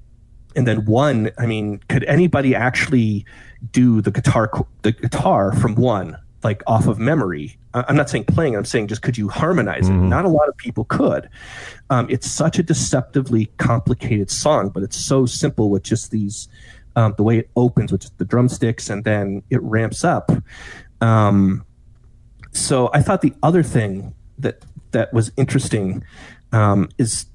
and 0.57 0.67
then 0.67 0.87
one, 0.87 1.31
I 1.37 1.45
mean, 1.45 1.81
could 1.91 2.05
anybody 2.05 2.55
actually 2.55 3.27
do 3.71 4.01
the 4.01 4.11
guitar 4.11 4.51
the 4.81 4.93
guitar 4.93 5.53
from 5.53 5.75
one 5.75 6.17
like 6.43 6.63
off 6.67 6.87
of 6.87 6.99
memory? 6.99 7.59
I'm 7.89 7.97
not 7.97 8.11
saying 8.11 8.25
playing. 8.25 8.57
I'm 8.57 8.65
saying 8.65 8.89
just 8.89 9.03
could 9.03 9.19
you 9.19 9.29
harmonize 9.29 9.89
it? 9.89 9.93
Not 9.93 10.25
a 10.25 10.29
lot 10.29 10.49
of 10.49 10.57
people 10.57 10.85
could. 10.85 11.29
Um, 11.91 12.07
it's 12.11 12.31
such 12.31 12.59
a 12.59 12.63
deceptively 12.63 13.47
complicated 13.59 14.31
song, 14.31 14.71
but 14.71 14.83
it's 14.83 14.97
so 14.97 15.27
simple 15.27 15.71
with 15.71 15.83
just 15.83 16.11
these 16.11 16.49
um, 16.97 17.15
the 17.17 17.23
way 17.23 17.39
it 17.39 17.51
opens 17.55 17.93
with 17.93 18.01
just 18.03 18.19
the 18.19 18.25
drumsticks 18.25 18.91
and 18.91 19.05
then 19.05 19.43
it 19.51 19.63
ramps 19.63 20.05
up. 20.05 20.33
Um, 21.01 21.65
so 22.53 22.91
I 22.93 23.03
thought 23.03 23.23
the 23.23 23.35
other 23.43 23.63
thing 23.63 24.15
that 24.39 24.65
that 24.91 25.13
was 25.13 25.31
interesting 25.37 26.03
um, 26.53 26.89
is 26.99 27.27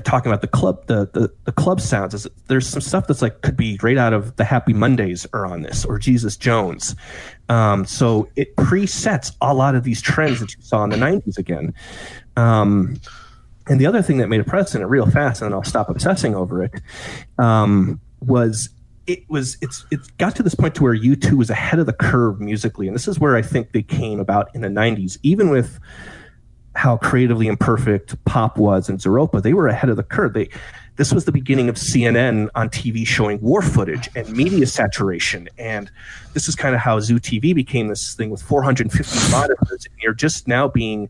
talking 0.00 0.30
about 0.30 0.40
the 0.40 0.48
club 0.48 0.86
the, 0.86 1.08
the 1.12 1.30
the 1.44 1.52
club 1.52 1.80
sounds 1.80 2.14
is 2.14 2.26
there's 2.46 2.66
some 2.66 2.80
stuff 2.80 3.06
that's 3.06 3.20
like 3.20 3.42
could 3.42 3.56
be 3.56 3.78
right 3.82 3.98
out 3.98 4.12
of 4.12 4.36
the 4.36 4.44
Happy 4.44 4.72
Mondays 4.72 5.26
or 5.32 5.46
on 5.46 5.62
this 5.62 5.84
or 5.84 5.98
Jesus 5.98 6.36
Jones. 6.36 6.96
Um, 7.48 7.84
so 7.84 8.28
it 8.36 8.56
presets 8.56 9.36
a 9.40 9.52
lot 9.52 9.74
of 9.74 9.84
these 9.84 10.00
trends 10.00 10.40
that 10.40 10.54
you 10.54 10.62
saw 10.62 10.82
in 10.84 10.90
the 10.90 10.96
90s 10.96 11.36
again. 11.36 11.74
Um, 12.36 12.98
and 13.66 13.80
the 13.80 13.86
other 13.86 14.02
thing 14.02 14.18
that 14.18 14.28
made 14.28 14.40
a 14.40 14.44
precedent 14.44 14.88
real 14.88 15.08
fast, 15.10 15.42
and 15.42 15.50
then 15.50 15.54
I'll 15.54 15.64
stop 15.64 15.88
obsessing 15.88 16.34
over 16.34 16.62
it, 16.64 16.80
um, 17.38 18.00
was 18.20 18.70
it 19.06 19.28
was 19.28 19.56
it's 19.60 19.84
it 19.90 20.00
got 20.18 20.36
to 20.36 20.42
this 20.42 20.54
point 20.54 20.74
to 20.76 20.82
where 20.82 20.96
U2 20.96 21.32
was 21.32 21.50
ahead 21.50 21.78
of 21.78 21.86
the 21.86 21.92
curve 21.92 22.40
musically, 22.40 22.86
and 22.86 22.94
this 22.94 23.06
is 23.06 23.18
where 23.20 23.36
I 23.36 23.42
think 23.42 23.72
they 23.72 23.82
came 23.82 24.20
about 24.20 24.54
in 24.54 24.62
the 24.62 24.68
'90s, 24.68 25.18
even 25.22 25.50
with 25.50 25.78
how 26.82 26.96
creatively 26.96 27.46
imperfect 27.46 28.16
pop 28.24 28.58
was 28.58 28.88
in 28.88 28.98
Zooropa. 28.98 29.40
They 29.40 29.54
were 29.54 29.68
ahead 29.68 29.88
of 29.88 29.96
the 29.96 30.02
curve. 30.02 30.32
They 30.32 30.48
this 30.96 31.12
was 31.12 31.26
the 31.26 31.32
beginning 31.32 31.68
of 31.68 31.76
CNN 31.76 32.48
on 32.56 32.70
TV 32.70 33.06
showing 33.06 33.40
war 33.40 33.62
footage 33.62 34.10
and 34.16 34.28
media 34.32 34.66
saturation, 34.66 35.48
and 35.58 35.92
this 36.34 36.48
is 36.48 36.56
kind 36.56 36.74
of 36.74 36.80
how 36.80 36.98
Zoo 36.98 37.20
TV 37.20 37.54
became 37.54 37.86
this 37.86 38.14
thing 38.14 38.30
with 38.30 38.42
450 38.42 39.30
monitors, 39.30 39.86
and 39.86 40.02
you're 40.02 40.12
just 40.12 40.48
now 40.48 40.66
being 40.66 41.08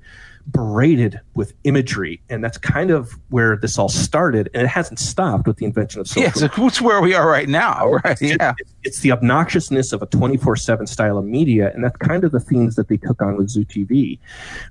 berated 0.50 1.20
with 1.34 1.52
imagery, 1.64 2.20
and 2.28 2.42
that's 2.42 2.58
kind 2.58 2.90
of 2.90 3.12
where 3.30 3.56
this 3.56 3.78
all 3.78 3.88
started, 3.88 4.50
and 4.54 4.62
it 4.62 4.68
hasn't 4.68 4.98
stopped 4.98 5.46
with 5.46 5.56
the 5.56 5.64
invention 5.64 6.00
of 6.00 6.08
social 6.08 6.22
Yeah, 6.22 6.32
so 6.32 6.48
that's 6.48 6.80
where 6.80 7.00
we 7.00 7.14
are 7.14 7.28
right 7.28 7.48
now, 7.48 7.92
right? 8.04 8.20
Yeah. 8.20 8.54
it's, 8.58 8.74
it's 8.82 9.00
the 9.00 9.10
obnoxiousness 9.10 9.92
of 9.92 10.02
a 10.02 10.06
24-7 10.06 10.88
style 10.88 11.18
of 11.18 11.24
media. 11.24 11.72
And 11.74 11.84
that's 11.84 11.96
kind 11.96 12.24
of 12.24 12.32
the 12.32 12.40
themes 12.40 12.76
that 12.76 12.88
they 12.88 12.96
took 12.96 13.22
on 13.22 13.36
with 13.36 13.48
zoo 13.48 13.64
tv 13.64 14.18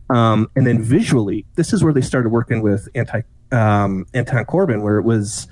um, 0.09 0.49
and 0.55 0.65
then 0.65 0.81
visually 0.81 1.45
this 1.55 1.73
is 1.73 1.83
where 1.83 1.93
they 1.93 2.01
started 2.01 2.29
working 2.29 2.61
with 2.61 2.87
anti 2.95 3.21
um, 3.51 4.05
Anton 4.13 4.45
Corbijn 4.45 4.81
where 4.81 4.97
it 4.97 5.03
was 5.03 5.47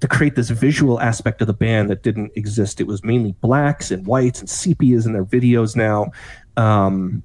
to 0.00 0.08
create 0.08 0.36
this 0.36 0.50
visual 0.50 1.00
aspect 1.00 1.40
of 1.40 1.46
the 1.46 1.54
band 1.54 1.90
that 1.90 2.02
didn't 2.02 2.32
exist. 2.34 2.80
It 2.80 2.86
was 2.86 3.04
mainly 3.04 3.32
blacks 3.40 3.90
and 3.90 4.06
whites 4.06 4.40
and 4.40 4.48
sepias 4.48 5.06
in 5.06 5.12
their 5.12 5.24
videos 5.24 5.76
now. 5.76 6.10
Um, 6.56 7.22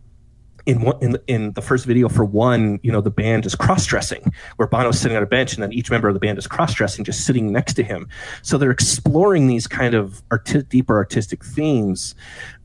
in 0.65 0.81
one, 0.81 0.97
in 1.01 1.17
in 1.27 1.53
the 1.53 1.61
first 1.61 1.85
video 1.85 2.09
for 2.09 2.23
one, 2.23 2.79
you 2.83 2.91
know, 2.91 3.01
the 3.01 3.11
band 3.11 3.45
is 3.45 3.55
cross 3.55 3.85
dressing, 3.85 4.33
where 4.57 4.67
Bono's 4.67 4.99
sitting 4.99 5.17
on 5.17 5.23
a 5.23 5.27
bench, 5.27 5.53
and 5.53 5.63
then 5.63 5.73
each 5.73 5.89
member 5.89 6.07
of 6.07 6.13
the 6.13 6.19
band 6.19 6.37
is 6.37 6.47
cross 6.47 6.73
dressing, 6.73 7.03
just 7.03 7.25
sitting 7.25 7.51
next 7.51 7.73
to 7.73 7.83
him. 7.83 8.07
So 8.41 8.57
they're 8.57 8.71
exploring 8.71 9.47
these 9.47 9.67
kind 9.67 9.93
of 9.93 10.21
arti- 10.31 10.63
deeper 10.63 10.95
artistic 10.95 11.43
themes 11.43 12.15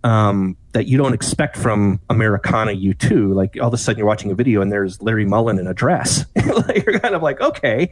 um, 0.05 0.57
that 0.73 0.87
you 0.87 0.99
don't 0.99 1.15
expect 1.15 1.57
from 1.57 2.01
Americana 2.11 2.73
U2. 2.73 3.35
Like 3.35 3.57
all 3.61 3.69
of 3.69 3.75
a 3.75 3.79
sudden 3.79 3.99
you're 3.99 4.07
watching 4.07 4.31
a 4.31 4.35
video 4.35 4.61
and 4.61 4.71
there's 4.71 5.01
Larry 5.03 5.25
Mullen 5.25 5.59
in 5.59 5.67
a 5.67 5.75
dress. 5.75 6.25
you're 6.37 6.99
kind 7.01 7.15
of 7.15 7.23
like, 7.23 7.41
okay. 7.41 7.91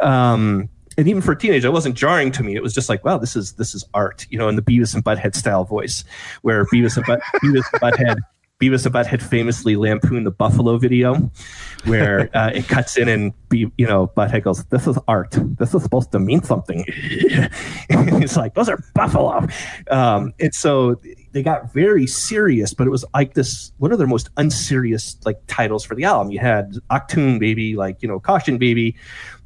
Um, 0.00 0.68
and 0.98 1.08
even 1.08 1.20
for 1.20 1.32
a 1.32 1.38
teenager, 1.38 1.68
it 1.68 1.72
wasn't 1.72 1.94
jarring 1.94 2.32
to 2.32 2.42
me. 2.42 2.54
It 2.54 2.62
was 2.62 2.72
just 2.72 2.88
like, 2.88 3.04
wow, 3.04 3.18
this 3.18 3.36
is 3.36 3.52
this 3.54 3.74
is 3.74 3.84
art, 3.92 4.26
you 4.30 4.38
know, 4.38 4.48
in 4.48 4.56
the 4.56 4.62
Beavis 4.62 4.94
and 4.94 5.04
Butthead 5.04 5.34
style 5.34 5.64
voice, 5.64 6.04
where 6.42 6.64
Beavis 6.66 6.96
and, 6.96 7.04
Butt, 7.06 7.20
Beavis 7.42 7.64
and 7.72 7.82
Butthead. 7.82 8.16
Beavis 8.60 8.86
and 8.86 8.94
Butthead 8.94 9.20
famously 9.20 9.76
lampooned 9.76 10.24
the 10.24 10.30
Buffalo 10.30 10.78
video, 10.78 11.30
where 11.84 12.30
uh, 12.34 12.50
it 12.54 12.66
cuts 12.66 12.96
in 12.96 13.06
and 13.06 13.34
be, 13.50 13.70
you 13.76 13.86
know 13.86 14.06
Butthead 14.16 14.44
goes, 14.44 14.64
"This 14.66 14.86
is 14.86 14.98
art. 15.06 15.36
This 15.58 15.74
is 15.74 15.82
supposed 15.82 16.10
to 16.12 16.18
mean 16.18 16.42
something." 16.42 16.84
it's 16.88 18.36
like 18.36 18.54
those 18.54 18.70
are 18.70 18.82
Buffalo, 18.94 19.46
um, 19.90 20.32
and 20.40 20.54
so 20.54 20.98
they 21.32 21.42
got 21.42 21.70
very 21.74 22.06
serious. 22.06 22.72
But 22.72 22.86
it 22.86 22.90
was 22.90 23.04
like 23.12 23.34
this 23.34 23.72
one 23.76 23.92
of 23.92 23.98
their 23.98 24.06
most 24.06 24.30
unserious 24.38 25.18
like 25.26 25.38
titles 25.48 25.84
for 25.84 25.94
the 25.94 26.04
album. 26.04 26.32
You 26.32 26.38
had 26.38 26.76
Achtung 26.90 27.38
Baby, 27.38 27.76
like 27.76 28.00
you 28.00 28.08
know 28.08 28.18
Caution 28.18 28.56
Baby, 28.56 28.96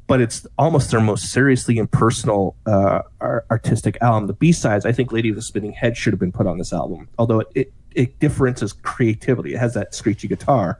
but 0.07 0.21
it's 0.21 0.47
almost 0.57 0.89
their 0.89 1.01
most 1.01 1.33
seriously 1.33 1.77
impersonal 1.77 2.55
uh, 2.65 3.01
ar- 3.19 3.45
artistic 3.51 3.97
album. 3.99 4.27
The 4.27 4.33
B 4.33 4.53
sides, 4.53 4.85
I 4.85 4.93
think, 4.93 5.11
"Lady 5.11 5.27
of 5.27 5.35
the 5.35 5.41
Spinning 5.41 5.73
Head" 5.73 5.97
should 5.97 6.13
have 6.13 6.19
been 6.19 6.31
put 6.31 6.47
on 6.47 6.57
this 6.57 6.71
album, 6.71 7.09
although 7.19 7.41
it. 7.41 7.47
it 7.55 7.73
it 7.95 8.19
differences 8.19 8.73
creativity. 8.73 9.53
It 9.53 9.59
has 9.59 9.73
that 9.73 9.93
screechy 9.93 10.27
guitar. 10.27 10.79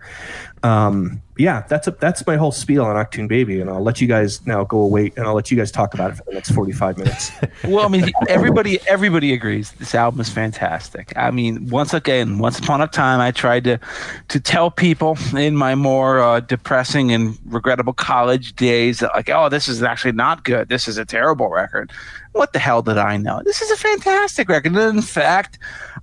Um, 0.63 1.21
yeah, 1.37 1.65
that's 1.67 1.87
a, 1.87 1.91
that's 1.91 2.25
my 2.27 2.35
whole 2.35 2.51
spiel 2.51 2.85
on 2.85 2.95
Achtung 2.95 3.27
Baby, 3.27 3.61
and 3.61 3.69
I'll 3.69 3.81
let 3.81 3.99
you 3.99 4.07
guys 4.07 4.45
now 4.45 4.63
go 4.63 4.79
away, 4.79 5.11
and 5.15 5.25
I'll 5.25 5.33
let 5.33 5.49
you 5.49 5.57
guys 5.57 5.71
talk 5.71 5.95
about 5.95 6.11
it 6.11 6.17
for 6.17 6.23
the 6.25 6.33
next 6.33 6.51
forty 6.51 6.71
five 6.71 6.99
minutes. 6.99 7.31
well, 7.63 7.83
I 7.83 7.87
mean, 7.87 8.11
everybody 8.29 8.79
everybody 8.87 9.33
agrees 9.33 9.71
this 9.73 9.95
album 9.95 10.19
is 10.19 10.29
fantastic. 10.29 11.13
I 11.15 11.31
mean, 11.31 11.67
once 11.69 11.95
again, 11.95 12.37
once 12.37 12.59
upon 12.59 12.81
a 12.81 12.87
time, 12.87 13.19
I 13.19 13.31
tried 13.31 13.63
to 13.63 13.79
to 14.27 14.39
tell 14.39 14.69
people 14.69 15.17
in 15.35 15.55
my 15.55 15.73
more 15.73 16.19
uh, 16.19 16.41
depressing 16.41 17.11
and 17.11 17.39
regrettable 17.45 17.93
college 17.93 18.55
days 18.55 18.99
that 18.99 19.11
like, 19.15 19.29
oh, 19.29 19.49
this 19.49 19.67
is 19.67 19.81
actually 19.81 20.11
not 20.11 20.43
good. 20.43 20.69
This 20.69 20.87
is 20.87 20.99
a 20.99 21.05
terrible 21.05 21.49
record. 21.49 21.91
What 22.33 22.53
the 22.53 22.59
hell 22.59 22.83
did 22.83 22.97
I 22.97 23.17
know? 23.17 23.41
This 23.43 23.61
is 23.61 23.71
a 23.71 23.77
fantastic 23.77 24.47
record. 24.47 24.73
And 24.75 24.97
in 24.97 25.01
fact, 25.01 25.57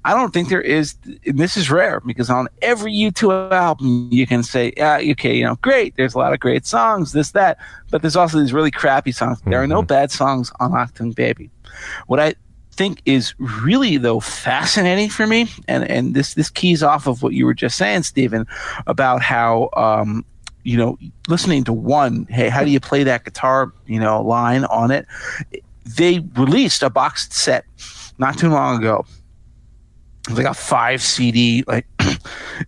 I 0.04 0.14
don't 0.14 0.32
think 0.32 0.48
there 0.48 0.60
is. 0.60 0.94
And 1.26 1.38
this 1.38 1.56
is 1.56 1.70
rare 1.70 2.00
because 2.00 2.30
on 2.30 2.48
every 2.62 2.92
U2 2.92 3.52
album, 3.52 4.08
you 4.10 4.26
can 4.26 4.42
say, 4.42 4.72
yeah, 4.76 4.98
okay, 5.12 5.36
you 5.36 5.44
know, 5.44 5.56
great. 5.56 5.96
There's 5.96 6.14
a 6.14 6.18
lot 6.18 6.32
of 6.32 6.40
great 6.40 6.66
songs, 6.66 7.12
this, 7.12 7.32
that. 7.32 7.58
But 7.90 8.02
there's 8.02 8.16
also 8.16 8.38
these 8.38 8.52
really 8.52 8.70
crappy 8.70 9.12
songs. 9.12 9.40
There 9.46 9.62
are 9.62 9.66
no 9.66 9.82
bad 9.82 10.10
songs 10.10 10.52
on 10.60 10.72
Achtung 10.72 11.14
Baby. 11.14 11.50
What 12.06 12.20
I 12.20 12.34
think 12.72 13.02
is 13.04 13.34
really 13.38 13.96
though 13.96 14.20
fascinating 14.20 15.10
for 15.10 15.26
me, 15.26 15.48
and 15.66 15.84
and 15.90 16.14
this 16.14 16.34
this 16.34 16.48
keys 16.48 16.82
off 16.82 17.06
of 17.06 17.22
what 17.22 17.34
you 17.34 17.44
were 17.44 17.54
just 17.54 17.76
saying, 17.76 18.04
Stephen, 18.04 18.46
about 18.86 19.22
how. 19.22 19.70
Um, 19.76 20.24
you 20.64 20.76
know, 20.76 20.98
listening 21.28 21.64
to 21.64 21.72
one, 21.72 22.26
hey, 22.28 22.50
how 22.50 22.62
do 22.62 22.70
you 22.70 22.80
play 22.80 23.02
that 23.02 23.24
guitar, 23.24 23.72
you 23.86 23.98
know, 23.98 24.20
line 24.20 24.66
on 24.66 24.90
it? 24.90 25.06
They 25.96 26.18
released 26.36 26.82
a 26.82 26.90
boxed 26.90 27.32
set 27.32 27.64
not 28.18 28.36
too 28.36 28.50
long 28.50 28.78
ago 28.78 29.06
was 30.28 30.38
like 30.38 30.46
a 30.46 30.54
five 30.54 31.02
CD 31.02 31.64
like 31.66 31.86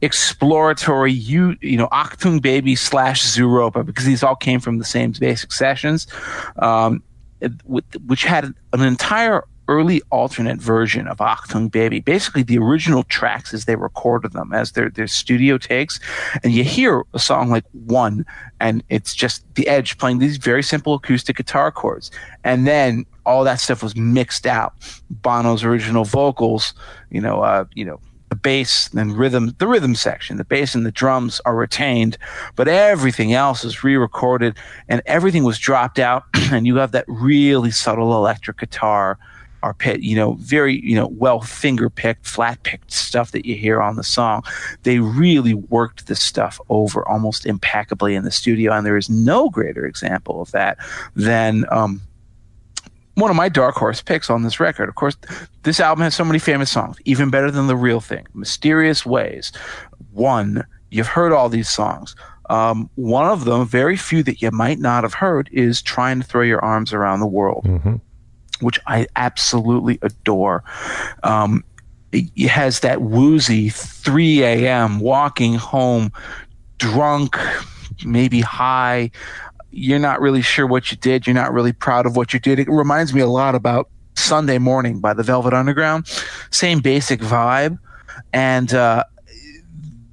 exploratory 0.02 1.12
you 1.12 1.56
you 1.60 1.76
know 1.76 1.88
Achtung 1.88 2.40
Baby 2.40 2.74
slash 2.76 3.22
Zooropa 3.22 3.84
because 3.84 4.04
these 4.04 4.22
all 4.22 4.36
came 4.36 4.60
from 4.60 4.78
the 4.78 4.84
same 4.84 5.12
basic 5.12 5.52
sessions, 5.52 6.06
um, 6.56 7.02
it- 7.40 7.52
with, 7.64 7.84
which 8.06 8.24
had 8.24 8.44
an 8.72 8.80
entire 8.82 9.44
early 9.70 10.02
alternate 10.10 10.60
version 10.60 11.06
of 11.06 11.18
Achtung 11.18 11.70
Baby, 11.70 12.00
basically 12.00 12.42
the 12.42 12.58
original 12.58 13.04
tracks 13.04 13.54
as 13.54 13.64
they 13.64 13.76
recorded 13.76 14.32
them 14.32 14.52
as 14.52 14.72
their 14.72 14.90
their 14.90 15.06
studio 15.06 15.56
takes, 15.56 16.00
and 16.42 16.52
you 16.52 16.64
hear 16.64 17.04
a 17.14 17.18
song 17.20 17.48
like 17.48 17.64
one, 17.86 18.26
and 18.58 18.82
it's 18.88 19.14
just 19.14 19.44
the 19.54 19.68
Edge 19.68 19.96
playing 19.96 20.18
these 20.18 20.36
very 20.36 20.62
simple 20.62 20.94
acoustic 20.94 21.36
guitar 21.36 21.70
chords, 21.70 22.10
and 22.42 22.66
then 22.66 23.06
all 23.24 23.44
that 23.44 23.60
stuff 23.60 23.80
was 23.82 23.94
mixed 23.94 24.44
out. 24.44 24.74
Bono's 25.08 25.62
original 25.62 26.04
vocals, 26.04 26.74
you 27.10 27.20
know, 27.20 27.42
uh, 27.42 27.64
you 27.74 27.84
know, 27.84 28.00
the 28.28 28.36
bass 28.36 28.90
and 28.94 29.16
rhythm, 29.16 29.54
the 29.58 29.68
rhythm 29.68 29.94
section, 29.94 30.36
the 30.36 30.44
bass 30.44 30.74
and 30.74 30.84
the 30.86 30.92
drums 30.92 31.40
are 31.44 31.54
retained, 31.54 32.18
but 32.56 32.66
everything 32.68 33.32
else 33.32 33.64
is 33.64 33.84
re-recorded 33.84 34.56
and 34.88 35.02
everything 35.06 35.44
was 35.44 35.58
dropped 35.58 35.98
out, 35.98 36.24
and 36.52 36.66
you 36.66 36.76
have 36.76 36.92
that 36.92 37.04
really 37.06 37.70
subtle 37.70 38.16
electric 38.16 38.58
guitar. 38.58 39.18
Or 39.62 39.74
pit, 39.74 40.00
you 40.00 40.16
know, 40.16 40.34
very, 40.40 40.80
you 40.80 40.94
know, 40.94 41.08
well 41.08 41.40
finger 41.40 41.90
picked, 41.90 42.26
flat 42.26 42.62
picked 42.62 42.92
stuff 42.92 43.32
that 43.32 43.44
you 43.44 43.56
hear 43.56 43.82
on 43.82 43.96
the 43.96 44.02
song. 44.02 44.42
They 44.84 45.00
really 45.00 45.54
worked 45.54 46.06
this 46.06 46.22
stuff 46.22 46.58
over 46.70 47.06
almost 47.06 47.44
impeccably 47.44 48.14
in 48.14 48.24
the 48.24 48.30
studio, 48.30 48.72
and 48.72 48.86
there 48.86 48.96
is 48.96 49.10
no 49.10 49.50
greater 49.50 49.84
example 49.84 50.40
of 50.40 50.50
that 50.52 50.78
than 51.14 51.66
um, 51.70 52.00
one 53.14 53.30
of 53.30 53.36
my 53.36 53.48
dark 53.48 53.74
horse 53.74 54.00
picks 54.00 54.30
on 54.30 54.42
this 54.42 54.60
record. 54.60 54.88
Of 54.88 54.94
course, 54.94 55.16
this 55.62 55.78
album 55.78 56.02
has 56.04 56.14
so 56.14 56.24
many 56.24 56.38
famous 56.38 56.70
songs, 56.70 56.96
even 57.04 57.28
better 57.30 57.50
than 57.50 57.66
the 57.66 57.76
real 57.76 58.00
thing. 58.00 58.26
Mysterious 58.32 59.04
Ways. 59.04 59.52
One, 60.12 60.64
you've 60.90 61.06
heard 61.06 61.32
all 61.32 61.48
these 61.48 61.68
songs. 61.68 62.16
Um, 62.48 62.90
one 62.96 63.26
of 63.26 63.44
them, 63.44 63.66
very 63.66 63.96
few 63.96 64.22
that 64.24 64.42
you 64.42 64.50
might 64.50 64.78
not 64.78 65.04
have 65.04 65.14
heard, 65.14 65.48
is 65.52 65.82
Trying 65.82 66.20
to 66.20 66.26
Throw 66.26 66.42
Your 66.42 66.64
Arms 66.64 66.92
Around 66.92 67.20
the 67.20 67.26
World, 67.26 67.64
which 68.60 68.78
I 68.86 69.06
absolutely 69.16 69.98
adore. 70.02 70.64
Um, 71.22 71.64
it 72.12 72.48
has 72.48 72.80
that 72.80 73.02
woozy 73.02 73.68
3 73.68 74.42
a.m. 74.42 74.98
walking 74.98 75.54
home 75.54 76.12
drunk, 76.78 77.36
maybe 78.04 78.40
high. 78.40 79.10
You're 79.70 80.00
not 80.00 80.20
really 80.20 80.42
sure 80.42 80.66
what 80.66 80.90
you 80.90 80.96
did. 80.96 81.26
You're 81.26 81.34
not 81.34 81.52
really 81.52 81.72
proud 81.72 82.06
of 82.06 82.16
what 82.16 82.34
you 82.34 82.40
did. 82.40 82.58
It 82.58 82.68
reminds 82.68 83.14
me 83.14 83.20
a 83.20 83.28
lot 83.28 83.54
about 83.54 83.88
Sunday 84.16 84.58
Morning 84.58 84.98
by 84.98 85.14
the 85.14 85.22
Velvet 85.22 85.54
Underground. 85.54 86.08
Same 86.50 86.80
basic 86.80 87.20
vibe. 87.20 87.78
And 88.32 88.74
uh, 88.74 89.04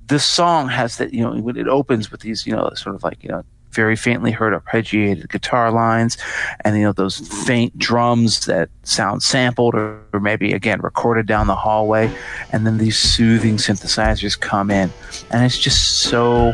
the 0.07 0.19
song 0.19 0.69
has 0.69 0.97
that, 0.97 1.13
you 1.13 1.23
know, 1.23 1.35
when 1.41 1.57
it 1.57 1.67
opens 1.67 2.11
with 2.11 2.21
these, 2.21 2.45
you 2.45 2.53
know, 2.55 2.69
sort 2.75 2.95
of 2.95 3.03
like, 3.03 3.23
you 3.23 3.29
know, 3.29 3.43
very 3.77 3.95
faintly 3.95 4.31
heard 4.31 4.53
arpeggiated 4.53 5.29
guitar 5.29 5.71
lines 5.71 6.17
and 6.61 6.75
you 6.75 6.83
know 6.83 6.91
those 6.91 7.19
faint 7.45 7.77
drums 7.77 8.45
that 8.47 8.69
sound 8.81 9.21
sampled 9.21 9.75
or, 9.75 10.01
or 10.11 10.19
maybe 10.19 10.51
again 10.51 10.81
recorded 10.81 11.27
down 11.27 11.45
the 11.45 11.55
hallway. 11.55 12.11
And 12.51 12.65
then 12.65 12.79
these 12.79 12.97
soothing 12.97 13.57
synthesizers 13.57 14.39
come 14.39 14.71
in. 14.71 14.91
And 15.29 15.45
it's 15.45 15.59
just 15.59 16.01
so 16.01 16.53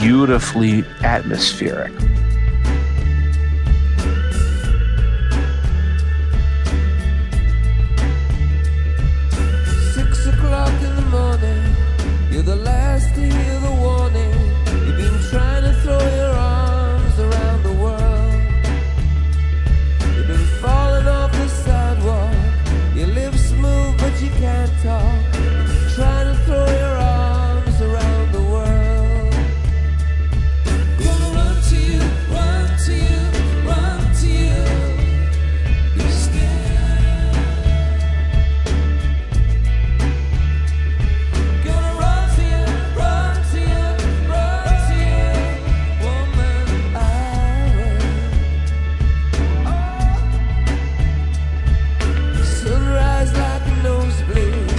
beautifully 0.00 0.84
atmospheric 1.02 1.92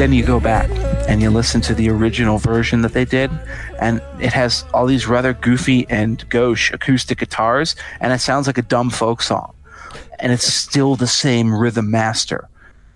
then 0.03 0.11
you 0.11 0.25
go 0.25 0.37
back 0.37 0.69
and 1.07 1.21
you 1.21 1.29
listen 1.29 1.61
to 1.61 1.73
the 1.73 1.89
original 1.89 2.37
version 2.37 2.81
that 2.81 2.91
they 2.91 3.05
did. 3.05 3.31
And 3.79 4.01
it 4.19 4.33
has 4.33 4.65
all 4.73 4.85
these 4.85 5.07
rather 5.07 5.33
goofy 5.33 5.87
and 5.89 6.29
gauche 6.29 6.73
acoustic 6.73 7.19
guitars 7.19 7.77
and 8.01 8.11
it 8.11 8.19
sounds 8.19 8.45
like 8.45 8.57
a 8.57 8.63
dumb 8.63 8.89
folk 8.89 9.21
song. 9.21 9.53
And 10.19 10.33
it's 10.33 10.45
still 10.45 10.97
the 10.97 11.07
same 11.07 11.55
rhythm 11.55 11.89
master. 11.89 12.49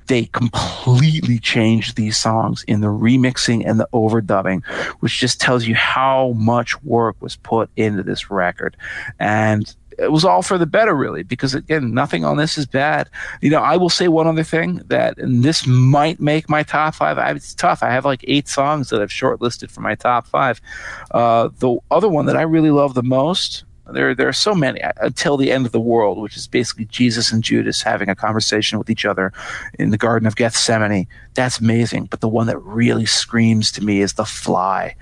They 0.07 0.25
completely 0.25 1.39
changed 1.39 1.95
these 1.95 2.17
songs 2.17 2.65
in 2.67 2.81
the 2.81 2.87
remixing 2.87 3.65
and 3.65 3.79
the 3.79 3.87
overdubbing, 3.93 4.65
which 4.99 5.17
just 5.17 5.39
tells 5.39 5.65
you 5.65 5.75
how 5.75 6.33
much 6.33 6.83
work 6.83 7.15
was 7.21 7.37
put 7.37 7.69
into 7.77 8.03
this 8.03 8.29
record. 8.29 8.75
And 9.17 9.73
it 9.97 10.11
was 10.11 10.23
all 10.23 10.41
for 10.41 10.57
the 10.57 10.65
better, 10.65 10.95
really, 10.95 11.23
because 11.23 11.53
again, 11.55 11.93
nothing 11.93 12.23
on 12.23 12.37
this 12.37 12.57
is 12.57 12.65
bad. 12.65 13.09
You 13.41 13.49
know, 13.49 13.61
I 13.61 13.77
will 13.77 13.89
say 13.89 14.07
one 14.07 14.27
other 14.27 14.43
thing 14.43 14.81
that, 14.87 15.17
and 15.17 15.43
this 15.43 15.65
might 15.65 16.19
make 16.19 16.49
my 16.49 16.63
top 16.63 16.95
five. 16.95 17.17
I, 17.17 17.31
it's 17.31 17.53
tough. 17.53 17.81
I 17.81 17.89
have 17.89 18.05
like 18.05 18.23
eight 18.27 18.47
songs 18.47 18.89
that 18.89 19.01
I've 19.01 19.09
shortlisted 19.09 19.71
for 19.71 19.81
my 19.81 19.95
top 19.95 20.27
five. 20.27 20.61
Uh, 21.11 21.49
the 21.59 21.77
other 21.89 22.09
one 22.09 22.25
that 22.27 22.37
I 22.37 22.43
really 22.43 22.71
love 22.71 22.93
the 22.93 23.03
most, 23.03 23.63
there, 23.91 24.15
there 24.15 24.27
are 24.27 24.33
so 24.33 24.53
many 24.53 24.81
uh, 24.81 24.91
until 25.01 25.37
the 25.37 25.51
end 25.51 25.65
of 25.65 25.71
the 25.71 25.79
world, 25.79 26.17
which 26.17 26.37
is 26.37 26.47
basically 26.47 26.85
Jesus 26.85 27.31
and 27.31 27.43
Judas 27.43 27.81
having 27.81 28.09
a 28.09 28.15
conversation 28.15 28.77
with 28.77 28.89
each 28.89 29.05
other 29.05 29.31
in 29.79 29.91
the 29.91 29.97
Garden 29.97 30.27
of 30.27 30.35
Gethsemane. 30.35 31.07
That's 31.33 31.59
amazing. 31.59 32.05
But 32.05 32.21
the 32.21 32.27
one 32.27 32.47
that 32.47 32.57
really 32.59 33.05
screams 33.05 33.71
to 33.73 33.83
me 33.83 34.01
is 34.01 34.13
The 34.13 34.25
Fly. 34.25 34.95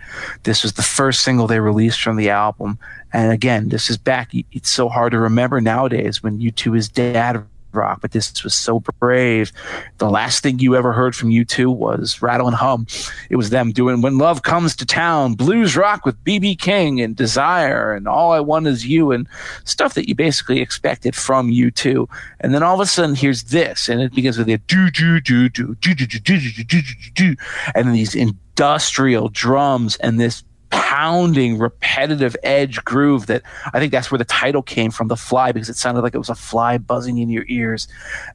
This 0.43 0.63
was 0.63 0.73
the 0.73 0.83
first 0.83 1.21
single 1.21 1.47
they 1.47 1.59
released 1.59 2.01
from 2.01 2.17
the 2.17 2.29
album. 2.29 2.77
And 3.13 3.31
again, 3.31 3.69
this 3.69 3.89
is 3.89 3.97
back. 3.97 4.31
It's 4.51 4.69
so 4.69 4.89
hard 4.89 5.11
to 5.11 5.19
remember 5.19 5.61
nowadays 5.61 6.21
when 6.21 6.39
U2 6.39 6.77
is 6.77 6.89
dad 6.89 7.45
rock, 7.75 8.01
but 8.01 8.11
this 8.11 8.43
was 8.43 8.53
so 8.53 8.81
brave. 8.99 9.51
The 9.97 10.09
last 10.09 10.43
thing 10.43 10.59
you 10.59 10.75
ever 10.75 10.93
heard 10.93 11.15
from 11.15 11.29
U2 11.29 11.75
was 11.75 12.21
Rattle 12.21 12.47
and 12.47 12.55
Hum. 12.55 12.87
It 13.29 13.35
was 13.35 13.49
them 13.49 13.71
doing 13.71 14.01
When 14.01 14.17
Love 14.17 14.43
Comes 14.43 14.75
to 14.77 14.85
Town, 14.85 15.33
blues 15.33 15.75
rock 15.75 16.05
with 16.05 16.23
BB 16.23 16.59
King 16.59 17.01
and 17.01 17.15
Desire 17.15 17.93
and 17.93 18.07
All 18.07 18.31
I 18.31 18.39
Want 18.39 18.67
Is 18.67 18.85
You 18.85 19.11
and 19.11 19.27
stuff 19.63 19.93
that 19.95 20.07
you 20.07 20.15
basically 20.15 20.61
expected 20.61 21.15
from 21.15 21.51
U2. 21.51 22.07
And 22.39 22.53
then 22.53 22.63
all 22.63 22.75
of 22.75 22.79
a 22.81 22.85
sudden 22.85 23.15
here's 23.15 23.43
this 23.43 23.89
and 23.89 24.01
it 24.01 24.13
begins 24.13 24.37
with 24.37 24.49
a 24.49 24.57
do 24.57 24.89
do 24.91 25.19
do 25.19 25.49
do 25.49 25.75
do 25.75 25.95
do 25.95 26.07
do 26.07 26.19
do 26.19 26.39
do 26.39 26.61
do 26.63 26.81
do 26.81 27.11
do 27.13 27.35
and 27.73 27.87
then 27.87 27.93
these 27.93 28.15
industrial 28.15 29.29
drums 29.29 29.95
and 29.97 30.19
this 30.19 30.43
pounding 30.75 31.57
repetitive 31.57 32.35
edge 32.43 32.83
groove 32.83 33.27
that 33.27 33.41
I 33.73 33.79
think 33.79 33.93
that's 33.93 34.11
where 34.11 34.17
the 34.17 34.25
title 34.25 34.61
came 34.61 34.91
from 34.91 35.07
the 35.07 35.15
fly 35.15 35.53
because 35.53 35.69
it 35.69 35.77
sounded 35.77 36.01
like 36.01 36.13
it 36.13 36.17
was 36.17 36.29
a 36.29 36.35
fly 36.35 36.77
buzzing 36.77 37.17
in 37.17 37.29
your 37.29 37.45
ears. 37.47 37.87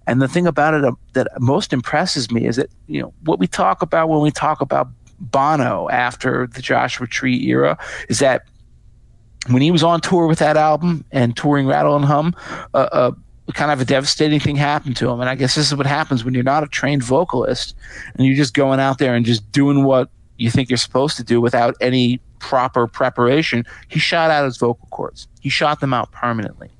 And 0.07 0.23
the 0.23 0.29
thing 0.29 0.47
about 0.47 0.73
it 0.73 0.83
uh, 0.83 0.93
that 1.13 1.29
most 1.39 1.75
impresses 1.75 2.31
me 2.31 2.47
is 2.47 2.57
that 2.57 2.71
you 2.87 3.03
know 3.03 3.13
what 3.25 3.39
we 3.39 3.47
talk 3.47 3.83
about 3.83 4.09
when 4.09 4.21
we 4.21 4.31
talk 4.31 4.63
about 4.63 4.89
Bono 5.21 5.91
after 5.91 6.47
the 6.47 6.63
Joshua 6.63 7.07
Tree 7.07 7.47
era 7.47 7.79
is 8.09 8.21
that 8.21 8.47
when 9.49 9.61
he 9.61 9.71
was 9.71 9.83
on 9.83 10.01
tour 10.01 10.27
with 10.27 10.39
that 10.39 10.57
album 10.57 11.05
and 11.13 11.37
touring 11.37 11.67
Rattle 11.67 11.95
and 11.95 12.07
Hum 12.07 12.35
uh, 12.73 12.89
uh, 12.91 13.13
kind 13.53 13.71
of 13.71 13.83
a 13.83 13.85
devastating 13.85 14.41
thing 14.41 14.57
happened 14.57 14.97
to 14.97 15.11
him. 15.11 15.21
And 15.21 15.29
I 15.29 15.35
guess 15.35 15.57
this 15.57 15.67
is 15.67 15.77
what 15.77 15.87
happens 15.87 16.25
when 16.25 16.33
you're 16.33 16.43
not 16.43 16.63
a 16.63 16.69
trained 16.69 17.05
vocalist 17.05 17.77
and 18.15 18.27
you're 18.27 18.37
just 18.37 18.55
going 18.55 18.81
out 18.81 18.99
there 18.99 19.15
and 19.15 19.27
just 19.27 19.51
doing 19.53 19.85
what 19.85 20.09
you 20.39 20.51
think 20.51 20.71
you're 20.71 20.79
supposed 20.79 21.19
to 21.19 21.25
do 21.25 21.39
without 21.41 21.75
any 21.83 22.19
proper 22.41 22.87
preparation, 22.87 23.65
he 23.89 23.99
shot 23.99 24.31
out 24.31 24.45
his 24.45 24.57
vocal 24.57 24.89
cords. 24.91 25.29
He 25.41 25.49
shot 25.49 25.81
them 25.81 25.95
out 25.95 26.11
permanently. 26.13 26.71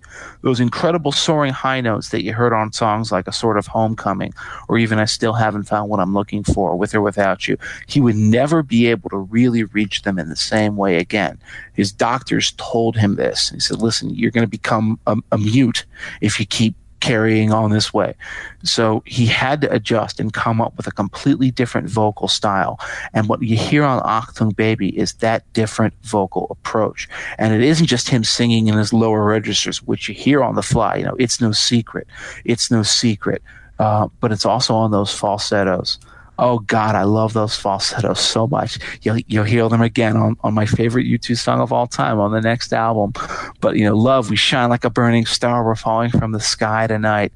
Those 0.43 0.61
incredible 0.61 1.13
soaring 1.13 1.53
high 1.53 1.81
notes 1.81 2.09
that 2.11 2.25
you 2.25 2.33
heard 2.33 2.53
on 2.53 2.73
songs 2.73 3.13
like 3.13 3.29
A 3.29 3.33
Sort 3.33 3.59
of 3.59 3.67
Homecoming, 3.67 4.33
or 4.69 4.79
even 4.79 4.99
I 4.99 5.05
Still 5.05 5.35
Haven't 5.35 5.65
Found 5.65 5.91
What 5.91 6.01
I'm 6.01 6.15
Looking 6.15 6.43
For, 6.43 6.77
With 6.77 6.95
or 6.95 7.01
Without 7.01 7.47
You, 7.47 7.57
he 7.87 8.01
would 8.01 8.17
never 8.17 8.63
be 8.63 8.87
able 8.89 9.11
to 9.11 9.17
really 9.17 9.65
reach 9.65 10.03
them 10.03 10.19
in 10.19 10.29
the 10.29 10.37
same 10.37 10.77
way 10.77 10.97
again. 10.97 11.39
His 11.75 11.93
doctors 11.93 12.53
told 12.57 12.97
him 12.97 13.17
this. 13.17 13.51
He 13.51 13.61
said, 13.61 13.81
Listen, 13.81 14.11
you're 14.11 14.31
going 14.31 14.47
to 14.47 14.51
become 14.51 14.99
a, 15.07 15.17
a 15.33 15.39
mute 15.39 15.85
if 16.21 16.41
you 16.41 16.47
keep 16.47 16.75
carrying 17.01 17.53
on 17.53 17.71
this 17.71 17.93
way. 17.93 18.15
So 18.63 19.03
he 19.07 19.27
had 19.27 19.61
to 19.63 19.73
adjust 19.73 20.21
and 20.21 20.33
come 20.33 20.61
up 20.61 20.77
with 20.77 20.87
a 20.87 20.93
completely 20.93 21.51
different 21.51 21.89
vocal 21.89 22.29
style. 22.29 22.79
And 23.13 23.29
what 23.29 23.43
you 23.43 23.57
hear 23.57 23.85
on 23.85 24.03
Achtung 24.03 24.55
Baby 24.55 24.97
is 24.97 25.15
that 25.15 25.51
different 25.53 25.95
vocal 26.03 26.47
approach. 26.51 27.09
And 27.39 27.55
it 27.55 27.63
isn't 27.63 27.87
just 27.87 28.09
him 28.09 28.25
singing 28.25 28.69
in 28.69 28.77
his 28.77 28.93
lower 28.93 29.25
registers, 29.25 29.83
which 29.83 30.09
you 30.09 30.15
hear 30.15 30.43
on 30.43 30.55
the 30.55 30.63
fly. 30.63 30.97
You 30.97 31.05
know, 31.05 31.17
it's 31.19 31.41
no 31.41 31.53
secret. 31.53 32.07
It's 32.45 32.71
no 32.71 32.83
secret. 32.83 33.43
Uh, 33.79 34.09
but 34.21 34.31
it's 34.31 34.45
also 34.45 34.75
on 34.75 34.91
those 34.91 35.13
falsettos. 35.13 35.99
Oh 36.41 36.61
God, 36.61 36.95
I 36.95 37.03
love 37.03 37.35
those 37.35 37.55
falsettos 37.55 38.19
so 38.19 38.47
much. 38.47 38.79
You'll 39.03 39.19
you'll 39.29 39.45
hear 39.45 39.69
them 39.69 39.83
again 39.83 40.17
on, 40.17 40.37
on 40.41 40.55
my 40.55 40.65
favorite 40.65 41.05
U2 41.05 41.37
song 41.37 41.61
of 41.61 41.71
all 41.71 41.87
time 41.87 42.19
on 42.19 42.33
the 42.33 42.41
next 42.41 42.73
album. 42.73 43.13
But 43.61 43.77
you 43.77 43.85
know, 43.85 43.95
love, 43.95 44.31
we 44.31 44.37
shine 44.37 44.71
like 44.71 44.85
a 44.85 44.91
burning 44.91 45.27
star, 45.27 45.63
we're 45.63 45.75
falling 45.75 46.11
from 46.11 46.33
the 46.33 46.41
sky 46.41 46.87
tonight. 46.87 47.31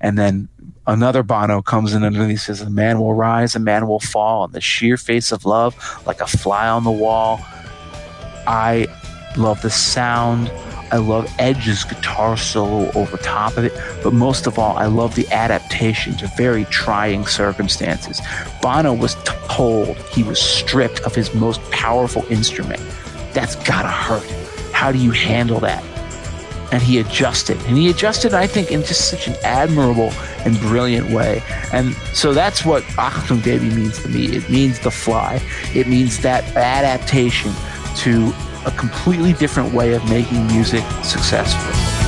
And 0.00 0.18
then 0.18 0.48
another 0.88 1.22
Bono 1.22 1.62
comes 1.62 1.94
in 1.94 2.02
underneath 2.02 2.40
says, 2.40 2.60
A 2.60 2.68
man 2.68 2.98
will 2.98 3.14
rise, 3.14 3.54
a 3.54 3.60
man 3.60 3.86
will 3.86 4.00
fall, 4.00 4.42
on 4.42 4.50
the 4.50 4.60
sheer 4.60 4.96
face 4.96 5.30
of 5.30 5.44
love, 5.44 5.76
like 6.04 6.20
a 6.20 6.26
fly 6.26 6.68
on 6.68 6.82
the 6.82 6.90
wall. 6.90 7.40
I 8.48 8.88
love 9.36 9.62
the 9.62 9.70
sound. 9.70 10.50
I 10.90 10.96
love 10.96 11.32
Edge's 11.38 11.84
guitar 11.84 12.36
solo 12.36 12.90
over 12.92 13.16
top 13.18 13.56
of 13.56 13.64
it, 13.64 13.72
but 14.02 14.12
most 14.12 14.46
of 14.46 14.58
all, 14.58 14.76
I 14.76 14.86
love 14.86 15.14
the 15.14 15.30
adaptation 15.30 16.16
to 16.18 16.26
very 16.36 16.64
trying 16.66 17.26
circumstances. 17.26 18.20
Bono 18.62 18.94
was 18.94 19.16
told 19.24 19.96
he 20.10 20.22
was 20.22 20.40
stripped 20.40 21.00
of 21.00 21.14
his 21.14 21.34
most 21.34 21.60
powerful 21.70 22.24
instrument. 22.30 22.82
That's 23.32 23.56
gotta 23.56 23.88
hurt. 23.88 24.28
How 24.72 24.90
do 24.92 24.98
you 24.98 25.10
handle 25.10 25.60
that? 25.60 25.84
And 26.70 26.82
he 26.82 26.98
adjusted, 26.98 27.56
and 27.66 27.76
he 27.76 27.88
adjusted, 27.88 28.34
I 28.34 28.46
think, 28.46 28.70
in 28.70 28.82
just 28.82 29.10
such 29.10 29.26
an 29.26 29.34
admirable 29.42 30.12
and 30.44 30.58
brilliant 30.60 31.10
way. 31.10 31.42
And 31.72 31.94
so 32.12 32.32
that's 32.32 32.64
what 32.64 32.82
Achtung 32.96 33.44
means 33.74 34.02
to 34.02 34.08
me. 34.08 34.36
It 34.36 34.48
means 34.50 34.78
the 34.78 34.90
fly. 34.90 35.40
It 35.74 35.86
means 35.86 36.20
that 36.20 36.44
adaptation 36.56 37.52
to 37.96 38.32
a 38.68 38.70
completely 38.72 39.32
different 39.32 39.72
way 39.72 39.94
of 39.94 40.08
making 40.10 40.46
music 40.46 40.84
successful. 41.02 42.07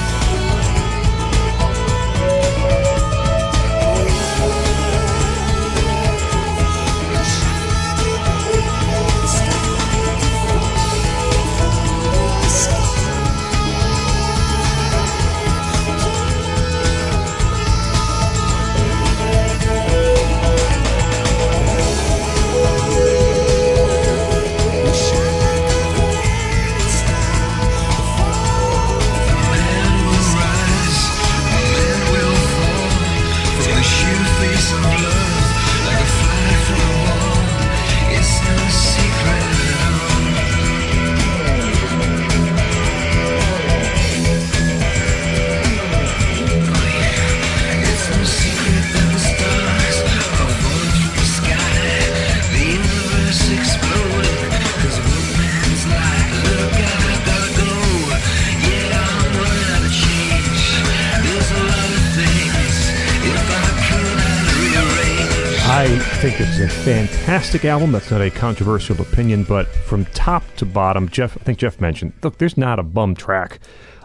Fantastic 67.50 67.68
album. 67.68 67.90
That's 67.90 68.12
not 68.12 68.20
a 68.20 68.30
controversial 68.30 69.00
opinion, 69.00 69.42
but 69.42 69.66
from 69.66 70.04
top 70.14 70.44
to 70.54 70.64
bottom, 70.64 71.08
Jeff, 71.08 71.36
I 71.36 71.40
think 71.40 71.58
Jeff 71.58 71.80
mentioned, 71.80 72.12
look, 72.22 72.38
there's 72.38 72.56
not 72.56 72.78
a 72.78 72.84
bum 72.84 73.16
track 73.16 73.58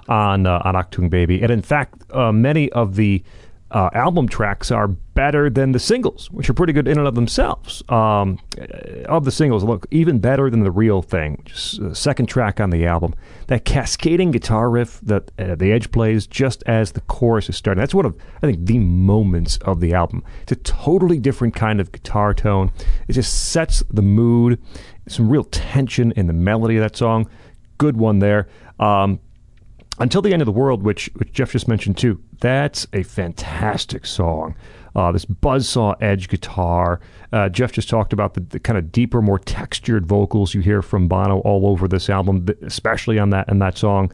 on 0.10 0.48
uh, 0.48 0.64
on 0.66 0.74
Achtung 0.74 1.12
Baby, 1.12 1.44
and 1.44 1.52
in 1.52 1.62
fact, 1.62 1.94
uh, 2.10 2.32
many 2.32 2.72
of 2.72 2.96
the 2.96 3.24
uh, 3.76 3.90
album 3.92 4.26
tracks 4.26 4.72
are 4.72 4.88
better 4.88 5.50
than 5.50 5.74
the 5.74 5.80
singles, 5.80 6.32
which 6.32 6.50
are 6.50 6.54
pretty 6.54 6.72
good 6.72 6.88
in 6.88 6.98
and 6.98 7.06
of 7.06 7.14
themselves. 7.14 7.84
Um, 7.90 8.40
of 9.04 9.26
the 9.26 9.32
singles, 9.32 9.66
look 9.66 9.86
even 9.92 10.20
better 10.20 10.50
than 10.50 10.64
the 10.64 10.72
real 10.72 11.02
thing, 11.02 11.42
which 11.44 11.52
is 11.52 11.80
the 11.82 11.94
second 11.94 12.28
track 12.28 12.62
on 12.62 12.70
the 12.70 12.86
album. 12.86 13.14
That 13.48 13.66
cascading 13.66 14.32
guitar 14.32 14.70
riff 14.70 15.02
that 15.02 15.30
uh, 15.38 15.56
the 15.56 15.74
Edge 15.74 15.92
plays 15.92 16.26
just 16.26 16.64
as 16.66 16.94
the 16.94 17.02
chorus 17.02 17.50
is 17.50 17.58
starting. 17.58 17.82
That's 17.82 17.94
one 17.94 18.06
of 18.06 18.16
I 18.38 18.48
think 18.48 18.66
the 18.66 18.80
moments 18.80 19.58
of 19.58 19.82
the 19.82 19.94
album. 19.94 20.24
It's 20.44 20.54
a 20.54 20.56
totally 20.56 21.20
different 21.20 21.54
kind 21.54 21.82
of 21.82 21.92
guitar 21.92 22.34
tone. 22.34 22.72
It 23.10 23.14
just 23.14 23.52
sets 23.52 23.84
the 23.90 24.02
mood. 24.02 24.58
Some 25.10 25.28
real 25.28 25.44
tension 25.44 26.14
in 26.14 26.28
the 26.28 26.34
melody 26.34 26.78
of 26.78 26.82
that 26.82 26.96
song. 26.96 27.30
Good 27.78 27.98
one 27.98 28.20
there. 28.20 28.48
Um, 28.80 29.20
until 30.00 30.22
the 30.22 30.32
end 30.32 30.42
of 30.42 30.46
the 30.46 30.52
world, 30.52 30.84
which, 30.84 31.10
which 31.16 31.34
Jeff 31.34 31.52
just 31.52 31.68
mentioned 31.68 31.98
too. 31.98 32.22
That's 32.40 32.88
a 32.94 33.04
fantastic 33.04 34.06
song. 34.06 34.56
uh, 34.96 35.12
this 35.12 35.26
buzzsaw 35.26 35.96
edge 36.02 36.30
guitar. 36.30 37.02
Uh, 37.34 37.50
Jeff 37.50 37.72
just 37.74 37.90
talked 37.90 38.14
about 38.14 38.34
the, 38.34 38.40
the 38.42 38.60
kind 38.60 38.78
of 38.78 38.92
deeper, 38.92 39.22
more 39.22 39.40
textured 39.40 40.06
vocals 40.06 40.54
you 40.54 40.62
hear 40.62 40.82
from 40.82 41.08
Bono 41.08 41.40
all 41.40 41.68
over 41.68 41.88
this 41.88 42.10
album, 42.10 42.48
especially 42.62 43.20
on 43.20 43.30
that 43.32 43.50
in 43.50 43.60
that 43.60 43.78
song. 43.78 44.12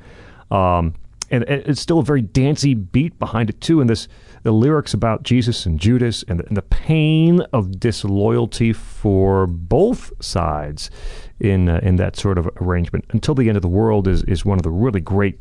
Um, 0.49 0.95
and 1.29 1.43
and 1.45 1.63
it's 1.65 1.79
still 1.79 1.99
a 1.99 2.03
very 2.03 2.21
dancey 2.21 2.73
beat 2.73 3.17
behind 3.19 3.49
it 3.49 3.61
too. 3.61 3.79
And 3.79 3.89
this 3.89 4.07
the 4.43 4.51
lyrics 4.51 4.93
about 4.93 5.21
Jesus 5.21 5.67
and 5.67 5.79
Judas 5.79 6.23
and 6.27 6.39
the, 6.39 6.47
and 6.47 6.57
the 6.57 6.63
pain 6.63 7.41
of 7.53 7.79
disloyalty 7.79 8.73
for 8.73 9.45
both 9.45 10.11
sides 10.19 10.89
in 11.39 11.69
uh, 11.69 11.79
in 11.83 11.97
that 11.97 12.15
sort 12.15 12.37
of 12.39 12.49
arrangement. 12.57 13.05
Until 13.09 13.35
the 13.35 13.47
end 13.49 13.57
of 13.57 13.61
the 13.61 13.69
world 13.69 14.07
is 14.07 14.23
is 14.23 14.43
one 14.43 14.57
of 14.57 14.63
the 14.63 14.71
really 14.71 14.99
great 14.99 15.39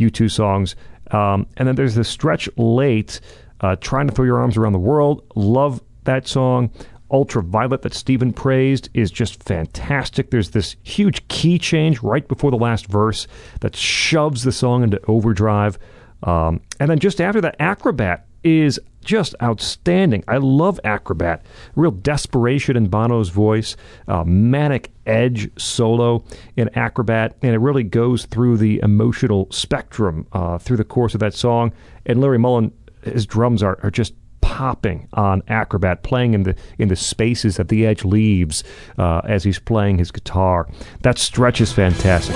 U2 0.00 0.30
songs. 0.30 0.76
Um, 1.12 1.46
and 1.56 1.66
then 1.66 1.76
there's 1.76 1.94
the 1.94 2.04
stretch 2.04 2.48
late, 2.56 3.20
uh, 3.60 3.76
trying 3.76 4.06
to 4.08 4.14
throw 4.14 4.24
your 4.24 4.38
arms 4.38 4.56
around 4.56 4.72
the 4.72 4.78
world. 4.78 5.24
Love 5.34 5.82
that 6.04 6.26
song. 6.26 6.70
Ultraviolet 7.10 7.82
that 7.82 7.94
Stephen 7.94 8.32
praised 8.32 8.90
is 8.92 9.10
just 9.10 9.42
fantastic. 9.42 10.30
There's 10.30 10.50
this 10.50 10.76
huge 10.82 11.26
key 11.28 11.58
change 11.58 12.02
right 12.02 12.26
before 12.28 12.50
the 12.50 12.58
last 12.58 12.86
verse 12.86 13.26
that 13.60 13.74
shoves 13.74 14.44
the 14.44 14.52
song 14.52 14.82
into 14.82 15.00
overdrive. 15.06 15.78
Um, 16.22 16.60
and 16.78 16.90
then 16.90 16.98
just 16.98 17.20
after 17.20 17.40
that, 17.40 17.56
Acrobat 17.58 18.27
is 18.48 18.80
just 19.04 19.34
outstanding. 19.42 20.22
I 20.28 20.36
love 20.38 20.78
Acrobat. 20.84 21.44
Real 21.76 21.90
desperation 21.90 22.76
in 22.76 22.88
Bono's 22.88 23.30
voice, 23.30 23.76
uh, 24.06 24.24
manic 24.24 24.90
edge 25.06 25.50
solo 25.58 26.24
in 26.56 26.68
Acrobat, 26.76 27.36
and 27.42 27.54
it 27.54 27.58
really 27.58 27.84
goes 27.84 28.26
through 28.26 28.58
the 28.58 28.80
emotional 28.82 29.48
spectrum 29.50 30.26
uh, 30.32 30.58
through 30.58 30.76
the 30.76 30.84
course 30.84 31.14
of 31.14 31.20
that 31.20 31.34
song. 31.34 31.72
And 32.04 32.20
Larry 32.20 32.38
Mullen, 32.38 32.72
his 33.02 33.26
drums 33.26 33.62
are, 33.62 33.78
are 33.82 33.90
just 33.90 34.14
popping 34.40 35.08
on 35.12 35.42
Acrobat, 35.48 36.02
playing 36.02 36.34
in 36.34 36.42
the 36.42 36.54
in 36.78 36.88
the 36.88 36.96
spaces 36.96 37.56
that 37.56 37.68
the 37.68 37.86
edge 37.86 38.04
leaves 38.04 38.64
uh, 38.98 39.20
as 39.24 39.44
he's 39.44 39.58
playing 39.58 39.98
his 39.98 40.10
guitar. 40.10 40.68
That 41.02 41.18
stretch 41.18 41.60
is 41.60 41.72
fantastic. 41.72 42.34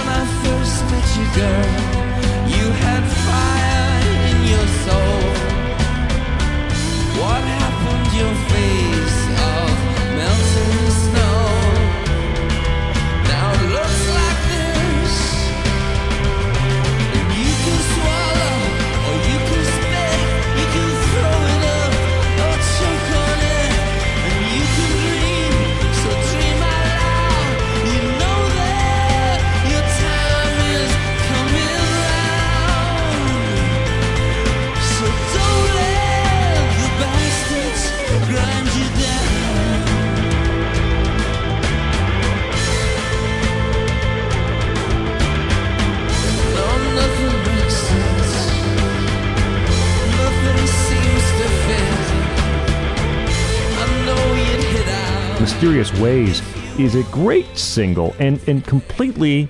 Mysterious 55.43 55.93
Ways 55.99 56.41
is 56.79 56.95
a 56.95 57.03
great 57.11 57.59
single 57.59 58.15
and, 58.21 58.41
and 58.47 58.65
completely 58.65 59.49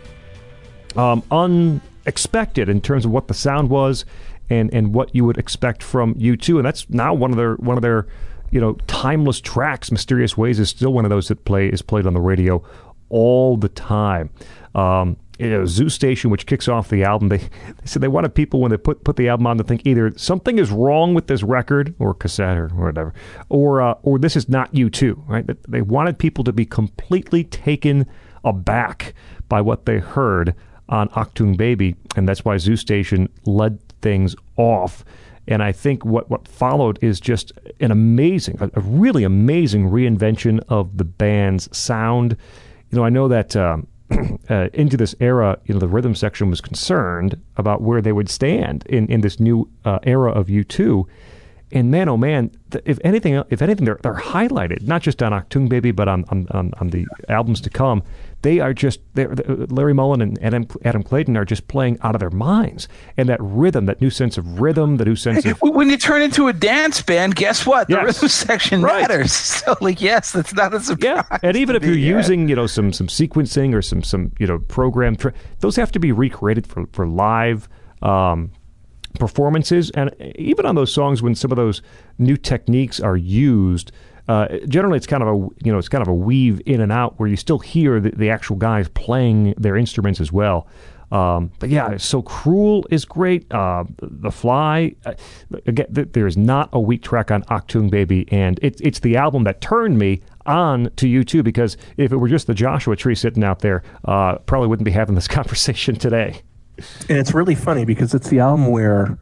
um, 0.97 1.23
unexpected 1.31 2.71
in 2.71 2.81
terms 2.81 3.05
of 3.05 3.11
what 3.11 3.29
the 3.29 3.35
sound 3.35 3.69
was 3.69 4.07
and, 4.49 4.73
and 4.73 4.95
what 4.95 5.15
you 5.15 5.27
would 5.27 5.37
expect 5.37 5.83
from 5.83 6.15
U2. 6.15 6.57
And 6.57 6.65
that's 6.65 6.89
now 6.89 7.12
one 7.12 7.31
of 7.31 7.37
their 7.37 7.57
one 7.57 7.77
of 7.77 7.83
their 7.83 8.07
you 8.51 8.59
know 8.59 8.73
timeless 8.87 9.39
tracks. 9.39 9.93
Mysterious 9.93 10.35
Ways 10.35 10.59
is 10.59 10.71
still 10.71 10.95
one 10.95 11.05
of 11.05 11.11
those 11.11 11.29
that 11.29 11.45
play 11.45 11.69
is 11.69 11.83
played 11.83 12.07
on 12.07 12.15
the 12.15 12.23
radio 12.23 12.65
all 13.11 13.59
the 13.59 13.69
time. 13.69 14.31
Um, 14.75 15.19
you 15.43 15.51
know, 15.51 15.67
Zoo 15.67 15.89
Station, 15.89 16.31
which 16.31 16.47
kicks 16.47 16.69
off 16.69 16.89
the 16.89 17.03
album, 17.03 17.29
they, 17.29 17.39
they 17.39 17.49
said 17.85 18.01
they 18.01 18.09
wanted 18.09 18.33
people 18.33 18.61
when 18.61 18.71
they 18.71 18.77
put 18.77 19.03
put 19.03 19.17
the 19.17 19.29
album 19.29 19.49
on 19.49 19.59
to 19.59 19.65
think 19.65 19.85
either 19.85 20.17
something 20.17 20.59
is 20.59 20.71
wrong 20.71 21.15
with 21.15 21.27
this 21.27 21.43
record 21.43 21.95
or 21.99 22.15
cassette 22.15 22.57
or 22.57 22.69
whatever, 22.69 23.12
or 23.49 23.83
uh, 23.83 23.95
or 24.03 24.21
this 24.21 24.37
is 24.37 24.49
not 24.49 24.73
U2, 24.73 25.29
right? 25.29 25.45
They 25.69 25.83
wanted 25.83 26.19
people 26.19 26.45
to 26.45 26.53
be 26.53 26.65
completely 26.65 27.43
taken 27.43 28.07
aback 28.45 29.15
by 29.49 29.61
what 29.61 29.85
they 29.85 29.99
heard 29.99 30.55
on 30.89 31.09
Achtung 31.11 31.57
Baby, 31.57 31.97
and 32.15 32.29
that's 32.29 32.45
why 32.45 32.57
Zoo 32.57 32.77
Station 32.77 33.29
led 33.45 33.81
things 34.01 34.37
off. 34.57 35.05
And 35.49 35.61
I 35.61 35.73
think 35.73 36.05
what, 36.05 36.31
what 36.31 36.47
followed 36.47 37.01
is 37.03 37.19
just 37.19 37.51
an 37.81 37.91
amazing, 37.91 38.59
a, 38.61 38.71
a 38.75 38.81
really 38.81 39.25
amazing 39.25 39.91
reinvention 39.91 40.61
of 40.69 40.99
the 40.99 41.05
band's 41.05 41.77
sound. 41.77 42.37
You 42.91 42.99
know, 42.99 43.05
I 43.05 43.09
know 43.09 43.27
that 43.27 43.57
um, 43.57 43.89
uh, 44.49 44.68
into 44.73 44.97
this 44.97 45.15
era, 45.20 45.58
you 45.65 45.74
know, 45.74 45.81
the 45.81 45.89
rhythm 45.89 46.15
section 46.15 46.50
was 46.50 46.60
concerned 46.60 47.41
about 47.57 47.82
where 47.82 48.00
they 48.00 48.12
would 48.12 48.28
stand 48.28 48.84
in, 48.86 49.07
in 49.07 49.20
this 49.20 49.41
new 49.41 49.68
uh, 49.84 49.99
era 50.02 50.31
of 50.31 50.47
U2. 50.47 51.07
And 51.73 51.91
man, 51.91 52.09
oh 52.09 52.17
man, 52.18 52.51
th- 52.70 52.84
if 52.86 52.99
anything, 53.02 53.42
if 53.51 53.62
anything, 53.62 53.84
they're, 53.86 53.99
they're 54.02 54.15
highlighted 54.15 54.83
not 54.83 55.01
just 55.02 55.23
on 55.23 55.33
Achtung 55.33 55.68
Baby, 55.68 55.91
but 55.91 56.07
on, 56.09 56.25
on, 56.28 56.47
on, 56.51 56.73
on 56.81 56.89
the 56.91 57.07
albums 57.28 57.60
to 57.62 57.70
come. 57.70 58.02
They 58.42 58.59
are 58.59 58.75
just 58.75 59.01
Larry 59.15 59.94
Mullen 59.94 60.20
and 60.20 60.42
Adam, 60.42 60.67
Adam 60.84 61.02
Clayton 61.05 61.36
are 61.36 61.44
just 61.44 61.68
playing 61.68 61.99
out 62.02 62.15
of 62.17 62.20
their 62.20 62.31
minds, 62.31 62.89
and 63.17 63.28
that 63.28 63.39
rhythm, 63.41 63.86
that 63.86 64.01
new 64.01 64.10
sense 64.10 64.36
of 64.36 64.60
rhythm, 64.60 64.97
the 64.97 65.05
new 65.05 65.15
sense 65.15 65.47
of 65.47 65.59
when 65.62 65.89
you 65.89 65.97
turn 65.97 66.23
into 66.23 66.49
a 66.49 66.52
dance 66.52 67.01
band, 67.02 67.36
guess 67.36 67.65
what? 67.67 67.86
The 67.86 67.94
Yes. 67.94 68.05
rhythm 68.05 68.28
section 68.28 68.83
Right. 68.83 69.02
matters. 69.02 69.33
So, 69.62 69.76
like, 69.81 70.01
yes, 70.02 70.33
that's 70.33 70.52
not 70.55 70.75
a 70.75 70.81
surprise. 70.81 71.25
Yeah, 71.31 71.39
and 71.42 71.57
even 71.57 71.76
if 71.76 71.84
you're 71.84 71.94
yeah. 71.94 72.17
using, 72.17 72.49
you 72.49 72.57
know, 72.57 72.67
some 72.67 72.92
some 72.92 73.07
sequencing 73.07 73.75
or 73.75 73.81
some 73.83 74.02
some 74.02 74.33
you 74.41 74.47
know 74.49 74.59
program, 74.59 75.15
tra- 75.15 75.33
those 75.60 75.76
have 75.76 75.92
to 75.92 76.01
be 76.01 76.10
recreated 76.10 76.67
for 76.67 76.86
for 76.92 77.07
live 77.07 77.68
um, 78.02 78.51
performances. 79.18 79.91
And 79.91 80.15
even 80.36 80.66
on 80.66 80.74
those 80.74 80.92
songs, 80.92 81.23
when 81.23 81.34
some 81.34 81.50
of 81.50 81.57
those 81.57 81.82
new 82.18 82.36
techniques 82.36 83.00
are 83.00 83.16
used, 83.16 83.92
uh, 84.28 84.49
generally 84.68 84.97
it's 84.97 85.07
kind 85.07 85.23
of 85.23 85.28
a 85.28 85.49
you 85.65 85.73
know 85.73 85.78
it's 85.78 85.89
kind 85.89 86.02
of 86.02 86.08
a 86.08 86.15
weave 86.15 86.60
in 86.65 86.81
and 86.81 86.92
out 86.92 87.18
where 87.18 87.28
you 87.28 87.36
still 87.36 87.58
hear 87.58 88.00
the, 88.00 88.10
the 88.10 88.31
actual 88.31 88.57
guys 88.57 88.89
playing 88.89 89.55
their 89.57 89.76
instruments 89.76 90.20
as 90.20 90.32
well. 90.32 90.68
Um, 91.12 91.50
but 91.58 91.68
yeah, 91.68 91.99
so 91.99 92.23
cruel 92.23 92.86
is 92.91 93.05
great. 93.05 93.52
Uh, 93.52 93.84
the 94.00 94.31
Fly, 94.31 94.94
uh, 95.05 95.12
again, 95.66 95.92
th- 95.92 96.08
there 96.12 96.26
is 96.26 96.39
not 96.39 96.70
a 96.73 96.81
weak 96.81 97.02
track 97.02 97.31
on 97.31 97.42
Achtung 97.44 97.91
Baby, 97.91 98.26
and 98.32 98.58
it's 98.62 98.81
it's 98.81 99.00
the 99.00 99.16
album 99.16 99.44
that 99.44 99.60
turned 99.60 99.99
me 99.99 100.23
on 100.47 100.84
to 100.97 101.07
U2. 101.07 101.44
Because 101.44 101.76
if 101.99 102.12
it 102.12 102.16
were 102.16 102.28
just 102.28 102.47
the 102.47 102.55
Joshua 102.55 102.97
Tree 102.97 103.15
sitting 103.15 103.44
out 103.44 103.58
there, 103.58 103.82
uh, 104.07 104.39
probably 104.39 104.68
wouldn't 104.68 104.86
be 104.86 104.92
having 104.92 105.15
this 105.15 105.28
conversation 105.39 105.97
today. 105.97 106.41
And 107.09 107.19
it's 107.19 107.35
really 107.35 107.55
funny 107.55 107.85
because 107.85 108.15
it's 108.15 108.28
the 108.28 108.41
album 108.41 108.69
where 108.69 109.19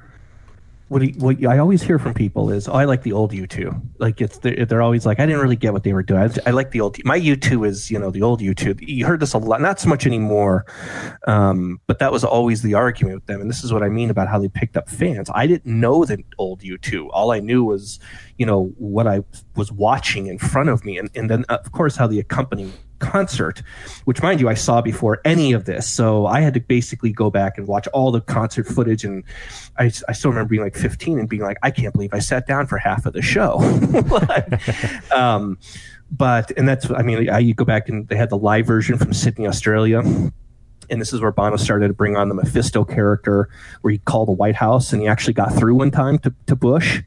what, 0.90 1.02
he, 1.02 1.12
what 1.18 1.44
I 1.46 1.58
always 1.58 1.84
hear 1.84 2.00
from 2.00 2.14
people 2.14 2.50
is, 2.50 2.66
"Oh, 2.66 2.72
I 2.72 2.84
like 2.84 3.04
the 3.04 3.12
old 3.12 3.30
U2." 3.30 3.80
Like 4.00 4.20
it's 4.20 4.38
they're, 4.38 4.66
they're 4.66 4.82
always 4.82 5.06
like, 5.06 5.20
"I 5.20 5.26
didn't 5.26 5.40
really 5.40 5.54
get 5.54 5.72
what 5.72 5.84
they 5.84 5.92
were 5.92 6.02
doing." 6.02 6.20
I, 6.20 6.48
I 6.48 6.50
like 6.50 6.72
the 6.72 6.80
old. 6.80 6.96
My 7.04 7.18
U2 7.18 7.64
is 7.64 7.92
you 7.92 7.98
know 8.00 8.10
the 8.10 8.22
old 8.22 8.40
U2. 8.40 8.80
You 8.80 9.06
heard 9.06 9.20
this 9.20 9.32
a 9.32 9.38
lot, 9.38 9.60
not 9.60 9.78
so 9.78 9.88
much 9.88 10.04
anymore, 10.04 10.66
um, 11.28 11.80
but 11.86 12.00
that 12.00 12.10
was 12.10 12.24
always 12.24 12.62
the 12.62 12.74
argument 12.74 13.18
with 13.18 13.26
them. 13.26 13.40
And 13.40 13.48
this 13.48 13.62
is 13.62 13.72
what 13.72 13.84
I 13.84 13.88
mean 13.88 14.10
about 14.10 14.26
how 14.26 14.40
they 14.40 14.48
picked 14.48 14.76
up 14.76 14.88
fans. 14.88 15.30
I 15.32 15.46
didn't 15.46 15.72
know 15.72 16.04
the 16.04 16.24
old 16.38 16.62
U2. 16.62 17.08
All 17.12 17.30
I 17.30 17.38
knew 17.38 17.62
was 17.62 18.00
you 18.36 18.44
know 18.44 18.74
what 18.76 19.06
I 19.06 19.22
was 19.54 19.70
watching 19.70 20.26
in 20.26 20.38
front 20.38 20.70
of 20.70 20.84
me, 20.84 20.98
and 20.98 21.08
and 21.14 21.30
then 21.30 21.44
of 21.44 21.70
course 21.70 21.94
how 21.94 22.08
the 22.08 22.18
accompanying 22.18 22.72
concert, 23.00 23.62
which 24.04 24.22
mind 24.22 24.40
you, 24.40 24.48
I 24.48 24.54
saw 24.54 24.80
before 24.80 25.20
any 25.24 25.52
of 25.52 25.64
this. 25.64 25.88
So 25.88 26.26
I 26.26 26.40
had 26.40 26.54
to 26.54 26.60
basically 26.60 27.12
go 27.12 27.30
back 27.30 27.58
and 27.58 27.66
watch 27.66 27.88
all 27.88 28.12
the 28.12 28.20
concert 28.20 28.66
footage. 28.66 29.04
And 29.04 29.24
I, 29.78 29.86
I 30.08 30.12
still 30.12 30.30
remember 30.30 30.50
being 30.50 30.62
like 30.62 30.76
15 30.76 31.18
and 31.18 31.28
being 31.28 31.42
like, 31.42 31.56
I 31.62 31.70
can't 31.70 31.92
believe 31.92 32.14
I 32.14 32.20
sat 32.20 32.46
down 32.46 32.66
for 32.66 32.78
half 32.78 33.06
of 33.06 33.12
the 33.12 33.22
show. 33.22 33.58
Um, 35.12 35.58
but, 36.10 36.50
and 36.56 36.68
that's, 36.68 36.90
I 36.90 37.02
mean, 37.02 37.28
I, 37.28 37.38
you 37.38 37.54
go 37.54 37.64
back 37.64 37.88
and 37.88 38.08
they 38.08 38.16
had 38.16 38.30
the 38.30 38.38
live 38.38 38.66
version 38.66 38.98
from 38.98 39.12
Sydney, 39.12 39.46
Australia. 39.46 39.98
And 39.98 41.00
this 41.00 41.12
is 41.12 41.20
where 41.20 41.30
Bono 41.30 41.56
started 41.56 41.88
to 41.88 41.94
bring 41.94 42.16
on 42.16 42.28
the 42.28 42.34
Mephisto 42.34 42.84
character, 42.84 43.48
where 43.80 43.92
he 43.92 43.98
called 43.98 44.28
the 44.28 44.32
White 44.32 44.56
House, 44.56 44.92
and 44.92 45.00
he 45.00 45.08
actually 45.08 45.34
got 45.34 45.54
through 45.54 45.74
one 45.76 45.90
time 45.90 46.18
to, 46.20 46.34
to 46.46 46.56
Bush. 46.56 47.02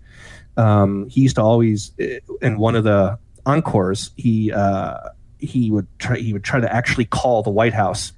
Um, 0.56 1.10
he 1.10 1.22
used 1.22 1.36
to 1.36 1.42
always, 1.42 1.92
eh, 2.00 2.20
in 2.42 2.58
one 2.58 2.76
of 2.76 2.84
the 2.84 3.20
encores, 3.46 4.12
he 4.16 4.52
uh, 4.52 5.10
he 5.44 5.72
would 5.72 5.88
try 6.00 6.18
he 6.18 6.34
would 6.34 6.44
try 6.44 6.60
to 6.60 6.74
actually 6.74 7.06
call 7.06 7.44
the 7.44 7.50
White 7.52 7.74
House 7.74 8.14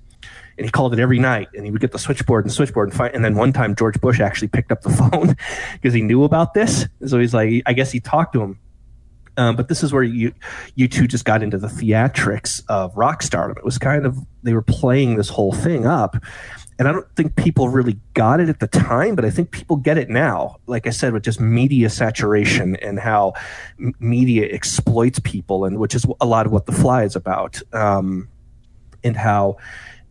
and 0.57 0.65
he 0.65 0.71
called 0.71 0.93
it 0.93 0.99
every 0.99 1.19
night. 1.19 1.49
And 1.53 1.65
he 1.65 1.71
would 1.71 1.81
get 1.81 1.91
the 1.91 1.99
switchboard 1.99 2.45
and 2.45 2.53
switchboard 2.53 2.89
and 2.89 2.97
find. 2.97 3.13
And 3.13 3.25
then 3.25 3.35
one 3.35 3.53
time 3.53 3.75
George 3.75 3.99
Bush 3.99 4.19
actually 4.19 4.47
picked 4.47 4.71
up 4.71 4.81
the 4.81 4.89
phone 5.11 5.35
because 5.73 5.93
he 5.93 6.01
knew 6.01 6.23
about 6.23 6.53
this. 6.53 6.87
So 7.05 7.19
he's 7.19 7.33
like, 7.33 7.63
I 7.65 7.73
guess 7.73 7.91
he 7.91 7.99
talked 7.99 8.33
to 8.33 8.41
him. 8.41 8.59
Um, 9.37 9.57
but 9.57 9.67
this 9.67 9.83
is 9.83 9.91
where 9.91 10.03
you 10.03 10.33
U2 10.77 11.09
just 11.09 11.25
got 11.25 11.43
into 11.43 11.57
the 11.57 11.67
theatrics 11.67 12.63
of 12.69 12.95
rock 12.95 13.21
stardom. 13.21 13.57
It 13.57 13.65
was 13.65 13.77
kind 13.77 14.05
of 14.05 14.17
they 14.43 14.53
were 14.53 14.61
playing 14.61 15.17
this 15.17 15.27
whole 15.27 15.51
thing 15.51 15.85
up, 15.85 16.15
and 16.77 16.87
I 16.87 16.91
don't 16.91 17.09
think 17.15 17.35
people 17.35 17.69
really 17.69 17.97
got 18.13 18.39
it 18.39 18.49
at 18.49 18.59
the 18.59 18.67
time, 18.67 19.15
but 19.15 19.23
I 19.23 19.29
think 19.29 19.51
people 19.51 19.77
get 19.77 19.97
it 19.97 20.09
now. 20.09 20.57
Like 20.67 20.87
I 20.87 20.89
said, 20.89 21.13
with 21.13 21.23
just 21.23 21.39
media 21.39 21.89
saturation 21.89 22.75
and 22.77 22.99
how 22.99 23.33
m- 23.79 23.93
media 23.99 24.47
exploits 24.51 25.19
people, 25.19 25.65
and 25.65 25.79
which 25.79 25.95
is 25.95 26.05
a 26.19 26.25
lot 26.25 26.45
of 26.45 26.51
what 26.51 26.65
The 26.65 26.73
Fly 26.73 27.03
is 27.03 27.15
about, 27.15 27.61
um, 27.73 28.27
and 29.03 29.15
how 29.15 29.57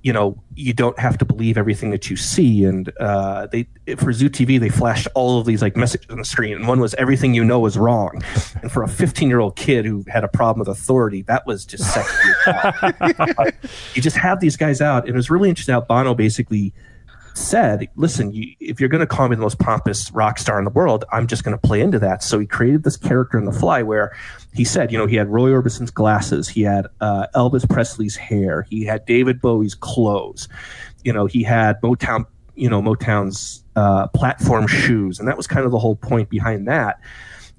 you 0.05 0.12
know 0.12 0.39
you 0.55 0.74
don't 0.74 0.99
have 0.99 1.16
to 1.18 1.24
believe 1.24 1.57
everything 1.57 1.91
that 1.91 2.10
you 2.10 2.16
see. 2.16 2.65
And 2.65 2.92
uh, 3.00 3.47
they 3.47 3.66
for 3.97 4.12
Zoo 4.12 4.28
TV 4.28 4.60
they 4.60 4.68
flashed 4.68 5.08
all 5.15 5.41
of 5.41 5.47
these 5.47 5.62
like 5.62 5.76
messages 5.76 6.08
on 6.10 6.18
the 6.18 6.26
screen, 6.26 6.55
and 6.57 6.68
one 6.68 6.78
was 6.78 6.94
everything 6.94 7.33
you 7.33 7.42
know 7.42 7.65
is 7.65 7.78
wrong. 7.78 8.23
And 8.62 8.70
for 8.70 8.83
a 8.83 8.89
15 8.89 9.28
year 9.28 9.41
old 9.41 9.57
kid 9.57 9.86
who 9.86 10.05
had 10.07 10.23
a 10.23 10.28
problem 10.28 10.60
with 10.60 10.68
authority, 10.68 11.23
that 11.23 11.47
was 11.47 11.65
just 11.65 11.92
sexy. 11.92 12.28
you 13.94 14.02
just 14.02 14.16
have 14.16 14.41
these 14.41 14.57
guys 14.58 14.83
out, 14.83 15.05
and 15.05 15.15
it 15.15 15.16
was 15.16 15.31
really 15.31 15.49
interesting 15.49 15.73
how 15.73 15.81
Bono 15.81 16.15
basically 16.15 16.74
said, 17.35 17.89
"Listen, 17.97 18.33
you, 18.33 18.55
if 18.61 18.81
you're 18.81 18.89
going 18.89 19.01
to 19.01 19.07
call 19.07 19.29
me 19.29 19.37
the 19.37 19.43
most 19.43 19.59
pompous 19.59 20.11
rock 20.13 20.39
star 20.39 20.59
in 20.59 20.65
the 20.65 20.71
world, 20.71 21.05
I'm 21.13 21.27
just 21.27 21.45
going 21.45 21.57
to 21.57 21.61
play 21.61 21.81
into 21.81 21.99
that." 21.99 22.23
So 22.23 22.39
he 22.39 22.47
created 22.47 22.85
this 22.85 22.97
character 22.97 23.39
in 23.39 23.45
The 23.45 23.53
Fly 23.53 23.83
where 23.83 24.17
he 24.55 24.65
said, 24.65 24.91
you 24.93 24.99
know, 24.99 25.07
he 25.07 25.17
had 25.17 25.29
Roy 25.29 25.51
Orbison's 25.51 25.91
glasses, 25.91 26.49
he 26.49 26.63
had 26.63 26.87
uh, 27.01 27.27
Elvis 27.35 27.69
Presley's 27.69 28.17
hair, 28.17 28.63
he 28.71 28.85
had 28.85 29.05
David 29.05 29.41
Bowie's 29.41 29.75
clothes, 29.75 30.49
you 31.05 31.13
know, 31.13 31.27
he 31.27 31.43
had 31.43 31.81
Motown, 31.83 32.25
you 32.55 32.71
know, 32.71 32.81
Motown's 32.81 33.65
uh, 33.77 34.07
platform 34.09 34.67
shoes, 34.67 35.19
and 35.19 35.29
that 35.29 35.37
was 35.37 35.47
kind 35.47 35.67
of 35.67 35.73
the 35.73 35.79
whole 35.79 35.97
point 35.97 36.31
behind 36.31 36.69
that 36.69 36.99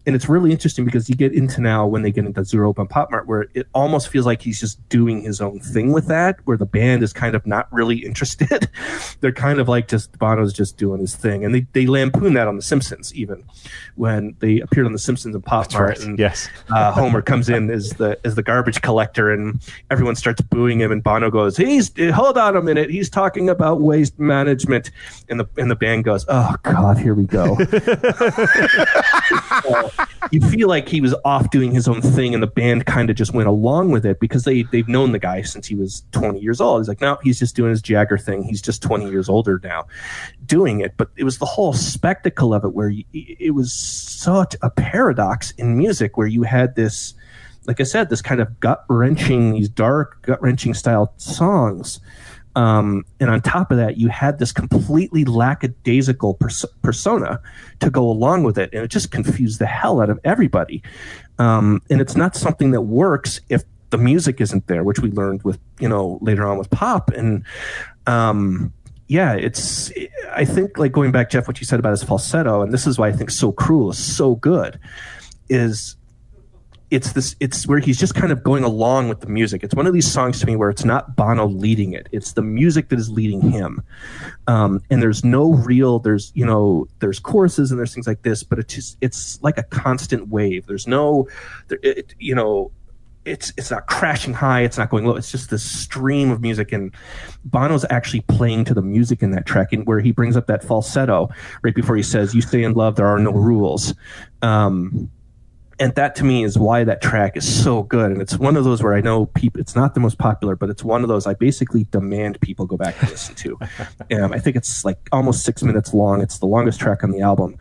and 0.06 0.16
it's 0.16 0.30
really 0.30 0.52
interesting 0.52 0.86
because 0.86 1.10
you 1.10 1.16
get 1.16 1.34
into 1.34 1.62
now 1.62 1.86
when 1.88 2.02
they 2.02 2.12
get 2.12 2.26
into 2.26 2.44
Zero 2.44 2.70
Open 2.70 2.88
Pop 2.88 3.12
Mart 3.12 3.28
where 3.28 3.48
it 3.54 3.68
almost 3.74 4.10
feels 4.10 4.26
like 4.26 4.42
he's 4.42 4.60
just 4.60 4.88
doing 4.90 5.22
his 5.22 5.42
own 5.42 5.60
thing 5.60 5.92
with 5.92 6.08
that, 6.08 6.38
where 6.46 6.58
the 6.58 6.66
band 6.66 7.04
is 7.04 7.12
kind 7.14 7.36
of 7.36 7.46
not 7.46 7.72
really 7.72 7.98
interested. 7.98 8.70
They're 9.22 9.32
kind 9.32 9.60
of 9.60 9.68
like 9.68 9.88
just 9.88 10.18
Bono's 10.20 10.54
just 10.54 10.78
doing 10.78 11.00
his 11.00 11.16
thing, 11.16 11.44
and 11.46 11.54
they 11.56 11.68
they 11.74 11.88
lampoon 11.88 12.34
that 12.36 12.48
on 12.48 12.56
The 12.56 12.62
Simpsons 12.62 13.14
even 13.16 13.44
when 13.96 14.36
they 14.40 14.60
appeared 14.60 14.86
on 14.86 14.94
The 14.94 15.00
Simpsons 15.00 15.36
and 15.36 15.44
Pop 15.44 15.72
Mart, 15.74 16.00
and 16.04 16.20
Yes. 16.20 16.50
uh, 16.70 16.92
Homer 16.92 17.22
comes 17.22 17.50
in 17.50 17.70
as 17.70 17.92
the 17.92 18.20
as 18.24 18.36
the 18.36 18.44
garbage 18.44 18.82
collector, 18.82 19.32
and 19.32 19.60
everyone 19.90 20.16
starts 20.16 20.42
booing 20.42 20.80
him. 20.82 20.92
And 20.92 21.04
Bono 21.04 21.30
goes, 21.32 21.58
"He's 21.58 21.92
hold 22.14 22.38
on 22.38 22.56
a 22.56 22.62
minute, 22.62 22.90
he's 22.90 23.10
talking 23.10 23.50
about 23.50 23.82
waste 23.82 24.20
management." 24.20 24.92
And 25.30 25.40
the 25.40 25.46
and 25.58 25.72
the 25.72 25.76
band 25.76 26.04
goes, 26.04 26.26
"Oh 26.28 26.56
God, 26.64 26.98
here 26.98 27.14
we 27.16 27.26
go." 27.26 27.56
You 30.32 30.42
feel 30.42 30.68
like 30.68 30.90
he 30.90 31.02
was 31.02 31.14
off 31.24 31.52
doing 31.52 31.72
his 31.72 31.88
own 31.88 32.02
thing, 32.02 32.34
and 32.34 32.42
the 32.42 32.48
band 32.48 32.88
kind 32.88 33.12
of 33.12 33.16
just 33.16 33.34
went 33.34 33.48
along 33.48 33.92
with 33.92 34.08
it 34.08 34.20
because 34.20 34.44
they 34.44 34.64
they've 34.64 34.88
known 34.88 35.12
the 35.12 35.20
guy 35.20 35.44
since 35.44 35.68
he 35.68 35.76
was 35.76 36.04
20 36.14 36.40
years 36.40 36.60
old. 36.60 36.82
He's 36.82 36.88
like, 36.88 37.00
no, 37.00 37.20
he's 37.22 37.38
just 37.38 37.56
doing 37.56 37.70
his 37.70 37.82
Jagger 37.82 38.18
thing. 38.18 38.42
He's 38.42 38.62
just 38.62 38.82
20 38.82 39.08
years 39.10 39.30
older 39.30 39.62
now, 39.64 39.86
doing 40.46 40.82
it. 40.82 40.96
But 40.98 41.10
it 41.16 41.26
was 41.26 41.38
the 41.38 41.46
whole 41.46 41.74
spectacle 41.74 42.56
of 42.56 42.64
it 42.64 42.74
where 42.74 42.90
you, 42.90 43.04
it 43.14 43.54
was 43.54 43.72
such 43.72 44.56
a 44.64 44.72
paradox 44.72 45.52
in 45.52 45.78
music 45.78 46.18
where 46.18 46.28
you 46.28 46.42
had 46.42 46.76
this, 46.76 47.14
like 47.68 47.80
I 47.80 47.84
said, 47.84 48.10
this 48.10 48.24
kind 48.24 48.42
of 48.42 48.60
gut 48.60 48.84
wrenching, 48.90 49.54
these 49.54 49.70
dark 49.70 50.24
gut 50.24 50.42
wrenching 50.42 50.74
style 50.74 51.14
songs. 51.18 52.00
Um, 52.56 53.06
and 53.20 53.30
on 53.30 53.42
top 53.42 53.72
of 53.72 53.78
that, 53.78 53.98
you 53.98 54.08
had 54.08 54.40
this 54.40 54.52
completely 54.52 55.26
lackadaisical 55.26 56.36
pers- 56.36 56.66
persona 56.82 57.42
to 57.82 57.90
go 57.90 58.10
along 58.10 58.44
with 58.44 58.58
it, 58.58 58.70
and 58.74 58.84
it 58.84 58.88
just 58.88 59.12
confused 59.12 59.60
the 59.60 59.66
hell 59.66 60.02
out 60.02 60.10
of 60.10 60.20
everybody. 60.24 60.82
Um, 61.38 61.82
and 61.90 62.00
it's 62.00 62.16
not 62.16 62.36
something 62.36 62.72
that 62.72 62.82
works 62.82 63.42
if 63.50 63.64
the 63.90 63.98
music 63.98 64.42
isn't 64.42 64.68
there, 64.68 64.84
which 64.84 65.00
we 65.00 65.12
learned 65.12 65.44
with 65.44 65.60
you 65.80 65.90
know 65.90 66.18
later 66.22 66.46
on 66.46 66.58
with 66.58 66.70
pop. 66.70 67.12
And 67.12 67.44
um, 68.08 68.74
yeah, 69.08 69.34
it's 69.34 69.92
I 70.32 70.46
think 70.46 70.78
like 70.78 70.92
going 70.92 71.12
back, 71.12 71.30
Jeff, 71.30 71.48
what 71.48 71.60
you 71.60 71.66
said 71.66 71.80
about 71.80 71.92
his 71.92 72.04
falsetto, 72.04 72.62
and 72.62 72.74
this 72.74 72.88
is 72.88 72.98
why 72.98 73.10
I 73.10 73.12
think 73.12 73.30
"So 73.32 73.52
Cruel" 73.52 73.92
is 73.92 73.98
so 73.98 74.36
good, 74.36 74.80
is 75.50 75.96
it's 76.92 77.14
this 77.14 77.36
it's 77.40 77.68
where 77.68 77.80
he's 77.80 78.00
just 78.00 78.16
kind 78.16 78.32
of 78.32 78.44
going 78.44 78.64
along 78.64 79.10
with 79.10 79.22
the 79.22 79.28
music. 79.28 79.64
It's 79.64 79.74
one 79.74 79.88
of 79.88 79.94
these 79.94 80.10
songs 80.10 80.40
to 80.40 80.46
me 80.46 80.56
where 80.56 80.70
it's 80.70 80.86
not 80.86 81.16
bono 81.16 81.48
leading 81.48 81.94
it. 81.94 82.08
It's 82.12 82.34
the 82.34 82.42
music 82.42 82.90
that 82.90 83.00
is 83.00 83.10
leading 83.10 83.42
him. 83.42 83.82
Um, 84.48 84.82
and 84.90 85.02
there's 85.02 85.24
no 85.24 85.54
real 85.54 86.00
there's 86.00 86.32
you 86.36 86.46
know 86.46 86.88
there's 87.00 87.20
choruses 87.20 87.72
and 87.72 87.80
there's 87.80 87.94
things 87.94 88.08
like 88.08 88.22
this 88.22 88.44
but 88.44 88.60
it's 88.60 88.74
just 88.74 88.98
it's 89.02 89.42
like 89.42 89.58
a 89.58 89.64
constant 89.64 90.28
wave. 90.28 90.68
There's 90.68 90.88
no 90.88 91.28
there, 91.68 91.80
it, 91.82 92.14
you 92.20 92.36
know 92.36 92.72
it's 93.26 93.52
it's 93.58 93.72
not 93.72 93.88
crashing 93.88 94.34
high. 94.34 94.62
It's 94.62 94.78
not 94.78 94.90
going 94.90 95.06
low. 95.06 95.16
It's 95.16 95.32
just 95.32 95.50
this 95.50 95.64
stream 95.64 96.30
of 96.30 96.42
music. 96.42 96.72
And 96.72 96.94
bono's 97.44 97.86
actually 97.90 98.22
playing 98.22 98.66
to 98.66 98.74
the 98.74 98.82
music 98.82 99.22
in 99.24 99.32
that 99.32 99.46
track 99.46 99.74
and 99.74 99.86
where 99.86 100.00
he 100.00 100.12
brings 100.12 100.38
up 100.38 100.48
that 100.48 100.64
falsetto 100.64 101.30
right 101.64 101.76
before 101.76 101.96
he 101.96 102.04
says 102.04 102.36
you 102.36 102.42
stay 102.42 102.64
in 102.64 102.74
love 102.74 102.96
there 102.96 103.08
are 103.08 103.20
no 103.20 103.32
rules. 103.32 103.94
Um, 104.42 105.10
and 105.80 105.94
that 105.96 106.16
to 106.16 106.24
me 106.24 106.44
is 106.44 106.58
why 106.58 106.84
that 106.84 107.02
track 107.02 107.36
is 107.36 107.64
so 107.64 107.84
good. 107.84 108.12
And 108.12 108.22
it's 108.22 108.38
one 108.38 108.56
of 108.56 108.64
those 108.64 108.82
where 108.82 108.94
i 108.94 109.02
know 109.02 109.26
people 109.28 109.60
it's 109.60 109.76
not 109.76 109.94
the 109.94 110.00
most 110.00 110.18
popular 110.18 110.56
but 110.56 110.70
it's 110.70 110.84
one 110.84 111.04
of 111.04 111.10
those 111.10 111.28
i 111.28 111.34
basically 111.34 111.86
demand 111.92 112.40
people 112.42 112.66
go 112.66 112.78
back 112.78 113.00
and 113.02 113.10
listen 113.10 113.36
to. 113.36 113.60
Um, 114.12 114.34
i 114.34 114.40
think 114.40 114.56
it's 114.56 114.86
like 114.86 114.98
almost 115.12 115.44
six 115.44 115.64
minutes 115.64 115.94
long. 115.94 116.22
It's 116.22 116.40
the 116.40 116.46
longest 116.46 116.80
track 116.80 117.04
on 117.04 117.12
the 117.12 117.22
album. 117.22 117.58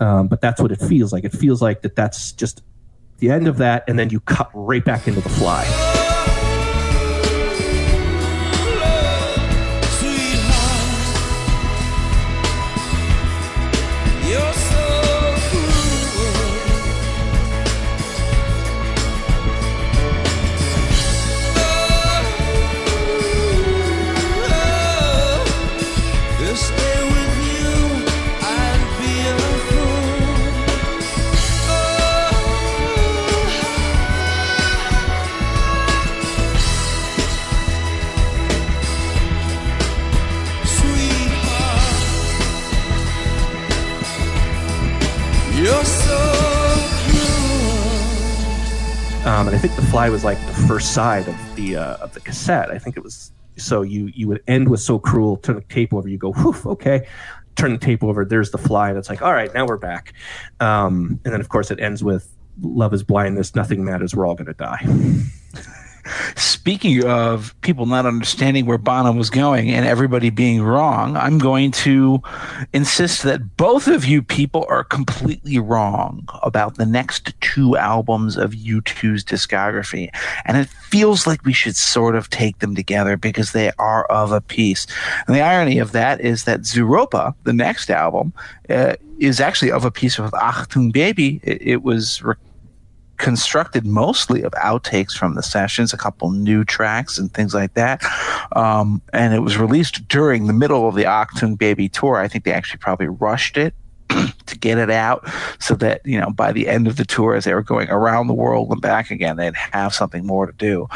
Um, 0.00 0.28
but 0.28 0.40
that's 0.40 0.60
what 0.60 0.72
it 0.72 0.80
feels 0.80 1.12
like. 1.12 1.24
It 1.24 1.32
feels 1.32 1.62
like 1.62 1.82
that 1.82 1.94
that's 1.94 2.32
just 2.32 2.62
the 3.18 3.30
end 3.30 3.46
of 3.48 3.58
that 3.58 3.84
and 3.88 3.98
then 3.98 4.10
you 4.10 4.20
cut 4.20 4.50
right 4.54 4.84
back 4.84 5.06
into 5.06 5.20
the 5.20 5.28
fly 5.28 5.93
um, 49.34 49.48
and 49.48 49.56
I 49.56 49.58
think 49.58 49.74
the 49.74 49.82
fly 49.82 50.08
was 50.10 50.22
like 50.22 50.38
the 50.46 50.54
first 50.68 50.94
side 50.94 51.26
of 51.26 51.56
the 51.56 51.76
uh, 51.76 51.96
of 51.96 52.14
the 52.14 52.20
cassette. 52.20 52.70
I 52.70 52.78
think 52.78 52.96
it 52.96 53.02
was 53.02 53.32
so 53.56 53.82
you 53.82 54.06
you 54.14 54.28
would 54.28 54.40
end 54.46 54.68
with 54.68 54.80
so 54.80 54.96
cruel, 54.96 55.38
turn 55.38 55.56
the 55.56 55.62
tape 55.62 55.92
over, 55.92 56.08
you 56.08 56.18
go, 56.18 56.32
whew, 56.32 56.54
okay, 56.66 57.08
turn 57.56 57.72
the 57.72 57.78
tape 57.78 58.04
over, 58.04 58.24
there's 58.24 58.52
the 58.52 58.58
fly, 58.58 58.90
and 58.90 58.96
it's 58.96 59.08
like, 59.08 59.22
all 59.22 59.32
right, 59.32 59.52
now 59.52 59.66
we're 59.66 59.76
back. 59.76 60.14
Um, 60.60 61.18
and 61.24 61.34
then 61.34 61.40
of 61.40 61.48
course 61.48 61.72
it 61.72 61.80
ends 61.80 62.04
with 62.04 62.32
love 62.62 62.94
is 62.94 63.02
blindness, 63.02 63.56
nothing 63.56 63.84
matters, 63.84 64.14
we're 64.14 64.24
all 64.24 64.36
gonna 64.36 64.54
die. 64.54 64.86
Speaking 66.36 67.04
of 67.04 67.54
people 67.62 67.86
not 67.86 68.06
understanding 68.06 68.66
where 68.66 68.78
Bono 68.78 69.12
was 69.12 69.30
going 69.30 69.70
and 69.70 69.86
everybody 69.86 70.30
being 70.30 70.62
wrong, 70.62 71.16
I'm 71.16 71.38
going 71.38 71.70
to 71.72 72.22
insist 72.72 73.22
that 73.22 73.56
both 73.56 73.86
of 73.88 74.04
you 74.04 74.22
people 74.22 74.66
are 74.68 74.84
completely 74.84 75.58
wrong 75.58 76.28
about 76.42 76.76
the 76.76 76.86
next 76.86 77.38
two 77.40 77.76
albums 77.76 78.36
of 78.36 78.52
U2's 78.52 79.24
discography. 79.24 80.10
And 80.44 80.56
it 80.56 80.68
feels 80.68 81.26
like 81.26 81.44
we 81.44 81.52
should 81.52 81.76
sort 81.76 82.14
of 82.14 82.30
take 82.30 82.58
them 82.58 82.74
together 82.74 83.16
because 83.16 83.52
they 83.52 83.72
are 83.78 84.04
of 84.06 84.32
a 84.32 84.40
piece. 84.40 84.86
And 85.26 85.34
the 85.34 85.40
irony 85.40 85.78
of 85.78 85.92
that 85.92 86.20
is 86.20 86.44
that 86.44 86.60
Zooropa, 86.60 87.34
the 87.44 87.52
next 87.52 87.90
album, 87.90 88.32
uh, 88.68 88.94
is 89.18 89.40
actually 89.40 89.70
of 89.70 89.84
a 89.84 89.90
piece 89.90 90.18
with 90.18 90.32
Achtung 90.32 90.92
Baby. 90.92 91.40
It, 91.42 91.62
it 91.62 91.82
was 91.82 92.22
re- 92.22 92.34
constructed 93.16 93.86
mostly 93.86 94.42
of 94.42 94.52
outtakes 94.52 95.12
from 95.12 95.34
the 95.34 95.42
sessions, 95.42 95.92
a 95.92 95.96
couple 95.96 96.30
new 96.30 96.64
tracks 96.64 97.18
and 97.18 97.32
things 97.32 97.54
like 97.54 97.74
that. 97.74 98.02
Um, 98.56 99.02
and 99.12 99.34
it 99.34 99.40
was 99.40 99.56
released 99.56 100.06
during 100.08 100.46
the 100.46 100.52
middle 100.52 100.88
of 100.88 100.94
the 100.94 101.04
Achtung 101.04 101.58
Baby 101.58 101.88
tour. 101.88 102.16
I 102.16 102.28
think 102.28 102.44
they 102.44 102.52
actually 102.52 102.78
probably 102.78 103.08
rushed 103.08 103.56
it 103.56 103.74
to 104.46 104.58
get 104.58 104.78
it 104.78 104.90
out 104.90 105.28
so 105.58 105.74
that, 105.76 106.00
you 106.04 106.18
know, 106.20 106.30
by 106.30 106.52
the 106.52 106.68
end 106.68 106.86
of 106.86 106.96
the 106.96 107.04
tour, 107.04 107.34
as 107.34 107.44
they 107.44 107.54
were 107.54 107.62
going 107.62 107.88
around 107.90 108.26
the 108.26 108.34
world 108.34 108.70
and 108.70 108.80
back 108.80 109.10
again, 109.10 109.36
they'd 109.36 109.54
have 109.54 109.94
something 109.94 110.26
more 110.26 110.46
to 110.46 110.52
do. 110.52 110.88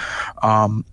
Um, 0.42 0.84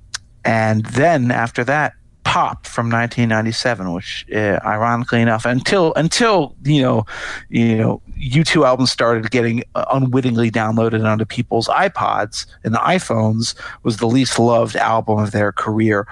and 0.44 0.86
then 0.86 1.32
after 1.32 1.64
that, 1.64 1.94
Pop 2.26 2.66
from 2.66 2.88
1997, 2.88 3.94
which, 3.94 4.26
uh, 4.34 4.60
ironically 4.66 5.22
enough, 5.22 5.46
until 5.46 5.94
until 5.94 6.56
you 6.64 6.82
know, 6.82 7.06
you 7.50 7.78
know, 7.78 8.02
U2 8.18 8.66
albums 8.66 8.92
started 8.92 9.32
getting 9.32 9.64
uh, 9.76 9.86
unwittingly 9.94 10.52
downloaded 10.52 11.06
onto 11.06 11.24
people's 11.24 11.68
iPods 11.68 12.46
and 12.64 12.76
iPhones, 12.76 13.56
was 13.84 13.98
the 13.98 14.08
least 14.08 14.38
loved 14.38 14.76
album 14.76 15.20
of 15.20 15.32
their 15.32 15.52
career. 15.52 16.08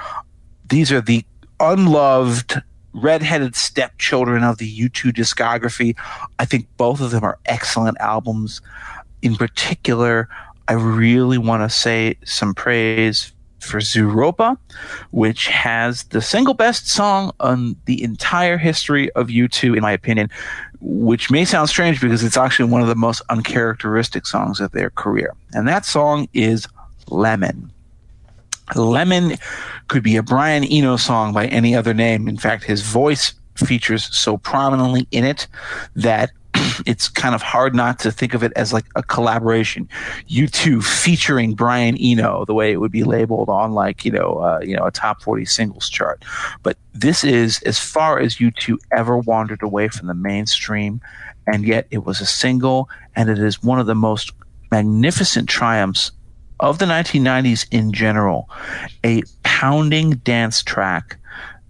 These 0.70 0.92
are 0.92 1.02
the 1.02 1.26
unloved 1.60 2.62
redheaded 2.94 3.56
stepchildren 3.56 4.44
of 4.44 4.60
the 4.60 4.80
U2 4.80 5.12
discography. 5.12 5.96
I 6.40 6.46
think 6.46 6.68
both 6.78 7.02
of 7.02 7.12
them 7.12 7.24
are 7.24 7.40
excellent 7.46 7.98
albums. 8.00 8.62
In 9.22 9.36
particular, 9.36 10.30
I 10.68 10.74
really 10.74 11.38
want 11.38 11.64
to 11.64 11.76
say 11.76 12.16
some 12.24 12.54
praise 12.54 13.34
for 13.64 13.80
Zooropa, 13.80 14.58
which 15.12 15.48
has 15.48 16.04
the 16.06 16.22
single 16.22 16.54
best 16.54 16.90
song 16.90 17.32
on 17.40 17.76
the 17.86 18.04
entire 18.04 18.58
history 18.58 19.12
of 19.12 19.28
U2, 19.28 19.76
in 19.76 19.82
my 19.82 19.92
opinion, 19.92 20.30
which 20.82 21.32
may 21.32 21.46
sound 21.46 21.70
strange 21.70 22.02
because 22.02 22.24
it's 22.24 22.38
actually 22.38 22.70
one 22.70 22.82
of 22.82 22.88
the 22.88 22.96
most 22.96 23.22
uncharacteristic 23.30 24.26
songs 24.26 24.60
of 24.60 24.72
their 24.72 24.90
career. 24.92 25.34
And 25.54 25.68
that 25.68 25.86
song 25.86 26.28
is 26.34 26.68
Lemon. 27.10 27.72
Lemon 28.76 29.38
could 29.88 30.04
be 30.04 30.16
a 30.16 30.24
Brian 30.24 30.64
Eno 30.64 30.98
song 30.98 31.34
by 31.34 31.48
any 31.48 31.76
other 31.76 31.94
name. 31.94 32.28
In 32.28 32.38
fact, 32.38 32.64
his 32.64 32.82
voice 32.82 33.34
features 33.56 34.16
so 34.16 34.38
prominently 34.38 35.08
in 35.12 35.24
it 35.24 35.48
that 35.96 36.32
it's 36.86 37.10
kind 37.10 37.36
of 37.36 37.42
hard 37.42 37.76
not 37.76 38.00
to 38.00 38.12
think 38.12 38.34
of 38.34 38.44
it 38.44 38.52
as 38.56 38.74
like 38.74 38.86
a 38.96 39.04
collaboration. 39.04 39.88
U2 40.30 40.84
featuring 40.84 41.54
Brian 41.54 41.98
Eno, 41.98 42.46
the 42.46 42.54
way 42.54 42.72
it 42.72 42.78
would 42.78 42.92
be 42.92 43.04
labeled 43.04 43.50
on 43.50 43.74
like 43.74 44.06
you 44.06 44.12
know 44.12 44.38
uh, 44.38 44.60
you 44.64 44.76
know 44.76 44.86
a 44.86 44.92
top 44.92 45.22
forty 45.22 45.46
singles 45.46 45.90
chart. 45.90 46.24
But 46.62 46.78
this 46.94 47.24
is 47.24 47.62
as 47.64 47.80
far 47.80 48.20
as 48.20 48.36
U2 48.36 48.78
ever 48.92 49.18
wandered 49.18 49.64
away 49.64 49.88
from 49.88 50.08
the 50.08 50.14
mainstream, 50.14 51.02
and 51.48 51.66
yet 51.66 51.88
it 51.92 52.06
was 52.06 52.22
a 52.22 52.26
single, 52.26 52.90
and 53.16 53.30
it 53.30 53.40
is 53.40 53.64
one 53.64 53.80
of 53.80 53.86
the 53.86 53.96
most 53.96 54.32
magnificent 54.72 55.50
triumphs 55.50 56.12
of 56.60 56.80
the 56.80 56.86
1990s 56.86 57.68
in 57.72 57.92
general. 57.92 58.50
A 59.04 59.24
pounding 59.44 60.12
dance 60.12 60.64
track, 60.64 61.18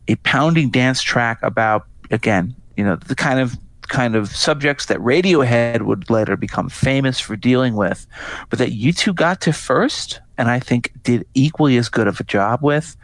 a 0.08 0.16
pounding 0.18 0.70
dance 0.70 1.02
track 1.02 1.40
about 1.42 1.88
again 2.12 2.56
you 2.78 2.84
know 2.84 2.96
the 2.96 3.16
kind 3.16 3.40
of 3.40 3.58
kind 3.90 4.16
of 4.16 4.36
subjects 4.36 4.88
that 4.88 4.98
Radiohead 5.00 5.84
would 5.84 6.10
later 6.10 6.36
become 6.36 6.70
famous 6.70 7.20
for 7.20 7.36
dealing 7.36 7.76
with, 7.76 8.08
but 8.50 8.60
that 8.60 8.72
U2 8.72 9.16
got 9.16 9.42
to 9.42 9.54
first, 9.54 10.20
and 10.38 10.50
I 10.50 10.60
think 10.60 10.92
did 11.04 11.26
equally 11.36 11.78
as 11.78 11.90
good 11.90 12.08
of 12.08 12.20
a 12.20 12.24
job 12.24 12.62
with. 12.64 12.96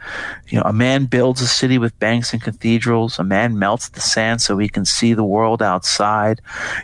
You 0.48 0.58
know, 0.58 0.64
a 0.64 0.72
man 0.72 1.06
builds 1.06 1.40
a 1.40 1.46
city 1.46 1.78
with 1.78 1.98
banks 2.00 2.32
and 2.32 2.42
cathedrals. 2.42 3.18
A 3.18 3.24
man 3.24 3.58
melts 3.58 3.88
the 3.90 4.00
sand 4.00 4.42
so 4.42 4.58
he 4.58 4.68
can 4.68 4.84
see 4.84 5.14
the 5.14 5.24
world 5.24 5.62
outside. 5.62 6.40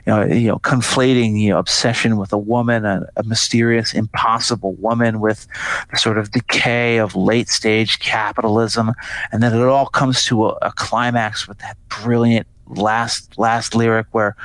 You 0.06 0.12
know, 0.12 0.24
you 0.24 0.48
know, 0.48 0.58
conflating 0.58 1.38
you 1.40 1.50
know 1.50 1.58
obsession 1.58 2.16
with 2.16 2.32
a 2.32 2.38
woman, 2.38 2.84
a, 2.84 3.06
a 3.16 3.24
mysterious, 3.24 3.92
impossible 3.92 4.74
woman, 4.74 5.20
with 5.20 5.48
the 5.90 5.96
sort 5.96 6.18
of 6.18 6.30
decay 6.30 6.98
of 6.98 7.16
late 7.16 7.48
stage 7.48 7.98
capitalism, 7.98 8.92
and 9.32 9.42
then 9.42 9.52
it 9.52 9.62
all 9.62 9.86
comes 9.86 10.24
to 10.26 10.46
a, 10.46 10.58
a 10.62 10.72
climax 10.72 11.48
with 11.48 11.58
that 11.58 11.76
brilliant 11.88 12.46
last 12.68 13.38
last 13.38 13.74
lyric 13.74 14.06
where 14.12 14.36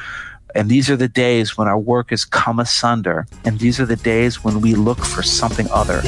and 0.53 0.69
these 0.69 0.89
are 0.89 0.97
the 0.97 1.07
days 1.07 1.57
when 1.57 1.67
our 1.67 1.79
work 1.79 2.09
has 2.09 2.25
come 2.25 2.59
asunder 2.59 3.25
and 3.45 3.59
these 3.59 3.79
are 3.79 3.85
the 3.85 3.95
days 3.95 4.43
when 4.43 4.61
we 4.61 4.75
look 4.75 4.99
for 4.99 5.23
something 5.23 5.67
other 5.71 6.01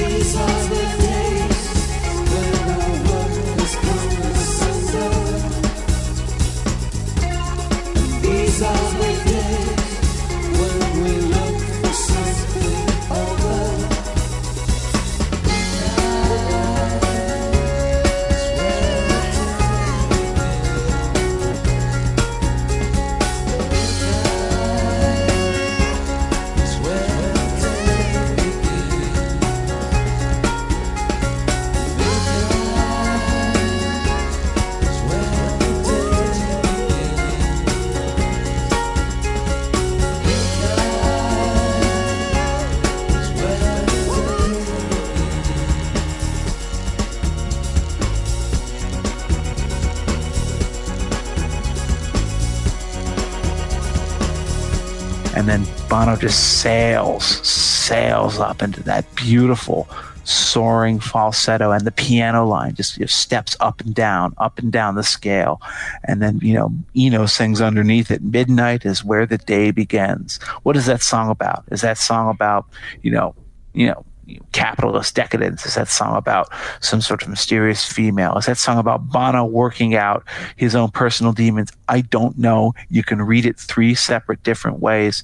and 55.35 55.47
then 55.47 55.65
Bono 55.89 56.15
just 56.15 56.61
sails, 56.61 57.25
sails 57.47 58.39
up 58.39 58.61
into 58.61 58.83
that 58.83 59.13
beautiful 59.15 59.87
soaring 60.25 60.99
falsetto, 60.99 61.71
and 61.71 61.85
the 61.85 61.91
piano 61.91 62.45
line 62.45 62.75
just 62.75 62.99
steps 63.09 63.57
up 63.59 63.81
and 63.81 63.93
down, 63.93 64.33
up 64.37 64.57
and 64.59 64.71
down 64.71 64.95
the 64.95 65.03
scale, 65.03 65.61
and 66.05 66.21
then 66.21 66.39
you 66.41 66.53
know 66.53 66.73
Eno 66.95 67.25
sings 67.25 67.61
underneath 67.61 68.11
it. 68.11 68.21
Midnight 68.23 68.85
is 68.85 69.03
where 69.03 69.25
the 69.25 69.37
day 69.37 69.71
begins. 69.71 70.41
What 70.63 70.77
is 70.77 70.85
that 70.85 71.01
song 71.01 71.29
about? 71.29 71.65
Is 71.71 71.81
that 71.81 71.97
song 71.97 72.29
about 72.29 72.65
you 73.01 73.11
know, 73.11 73.35
you 73.73 73.87
know? 73.87 74.05
Capitalist 74.51 75.15
decadence? 75.15 75.65
Is 75.65 75.75
that 75.75 75.87
song 75.87 76.15
about 76.15 76.49
some 76.79 77.01
sort 77.01 77.23
of 77.23 77.29
mysterious 77.29 77.85
female? 77.85 78.37
Is 78.37 78.45
that 78.45 78.57
song 78.57 78.77
about 78.77 79.09
Bono 79.09 79.45
working 79.45 79.95
out 79.95 80.23
his 80.55 80.75
own 80.75 80.91
personal 80.91 81.33
demons? 81.33 81.71
I 81.89 82.01
don't 82.01 82.37
know. 82.37 82.73
You 82.89 83.03
can 83.03 83.21
read 83.21 83.45
it 83.45 83.57
three 83.57 83.95
separate 83.95 84.43
different 84.43 84.79
ways. 84.79 85.23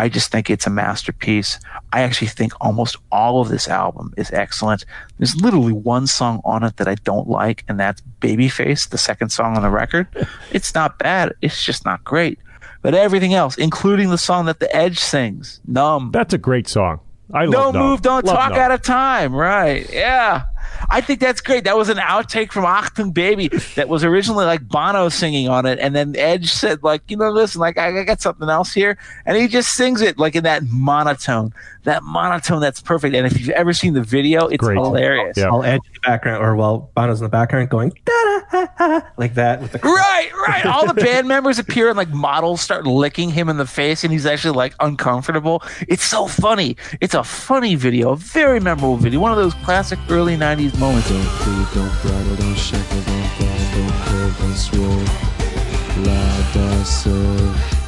I 0.00 0.08
just 0.08 0.32
think 0.32 0.48
it's 0.48 0.66
a 0.66 0.70
masterpiece. 0.70 1.58
I 1.92 2.00
actually 2.00 2.28
think 2.28 2.54
almost 2.58 2.96
all 3.12 3.42
of 3.42 3.50
this 3.50 3.68
album 3.68 4.14
is 4.16 4.30
excellent. 4.32 4.86
There's 5.18 5.36
literally 5.36 5.74
one 5.74 6.06
song 6.06 6.40
on 6.42 6.64
it 6.64 6.78
that 6.78 6.88
I 6.88 6.94
don't 6.94 7.28
like, 7.28 7.64
and 7.68 7.78
that's 7.78 8.00
Babyface, 8.22 8.88
the 8.88 8.96
second 8.96 9.28
song 9.28 9.56
on 9.56 9.62
the 9.62 9.68
record. 9.68 10.08
It's 10.52 10.74
not 10.74 10.98
bad, 10.98 11.34
it's 11.42 11.62
just 11.62 11.84
not 11.84 12.02
great. 12.02 12.38
But 12.82 12.94
everything 12.94 13.34
else, 13.34 13.58
including 13.58 14.08
the 14.08 14.18
song 14.18 14.46
that 14.46 14.58
The 14.58 14.74
Edge 14.74 14.98
sings, 14.98 15.60
Numb. 15.66 16.10
That's 16.12 16.32
a 16.32 16.38
great 16.38 16.66
song. 16.66 17.00
I 17.32 17.44
Don't 17.44 17.52
love 17.52 17.74
move, 17.74 18.02
don't 18.02 18.24
Love 18.24 18.36
talk 18.36 18.50
Numb. 18.52 18.58
out 18.60 18.70
of 18.72 18.82
time. 18.82 19.34
Right. 19.34 19.88
Yeah. 19.92 20.44
I 20.88 21.00
think 21.00 21.20
that's 21.20 21.40
great. 21.40 21.64
That 21.64 21.76
was 21.76 21.88
an 21.88 21.98
outtake 21.98 22.52
from 22.52 22.64
Achtung 22.64 23.12
Baby 23.12 23.48
that 23.74 23.88
was 23.88 24.02
originally 24.02 24.44
like 24.46 24.66
Bono 24.66 25.08
singing 25.08 25.48
on 25.48 25.66
it. 25.66 25.78
And 25.78 25.94
then 25.94 26.14
Edge 26.16 26.50
said, 26.52 26.82
like, 26.82 27.02
you 27.08 27.16
know, 27.16 27.28
listen, 27.30 27.60
like, 27.60 27.76
I, 27.76 28.00
I 28.00 28.04
got 28.04 28.20
something 28.20 28.48
else 28.48 28.72
here. 28.72 28.96
And 29.26 29.36
he 29.36 29.46
just 29.48 29.74
sings 29.74 30.00
it 30.00 30.18
like 30.18 30.34
in 30.36 30.44
that 30.44 30.62
monotone, 30.64 31.52
that 31.84 32.02
monotone 32.02 32.60
that's 32.60 32.80
perfect. 32.80 33.14
And 33.14 33.26
if 33.26 33.38
you've 33.38 33.50
ever 33.50 33.72
seen 33.72 33.92
the 33.94 34.02
video, 34.02 34.46
it's 34.46 34.58
Great. 34.64 34.76
hilarious. 34.78 35.36
Yeah. 35.36 35.48
I'll 35.48 35.62
edge 35.64 35.80
in 35.86 35.89
the 35.89 35.89
background, 36.02 36.42
or 36.44 36.54
while 36.56 36.90
Bono's 36.94 37.20
in 37.20 37.24
the 37.24 37.30
background 37.30 37.70
going 37.70 37.92
da 38.04 38.40
da 38.50 38.66
da 38.78 39.00
like 39.16 39.34
that 39.34 39.60
with 39.60 39.72
the 39.72 39.78
Right, 39.78 40.30
right. 40.46 40.66
All 40.66 40.86
the 40.86 40.94
band 40.94 41.28
members 41.28 41.58
appear 41.58 41.88
and 41.88 41.96
like 41.96 42.10
models 42.10 42.60
start 42.60 42.86
licking 42.86 43.30
him 43.30 43.48
in 43.48 43.56
the 43.56 43.66
face, 43.66 44.04
and 44.04 44.12
he's 44.12 44.26
actually 44.26 44.56
like 44.56 44.74
uncomfortable. 44.80 45.62
It's 45.88 46.04
so 46.04 46.26
funny. 46.26 46.76
It's 47.00 47.14
a 47.14 47.24
funny 47.24 47.74
video, 47.74 48.10
a 48.10 48.16
very 48.16 48.60
memorable 48.60 48.96
video, 48.96 49.20
one 49.20 49.32
of 49.32 49.38
those 49.38 49.54
classic 49.64 49.98
early 50.08 50.36
'90s 50.36 50.78
moments. 50.78 51.08
Don't 51.08 51.24
plead, 51.24 51.66
don't 51.74 52.02
bridle, 52.02 52.36
don't 52.36 52.54
shackle, 52.54 53.00
don't 53.02 53.38
guard, 53.38 53.72
don't 53.74 53.92
curve, 54.04 54.38
don't 54.38 54.54
swerve. 54.54 56.06
Lie, 56.06 56.50
die, 56.54 56.82
serve. 56.84 57.79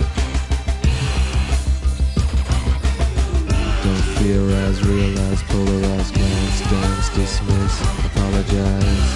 Don't 3.93 4.15
theorize, 4.25 4.83
realize, 4.87 5.43
polarize, 5.43 6.11
glance, 6.15 6.61
dance, 6.71 7.09
dismiss, 7.11 7.81
apologize. 8.07 9.11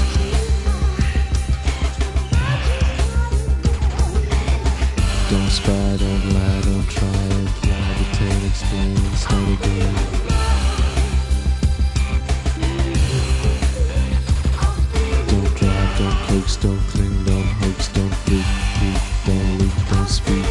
Don't 5.30 5.50
spy, 5.50 5.96
don't 5.96 6.24
lie, 6.34 6.60
don't 6.60 6.88
try. 6.90 7.26
Fly, 7.62 7.86
detain, 8.00 8.40
explain, 8.44 8.96
start 9.16 9.48
again. 9.56 9.94
Don't 15.28 15.54
drive, 15.56 15.98
don't 15.98 16.18
coax, 16.28 16.56
don't 16.56 16.80
cling, 16.90 17.24
don't 17.24 17.50
hoax, 17.60 17.88
don't 17.94 18.14
freak, 18.26 18.44
peek, 18.78 19.00
don't 19.24 19.58
leak, 19.58 19.88
don't 19.88 20.08
speak. 20.08 20.45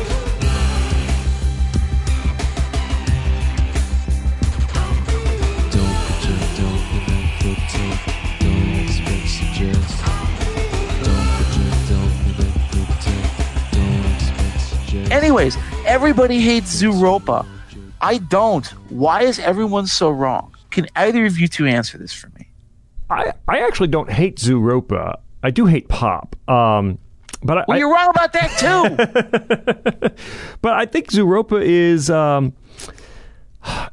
Anyways, 15.11 15.57
everybody 15.85 16.39
hates 16.41 16.81
Zooropa. 16.81 17.45
I 18.01 18.17
don't. 18.17 18.65
Why 18.89 19.21
is 19.21 19.39
everyone 19.39 19.87
so 19.87 20.09
wrong? 20.09 20.53
Can 20.71 20.87
either 20.95 21.25
of 21.25 21.39
you 21.39 21.47
two 21.47 21.65
answer 21.65 21.97
this 21.97 22.11
for 22.13 22.27
me? 22.37 22.49
I, 23.09 23.33
I 23.47 23.59
actually 23.61 23.87
don't 23.89 24.09
hate 24.11 24.37
Zooropa. 24.37 25.17
I 25.43 25.51
do 25.51 25.65
hate 25.67 25.87
pop. 25.87 26.35
Um, 26.49 26.97
but 27.43 27.59
I, 27.59 27.65
Well, 27.67 27.75
I- 27.75 27.79
you're 27.79 27.91
wrong 27.93 28.09
about 28.09 28.33
that 28.33 30.09
too. 30.09 30.51
but 30.61 30.73
I 30.73 30.85
think 30.85 31.11
Zooropa 31.11 31.61
is 31.63 32.09
um, 32.09 32.53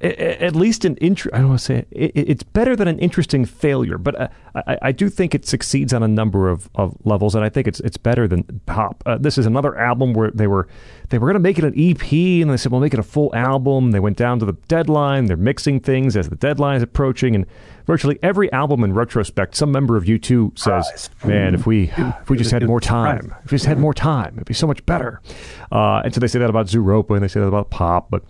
at 0.01 0.55
least 0.55 0.85
an 0.85 0.99
inter- 1.01 1.31
I 1.33 1.39
don't 1.39 1.49
want 1.49 1.61
to 1.61 1.65
say 1.65 1.85
it, 1.91 2.13
it, 2.15 2.29
it's 2.31 2.43
better 2.43 2.77
than 2.77 2.89
an 2.89 2.99
interesting 2.99 3.45
failure, 3.45 3.99
but 3.99 4.21
uh, 4.21 4.29
I, 4.55 4.79
I 4.83 4.93
do 4.93 5.09
think 5.09 5.35
it 5.35 5.47
succeeds 5.47 5.93
on 5.93 6.03
a 6.03 6.09
number 6.09 6.49
of, 6.49 6.69
of 6.75 6.97
levels, 7.05 7.35
and 7.35 7.45
I 7.45 7.49
think 7.49 7.67
it's 7.67 7.81
it's 7.81 7.97
better 7.97 8.29
than 8.29 8.45
pop. 8.67 9.03
Uh, 9.07 9.19
this 9.19 9.39
is 9.39 9.47
another 9.47 9.79
album 9.79 10.13
where 10.13 10.31
they 10.31 10.47
were 10.47 10.69
they 11.09 11.19
were 11.19 11.27
going 11.27 11.35
to 11.35 11.41
make 11.41 11.59
it 11.59 11.65
an 11.65 11.75
EP, 11.77 12.13
and 12.43 12.51
they 12.51 12.57
said 12.57 12.73
we'll 12.73 12.81
make 12.81 12.95
it 12.95 13.01
a 13.01 13.05
full 13.05 13.35
album. 13.35 13.91
They 13.93 14.01
went 14.01 14.17
down 14.17 14.39
to 14.41 14.45
the 14.45 14.55
deadline. 14.69 15.27
They're 15.27 15.37
mixing 15.37 15.81
things 15.81 16.17
as 16.17 16.29
the 16.29 16.37
deadline 16.37 16.77
is 16.77 16.83
approaching, 16.83 17.35
and 17.35 17.47
virtually 17.87 18.19
every 18.23 18.53
album 18.53 18.85
in 18.85 18.93
retrospect, 18.95 19.55
some 19.57 19.73
member 19.73 19.97
of 19.97 20.05
U2 20.05 20.59
says, 20.59 21.11
"Man, 21.25 21.55
if 21.55 21.67
we 21.67 21.91
if 21.97 22.29
we 22.31 22.37
just 22.37 22.51
had 22.51 22.67
more 22.67 22.81
time, 22.81 23.35
if 23.45 23.53
we 23.53 23.57
just 23.57 23.67
had 23.67 23.79
more 23.79 23.95
time, 23.95 24.35
it'd 24.35 24.47
be 24.47 24.55
so 24.55 24.67
much 24.67 24.85
better." 24.87 25.21
Uh, 25.71 26.03
and 26.05 26.13
so 26.13 26.21
they 26.21 26.29
say 26.29 26.39
that 26.39 26.51
about 26.51 26.67
Zooropa, 26.67 27.15
and 27.15 27.23
they 27.23 27.29
say 27.29 27.41
that 27.41 27.47
about 27.47 27.71
pop, 27.71 28.11
but. 28.11 28.23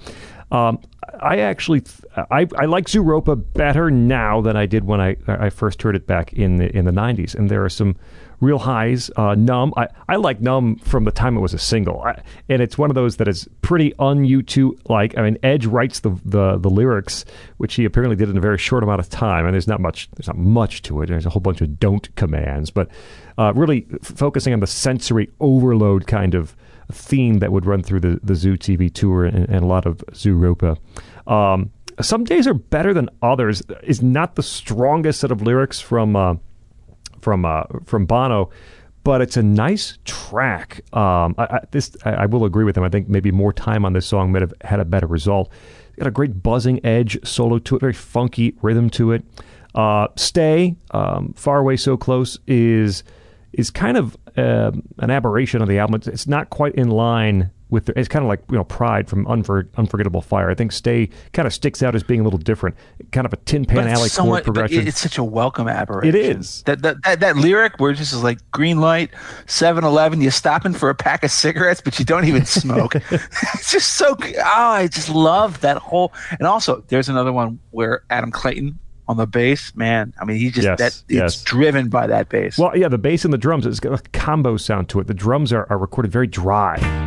Um, 0.52 0.81
I 1.18 1.39
actually 1.39 1.82
I, 2.14 2.47
I 2.56 2.66
like 2.66 2.86
Zooropa 2.86 3.42
better 3.55 3.90
now 3.90 4.42
than 4.42 4.55
I 4.55 4.66
did 4.66 4.84
when 4.84 5.00
I 5.00 5.16
I 5.26 5.48
first 5.48 5.82
heard 5.82 5.97
it 5.97 6.06
back 6.06 6.34
in 6.34 6.58
the 6.58 6.76
in 6.76 6.84
the 6.84 6.92
'90s, 6.92 7.34
and 7.34 7.50
there 7.50 7.64
are 7.64 7.70
some 7.70 7.97
real 8.40 8.58
highs. 8.58 9.10
Uh, 9.16 9.34
Numb, 9.34 9.72
I, 9.76 9.89
I 10.08 10.16
like 10.16 10.40
Numb 10.40 10.76
from 10.76 11.05
the 11.05 11.10
time 11.10 11.36
it 11.36 11.40
was 11.40 11.55
a 11.55 11.58
single, 11.58 12.02
I, 12.02 12.20
and 12.50 12.60
it's 12.60 12.76
one 12.76 12.90
of 12.90 12.94
those 12.94 13.16
that 13.16 13.28
is 13.28 13.48
pretty 13.62 13.94
un 13.98 14.24
U2 14.24 14.90
like. 14.90 15.16
I 15.16 15.22
mean, 15.22 15.39
Edge 15.42 15.64
writes 15.64 16.00
the, 16.00 16.10
the 16.24 16.58
the 16.58 16.68
lyrics, 16.68 17.24
which 17.56 17.74
he 17.74 17.86
apparently 17.86 18.16
did 18.16 18.28
in 18.28 18.36
a 18.36 18.40
very 18.40 18.58
short 18.58 18.82
amount 18.82 19.00
of 19.00 19.08
time, 19.08 19.47
and 19.47 19.55
there's 19.55 19.68
not 19.68 19.81
much 19.81 20.10
there's 20.16 20.26
not 20.26 20.36
much 20.36 20.82
to 20.82 21.00
it. 21.00 21.06
There's 21.06 21.24
a 21.24 21.31
whole 21.31 21.40
bunch 21.40 21.62
of 21.62 21.81
don't 21.81 22.14
commands, 22.16 22.70
but 22.70 22.89
uh, 23.39 23.55
really 23.55 23.86
f- 23.90 24.00
focusing 24.02 24.52
on 24.52 24.60
the 24.60 24.66
sensory 24.66 25.31
overload 25.40 26.06
kind 26.06 26.34
of 26.34 26.55
theme 26.91 27.39
that 27.39 27.52
would 27.52 27.67
run 27.67 27.83
through 27.83 28.01
the, 28.01 28.20
the 28.23 28.35
Zoo 28.35 28.57
TV 28.57 28.93
tour 28.93 29.25
and, 29.25 29.49
and 29.49 29.62
a 29.62 29.67
lot 29.67 29.86
of 29.86 29.99
Zooropa. 30.12 30.78
Um, 31.27 31.70
some 32.01 32.25
days 32.25 32.47
are 32.47 32.55
better 32.55 32.94
than 32.94 33.09
others 33.23 33.62
is 33.83 34.02
not 34.02 34.35
the 34.35 34.43
strongest 34.43 35.20
set 35.20 35.31
of 35.31 35.43
lyrics 35.43 35.81
from 35.81 36.17
uh, 36.17 36.35
from 37.20 37.44
uh, 37.44 37.65
from 37.85 38.07
Bono, 38.07 38.51
but 39.05 39.20
it's 39.20 39.36
a 39.36 39.43
nice 39.43 39.99
track. 40.05 40.83
Um, 40.97 41.35
I, 41.39 41.44
I, 41.44 41.61
this 41.70 41.97
I, 42.05 42.11
I 42.12 42.27
will 42.27 42.44
agree 42.44 42.65
with 42.65 42.77
him. 42.77 42.85
I 42.85 42.89
think 42.89 43.09
maybe 43.09 43.31
more 43.31 43.52
time 43.52 43.85
on 43.85 43.93
this 43.93 44.07
song 44.07 44.33
might 44.33 44.43
have 44.43 44.55
had 44.62 44.81
a 44.81 44.85
better 44.85 45.07
result. 45.07 45.51
It's 45.89 45.99
got 45.99 46.09
a 46.09 46.12
great 46.12 46.43
buzzing 46.43 46.85
edge 46.85 47.19
solo 47.27 47.59
to 47.59 47.77
it, 47.77 47.81
very 47.81 47.93
funky 47.93 48.55
rhythm 48.62 48.89
to 48.91 49.12
it. 49.12 49.25
Uh, 49.75 50.09
Stay, 50.17 50.77
um, 50.91 51.33
Far 51.35 51.59
Away 51.59 51.77
So 51.77 51.97
Close 51.97 52.39
is 52.47 53.05
is 53.52 53.70
kind 53.70 53.97
of 53.97 54.16
um 54.36 54.82
an 54.98 55.10
aberration 55.10 55.62
of 55.62 55.68
the 55.68 55.78
album. 55.78 55.97
It's, 55.97 56.08
it's 56.08 56.26
not 56.26 56.50
quite 56.50 56.74
in 56.74 56.89
line 56.89 57.50
with. 57.72 57.86
The, 57.86 57.98
it's 57.98 58.08
kind 58.08 58.24
of 58.24 58.28
like 58.28 58.42
you 58.50 58.56
know 58.56 58.64
Pride 58.64 59.08
from 59.08 59.24
Unfor, 59.26 59.66
Unforgettable 59.76 60.20
Fire. 60.20 60.50
I 60.50 60.55
think 60.55 60.70
Stay 60.72 61.08
kind 61.32 61.47
of 61.47 61.52
sticks 61.52 61.82
out 61.82 61.94
as 61.94 62.02
being 62.02 62.20
a 62.20 62.22
little 62.24 62.39
different. 62.39 62.76
Kind 63.10 63.26
of 63.26 63.32
a 63.32 63.36
Tin 63.36 63.64
Pan 63.64 63.89
Alley 63.89 63.92
it's, 63.92 64.00
chord 64.00 64.10
somewhat, 64.10 64.44
but 64.44 64.55
progression. 64.55 64.86
it's 64.86 65.00
such 65.00 65.18
a 65.18 65.24
welcome 65.24 65.68
aberration. 65.68 66.14
It 66.14 66.14
is. 66.14 66.62
That 66.62 66.82
that, 66.82 67.02
that 67.02 67.20
that 67.20 67.36
lyric 67.36 67.81
where 67.81 67.90
it 67.90 67.97
just 67.97 68.12
is 68.12 68.22
like 68.22 68.39
green 68.52 68.81
light, 68.81 69.10
7-Eleven, 69.47 70.20
you're 70.20 70.31
stopping 70.31 70.72
for 70.74 70.90
a 70.90 70.94
pack 70.94 71.24
of 71.24 71.31
cigarettes, 71.31 71.81
but 71.81 71.98
you 71.98 72.05
don't 72.05 72.26
even 72.26 72.44
smoke. 72.44 72.94
it's 73.10 73.72
just 73.72 73.94
so. 73.94 74.16
Oh, 74.20 74.42
I 74.44 74.86
just 74.86 75.08
love 75.08 75.60
that 75.62 75.78
whole. 75.78 76.12
And 76.31 76.47
also, 76.47 76.84
there's 76.89 77.08
another 77.08 77.32
one 77.32 77.58
where 77.70 78.05
Adam 78.10 78.31
Clayton 78.31 78.78
on 79.08 79.16
the 79.16 79.26
bass, 79.26 79.74
man. 79.74 80.14
I 80.20 80.24
mean, 80.24 80.36
he 80.36 80.50
just 80.50 80.64
Yes, 80.64 80.78
that 80.78 80.86
it's 80.86 81.05
yes. 81.08 81.42
driven 81.42 81.89
by 81.89 82.06
that 82.06 82.28
bass. 82.28 82.58
Well, 82.58 82.76
yeah, 82.76 82.89
the 82.89 82.98
bass 82.98 83.24
and 83.24 83.32
the 83.32 83.39
drums, 83.39 83.66
it's 83.66 83.81
got 83.81 83.98
a 83.98 84.02
combo 84.10 84.56
sound 84.56 84.89
to 84.90 85.00
it. 85.00 85.06
The 85.06 85.14
drums 85.14 85.52
are, 85.52 85.66
are 85.70 85.78
recorded 85.78 86.12
very 86.12 86.26
dry. 86.26 87.01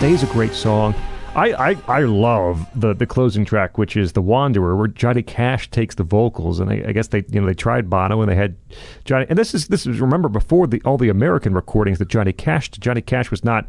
Stay's 0.00 0.22
a 0.22 0.26
great 0.28 0.54
song. 0.54 0.94
I, 1.34 1.72
I, 1.72 1.76
I 1.86 2.00
love 2.04 2.66
the, 2.74 2.94
the 2.94 3.04
closing 3.04 3.44
track, 3.44 3.76
which 3.76 3.98
is 3.98 4.12
The 4.12 4.22
Wanderer, 4.22 4.74
where 4.74 4.86
Johnny 4.86 5.22
Cash 5.22 5.70
takes 5.70 5.94
the 5.94 6.04
vocals, 6.04 6.58
and 6.58 6.70
I, 6.70 6.82
I 6.88 6.92
guess 6.92 7.08
they 7.08 7.22
you 7.28 7.38
know 7.38 7.46
they 7.46 7.52
tried 7.52 7.90
Bono 7.90 8.22
and 8.22 8.30
they 8.30 8.34
had 8.34 8.56
Johnny, 9.04 9.26
and 9.28 9.38
this 9.38 9.52
is 9.52 9.68
this 9.68 9.86
is 9.86 10.00
remember 10.00 10.30
before 10.30 10.66
the 10.66 10.80
all 10.86 10.96
the 10.96 11.10
American 11.10 11.52
recordings 11.52 11.98
that 11.98 12.08
Johnny 12.08 12.32
Cash. 12.32 12.70
Johnny 12.70 13.02
Cash 13.02 13.30
was 13.30 13.44
not 13.44 13.66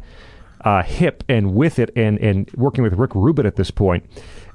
uh, 0.62 0.82
hip 0.82 1.22
and 1.28 1.54
with 1.54 1.78
it 1.78 1.90
and 1.94 2.18
and 2.18 2.50
working 2.54 2.82
with 2.82 2.94
Rick 2.94 3.14
Rubin 3.14 3.44
at 3.44 3.56
this 3.56 3.70
point, 3.70 4.02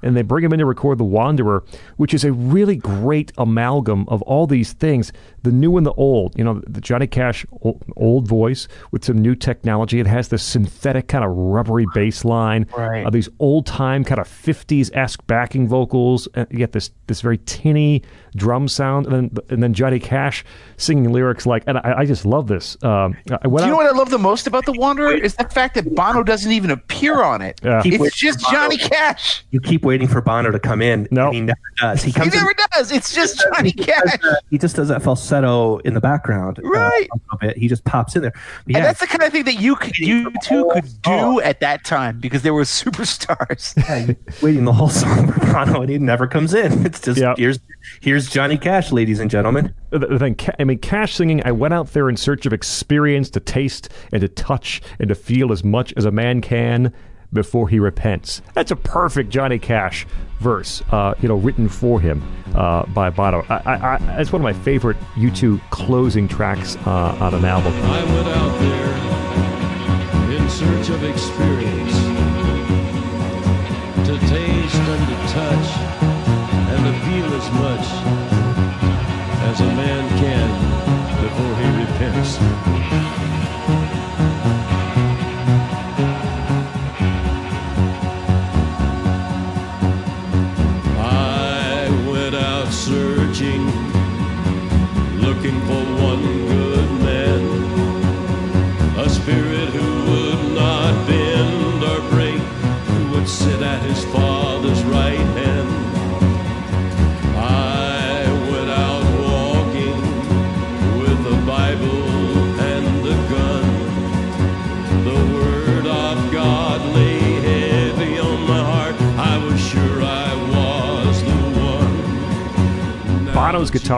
and 0.01 0.15
they 0.15 0.21
bring 0.21 0.43
him 0.43 0.53
in 0.53 0.59
to 0.59 0.65
record 0.65 0.97
The 0.97 1.03
Wanderer, 1.03 1.63
which 1.97 2.13
is 2.13 2.23
a 2.23 2.31
really 2.31 2.75
great 2.75 3.31
amalgam 3.37 4.05
of 4.09 4.21
all 4.23 4.47
these 4.47 4.73
things, 4.73 5.11
the 5.43 5.51
new 5.51 5.77
and 5.77 5.85
the 5.85 5.93
old. 5.93 6.37
You 6.37 6.43
know, 6.43 6.61
the 6.67 6.81
Johnny 6.81 7.07
Cash 7.07 7.45
old, 7.61 7.83
old 7.95 8.27
voice 8.27 8.67
with 8.91 9.03
some 9.05 9.17
new 9.21 9.35
technology. 9.35 9.99
It 9.99 10.07
has 10.07 10.27
this 10.27 10.43
synthetic 10.43 11.07
kind 11.07 11.23
of 11.25 11.31
rubbery 11.31 11.85
bass 11.93 12.23
line, 12.25 12.67
Right. 12.77 13.05
uh, 13.05 13.09
these 13.09 13.29
old 13.39 13.65
time 13.65 14.03
kind 14.03 14.19
of 14.19 14.27
fifties 14.27 14.91
esque 14.93 15.25
backing 15.27 15.67
vocals. 15.67 16.27
And 16.33 16.47
you 16.51 16.57
get 16.57 16.71
this 16.73 16.91
this 17.07 17.21
very 17.21 17.37
tinny 17.45 18.03
drum 18.37 18.67
sound, 18.67 19.05
and 19.07 19.13
then 19.31 19.37
and 19.49 19.61
then 19.63 19.73
Johnny 19.73 19.99
Cash 19.99 20.45
singing 20.77 21.11
lyrics 21.11 21.45
like, 21.45 21.63
and 21.67 21.77
I, 21.79 21.95
I 21.99 22.05
just 22.05 22.25
love 22.25 22.47
this. 22.47 22.77
Um, 22.83 23.13
Do 23.25 23.33
you 23.33 23.49
know 23.49 23.63
out- 23.63 23.75
what 23.75 23.85
I 23.85 23.91
love 23.91 24.09
the 24.11 24.17
most 24.19 24.47
about 24.47 24.65
the 24.65 24.73
Wanderer 24.73 25.13
is 25.13 25.35
the 25.35 25.43
fact 25.49 25.75
that 25.75 25.93
Bono 25.95 26.23
doesn't 26.23 26.51
even 26.51 26.69
appear 26.71 27.21
on 27.23 27.41
it. 27.41 27.59
Yeah. 27.63 27.81
It's 27.83 28.15
just. 28.15 28.39
Johnny 28.51 28.77
Cash. 28.77 29.43
You 29.51 29.59
keep 29.59 29.83
waiting 29.83 30.07
for 30.07 30.21
Bono 30.21 30.51
to 30.51 30.59
come 30.59 30.81
in. 30.81 31.07
No. 31.11 31.25
and 31.27 31.35
he 31.35 31.41
never 31.41 31.59
does. 31.81 32.03
He 32.03 32.11
He 32.11 32.13
comes 32.19 32.33
in 32.33 32.39
never 32.39 32.53
does. 32.73 32.91
It's 32.91 33.13
just 33.13 33.43
Johnny 33.53 33.71
Cash. 33.71 34.17
he 34.49 34.57
just 34.57 34.75
does 34.75 34.87
that 34.89 35.01
falsetto 35.01 35.77
in 35.79 35.93
the 35.95 35.99
background, 36.01 36.59
uh, 36.59 36.67
Right. 36.69 37.07
a 37.31 37.37
bit. 37.37 37.57
He 37.57 37.67
just 37.67 37.83
pops 37.83 38.15
in 38.15 38.21
there. 38.21 38.33
But 38.65 38.75
And 38.75 38.85
that's 38.85 38.99
the 38.99 39.07
kind 39.07 39.23
of 39.23 39.31
thing 39.31 39.43
that 39.45 39.59
you 39.59 39.75
could, 39.75 39.97
you 39.97 40.31
two 40.43 40.69
could 40.73 40.85
do 41.01 41.41
at 41.41 41.59
that 41.61 41.83
time 41.83 42.19
because 42.19 42.43
they 42.43 42.51
were 42.51 42.63
superstars. 42.63 43.73
yeah, 43.77 44.13
waiting 44.41 44.65
the 44.65 44.73
whole 44.73 44.89
song 44.89 45.31
for 45.31 45.39
Bono, 45.51 45.81
and 45.81 45.89
he 45.89 45.97
never 45.97 46.27
comes 46.27 46.53
in. 46.53 46.85
It's 46.85 47.01
just 47.01 47.19
Yeah. 47.19 47.33
here's 47.37 47.59
here's 48.01 48.26
Johnny 48.29 48.57
Cash, 48.57 48.91
ladies 48.91 49.19
and 49.19 49.29
gentlemen. 49.29 49.73
the 49.89 49.99
the 49.99 50.19
thing, 50.19 50.37
I 50.59 50.63
mean, 50.63 50.79
Cash 50.79 51.15
singing. 51.15 51.41
I 51.45 51.51
went 51.51 51.73
out 51.73 51.93
there 51.93 52.09
in 52.09 52.17
search 52.17 52.45
of 52.45 52.53
experience 52.53 53.29
to 53.31 53.39
taste 53.39 53.89
and 54.11 54.21
to 54.21 54.27
touch 54.27 54.81
and 54.99 55.09
to 55.09 55.15
feel 55.15 55.51
as 55.51 55.63
much 55.63 55.93
as 55.97 56.05
a 56.05 56.11
man 56.11 56.41
can 56.41 56.93
before 57.33 57.67
he 57.67 57.79
repents. 57.79 58.41
That's 58.53 58.71
a 58.71 58.75
perfect 58.75 59.29
Johnny 59.29 59.59
Cash 59.59 60.07
verse, 60.39 60.81
uh, 60.91 61.13
you 61.19 61.27
know, 61.27 61.35
written 61.35 61.67
for 61.67 61.99
him 61.99 62.23
uh, 62.55 62.85
by 62.87 63.09
Bono. 63.09 63.45
I, 63.49 63.55
I, 63.65 63.75
I, 63.75 64.19
it's 64.19 64.31
one 64.31 64.41
of 64.41 64.43
my 64.43 64.53
favorite 64.53 64.97
U2 65.15 65.59
closing 65.69 66.27
tracks 66.27 66.77
uh, 66.85 67.17
on 67.19 67.33
an 67.33 67.45
album. 67.45 67.73
I 67.73 68.03
went 68.03 68.27
out 68.27 68.59
there 68.59 70.37
in 70.37 70.49
search 70.49 70.89
of 70.89 71.03
experience 71.03 71.93
to 74.07 74.17
taste 74.27 74.75
and 74.75 75.07
to 75.07 75.33
touch 75.33 75.77
and 75.77 76.01
to 76.01 76.16
feel 77.05 77.33
as 77.33 77.51
much 77.51 77.85
as 79.49 79.61
a 79.61 79.65
man 79.75 80.07
can 80.19 80.49
before 81.21 81.55
he 81.55 81.67
repents. 81.83 83.06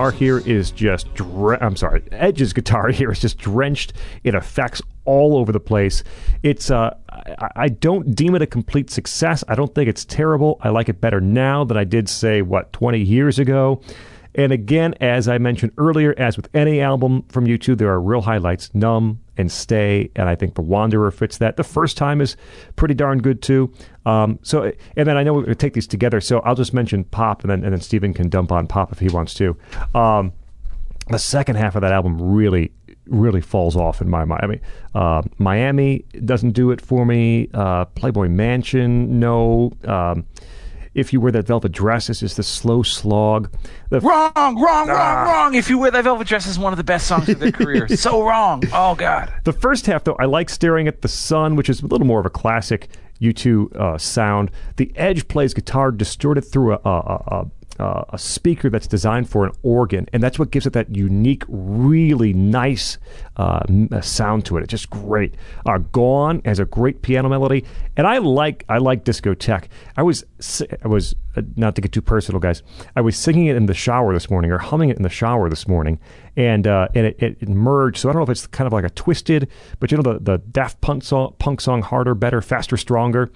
Guitar 0.09 0.19
here 0.19 0.39
is 0.39 0.71
just, 0.71 1.13
dre- 1.13 1.57
I'm 1.61 1.75
sorry, 1.75 2.03
Edge's 2.11 2.53
guitar 2.53 2.89
here 2.91 3.11
is 3.11 3.19
just 3.19 3.38
drenched 3.38 3.93
in 4.23 4.35
effects 4.35 4.81
all 5.05 5.38
over 5.38 5.51
the 5.51 5.59
place. 5.59 6.03
It's, 6.43 6.71
uh, 6.71 6.95
I, 7.09 7.49
I 7.55 7.69
don't 7.69 8.15
deem 8.15 8.35
it 8.35 8.41
a 8.41 8.47
complete 8.47 8.89
success. 8.89 9.43
I 9.47 9.55
don't 9.55 9.73
think 9.73 9.89
it's 9.89 10.05
terrible. 10.05 10.57
I 10.61 10.69
like 10.69 10.89
it 10.89 11.01
better 11.01 11.21
now 11.21 11.63
than 11.63 11.77
I 11.77 11.83
did, 11.83 12.09
say, 12.09 12.41
what, 12.41 12.73
20 12.73 12.99
years 12.99 13.39
ago. 13.39 13.81
And 14.35 14.51
again, 14.51 14.93
as 15.01 15.27
I 15.27 15.38
mentioned 15.38 15.72
earlier, 15.77 16.14
as 16.17 16.38
with 16.38 16.49
any 16.53 16.82
album 16.82 17.24
from 17.30 17.45
U2, 17.45 17.77
there 17.77 17.90
are 17.90 17.99
real 17.99 18.22
highlights 18.22 18.74
Numb 18.74 19.19
and 19.38 19.51
Stay. 19.51 20.11
And 20.16 20.30
I 20.30 20.35
think 20.35 20.56
The 20.56 20.61
Wanderer 20.61 21.11
fits 21.11 21.38
that. 21.40 21.58
The 21.58 21.64
first 21.64 21.98
time 21.98 22.22
is 22.22 22.35
pretty 22.75 22.93
darn 22.93 23.22
good, 23.22 23.41
too. 23.41 23.74
Um, 24.06 24.40
so, 24.43 24.72
and 24.95 25.08
then 25.08 25.17
I 25.17 25.24
know 25.24 25.33
we're 25.33 25.41
going 25.41 25.53
to 25.53 25.56
take 25.56 25.74
these 25.74 25.88
together. 25.88 26.22
So 26.22 26.40
I'll 26.40 26.56
just 26.56 26.74
mention 26.74 27.03
Pop, 27.06 27.41
and 27.41 27.49
then, 27.49 27.64
and 27.64 27.74
then 27.74 27.82
Stephen 27.82 28.14
can 28.14 28.30
dump 28.30 28.51
on 28.51 28.67
Pop 28.67 28.91
if 28.91 28.99
he 28.99 29.09
wants 29.09 29.33
to. 29.35 29.58
Um, 29.95 30.33
the 31.09 31.19
second 31.19 31.56
half 31.56 31.75
of 31.75 31.82
that 31.82 31.91
album 31.91 32.22
really 32.22 32.72
really 33.08 33.41
falls 33.41 33.75
off 33.75 34.01
in 34.01 34.09
my 34.09 34.24
mind. 34.24 34.41
I 34.43 34.48
mean, 34.48 34.61
uh, 34.93 35.24
Miami 35.40 36.06
doesn't 36.25 36.51
do 36.51 36.72
it 36.72 36.80
for 36.80 37.06
me. 37.06 37.49
Uh, 37.53 37.85
Playboy 37.85 38.27
Mansion, 38.27 39.19
no. 39.19 39.72
Um, 39.85 40.25
if 40.93 41.14
you 41.14 41.22
wear 41.22 41.32
that 41.32 41.48
velvet 41.48 41.72
dress, 41.72 42.09
it's 42.09 42.19
just 42.19 42.38
the 42.38 42.43
slow 42.43 42.84
slog. 42.84 43.51
The 43.90 44.00
Wrong, 44.00 44.32
wrong, 44.35 44.88
wrong, 44.88 44.88
wrong. 44.88 45.56
If 45.56 45.69
you 45.69 45.77
wear 45.77 45.92
that 45.92 46.03
velvet 46.03 46.27
dress 46.27 46.48
is 46.48 46.58
one 46.58 46.74
of 46.74 46.77
the 46.77 46.84
best 46.84 47.08
songs 47.08 47.30
of 47.30 47.40
their 47.40 47.51
career. 47.51 47.88
so 47.95 48.24
wrong. 48.24 48.64
Oh 48.74 48.95
God. 48.95 49.32
The 49.43 49.53
first 49.53 49.85
half, 49.85 50.03
though, 50.03 50.18
I 50.19 50.26
like 50.26 50.50
staring 50.50 50.88
at 50.88 51.01
the 51.01 51.08
sun, 51.08 51.56
which 51.56 51.69
is 51.69 51.82
a 51.82 51.88
little 51.88 52.08
more 52.08 52.19
of 52.19 52.26
a 52.26 52.30
classic 52.30 52.90
U2 53.22 53.76
uh, 53.76 53.98
sound. 53.98 54.51
The 54.77 54.92
Edge 54.95 55.27
plays 55.27 55.53
guitar 55.53 55.92
distorted 55.92 56.42
through 56.42 56.74
a, 56.74 56.80
a, 56.85 56.90
a, 56.90 57.24
a, 57.27 57.45
a 57.80 58.17
speaker 58.17 58.69
that's 58.69 58.88
designed 58.88 59.30
for 59.30 59.45
an 59.45 59.51
organ, 59.64 60.08
and 60.11 60.22
that's 60.22 60.38
what 60.38 60.51
gives 60.51 60.66
it 60.66 60.74
that 60.74 60.93
unique, 60.95 61.43
really 61.48 62.33
nice 62.33 62.98
uh, 63.38 63.61
uh, 63.91 64.01
sound 64.01 64.45
to 64.45 64.58
it. 64.58 64.64
It's 64.64 64.72
just 64.72 64.90
great. 64.90 65.35
Uh, 65.66 65.77
Gone 65.77 66.41
has 66.45 66.59
a 66.59 66.66
great 66.66 67.01
piano 67.01 67.30
melody, 67.30 67.66
and 67.95 68.06
I 68.06 68.17
like 68.17 68.66
I 68.67 68.80
like 68.80 69.06
discotheque. 69.06 69.66
I 69.95 70.03
was 70.03 70.24
I 70.83 70.88
was 70.88 71.16
uh, 71.35 71.41
not 71.56 71.75
to 71.75 71.82
get 71.82 71.91
too 71.91 72.01
personal, 72.01 72.40
guys. 72.40 72.64
I 72.95 73.01
was 73.01 73.17
singing 73.17 73.45
it 73.45 73.56
in 73.56 73.66
the 73.66 73.74
shower 73.74 74.14
this 74.14 74.30
morning, 74.30 74.51
or 74.51 74.58
humming 74.58 74.90
it 74.90 74.98
in 74.98 75.03
the 75.03 75.09
shower 75.09 75.49
this 75.49 75.67
morning, 75.67 75.99
and 76.35 76.67
uh, 76.67 76.90
and 76.95 77.06
it, 77.08 77.22
it, 77.22 77.38
it 77.40 77.49
merged. 77.49 77.99
So 77.99 78.09
I 78.09 78.14
don't 78.14 78.19
know 78.19 78.24
if 78.24 78.30
it's 78.30 78.48
kind 78.48 78.67
of 78.67 78.74
like 78.74 78.85
a 78.85 78.90
twisted, 78.90 79.48
but 79.80 79.91
you 79.91 79.98
know 79.98 80.03
the 80.03 80.19
the 80.19 80.38
Daft 80.40 80.82
Punk 80.82 81.03
song, 81.03 81.35
punk 81.40 81.61
song, 81.61 81.82
harder, 81.82 82.14
better, 82.14 82.41
faster, 82.41 82.77
stronger. 82.77 83.32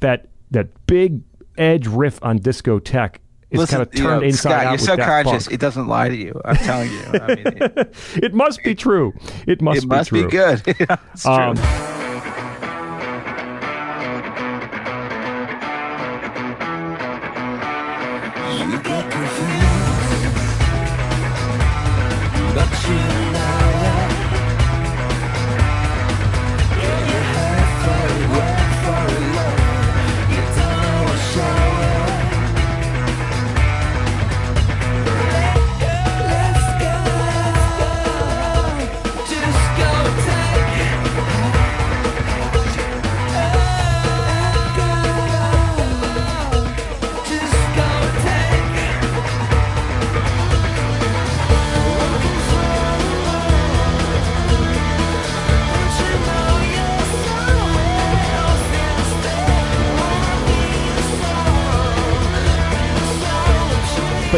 That 0.00 0.28
that 0.50 0.86
big 0.86 1.22
edge 1.58 1.86
riff 1.86 2.18
on 2.22 2.38
discotheque 2.38 3.16
is 3.52 3.58
Listen, 3.58 3.76
kind 3.78 3.88
of 3.88 3.94
you 3.94 4.02
turned 4.02 4.20
know, 4.22 4.26
inside 4.26 4.38
Scot, 4.38 4.52
out. 4.52 4.62
Your 4.62 4.72
with 4.72 4.80
Daft 4.80 4.98
subconscious, 4.98 5.44
Punk. 5.44 5.54
it 5.54 5.60
doesn't 5.60 5.86
lie 5.86 6.08
to 6.08 6.16
you. 6.16 6.40
I'm 6.44 6.56
telling 6.56 6.90
you. 6.90 7.02
I 7.12 7.26
mean, 7.34 7.42
it, 7.46 7.96
it 8.22 8.34
must 8.34 8.62
be 8.62 8.74
true. 8.74 9.12
It 9.46 9.60
must 9.60 9.82
be 9.82 9.88
true. 9.88 9.94
it 9.94 9.96
must 9.96 10.10
be 10.10 10.22
be, 10.24 10.30
true. 10.30 10.30
good. 10.30 10.62
it's 11.14 11.22
true. 11.22 11.32
Um, 11.32 11.56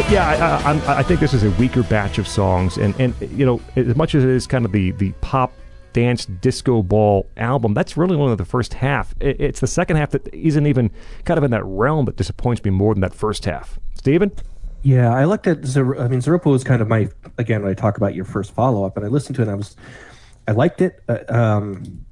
But 0.05 0.13
yeah, 0.13 0.61
I, 0.63 0.71
I, 0.73 0.97
I 0.99 1.03
think 1.03 1.19
this 1.19 1.33
is 1.33 1.41
a 1.43 1.49
weaker 1.51 1.81
batch 1.81 2.19
of 2.19 2.27
songs, 2.27 2.77
and 2.77 2.93
and 2.99 3.15
you 3.31 3.43
know, 3.43 3.59
as 3.75 3.95
much 3.95 4.13
as 4.13 4.23
it 4.23 4.29
is 4.29 4.45
kind 4.45 4.63
of 4.63 4.71
the 4.71 4.91
the 4.91 5.13
pop 5.21 5.51
dance 5.93 6.25
disco 6.27 6.83
ball 6.83 7.27
album, 7.37 7.73
that's 7.73 7.97
really 7.97 8.15
only 8.15 8.35
the 8.35 8.45
first 8.45 8.75
half. 8.75 9.15
It's 9.19 9.61
the 9.61 9.67
second 9.67 9.97
half 9.97 10.11
that 10.11 10.31
isn't 10.31 10.67
even 10.67 10.91
kind 11.23 11.39
of 11.39 11.43
in 11.43 11.49
that 11.51 11.63
realm 11.65 12.05
that 12.05 12.17
disappoints 12.17 12.63
me 12.63 12.69
more 12.69 12.93
than 12.93 13.01
that 13.01 13.15
first 13.15 13.45
half. 13.45 13.79
Stephen? 13.95 14.31
Yeah, 14.83 15.11
I 15.11 15.25
looked 15.25 15.47
at. 15.47 15.65
Zer- 15.65 15.99
I 15.99 16.07
mean, 16.07 16.19
Zooropa 16.19 16.51
was 16.51 16.63
kind 16.63 16.83
of 16.83 16.87
my 16.87 17.09
again 17.39 17.63
when 17.63 17.71
I 17.71 17.73
talk 17.73 17.97
about 17.97 18.13
your 18.13 18.25
first 18.25 18.51
follow 18.53 18.85
up, 18.85 18.97
and 18.97 19.05
I 19.07 19.09
listened 19.09 19.37
to 19.37 19.41
it. 19.41 19.45
and 19.45 19.51
I 19.51 19.55
was, 19.55 19.75
I 20.47 20.51
liked 20.51 20.81
it. 20.81 21.01
Uh, 21.09 21.17
um, 21.29 22.05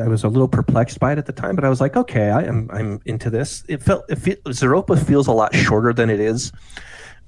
I 0.00 0.06
was 0.06 0.22
a 0.22 0.28
little 0.28 0.46
perplexed 0.46 1.00
by 1.00 1.10
it 1.12 1.18
at 1.18 1.26
the 1.26 1.32
time, 1.32 1.56
but 1.56 1.64
I 1.64 1.68
was 1.68 1.80
like, 1.80 1.96
okay, 1.96 2.30
I 2.30 2.42
am. 2.44 2.70
I'm 2.72 3.00
into 3.06 3.28
this. 3.28 3.64
It 3.66 3.82
felt. 3.82 4.04
It 4.08 4.20
fe- 4.20 4.36
Zooropa 4.46 5.04
feels 5.04 5.26
a 5.26 5.32
lot 5.32 5.52
shorter 5.52 5.92
than 5.92 6.10
it 6.10 6.20
is, 6.20 6.52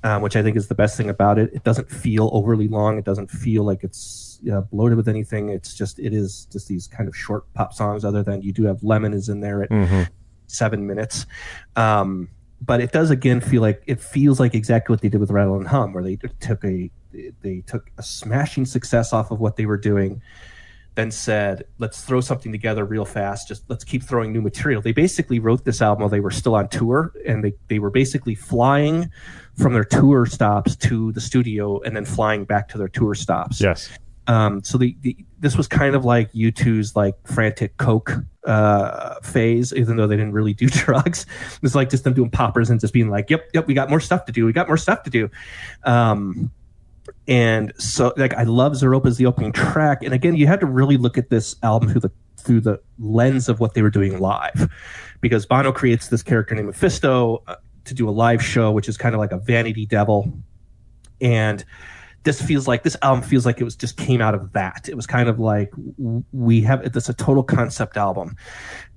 um, 0.05 0.23
which 0.23 0.37
I 0.37 0.43
think 0.43 0.57
is 0.57 0.69
the 0.69 0.75
best 0.75 0.97
thing 0.97 1.09
about 1.09 1.39
it. 1.39 1.51
It 1.53 1.65
doesn't 1.65 1.91
feel 1.91 2.31
overly 2.33 2.69
long. 2.69 2.99
It 2.99 3.05
doesn't 3.05 3.31
feel 3.31 3.65
like 3.65 3.85
it's 3.85 4.41
uh, 4.53 4.63
bloated 4.63 4.97
with 4.97 5.09
anything. 5.09 5.49
It's 5.49 5.75
just. 5.75 5.99
It 5.99 6.13
is 6.13 6.47
just 6.53 6.69
these 6.69 6.87
kind 6.87 7.09
of 7.09 7.17
short 7.17 7.53
pop 7.55 7.73
songs. 7.73 8.05
Other 8.05 8.23
than 8.23 8.43
you 8.43 8.53
do 8.53 8.65
have 8.65 8.83
Lemon 8.83 9.13
is 9.13 9.29
in 9.29 9.41
there 9.41 9.63
at 9.63 9.71
seven 10.47 10.87
minutes. 10.87 11.27
Um, 11.77 12.29
but 12.65 12.81
it 12.81 12.93
does 12.93 13.11
again 13.11 13.41
feel 13.41 13.61
like 13.61 13.83
it 13.87 14.01
feels 14.01 14.39
like 14.39 14.55
exactly 14.55 14.93
what 14.93 15.01
they 15.01 15.09
did 15.09 15.21
with 15.21 15.31
Rattle 15.31 15.57
and 15.57 15.67
Hum, 15.67 15.93
where 15.93 16.03
they 16.03 16.17
took 16.17 16.65
a 16.65 16.91
they 17.43 17.63
took 17.67 17.91
a 17.99 18.03
smashing 18.03 18.65
success 18.65 19.13
off 19.13 19.31
of 19.31 19.41
what 19.41 19.57
they 19.57 19.67
were 19.67 19.77
doing, 19.77 20.23
then 20.95 21.11
said, 21.11 21.65
"Let's 21.79 22.03
throw 22.03 22.21
something 22.21 22.53
together 22.53 22.85
real 22.85 23.05
fast. 23.05 23.49
Just 23.49 23.69
let's 23.69 23.85
keep 23.85 24.03
throwing 24.03 24.33
new 24.33 24.41
material." 24.41 24.81
They 24.81 24.93
basically 24.93 25.41
wrote 25.41 25.65
this 25.65 25.83
album 25.83 26.03
while 26.03 26.09
they 26.09 26.21
were 26.21 26.31
still 26.31 26.55
on 26.55 26.69
tour, 26.69 27.13
and 27.27 27.43
they 27.45 27.55
they 27.69 27.81
were 27.81 27.91
basically 27.91 28.37
flying 28.37 29.11
from 29.63 29.73
their 29.73 29.85
tour 29.85 30.27
stops 30.27 30.77
to 30.77 31.13
the 31.13 31.21
studio, 31.21 31.81
and 31.81 31.97
then 31.97 32.05
flying 32.05 32.45
back 32.45 32.69
to 32.69 32.79
their 32.79 32.89
tour 32.89 33.15
stops. 33.15 33.61
Yes. 33.61 33.91
Um, 34.27 34.63
so 34.63 34.79
the, 34.79 34.97
the 35.01 35.17
this 35.41 35.57
was 35.57 35.67
kind 35.67 35.95
of 35.95 36.05
like 36.05 36.33
U2's 36.33 36.95
like 36.95 37.15
frantic 37.27 37.77
coke 37.77 38.13
uh, 38.47 39.17
phase, 39.21 39.73
even 39.75 39.97
though 39.97 40.07
they 40.07 40.17
didn't 40.17 40.33
really 40.33 40.55
do 40.55 40.69
drugs. 40.71 41.27
It 41.55 41.63
was 41.63 41.75
like 41.75 41.91
just 41.91 42.05
them 42.05 42.15
doing 42.15 42.31
poppers 42.31 42.71
and 42.71 42.81
just 42.81 42.93
being 42.93 43.11
like, 43.11 43.31
"Yep, 43.31 43.51
yep, 43.55 43.67
we 43.67 43.75
got 43.75 43.91
more 43.91 44.01
stuff 44.01 44.25
to 44.27 44.33
do. 44.33 44.47
We 44.47 44.53
got 44.53 44.69
more 44.69 44.77
stuff 44.77 45.03
to 45.05 45.11
do." 45.11 45.31
Um, 45.85 46.51
and 47.27 47.73
so, 47.79 48.13
like, 48.17 48.35
I 48.35 48.45
love 48.45 48.73
Zooropa 48.73 49.07
as 49.07 49.17
the 49.17 49.27
opening 49.27 49.53
track. 49.53 50.03
And 50.03 50.15
again, 50.15 50.37
you 50.37 50.47
had 50.47 50.61
to 50.61 50.67
really 50.67 50.97
look 50.97 51.19
at 51.19 51.31
this 51.31 51.57
album 51.63 51.91
through 51.91 52.01
the 52.01 52.11
through 52.37 52.61
the 52.61 52.81
lens 52.99 53.49
of 53.49 53.61
what 53.61 53.75
they 53.75 53.83
were 53.83 53.91
doing 53.91 54.19
live, 54.19 54.69
because 55.21 55.47
Bono 55.47 55.73
creates 55.73 56.09
this 56.09 56.23
character 56.23 56.55
named 56.55 56.69
Mephisto 56.69 57.43
uh, 57.47 57.57
to 57.85 57.95
do 57.95 58.09
a 58.09 58.11
live 58.11 58.43
show, 58.43 58.71
which 58.73 58.89
is 58.89 58.97
kind 58.97 59.15
of 59.15 59.19
like 59.19 59.33
a 59.33 59.39
vanity 59.39 59.87
devil, 59.87 60.33
and 61.21 61.65
this 62.25 62.41
feels 62.41 62.69
like 62.69 62.85
this 62.85 62.97
album 63.03 63.23
feels 63.23 63.45
like 63.45 63.61
it 63.61 63.65
was 63.65 63.75
just 63.75 63.97
came 63.97 64.21
out 64.21 64.35
of 64.35 64.53
that. 64.53 64.89
It 64.89 64.95
was 64.95 65.07
kind 65.07 65.29
of 65.29 65.41
like 65.41 65.73
we 66.33 66.61
have 66.63 66.93
this 66.93 67.09
a 67.09 67.15
total 67.15 67.43
concept 67.43 67.97
album, 67.97 68.37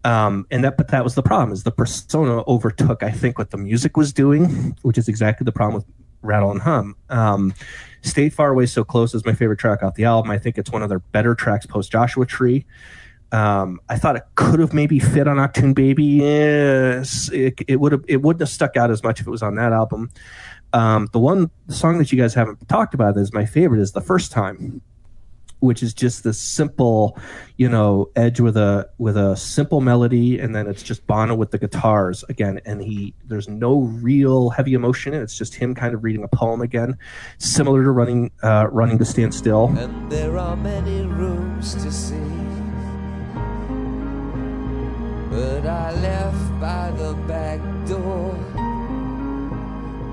um, 0.04 0.46
and 0.52 0.64
that 0.64 0.78
but 0.78 0.90
that 0.90 1.04
was 1.04 1.16
the 1.16 1.24
problem 1.24 1.52
is 1.52 1.64
the 1.64 1.72
persona 1.72 2.44
overtook 2.48 3.02
I 3.04 3.12
think 3.12 3.38
what 3.38 3.52
the 3.52 3.58
music 3.58 3.98
was 3.98 4.14
doing, 4.14 4.78
which 4.84 4.98
is 4.98 5.08
exactly 5.08 5.46
the 5.46 5.52
problem 5.52 5.76
with 5.76 5.86
Rattle 6.22 6.52
and 6.52 6.62
Hum. 6.62 6.96
Um, 7.10 7.54
Stay 8.02 8.30
Far 8.30 8.52
Away 8.52 8.66
So 8.66 8.84
Close 8.84 9.14
is 9.16 9.26
my 9.26 9.34
favorite 9.34 9.60
track 9.60 9.82
off 9.82 9.96
the 9.96 10.06
album. 10.06 10.32
I 10.32 10.38
think 10.38 10.58
it's 10.58 10.72
one 10.72 10.84
of 10.84 10.90
their 10.90 11.00
better 11.00 11.34
tracks 11.34 11.66
post 11.66 11.92
Joshua 11.92 12.26
Tree. 12.26 12.66
Um, 13.36 13.82
I 13.90 13.98
thought 13.98 14.16
it 14.16 14.24
could 14.36 14.60
have 14.60 14.74
maybe 14.74 14.98
fit 14.98 15.28
on 15.28 15.36
Achtung 15.36 15.76
Baby. 15.76 16.06
Yes, 16.06 17.30
it, 17.34 17.56
it 17.68 17.82
would 17.82 17.92
have. 17.92 18.06
It 18.08 18.22
wouldn't 18.22 18.40
have 18.40 18.50
stuck 18.50 18.78
out 18.78 18.92
as 18.92 19.04
much 19.04 19.20
if 19.20 19.28
it 19.28 19.30
was 19.30 19.44
on 19.44 19.56
that 19.56 19.74
album. 19.74 20.10
Um, 20.72 21.10
the 21.12 21.20
one 21.20 21.52
the 21.68 21.74
song 21.74 21.98
that 21.98 22.14
you 22.14 22.18
guys 22.18 22.34
haven't 22.34 22.68
talked 22.70 22.94
about 22.94 23.18
is 23.18 23.34
my 23.34 23.46
favorite 23.46 23.82
is 23.82 23.92
the 23.92 24.00
first 24.00 24.32
time, 24.32 24.82
which 25.60 25.84
is 25.84 25.94
just 25.94 26.24
this 26.24 26.40
simple, 26.40 27.20
you 27.58 27.68
know, 27.68 28.10
edge 28.16 28.40
with 28.40 28.56
a 28.56 28.90
with 29.00 29.18
a 29.18 29.36
simple 29.36 29.82
melody, 29.82 30.40
and 30.40 30.56
then 30.56 30.66
it's 30.68 30.84
just 30.84 31.06
Bono 31.06 31.36
with 31.36 31.52
the 31.52 31.58
guitars 31.58 32.24
again, 32.30 32.62
and 32.66 32.82
he 32.82 33.14
there's 33.26 33.50
no 33.50 33.82
real 33.82 34.50
heavy 34.50 34.76
emotion 34.76 35.14
in 35.14 35.20
it. 35.20 35.24
It's 35.24 35.38
just 35.38 35.56
him 35.56 35.76
kind 35.76 35.94
of 35.94 36.06
reading 36.06 36.24
a 36.24 36.30
poem 36.30 36.62
again, 36.62 36.98
similar 37.40 37.84
to 37.84 37.92
running 37.92 38.32
uh, 38.44 38.68
running 38.72 38.98
to 39.00 39.06
stand 39.06 39.34
still. 39.34 39.74
and 39.78 40.10
there 40.10 40.38
are 40.38 40.56
many 40.56 41.02
rooms 41.02 41.74
to 41.84 41.92
see. 41.92 42.35
But 45.36 45.66
I 45.66 45.92
left 45.92 46.60
by 46.62 46.92
the 46.92 47.14
back 47.28 47.60
door 47.86 48.34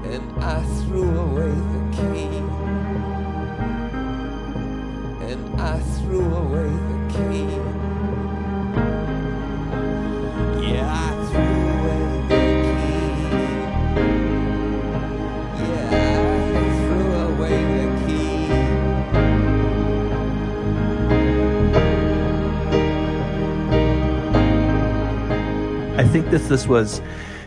and 0.02 0.42
I 0.42 0.60
threw 0.80 1.16
away 1.16 1.54
the 1.74 1.82
key. 1.96 2.26
And 5.30 5.60
I 5.60 5.78
threw 5.78 6.26
away 6.34 6.70
the 6.90 6.98
key. 7.14 7.46
Yeah, 10.66 10.90
I 10.90 11.10
threw 11.30 11.61
think 26.12 26.30
this 26.30 26.46
this 26.48 26.66
was 26.68 27.00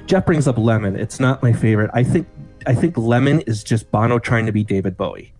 Jeff 0.08 0.26
brings 0.26 0.48
up 0.48 0.58
Lemon. 0.58 0.96
It's 0.96 1.20
not 1.20 1.42
my 1.44 1.54
favorite. 1.54 1.92
I 1.94 2.04
think 2.04 2.28
I 2.66 2.74
think 2.74 2.98
Lemon 2.98 3.42
is 3.42 3.64
just 3.64 3.92
Bono 3.92 4.18
trying 4.20 4.46
to 4.48 4.52
be 4.52 4.64
David 4.64 4.98
Bowie, 4.98 5.34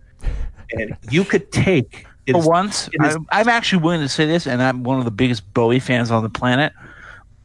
and 0.72 0.96
you 1.10 1.24
could 1.24 1.50
take 1.52 2.06
it 2.26 2.32
For 2.32 2.38
is- 2.38 2.46
once, 2.46 2.88
is- 2.92 3.16
I'm, 3.16 3.26
I'm 3.30 3.48
actually 3.48 3.82
willing 3.82 4.00
to 4.00 4.08
say 4.08 4.26
this, 4.26 4.46
and 4.46 4.62
I'm 4.62 4.84
one 4.84 4.98
of 4.98 5.04
the 5.04 5.10
biggest 5.10 5.52
Bowie 5.52 5.80
fans 5.80 6.10
on 6.10 6.22
the 6.22 6.30
planet. 6.30 6.72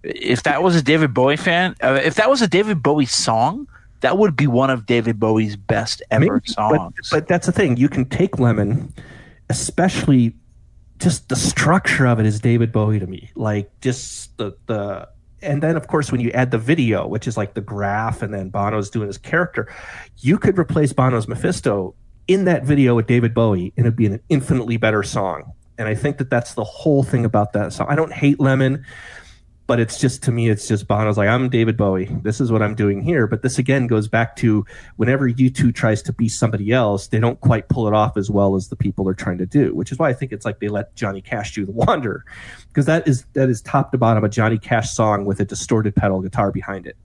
If 0.03 0.43
that 0.43 0.63
was 0.63 0.75
a 0.75 0.81
David 0.81 1.13
Bowie 1.13 1.37
fan, 1.37 1.75
uh, 1.83 1.99
if 2.03 2.15
that 2.15 2.29
was 2.29 2.41
a 2.41 2.47
David 2.47 2.81
Bowie 2.81 3.05
song, 3.05 3.67
that 4.01 4.17
would 4.17 4.35
be 4.35 4.47
one 4.47 4.69
of 4.71 4.85
David 4.87 5.19
Bowie's 5.19 5.55
best 5.55 6.01
ever 6.09 6.25
Maybe, 6.25 6.47
songs. 6.47 6.93
But, 7.11 7.17
but 7.19 7.27
that's 7.27 7.45
the 7.45 7.51
thing. 7.51 7.77
You 7.77 7.87
can 7.89 8.05
take 8.05 8.39
Lemon, 8.39 8.91
especially 9.49 10.35
just 10.97 11.29
the 11.29 11.35
structure 11.35 12.05
of 12.07 12.19
it 12.19 12.25
is 12.25 12.39
David 12.39 12.71
Bowie 12.71 12.99
to 12.99 13.07
me. 13.07 13.31
Like 13.35 13.69
just 13.81 14.35
the 14.37 14.53
the 14.67 15.07
and 15.41 15.61
then 15.61 15.75
of 15.75 15.87
course 15.87 16.11
when 16.11 16.21
you 16.21 16.31
add 16.31 16.51
the 16.51 16.57
video, 16.57 17.07
which 17.07 17.27
is 17.27 17.37
like 17.37 17.53
the 17.53 17.61
graph, 17.61 18.21
and 18.21 18.33
then 18.33 18.49
Bono's 18.49 18.89
doing 18.89 19.07
his 19.07 19.17
character, 19.17 19.73
you 20.17 20.37
could 20.37 20.57
replace 20.57 20.93
Bono's 20.93 21.27
Mephisto 21.27 21.95
in 22.27 22.45
that 22.45 22.63
video 22.63 22.95
with 22.95 23.07
David 23.07 23.33
Bowie, 23.33 23.73
and 23.77 23.85
it'd 23.85 23.95
be 23.95 24.05
an 24.05 24.19
infinitely 24.29 24.77
better 24.77 25.03
song. 25.03 25.51
And 25.77 25.87
I 25.87 25.95
think 25.95 26.17
that 26.19 26.29
that's 26.29 26.53
the 26.53 26.63
whole 26.63 27.03
thing 27.03 27.25
about 27.25 27.53
that 27.53 27.73
song. 27.73 27.87
I 27.89 27.95
don't 27.95 28.13
hate 28.13 28.39
Lemon 28.39 28.85
but 29.71 29.79
it's 29.79 29.97
just 29.97 30.21
to 30.21 30.33
me 30.33 30.49
it's 30.49 30.67
just 30.67 30.85
bono's 30.85 31.17
like 31.17 31.29
i'm 31.29 31.47
david 31.47 31.77
bowie. 31.77 32.09
This 32.23 32.41
is 32.41 32.51
what 32.51 32.61
i'm 32.61 32.75
doing 32.75 33.01
here. 33.01 33.25
But 33.25 33.41
this 33.41 33.57
again 33.57 33.87
goes 33.87 34.09
back 34.09 34.35
to 34.35 34.65
whenever 34.97 35.31
u2 35.31 35.73
tries 35.73 36.01
to 36.01 36.11
be 36.11 36.27
somebody 36.27 36.73
else 36.73 37.07
they 37.07 37.21
don't 37.21 37.39
quite 37.39 37.69
pull 37.69 37.87
it 37.87 37.93
off 37.93 38.17
as 38.17 38.29
well 38.29 38.55
as 38.55 38.67
the 38.67 38.75
people 38.75 39.07
are 39.07 39.13
trying 39.13 39.37
to 39.37 39.45
do 39.45 39.73
which 39.73 39.89
is 39.93 39.97
why 39.97 40.09
i 40.09 40.13
think 40.13 40.33
it's 40.33 40.43
like 40.43 40.59
they 40.59 40.67
let 40.67 40.93
johnny 40.97 41.21
cash 41.21 41.55
do 41.55 41.65
the 41.65 41.71
Wanderer 41.71 42.25
because 42.67 42.85
that 42.87 43.07
is 43.07 43.23
that 43.31 43.47
is 43.47 43.61
top 43.61 43.93
to 43.93 43.97
bottom 43.97 44.25
a 44.25 44.27
johnny 44.27 44.57
cash 44.57 44.91
song 44.91 45.23
with 45.23 45.39
a 45.39 45.45
distorted 45.45 45.95
pedal 45.95 46.19
guitar 46.19 46.51
behind 46.51 46.85
it. 46.85 46.97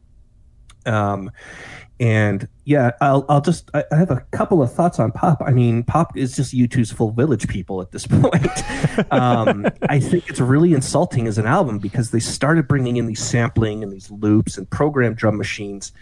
Um 0.86 1.30
and 1.98 2.46
yeah, 2.64 2.92
I'll 3.00 3.24
I'll 3.28 3.40
just 3.40 3.70
I 3.72 3.84
I 3.90 3.96
have 3.96 4.10
a 4.10 4.20
couple 4.30 4.62
of 4.62 4.72
thoughts 4.72 4.98
on 4.98 5.12
pop. 5.12 5.42
I 5.44 5.52
mean, 5.52 5.82
pop 5.82 6.16
is 6.16 6.36
just 6.36 6.54
U2's 6.54 6.92
full 6.92 7.10
village 7.10 7.48
people 7.48 7.80
at 7.80 7.92
this 7.92 8.06
point. 8.10 9.12
um, 9.12 9.66
I 9.88 10.00
think 10.00 10.28
it's 10.28 10.40
really 10.40 10.74
insulting 10.74 11.26
as 11.26 11.38
an 11.38 11.46
album 11.46 11.78
because 11.78 12.10
they 12.10 12.20
started 12.20 12.68
bringing 12.68 12.96
in 12.96 13.06
these 13.06 13.22
sampling 13.22 13.82
and 13.82 13.92
these 13.92 14.10
loops 14.10 14.58
and 14.58 14.68
programmed 14.68 15.16
drum 15.16 15.38
machines. 15.38 15.92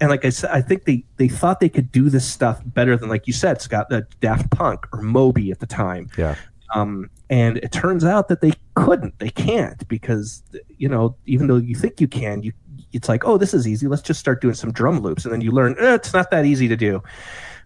And 0.00 0.10
like 0.10 0.24
I 0.24 0.30
said, 0.30 0.50
I 0.50 0.62
think 0.62 0.84
they, 0.84 1.04
they 1.18 1.28
thought 1.28 1.60
they 1.60 1.68
could 1.68 1.92
do 1.92 2.08
this 2.08 2.26
stuff 2.26 2.62
better 2.64 2.96
than, 2.96 3.10
like 3.10 3.26
you 3.26 3.34
said, 3.34 3.60
Scot, 3.60 3.92
uh, 3.92 4.00
Daft 4.22 4.50
Punk 4.50 4.86
or 4.94 5.02
Moby 5.02 5.50
at 5.50 5.58
the 5.58 5.66
time. 5.66 6.08
Yeah. 6.16 6.36
Um, 6.74 7.10
and 7.28 7.58
it 7.58 7.70
turns 7.70 8.04
out 8.04 8.28
that 8.28 8.40
they 8.40 8.52
couldn't. 8.74 9.18
They 9.18 9.28
can't 9.28 9.86
because 9.88 10.42
you 10.78 10.88
know 10.88 11.16
even 11.26 11.46
though 11.46 11.56
you 11.56 11.74
think 11.74 12.00
you 12.00 12.08
can, 12.08 12.42
you 12.42 12.52
it's 12.92 13.08
like 13.08 13.24
oh 13.24 13.38
this 13.38 13.54
is 13.54 13.66
easy. 13.66 13.86
Let's 13.86 14.02
just 14.02 14.20
start 14.20 14.40
doing 14.40 14.54
some 14.54 14.72
drum 14.72 15.00
loops, 15.00 15.24
and 15.24 15.32
then 15.32 15.40
you 15.40 15.50
learn 15.50 15.76
eh, 15.78 15.94
it's 15.94 16.12
not 16.12 16.30
that 16.30 16.44
easy 16.44 16.68
to 16.68 16.76
do. 16.76 17.02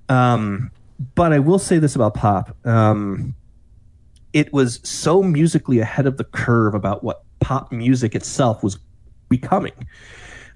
Um, 0.08 0.70
but 1.14 1.32
I 1.32 1.38
will 1.38 1.58
say 1.58 1.78
this 1.78 1.94
about 1.94 2.14
pop: 2.14 2.56
um, 2.66 3.34
it 4.32 4.52
was 4.52 4.80
so 4.82 5.22
musically 5.22 5.78
ahead 5.78 6.06
of 6.06 6.16
the 6.16 6.24
curve 6.24 6.74
about 6.74 7.04
what 7.04 7.22
pop 7.40 7.72
music 7.72 8.14
itself 8.14 8.62
was 8.62 8.78
becoming. 9.28 9.72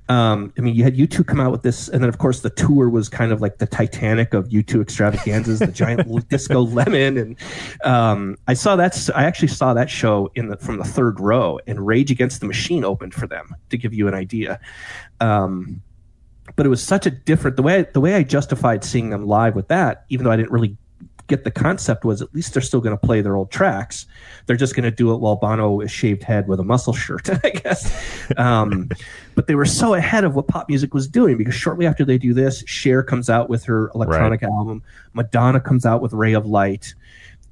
Um, 0.09 0.55
I 0.57 0.63
mean, 0.63 0.75
you 0.75 0.85
had 0.85 0.97
U2 0.97 1.27
come 1.27 1.39
out 1.39 1.53
with 1.53 1.63
this, 1.63 1.89
and 1.89 2.03
then 2.03 2.09
of 2.09 2.19
course 2.19 2.41
the 2.41 2.51
tour 2.51 2.89
was 2.89 3.09
kind 3.09 3.31
of 3.31 3.43
like 3.43 3.59
the 3.59 3.67
Titanic 3.67 4.33
of 4.33 4.49
U2 4.49 4.81
extravaganzas, 4.81 5.59
the 5.59 5.67
giant 5.67 6.29
disco 6.29 6.63
lemon, 6.63 7.19
and 7.19 7.37
um, 7.85 8.37
I 8.47 8.55
saw 8.55 8.77
that. 8.77 9.09
I 9.15 9.25
actually 9.25 9.49
saw 9.49 9.75
that 9.75 9.91
show 9.91 10.31
in 10.35 10.49
the 10.49 10.57
from 10.57 10.79
the 10.79 10.85
third 10.85 11.21
row, 11.21 11.61
and 11.67 11.87
Rage 11.87 12.11
Against 12.11 12.41
the 12.41 12.47
Machine 12.47 12.85
opened 12.85 13.13
for 13.13 13.27
them 13.27 13.55
to 13.69 13.77
give 13.77 13.93
you 13.93 14.09
an 14.09 14.15
idea. 14.15 14.61
Um, 15.21 15.83
but 16.57 16.65
it 16.65 16.71
was 16.71 16.83
such 16.83 17.07
a 17.07 17.11
different 17.11 17.57
the 17.57 17.63
way 17.63 17.87
the 17.93 18.01
way 18.01 18.15
I 18.15 18.23
justified 18.23 18.85
seeing 18.85 19.11
them 19.11 19.27
live 19.27 19.55
with 19.55 19.69
that, 19.69 20.05
even 20.09 20.25
though 20.25 20.31
I 20.31 20.37
didn't 20.37 20.53
really 20.53 20.77
get 21.29 21.45
the 21.45 21.51
concept 21.51 22.05
was 22.05 22.21
at 22.21 22.35
least 22.35 22.55
they're 22.55 22.63
still 22.63 22.81
going 22.81 22.97
to 22.97 23.07
play 23.07 23.21
their 23.21 23.37
old 23.37 23.51
tracks. 23.51 24.07
They're 24.47 24.57
just 24.57 24.75
going 24.75 24.85
to 24.85 24.91
do 24.91 25.13
it 25.13 25.19
while 25.19 25.37
Bono 25.37 25.81
is 25.81 25.91
shaved 25.91 26.23
head 26.23 26.49
with 26.49 26.59
a 26.59 26.65
muscle 26.65 26.95
shirt, 26.95 27.29
I 27.45 27.51
guess. 27.51 28.33
Um, 28.37 28.89
but 29.35 29.47
they 29.47 29.55
were 29.55 29.67
so 29.67 29.95
ahead 29.95 30.25
of 30.25 30.35
what 30.35 30.49
pop 30.49 30.69
music 30.69 30.95
was 30.95 31.07
doing 31.07 31.37
because 31.37 31.55
shortly 31.55 31.87
after 31.87 32.05
they 32.05 32.19
do 32.19 32.35
this, 32.35 32.65
Cher 32.67 33.03
comes 33.03 33.31
out 33.31 33.49
with 33.49 33.65
her 33.65 33.91
electronic 33.95 34.43
album, 34.43 34.83
Madonna 35.13 35.61
comes 35.61 35.87
out 35.87 36.03
with 36.03 36.13
Ray 36.13 36.33
of 36.33 36.47
Light. 36.47 36.95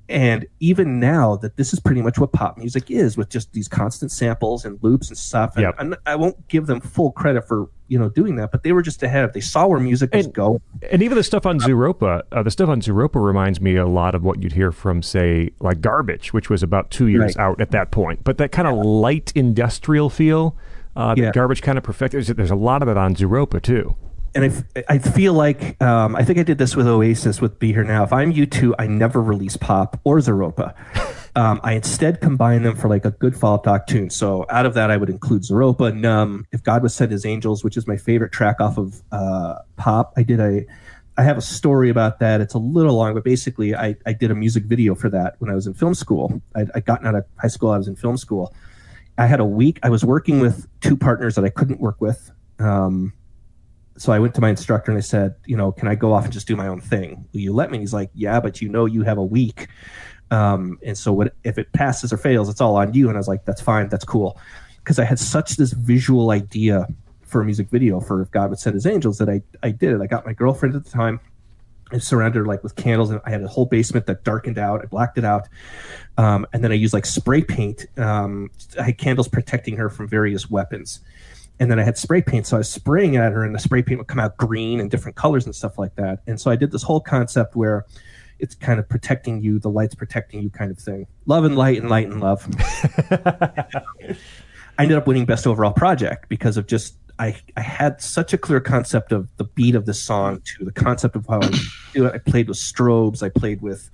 And 0.09 0.47
even 0.61 1.01
now, 1.01 1.37
that 1.37 1.57
this 1.57 1.73
is 1.73 1.81
pretty 1.81 2.01
much 2.03 2.19
what 2.19 2.33
pop 2.33 2.57
music 2.59 2.91
is, 2.91 3.17
with 3.17 3.29
just 3.29 3.53
these 3.53 3.67
constant 3.69 4.13
samples 4.13 4.65
and 4.65 4.79
loops 4.83 5.09
and 5.09 5.19
stuff. 5.19 5.57
And 5.57 5.91
Yep. 5.91 6.01
I 6.07 6.15
won't 6.17 6.47
give 6.49 6.67
them 6.67 6.81
full 6.81 7.11
credit 7.13 7.47
for 7.49 7.69
you 7.89 7.99
know 7.99 8.09
doing 8.09 8.37
that, 8.37 8.51
but 8.53 8.63
they 8.65 8.73
were 8.73 8.83
just 8.83 9.03
ahead. 9.03 9.25
Of, 9.25 9.33
they 9.33 9.41
saw 9.41 9.67
where 9.67 9.79
music 9.81 10.13
was 10.15 10.27
And- 10.27 10.35
going. 10.35 10.61
And 10.91 11.03
even 11.03 11.17
the 11.17 11.23
stuff 11.25 11.47
on 11.47 11.59
Zooropa, 11.61 12.23
uh, 12.33 12.43
the 12.43 12.51
stuff 12.51 12.69
on 12.69 12.81
Zooropa 12.81 13.25
reminds 13.25 13.61
me 13.61 13.77
a 13.77 13.87
lot 13.87 14.15
of 14.15 14.23
what 14.25 14.43
you'd 14.43 14.53
hear 14.53 14.73
from, 14.73 15.03
say, 15.03 15.51
like 15.61 15.81
Garbage, 15.81 16.33
which 16.33 16.51
was 16.51 16.63
about 16.63 16.91
two 16.91 17.07
years 17.07 17.37
Right. 17.37 17.45
out 17.45 17.61
at 17.61 17.71
that 17.73 17.91
point. 17.91 18.25
But 18.25 18.39
that 18.39 18.51
kind 18.53 18.67
of 18.69 18.75
light 18.85 19.33
industrial 19.35 20.11
feel 20.11 20.57
uh, 20.97 21.15
that 21.15 21.21
Yeah. 21.21 21.31
Garbage 21.33 21.63
kind 21.63 21.77
of 21.79 21.85
perfected. 21.85 22.19
There's, 22.25 22.29
there's 22.37 22.51
a 22.51 22.57
lot 22.57 22.81
of 22.83 22.89
it 22.89 22.97
on 22.97 23.15
Zooropa 23.15 23.61
too. 23.61 23.97
And 24.37 24.45
I, 24.45 24.49
f- 24.49 24.85
I 24.87 24.99
feel 24.99 25.33
like 25.33 25.83
um, 25.83 26.15
I 26.15 26.23
think 26.23 26.39
I 26.39 26.43
did 26.43 26.59
this 26.59 26.77
with 26.77 26.87
Oasis 26.87 27.41
with 27.41 27.59
Be 27.59 27.73
Here 27.73 27.85
Now. 27.85 28.05
If 28.05 28.13
I'm 28.13 28.35
U2, 28.35 28.75
I 28.79 28.87
never 28.87 29.23
release 29.23 29.57
pop 29.57 29.99
or 30.05 30.19
Zooropa. 30.19 30.75
Um, 31.37 31.61
I 31.63 31.75
instead 31.75 32.23
combine 32.23 32.63
them 32.63 32.77
for 32.77 32.89
like 32.89 33.05
a 33.05 33.11
good 33.11 33.37
follow-up 33.37 33.67
Achtung. 33.67 34.11
So 34.11 34.47
out 34.49 34.65
of 34.65 34.73
that, 34.73 34.91
I 34.91 34.97
would 34.97 35.11
include 35.11 35.43
Zooropa, 35.43 35.95
Numb, 35.95 36.47
If 36.51 36.63
God 36.63 36.83
Was 36.83 36.95
Sent 36.95 37.13
His 37.13 37.27
Angels, 37.27 37.63
which 37.63 37.77
is 37.77 37.87
my 37.87 37.99
favorite 37.99 38.33
track 38.33 38.59
off 38.59 38.79
of 38.79 39.03
uh, 39.13 39.57
pop. 39.77 40.15
I 40.17 40.23
did 40.23 40.41
a, 40.41 40.65
I 41.19 41.23
have 41.25 41.37
a 41.37 41.43
story 41.43 41.91
about 41.91 42.21
that. 42.21 42.41
It's 42.41 42.55
a 42.55 42.59
little 42.59 42.95
long, 42.95 43.13
but 43.13 43.23
basically, 43.23 43.77
I, 43.77 43.97
I 44.07 44.15
did 44.15 44.31
a 44.31 44.35
music 44.35 44.65
video 44.65 44.95
for 44.95 45.11
that 45.11 45.35
when 45.39 45.51
I 45.51 45.55
was 45.55 45.67
in 45.67 45.75
film 45.75 45.93
school. 45.93 46.41
I'd, 46.55 46.71
I'd 46.75 46.87
gotten 46.87 47.07
out 47.07 47.15
of 47.15 47.27
high 47.39 47.49
school, 47.49 47.71
I 47.71 47.77
was 47.77 47.87
in 47.87 47.97
film 47.97 48.17
school. 48.17 48.55
I 49.19 49.27
had 49.27 49.39
a 49.39 49.45
week. 49.45 49.79
I 49.83 49.91
was 49.91 50.07
working 50.07 50.41
with 50.41 50.67
two 50.81 50.97
partners 50.97 51.35
that 51.35 51.45
I 51.45 51.51
couldn't 51.51 51.81
work 51.81 52.01
with. 52.01 52.31
Um, 52.59 53.13
so 53.99 54.13
I 54.13 54.19
went 54.19 54.35
to 54.35 54.41
my 54.41 54.51
instructor 54.51 54.91
and 54.91 54.99
I 54.99 55.03
said, 55.03 55.35
you 55.47 55.57
know, 55.57 55.73
can 55.73 55.89
I 55.89 55.95
go 55.95 56.13
off 56.13 56.25
and 56.25 56.33
just 56.33 56.47
do 56.47 56.57
my 56.57 56.69
own 56.69 56.81
thing? 56.81 57.27
Will 57.33 57.41
you 57.41 57.53
let 57.53 57.71
me? 57.71 57.79
He's 57.79 57.95
like, 57.95 58.11
yeah, 58.15 58.41
but 58.41 58.61
you 58.61 58.69
know, 58.69 58.87
you 58.87 59.03
have 59.03 59.19
a 59.19 59.25
week. 59.25 59.69
Um, 60.31 60.79
and 60.85 60.99
so 60.99 61.13
what, 61.13 61.35
if 61.45 61.57
it 61.57 61.73
passes 61.73 62.13
or 62.13 62.17
fails, 62.17 62.49
it's 62.49 62.61
all 62.61 62.77
on 62.77 62.95
you. 62.95 63.09
And 63.09 63.17
I 63.17 63.21
was 63.21 63.29
like, 63.29 63.45
that's 63.45 63.61
fine. 63.61 63.89
That's 63.89 64.05
cool. 64.05 64.39
Cause 64.85 64.99
I 64.99 65.05
had 65.05 65.19
such 65.19 65.57
this 65.57 65.73
visual 65.73 66.31
idea 66.31 66.87
for 67.23 67.41
a 67.41 67.45
music 67.45 67.69
video 67.71 68.01
for 68.01 68.23
If 68.23 68.31
God 68.31 68.51
Would 68.51 68.59
Send 68.59 68.75
His 68.75 68.87
Angels 68.87 69.19
that 69.19 69.29
I, 69.29 69.43
I 69.63 69.71
did 69.71 69.93
it. 69.93 70.01
I 70.01 70.07
got 70.07 70.27
my 70.27 70.33
girlfriend 70.33 70.77
at 70.77 70.85
the 70.85 70.91
time. 70.91 71.21
and 71.93 72.03
surrounded 72.03 72.41
her 72.41 72.47
like 72.47 72.63
with 72.63 72.75
candles 72.77 73.11
and 73.11 73.21
I 73.25 73.31
had 73.31 73.43
a 73.43 73.49
whole 73.49 73.67
basement 73.67 74.07
that 74.07 74.25
darkened 74.25 74.59
out. 74.59 74.83
I 74.83 74.87
blacked 74.87 75.19
it 75.19 75.25
out. 75.25 75.49
Um, 76.19 76.47
and 76.53 76.63
then 76.63 76.73
I 76.73 76.75
used 76.75 76.93
like 76.93 77.07
spray 77.07 77.43
paint. 77.43 77.87
Um, 77.97 78.51
I 78.79 78.83
had 78.85 78.99
candles 78.99 79.29
protecting 79.29 79.77
her 79.77 79.89
from 79.89 80.09
various 80.09 80.51
weapons 80.51 81.01
and 81.59 81.71
then 81.71 81.79
I 81.79 81.85
had 81.85 81.97
spray 81.97 82.23
paint. 82.23 82.47
So 82.47 82.57
I 82.57 82.59
was 82.59 82.71
spraying 82.71 83.15
it 83.15 83.19
at 83.19 83.33
her, 83.33 83.45
and 83.45 83.55
the 83.55 83.59
spray 83.59 83.83
paint 83.83 83.99
would 83.99 84.09
come 84.09 84.21
out 84.21 84.37
green 84.37 84.81
and 84.81 84.91
different 84.91 85.17
colors 85.17 85.47
and 85.47 85.55
stuff 85.55 85.79
like 85.79 85.95
that. 85.97 86.21
And 86.27 86.41
so 86.41 86.51
I 86.51 86.57
did 86.57 86.71
this 86.73 86.83
whole 86.83 87.01
concept 87.01 87.57
where 87.57 87.87
it's 88.39 88.55
kind 88.55 88.79
of 88.79 88.89
protecting 88.89 89.43
you. 89.43 89.59
The 89.59 89.71
light's 89.71 89.95
protecting 89.95 90.43
you, 90.43 90.51
kind 90.51 90.71
of 90.71 90.79
thing. 90.79 91.07
Love 91.27 91.45
and 91.45 91.57
light 91.57 91.81
and 91.81 91.89
light 91.89 92.09
and 92.09 92.21
love. 92.21 92.47
I 94.79 94.83
ended 94.83 94.99
up 94.99 95.07
winning 95.07 95.25
best 95.25 95.47
overall 95.47 95.73
project 95.73 96.29
because 96.29 96.57
of 96.59 96.67
just 96.67 96.97
I, 97.19 97.35
I 97.57 97.61
had 97.63 98.03
such 98.03 98.35
a 98.35 98.39
clear 98.39 98.61
concept 98.61 99.11
of 99.11 99.29
the 99.39 99.45
beat 99.45 99.75
of 99.75 99.87
the 99.87 99.95
song 99.95 100.43
to 100.59 100.65
the 100.65 100.73
concept 100.73 101.17
of 101.17 101.27
how 101.27 101.41
I 101.41 101.51
do 101.95 102.05
it. 102.05 102.15
I 102.15 102.19
played 102.19 102.49
with 102.49 102.59
strobes, 102.59 103.23
I 103.23 103.31
played 103.31 103.63
with 103.63 103.91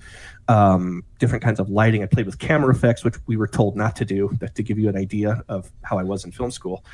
um, 0.48 1.04
different 1.18 1.42
kinds 1.44 1.60
of 1.60 1.70
lighting, 1.70 2.02
I 2.02 2.06
played 2.06 2.26
with 2.26 2.38
camera 2.38 2.74
effects, 2.74 3.04
which 3.04 3.14
we 3.26 3.36
were 3.36 3.46
told 3.46 3.76
not 3.76 3.94
to 3.96 4.04
do, 4.04 4.36
that 4.40 4.54
to 4.56 4.62
give 4.62 4.78
you 4.78 4.88
an 4.88 4.96
idea 4.96 5.42
of 5.48 5.70
how 5.82 5.98
I 5.98 6.02
was 6.02 6.24
in 6.24 6.32
film 6.32 6.50
school. 6.50 6.84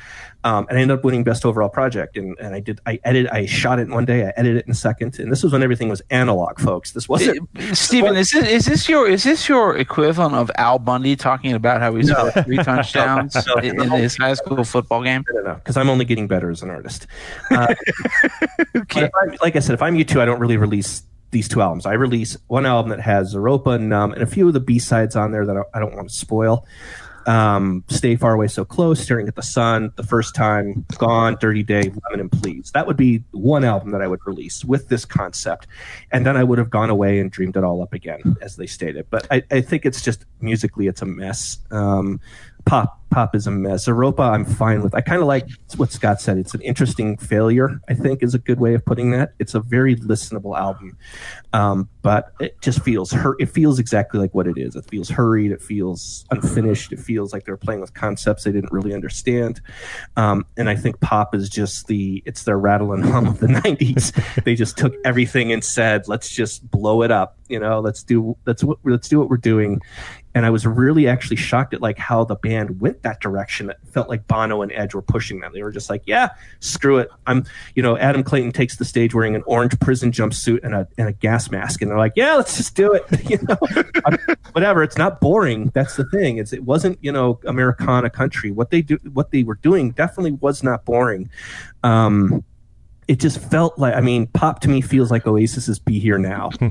Um, 0.43 0.67
and 0.69 0.77
I 0.77 0.81
ended 0.81 0.97
up 0.99 1.03
winning 1.03 1.23
best 1.23 1.45
overall 1.45 1.67
project. 1.69 2.15
And, 2.15 2.37
and 2.39 2.53
I 2.53 2.59
did 2.59 2.79
I 2.85 2.99
edited 3.03 3.31
I 3.31 3.45
shot 3.47 3.79
it 3.79 3.83
in 3.83 3.91
one 3.93 4.05
day, 4.05 4.25
I 4.27 4.33
edited 4.37 4.57
it 4.57 4.65
in 4.65 4.71
a 4.71 4.75
second, 4.75 5.17
and 5.19 5.31
this 5.31 5.41
was 5.43 5.51
when 5.51 5.63
everything 5.63 5.89
was 5.89 6.01
analog, 6.11 6.59
folks. 6.59 6.91
This 6.91 7.09
wasn't 7.09 7.49
Stephen, 7.75 8.15
is 8.15 8.29
this, 8.31 8.47
is 8.47 8.65
this 8.65 8.87
your 8.87 9.07
is 9.07 9.23
this 9.23 9.49
your 9.49 9.75
equivalent 9.77 10.35
of 10.35 10.51
Al 10.55 10.77
Bundy 10.79 11.15
talking 11.15 11.53
about 11.53 11.81
how 11.81 11.95
he 11.95 12.03
scored 12.03 12.33
three 12.45 12.57
touchdowns 12.63 13.35
No. 13.47 13.55
in, 13.55 13.81
in 13.81 13.89
his 13.91 14.15
high 14.15 14.35
school 14.35 14.63
football 14.63 15.03
game? 15.03 15.23
I 15.37 15.41
know 15.41 15.55
because 15.55 15.75
I'm 15.75 15.89
only 15.89 16.05
getting 16.05 16.27
better 16.27 16.51
as 16.51 16.61
an 16.61 16.69
artist. 16.69 17.07
Uh, 17.49 17.73
if 18.75 18.95
I'm- 18.95 19.37
like 19.41 19.55
I 19.55 19.59
said, 19.59 19.73
if 19.73 19.81
I'm 19.81 19.95
U2, 19.95 20.19
I 20.19 20.25
don't 20.25 20.39
really 20.39 20.57
release 20.57 21.01
these 21.31 21.47
two 21.47 21.61
albums. 21.61 21.85
I 21.85 21.93
release 21.93 22.37
one 22.47 22.65
album 22.65 22.89
that 22.89 23.01
has 23.01 23.33
Zooropa, 23.33 23.79
Numb, 23.79 24.13
and 24.13 24.21
a 24.21 24.27
few 24.27 24.47
of 24.47 24.53
the 24.53 24.59
B 24.59 24.79
sides 24.79 25.15
on 25.15 25.31
there 25.31 25.45
that 25.45 25.57
I, 25.57 25.61
I 25.73 25.79
don't 25.79 25.95
want 25.95 26.09
to 26.09 26.15
spoil. 26.15 26.65
Um, 27.27 27.83
Stay 27.89 28.15
Far 28.15 28.33
Away 28.33 28.47
So 28.47 28.65
Close, 28.65 28.99
Staring 28.99 29.27
at 29.27 29.35
the 29.35 29.43
Sun, 29.43 29.93
The 29.97 30.03
First 30.03 30.33
Time, 30.33 30.85
Gone, 30.97 31.37
Dirty 31.39 31.61
Day, 31.61 31.83
Lemon 31.83 32.21
and 32.21 32.31
Please. 32.31 32.71
That 32.71 32.87
would 32.87 32.97
be 32.97 33.23
one 33.31 33.63
album 33.63 33.91
that 33.91 34.01
I 34.01 34.07
would 34.07 34.25
release 34.25 34.65
with 34.65 34.87
this 34.87 35.05
concept. 35.05 35.67
And 36.11 36.25
then 36.25 36.35
I 36.35 36.43
would 36.43 36.57
have 36.57 36.71
gone 36.71 36.89
away 36.89 37.19
and 37.19 37.29
dreamed 37.29 37.55
it 37.55 37.63
all 37.63 37.83
up 37.83 37.93
again, 37.93 38.35
as 38.41 38.55
they 38.55 38.65
stated. 38.65 39.05
But 39.11 39.27
I, 39.29 39.43
I 39.51 39.61
think 39.61 39.85
it's 39.85 40.01
just 40.01 40.25
musically, 40.41 40.87
it's 40.87 41.03
a 41.03 41.05
mess. 41.05 41.59
Um, 41.69 42.19
pop 42.69 42.99
pop 43.09 43.35
is 43.35 43.47
a 43.47 43.51
mess. 43.51 43.87
Zooropa, 43.87 44.31
I'm 44.31 44.45
fine 44.45 44.81
with. 44.81 44.93
I 44.93 45.01
kind 45.01 45.21
of 45.21 45.27
like 45.27 45.47
what 45.77 45.91
Scot 45.91 46.21
said. 46.21 46.37
It's 46.37 46.53
an 46.53 46.61
interesting 46.61 47.17
failure. 47.17 47.81
I 47.89 47.93
think 47.93 48.21
is 48.21 48.35
a 48.35 48.39
good 48.39 48.59
way 48.59 48.73
of 48.75 48.85
putting 48.85 49.11
that. 49.11 49.33
It's 49.39 49.55
a 49.55 49.59
very 49.59 49.95
listenable 49.95 50.57
album, 50.57 50.97
um, 51.53 51.89
but 52.01 52.31
it 52.39 52.61
just 52.61 52.81
feels 52.81 53.11
hur- 53.11 53.35
It 53.39 53.47
feels 53.47 53.79
exactly 53.79 54.19
like 54.19 54.33
what 54.33 54.47
it 54.47 54.57
is. 54.57 54.75
It 54.75 54.85
feels 54.85 55.09
hurried. 55.09 55.51
It 55.51 55.61
feels 55.61 56.25
unfinished. 56.31 56.91
It 56.93 56.99
feels 56.99 57.33
like 57.33 57.45
they're 57.45 57.57
playing 57.57 57.81
with 57.81 57.93
concepts 57.93 58.43
they 58.43 58.51
didn't 58.51 58.71
really 58.71 58.93
understand. 58.93 59.61
Um, 60.15 60.45
and 60.57 60.69
I 60.69 60.75
think 60.75 60.99
pop 60.99 61.33
is 61.33 61.49
just 61.49 61.87
the 61.87 62.21
it's 62.25 62.43
their 62.43 62.59
rattle 62.59 62.93
and 62.93 63.03
hum 63.03 63.27
of 63.27 63.39
the 63.39 63.47
'90s. 63.47 64.43
they 64.43 64.55
just 64.55 64.77
took 64.77 64.93
everything 65.03 65.51
and 65.51 65.63
said, 65.63 66.07
"Let's 66.07 66.29
just 66.29 66.69
blow 66.69 67.01
it 67.01 67.11
up." 67.11 67.37
You 67.47 67.59
know, 67.59 67.79
let's 67.79 68.03
do 68.03 68.37
let's 68.45 68.63
let's 68.83 69.09
do 69.09 69.19
what 69.19 69.29
we're 69.29 69.37
doing 69.37 69.81
and 70.35 70.45
I 70.45 70.49
was 70.49 70.65
really 70.65 71.07
actually 71.07 71.37
shocked 71.37 71.73
at 71.73 71.81
like 71.81 71.97
how 71.97 72.23
the 72.23 72.35
band 72.35 72.79
went 72.79 73.01
that 73.01 73.19
direction. 73.19 73.69
It 73.69 73.77
felt 73.91 74.09
like 74.09 74.27
Bono 74.27 74.61
and 74.61 74.71
Edge 74.71 74.93
were 74.93 75.01
pushing 75.01 75.39
them. 75.39 75.51
They 75.53 75.63
were 75.63 75.71
just 75.71 75.89
like, 75.89 76.03
"Yeah, 76.05 76.29
screw 76.59 76.99
it." 76.99 77.09
I'm, 77.25 77.45
you 77.75 77.81
know, 77.81 77.97
Adam 77.97 78.23
Clayton 78.23 78.51
takes 78.51 78.77
the 78.77 78.85
stage 78.85 79.13
wearing 79.15 79.35
an 79.35 79.43
orange 79.47 79.79
prison 79.79 80.11
jumpsuit 80.11 80.63
and 80.63 80.75
a 80.75 80.87
and 80.97 81.07
a 81.07 81.13
gas 81.13 81.49
mask, 81.49 81.81
and 81.81 81.89
they're 81.89 81.97
like, 81.97 82.13
"Yeah, 82.15 82.35
let's 82.35 82.57
just 82.57 82.75
do 82.75 82.93
it." 82.93 83.03
you 83.29 83.39
know, 83.47 83.57
whatever. 84.51 84.83
It's 84.83 84.97
not 84.97 85.19
boring. 85.19 85.71
That's 85.73 85.95
the 85.95 86.05
thing. 86.05 86.37
It's 86.37 86.53
it 86.53 86.63
wasn't 86.63 86.99
you 87.01 87.11
know 87.11 87.39
Americana 87.45 88.09
country. 88.09 88.51
What 88.51 88.69
they 88.69 88.81
do, 88.81 88.97
what 89.11 89.31
they 89.31 89.43
were 89.43 89.55
doing, 89.55 89.91
definitely 89.91 90.33
was 90.33 90.63
not 90.63 90.85
boring. 90.85 91.29
Um, 91.83 92.43
it 93.09 93.19
just 93.19 93.39
felt 93.39 93.79
like 93.79 93.95
I 93.95 94.01
mean, 94.01 94.27
pop 94.27 94.59
to 94.59 94.69
me 94.69 94.81
feels 94.81 95.09
like 95.09 95.23
Oasis's 95.23 95.79
"Be 95.79 95.97
Here 95.99 96.19
Now." 96.19 96.51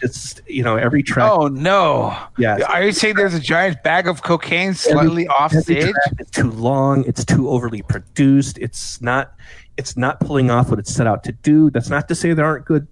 it's 0.00 0.40
you 0.46 0.62
know 0.62 0.76
every 0.76 1.02
track. 1.02 1.32
Oh 1.32 1.48
no! 1.48 2.16
Yeah. 2.38 2.58
Are 2.68 2.84
you 2.84 2.92
saying 2.92 3.16
there's 3.16 3.34
a 3.34 3.40
giant 3.40 3.82
bag 3.82 4.06
of 4.06 4.22
cocaine 4.22 4.74
slightly 4.74 5.26
off 5.26 5.52
Every 5.52 5.62
stage? 5.62 5.92
track 5.92 6.20
is 6.20 6.30
too 6.30 6.52
long. 6.52 7.04
It's 7.04 7.24
too 7.24 7.50
overly 7.50 7.82
produced. 7.82 8.58
It's 8.58 9.02
not. 9.02 9.34
It's 9.76 9.96
not 9.96 10.20
pulling 10.20 10.52
off 10.52 10.70
what 10.70 10.78
it's 10.78 10.94
set 10.94 11.08
out 11.08 11.24
to 11.24 11.32
do. 11.32 11.68
That's 11.68 11.90
not 11.90 12.06
to 12.08 12.14
say 12.14 12.32
there 12.32 12.46
aren't 12.46 12.64
good, 12.64 12.86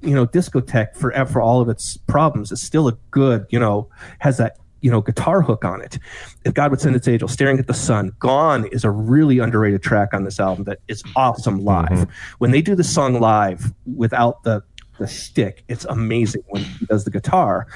you 0.00 0.14
know, 0.14 0.26
discotheque 0.26 0.96
for 0.96 1.12
for 1.26 1.42
all 1.42 1.60
of 1.60 1.68
its 1.68 1.98
problems. 2.06 2.50
It's 2.52 2.62
still 2.62 2.88
a 2.88 2.96
good, 3.10 3.44
you 3.50 3.60
know, 3.60 3.90
has 4.20 4.38
that 4.38 4.56
you 4.86 4.92
know 4.92 5.00
guitar 5.00 5.42
hook 5.42 5.64
on 5.64 5.82
it. 5.82 5.98
If 6.44 6.54
God 6.54 6.70
would 6.70 6.80
send 6.80 6.94
its 6.94 7.08
angel, 7.08 7.26
staring 7.26 7.58
at 7.58 7.66
the 7.66 7.74
sun. 7.74 8.12
Gone 8.20 8.66
is 8.66 8.84
a 8.84 8.90
really 8.90 9.40
underrated 9.40 9.82
track 9.82 10.14
on 10.14 10.22
this 10.22 10.38
album 10.38 10.62
that 10.64 10.78
is 10.86 11.02
awesome 11.16 11.64
live. 11.64 12.06
When 12.38 12.52
they 12.52 12.62
do 12.62 12.76
the 12.76 12.84
song 12.84 13.18
live 13.18 13.72
without 13.96 14.44
the 14.44 14.62
the 15.00 15.08
stick, 15.08 15.64
it's 15.66 15.84
amazing 15.86 16.42
when 16.46 16.62
he 16.62 16.86
does 16.86 17.04
the 17.04 17.10
guitar. 17.10 17.66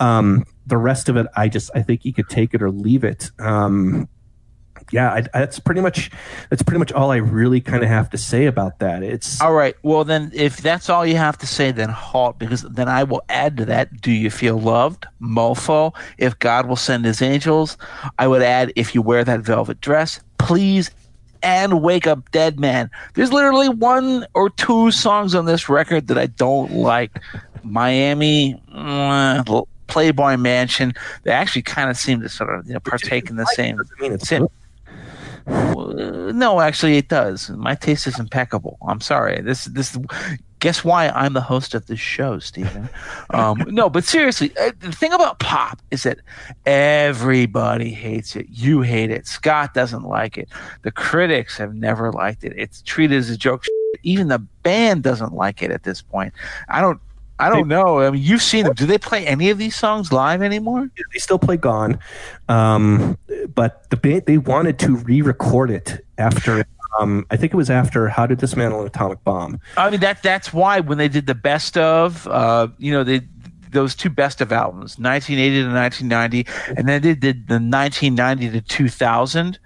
Um, 0.00 0.44
the 0.66 0.78
rest 0.78 1.10
of 1.10 1.18
it, 1.18 1.26
I 1.36 1.48
just 1.48 1.70
I 1.74 1.82
think 1.82 2.00
he 2.02 2.12
could 2.12 2.30
take 2.30 2.54
it 2.54 2.62
or 2.62 2.70
leave 2.70 3.04
it. 3.04 3.30
Um, 3.38 4.08
yeah, 4.94 5.12
I, 5.12 5.20
that's 5.22 5.58
pretty 5.58 5.80
much 5.80 6.08
that's 6.50 6.62
pretty 6.62 6.78
much 6.78 6.92
all 6.92 7.10
I 7.10 7.16
really 7.16 7.60
kind 7.60 7.82
of 7.82 7.88
have 7.88 8.08
to 8.10 8.18
say 8.18 8.46
about 8.46 8.78
that. 8.78 9.02
It's 9.02 9.40
All 9.40 9.52
right. 9.52 9.74
Well, 9.82 10.04
then, 10.04 10.30
if 10.32 10.58
that's 10.58 10.88
all 10.88 11.04
you 11.04 11.16
have 11.16 11.36
to 11.38 11.48
say, 11.48 11.72
then 11.72 11.88
halt, 11.88 12.38
because 12.38 12.62
then 12.62 12.88
I 12.88 13.02
will 13.02 13.22
add 13.28 13.56
to 13.56 13.64
that. 13.64 14.00
Do 14.00 14.12
you 14.12 14.30
feel 14.30 14.56
loved? 14.56 15.06
Mofo. 15.20 15.92
If 16.16 16.38
God 16.38 16.66
will 16.68 16.76
send 16.76 17.04
his 17.04 17.20
angels, 17.20 17.76
I 18.20 18.28
would 18.28 18.42
add. 18.42 18.72
If 18.76 18.94
you 18.94 19.02
wear 19.02 19.24
that 19.24 19.40
velvet 19.40 19.80
dress, 19.80 20.20
please. 20.38 20.92
And 21.42 21.82
wake 21.82 22.06
up, 22.06 22.30
dead 22.30 22.58
man. 22.58 22.88
There's 23.12 23.30
literally 23.30 23.68
one 23.68 24.26
or 24.32 24.48
two 24.48 24.90
songs 24.90 25.34
on 25.34 25.44
this 25.44 25.68
record 25.68 26.06
that 26.06 26.16
I 26.16 26.24
don't 26.24 26.72
like. 26.72 27.20
Miami, 27.62 28.58
mm, 28.72 29.66
Playboy 29.88 30.38
Mansion. 30.38 30.94
They 31.24 31.32
actually 31.32 31.60
kind 31.60 31.90
of 31.90 31.98
seem 31.98 32.22
to 32.22 32.30
sort 32.30 32.54
of 32.54 32.66
you 32.66 32.72
know 32.72 32.80
partake 32.80 33.28
in 33.28 33.36
the 33.36 33.44
same. 33.56 33.78
I 33.78 34.02
mean, 34.02 34.12
it's 34.12 34.26
same 34.26 34.48
no, 35.46 36.60
actually, 36.60 36.96
it 36.96 37.08
does. 37.08 37.50
My 37.50 37.74
taste 37.74 38.06
is 38.06 38.18
impeccable. 38.18 38.78
I'm 38.86 39.00
sorry. 39.00 39.40
This 39.42 39.64
this. 39.66 39.98
Guess 40.60 40.82
why 40.82 41.08
I'm 41.10 41.34
the 41.34 41.42
host 41.42 41.74
of 41.74 41.86
this 41.86 42.00
show, 42.00 42.38
Stephen? 42.38 42.88
Um, 43.30 43.64
no, 43.68 43.90
but 43.90 44.04
seriously, 44.04 44.56
uh, 44.58 44.70
the 44.78 44.92
thing 44.92 45.12
about 45.12 45.40
pop 45.40 45.82
is 45.90 46.04
that 46.04 46.18
everybody 46.66 47.90
hates 47.90 48.36
it. 48.36 48.46
You 48.48 48.82
hate 48.82 49.10
it. 49.10 49.26
Scot 49.26 49.74
doesn't 49.74 50.04
like 50.04 50.38
it. 50.38 50.48
The 50.82 50.92
critics 50.92 51.56
have 51.56 51.74
never 51.74 52.12
liked 52.12 52.44
it. 52.44 52.52
It's 52.56 52.80
treated 52.82 53.16
as 53.18 53.28
a 53.28 53.36
joke. 53.36 53.64
Even 54.04 54.28
the 54.28 54.38
band 54.62 55.02
doesn't 55.02 55.32
like 55.32 55.62
it 55.62 55.72
at 55.72 55.82
this 55.82 56.00
point. 56.00 56.32
I 56.68 56.80
don't. 56.80 57.00
I 57.38 57.50
don't 57.50 57.68
know. 57.68 58.00
I 58.00 58.10
mean, 58.10 58.22
you've 58.22 58.42
seen 58.42 58.64
them. 58.64 58.74
Do 58.74 58.86
they 58.86 58.98
play 58.98 59.26
any 59.26 59.50
of 59.50 59.58
these 59.58 59.74
songs 59.74 60.12
live 60.12 60.42
anymore? 60.42 60.88
they 61.12 61.18
still 61.18 61.38
play 61.38 61.56
Gone, 61.56 61.98
um, 62.48 63.18
but 63.54 63.88
the 63.90 63.96
band 63.96 64.26
they 64.26 64.38
wanted 64.38 64.78
to 64.80 64.96
re-record 64.96 65.70
it 65.70 66.04
after. 66.18 66.64
Um, 67.00 67.26
I 67.30 67.36
think 67.36 67.52
it 67.52 67.56
was 67.56 67.70
after 67.70 68.08
How 68.08 68.24
to 68.24 68.36
Dismantle 68.36 68.82
an 68.82 68.86
Atomic 68.86 69.24
Bomb. 69.24 69.58
I 69.76 69.90
mean 69.90 69.98
that 70.00 70.22
that's 70.22 70.52
why 70.52 70.78
when 70.78 70.96
they 70.96 71.08
did 71.08 71.26
the 71.26 71.34
best 71.34 71.76
of, 71.76 72.28
uh, 72.28 72.68
you 72.78 72.92
know, 72.92 73.02
they 73.02 73.22
those 73.74 73.96
two 73.96 74.08
best 74.10 74.40
of 74.40 74.52
albums, 74.52 74.98
1980 74.98 75.62
to 75.62 75.74
1990, 75.74 76.76
and 76.78 76.88
then 76.88 77.02
they 77.02 77.14
did 77.14 77.48
the 77.48 77.54
1990 77.54 78.50
to 78.50 78.60
2000. 78.60 79.58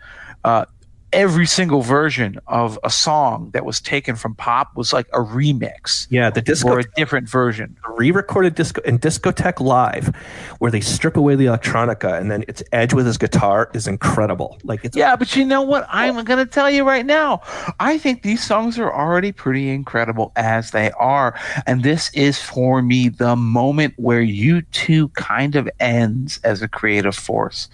Uh, 0.45 0.65
every 1.13 1.47
single 1.47 1.81
version 1.83 2.39
of 2.47 2.79
a 2.85 2.91
song 2.91 3.51
that 3.53 3.65
was 3.65 3.81
taken 3.81 4.15
from 4.17 4.35
pop 4.35 4.77
was 4.77 4.93
like 4.93 5.07
a 5.09 5.19
remix 5.19 6.07
Yeah, 6.11 6.31
the 6.31 6.43
disco 6.43 6.69
or 6.71 6.81
a 6.81 6.85
different 6.97 7.29
version. 7.29 7.77
re-recorded 7.97 8.55
disco 8.55 8.81
and 8.87 9.01
discotheque 9.01 9.61
live 9.61 10.15
where 10.59 10.71
they 10.71 10.81
strip 10.81 11.17
away 11.17 11.35
the 11.35 11.47
electronica 11.47 12.19
and 12.21 12.31
then 12.31 12.45
it's 12.49 12.63
edge 12.73 12.93
with 12.93 13.07
his 13.07 13.17
guitar 13.19 13.71
is 13.75 13.87
incredible 13.87 14.59
like 14.65 14.85
it's 14.85 14.97
Yeah, 14.97 15.17
but 15.17 15.35
you 15.35 15.45
know 15.45 15.63
what? 15.63 15.87
I'm 15.91 16.23
going 16.25 16.45
to 16.45 16.51
tell 16.51 16.71
you 16.71 16.85
right 16.85 17.07
now. 17.07 17.41
I 17.81 17.99
think 17.99 18.23
these 18.23 18.45
songs 18.45 18.79
are 18.79 18.93
already 18.93 19.33
pretty 19.33 19.71
incredible 19.71 20.33
as 20.37 20.73
they 20.73 20.91
are. 20.93 21.39
And 21.67 21.83
this 21.83 22.11
is 22.15 22.41
for 22.41 22.83
me 22.83 23.09
the 23.09 23.35
moment 23.37 23.95
where 23.97 24.21
you 24.21 24.63
two 24.73 25.09
kind 25.11 25.57
of 25.57 25.69
ends 25.81 26.39
as 26.45 26.61
a 26.63 26.69
creative 26.69 27.17
force. 27.17 27.69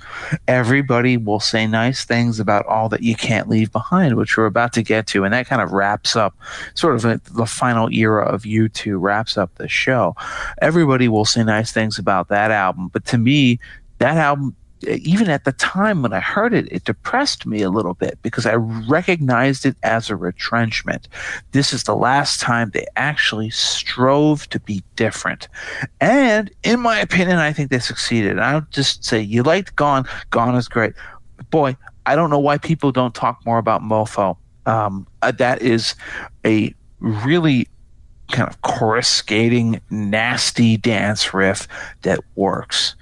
Everybody 0.48 1.16
will 1.16 1.40
say 1.40 1.66
nice 1.66 2.04
things 2.04 2.38
about 2.38 2.66
all 2.66 2.88
that 2.90 3.02
you 3.02 3.16
can't 3.24 3.48
leave 3.48 3.72
behind, 3.72 4.16
which 4.16 4.36
we're 4.36 4.44
about 4.44 4.74
to 4.74 4.82
get 4.82 5.06
to. 5.08 5.24
And 5.24 5.32
that 5.32 5.46
kind 5.46 5.62
of 5.62 5.72
wraps 5.72 6.14
up 6.14 6.36
sort 6.74 6.94
of 6.94 7.04
like 7.04 7.24
the 7.24 7.46
final 7.46 7.90
era 7.90 8.22
of 8.22 8.42
U2 8.42 9.00
wraps 9.00 9.38
up 9.38 9.54
the 9.54 9.66
show. 9.66 10.14
Everybody 10.60 11.08
will 11.08 11.24
say 11.24 11.42
nice 11.42 11.72
things 11.72 11.98
about 11.98 12.28
that 12.28 12.50
album. 12.50 12.90
But 12.92 13.06
to 13.06 13.18
me, 13.18 13.58
that 13.98 14.18
album 14.18 14.54
even 14.86 15.30
at 15.30 15.44
the 15.44 15.52
time 15.52 16.02
when 16.02 16.12
I 16.12 16.20
heard 16.20 16.52
it, 16.52 16.70
it 16.70 16.84
depressed 16.84 17.46
me 17.46 17.62
a 17.62 17.70
little 17.70 17.94
bit 17.94 18.18
because 18.20 18.44
I 18.44 18.56
recognized 18.56 19.64
it 19.64 19.76
as 19.82 20.10
a 20.10 20.16
retrenchment. 20.16 21.08
This 21.52 21.72
is 21.72 21.84
the 21.84 21.96
last 21.96 22.40
time 22.40 22.70
they 22.70 22.86
actually 22.96 23.48
strove 23.48 24.46
to 24.50 24.60
be 24.60 24.82
different. 24.96 25.48
And 26.02 26.50
in 26.64 26.80
my 26.80 26.98
opinion, 27.00 27.38
I 27.38 27.54
think 27.54 27.70
they 27.70 27.78
succeeded. 27.78 28.38
I'll 28.38 28.66
just 28.70 29.04
say, 29.04 29.20
you 29.20 29.42
liked 29.42 29.74
Gone, 29.76 30.04
Gone 30.28 30.54
is 30.54 30.68
great. 30.68 30.92
Boy, 31.48 31.78
I 32.06 32.16
don't 32.16 32.30
know 32.30 32.38
why 32.38 32.58
people 32.58 32.92
don't 32.92 33.14
talk 33.14 33.44
more 33.44 33.58
about 33.58 33.82
Mofo. 33.82 34.36
Um, 34.66 35.06
uh, 35.22 35.32
that 35.32 35.62
is 35.62 35.94
a 36.44 36.74
really 37.00 37.68
kind 38.32 38.48
of 38.48 38.60
coruscating, 38.62 39.80
nasty 39.90 40.76
dance 40.76 41.34
riff 41.34 41.68
that 42.02 42.20
works. 42.34 42.96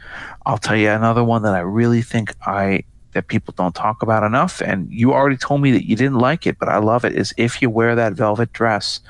I'll 0.46 0.58
tell 0.58 0.76
you 0.76 0.90
another 0.90 1.22
one 1.22 1.42
that 1.42 1.54
I 1.54 1.60
really 1.60 2.02
think 2.02 2.34
I 2.46 2.84
that 3.12 3.28
people 3.28 3.52
don't 3.56 3.74
talk 3.74 4.02
about 4.02 4.22
enough, 4.22 4.62
and 4.62 4.90
you 4.90 5.12
already 5.12 5.36
told 5.36 5.60
me 5.60 5.70
that 5.72 5.86
you 5.86 5.94
didn't 5.96 6.18
like 6.18 6.46
it, 6.46 6.58
but 6.58 6.68
I 6.68 6.78
love 6.78 7.04
it. 7.04 7.14
Is 7.14 7.34
if 7.36 7.60
you 7.60 7.68
wear 7.68 7.94
that 7.94 8.14
velvet 8.14 8.52
dress, 8.52 9.00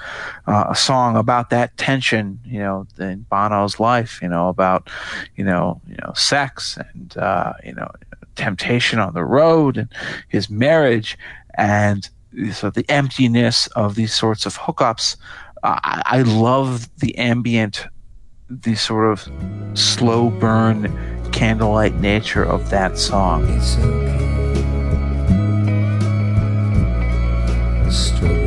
uh, 0.47 0.67
a 0.71 0.75
song 0.75 1.17
about 1.17 1.51
that 1.51 1.77
tension, 1.77 2.41
you 2.45 2.59
know, 2.59 2.87
in 2.99 3.25
Bono's 3.31 3.79
life, 3.79 4.19
you 4.21 4.29
know, 4.29 4.49
about 4.49 4.91
you 5.37 5.45
know, 5.45 5.81
you 5.89 5.97
know, 6.03 6.13
sex 6.15 6.77
and 6.77 7.17
uh, 7.17 7.53
you 7.65 7.75
know, 7.75 7.91
temptation 8.37 8.99
on 8.99 9.15
the 9.15 9.25
road 9.25 9.77
and 9.77 9.89
his 10.29 10.51
marriage 10.51 11.19
and 11.55 12.09
so 12.53 12.71
the 12.71 12.89
emptiness 12.89 13.67
of 13.69 13.95
these 13.95 14.15
sorts 14.15 14.47
of 14.47 14.59
hookups. 14.59 15.17
I, 15.63 16.03
I 16.05 16.23
love 16.23 16.89
the 16.99 17.17
ambient, 17.19 17.87
the 18.49 18.75
sort 18.75 19.13
of 19.13 19.31
slow 19.79 20.31
burn, 20.31 20.91
candlelight 21.33 21.95
nature 21.97 22.43
of 22.43 22.71
that 22.71 22.99
song. 22.99 23.47
It's 23.49 23.77
okay. 28.19 28.42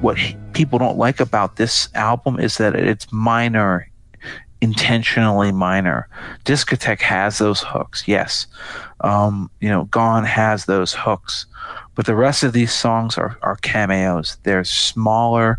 What 0.00 0.18
he- 0.18 0.36
people 0.52 0.78
don't 0.78 0.98
like 0.98 1.20
about 1.20 1.56
this 1.56 1.88
album 1.94 2.38
is 2.38 2.56
that 2.58 2.74
it's 2.74 3.10
minor, 3.12 3.88
intentionally 4.60 5.52
minor. 5.52 6.08
Discotheque 6.44 7.02
has 7.02 7.38
those 7.38 7.60
hooks, 7.60 8.06
yes. 8.06 8.46
Um, 9.00 9.50
you 9.60 9.68
know, 9.68 9.84
Gone 9.84 10.24
has 10.24 10.64
those 10.64 10.92
hooks, 10.92 11.46
but 11.94 12.06
the 12.06 12.14
rest 12.14 12.42
of 12.42 12.52
these 12.52 12.72
songs 12.72 13.18
are, 13.18 13.36
are 13.42 13.56
cameos. 13.56 14.36
They're 14.44 14.64
smaller. 14.64 15.58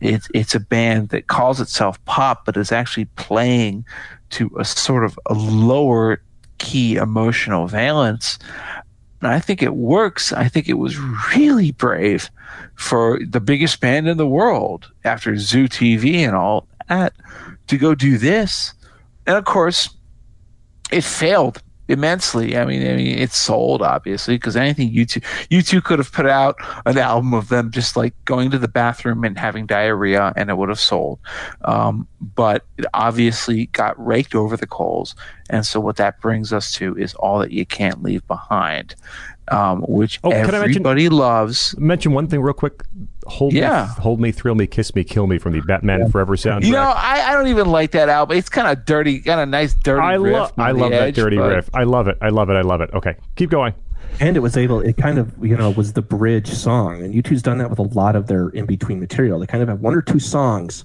It's 0.00 0.28
it's 0.34 0.54
a 0.54 0.60
band 0.60 1.08
that 1.10 1.26
calls 1.26 1.60
itself 1.60 2.02
pop, 2.04 2.44
but 2.44 2.56
is 2.56 2.72
actually 2.72 3.06
playing 3.16 3.84
to 4.30 4.50
a 4.58 4.64
sort 4.64 5.04
of 5.04 5.18
a 5.26 5.34
lower 5.34 6.20
key 6.58 6.96
emotional 6.96 7.66
valence. 7.66 8.38
And 9.20 9.32
I 9.32 9.40
think 9.40 9.62
it 9.62 9.74
works. 9.74 10.32
I 10.32 10.48
think 10.48 10.68
it 10.68 10.74
was 10.74 10.98
really 11.34 11.72
brave 11.72 12.30
for 12.74 13.20
the 13.24 13.40
biggest 13.40 13.80
band 13.80 14.08
in 14.08 14.16
the 14.16 14.26
world 14.26 14.90
after 15.04 15.36
Zoo 15.36 15.68
TV 15.68 16.18
and 16.18 16.34
all 16.34 16.66
that 16.88 17.14
to 17.68 17.78
go 17.78 17.94
do 17.94 18.18
this. 18.18 18.74
And 19.26 19.36
of 19.36 19.44
course, 19.44 19.90
it 20.90 21.04
failed 21.04 21.62
immensely. 21.88 22.56
I 22.56 22.64
mean, 22.64 22.82
I 22.82 22.96
mean, 22.96 23.18
it 23.18 23.32
sold 23.32 23.82
obviously 23.82 24.36
because 24.36 24.56
anything 24.56 24.92
U2 24.92 25.22
you 25.50 25.62
two 25.62 25.80
could 25.80 25.98
have 25.98 26.12
put 26.12 26.26
out 26.26 26.56
an 26.86 26.96
album 26.98 27.34
of 27.34 27.48
them 27.48 27.70
just 27.70 27.96
like 27.96 28.14
going 28.24 28.50
to 28.50 28.58
the 28.58 28.68
bathroom 28.68 29.24
and 29.24 29.38
having 29.38 29.66
diarrhea, 29.66 30.32
and 30.36 30.50
it 30.50 30.56
would 30.56 30.68
have 30.68 30.80
sold. 30.80 31.18
Um, 31.62 32.08
but 32.20 32.64
it 32.78 32.86
obviously 32.94 33.66
got 33.66 34.02
raked 34.04 34.34
over 34.34 34.56
the 34.56 34.66
coals, 34.66 35.14
and 35.50 35.66
so 35.66 35.80
what 35.80 35.96
that 35.96 36.20
brings 36.20 36.52
us 36.52 36.72
to 36.72 36.96
is 36.96 37.14
all 37.14 37.38
that 37.40 37.50
you 37.50 37.66
can't 37.66 38.02
leave 38.02 38.26
behind, 38.26 38.94
um, 39.48 39.82
which 39.88 40.20
Oh, 40.24 40.30
can 40.30 40.38
I 40.40 40.42
mention- 40.44 40.64
everybody 40.64 41.08
loves. 41.08 41.74
Mention 41.78 42.12
one 42.12 42.26
thing 42.26 42.40
real 42.40 42.54
quick. 42.54 42.82
Hold 43.26 43.52
Yeah. 43.54 43.88
me, 43.96 44.02
hold 44.02 44.20
me, 44.20 44.32
thrill 44.32 44.54
me, 44.54 44.66
kiss 44.66 44.94
me, 44.94 45.02
kill 45.04 45.26
me 45.26 45.38
from 45.38 45.52
the 45.52 45.60
Batman 45.60 46.10
Forever 46.10 46.36
soundtrack. 46.36 46.64
You 46.64 46.72
know, 46.72 46.92
I, 46.94 47.28
I 47.28 47.32
don't 47.32 47.46
even 47.48 47.68
like 47.70 47.92
that 47.92 48.08
album. 48.08 48.36
It's 48.36 48.48
kind 48.48 48.68
of 48.68 48.84
dirty, 48.84 49.20
kind 49.20 49.40
of 49.40 49.48
nice, 49.48 49.74
dirty. 49.74 50.00
I 50.02 50.14
riff 50.14 50.52
I 50.58 50.72
the 50.72 50.78
love 50.78 50.90
that 50.90 51.02
edge, 51.02 51.14
dirty 51.16 51.36
but- 51.38 51.48
riff. 51.54 51.70
I 51.74 51.84
love 51.84 52.08
it. 52.08 52.18
I 52.20 52.28
love 52.28 52.50
it. 52.50 52.54
I 52.54 52.60
love 52.62 52.80
it. 52.80 52.90
Okay, 52.94 53.16
keep 53.36 53.50
going. 53.50 53.74
and 54.20 54.36
it 54.36 54.40
was 54.40 54.56
able 54.56 54.78
it 54.80 54.96
kind 54.96 55.18
of 55.18 55.32
you 55.42 55.56
know 55.56 55.70
was 55.70 55.94
the 55.94 56.02
bridge 56.02 56.46
song 56.48 57.02
and 57.02 57.12
u2's 57.14 57.42
done 57.42 57.58
that 57.58 57.68
with 57.68 57.80
a 57.80 57.88
lot 57.98 58.14
of 58.14 58.28
their 58.28 58.48
in 58.50 58.64
between 58.64 59.00
material 59.00 59.40
they 59.40 59.46
kind 59.46 59.60
of 59.60 59.68
have 59.68 59.80
one 59.80 59.92
or 59.92 60.00
two 60.02 60.20
songs 60.20 60.84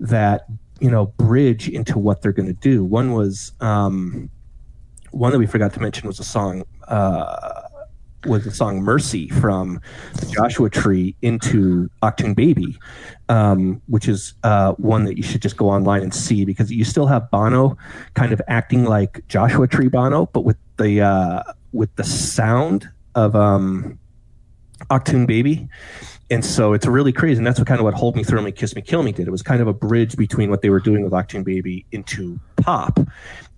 that 0.00 0.46
you 0.80 0.90
know 0.90 1.06
bridge 1.16 1.68
into 1.68 2.00
what 2.00 2.20
they're 2.20 2.32
going 2.32 2.48
to 2.48 2.60
do 2.60 2.82
one 2.82 3.12
was 3.12 3.52
um 3.60 4.28
one 5.12 5.30
that 5.30 5.38
we 5.38 5.46
forgot 5.46 5.72
to 5.72 5.78
mention 5.80 6.08
was 6.08 6.18
a 6.18 6.24
song 6.24 6.64
uh 6.88 7.60
was 8.26 8.44
the 8.44 8.50
song 8.50 8.82
mercy 8.82 9.28
from 9.28 9.80
the 10.20 10.26
joshua 10.26 10.70
tree 10.70 11.14
into 11.22 11.88
Achtung 12.02 12.34
Baby 12.34 12.78
um, 13.28 13.80
which 13.86 14.08
is 14.08 14.34
uh, 14.42 14.72
one 14.72 15.04
that 15.04 15.16
you 15.16 15.22
should 15.22 15.42
just 15.42 15.56
go 15.56 15.68
online 15.68 16.02
and 16.02 16.14
see 16.14 16.44
because 16.44 16.70
you 16.70 16.84
still 16.84 17.06
have 17.06 17.30
Bono 17.30 17.76
kind 18.14 18.32
of 18.32 18.42
acting 18.48 18.84
like 18.84 19.26
Joshua 19.28 19.66
Tree 19.66 19.88
Bono, 19.88 20.26
but 20.26 20.42
with 20.42 20.56
the 20.76 21.00
uh, 21.00 21.42
with 21.72 21.94
the 21.96 22.04
sound 22.04 22.88
of 23.14 23.34
um, 23.34 23.98
Achtung 24.90 25.26
Baby. 25.26 25.68
And 26.30 26.44
so 26.44 26.72
it's 26.72 26.86
really 26.86 27.12
crazy. 27.12 27.38
And 27.38 27.46
that's 27.46 27.60
what 27.60 27.68
kind 27.68 27.78
of 27.78 27.84
what 27.84 27.94
Hold 27.94 28.16
Me, 28.16 28.24
Thrill 28.24 28.42
Me, 28.42 28.50
Kiss 28.50 28.74
Me, 28.74 28.82
Kill 28.82 29.02
Me 29.02 29.12
did. 29.12 29.28
It 29.28 29.30
was 29.30 29.42
kind 29.42 29.60
of 29.60 29.68
a 29.68 29.74
bridge 29.74 30.16
between 30.16 30.50
what 30.50 30.62
they 30.62 30.70
were 30.70 30.80
doing 30.80 31.04
with 31.04 31.12
Achtung 31.12 31.44
Baby 31.44 31.84
into 31.92 32.40
pop. 32.56 32.98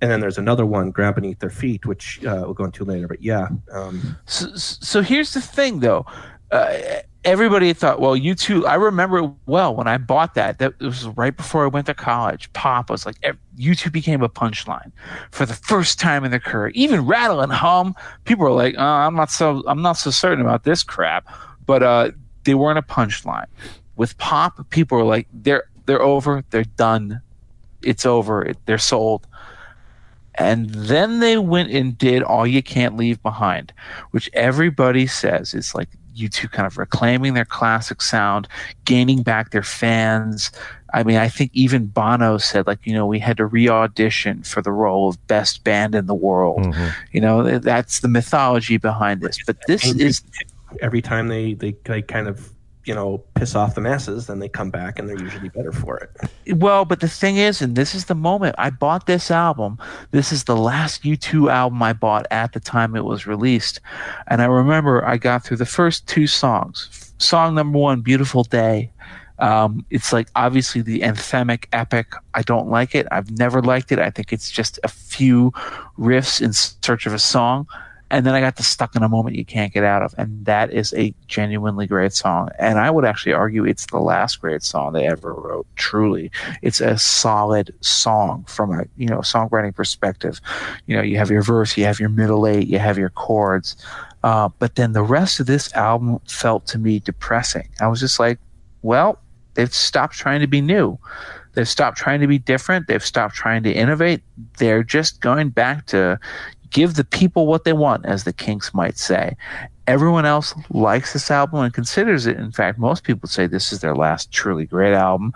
And 0.07 0.13
then 0.13 0.21
there's 0.21 0.39
another 0.39 0.65
one, 0.65 0.93
Ground 0.93 1.17
Beneath 1.17 1.41
Their 1.41 1.51
Feet, 1.51 1.85
which 1.85 2.25
uh, 2.25 2.43
we'll 2.45 2.55
go 2.55 2.63
into 2.63 2.85
later. 2.85 3.09
But 3.09 3.25
yeah, 3.25 3.49
um, 3.73 4.17
So, 4.27 4.55
so 4.55 5.03
here's 5.03 5.35
the 5.35 5.41
thing, 5.41 5.81
though. 5.81 6.07
Uh, 6.53 6.79
everybody 7.25 7.73
thought, 7.73 8.01
well, 8.01 8.15
you. 8.15 8.37
I 8.67 8.77
remember 8.77 9.35
well 9.47 9.75
when 9.75 9.89
I 9.89 9.99
bought 9.99 10.35
that. 10.35 10.61
That 10.61 10.79
was 10.79 11.09
right 11.09 11.37
before 11.37 11.65
I 11.65 11.67
went 11.67 11.87
to 11.87 11.95
college. 11.95 12.53
Pop 12.53 12.89
was 12.89 13.05
like, 13.05 13.17
U2 13.59 13.91
became 13.91 14.23
a 14.23 14.29
punchline 14.29 14.93
for 15.33 15.45
the 15.45 15.55
first 15.55 15.99
time 15.99 16.23
in 16.23 16.31
their 16.31 16.39
career. 16.39 16.69
Even 16.69 17.05
Rattle 17.05 17.41
and 17.41 17.51
Hum, 17.51 17.93
people 18.27 18.45
were 18.45 18.53
like, 18.53 18.77
oh, 18.79 18.85
I'm 18.85 19.17
not 19.17 19.33
so, 19.33 19.65
I'm 19.67 19.83
not 19.83 19.95
so 19.95 20.13
certain 20.13 20.41
about 20.41 20.63
this 20.63 20.85
crap. 20.85 21.27
But 21.67 21.83
uh, 21.83 22.13
they 22.45 22.55
weren't 22.55 22.79
a 22.79 22.83
punchline. 22.83 23.47
With 23.97 24.17
Pop, 24.19 24.71
people 24.71 24.99
were 24.99 25.05
like, 25.05 25.27
they're 25.33 25.65
they're 25.87 26.03
over, 26.03 26.45
they're 26.51 26.63
done, 26.63 27.23
it's 27.83 28.07
over, 28.07 28.45
it, 28.45 28.59
they're 28.67 28.79
sold. 28.79 29.27
And 30.39 30.69
then 30.71 31.21
they 31.21 31.39
went 31.39 31.71
and 31.71 31.97
did 31.97 32.23
All 32.23 32.47
You 32.47 32.63
Can't 32.63 32.97
Leave 32.97 33.23
Behind, 33.23 33.73
which 34.11 34.31
everybody 34.35 35.07
says 35.07 35.55
is 35.55 35.75
like 35.75 35.89
U2 36.17 36.51
kind 36.51 36.67
of 36.67 36.79
reclaiming 36.79 37.35
their 37.35 37.45
classic 37.45 38.03
sound, 38.03 38.49
gaining 38.85 39.23
back 39.23 39.51
their 39.51 39.63
fans. 39.63 40.51
I 40.93 41.03
mean, 41.03 41.17
I 41.17 41.29
think 41.29 41.51
even 41.53 41.87
Bono 41.87 42.39
said, 42.39 42.67
like, 42.67 42.81
you 42.85 42.95
know, 42.95 43.07
we 43.07 43.19
had 43.19 43.37
to 43.37 43.47
re 43.47 43.69
audition 43.69 44.43
for 44.43 44.63
the 44.63 44.73
role 44.73 45.09
of 45.09 45.27
best 45.27 45.65
band 45.65 45.95
in 45.95 46.07
the 46.07 46.15
world. 46.15 46.61
Mm-hmm. 46.61 46.89
You 47.13 47.21
know, 47.21 47.59
that's 47.59 48.01
the 48.01 48.09
mythology 48.09 48.79
behind 48.79 49.21
this. 49.21 49.39
But 49.47 49.59
this 49.67 49.85
is 49.95 50.23
every 50.81 51.03
time 51.03 51.29
they, 51.29 51.55
they, 51.55 51.77
they 51.85 52.03
kind 52.03 52.29
of, 52.29 52.53
you 52.87 52.95
know, 52.95 53.19
piss 53.35 53.55
off 53.55 53.75
the 53.75 53.81
masses, 53.81 54.27
then 54.27 54.39
they 54.39 54.49
come 54.49 54.71
back 54.71 54.99
and 54.99 55.09
they're 55.09 55.21
usually 55.21 55.49
better 55.49 55.73
for 55.73 55.99
it. 55.99 56.57
Well, 56.57 56.85
but 56.85 57.01
the 57.01 57.09
thing 57.09 57.37
is, 57.37 57.61
and 57.61 57.75
this 57.75 57.95
is 57.95 58.05
the 58.05 58.15
moment 58.15 58.55
I 58.59 58.71
bought 58.71 59.07
this 59.07 59.31
album. 59.31 59.79
This 60.13 60.31
is 60.33 60.45
the 60.45 60.57
last 60.57 61.03
U2 61.03 61.51
album 61.51 61.83
I 61.83 61.93
bought 61.93 62.27
at 62.31 62.53
the 62.53 62.61
time 62.61 62.95
it 62.95 63.05
was 63.05 63.27
released. 63.27 63.81
And 64.29 64.41
I 64.41 64.47
remember 64.47 65.05
I 65.05 65.17
got 65.17 65.45
through 65.45 65.57
the 65.57 65.67
first 65.67 66.07
two 66.07 66.29
songs. 66.29 67.13
Song 67.19 67.57
number 67.57 67.79
one, 67.79 68.03
Beautiful 68.03 68.45
Day. 68.45 68.93
Um, 69.39 69.85
it's 69.91 70.13
like 70.13 70.29
obviously 70.37 70.81
the 70.81 71.01
anthemic 71.01 71.67
epic. 71.73 72.13
I 72.35 72.43
don't 72.43 72.71
like 72.71 72.95
it. 72.95 73.07
I've 73.11 73.31
never 73.33 73.61
liked 73.61 73.93
it. 73.93 73.99
I 73.99 74.11
think 74.11 74.33
it's 74.33 74.51
just 74.51 74.79
a 74.85 74.89
few 74.89 75.51
riffs 75.99 76.41
in 76.41 76.53
search 76.53 77.07
of 77.07 77.13
a 77.13 77.19
song. 77.19 77.67
And 78.11 78.25
then 78.25 78.35
I 78.35 78.41
got 78.41 78.59
stuck 78.59 78.95
in 78.95 79.03
a 79.03 79.09
moment 79.09 79.37
you 79.37 79.45
can't 79.45 79.73
get 79.73 79.83
out 79.83 80.03
of, 80.03 80.15
and 80.17 80.45
that 80.45 80.73
is 80.73 80.95
a 80.95 81.13
genuinely 81.27 81.87
great 81.87 82.13
song. 82.13 82.51
And 82.59 82.79
I 82.79 82.91
would 82.91 83.05
actually 83.05 83.33
argue 83.33 83.65
it's 83.65 83.87
the 83.87 83.99
last 83.99 84.41
great 84.41 84.63
song 84.63 84.93
they 84.93 85.07
ever 85.07 85.35
wrote. 85.35 85.67
Truly, 85.75 86.31
it's 86.63 86.81
a 86.81 86.99
solid 86.99 87.75
song 87.81 88.45
from 88.49 88.73
a 88.73 88.85
you 88.97 89.09
know 89.09 89.19
songwriting 89.19 89.75
perspective. 89.75 90.41
You 90.87 90.97
know, 90.97 91.03
you 91.03 91.19
have 91.19 91.31
your 91.31 91.43
verse, 91.43 91.77
you 91.77 91.85
have 91.85 91.99
your 91.99 92.09
middle 92.09 92.47
eight, 92.47 92.69
you 92.69 92.79
have 92.79 92.99
your 92.99 93.11
chords, 93.11 93.77
uh, 94.23 94.51
but 94.59 94.77
then 94.77 94.93
the 94.93 95.03
rest 95.03 95.41
of 95.41 95.47
this 95.47 95.73
album 95.75 96.21
felt 96.29 96.67
to 96.69 96.79
me 96.79 97.01
depressing. 97.01 97.69
I 97.81 97.89
was 97.89 98.01
just 98.01 98.21
like, 98.21 98.39
well, 98.83 99.19
they've 99.55 99.73
stopped 99.73 100.15
trying 100.15 100.41
to 100.41 100.47
be 100.47 100.61
new. 100.61 100.99
They've 101.57 101.69
stopped 101.69 101.97
trying 101.97 102.21
to 102.21 102.27
be 102.27 102.39
different. 102.39 102.87
They've 102.87 103.05
stopped 103.05 103.35
trying 103.35 103.63
to 103.63 103.73
innovate. 103.73 104.23
They're 104.59 104.83
just 104.83 105.23
going 105.23 105.49
back 105.49 105.87
to 105.87 106.21
give 106.71 106.95
the 106.95 107.05
people 107.05 107.47
what 107.47 107.65
they 107.65 107.73
want, 107.73 108.07
as 108.07 108.25
the 108.25 108.33
Kinks 108.33 108.75
might 108.75 108.99
say. 108.99 109.37
Everyone 109.87 110.27
else 110.27 110.55
likes 110.71 111.13
this 111.13 111.31
album 111.31 111.61
and 111.61 111.73
considers 111.73 112.27
it. 112.27 112.37
In 112.39 112.51
fact, 112.51 112.79
most 112.79 113.05
people 113.05 113.29
say 113.29 113.47
this 113.47 113.73
is 113.73 113.81
their 113.81 113.95
last 113.95 114.33
truly 114.33 114.67
great 114.67 114.95
album. 114.95 115.33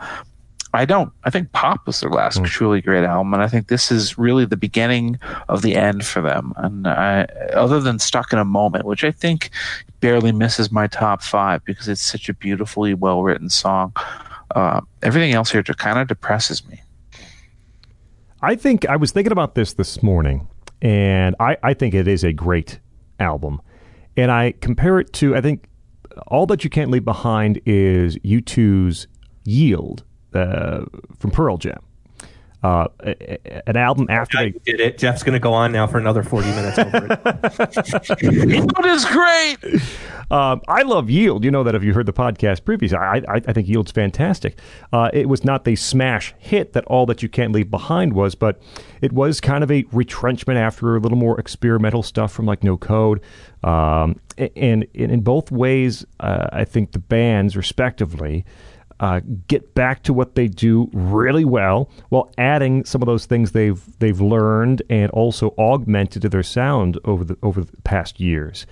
I 0.73 0.85
don't. 0.85 1.13
I 1.25 1.31
think 1.31 1.51
Pop 1.53 1.87
was 1.87 2.01
their 2.01 2.11
last 2.11 2.45
truly 2.45 2.81
great 2.81 3.05
album, 3.05 3.35
and 3.35 3.43
I 3.43 3.49
think 3.49 3.67
this 3.67 3.91
is 3.91 4.17
really 4.17 4.45
the 4.45 4.57
beginning 4.57 5.19
of 5.49 5.63
the 5.63 5.75
end 5.75 6.07
for 6.07 6.21
them. 6.21 6.53
And 6.57 6.87
I, 6.87 7.25
other 7.55 7.81
than 7.81 7.99
Stuck 7.99 8.33
in 8.33 8.39
a 8.39 8.45
Moment, 8.45 8.85
which 8.85 9.03
I 9.03 9.11
think 9.11 9.51
barely 9.99 10.31
misses 10.31 10.71
my 10.71 10.87
top 10.87 11.23
five 11.23 11.65
because 11.65 11.89
it's 11.89 12.01
such 12.01 12.29
a 12.29 12.35
beautifully 12.35 12.95
well 12.95 13.23
written 13.23 13.51
song, 13.51 13.93
uh, 14.55 14.81
everything 15.03 15.33
else 15.33 15.51
here 15.51 15.63
just 15.63 15.79
kind 15.79 15.99
of 15.99 16.07
depresses 16.07 16.67
me. 16.69 16.81
I 18.43 18.55
think 18.55 18.89
I 18.89 18.97
was 18.97 19.11
thinking 19.11 19.33
about 19.33 19.55
this 19.55 19.75
this 19.75 20.03
morning, 20.03 20.47
and 20.83 21.37
I, 21.39 21.57
I 21.63 21.75
think 21.75 21.95
it 21.95 22.09
is 22.09 22.25
a 22.25 22.33
great 22.33 22.81
album. 23.19 23.61
And 24.17 24.31
I 24.31 24.53
compare 24.61 24.99
it 24.99 25.13
to, 25.15 25.37
I 25.37 25.41
think 25.41 25.69
All 26.27 26.47
That 26.47 26.65
You 26.65 26.71
Can't 26.71 26.91
Leave 26.91 27.05
Behind 27.05 27.61
is 27.67 28.17
U2's 28.19 29.07
Yield 29.45 30.05
uh, 30.35 30.85
from 31.19 31.31
Pearl 31.31 31.57
Jam. 31.57 31.81
Uh, 32.63 32.89
a- 33.01 33.39
a- 33.47 33.69
an 33.71 33.77
album 33.77 34.07
after 34.11 34.37
I 34.39 34.51
they 34.51 34.59
did 34.73 34.81
it. 34.81 34.99
Jeff's 34.99 35.23
going 35.23 35.33
to 35.33 35.39
go 35.41 35.53
on 35.55 35.73
now 35.73 35.87
for 35.87 35.97
another 35.99 36.23
40 36.23 36.49
minutes 36.51 36.79
over 36.79 37.07
it. 37.11 38.21
It 38.23 38.87
is 38.87 39.05
great. 39.07 39.83
Um, 40.31 40.61
I 40.69 40.83
love 40.83 41.11
Yield. 41.11 41.45
You 41.45 41.51
know 41.51 41.65
that 41.65 41.75
if 41.75 41.83
you 41.83 41.93
heard 41.95 42.07
the 42.07 42.13
podcast 42.13 42.65
previously, 42.65 42.99
I, 42.99 43.17
I, 43.17 43.23
I 43.49 43.53
think 43.53 43.67
Yield's 43.69 43.91
fantastic. 43.93 44.59
Uh, 44.93 45.11
it 45.13 45.29
was 45.29 45.45
not 45.45 45.65
the 45.65 45.75
smash 45.77 46.35
hit 46.39 46.73
that 46.75 46.85
All 46.85 47.07
That 47.07 47.23
You 47.23 47.29
Can't 47.29 47.53
Leave 47.53 47.71
Behind 47.71 48.13
was, 48.13 48.35
but 48.35 48.61
it 49.01 49.13
was 49.13 49.41
kind 49.41 49.65
of 49.65 49.71
a 49.71 49.85
retrenchment 49.93 50.59
after 50.59 50.97
a 50.97 51.01
little 51.01 51.19
more 51.19 51.39
experimental 51.41 52.03
stuff 52.03 52.33
from 52.33 52.47
like 52.47 52.63
No 52.63 52.77
Code. 52.77 53.21
Um, 53.65 54.21
and, 54.39 54.87
and 54.95 55.11
in 55.13 55.21
both 55.23 55.51
ways, 55.51 56.05
uh, 56.21 56.49
I 56.53 56.65
think 56.65 56.93
the 56.93 56.99
bands, 57.01 57.57
respectively, 57.57 58.45
uh, 59.01 59.21
get 59.49 59.75
back 59.75 60.03
to 60.03 60.13
what 60.13 60.35
they 60.35 60.47
do 60.47 60.89
really 60.93 61.45
well 61.45 61.91
while 62.11 62.31
adding 62.37 62.85
some 62.85 63.03
of 63.03 63.07
those 63.07 63.27
things 63.27 63.53
they've 63.53 63.83
they've 63.99 64.21
learned 64.21 64.83
and 64.91 65.11
also 65.13 65.55
augmented 65.59 66.23
to 66.23 66.29
their 66.29 66.43
sound 66.43 66.99
over 67.05 67.25
the 67.25 67.37
over 67.43 67.63
the 67.63 67.77
past 67.83 68.21
years. 68.21 68.67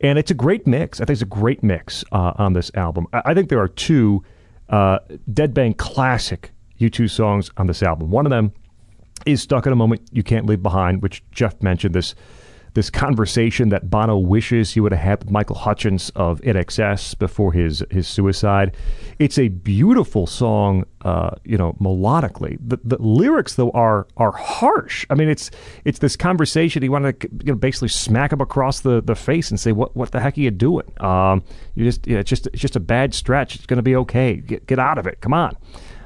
And 0.00 0.18
it's 0.18 0.30
a 0.30 0.34
great 0.34 0.66
mix. 0.66 1.00
I 1.00 1.04
think 1.04 1.14
it's 1.14 1.22
a 1.22 1.26
great 1.26 1.62
mix 1.62 2.04
uh, 2.12 2.32
on 2.36 2.54
this 2.54 2.70
album. 2.74 3.06
I, 3.12 3.22
I 3.26 3.34
think 3.34 3.48
there 3.48 3.60
are 3.60 3.68
two 3.68 4.24
uh, 4.68 5.00
Dead 5.32 5.52
Bang 5.52 5.74
classic 5.74 6.52
U2 6.80 7.10
songs 7.10 7.50
on 7.56 7.66
this 7.66 7.82
album. 7.82 8.10
One 8.10 8.26
of 8.26 8.30
them 8.30 8.52
is 9.26 9.42
Stuck 9.42 9.66
in 9.66 9.72
a 9.72 9.76
Moment 9.76 10.02
You 10.10 10.22
Can't 10.22 10.46
Leave 10.46 10.62
Behind, 10.62 11.02
which 11.02 11.22
Jeff 11.30 11.62
mentioned 11.62 11.94
this 11.94 12.14
this 12.74 12.88
conversation 12.90 13.68
that 13.68 13.90
Bono 13.90 14.16
wishes 14.16 14.72
he 14.72 14.80
would 14.80 14.92
have 14.92 15.00
had 15.00 15.18
with 15.20 15.30
Michael 15.30 15.56
Hutchence 15.56 16.10
of 16.10 16.40
INXS 16.40 17.18
before 17.18 17.52
his 17.52 17.84
his 17.90 18.08
suicide. 18.08 18.76
It's 19.18 19.38
a 19.38 19.48
beautiful 19.48 20.26
song, 20.26 20.84
uh, 21.02 21.30
you 21.44 21.58
know, 21.58 21.74
melodically. 21.80 22.58
The, 22.60 22.78
the 22.82 22.96
lyrics 22.98 23.54
though 23.54 23.70
are 23.72 24.06
are 24.16 24.32
harsh. 24.32 25.06
I 25.10 25.14
mean, 25.14 25.28
it's 25.28 25.50
it's 25.84 25.98
this 25.98 26.16
conversation. 26.16 26.82
He 26.82 26.88
wanted 26.88 27.20
to 27.20 27.28
you 27.44 27.52
know, 27.52 27.58
basically 27.58 27.88
smack 27.88 28.32
him 28.32 28.40
across 28.40 28.80
the, 28.80 29.02
the 29.02 29.14
face 29.14 29.50
and 29.50 29.60
say, 29.60 29.72
"What 29.72 29.94
what 29.96 30.10
the 30.12 30.20
heck 30.20 30.38
are 30.38 30.40
you 30.40 30.50
doing? 30.50 30.90
Um, 31.00 31.42
you 31.74 31.84
just 31.84 32.06
yeah, 32.06 32.18
it's 32.18 32.30
just 32.30 32.46
it's 32.48 32.60
just 32.60 32.76
a 32.76 32.80
bad 32.80 33.14
stretch. 33.14 33.56
It's 33.56 33.66
going 33.66 33.78
to 33.78 33.82
be 33.82 33.96
okay. 33.96 34.36
Get 34.36 34.66
get 34.66 34.78
out 34.78 34.98
of 34.98 35.06
it. 35.06 35.20
Come 35.20 35.34
on." 35.34 35.56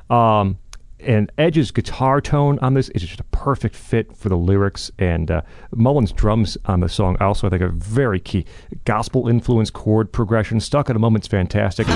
Um, 0.09 0.59
and 1.00 1.31
Edge's 1.39 1.70
guitar 1.70 2.20
tone 2.20 2.58
on 2.60 2.75
this 2.75 2.89
is 2.91 3.02
just 3.02 3.20
a 3.20 3.25
perfect 3.25 3.75
fit 3.75 4.16
for 4.16 4.28
the 4.28 4.36
lyrics. 4.36 4.91
And 4.99 5.31
uh, 5.31 5.42
Mullen's 5.75 6.12
drums 6.12 6.57
on 6.66 6.81
the 6.81 6.89
song 6.89 7.16
also, 7.20 7.47
I 7.47 7.50
think, 7.50 7.62
are 7.62 7.68
very 7.68 8.20
key. 8.20 8.44
Gospel 8.84 9.28
influence, 9.28 9.70
chord 9.70 10.12
progression. 10.12 10.60
Stuck 10.60 10.91
at 10.91 10.97
a 10.97 10.99
moment's 10.99 11.28
fantastic. 11.28 11.86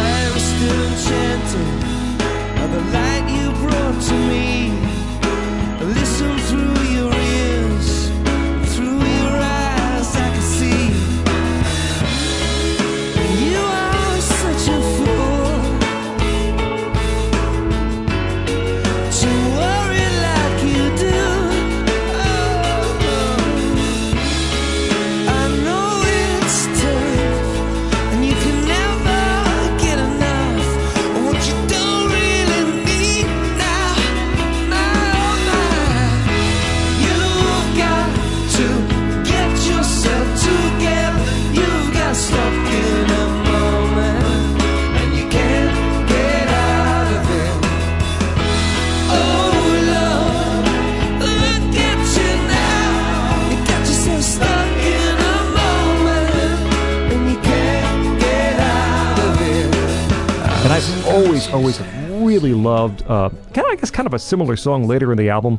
Always, 61.53 61.81
really 62.09 62.55
loved, 62.55 63.03
uh, 63.03 63.29
kind 63.29 63.67
of, 63.67 63.73
I 63.73 63.77
guess, 63.77 63.91
kind 63.91 64.07
of 64.07 64.15
a 64.15 64.19
similar 64.19 64.57
song 64.57 64.87
later 64.87 65.11
in 65.11 65.19
the 65.19 65.31
album, 65.31 65.59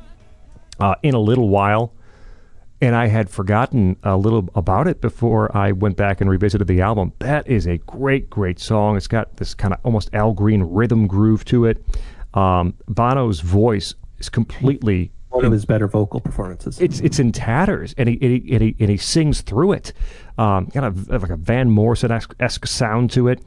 uh, 0.80 0.95
In 1.03 1.14
a 1.14 1.20
Little 1.20 1.50
While. 1.50 1.94
And 2.82 2.95
I 2.95 3.08
had 3.08 3.30
forgotten 3.30 3.98
a 4.03 4.18
little 4.18 4.50
about 4.56 4.88
it 4.88 5.02
before 5.02 5.56
I 5.56 5.72
went 5.72 5.98
back 5.98 6.20
and 6.20 6.30
revisited 6.30 6.68
the 6.68 6.82
album. 6.82 7.14
That 7.20 7.48
is 7.48 7.68
a 7.68 7.78
great, 7.80 8.30
great 8.30 8.60
song. 8.60 8.98
It's 8.98 9.08
got 9.08 9.38
this 9.38 9.53
kind 9.53 9.74
of 9.74 9.80
almost 9.84 10.10
Al 10.14 10.34
Green 10.34 10.64
rhythm 10.64 11.06
groove 11.06 11.45
to 11.45 11.66
it. 11.66 11.84
Um, 12.34 12.74
Bono's 12.88 13.42
voice 13.42 13.94
is 14.18 14.30
completely 14.30 15.11
One 15.30 15.45
of 15.45 15.52
his 15.52 15.66
better 15.66 15.88
vocal 15.88 16.20
performances. 16.22 16.80
it's 16.80 17.02
it's 17.02 17.20
in 17.20 17.32
tatters, 17.32 17.94
and 18.00 18.10
he 18.10 18.18
and 18.20 18.32
he, 18.32 18.53
and 18.53 18.61
he, 18.64 18.76
and 18.80 18.90
he 18.90 18.98
sings 18.98 19.42
through 19.42 19.74
it. 19.74 19.94
Um, 20.40 20.68
kind 20.68 20.86
of 20.86 21.08
like 21.10 21.30
a 21.30 21.36
Van 21.38 21.70
Morrison 21.70 22.11
esque 22.11 22.66
sound 22.66 23.11
to 23.11 23.28
it. 23.28 23.44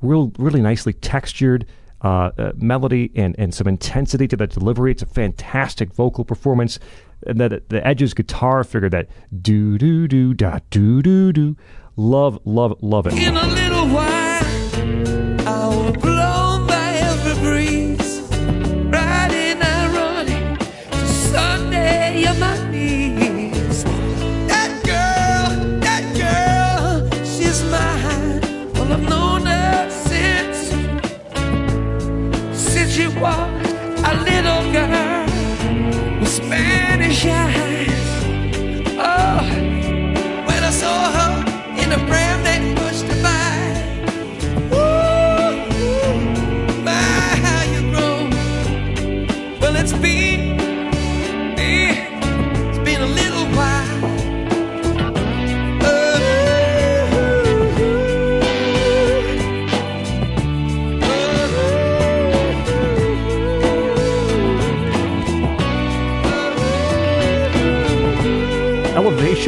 Real, 0.00 0.32
really 0.38 0.62
nicely 0.62 0.94
textured 0.94 1.66
uh, 2.02 2.30
uh, 2.38 2.52
melody 2.56 3.10
and 3.14 3.34
and 3.38 3.54
some 3.54 3.66
intensity 3.66 4.28
to 4.28 4.36
the 4.36 4.46
delivery. 4.46 4.92
It's 4.92 5.02
a 5.02 5.06
fantastic 5.06 5.92
vocal 5.92 6.24
performance. 6.24 6.78
And 7.26 7.40
the 7.40 7.62
the 7.68 7.84
Edge's 7.86 8.14
guitar 8.14 8.62
figure 8.64 8.88
that 8.90 9.08
do 9.42 9.78
do 9.78 10.06
do 10.06 10.34
da 10.34 10.60
do 10.70 11.02
do 11.02 11.32
do. 11.32 11.56
Love, 11.96 12.38
love, 12.44 12.76
love 12.80 13.08
it. 13.08 13.14
In 13.14 13.36
a 13.36 13.46
little 13.46 13.88
while, 13.88 14.44
I 15.48 15.68
will 15.68 15.92
blown 15.94 16.37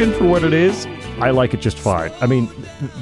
For 0.01 0.27
what 0.27 0.43
it 0.43 0.51
is, 0.51 0.87
I 1.19 1.29
like 1.29 1.53
it 1.53 1.61
just 1.61 1.77
fine. 1.77 2.11
I 2.21 2.25
mean, 2.25 2.47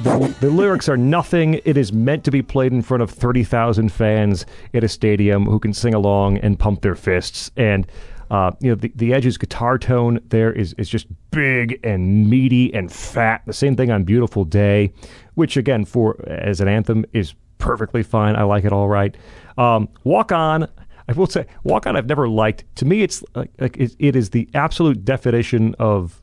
the, 0.02 0.36
the 0.40 0.50
lyrics 0.50 0.86
are 0.86 0.98
nothing. 0.98 1.58
It 1.64 1.78
is 1.78 1.94
meant 1.94 2.24
to 2.24 2.30
be 2.30 2.42
played 2.42 2.72
in 2.74 2.82
front 2.82 3.02
of 3.02 3.10
30,000 3.10 3.90
fans 3.90 4.44
at 4.74 4.84
a 4.84 4.88
stadium 4.88 5.46
who 5.46 5.58
can 5.58 5.72
sing 5.72 5.94
along 5.94 6.36
and 6.38 6.58
pump 6.58 6.82
their 6.82 6.94
fists. 6.94 7.52
And, 7.56 7.86
uh, 8.30 8.50
you 8.60 8.68
know, 8.68 8.74
the, 8.74 8.92
the 8.94 9.14
Edge's 9.14 9.38
guitar 9.38 9.78
tone 9.78 10.20
there 10.28 10.52
is, 10.52 10.74
is 10.74 10.90
just 10.90 11.06
big 11.30 11.80
and 11.82 12.28
meaty 12.28 12.72
and 12.74 12.92
fat. 12.92 13.44
The 13.46 13.54
same 13.54 13.76
thing 13.76 13.90
on 13.90 14.04
Beautiful 14.04 14.44
Day, 14.44 14.92
which, 15.36 15.56
again, 15.56 15.86
for 15.86 16.22
as 16.28 16.60
an 16.60 16.68
anthem 16.68 17.06
is 17.14 17.32
perfectly 17.56 18.02
fine. 18.02 18.36
I 18.36 18.42
like 18.42 18.66
it 18.66 18.74
all 18.74 18.88
right. 18.88 19.16
Um, 19.56 19.88
Walk 20.04 20.32
On, 20.32 20.68
I 21.08 21.12
will 21.14 21.28
say, 21.28 21.46
Walk 21.64 21.86
On, 21.86 21.96
I've 21.96 22.06
never 22.06 22.28
liked. 22.28 22.64
To 22.76 22.84
me, 22.84 23.00
it's 23.00 23.24
like, 23.34 23.52
like 23.58 23.78
it, 23.78 23.96
it 23.98 24.16
is 24.16 24.28
the 24.28 24.50
absolute 24.52 25.02
definition 25.02 25.74
of 25.78 26.19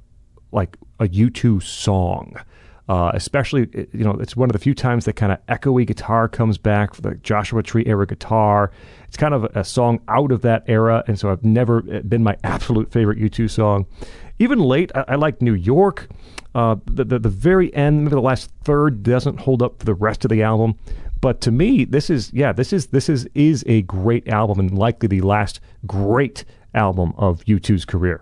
like 0.51 0.77
a 0.99 1.07
U2 1.07 1.61
song. 1.61 2.35
Uh, 2.89 3.11
especially, 3.13 3.67
you 3.91 4.05
know, 4.05 4.11
it's 4.11 4.37
one 4.37 4.49
of 4.49 4.53
the 4.53 4.59
few 4.59 4.73
times 4.73 5.03
that 5.03 5.13
kind 5.13 5.33
of 5.33 5.45
echoey 5.47 5.85
guitar 5.85 6.29
comes 6.29 6.57
back 6.57 6.93
for 6.93 7.01
the 7.01 7.15
Joshua 7.15 7.61
Tree 7.61 7.83
era 7.85 8.07
guitar. 8.07 8.71
It's 9.09 9.17
kind 9.17 9.33
of 9.33 9.43
a 9.43 9.65
song 9.65 9.99
out 10.07 10.31
of 10.31 10.41
that 10.43 10.63
era, 10.67 11.03
and 11.05 11.19
so 11.19 11.29
I've 11.29 11.43
never 11.43 11.79
uh, 11.79 11.99
been 11.99 12.23
my 12.23 12.37
absolute 12.45 12.89
favorite 12.89 13.19
U2 13.19 13.49
song. 13.49 13.87
Even 14.39 14.59
late, 14.59 14.91
I, 14.95 15.03
I 15.09 15.15
like 15.15 15.41
New 15.41 15.53
York. 15.53 16.07
Uh, 16.55 16.77
the, 16.85 17.03
the 17.03 17.19
the 17.19 17.29
very 17.29 17.75
end, 17.75 18.05
maybe 18.05 18.15
the 18.15 18.21
last 18.21 18.51
third, 18.63 19.03
doesn't 19.03 19.41
hold 19.41 19.61
up 19.61 19.79
for 19.79 19.85
the 19.85 19.93
rest 19.93 20.23
of 20.23 20.29
the 20.29 20.41
album. 20.41 20.75
But 21.19 21.41
to 21.41 21.51
me, 21.51 21.83
this 21.83 22.09
is 22.09 22.31
yeah, 22.33 22.53
this 22.53 22.71
is 22.71 22.87
this 22.87 23.09
is 23.09 23.27
is 23.35 23.65
a 23.67 23.81
great 23.81 24.27
album 24.29 24.59
and 24.59 24.77
likely 24.77 25.07
the 25.07 25.21
last 25.21 25.59
great 25.85 26.45
album 26.73 27.13
of 27.17 27.43
U2's 27.45 27.83
career. 27.83 28.21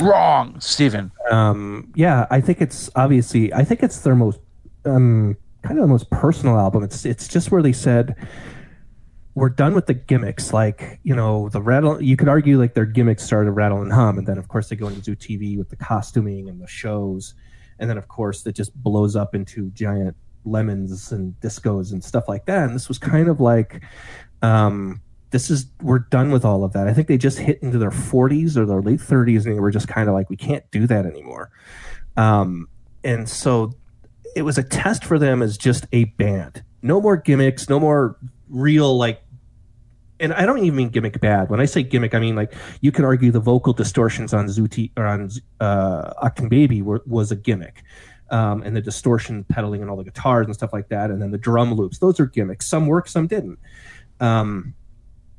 Wrong, 0.00 0.58
Stephen. 0.60 1.12
Um, 1.30 1.92
yeah, 1.94 2.26
I 2.30 2.40
think 2.40 2.60
it's 2.60 2.90
obviously. 2.96 3.52
I 3.52 3.64
think 3.64 3.82
it's 3.82 4.00
their 4.00 4.16
most 4.16 4.40
um, 4.84 5.36
kind 5.62 5.78
of 5.78 5.82
the 5.82 5.88
most 5.88 6.10
personal 6.10 6.58
album. 6.58 6.82
It's 6.82 7.04
it's 7.04 7.28
just 7.28 7.50
where 7.50 7.62
they 7.62 7.72
said 7.72 8.16
we're 9.34 9.50
done 9.50 9.74
with 9.74 9.86
the 9.86 9.94
gimmicks. 9.94 10.52
Like 10.52 10.98
you 11.04 11.14
know, 11.14 11.48
the 11.48 11.62
rattle. 11.62 12.02
You 12.02 12.16
could 12.16 12.28
argue 12.28 12.58
like 12.58 12.74
their 12.74 12.86
gimmicks 12.86 13.22
started 13.22 13.52
rattle 13.52 13.82
and 13.82 13.92
hum, 13.92 14.18
and 14.18 14.26
then 14.26 14.38
of 14.38 14.48
course 14.48 14.68
they 14.68 14.76
go 14.76 14.88
into 14.88 15.14
TV 15.14 15.56
with 15.56 15.70
the 15.70 15.76
costuming 15.76 16.48
and 16.48 16.60
the 16.60 16.66
shows, 16.66 17.34
and 17.78 17.88
then 17.88 17.96
of 17.96 18.08
course 18.08 18.44
it 18.46 18.56
just 18.56 18.74
blows 18.74 19.14
up 19.14 19.34
into 19.34 19.70
giant 19.70 20.16
lemons 20.44 21.12
and 21.12 21.38
discos 21.40 21.92
and 21.92 22.02
stuff 22.02 22.28
like 22.28 22.46
that. 22.46 22.64
And 22.64 22.74
this 22.74 22.88
was 22.88 22.98
kind 22.98 23.28
of 23.28 23.40
like. 23.40 23.82
Um, 24.42 25.00
this 25.34 25.50
is 25.50 25.66
we're 25.82 25.98
done 25.98 26.30
with 26.30 26.44
all 26.44 26.62
of 26.62 26.72
that. 26.74 26.86
I 26.86 26.94
think 26.94 27.08
they 27.08 27.18
just 27.18 27.40
hit 27.40 27.60
into 27.60 27.76
their 27.76 27.90
40s 27.90 28.56
or 28.56 28.64
their 28.64 28.80
late 28.80 29.00
30s, 29.00 29.44
and 29.46 29.56
they 29.56 29.60
were 29.60 29.72
just 29.72 29.88
kind 29.88 30.08
of 30.08 30.14
like, 30.14 30.30
we 30.30 30.36
can't 30.36 30.62
do 30.70 30.86
that 30.86 31.06
anymore. 31.06 31.50
Um, 32.16 32.68
and 33.02 33.28
so 33.28 33.72
it 34.36 34.42
was 34.42 34.58
a 34.58 34.62
test 34.62 35.04
for 35.04 35.18
them 35.18 35.42
as 35.42 35.58
just 35.58 35.88
a 35.90 36.04
band. 36.04 36.62
No 36.82 37.00
more 37.00 37.16
gimmicks, 37.16 37.68
no 37.68 37.80
more 37.80 38.16
real 38.48 38.96
like. 38.96 39.22
And 40.20 40.32
I 40.32 40.46
don't 40.46 40.58
even 40.58 40.76
mean 40.76 40.90
gimmick 40.90 41.20
bad. 41.20 41.50
When 41.50 41.58
I 41.58 41.64
say 41.64 41.82
gimmick, 41.82 42.14
I 42.14 42.20
mean 42.20 42.36
like 42.36 42.54
you 42.80 42.92
could 42.92 43.04
argue 43.04 43.32
the 43.32 43.40
vocal 43.40 43.72
distortions 43.72 44.32
on 44.32 44.48
Zoo 44.48 44.68
TV 44.68 44.92
or 44.96 45.04
on 45.04 45.30
uh, 45.58 46.12
Achtung 46.22 46.48
Baby 46.48 46.80
were, 46.80 47.02
was 47.06 47.32
a 47.32 47.36
gimmick. 47.36 47.82
Um, 48.30 48.62
and 48.62 48.76
the 48.76 48.80
distortion 48.80 49.42
pedaling 49.48 49.82
and 49.82 49.90
all 49.90 49.96
the 49.96 50.04
guitars 50.04 50.46
and 50.46 50.54
stuff 50.54 50.72
like 50.72 50.90
that, 50.90 51.10
and 51.10 51.20
then 51.20 51.32
the 51.32 51.38
drum 51.38 51.74
loops. 51.74 51.98
Those 51.98 52.20
are 52.20 52.26
gimmicks. 52.26 52.68
Some 52.68 52.86
work, 52.86 53.08
some 53.08 53.26
didn't. 53.26 53.58
Um, 54.20 54.74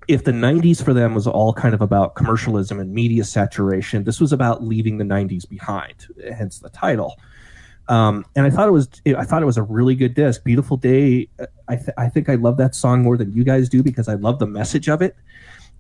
if 0.08 0.24
the 0.24 0.32
90s 0.32 0.84
for 0.84 0.94
them 0.94 1.16
was 1.16 1.28
all 1.28 1.54
kind 1.54 1.74
of 1.74 1.82
about 1.82 2.16
commercialism 2.16 2.80
and 2.80 2.94
media 2.94 3.24
saturation, 3.24 4.04
this 4.04 4.20
was 4.20 4.32
about 4.32 4.64
leaving 4.64 4.98
the 4.98 5.04
90s 5.04 5.48
behind, 5.48 6.08
hence 6.34 6.60
the 6.60 6.70
title. 6.70 7.16
Um, 7.88 8.26
and 8.36 8.46
I 8.46 8.50
thought 8.50 8.68
it 8.68 8.72
was 8.72 8.90
I 9.06 9.24
thought 9.26 9.44
it 9.44 9.46
was 9.46 9.58
a 9.58 9.64
really 9.64 9.96
good 9.96 10.16
disc. 10.16 10.44
Beautiful 10.44 10.78
Day. 10.78 11.30
I 11.68 11.76
th- 11.76 11.92
I 11.98 12.10
think 12.10 12.30
I 12.30 12.36
love 12.36 12.58
that 12.58 12.74
song 12.74 13.04
more 13.04 13.16
than 13.16 13.32
you 13.32 13.44
guys 13.44 13.70
do 13.70 13.84
because 13.84 14.08
I 14.08 14.16
love 14.16 14.40
the 14.40 14.48
message 14.48 14.90
of 14.90 15.02
it. 15.02 15.16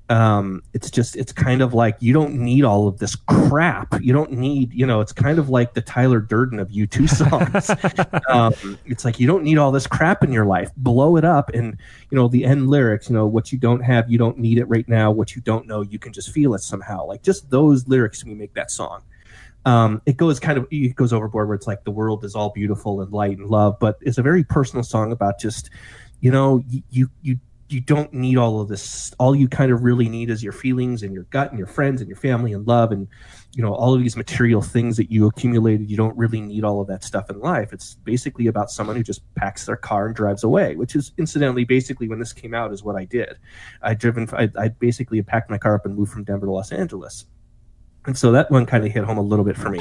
Um, 0.08 0.62
it's 0.74 0.92
just 0.92 1.16
it's 1.16 1.32
kind 1.32 1.62
of 1.62 1.74
like 1.74 1.98
you 2.00 2.14
don't 2.14 2.36
need 2.36 2.64
all 2.64 2.88
of 2.88 3.00
this 3.00 3.16
crap. 3.16 4.02
You 4.02 4.14
don't 4.14 4.34
need 4.34 4.74
you 4.74 4.86
know. 4.86 5.02
It's 5.02 5.12
kind 5.12 5.40
of 5.40 5.50
like 5.50 5.74
the 5.74 5.82
Tyler 5.82 6.20
Durden 6.20 6.60
of 6.60 6.70
U2 6.70 7.10
songs. 7.10 8.22
um, 8.30 8.78
it's 8.86 9.04
like 9.04 9.20
you 9.20 9.28
don't 9.28 9.44
need 9.44 9.58
all 9.58 9.72
this 9.72 9.88
crap 9.88 10.24
in 10.24 10.32
your 10.32 10.46
life. 10.46 10.70
Blow 10.78 11.18
it 11.18 11.26
up, 11.26 11.50
and 11.54 11.78
you 12.12 12.16
know 12.16 12.28
the 12.28 12.46
end 12.46 12.70
lyrics. 12.70 13.10
You 13.10 13.16
know 13.16 13.26
what 13.26 13.52
you 13.52 13.58
don't 13.58 13.82
have, 13.82 14.10
you 14.10 14.18
don't 14.18 14.38
need 14.38 14.58
it 14.60 14.66
right 14.66 14.88
now. 14.88 15.12
What 15.12 15.36
you 15.36 15.42
don't 15.42 15.66
know, 15.68 15.82
you 15.82 15.98
can 15.98 16.14
just 16.14 16.32
feel 16.32 16.54
it 16.54 16.60
somehow. 16.60 17.06
Like 17.06 17.24
just 17.24 17.50
those 17.50 17.88
lyrics, 17.88 18.24
we 18.24 18.36
make 18.36 18.54
that 18.54 18.72
song 18.72 19.02
um, 19.66 20.02
it 20.06 20.16
goes 20.18 20.40
kind 20.40 20.58
of 20.58 20.68
it 20.70 20.96
goes 20.96 21.12
overboard 21.12 21.48
where 21.48 21.56
it's 21.56 21.68
like 21.68 21.84
the 21.84 21.92
world 21.92 22.24
is 22.24 22.36
all 22.36 22.52
beautiful 22.52 23.02
and 23.02 23.12
light 23.12 23.38
and 23.38 23.50
love, 23.50 23.78
but 23.80 23.98
it's 24.02 24.18
a 24.18 24.22
very 24.22 24.44
personal 24.44 24.84
song 24.84 25.12
about 25.12 25.40
just 25.40 25.72
you 26.22 26.32
know 26.32 26.64
you 26.92 27.10
you 27.22 27.40
you, 27.68 27.82
don't 27.82 28.14
need 28.14 28.38
all 28.38 28.62
of 28.62 28.68
this. 28.68 29.14
All 29.20 29.36
you 29.36 29.48
kind 29.48 29.72
of 29.72 29.84
really 29.84 30.10
need 30.10 30.30
is 30.30 30.44
your 30.44 30.54
feelings 30.54 31.04
and 31.04 31.14
your 31.14 31.24
gut 31.26 31.50
and 31.50 31.58
your 31.58 31.68
friends 31.68 32.02
and 32.02 32.08
your 32.08 32.18
family 32.18 32.54
and 32.54 32.68
love 32.68 32.92
and 32.92 33.08
you 33.54 33.64
know 33.64 33.74
all 33.74 33.94
of 33.94 34.02
these 34.02 34.18
material 34.18 34.62
things 34.62 34.98
that 34.98 35.12
you 35.12 35.28
accumulated. 35.28 35.90
You 35.90 35.98
don't 35.98 36.16
really 36.18 36.42
need 36.42 36.64
all 36.64 36.82
of 36.82 36.88
that 36.88 37.04
stuff 37.04 37.30
in 37.30 37.40
life. 37.40 37.74
It's 37.74 37.96
basically 37.96 38.48
about 38.48 38.70
someone 38.70 38.96
who 38.96 39.04
just 39.04 39.22
packs 39.36 39.66
their 39.66 39.78
car 39.78 40.08
and 40.08 40.16
drives 40.16 40.44
away, 40.44 40.76
which 40.76 40.96
is 40.96 41.12
incidentally 41.18 41.64
basically 41.66 42.08
when 42.08 42.20
this 42.20 42.34
came 42.34 42.54
out 42.54 42.74
is 42.74 42.84
what 42.84 42.96
I 42.96 43.06
did. 43.06 43.38
I 43.82 43.94
driven 43.94 44.30
I, 44.34 44.50
I 44.58 44.68
basically 44.70 45.22
packed 45.22 45.50
my 45.50 45.58
car 45.58 45.76
up 45.76 45.86
and 45.86 45.96
moved 45.96 46.12
from 46.12 46.24
Denver 46.24 46.46
to 46.46 46.52
Los 46.52 46.72
Angeles. 46.72 47.26
And 48.06 48.18
so 48.18 48.32
that 48.34 48.52
one 48.52 48.66
kind 48.66 48.86
of 48.86 48.92
hit 48.92 49.04
home 49.04 49.18
a 49.18 49.22
little 49.22 49.46
bit 49.46 49.58
for 49.58 49.70
me. 49.70 49.80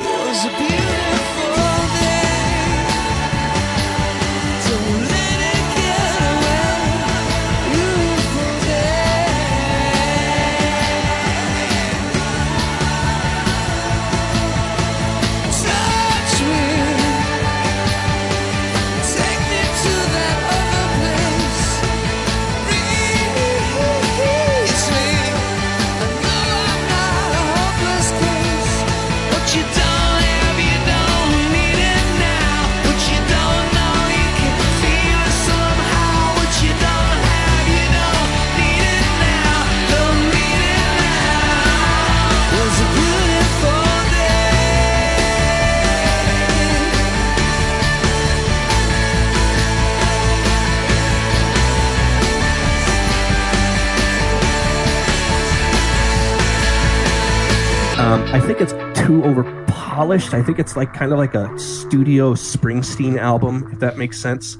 Um, 58.14 58.22
I 58.32 58.38
think 58.38 58.60
it's 58.60 58.72
too 58.96 59.24
over 59.24 59.42
polished. 59.66 60.34
I 60.34 60.42
think 60.44 60.60
it's 60.60 60.76
like 60.76 60.94
kind 60.94 61.10
of 61.10 61.18
like 61.18 61.34
a 61.34 61.58
studio 61.58 62.34
Springsteen 62.34 63.18
album, 63.18 63.68
if 63.72 63.80
that 63.80 63.98
makes 63.98 64.20
sense. 64.20 64.56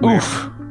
Where 0.00 0.20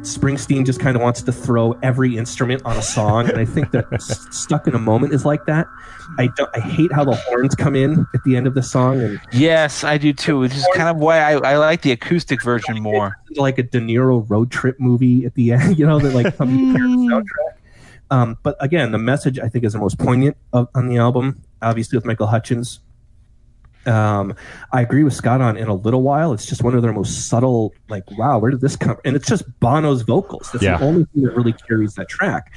Springsteen 0.01 0.63
just 0.63 0.79
kind 0.79 0.95
of 0.95 1.01
wants 1.01 1.23
to 1.23 1.31
throw 1.31 1.71
every 1.81 2.17
instrument 2.17 2.61
on 2.65 2.77
a 2.77 2.83
song, 2.83 3.27
and 3.29 3.39
I 3.39 3.45
think 3.45 3.71
that 3.71 3.87
S- 3.93 4.27
"Stuck 4.29 4.67
in 4.67 4.75
a 4.75 4.79
Moment" 4.79 5.11
is 5.11 5.25
like 5.25 5.47
that. 5.47 5.65
I 6.19 6.27
don't. 6.37 6.55
I 6.55 6.59
hate 6.59 6.91
how 6.93 7.03
the 7.03 7.15
horns 7.15 7.55
come 7.55 7.75
in 7.75 8.05
at 8.13 8.23
the 8.23 8.35
end 8.37 8.45
of 8.45 8.53
the 8.53 8.61
song, 8.61 9.01
and 9.01 9.19
Yes, 9.33 9.83
I 9.83 9.97
do 9.97 10.13
too. 10.13 10.37
Which 10.37 10.53
is 10.53 10.67
kind 10.75 10.87
of 10.87 10.97
why 10.97 11.17
I, 11.21 11.53
I 11.53 11.57
like 11.57 11.81
the 11.81 11.91
acoustic 11.93 12.43
version 12.43 12.79
more. 12.79 13.17
like 13.37 13.57
a 13.57 13.63
De 13.63 13.79
Niro 13.79 14.23
road 14.29 14.51
trip 14.51 14.79
movie 14.79 15.25
at 15.25 15.33
the 15.33 15.53
end. 15.53 15.77
You 15.79 15.87
know, 15.87 15.97
that 15.97 16.13
like 16.13 16.37
the 16.37 16.45
soundtrack. 16.45 17.23
Um, 18.11 18.37
but 18.43 18.55
again, 18.59 18.91
the 18.91 18.99
message 18.99 19.39
I 19.39 19.49
think 19.49 19.65
is 19.65 19.73
the 19.73 19.79
most 19.79 19.97
poignant 19.97 20.37
of, 20.53 20.67
on 20.75 20.87
the 20.87 20.97
album. 20.97 21.41
Obviously, 21.61 21.97
with 21.97 22.05
Michael 22.05 22.27
Hutchence. 22.27 22.79
Um, 23.85 24.35
I 24.73 24.81
agree 24.81 25.03
with 25.03 25.13
Scot 25.13 25.41
on 25.41 25.55
in 25.57 25.67
a 25.67 25.73
little 25.73 26.01
while. 26.03 26.33
It's 26.33 26.45
just 26.45 26.63
one 26.63 26.75
of 26.75 26.81
their 26.81 26.91
most 26.93 27.27
subtle, 27.29 27.73
like, 27.87 28.03
wow, 28.17 28.37
where 28.37 28.51
did 28.51 28.59
this 28.61 28.75
come? 28.75 28.97
And 29.05 29.15
it's 29.15 29.27
just 29.27 29.43
Bono's 29.61 30.01
vocals. 30.01 30.49
That's 30.51 30.63
Yeah. 30.63 30.77
the 30.77 30.85
only 30.85 31.05
thing 31.13 31.23
that 31.23 31.35
really 31.35 31.53
carries 31.53 31.95
that 31.95 32.09
track. 32.09 32.53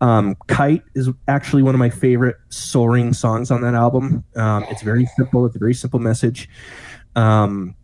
Um, 0.00 0.36
Kite 0.48 0.82
is 0.94 1.08
actually 1.28 1.62
one 1.62 1.74
of 1.74 1.78
my 1.78 1.88
favorite 1.90 2.36
soaring 2.50 3.14
songs 3.14 3.50
on 3.50 3.62
that 3.62 3.74
album. 3.74 4.22
Um, 4.36 4.64
it's 4.68 4.82
very 4.82 5.06
simple. 5.16 5.46
It's 5.46 5.56
a 5.56 5.58
very 5.58 5.74
simple 5.74 5.98
message. 5.98 6.48
Um, 7.16 7.74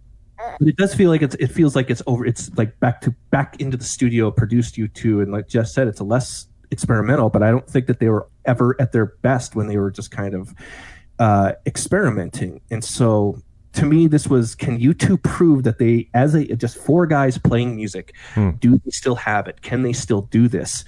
but 0.58 0.68
it 0.68 0.76
does 0.76 0.94
feel 0.94 1.08
like 1.10 1.22
it's 1.22 1.34
it 1.36 1.46
feels 1.48 1.74
like 1.76 1.88
it's 1.88 2.02
over 2.06 2.26
it's 2.26 2.50
like 2.58 2.78
back 2.80 3.00
to 3.02 3.14
back 3.30 3.60
into 3.60 3.76
the 3.76 3.84
studio 3.84 4.30
produced 4.30 4.74
U2 4.76 5.22
and 5.22 5.30
like 5.32 5.46
Jeff 5.48 5.68
said 5.68 5.86
it's 5.86 6.00
a 6.00 6.04
less 6.04 6.46
experimental 6.72 7.30
but 7.30 7.44
I 7.44 7.50
don't 7.52 7.66
think 7.66 7.86
that 7.86 8.00
they 8.00 8.08
were 8.08 8.26
ever 8.44 8.76
at 8.80 8.92
their 8.92 9.06
best 9.22 9.54
when 9.54 9.66
they 9.66 9.76
were 9.76 9.90
just 9.90 10.10
kind 10.10 10.34
of 10.34 10.54
uh, 11.18 11.52
experimenting. 11.66 12.60
And 12.70 12.84
so 12.84 13.40
to 13.74 13.86
me, 13.86 14.06
this 14.06 14.28
was 14.28 14.54
can 14.54 14.78
U2 14.78 15.22
prove 15.22 15.62
that 15.64 15.78
they, 15.78 16.08
as 16.14 16.34
a 16.34 16.44
just 16.56 16.76
four 16.76 17.06
guys 17.06 17.38
playing 17.38 17.76
music, 17.76 18.14
do 18.58 18.78
they 18.84 18.90
still 18.90 19.14
have 19.14 19.48
it? 19.48 19.62
Can 19.62 19.82
they 19.82 19.92
still 19.92 20.22
do 20.22 20.48
this? 20.48 20.84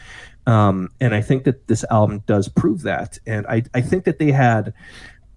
Um, 0.46 0.90
and 1.00 1.14
I 1.14 1.22
think 1.22 1.44
that 1.44 1.66
this 1.68 1.84
album 1.90 2.22
does 2.26 2.48
prove 2.48 2.82
that. 2.82 3.18
And 3.26 3.46
I, 3.46 3.62
I 3.72 3.80
think 3.80 4.04
that 4.04 4.18
they 4.18 4.30
had 4.30 4.74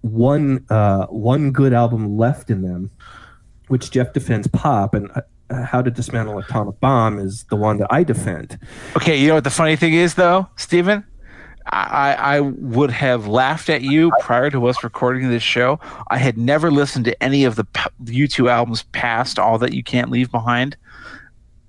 one 0.02 0.64
uh, 0.68 1.06
one 1.06 1.50
good 1.50 1.72
album 1.72 2.16
left 2.18 2.50
in 2.50 2.62
them, 2.62 2.90
which 3.68 3.90
Jeff 3.90 4.12
defends 4.12 4.46
pop, 4.48 4.94
and 4.94 5.10
uh, 5.14 5.64
How 5.64 5.82
to 5.82 5.90
Dismantle 5.90 6.38
Atomic 6.38 6.78
Bomb 6.80 7.18
is 7.18 7.44
the 7.44 7.56
one 7.56 7.78
that 7.78 7.88
I 7.90 8.04
defend. 8.04 8.58
Okay, 8.96 9.18
you 9.18 9.28
know 9.28 9.34
what 9.34 9.44
the 9.44 9.50
funny 9.50 9.76
thing 9.76 9.94
is, 9.94 10.14
though, 10.14 10.48
Stephen? 10.56 11.04
I, 11.70 12.14
I 12.14 12.40
would 12.40 12.90
have 12.90 13.26
laughed 13.26 13.68
at 13.68 13.82
you 13.82 14.10
prior 14.20 14.50
to 14.50 14.66
us 14.66 14.82
recording 14.82 15.28
this 15.28 15.42
show. 15.42 15.80
I 16.10 16.18
had 16.18 16.38
never 16.38 16.70
listened 16.70 17.04
to 17.06 17.22
any 17.22 17.44
of 17.44 17.56
the 17.56 17.64
U2 18.04 18.50
albums 18.50 18.84
past 18.92 19.38
All 19.38 19.58
That 19.58 19.72
You 19.72 19.82
Can't 19.82 20.10
Leave 20.10 20.30
Behind. 20.30 20.76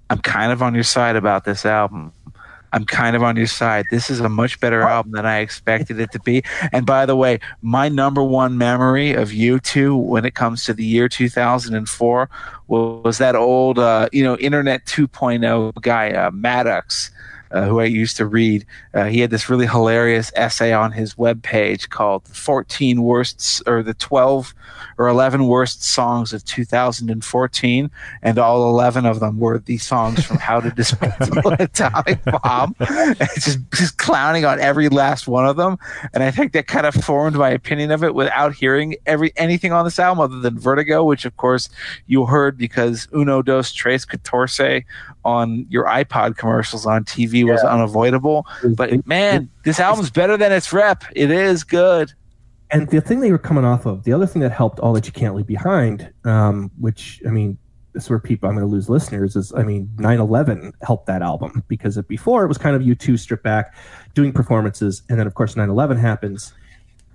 I'm 0.10 0.19
kind 0.19 0.52
of 0.52 0.64
on 0.64 0.74
your 0.74 0.84
side 0.84 1.16
about 1.16 1.45
this 1.45 1.66
album. 1.66 2.14
I'm 2.72 2.86
kind 2.86 3.16
of 3.16 3.24
on 3.24 3.36
your 3.36 3.48
side. 3.48 3.86
This 3.90 4.10
is 4.10 4.19
a 4.19 4.30
much 4.30 4.60
better 4.60 4.82
album 4.84 5.14
than 5.14 5.26
I 5.26 5.40
expected 5.40 6.00
it 6.00 6.11
to 6.11 6.19
be. 6.19 6.44
And 6.72 6.86
by 6.86 7.06
the 7.06 7.16
way, 7.16 7.40
my 7.61 7.90
number 7.90 8.24
one 8.24 8.58
memory 8.58 9.14
of 9.14 9.30
U2 9.30 10.00
when 10.00 10.24
it 10.26 10.36
comes 10.36 10.64
to 10.66 10.74
the 10.74 10.86
year 10.86 11.10
2004 11.10 12.30
was 12.68 13.18
that 13.18 13.36
old, 13.36 13.80
uh, 13.80 14.08
you 14.11 14.24
know, 14.24 14.38
Internet 14.38 14.86
2.0 14.86 15.82
guy, 15.82 16.11
uh, 16.11 16.32
Maddox, 16.32 17.10
uh, 17.52 17.66
who 17.66 17.80
I 17.80 17.86
used 17.86 18.18
to 18.18 18.26
read. 18.26 18.66
Uh, 18.94 19.06
he 19.06 19.19
had 19.19 19.30
this 19.30 19.50
really 19.50 19.68
hilarious 19.68 20.32
essay 20.36 20.74
on 20.74 20.92
his 20.92 21.16
webpage 21.16 21.90
called 21.90 22.28
14 22.28 23.02
Worst 23.02 23.64
or 23.66 23.84
the 23.84 23.94
12 23.94 24.53
or 24.98 25.08
11 25.08 25.48
Worst 25.48 25.84
Songs 25.84 26.34
of 26.34 26.44
2014. 26.45 27.92
And 28.22 28.38
all 28.38 28.69
11 28.69 29.06
of 29.06 29.19
them 29.19 29.40
were 29.40 29.60
the 29.60 29.78
songs 29.78 30.26
from 30.26 30.38
How 30.38 30.60
to 30.60 30.69
Dismantle 30.72 31.48
an 31.53 31.61
Atomic 31.61 32.19
Bomb. 32.26 32.76
Just, 33.36 33.60
just 33.74 33.98
clowning 33.98 34.45
on 34.45 34.60
every 34.60 34.90
last 34.90 35.28
one 35.28 35.45
of 35.45 35.56
them. 35.56 35.78
And 36.14 36.24
I 36.24 36.32
think 36.32 36.53
that 36.53 36.68
kind 36.68 36.86
of 36.86 36.94
formed 36.94 37.36
my 37.36 37.50
opinion 37.50 37.92
of 37.92 38.03
it 38.03 38.14
without 38.14 38.53
hearing 38.53 38.95
every 39.06 39.32
anything 39.38 39.72
on 39.72 39.86
this 39.86 40.00
album 40.00 40.22
other 40.22 40.40
than 40.40 40.60
Vertigo, 40.60 41.03
which 41.03 41.26
of 41.26 41.36
course 41.38 41.69
you 42.08 42.26
heard 42.26 42.58
because 42.58 43.08
Uno 43.14 43.42
Dos 43.42 43.72
Tres 43.72 44.06
Catorce 44.06 44.84
on 45.26 45.66
your 45.69 45.86
iPod 45.86 46.38
commercials 46.38 46.86
on 46.86 47.03
TV 47.03 47.39
was 47.43 47.61
unavoidable. 47.61 48.45
But 48.76 49.06
man, 49.08 49.50
this 49.64 49.80
album's 49.80 50.09
better 50.09 50.38
than 50.38 50.51
its 50.51 50.72
rep. 50.74 51.03
It 51.16 51.32
is 51.32 51.64
good. 51.64 52.14
and 52.72 52.88
the 52.90 53.01
thing 53.01 53.19
they 53.19 53.32
were 53.32 53.38
coming 53.40 53.66
off 53.66 53.85
of, 53.85 54.03
the 54.03 54.14
other 54.14 54.27
thing 54.27 54.42
that 54.42 54.51
helped 54.51 54.80
all 54.80 54.93
that 54.93 55.06
you 55.08 55.11
can't 55.11 55.35
leave 55.35 55.48
behind, 55.48 56.11
um, 56.24 56.69
which 56.80 57.22
I 57.27 57.30
mean, 57.32 57.58
this 57.93 58.03
is 58.03 58.09
where 58.11 58.19
people 58.19 58.48
I'm 58.48 58.56
going 58.56 58.68
to 58.68 58.72
lose 58.72 58.88
listeners 58.90 59.35
is, 59.35 59.51
I 59.53 59.64
mean, 59.64 59.90
9/11 59.98 60.74
helped 60.84 61.08
that 61.08 61.22
album 61.24 61.64
because 61.68 61.98
it, 61.98 62.08
before 62.08 62.43
it 62.45 62.48
was 62.48 62.59
kind 62.59 62.76
of 62.76 62.84
U2 62.84 63.18
stripped 63.18 63.43
back, 63.43 63.74
doing 64.14 64.32
performances, 64.32 65.01
and 65.09 65.19
then 65.19 65.26
of 65.26 65.34
course 65.34 65.56
9/11 65.56 65.98
happens, 66.00 66.53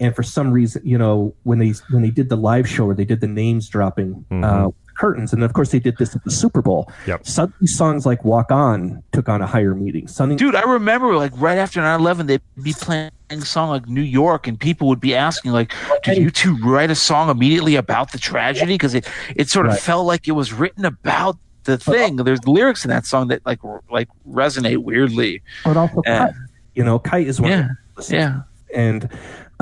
and 0.00 0.16
for 0.16 0.24
some 0.24 0.50
reason, 0.50 0.82
you 0.84 0.98
know, 0.98 1.32
when 1.44 1.60
they 1.60 1.72
when 1.90 2.02
they 2.02 2.10
did 2.10 2.28
the 2.28 2.36
live 2.36 2.68
show 2.68 2.86
or 2.86 2.94
they 2.94 3.04
did 3.04 3.20
the 3.20 3.28
names 3.28 3.68
dropping. 3.68 4.24
Uh, 4.44 4.70
curtains 4.96 5.32
and 5.32 5.42
of 5.42 5.52
course 5.52 5.70
they 5.70 5.78
did 5.78 5.96
this 5.98 6.14
at 6.14 6.22
the 6.24 6.30
super 6.30 6.62
bowl 6.62 6.90
Yep. 7.06 7.26
suddenly 7.26 7.66
songs 7.66 8.06
like 8.06 8.24
walk 8.24 8.50
on 8.50 9.02
took 9.12 9.28
on 9.28 9.42
a 9.42 9.46
higher 9.46 9.74
meaning 9.74 10.06
suddenly 10.08 10.36
Dude, 10.36 10.54
I 10.54 10.62
remember 10.62 11.14
like 11.16 11.32
right 11.36 11.58
after 11.58 11.80
9/11 11.80 12.26
they'd 12.26 12.40
be 12.62 12.72
playing 12.72 13.10
a 13.30 13.40
song 13.40 13.70
like 13.70 13.88
New 13.88 14.00
York 14.02 14.46
and 14.46 14.58
people 14.58 14.88
would 14.88 15.00
be 15.00 15.14
asking 15.14 15.52
like 15.52 15.72
did 16.04 16.18
U2 16.18 16.62
write 16.62 16.90
a 16.90 16.94
song 16.94 17.28
immediately 17.30 17.76
about 17.76 18.12
the 18.12 18.18
tragedy 18.18 18.74
because 18.74 18.94
it 18.94 19.08
it 19.36 19.48
sort 19.48 19.66
of 19.66 19.72
Right. 19.72 19.80
felt 19.80 20.06
like 20.06 20.28
it 20.28 20.32
was 20.32 20.52
written 20.52 20.84
about 20.84 21.36
the 21.64 21.78
thing. 21.78 22.16
There's 22.16 22.46
lyrics 22.46 22.84
in 22.84 22.90
that 22.90 23.06
song 23.06 23.28
that 23.28 23.40
like 23.46 23.64
r- 23.64 23.80
like 23.90 24.08
resonate 24.28 24.78
weirdly. 24.84 25.42
but 25.64 25.76
also 25.76 26.02
Yeah. 26.06 26.26
kite. 26.26 26.34
you 26.74 26.84
know 26.84 26.98
kite 26.98 27.26
is 27.26 27.40
one 27.40 27.50
Yeah. 27.50 27.68
of 27.96 28.06
the 28.06 28.14
Yeah. 28.16 28.40
and 28.74 29.08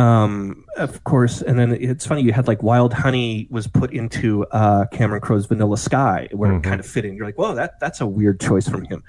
um 0.03 0.65
of 0.77 1.05
course 1.05 1.43
and 1.43 1.59
then 1.59 1.73
it's 1.73 2.07
funny 2.07 2.23
you 2.23 2.33
had 2.33 2.49
like 2.49 2.63
wild 2.63 2.93
honey 2.93 3.47
was 3.51 3.67
put 3.67 3.93
into 3.93 4.45
uh 4.47 4.87
cameron 4.87 5.21
crowe's 5.21 5.47
vanilla 5.47 5.77
sky 5.77 6.29
where 6.33 6.53
it 6.53 6.63
kind 6.63 6.81
of 6.81 6.87
fit 6.87 7.05
in 7.05 7.15
you're 7.15 7.27
like 7.27 7.39
whoa 7.39 7.55
that 7.55 7.79
that's 7.79 8.01
a 8.01 8.07
weird 8.07 8.41
choice 8.41 8.69
from 8.69 8.85
him 8.87 9.03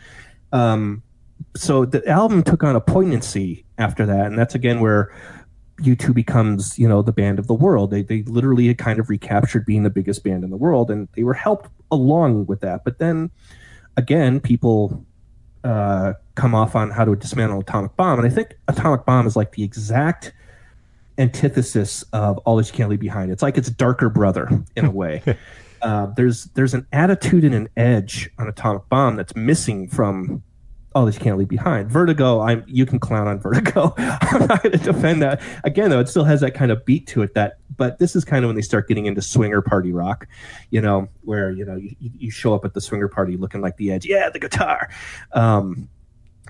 um 0.51 1.01
so 1.55 1.85
the 1.85 2.07
album 2.07 2.43
took 2.43 2.63
on 2.63 2.75
a 2.75 2.81
poignancy 2.81 3.65
after 3.77 4.05
that 4.05 4.27
and 4.27 4.37
that's 4.37 4.55
again 4.55 4.79
where 4.79 5.13
U2 5.81 6.13
becomes, 6.13 6.77
you 6.77 6.87
know, 6.87 7.01
the 7.01 7.11
band 7.11 7.39
of 7.39 7.47
the 7.47 7.53
world. 7.53 7.89
They 7.89 8.03
they 8.03 8.21
literally 8.23 8.67
had 8.67 8.77
kind 8.77 8.99
of 8.99 9.09
recaptured 9.09 9.65
being 9.65 9.83
the 9.83 9.89
biggest 9.89 10.23
band 10.23 10.43
in 10.43 10.51
the 10.51 10.55
world, 10.55 10.91
and 10.91 11.07
they 11.15 11.23
were 11.23 11.33
helped 11.33 11.69
along 11.91 12.45
with 12.45 12.61
that. 12.61 12.83
But 12.83 12.99
then, 12.99 13.31
again, 13.97 14.39
people 14.39 15.03
uh, 15.63 16.13
come 16.35 16.53
off 16.53 16.75
on 16.75 16.91
how 16.91 17.05
to 17.05 17.15
dismantle 17.15 17.57
an 17.57 17.63
atomic 17.63 17.95
bomb, 17.95 18.19
and 18.19 18.27
I 18.27 18.29
think 18.29 18.55
atomic 18.67 19.05
bomb 19.05 19.25
is 19.25 19.35
like 19.35 19.53
the 19.53 19.63
exact 19.63 20.31
antithesis 21.17 22.03
of 22.13 22.37
all 22.39 22.57
that 22.57 22.67
you 22.67 22.73
can't 22.73 22.89
leave 22.89 22.99
behind. 22.99 23.31
It's 23.31 23.41
like 23.43 23.57
its 23.57 23.69
darker 23.69 24.09
brother 24.09 24.49
in 24.75 24.85
a 24.85 24.91
way. 25.01 25.21
uh, 25.81 26.07
there's 26.15 26.45
there's 26.55 26.73
an 26.73 26.87
attitude 26.91 27.43
and 27.43 27.53
an 27.53 27.69
edge 27.77 28.29
on 28.39 28.47
atomic 28.47 28.87
bomb 28.89 29.15
that's 29.15 29.35
missing 29.35 29.87
from 29.87 30.43
all 30.95 31.05
that 31.05 31.15
you 31.15 31.19
can't 31.19 31.37
leave 31.37 31.47
behind. 31.49 31.89
Vertigo, 31.89 32.41
I'm 32.41 32.63
you 32.67 32.85
can 32.85 32.99
clown 32.99 33.27
on 33.27 33.39
Vertigo. 33.39 33.93
I'm 33.97 34.47
not 34.47 34.63
going 34.63 34.77
to 34.77 34.77
defend 34.77 35.21
that. 35.21 35.41
Again, 35.63 35.89
though, 35.89 35.99
it 35.99 36.09
still 36.09 36.23
has 36.23 36.41
that 36.41 36.53
kind 36.53 36.71
of 36.71 36.85
beat 36.85 37.07
to 37.07 37.21
it. 37.21 37.33
That, 37.33 37.57
but 37.75 37.99
this 37.99 38.15
is 38.15 38.23
kind 38.23 38.45
of 38.45 38.49
when 38.49 38.55
they 38.55 38.61
start 38.61 38.87
getting 38.87 39.05
into 39.05 39.21
swinger 39.21 39.61
party 39.61 39.91
rock, 39.91 40.27
you 40.69 40.81
know, 40.81 41.07
where 41.21 41.51
you 41.51 41.65
know 41.65 41.75
you, 41.75 41.95
you 41.99 42.31
show 42.31 42.53
up 42.53 42.65
at 42.65 42.73
the 42.73 42.81
swinger 42.81 43.07
party 43.07 43.37
looking 43.37 43.61
like 43.61 43.77
the 43.77 43.91
Edge, 43.91 44.05
yeah, 44.05 44.29
the 44.29 44.39
guitar, 44.39 44.89
um, 45.33 45.89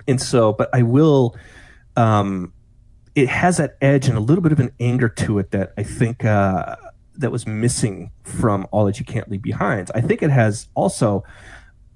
and 0.06 0.20
so. 0.20 0.52
But 0.52 0.70
I 0.72 0.82
will. 0.82 1.36
Um, 1.96 2.52
it 3.14 3.28
has 3.28 3.58
that 3.58 3.76
edge 3.80 4.08
and 4.08 4.16
a 4.16 4.20
little 4.20 4.42
bit 4.42 4.52
of 4.52 4.60
an 4.60 4.72
anger 4.80 5.08
to 5.08 5.38
it 5.38 5.50
that 5.52 5.72
I 5.76 5.82
think 5.82 6.24
uh, 6.24 6.76
that 7.16 7.30
was 7.30 7.46
missing 7.46 8.10
from 8.24 8.66
all 8.70 8.84
that 8.86 8.98
you 8.98 9.04
can't 9.04 9.30
leave 9.30 9.42
behind. 9.42 9.90
I 9.94 10.00
think 10.00 10.22
it 10.22 10.30
has 10.30 10.68
also 10.74 11.24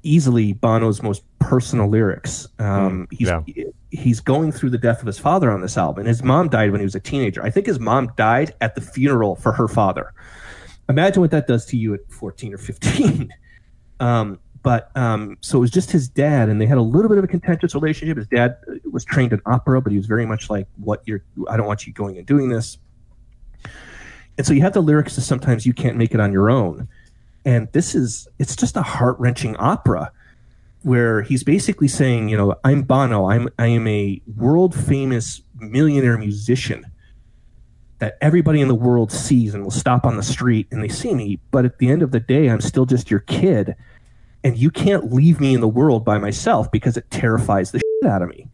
easily 0.03 0.53
Bono's 0.53 1.03
most 1.03 1.25
personal 1.39 1.89
lyrics. 1.89 2.47
Um, 2.59 3.09
he's 3.11 3.29
yeah. 3.29 3.43
he's 3.91 4.21
going 4.21 4.53
through 4.53 4.71
the 4.71 4.79
death 4.79 5.01
of 5.01 5.07
his 5.07 5.19
father 5.19 5.51
on 5.51 5.61
this 5.61 5.77
album. 5.77 6.01
and 6.01 6.09
His 6.09 6.23
mom 6.23 6.49
died 6.49 6.71
when 6.71 6.81
he 6.81 6.85
was 6.85 6.95
a 6.95 7.01
teenager. 7.01 7.43
I 7.43 7.51
think 7.51 7.67
his 7.67 7.81
mom 7.81 8.13
died 8.17 8.55
at 8.61 8.75
the 8.75 8.81
funeral 8.81 9.35
for 9.37 9.53
her 9.53 9.67
father. 9.67 10.13
Imagine 10.89 11.21
what 11.21 11.33
that 11.33 11.47
does 11.47 11.67
to 11.67 11.77
you 11.77 11.95
at 11.95 12.01
14 12.11 12.55
or 12.55 12.59
15. 12.59 13.29
um, 14.01 14.39
but 14.69 14.95
um, 14.95 15.39
so 15.41 15.57
it 15.57 15.61
was 15.63 15.71
just 15.71 15.91
his 15.91 16.11
dad, 16.11 16.51
and 16.51 16.61
they 16.61 16.67
had 16.67 16.77
a 16.77 16.83
little 16.83 17.09
bit 17.09 17.17
of 17.17 17.25
a 17.25 17.27
contentious 17.27 17.75
relationship. 17.75 18.19
His 18.19 18.27
dad 18.27 18.59
uh, 18.71 18.75
was 18.93 19.03
trained 19.03 19.33
in 19.33 19.41
opera, 19.47 19.81
but 19.81 19.93
he 19.93 19.97
was 19.97 20.05
very 20.05 20.27
much 20.27 20.51
like, 20.51 20.67
"What 20.77 21.01
you're, 21.07 21.25
I 21.49 21.57
don't 21.57 21.67
want 21.67 21.87
you 21.87 21.95
going 21.95 22.19
and 22.19 22.27
doing 22.27 22.51
this." 22.51 22.77
And 24.37 24.47
so 24.47 24.53
you 24.53 24.61
have 24.61 24.75
the 24.75 24.83
lyrics 24.83 25.15
to 25.15 25.23
"Sometimes 25.23 25.65
You 25.65 25.73
Can't 25.73 25.97
Make 25.97 26.13
It 26.13 26.21
on 26.21 26.35
Your 26.35 26.51
Own," 26.51 26.87
and 27.47 27.73
this 27.73 27.95
is 27.95 28.29
it's 28.39 28.55
just 28.55 28.77
a 28.77 28.83
heart 28.83 29.19
wrenching 29.19 29.57
opera 29.57 30.13
where 30.83 31.23
he's 31.23 31.43
basically 31.43 31.89
saying, 31.89 32.29
you 32.29 32.37
know, 32.37 32.55
I'm 32.63 32.83
Bono. 32.83 33.31
I'm 33.31 33.49
I 33.59 33.69
am 33.69 33.87
a 33.87 34.21
world 34.37 34.75
famous 34.75 35.41
millionaire 35.57 36.19
musician 36.19 36.85
that 38.01 38.19
everybody 38.21 38.61
in 38.61 38.69
the 38.69 38.75
world 38.75 39.13
sees 39.13 39.55
and 39.55 39.65
will 39.65 39.71
stop 39.71 40.05
on 40.05 40.19
the 40.19 40.23
street 40.23 40.67
and 40.71 40.83
they 40.83 40.89
see 40.89 41.15
me. 41.15 41.41
But 41.53 41.65
at 41.65 41.79
the 41.79 41.89
end 41.91 42.03
of 42.03 42.11
the 42.11 42.21
day, 42.21 42.49
I'm 42.49 42.61
still 42.61 42.85
just 42.85 43.11
your 43.11 43.21
kid, 43.21 43.75
and 44.49 44.57
you 44.57 44.70
can't 44.70 45.12
leave 45.12 45.41
me 45.41 45.52
in 45.52 45.60
the 45.60 45.68
world 45.68 46.07
by 46.07 46.17
myself 46.17 46.73
because 46.73 46.97
it 46.97 47.10
terrifies 47.10 47.70
the 47.70 47.81
shit 47.81 48.10
out 48.10 48.23
of 48.23 48.31
me. 48.31 48.49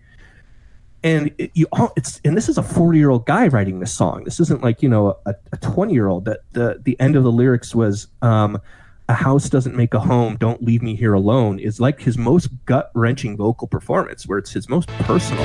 And 1.05 1.33
it, 1.39 1.53
you, 1.55 1.69
all- 1.71 1.93
it's 1.97 2.21
and 2.25 2.37
this 2.37 2.49
is 2.49 2.59
a 2.59 2.65
40 2.65 2.99
year 2.99 3.11
old 3.11 3.27
guy 3.27 3.47
writing 3.47 3.79
this 3.79 3.95
song. 3.95 4.25
This 4.25 4.41
isn't 4.41 4.61
like 4.61 4.83
you 4.83 4.89
know 4.89 5.17
a 5.25 5.57
20 5.59 5.93
year 5.95 6.09
old. 6.09 6.25
That 6.25 6.41
the 6.53 6.81
the 6.83 6.99
end 6.99 7.15
of 7.15 7.23
the 7.23 7.31
lyrics 7.33 7.75
was. 7.75 8.09
Um, 8.23 8.61
a 9.07 9.13
house 9.13 9.51
doesn't 9.51 9.77
make 9.77 9.93
a 9.93 10.01
home 10.01 10.35
don't 10.37 10.63
leave 10.65 10.81
me 10.81 10.97
here 10.97 11.13
alone 11.13 11.59
is 11.59 11.79
like 11.79 12.01
his 12.01 12.17
most 12.17 12.49
gut 12.65 12.91
wrenching 12.95 13.37
vocal 13.37 13.69
performance 13.69 14.27
where 14.27 14.39
it's 14.39 14.53
his 14.53 14.67
most 14.67 14.89
personal 15.05 15.45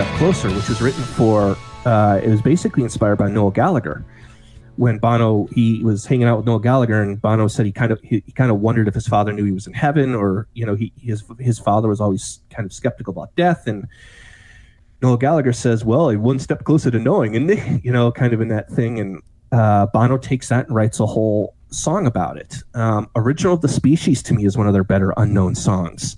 Step 0.00 0.16
Closer, 0.16 0.48
which 0.54 0.66
was 0.66 0.80
written 0.80 1.02
for, 1.02 1.58
uh, 1.84 2.18
it 2.24 2.30
was 2.30 2.40
basically 2.40 2.82
inspired 2.82 3.16
by 3.16 3.28
Noel 3.28 3.50
Gallagher. 3.50 4.02
When 4.76 4.96
Bono, 4.96 5.46
he 5.52 5.84
was 5.84 6.06
hanging 6.06 6.26
out 6.26 6.38
with 6.38 6.46
Noel 6.46 6.58
Gallagher, 6.58 7.02
and 7.02 7.20
Bono 7.20 7.48
said 7.48 7.66
he 7.66 7.72
kind 7.72 7.92
of 7.92 8.00
he, 8.00 8.22
he 8.24 8.32
kind 8.32 8.50
of 8.50 8.60
wondered 8.60 8.88
if 8.88 8.94
his 8.94 9.06
father 9.06 9.30
knew 9.30 9.44
he 9.44 9.52
was 9.52 9.66
in 9.66 9.74
heaven, 9.74 10.14
or 10.14 10.48
you 10.54 10.64
know, 10.64 10.74
he 10.74 10.90
his 10.98 11.22
his 11.38 11.58
father 11.58 11.86
was 11.86 12.00
always 12.00 12.40
kind 12.48 12.64
of 12.64 12.72
skeptical 12.72 13.12
about 13.12 13.36
death, 13.36 13.66
and 13.66 13.86
Noel 15.02 15.18
Gallagher 15.18 15.52
says, 15.52 15.84
"Well, 15.84 16.16
one 16.16 16.38
step 16.38 16.64
closer 16.64 16.90
to 16.90 16.98
knowing," 16.98 17.36
and 17.36 17.84
you 17.84 17.92
know, 17.92 18.10
kind 18.10 18.32
of 18.32 18.40
in 18.40 18.48
that 18.48 18.70
thing. 18.70 18.98
And 18.98 19.22
uh, 19.52 19.84
Bono 19.92 20.16
takes 20.16 20.48
that 20.48 20.68
and 20.68 20.74
writes 20.74 20.98
a 20.98 21.04
whole 21.04 21.54
song 21.68 22.06
about 22.06 22.38
it. 22.38 22.62
Um, 22.72 23.10
Original 23.16 23.52
of 23.52 23.60
the 23.60 23.68
Species 23.68 24.22
to 24.22 24.32
me 24.32 24.46
is 24.46 24.56
one 24.56 24.66
of 24.66 24.72
their 24.72 24.82
better 24.82 25.12
unknown 25.18 25.56
songs. 25.56 26.16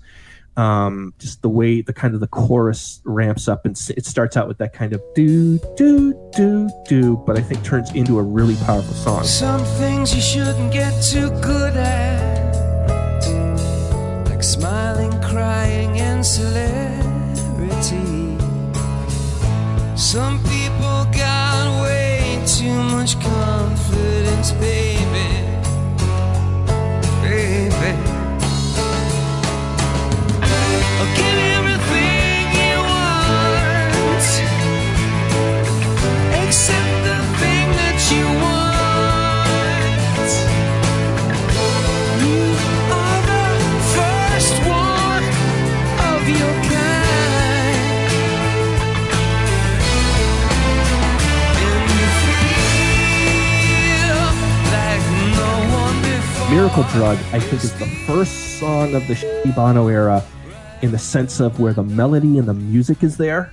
Um, 0.55 1.15
just 1.17 1.41
the 1.41 1.49
way 1.49 1.81
the 1.81 1.93
kind 1.93 2.13
of 2.13 2.19
the 2.19 2.27
chorus 2.27 3.01
ramps 3.05 3.47
up 3.47 3.65
and 3.65 3.75
it 3.97 4.05
starts 4.05 4.37
out 4.37 4.47
with 4.47 4.59
that 4.59 4.71
kind 4.71 4.93
of 4.93 5.01
do 5.15 5.57
do 5.75 6.13
do 6.35 6.69
do, 6.87 7.17
but 7.25 7.39
I 7.39 7.41
think 7.41 7.63
turns 7.63 7.91
into 7.95 8.19
a 8.19 8.21
really 8.21 8.55
powerful 8.57 8.93
song. 8.93 9.23
Some 9.23 9.63
things 9.81 10.13
you 10.13 10.21
shouldn't 10.21 10.71
get 10.71 10.93
too 11.03 11.31
good 11.41 11.75
at, 11.75 12.53
like 14.29 14.43
smiling, 14.43 15.11
crying, 15.21 15.99
and 15.99 16.23
celebrity. 16.23 16.77
Some 19.97 20.37
people 20.43 21.05
got 21.17 21.81
way 21.81 22.43
too 22.45 22.83
much 22.93 23.19
confidence, 23.19 24.51
baby. 24.51 24.93
Baby. 25.13 25.42
Drug, 56.93 57.17
I 57.31 57.39
think, 57.39 57.63
is 57.63 57.73
the 57.79 57.87
first 58.05 58.59
song 58.59 58.93
of 58.93 59.07
the 59.07 59.15
Shitty 59.15 59.55
Bono 59.55 59.87
era 59.87 60.23
in 60.83 60.91
the 60.91 60.99
sense 60.99 61.39
of 61.39 61.59
where 61.59 61.73
the 61.73 61.81
melody 61.81 62.37
and 62.37 62.47
the 62.47 62.53
music 62.53 63.01
is 63.01 63.17
there, 63.17 63.51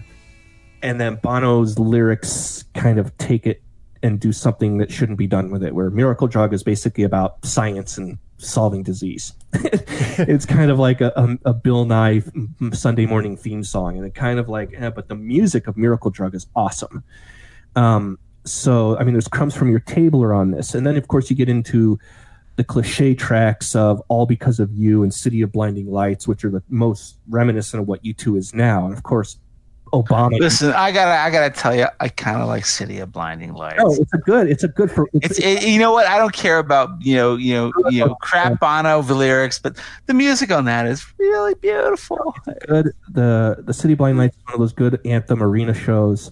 and 0.83 1.01
then 1.01 1.15
Bono's 1.15 1.79
lyrics 1.79 2.65
kind 2.75 2.99
of 2.99 3.17
take 3.17 3.47
it 3.47 3.63
and 4.03 4.21
do 4.21 4.31
something 4.31 4.77
that 4.77 4.93
shouldn't 4.93 5.17
be 5.17 5.27
done 5.27 5.51
with 5.51 5.65
it. 5.65 5.75
Where 5.75 5.89
Miracle 5.89 6.29
Drug 6.29 6.53
is 6.53 6.63
basically 6.63 7.03
about 7.03 7.43
science 7.43 7.97
and 7.97 8.19
solving 8.37 8.83
disease. 8.83 9.33
it's 9.55 10.45
kind 10.45 10.71
of 10.71 10.79
like 10.79 11.01
a, 11.01 11.11
a, 11.17 11.51
a 11.51 11.55
Bill 11.55 11.87
Nye 11.87 12.23
Sunday 12.75 13.07
morning 13.07 13.39
theme 13.39 13.65
song, 13.65 13.97
and 13.97 14.07
it 14.07 14.15
kind 14.15 14.39
of 14.39 14.51
like, 14.51 14.75
eh, 14.77 14.91
but 14.91 15.09
the 15.09 15.15
music 15.15 15.67
of 15.67 15.79
Miracle 15.79 16.11
Drug 16.11 16.35
is 16.35 16.47
awesome. 16.55 17.05
Um, 17.75 18.19
so, 18.45 18.99
I 18.99 19.05
mean, 19.05 19.15
there's 19.15 19.29
crumbs 19.29 19.57
from 19.57 19.71
your 19.71 19.81
table 19.81 20.31
on 20.31 20.51
this, 20.51 20.75
and 20.75 20.87
then 20.87 20.99
of 20.99 21.09
course 21.09 21.31
you 21.31 21.37
get 21.37 21.49
into 21.49 21.99
the 22.61 22.65
cliche 22.65 23.15
tracks 23.15 23.75
of 23.75 24.03
All 24.09 24.27
Because 24.27 24.61
of 24.61 24.71
You 24.75 25.03
and 25.03 25.15
City 25.15 25.41
of 25.41 25.51
Blinding 25.51 25.91
Lights, 25.91 26.29
which 26.29 26.45
are 26.45 26.51
the 26.51 26.63
most 26.69 27.17
reminiscent 27.27 27.81
of 27.81 27.89
what 27.89 28.05
U2 28.05 28.37
is 28.37 28.53
now. 28.53 28.85
And 28.85 28.93
of 28.93 29.03
course, 29.03 29.39
Obama. 29.95 30.39
Listen, 30.39 30.71
I 30.73 30.93
gotta, 30.93 31.19
I 31.19 31.31
gotta 31.31 31.49
tell 31.49 31.75
you, 31.75 31.87
I 32.01 32.09
kind 32.09 32.43
of 32.43 32.49
like 32.49 32.67
City 32.67 32.99
of 32.99 33.13
Blinding 33.13 33.55
Lights. 33.55 33.81
Oh, 33.83 33.97
it's 33.99 34.13
a 34.13 34.19
good. 34.19 34.51
It's 34.51 34.63
a 34.63 34.69
good 34.69 34.91
for. 34.91 35.09
It's 35.15 35.39
it, 35.39 35.67
you 35.67 35.79
know 35.79 35.91
what 35.91 36.07
I 36.07 36.19
don't 36.19 36.35
care 36.35 36.59
about 36.59 36.91
you 37.01 37.17
know 37.17 37.37
you 37.37 37.55
know 37.55 37.73
you 37.89 38.05
know 38.05 38.15
crap 38.17 38.61
Bono 38.61 39.01
the 39.01 39.15
lyrics, 39.15 39.59
but 39.59 39.79
the 40.05 40.13
music 40.13 40.53
on 40.53 40.67
that 40.67 40.87
is 40.87 41.03
really 41.19 41.55
beautiful. 41.55 42.37
good. 42.69 42.93
The 43.09 43.57
the 43.65 43.73
City 43.73 43.95
of 43.95 43.99
Blind 43.99 44.19
Lights 44.19 44.37
is 44.37 44.45
one 44.45 44.55
of 44.55 44.61
those 44.61 44.75
good 44.75 45.01
anthem 45.07 45.43
arena 45.43 45.73
shows. 45.73 46.31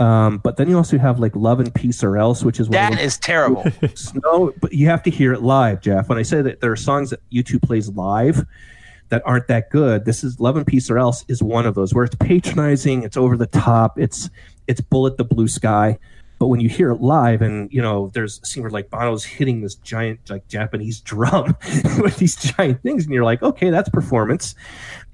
Um, 0.00 0.38
but 0.38 0.56
then 0.56 0.68
you 0.68 0.76
also 0.76 0.98
have 0.98 1.20
like 1.20 1.36
Love 1.36 1.60
and 1.60 1.72
Peace 1.74 2.02
or 2.02 2.16
Else, 2.18 2.42
which 2.42 2.58
is 2.58 2.68
one 2.68 2.72
That 2.72 3.00
is 3.00 3.16
terrible. 3.18 3.64
no, 4.24 4.52
but 4.60 4.72
you 4.72 4.86
have 4.88 5.02
to 5.04 5.10
hear 5.10 5.32
it 5.32 5.42
live, 5.42 5.80
Jeff. 5.80 6.08
When 6.08 6.18
I 6.18 6.22
say 6.22 6.42
that 6.42 6.60
there 6.60 6.72
are 6.72 6.76
songs 6.76 7.10
that 7.10 7.20
U2 7.30 7.62
plays 7.62 7.88
live 7.90 8.44
that 9.10 9.22
aren't 9.24 9.46
that 9.48 9.70
good, 9.70 10.04
this 10.04 10.24
is 10.24 10.40
Love 10.40 10.56
and 10.56 10.66
Peace 10.66 10.90
or 10.90 10.98
Else 10.98 11.24
is 11.28 11.42
one 11.42 11.64
of 11.66 11.74
those 11.76 11.94
where 11.94 12.04
it's 12.04 12.16
patronizing, 12.16 13.02
it's 13.04 13.16
over 13.16 13.36
the 13.36 13.46
top, 13.46 13.98
it's 13.98 14.30
it's 14.66 14.80
bullet 14.80 15.16
the 15.16 15.24
blue 15.24 15.46
sky. 15.48 15.98
But 16.40 16.48
when 16.48 16.58
you 16.58 16.68
hear 16.68 16.90
it 16.90 17.00
live, 17.00 17.40
and 17.42 17.72
you 17.72 17.80
know, 17.80 18.10
there's 18.12 18.40
a 18.42 18.46
scene 18.46 18.64
where 18.64 18.70
like 18.70 18.90
Bono's 18.90 19.24
hitting 19.24 19.60
this 19.60 19.76
giant 19.76 20.28
like 20.28 20.48
Japanese 20.48 21.00
drum 21.00 21.56
with 22.02 22.16
these 22.16 22.34
giant 22.34 22.82
things, 22.82 23.04
and 23.04 23.14
you're 23.14 23.24
like, 23.24 23.42
okay, 23.42 23.70
that's 23.70 23.88
performance. 23.88 24.56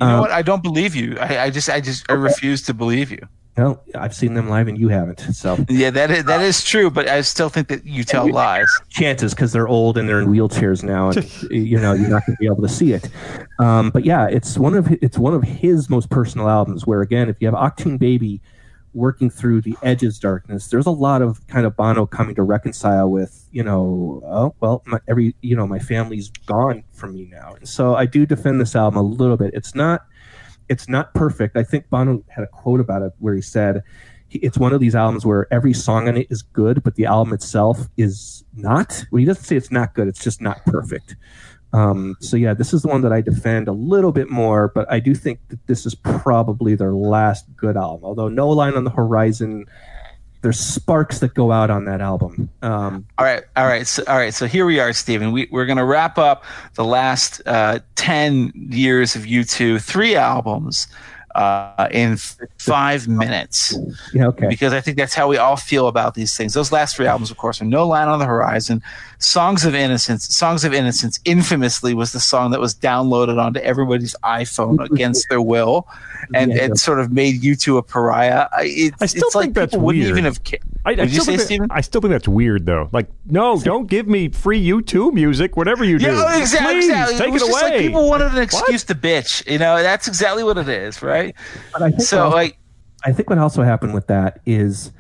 You 0.01 0.07
know 0.07 0.15
Um, 0.15 0.21
what? 0.21 0.31
I 0.31 0.41
don't 0.41 0.63
believe 0.63 0.97
you. 0.97 1.19
I, 1.21 1.45
I 1.45 1.51
just, 1.51 1.69
I 1.69 1.83
just, 1.83 2.11
I 2.11 2.15
refuse 2.15 2.63
to 2.63 2.75
believe 2.75 3.11
you. 3.11 3.21
Well, 3.61 3.85
I've 3.95 4.15
seen 4.15 4.33
them 4.33 4.49
live, 4.49 4.69
and 4.69 4.79
you 4.79 4.89
haven't. 4.89 5.21
So 5.35 5.59
Yeah, 5.69 5.91
that 5.91 6.11
is 6.11 6.25
that 6.25 6.41
is 6.41 6.65
true, 6.65 6.91
but 6.91 7.07
I 7.09 7.21
still 7.21 7.51
think 7.51 7.69
that 7.69 7.85
you 7.85 8.05
tell 8.05 8.27
lies. 8.33 8.71
chances 8.89 9.35
because 9.35 9.53
they're 9.53 9.69
old 9.69 9.99
and 9.99 10.09
they're 10.09 10.19
in 10.19 10.29
wheelchairs 10.29 10.83
now, 10.83 11.11
and 11.11 11.43
you 11.51 11.79
know 11.79 11.93
you're 11.93 12.09
not 12.09 12.25
going 12.25 12.37
to 12.37 12.41
be 12.41 12.47
able 12.47 12.63
to 12.63 12.71
see 12.71 12.95
it. 12.95 13.11
Um, 13.59 13.91
but 13.91 14.07
yeah, 14.07 14.27
it's 14.29 14.57
one 14.57 14.73
of 14.73 14.91
it's 15.03 15.19
one 15.19 15.35
of 15.35 15.43
his 15.43 15.91
most 15.91 16.09
personal 16.09 16.49
albums. 16.49 16.87
Where 16.87 17.03
again, 17.03 17.29
if 17.29 17.37
you 17.41 17.49
have 17.49 17.55
Achtung 17.55 17.99
Baby 17.99 18.41
working 18.95 19.29
through 19.29 19.61
the 19.61 19.77
edges 19.83 20.19
darkness, 20.19 20.69
there's 20.69 20.87
a 20.87 20.91
lot 20.91 21.21
of 21.21 21.47
kind 21.47 21.67
of 21.67 21.77
Bono 21.77 22.07
coming 22.07 22.35
to 22.37 22.43
reconcile 22.43 23.11
with 23.11 23.47
you 23.53 23.63
know 23.63 24.23
oh 24.25 24.55
well 24.61 24.83
my, 24.87 25.01
every 25.07 25.35
you 25.43 25.55
know 25.55 25.67
my 25.67 25.79
family's 25.79 26.31
gone 26.47 26.83
from 26.93 27.13
me 27.15 27.29
now, 27.31 27.53
and 27.57 27.69
so 27.69 27.95
I 27.95 28.07
do 28.07 28.25
defend 28.25 28.59
this 28.59 28.75
album 28.75 28.97
a 28.97 29.03
little 29.03 29.37
bit. 29.37 29.53
It's 29.53 29.75
not 29.75 30.07
it's 30.71 30.89
not 30.89 31.13
perfect. 31.13 31.57
I 31.57 31.65
think 31.65 31.91
Bono 31.91 32.23
had 32.29 32.45
a 32.45 32.47
quote 32.47 32.81
about 32.81 33.03
it 33.03 33.13
where 33.19 33.35
he 33.35 33.43
said 33.43 33.83
it's 34.31 34.57
one 34.57 34.73
of 34.73 34.81
these 34.81 34.95
albums 34.95 35.27
where 35.27 35.53
every 35.53 35.73
song 35.73 36.09
on 36.09 36.17
it 36.17 36.29
is 36.31 36.43
good, 36.43 36.85
but 36.85 36.95
the 36.95 37.05
album 37.05 37.35
itself 37.35 37.89
is 37.97 38.45
not. 38.55 39.05
Well, 39.11 39.19
he 39.19 39.25
doesn't 39.25 39.43
say 39.43 39.57
it's 39.57 39.73
not 39.73 39.95
good; 39.95 40.07
it's 40.07 40.23
just 40.23 40.41
not 40.41 40.65
perfect. 40.65 41.17
Um, 41.73 42.17
so 42.21 42.37
yeah, 42.37 42.55
this 42.55 42.73
is 42.73 42.83
the 42.83 42.89
one 42.89 43.01
that 43.03 43.13
I 43.13 43.21
defend 43.21 43.67
a 43.67 43.73
little 43.73 44.13
bit 44.13 44.31
more, 44.31 44.69
but 44.69 44.91
I 44.91 45.01
do 45.01 45.15
think 45.15 45.41
that 45.49 45.67
this 45.67 45.85
is 45.87 45.95
probably 45.95 46.77
their 46.77 46.93
last 46.93 47.45
good 47.57 47.77
album. 47.77 48.05
Although 48.05 48.29
No 48.29 48.49
Line 48.49 48.75
on 48.75 48.85
the 48.85 48.91
Horizon, 48.91 49.67
there's 50.43 50.59
sparks 50.59 51.19
that 51.19 51.35
go 51.35 51.53
out 51.53 51.71
on 51.71 51.85
that 51.85 52.01
album. 52.01 52.49
Um, 52.63 53.07
All 53.19 53.25
right, 53.25 53.43
all 53.57 53.67
right, 53.67 53.87
so, 53.87 54.03
all 54.09 54.17
right. 54.17 54.33
So 54.33 54.47
here 54.47 54.65
we 54.65 54.81
are, 54.81 54.93
Stephen. 54.93 55.33
We, 55.33 55.49
we're 55.51 55.67
going 55.67 55.79
to 55.79 55.85
wrap 55.85 56.19
up 56.19 56.45
the 56.75 56.85
last 56.85 57.43
uh, 57.47 57.81
ten 57.95 58.53
years 58.55 59.15
of 59.15 59.27
U 59.27 59.45
two, 59.45 59.79
three 59.79 60.17
albums 60.17 60.89
uh, 61.35 61.89
in 61.91 62.17
five 62.59 63.07
minutes, 63.09 63.77
yeah, 64.13 64.27
okay. 64.27 64.49
because 64.49 64.73
I 64.73 64.81
think 64.81 64.97
that's 64.97 65.15
how 65.15 65.29
we 65.29 65.37
all 65.37 65.57
feel 65.57 65.87
about 65.89 66.15
these 66.15 66.37
things. 66.37 66.55
Those 66.55 66.73
last 66.73 66.97
three 66.97 67.07
albums, 67.07 67.31
of 67.31 67.37
course, 67.37 67.61
are 67.61 67.65
No 67.65 67.87
Line 67.87 68.09
on 68.09 68.19
the 68.19 68.25
Horizon, 68.27 68.83
Songs 69.19 69.65
of 69.65 69.75
Innocence. 69.75 70.35
Songs 70.35 70.65
of 70.65 70.75
Innocence, 70.75 71.21
infamously, 71.25 71.95
was 71.95 72.13
the 72.13 72.21
song 72.21 72.51
that 72.51 72.61
was 72.61 72.75
downloaded 72.75 73.41
onto 73.41 73.61
everybody's 73.61 74.15
iPhone 74.25 74.85
against 74.91 75.29
their 75.29 75.41
will, 75.43 75.87
and 76.35 76.51
Yeah. 76.51 76.65
it 76.65 76.79
sort 76.79 77.01
of 77.01 77.13
made 77.13 77.43
U2 77.43 77.79
a 77.79 77.83
pariah. 77.83 78.49
I, 78.53 78.63
it, 78.65 78.95
I 79.01 79.07
still 79.07 79.27
it's 79.27 79.35
like 79.35 79.45
think 79.45 79.55
that's 79.55 79.73
people 79.73 79.87
wouldn't 79.87 80.05
even 80.05 80.25
have. 80.25 80.43
Ca- 80.45 80.59
I, 80.85 80.91
I 80.93 81.03
you 81.03 81.21
still 81.21 81.25
say, 81.25 81.37
think 81.37 81.61
that- 81.63 81.71
I 81.73 81.81
still 81.83 82.01
think 82.01 82.13
that's 82.13 82.29
weird, 82.29 82.65
though. 82.67 82.89
Like, 82.93 83.09
no, 83.27 83.61
don't 83.65 83.87
give 83.87 84.07
me 84.07 84.29
free 84.29 84.65
U2 84.71 85.13
music. 85.13 85.57
Whatever 85.57 85.85
you 85.85 85.99
do, 85.99 86.07
Yeah, 86.07 86.39
exactly. 86.39 86.75
Please, 86.75 86.85
exactly. 86.87 87.19
take 87.19 87.29
it 87.29 87.33
was 87.33 87.43
it 87.43 87.47
just 87.47 87.63
away. 87.63 87.71
like 87.73 87.81
people 87.81 88.09
wanted 88.09 88.33
an 88.33 88.39
excuse 88.39 88.85
to 88.85 88.95
bitch. 88.95 89.51
You 89.51 89.59
know, 89.59 89.83
that's 89.83 90.09
exactly 90.09 90.43
what 90.45 90.57
it 90.59 90.69
is, 90.69 91.03
right? 91.03 91.35
But 91.73 91.83
I 91.83 91.89
think 91.91 92.03
So, 92.03 92.25
also- 92.25 92.37
like, 92.37 92.57
I 93.05 93.13
think 93.13 93.29
what 93.31 93.39
also 93.39 93.63
happened 93.63 93.95
with 93.95 94.07
that 94.09 94.41
is 94.47 94.93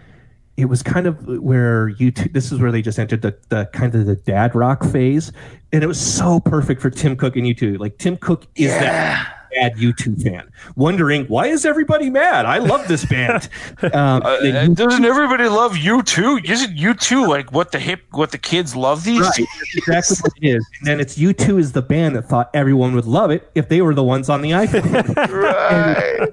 it 0.56 0.64
was 0.66 0.82
kind 0.82 1.06
of 1.06 1.26
where 1.26 1.90
U2, 1.94 2.32
this 2.32 2.52
is 2.52 2.58
where 2.60 2.70
they 2.72 2.82
just 2.82 2.98
entered 2.98 3.22
the, 3.22 3.36
the 3.48 3.68
kind 3.72 3.94
of 3.94 4.04
the 4.06 4.16
dad 4.16 4.54
rock 4.54 4.84
phase 4.84 5.32
and 5.72 5.82
it 5.82 5.86
was 5.86 6.00
so 6.00 6.40
perfect 6.40 6.80
for 6.82 6.90
Tim 6.90 7.16
Cook 7.16 7.36
and 7.36 7.46
U2. 7.46 7.78
Like 7.78 7.96
Tim 7.98 8.16
Cook 8.18 8.46
is 8.56 8.70
that 8.70 9.39
bad 9.54 9.74
U2 9.76 10.22
fan, 10.22 10.50
wondering 10.76 11.26
why 11.26 11.46
is 11.46 11.64
everybody 11.64 12.10
mad? 12.10 12.46
I 12.46 12.58
love 12.58 12.86
this 12.88 13.04
band. 13.04 13.48
um, 13.94 14.22
and 14.24 14.56
uh, 14.56 14.66
doesn't 14.68 15.04
everybody 15.04 15.48
love 15.48 15.72
U2? 15.72 16.48
Isn't 16.48 16.76
U2 16.76 17.28
like 17.28 17.52
what 17.52 17.72
the 17.72 17.78
hip, 17.78 18.02
what 18.10 18.30
the 18.30 18.38
kids 18.38 18.76
love 18.76 19.04
these? 19.04 19.20
Right, 19.20 19.46
exactly 19.74 20.16
what 20.20 20.32
it 20.40 20.48
is. 20.48 20.66
And 20.78 20.86
then 20.86 21.00
it's 21.00 21.18
U2 21.18 21.58
is 21.58 21.72
the 21.72 21.82
band 21.82 22.16
that 22.16 22.22
thought 22.22 22.50
everyone 22.54 22.94
would 22.94 23.06
love 23.06 23.30
it 23.30 23.50
if 23.54 23.68
they 23.68 23.82
were 23.82 23.94
the 23.94 24.04
ones 24.04 24.28
on 24.28 24.42
the 24.42 24.50
iPhone. 24.50 25.30
Right. 25.40 26.28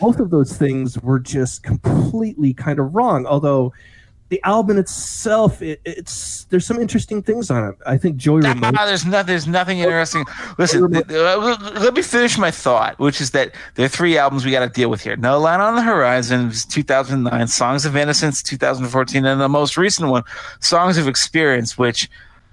both 0.00 0.20
of 0.20 0.30
those 0.30 0.56
things 0.56 0.98
were 0.98 1.18
just 1.18 1.62
completely 1.62 2.52
kind 2.52 2.78
of 2.78 2.94
wrong. 2.94 3.26
Although 3.26 3.72
the 4.30 4.42
album 4.42 4.78
itself, 4.78 5.60
it, 5.60 5.80
it's 5.84 6.44
there's 6.44 6.66
some 6.66 6.80
interesting 6.80 7.22
things 7.22 7.50
on 7.50 7.68
it. 7.68 7.76
I 7.86 7.98
think 7.98 8.16
Joey 8.16 8.40
Ramone. 8.40 8.74
Ah, 8.76 8.86
there's 8.86 9.04
not, 9.04 9.26
there's 9.26 9.46
nothing 9.46 9.78
interesting. 9.78 10.24
Listen, 10.58 10.90
th- 10.90 11.08
uh, 11.10 11.56
let 11.74 11.94
me 11.94 12.02
finish 12.02 12.38
my 12.38 12.50
thought, 12.50 12.98
which 12.98 13.20
is 13.20 13.32
that 13.32 13.54
there 13.74 13.84
are 13.84 13.88
three 13.88 14.16
albums 14.16 14.44
we 14.44 14.50
got 14.50 14.60
to 14.60 14.68
deal 14.68 14.88
with 14.88 15.02
here. 15.02 15.16
No 15.16 15.38
Line 15.38 15.60
on 15.60 15.76
the 15.76 15.82
Horizon, 15.82 16.48
was 16.48 16.64
2009, 16.64 17.46
Songs 17.48 17.84
of 17.84 17.96
Innocence, 17.96 18.42
2014, 18.42 19.24
and 19.26 19.40
the 19.40 19.48
most 19.48 19.76
recent 19.76 20.08
one, 20.08 20.22
Songs 20.60 20.96
of 20.96 21.06
Experience, 21.06 21.76
which, 21.76 22.08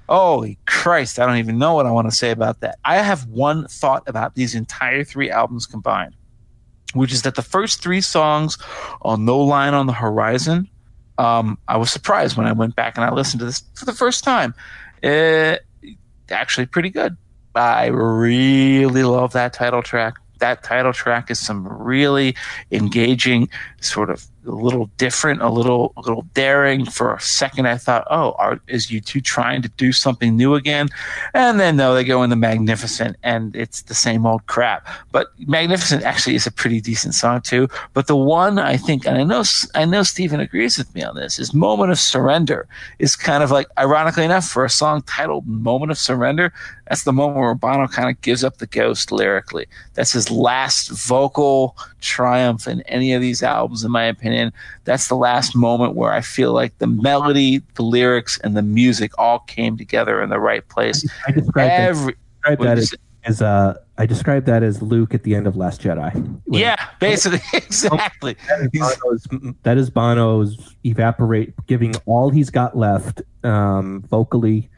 holy 0.09 0.57
Christ, 0.67 1.19
I 1.19 1.25
don't 1.25 1.37
even 1.37 1.57
know 1.57 1.73
what 1.73 1.85
I 1.85 1.91
want 1.91 2.09
to 2.09 2.15
say 2.15 2.31
about 2.31 2.59
that. 2.59 2.79
I 2.83 2.97
have 2.97 3.25
one 3.27 3.67
thought 3.67 4.03
about 4.07 4.35
these 4.35 4.55
entire 4.55 5.05
three 5.05 5.31
albums 5.31 5.65
combined, 5.67 6.15
which 6.93 7.13
is 7.13 7.21
that 7.21 7.35
the 7.35 7.41
first 7.41 7.81
three 7.81 8.01
songs 8.01 8.57
on 9.03 9.23
No 9.23 9.39
Line 9.39 9.73
on 9.73 9.87
the 9.87 9.93
Horizon, 9.93 10.67
um, 11.21 11.59
I 11.67 11.77
was 11.77 11.91
surprised 11.91 12.35
when 12.35 12.47
I 12.47 12.51
went 12.51 12.75
back 12.75 12.97
and 12.97 13.05
I 13.05 13.13
listened 13.13 13.41
to 13.41 13.45
this 13.45 13.63
for 13.75 13.85
the 13.85 13.93
first 13.93 14.23
time. 14.23 14.55
Uh, 15.03 15.57
actually 16.31 16.65
pretty 16.65 16.89
good. 16.89 17.15
I 17.53 17.87
really 17.87 19.03
love 19.03 19.33
that 19.33 19.53
title 19.53 19.83
track. 19.83 20.15
That 20.39 20.63
title 20.63 20.93
track 20.93 21.29
is 21.29 21.39
some 21.39 21.67
really 21.67 22.35
engaging, 22.71 23.49
sort 23.81 24.09
of 24.09 24.25
a 24.45 24.51
little 24.51 24.89
different, 24.97 25.41
a 25.41 25.49
little, 25.49 25.93
a 25.97 26.01
little 26.01 26.23
daring. 26.33 26.85
For 26.85 27.13
a 27.13 27.19
second, 27.19 27.67
I 27.67 27.77
thought, 27.77 28.07
"Oh, 28.09 28.35
are, 28.39 28.59
is 28.67 28.87
U2 28.87 29.23
trying 29.23 29.61
to 29.61 29.69
do 29.69 29.91
something 29.91 30.35
new 30.35 30.55
again?" 30.55 30.89
And 31.33 31.59
then 31.59 31.75
no, 31.75 31.93
they 31.93 32.03
go 32.03 32.23
into 32.23 32.35
Magnificent, 32.35 33.17
and 33.23 33.55
it's 33.55 33.83
the 33.83 33.93
same 33.93 34.25
old 34.25 34.45
crap. 34.47 34.87
But 35.11 35.27
Magnificent 35.47 36.03
actually 36.03 36.35
is 36.35 36.47
a 36.47 36.51
pretty 36.51 36.81
decent 36.81 37.13
song 37.13 37.41
too. 37.41 37.67
But 37.93 38.07
the 38.07 38.15
one 38.15 38.59
I 38.59 38.77
think, 38.77 39.05
and 39.05 39.17
I 39.17 39.23
know, 39.23 39.43
I 39.75 39.85
know 39.85 40.03
Stephen 40.03 40.39
agrees 40.39 40.77
with 40.77 40.93
me 40.95 41.03
on 41.03 41.15
this, 41.15 41.39
is 41.39 41.53
"Moment 41.53 41.91
of 41.91 41.99
Surrender." 41.99 42.67
Is 42.99 43.15
kind 43.15 43.43
of 43.43 43.51
like, 43.51 43.67
ironically 43.77 44.25
enough, 44.25 44.47
for 44.47 44.65
a 44.65 44.69
song 44.69 45.03
titled 45.03 45.47
"Moment 45.47 45.91
of 45.91 45.97
Surrender," 45.97 46.53
that's 46.91 47.03
the 47.03 47.13
moment 47.13 47.37
where 47.37 47.55
Bono 47.55 47.87
kind 47.87 48.09
of 48.09 48.19
gives 48.19 48.43
up 48.43 48.57
the 48.57 48.67
ghost 48.67 49.13
lyrically. 49.13 49.65
That's 49.93 50.11
his 50.11 50.29
last 50.29 50.89
vocal 50.89 51.77
triumph 52.01 52.67
in 52.67 52.81
any 52.81 53.13
of 53.13 53.21
these 53.21 53.41
albums, 53.41 53.85
in 53.85 53.91
my 53.91 54.03
opinion. 54.03 54.51
That's 54.83 55.07
the 55.07 55.15
last 55.15 55.55
moment 55.55 55.95
where 55.95 56.11
I 56.11 56.19
feel 56.19 56.51
like 56.51 56.77
the 56.79 56.87
melody, 56.87 57.61
the 57.75 57.83
lyrics, 57.83 58.37
and 58.43 58.57
the 58.57 58.61
music 58.61 59.17
all 59.17 59.39
came 59.39 59.77
together 59.77 60.21
in 60.21 60.29
the 60.29 60.39
right 60.41 60.67
place. 60.67 61.09
I 61.25 61.31
described 61.31 61.71
that, 61.71 61.79
Every 61.79 62.15
described 62.35 62.61
that 62.63 62.77
as, 62.77 62.93
as 63.23 63.41
uh, 63.41 63.77
I 63.97 64.05
described 64.05 64.45
that 64.47 64.61
as 64.61 64.81
Luke 64.81 65.13
at 65.13 65.23
the 65.23 65.33
end 65.33 65.47
of 65.47 65.55
Last 65.55 65.81
Jedi. 65.81 66.41
Yeah, 66.47 66.75
basically, 66.99 67.39
exactly. 67.53 68.35
that 68.49 68.59
is 68.63 68.69
Bono's, 68.99 69.53
that 69.63 69.77
is 69.77 69.89
Bono's 69.89 70.75
evaporate, 70.85 71.53
giving 71.67 71.95
all 72.05 72.31
he's 72.31 72.49
got 72.49 72.75
left 72.75 73.21
um, 73.45 74.01
vocally. 74.09 74.69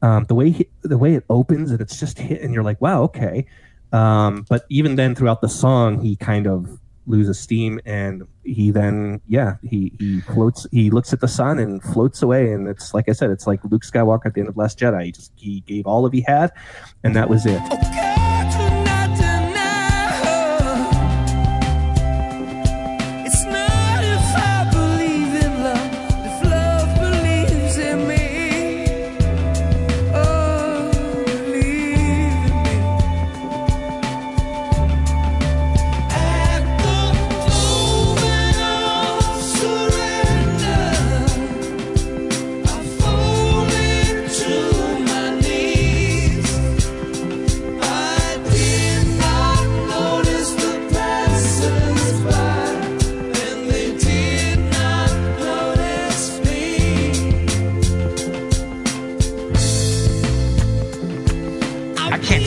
Um, 0.00 0.24
the 0.24 0.34
way 0.34 0.50
he, 0.50 0.68
the 0.82 0.98
way 0.98 1.14
it 1.14 1.24
opens 1.28 1.70
and 1.70 1.80
it's 1.80 1.98
just 1.98 2.18
hit, 2.18 2.40
and 2.42 2.54
you're 2.54 2.62
like, 2.62 2.80
wow, 2.80 3.02
okay. 3.02 3.46
Um, 3.92 4.46
but 4.48 4.64
even 4.68 4.96
then, 4.96 5.14
throughout 5.14 5.40
the 5.40 5.48
song, 5.48 6.00
he 6.00 6.16
kind 6.16 6.46
of 6.46 6.78
loses 7.06 7.40
steam, 7.40 7.80
and 7.84 8.28
he 8.44 8.70
then, 8.70 9.20
yeah, 9.26 9.56
he 9.62 9.92
he 9.98 10.20
floats. 10.20 10.66
He 10.70 10.90
looks 10.90 11.12
at 11.12 11.20
the 11.20 11.28
sun 11.28 11.58
and 11.58 11.82
floats 11.82 12.22
away, 12.22 12.52
and 12.52 12.68
it's 12.68 12.94
like 12.94 13.08
I 13.08 13.12
said, 13.12 13.30
it's 13.30 13.46
like 13.46 13.60
Luke 13.64 13.82
Skywalker 13.82 14.26
at 14.26 14.34
the 14.34 14.40
end 14.40 14.48
of 14.48 14.56
Last 14.56 14.78
Jedi. 14.78 15.06
He 15.06 15.12
just 15.12 15.32
he 15.36 15.60
gave 15.60 15.86
all 15.86 16.04
of 16.06 16.12
he 16.12 16.20
had, 16.20 16.52
and 17.02 17.16
that 17.16 17.28
was 17.28 17.46
it. 17.46 17.60
It's 17.70 18.17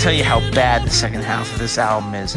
tell 0.02 0.12
you 0.12 0.24
how 0.24 0.40
bad 0.50 0.84
the 0.84 0.90
second 0.90 1.22
half 1.22 1.54
of 1.54 1.60
this 1.60 1.78
album 1.78 2.16
is. 2.16 2.36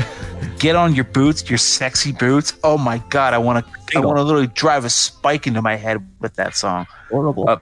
Get 0.59 0.77
on 0.77 0.95
your 0.95 1.05
boots, 1.05 1.49
your 1.49 1.57
sexy 1.57 2.13
boots. 2.13 2.53
Oh 2.63 2.77
my 2.77 2.99
god, 3.09 3.33
I 3.33 3.39
want 3.39 3.65
to, 3.65 3.97
I 3.97 4.01
want 4.01 4.19
to 4.19 4.23
literally 4.23 4.49
drive 4.49 4.85
a 4.85 4.91
spike 4.91 5.47
into 5.47 5.63
my 5.63 5.77
head 5.77 6.07
with 6.21 6.35
that 6.35 6.55
song. 6.57 6.87
Horrible. 7.09 7.49
Uh, 7.49 7.57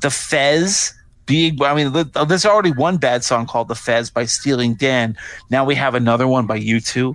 the 0.00 0.08
Fez 0.08 0.94
being, 1.26 1.62
I 1.62 1.74
mean, 1.74 1.92
there's 1.92 2.46
already 2.46 2.70
one 2.70 2.96
bad 2.96 3.24
song 3.24 3.46
called 3.46 3.68
"The 3.68 3.74
Fez" 3.74 4.08
by 4.08 4.24
Steely 4.24 4.72
Dan. 4.72 5.18
Now 5.50 5.66
we 5.66 5.74
have 5.74 5.94
another 5.94 6.26
one 6.26 6.46
by 6.46 6.58
U2. 6.58 7.12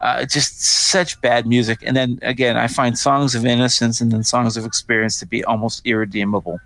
Uh, 0.00 0.26
just 0.26 0.62
such 0.62 1.20
bad 1.22 1.44
music. 1.44 1.80
And 1.82 1.96
then 1.96 2.20
again, 2.22 2.56
I 2.56 2.68
find 2.68 2.96
songs 2.96 3.34
of 3.34 3.44
innocence 3.44 4.00
and 4.00 4.12
then 4.12 4.22
songs 4.22 4.56
of 4.56 4.64
experience 4.64 5.18
to 5.18 5.26
be 5.26 5.42
almost 5.42 5.84
irredeemable. 5.84 6.60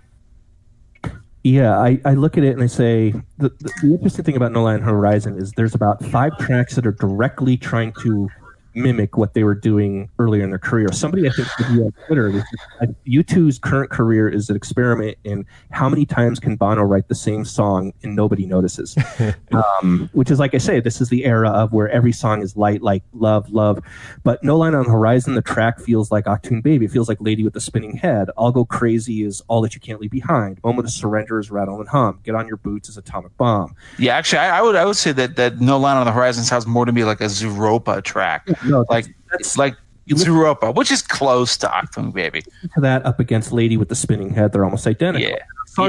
Yeah, 1.43 1.79
I, 1.79 2.01
I 2.03 2.13
look 2.15 2.37
at 2.37 2.43
it 2.43 2.53
and 2.53 2.61
I 2.61 2.67
say 2.67 3.11
the, 3.37 3.49
the, 3.59 3.71
the 3.81 3.93
interesting 3.93 4.25
thing 4.25 4.35
about 4.35 4.51
No 4.51 4.63
Land 4.63 4.83
Horizon 4.83 5.37
is 5.37 5.53
there's 5.53 5.73
about 5.73 6.03
five 6.05 6.37
tracks 6.37 6.75
that 6.75 6.85
are 6.85 6.91
directly 6.91 7.55
trying 7.55 7.93
to 8.01 8.29
mimic 8.73 9.17
what 9.17 9.33
they 9.33 9.43
were 9.43 9.55
doing 9.55 10.09
earlier 10.19 10.43
in 10.43 10.49
their 10.49 10.59
career. 10.59 10.91
Somebody 10.91 11.27
I 11.27 11.31
think 11.31 11.47
on 11.59 11.93
Twitter, 12.07 12.31
this 12.31 12.45
uh, 12.81 12.85
U2's 13.07 13.59
current 13.59 13.89
career 13.89 14.29
is 14.29 14.49
an 14.49 14.55
experiment 14.55 15.17
in 15.23 15.45
how 15.71 15.89
many 15.89 16.05
times 16.05 16.39
can 16.39 16.55
Bono 16.55 16.83
write 16.83 17.07
the 17.07 17.15
same 17.15 17.45
song 17.45 17.93
and 18.03 18.15
nobody 18.15 18.45
notices. 18.45 18.97
um, 19.51 20.09
which 20.13 20.31
is 20.31 20.39
like 20.39 20.53
I 20.53 20.57
say, 20.57 20.79
this 20.79 21.01
is 21.01 21.09
the 21.09 21.25
era 21.25 21.49
of 21.49 21.73
where 21.73 21.89
every 21.89 22.11
song 22.11 22.41
is 22.41 22.55
light, 22.55 22.81
like 22.81 23.03
love, 23.13 23.49
love. 23.49 23.79
But 24.23 24.43
No 24.43 24.57
Line 24.57 24.75
on 24.75 24.85
the 24.85 24.91
Horizon, 24.91 25.35
the 25.35 25.41
track 25.41 25.79
feels 25.79 26.11
like 26.11 26.25
Achtung 26.25 26.61
Baby. 26.61 26.85
It 26.85 26.91
feels 26.91 27.09
like 27.09 27.17
Lady 27.21 27.43
with 27.43 27.53
the 27.53 27.61
Spinning 27.61 27.95
Head. 27.95 28.29
I'll 28.37 28.51
Go 28.51 28.65
Crazy 28.65 29.23
is 29.23 29.41
All 29.47 29.61
That 29.61 29.75
You 29.75 29.81
Can't 29.81 29.99
Leave 29.99 30.11
Behind. 30.11 30.59
Moment 30.63 30.87
of 30.87 30.93
Surrender 30.93 31.39
is 31.39 31.51
Rattle 31.51 31.79
and 31.79 31.87
Hum. 31.89 32.19
Get 32.23 32.35
on 32.35 32.47
Your 32.47 32.57
Boots 32.57 32.89
is 32.89 32.97
Atomic 32.97 33.35
Bomb. 33.37 33.75
Yeah, 33.97 34.15
actually, 34.15 34.39
I, 34.39 34.59
I 34.59 34.61
would 34.61 34.75
I 34.75 34.85
would 34.85 34.95
say 34.95 35.11
that 35.13 35.35
that 35.35 35.59
No 35.59 35.77
Line 35.77 35.97
on 35.97 36.05
the 36.05 36.11
Horizon 36.11 36.43
sounds 36.43 36.65
more 36.65 36.85
to 36.85 36.91
me 36.91 37.03
like 37.03 37.21
a 37.21 37.25
Zooropa 37.25 38.03
track, 38.03 38.47
No, 38.65 38.85
like 38.89 39.05
that's- 39.31 39.57
like 39.57 39.75
look- 40.07 40.75
which 40.75 40.91
is 40.91 41.01
close 41.01 41.55
to 41.57 41.67
Achtung 41.67 42.13
Baby. 42.13 42.41
to 42.41 42.81
that 42.81 43.05
up 43.05 43.19
against 43.19 43.51
Lady 43.51 43.77
with 43.77 43.89
the 43.89 43.95
Spinning 43.95 44.31
Head, 44.33 44.51
they're 44.53 44.65
almost 44.65 44.87
identical. 44.87 45.29
Yeah, 45.29 45.37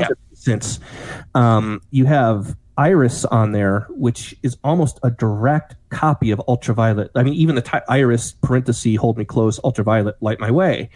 yeah. 0.00 0.08
Since 0.34 0.80
um, 1.34 1.80
you 1.90 2.06
have 2.06 2.56
Iris 2.78 3.26
on 3.26 3.52
there, 3.52 3.86
which 3.90 4.34
is 4.42 4.56
almost 4.64 4.98
a 5.02 5.10
direct 5.10 5.76
copy 5.90 6.30
of 6.30 6.40
Ultraviolet. 6.48 7.10
I 7.14 7.22
mean, 7.22 7.34
even 7.34 7.54
the 7.54 7.60
ti- 7.60 7.78
Iris 7.90 8.32
parenthesis, 8.42 8.96
Hold 8.96 9.18
Me 9.18 9.24
Close, 9.26 9.60
Ultraviolet, 9.64 10.16
Light 10.22 10.40
My 10.40 10.50
Way. 10.50 10.88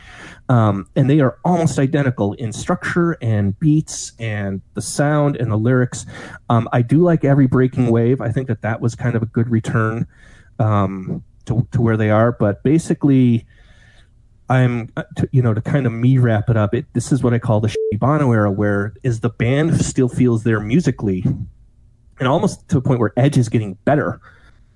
Um, 0.48 0.86
and 0.96 1.10
they 1.10 1.20
are 1.20 1.36
almost 1.44 1.78
identical 1.78 2.32
in 2.34 2.52
structure 2.52 3.18
and 3.20 3.58
beats 3.58 4.12
and 4.18 4.62
the 4.72 4.80
sound 4.80 5.36
and 5.36 5.50
the 5.52 5.56
lyrics. 5.58 6.06
Um, 6.48 6.68
I 6.72 6.80
do 6.80 7.02
like 7.02 7.22
Every 7.22 7.46
Breaking 7.46 7.90
Wave. 7.90 8.20
I 8.22 8.30
think 8.30 8.48
that 8.48 8.62
that 8.62 8.80
was 8.80 8.94
kind 8.94 9.14
of 9.14 9.22
a 9.22 9.26
good 9.26 9.50
return 9.50 10.06
um, 10.58 11.22
to, 11.46 11.66
to 11.72 11.82
where 11.82 11.96
they 11.96 12.10
are. 12.10 12.32
But 12.32 12.62
basically, 12.62 13.46
I'm, 14.48 14.90
uh, 14.96 15.04
to, 15.16 15.28
you 15.32 15.42
know, 15.42 15.54
to 15.54 15.60
kind 15.60 15.86
of 15.86 15.92
me 15.92 16.18
wrap 16.18 16.50
it 16.50 16.56
up. 16.56 16.74
It, 16.74 16.86
this 16.92 17.12
is 17.12 17.22
what 17.22 17.32
I 17.32 17.38
call 17.38 17.60
the 17.60 17.68
shitty 17.68 17.98
Bono 17.98 18.32
era, 18.32 18.50
where 18.50 18.94
is 19.02 19.20
the 19.20 19.30
band 19.30 19.82
still 19.84 20.08
feels 20.08 20.44
there 20.44 20.60
musically, 20.60 21.24
and 22.18 22.28
almost 22.28 22.68
to 22.68 22.78
a 22.78 22.80
point 22.80 23.00
where 23.00 23.12
Edge 23.16 23.38
is 23.38 23.48
getting 23.48 23.74
better 23.84 24.20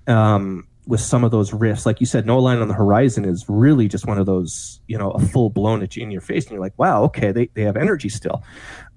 um, 0.07 0.67
with 0.87 0.99
some 0.99 1.23
of 1.23 1.29
those 1.29 1.51
riffs. 1.51 1.85
Like 1.85 1.99
you 1.99 2.07
said, 2.07 2.25
No 2.25 2.39
Line 2.39 2.57
on 2.57 2.67
the 2.67 2.73
Horizon 2.73 3.25
is 3.25 3.45
really 3.47 3.87
just 3.87 4.07
one 4.07 4.17
of 4.17 4.25
those, 4.25 4.81
you 4.87 4.97
know, 4.97 5.11
a 5.11 5.19
full 5.19 5.51
blown 5.51 5.87
you 5.91 6.03
in 6.03 6.09
your 6.09 6.21
face, 6.21 6.45
and 6.45 6.51
you're 6.53 6.61
like, 6.61 6.77
wow, 6.77 7.03
okay, 7.03 7.31
they 7.31 7.49
they 7.53 7.61
have 7.61 7.77
energy 7.77 8.09
still. 8.09 8.43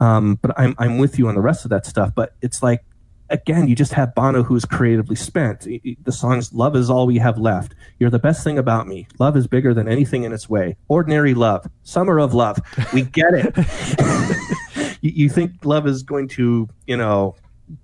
Um, 0.00 0.38
but 0.40 0.58
I'm 0.58 0.74
I'm 0.78 0.96
with 0.96 1.18
you 1.18 1.28
on 1.28 1.34
the 1.34 1.42
rest 1.42 1.64
of 1.64 1.70
that 1.70 1.84
stuff. 1.84 2.14
But 2.14 2.34
it's 2.40 2.62
like 2.62 2.82
again, 3.32 3.66
you 3.66 3.74
just 3.74 3.94
have 3.94 4.14
Bono 4.14 4.42
who's 4.42 4.64
creatively 4.64 5.16
spent. 5.16 5.60
The 5.60 6.12
songs 6.12 6.52
"Love 6.52 6.76
Is 6.76 6.90
All 6.90 7.06
We 7.06 7.18
Have 7.18 7.38
Left," 7.38 7.74
"You're 7.98 8.10
the 8.10 8.18
Best 8.18 8.44
Thing 8.44 8.58
About 8.58 8.86
Me," 8.86 9.08
"Love 9.18 9.36
Is 9.36 9.46
Bigger 9.46 9.74
Than 9.74 9.88
Anything 9.88 10.22
in 10.22 10.32
Its 10.32 10.48
Way," 10.48 10.76
"Ordinary 10.88 11.34
Love," 11.34 11.68
"Summer 11.82 12.20
of 12.20 12.34
Love." 12.34 12.58
We 12.92 13.02
get 13.02 13.32
it. 13.34 14.96
you, 15.00 15.10
you 15.14 15.28
think 15.28 15.64
love 15.64 15.86
is 15.86 16.02
going 16.02 16.28
to, 16.28 16.68
you 16.86 16.96
know, 16.96 17.34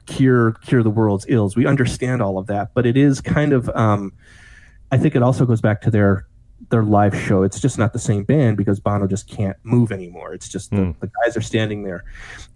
cure 0.06 0.52
cure 0.64 0.82
the 0.82 0.90
world's 0.90 1.26
ills. 1.28 1.56
We 1.56 1.66
understand 1.66 2.22
all 2.22 2.38
of 2.38 2.46
that, 2.46 2.74
but 2.74 2.86
it 2.86 2.96
is 2.96 3.20
kind 3.20 3.52
of. 3.52 3.68
Um, 3.70 4.12
I 4.90 4.96
think 4.96 5.14
it 5.14 5.22
also 5.22 5.44
goes 5.44 5.60
back 5.60 5.82
to 5.82 5.90
their 5.90 6.26
their 6.70 6.82
live 6.82 7.16
show. 7.16 7.42
It's 7.42 7.60
just 7.60 7.78
not 7.78 7.92
the 7.92 7.98
same 7.98 8.24
band 8.24 8.56
because 8.56 8.80
Bono 8.80 9.06
just 9.06 9.28
can't 9.28 9.56
move 9.62 9.92
anymore. 9.92 10.34
It's 10.34 10.48
just 10.48 10.70
the, 10.70 10.94
the 11.00 11.10
guys 11.24 11.36
are 11.36 11.40
standing 11.40 11.82
there, 11.84 12.04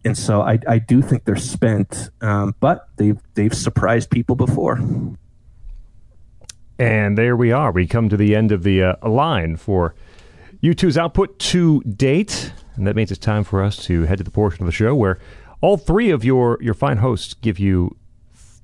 and 0.05 0.17
so 0.17 0.43
I, 0.43 0.59
I 0.69 0.79
do 0.79 1.03
think 1.03 1.25
they're 1.25 1.37
spent. 1.37 2.11
Um, 2.21 2.55
but 2.61 2.89
they've 2.97 3.19
they've 3.35 3.55
surprised 3.55 4.11
people 4.11 4.37
before. 4.37 4.81
And 6.79 7.17
there 7.17 7.37
we 7.37 7.53
are. 7.53 7.71
We 7.71 7.87
come 7.87 8.09
to 8.09 8.17
the 8.17 8.35
end 8.35 8.51
of 8.51 8.65
the 8.65 8.83
uh, 8.83 9.09
line 9.09 9.57
for 9.57 9.95
U2's 10.63 10.99
output 10.99 11.39
to 11.39 11.81
date. 11.83 12.53
And 12.75 12.87
that 12.87 12.97
means 12.97 13.11
it's 13.11 13.21
time 13.21 13.45
for 13.45 13.63
us 13.63 13.77
to 13.85 14.03
head 14.03 14.19
to 14.19 14.25
the 14.25 14.31
portion 14.31 14.63
of 14.63 14.67
the 14.67 14.73
show 14.73 14.95
where 14.95 15.19
all 15.61 15.77
three 15.77 16.11
of 16.11 16.25
your, 16.25 16.59
your 16.61 16.75
fine 16.75 16.97
hosts 16.97 17.35
give 17.35 17.59
you 17.59 17.97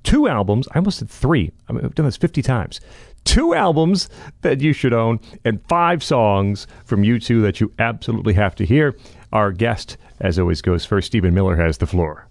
two 0.03 0.27
albums. 0.27 0.67
I 0.73 0.77
almost 0.77 0.99
said 0.99 1.09
three. 1.09 1.51
I 1.67 1.73
mean, 1.73 1.85
I've 1.85 1.95
done 1.95 2.05
this 2.05 2.17
50 2.17 2.41
times. 2.41 2.81
Two 3.29 3.53
albums 3.53 4.09
that 4.41 4.59
you 4.59 4.73
should 4.73 4.91
own 4.91 5.19
and 5.45 5.61
five 5.67 6.03
songs 6.03 6.65
from 6.83 7.03
U2 7.03 7.43
that 7.43 7.61
you 7.61 7.71
absolutely 7.77 8.33
have 8.33 8.55
to 8.55 8.65
hear. 8.65 8.97
Our 9.31 9.51
guest, 9.51 9.97
as 10.19 10.39
always, 10.39 10.63
goes 10.63 10.83
first. 10.83 11.05
Stephen 11.05 11.35
Miller 11.35 11.55
has 11.55 11.77
the 11.77 11.85
floor. 11.85 12.27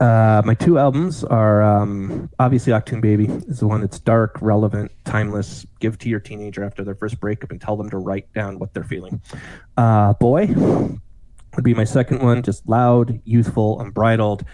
Uh, 0.00 0.42
my 0.44 0.52
two 0.52 0.78
albums 0.78 1.24
are 1.24 1.62
um, 1.62 2.28
obviously 2.38 2.74
Achtung 2.74 3.00
Baby 3.00 3.24
is 3.24 3.60
the 3.60 3.66
one 3.66 3.80
that's 3.80 3.98
dark, 3.98 4.36
relevant, 4.42 4.92
timeless. 5.06 5.64
Give 5.80 5.98
to 6.00 6.10
your 6.10 6.20
teenager 6.20 6.62
after 6.62 6.84
their 6.84 6.94
first 6.94 7.18
breakup 7.18 7.50
and 7.50 7.58
tell 7.58 7.78
them 7.78 7.88
to 7.88 7.96
write 7.96 8.30
down 8.34 8.58
what 8.58 8.74
they're 8.74 8.84
feeling. 8.84 9.22
Uh, 9.78 10.12
Boy 10.12 10.48
would 11.56 11.64
be 11.64 11.72
my 11.72 11.84
second 11.84 12.20
one, 12.20 12.42
just 12.42 12.68
loud, 12.68 13.18
youthful, 13.24 13.80
unbridled. 13.80 14.44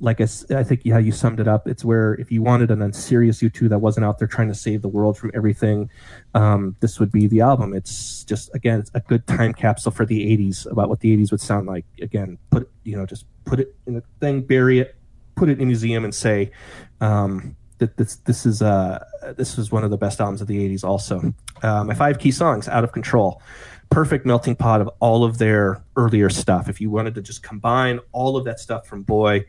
Like 0.00 0.20
I, 0.20 0.26
think 0.26 0.86
how 0.88 0.98
you 0.98 1.10
summed 1.10 1.40
it 1.40 1.48
up, 1.48 1.66
it's 1.66 1.84
where 1.84 2.14
if 2.14 2.30
you 2.30 2.40
wanted 2.40 2.70
an 2.70 2.82
unserious 2.82 3.40
U2 3.42 3.68
that 3.68 3.80
wasn't 3.80 4.06
out 4.06 4.18
there 4.18 4.28
trying 4.28 4.48
to 4.48 4.54
save 4.54 4.82
the 4.82 4.88
world 4.88 5.18
from 5.18 5.32
everything, 5.34 5.90
um, 6.34 6.76
this 6.78 7.00
would 7.00 7.10
be 7.10 7.26
the 7.26 7.40
album. 7.40 7.74
It's 7.74 8.22
just 8.24 8.54
again, 8.54 8.78
it's 8.78 8.90
a 8.94 9.00
good 9.00 9.26
time 9.26 9.52
capsule 9.52 9.90
for 9.90 10.06
the 10.06 10.36
'80s 10.36 10.70
about 10.70 10.88
what 10.88 11.00
the 11.00 11.16
'80s 11.16 11.32
would 11.32 11.40
sound 11.40 11.66
like. 11.66 11.84
Again, 12.00 12.38
put 12.50 12.70
you 12.84 12.96
know, 12.96 13.06
just 13.06 13.26
put 13.44 13.58
it 13.58 13.74
in 13.86 13.96
a 13.96 14.02
thing, 14.20 14.42
bury 14.42 14.78
it, 14.78 14.94
put 15.34 15.48
it 15.48 15.58
in 15.58 15.62
a 15.62 15.66
museum, 15.66 16.04
and 16.04 16.14
say 16.14 16.52
um, 17.00 17.56
that 17.78 17.96
this 17.96 18.16
this 18.16 18.46
is 18.46 18.62
uh 18.62 19.04
this 19.36 19.56
was 19.56 19.72
one 19.72 19.84
of 19.84 19.90
the 19.90 19.98
best 19.98 20.20
albums 20.20 20.40
of 20.40 20.46
the 20.46 20.58
'80s. 20.68 20.84
Also, 20.84 21.34
uh, 21.62 21.84
my 21.84 21.94
five 21.94 22.18
key 22.18 22.30
songs, 22.30 22.68
"Out 22.68 22.84
of 22.84 22.92
Control." 22.92 23.42
Perfect 23.90 24.26
melting 24.26 24.54
pot 24.54 24.82
of 24.82 24.90
all 25.00 25.24
of 25.24 25.38
their 25.38 25.82
earlier 25.96 26.28
stuff. 26.28 26.68
If 26.68 26.78
you 26.78 26.90
wanted 26.90 27.14
to 27.14 27.22
just 27.22 27.42
combine 27.42 28.00
all 28.12 28.36
of 28.36 28.44
that 28.44 28.60
stuff 28.60 28.86
from 28.86 29.02
Boy 29.02 29.46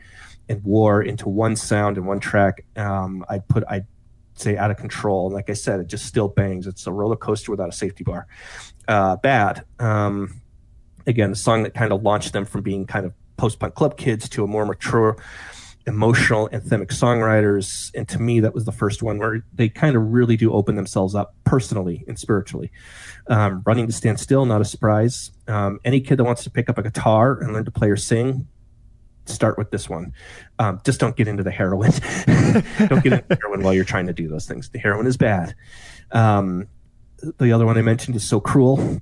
and 0.49 0.63
War 0.63 1.01
into 1.01 1.29
one 1.29 1.55
sound 1.55 1.97
and 1.97 2.07
one 2.07 2.19
track, 2.19 2.65
um, 2.75 3.23
I'd 3.29 3.47
put 3.47 3.63
I'd 3.69 3.85
say 4.35 4.57
out 4.57 4.71
of 4.71 4.77
control. 4.77 5.27
And 5.27 5.35
like 5.35 5.49
I 5.49 5.53
said, 5.53 5.79
it 5.79 5.87
just 5.87 6.05
still 6.05 6.27
bangs. 6.27 6.67
It's 6.67 6.87
a 6.87 6.91
roller 6.91 7.15
coaster 7.15 7.51
without 7.51 7.69
a 7.69 7.73
safety 7.73 8.03
bar. 8.03 8.27
Uh, 8.87 9.15
bad. 9.17 9.63
Um, 9.79 10.41
again, 11.05 11.31
a 11.31 11.35
song 11.35 11.63
that 11.63 11.73
kind 11.73 11.91
of 11.91 12.03
launched 12.03 12.33
them 12.33 12.45
from 12.45 12.61
being 12.61 12.85
kind 12.85 13.05
of 13.05 13.13
post 13.37 13.59
punk 13.59 13.75
club 13.75 13.97
kids 13.97 14.27
to 14.29 14.43
a 14.43 14.47
more 14.47 14.65
mature, 14.65 15.17
emotional, 15.87 16.49
anthemic 16.49 16.87
songwriters. 16.87 17.91
And 17.95 18.07
to 18.09 18.19
me, 18.19 18.39
that 18.41 18.53
was 18.53 18.65
the 18.65 18.71
first 18.71 19.03
one 19.03 19.17
where 19.17 19.43
they 19.53 19.69
kind 19.69 19.95
of 19.95 20.11
really 20.11 20.37
do 20.37 20.51
open 20.51 20.75
themselves 20.75 21.15
up 21.15 21.35
personally 21.43 22.03
and 22.07 22.17
spiritually. 22.17 22.71
Um, 23.27 23.61
Running 23.65 23.87
to 23.87 23.93
Stand 23.93 24.19
Still, 24.19 24.45
not 24.45 24.61
a 24.61 24.65
surprise. 24.65 25.31
Um, 25.47 25.79
any 25.85 26.01
kid 26.01 26.17
that 26.17 26.23
wants 26.23 26.43
to 26.43 26.49
pick 26.49 26.69
up 26.69 26.77
a 26.77 26.83
guitar 26.83 27.39
and 27.39 27.53
learn 27.53 27.65
to 27.65 27.71
play 27.71 27.89
or 27.89 27.97
sing, 27.97 28.47
start 29.30 29.58
with 29.58 29.72
this 29.72 29.90
one. 29.90 30.14
Um, 30.58 30.82
just 30.83 30.99
don't 30.99 31.16
get 31.16 31.27
into 31.27 31.43
the 31.43 31.51
heroin. 31.51 31.91
don't 32.88 33.03
get 33.03 33.14
into 33.14 33.38
heroin 33.41 33.64
while 33.64 33.74
you're 33.74 33.85
trying 33.85 34.08
to 34.08 34.14
do 34.14 34.27
those 34.27 34.48
things. 34.48 34.69
The 34.69 34.80
heroin 34.80 35.08
is 35.08 35.17
bad. 35.17 35.56
Um, 36.11 36.67
the 37.38 37.51
other 37.51 37.66
one 37.66 37.77
I 37.77 37.82
mentioned 37.82 38.16
is 38.16 38.27
So 38.27 38.40
Cruel. 38.40 39.01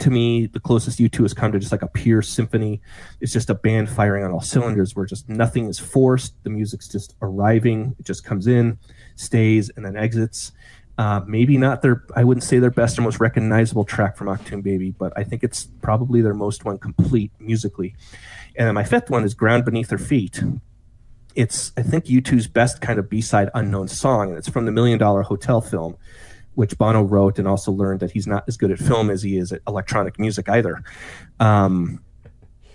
To 0.00 0.10
me, 0.10 0.46
the 0.46 0.60
closest 0.60 0.98
U2 0.98 1.22
has 1.22 1.32
come 1.32 1.50
to 1.52 1.58
just 1.58 1.72
like 1.72 1.82
a 1.82 1.88
pure 1.88 2.20
symphony. 2.20 2.80
It's 3.20 3.32
just 3.32 3.48
a 3.48 3.54
band 3.54 3.88
firing 3.88 4.22
on 4.22 4.30
all 4.30 4.42
cylinders 4.42 4.94
where 4.94 5.06
just 5.06 5.28
nothing 5.28 5.66
is 5.66 5.78
forced. 5.78 6.34
The 6.44 6.50
music's 6.50 6.88
just 6.88 7.16
arriving. 7.22 7.96
It 7.98 8.04
just 8.04 8.22
comes 8.22 8.46
in, 8.46 8.78
stays, 9.16 9.70
and 9.76 9.84
then 9.84 9.96
exits. 9.96 10.52
Uh, 10.98 11.20
maybe 11.26 11.56
not 11.56 11.80
their, 11.80 12.04
I 12.16 12.24
wouldn't 12.24 12.42
say 12.42 12.58
their 12.58 12.72
best 12.72 12.98
or 12.98 13.02
most 13.02 13.20
recognizable 13.20 13.84
track 13.84 14.16
from 14.16 14.26
Achtung 14.26 14.64
Baby, 14.64 14.90
but 14.90 15.12
I 15.16 15.22
think 15.22 15.44
it's 15.44 15.68
probably 15.80 16.22
their 16.22 16.34
most 16.34 16.64
one 16.64 16.76
complete 16.76 17.30
musically. 17.38 17.94
And 18.58 18.66
then 18.66 18.74
my 18.74 18.84
fifth 18.84 19.08
one 19.08 19.22
is 19.24 19.34
Ground 19.34 19.64
Beneath 19.64 19.88
Their 19.88 19.98
Feet. 19.98 20.42
It's, 21.36 21.70
I 21.76 21.82
think, 21.82 22.06
U2's 22.06 22.48
best 22.48 22.80
kind 22.80 22.98
of 22.98 23.08
B 23.08 23.20
side 23.20 23.48
unknown 23.54 23.86
song, 23.86 24.30
and 24.30 24.36
it's 24.36 24.48
from 24.48 24.64
the 24.64 24.72
Million 24.72 24.98
Dollar 24.98 25.22
Hotel 25.22 25.60
film, 25.60 25.96
which 26.56 26.76
Bono 26.76 27.02
wrote 27.02 27.38
and 27.38 27.46
also 27.46 27.70
learned 27.70 28.00
that 28.00 28.10
he's 28.10 28.26
not 28.26 28.42
as 28.48 28.56
good 28.56 28.72
at 28.72 28.80
film 28.80 29.10
as 29.10 29.22
he 29.22 29.38
is 29.38 29.52
at 29.52 29.62
electronic 29.68 30.18
music 30.18 30.48
either. 30.48 30.82
Um, 31.38 32.02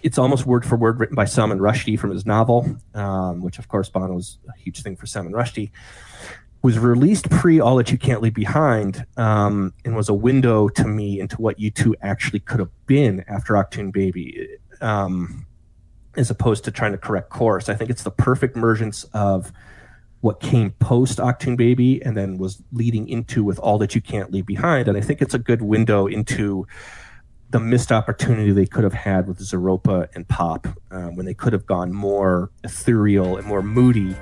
it's 0.04 0.18
almost 0.18 0.46
word 0.46 0.66
for 0.66 0.78
word 0.78 1.02
written 1.02 1.16
by 1.16 1.26
Salman 1.26 1.60
Rushdie 1.60 2.00
from 2.00 2.12
his 2.12 2.26
novel, 2.26 2.78
um, 2.94 3.42
which 3.42 3.60
of 3.60 3.68
course 3.68 3.90
Bono 3.90 4.14
was 4.14 4.38
a 4.48 4.58
huge 4.58 4.82
thing 4.82 4.96
for 4.96 5.06
Salman 5.06 5.34
Rushdie. 5.34 5.72
Was 6.62 6.80
released 6.80 7.30
pre 7.30 7.60
All 7.60 7.76
That 7.76 7.92
You 7.92 7.98
Can't 7.98 8.22
Leave 8.22 8.34
Behind, 8.34 9.06
um, 9.18 9.74
and 9.84 9.98
was 9.98 10.08
a 10.08 10.14
window 10.14 10.70
to 10.70 10.88
me 10.88 11.20
into 11.20 11.42
what 11.42 11.58
U2 11.58 11.96
actually 12.02 12.40
could 12.40 12.62
have 12.62 12.72
been 12.86 13.26
after 13.28 13.56
Achtung 13.56 13.92
Baby, 13.92 14.48
um, 14.80 15.46
as 16.16 16.30
opposed 16.30 16.64
to 16.66 16.72
trying 16.72 16.92
to 16.92 16.98
correct 16.98 17.30
course. 17.30 17.70
I 17.70 17.76
think 17.76 17.90
it's 17.90 18.04
the 18.04 18.12
perfect 18.12 18.56
emergence 18.56 19.04
of 19.14 19.52
what 20.22 20.40
came 20.40 20.72
post 20.72 21.18
Achtung 21.18 21.58
Baby 21.58 22.02
and 22.02 22.16
then 22.16 22.38
was 22.38 22.62
leading 22.72 23.10
into 23.10 23.44
with 23.44 23.60
All 23.60 23.78
That 23.80 23.94
You 23.94 24.02
Can't 24.02 24.32
Leave 24.32 24.46
Behind. 24.46 24.88
And 24.88 24.98
I 24.98 25.02
think 25.02 25.22
it's 25.22 25.34
a 25.34 25.40
good 25.40 25.62
window 25.62 26.08
into 26.08 26.66
the 27.50 27.60
missed 27.60 27.92
opportunity 27.92 28.52
they 28.52 28.66
could 28.66 28.84
have 28.84 28.94
had 28.94 29.28
with 29.28 29.40
Zooropa 29.40 30.08
and 30.16 30.28
Pop 30.28 30.66
um, 30.92 31.16
when 31.16 31.26
they 31.26 31.34
could 31.34 31.54
have 31.54 31.66
gone 31.66 31.92
more 31.94 32.50
ethereal 32.64 33.38
and 33.38 33.46
more 33.46 33.62
moody 33.62 34.16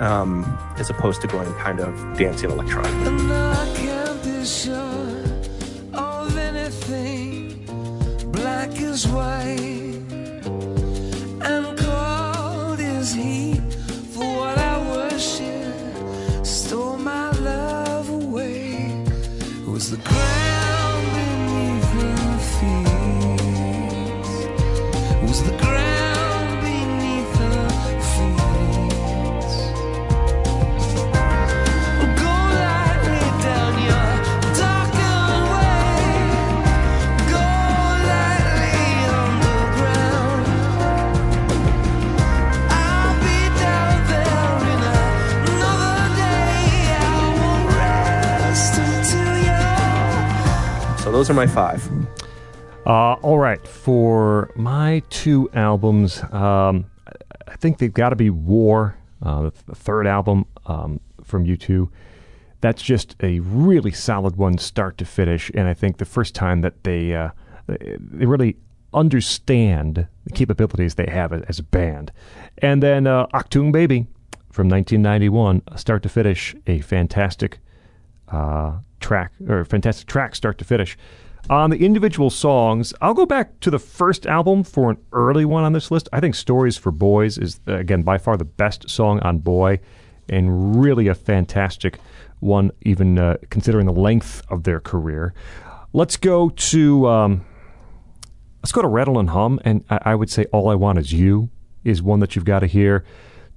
um, 0.00 0.58
as 0.78 0.90
opposed 0.90 1.20
to 1.20 1.28
going 1.28 1.52
kind 1.54 1.80
of 1.80 2.18
dancing 2.18 2.50
electronic. 2.50 2.90
Ground 20.04 20.41
those 51.12 51.28
are 51.28 51.34
my 51.34 51.46
five. 51.46 51.88
Uh, 52.86 53.12
all 53.22 53.38
right, 53.38 53.64
for 53.66 54.50
my 54.56 55.02
two 55.10 55.48
albums, 55.54 56.22
um, 56.32 56.86
I- 57.46 57.56
think 57.56 57.78
they've 57.78 57.92
got 57.92 58.08
to 58.08 58.16
be 58.16 58.28
War, 58.28 58.96
uh, 59.22 59.50
the, 59.66 59.74
third 59.74 60.06
album 60.06 60.46
um, 60.66 60.98
from 61.22 61.44
U2. 61.44 61.88
That's 62.60 62.82
just 62.82 63.14
a 63.22 63.38
really 63.40 63.92
solid 63.92 64.34
one, 64.36 64.58
start 64.58 64.98
to 64.98 65.04
finish, 65.04 65.50
and 65.54 65.68
I 65.68 65.74
think 65.74 65.98
the 65.98 66.04
first 66.04 66.34
time 66.34 66.62
that 66.62 66.82
they 66.82 67.14
uh, 67.14 67.30
they 67.68 68.26
really 68.26 68.56
understand 68.92 70.08
the 70.24 70.30
capabilities 70.30 70.96
they 70.96 71.06
have 71.08 71.32
as, 71.32 71.42
as 71.42 71.58
a 71.58 71.62
band. 71.62 72.10
And 72.58 72.82
then 72.82 73.06
uh, 73.06 73.26
Achtung 73.28 73.70
Baby 73.70 74.06
from 74.50 74.68
1991, 74.68 75.62
start 75.76 76.02
to 76.02 76.08
finish, 76.08 76.54
a 76.66 76.80
fantastic 76.80 77.58
uh, 78.28 78.78
track 79.02 79.32
or 79.48 79.64
fantastic 79.64 80.06
track 80.06 80.34
start 80.34 80.58
to 80.58 80.64
finish. 80.64 80.96
On 81.50 81.70
the 81.70 81.84
individual 81.84 82.30
songs, 82.30 82.94
I'll 83.00 83.14
go 83.14 83.26
back 83.26 83.58
to 83.60 83.70
the 83.70 83.78
first 83.78 84.26
album 84.26 84.62
for 84.62 84.90
an 84.90 84.98
early 85.12 85.44
one 85.44 85.64
on 85.64 85.72
this 85.72 85.90
list. 85.90 86.08
I 86.12 86.20
think 86.20 86.34
"Stories 86.34 86.76
for 86.76 86.92
Boys" 86.92 87.36
is 87.36 87.60
again 87.66 88.02
by 88.02 88.18
far 88.18 88.36
the 88.36 88.44
best 88.44 88.88
song 88.88 89.18
on 89.20 89.38
Boy, 89.38 89.80
and 90.28 90.80
really 90.80 91.08
a 91.08 91.14
fantastic 91.14 91.98
one, 92.38 92.70
even 92.82 93.18
uh, 93.18 93.38
considering 93.50 93.86
the 93.86 93.92
length 93.92 94.42
of 94.48 94.62
their 94.62 94.78
career. 94.78 95.34
Let's 95.92 96.16
go 96.16 96.48
to 96.48 97.08
um, 97.08 97.44
let's 98.62 98.72
go 98.72 98.82
to 98.82 98.88
Rattle 98.88 99.18
and 99.18 99.30
Hum, 99.30 99.60
and 99.64 99.84
I, 99.90 99.98
I 100.06 100.14
would 100.14 100.30
say 100.30 100.46
"All 100.52 100.68
I 100.68 100.76
Want 100.76 100.98
Is 100.98 101.12
You" 101.12 101.50
is 101.82 102.00
one 102.02 102.20
that 102.20 102.36
you've 102.36 102.44
got 102.44 102.60
to 102.60 102.66
hear. 102.66 103.04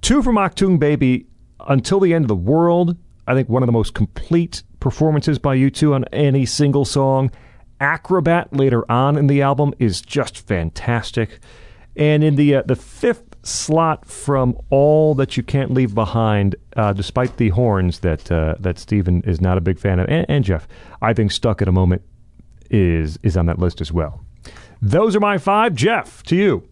Two 0.02 0.22
from 0.22 0.34
Achtung 0.36 0.80
Baby, 0.80 1.26
"Until 1.68 2.00
the 2.00 2.12
End 2.12 2.24
of 2.24 2.28
the 2.28 2.34
World." 2.34 2.96
I 3.28 3.34
think 3.34 3.48
one 3.48 3.62
of 3.62 3.66
the 3.66 3.72
most 3.72 3.94
complete 3.94 4.62
performances 4.80 5.38
by 5.38 5.56
U2 5.56 5.94
on 5.94 6.04
any 6.12 6.46
single 6.46 6.84
song. 6.84 7.30
Acrobat 7.80 8.52
later 8.54 8.90
on 8.90 9.16
in 9.16 9.26
the 9.26 9.42
album 9.42 9.74
is 9.78 10.00
just 10.00 10.38
fantastic. 10.38 11.40
And 11.94 12.22
in 12.22 12.36
the 12.36 12.56
uh, 12.56 12.62
the 12.62 12.76
fifth 12.76 13.36
slot 13.42 14.06
from 14.06 14.56
All 14.70 15.14
That 15.14 15.36
You 15.36 15.42
Can't 15.42 15.72
Leave 15.72 15.94
Behind, 15.94 16.56
uh, 16.76 16.92
despite 16.92 17.36
the 17.36 17.50
horns 17.50 18.00
that 18.00 18.30
uh, 18.30 18.56
that 18.60 18.78
Stephen 18.78 19.22
is 19.22 19.40
not 19.40 19.56
a 19.58 19.60
big 19.60 19.78
fan 19.78 19.98
of, 19.98 20.08
and, 20.08 20.26
and 20.28 20.44
Jeff, 20.44 20.66
I 21.00 21.14
think 21.14 21.32
Stuck 21.32 21.62
at 21.62 21.68
a 21.68 21.72
Moment 21.72 22.02
is 22.70 23.18
is 23.22 23.36
on 23.36 23.46
that 23.46 23.58
list 23.58 23.80
as 23.80 23.92
well. 23.92 24.24
Those 24.82 25.16
are 25.16 25.20
my 25.20 25.38
five. 25.38 25.74
Jeff, 25.74 26.22
to 26.24 26.36
you. 26.36 26.68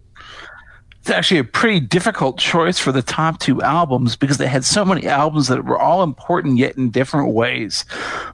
It's 1.04 1.10
actually 1.10 1.40
a 1.40 1.44
pretty 1.44 1.80
difficult 1.80 2.38
choice 2.38 2.78
for 2.78 2.90
the 2.90 3.02
top 3.02 3.38
two 3.38 3.60
albums 3.60 4.16
because 4.16 4.38
they 4.38 4.46
had 4.46 4.64
so 4.64 4.86
many 4.86 5.06
albums 5.06 5.48
that 5.48 5.66
were 5.66 5.78
all 5.78 6.02
important 6.02 6.56
yet 6.56 6.78
in 6.78 6.88
different 6.88 7.34
ways. 7.34 7.84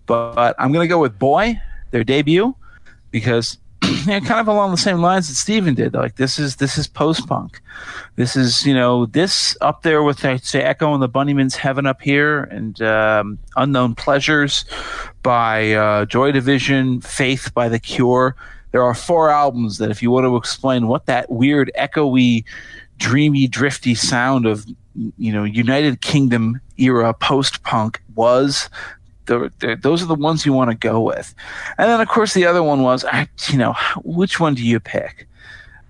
But 0.07 0.55
I'm 0.57 0.71
going 0.71 0.85
to 0.85 0.89
go 0.89 1.01
with 1.01 1.19
Boy, 1.19 1.61
their 1.91 2.05
debut, 2.05 2.55
because 3.11 3.59
yeah, 4.07 4.21
kind 4.21 4.39
of 4.39 4.47
along 4.47 4.71
the 4.71 4.77
same 4.77 5.01
lines 5.01 5.27
that 5.29 5.35
Stephen 5.35 5.75
did. 5.75 5.95
Like 5.95 6.15
this 6.15 6.39
is 6.39 6.57
this 6.57 6.79
is 6.79 6.87
post 6.87 7.27
punk. 7.27 7.61
This 8.15 8.37
is 8.37 8.65
you 8.65 8.73
know 8.73 9.07
this 9.07 9.57
up 9.61 9.83
there 9.83 10.05
with 10.05 10.25
I'd 10.25 10.45
say 10.45 10.63
Echo 10.63 10.95
and 10.95 11.03
the 11.03 11.09
Bunnymen's 11.09 11.57
Heaven 11.57 11.87
up 11.87 12.01
here 12.01 12.45
and 12.45 12.81
um, 12.83 13.41
Unknown 13.57 13.97
Pleasures 13.97 14.65
by 15.25 15.73
uh, 15.73 16.05
Joy 16.05 16.31
Division, 16.31 17.01
Faith 17.01 17.53
by 17.53 17.69
The 17.69 17.81
Cure. 17.81 18.37
There 18.73 18.83
are 18.83 18.95
four 18.95 19.31
albums 19.31 19.79
that 19.79 19.91
if 19.91 20.03
you 20.03 20.11
want 20.11 20.25
to 20.25 20.37
explain 20.37 20.87
what 20.87 21.07
that 21.07 21.31
weird 21.31 21.71
echoey, 21.79 22.45
dreamy, 22.99 23.47
drifty 23.49 23.95
sound 23.95 24.47
of 24.47 24.67
you 25.19 25.33
know 25.33 25.45
United 25.45 26.01
Kingdom 26.01 26.61
era 26.77 27.13
post 27.15 27.63
punk 27.63 28.03
was, 28.15 28.69
those 29.27 30.03
are 30.03 30.07
the 30.07 30.15
ones 30.15 30.45
you 30.45 30.53
want 30.53 30.71
to 30.71 30.77
go 30.77 31.01
with. 31.01 31.35
And 31.79 31.89
then, 31.89 32.01
of 32.01 32.09
course, 32.09 32.35
the 32.35 32.47
other 32.47 32.63
one 32.63 32.83
was, 32.83 33.05
I, 33.05 33.29
you 33.49 33.59
know, 33.59 33.75
which 34.03 34.41
one 34.41 34.55
do 34.55 34.65
you 34.65 34.81
pick? 34.81 35.29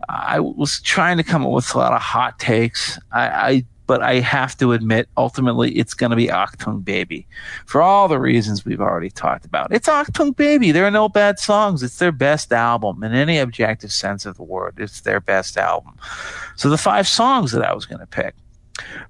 I 0.09 0.41
was 0.41 0.81
trying 0.81 1.17
to 1.18 1.23
come 1.23 1.44
up 1.44 1.52
with 1.52 1.75
a 1.75 1.78
lot 1.78 1.92
of 1.92 2.00
hot 2.00 2.39
takes. 2.39 2.99
I, 3.12 3.28
I 3.28 3.65
but 3.90 4.04
I 4.04 4.20
have 4.20 4.56
to 4.58 4.70
admit, 4.70 5.08
ultimately, 5.16 5.72
it's 5.72 5.94
going 5.94 6.10
to 6.10 6.16
be 6.16 6.28
Achtung 6.28 6.84
Baby, 6.84 7.26
for 7.66 7.82
all 7.82 8.06
the 8.06 8.20
reasons 8.20 8.64
we've 8.64 8.80
already 8.80 9.10
talked 9.10 9.44
about. 9.44 9.72
It's 9.72 9.88
Achtung 9.88 10.36
Baby. 10.36 10.70
There 10.70 10.86
are 10.86 10.92
no 10.92 11.08
bad 11.08 11.40
songs. 11.40 11.82
It's 11.82 11.98
their 11.98 12.12
best 12.12 12.52
album 12.52 13.02
in 13.02 13.14
any 13.14 13.36
objective 13.38 13.90
sense 13.90 14.26
of 14.26 14.36
the 14.36 14.44
word. 14.44 14.74
It's 14.78 15.00
their 15.00 15.18
best 15.18 15.58
album. 15.58 15.96
So 16.54 16.70
the 16.70 16.78
five 16.78 17.08
songs 17.08 17.50
that 17.50 17.64
I 17.64 17.74
was 17.74 17.84
going 17.84 17.98
to 17.98 18.06
pick. 18.06 18.36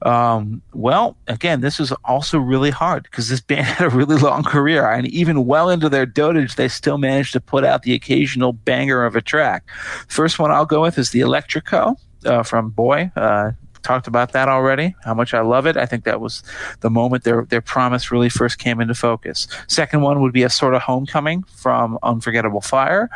Um, 0.00 0.62
well, 0.72 1.14
again, 1.28 1.60
this 1.60 1.78
was 1.78 1.92
also 2.06 2.38
really 2.38 2.70
hard 2.70 3.02
because 3.02 3.28
this 3.28 3.42
band 3.42 3.66
had 3.66 3.86
a 3.86 3.90
really 3.94 4.16
long 4.16 4.44
career, 4.44 4.90
and 4.90 5.06
even 5.08 5.44
well 5.44 5.68
into 5.68 5.90
their 5.90 6.06
dotage, 6.06 6.54
they 6.54 6.68
still 6.68 6.96
managed 6.96 7.34
to 7.34 7.40
put 7.42 7.64
out 7.64 7.82
the 7.82 7.92
occasional 7.92 8.54
banger 8.54 9.04
of 9.04 9.14
a 9.14 9.20
track. 9.20 9.62
First 10.08 10.38
one 10.38 10.50
I'll 10.50 10.64
go 10.64 10.80
with 10.80 10.96
is 10.96 11.10
the 11.10 11.20
Electric 11.20 11.66
Co. 11.66 11.98
uh, 12.24 12.44
from 12.44 12.70
Boy. 12.70 13.12
Uh, 13.14 13.50
talked 13.82 14.06
about 14.06 14.32
that 14.32 14.48
already. 14.48 14.94
How 15.04 15.14
much 15.14 15.34
I 15.34 15.40
love 15.40 15.66
it. 15.66 15.76
I 15.76 15.86
think 15.86 16.04
that 16.04 16.20
was 16.20 16.42
the 16.80 16.90
moment 16.90 17.24
their 17.24 17.44
their 17.44 17.60
promise 17.60 18.10
really 18.10 18.28
first 18.28 18.58
came 18.58 18.80
into 18.80 18.94
focus. 18.94 19.46
Second 19.68 20.02
one 20.02 20.20
would 20.20 20.32
be 20.32 20.42
a 20.42 20.50
sort 20.50 20.74
of 20.74 20.82
homecoming 20.82 21.42
from 21.44 21.98
Unforgettable 22.02 22.60
Fire. 22.60 23.08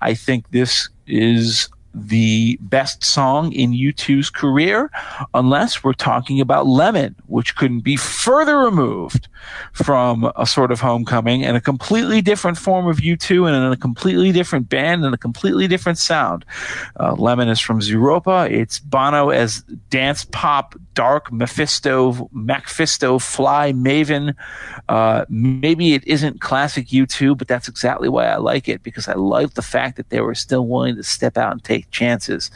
I 0.00 0.14
think 0.14 0.50
this 0.50 0.88
is 1.06 1.68
the 2.06 2.58
best 2.60 3.04
song 3.04 3.52
in 3.52 3.72
U2's 3.72 4.30
career, 4.30 4.90
unless 5.34 5.82
we're 5.82 5.92
talking 5.92 6.40
about 6.40 6.66
Lemon, 6.66 7.14
which 7.26 7.56
couldn't 7.56 7.80
be 7.80 7.96
further 7.96 8.58
removed 8.58 9.28
from 9.72 10.30
a 10.36 10.46
sort 10.46 10.70
of 10.70 10.80
homecoming 10.80 11.44
and 11.44 11.56
a 11.56 11.60
completely 11.60 12.20
different 12.20 12.58
form 12.58 12.86
of 12.86 12.98
U2 12.98 13.48
and 13.48 13.72
a 13.72 13.76
completely 13.76 14.32
different 14.32 14.68
band 14.68 15.04
and 15.04 15.14
a 15.14 15.18
completely 15.18 15.66
different 15.68 15.98
sound. 15.98 16.44
Uh, 16.98 17.14
Lemon 17.14 17.48
is 17.48 17.60
from 17.60 17.80
Zooropa. 17.80 18.50
It's 18.50 18.78
Bono 18.78 19.30
as 19.30 19.62
dance 19.90 20.24
pop, 20.24 20.74
dark 20.94 21.32
Mephisto, 21.32 22.28
Macphisto, 22.34 23.20
fly 23.22 23.72
maven. 23.72 24.34
Uh, 24.88 25.24
maybe 25.28 25.94
it 25.94 26.06
isn't 26.06 26.40
classic 26.40 26.88
U2, 26.88 27.36
but 27.36 27.48
that's 27.48 27.68
exactly 27.68 28.08
why 28.08 28.26
I 28.26 28.36
like 28.36 28.68
it 28.68 28.82
because 28.82 29.08
I 29.08 29.14
like 29.14 29.54
the 29.54 29.62
fact 29.62 29.96
that 29.96 30.10
they 30.10 30.20
were 30.20 30.34
still 30.34 30.66
willing 30.66 30.96
to 30.96 31.02
step 31.02 31.36
out 31.36 31.52
and 31.52 31.62
take 31.62 31.87
chances. 31.90 32.50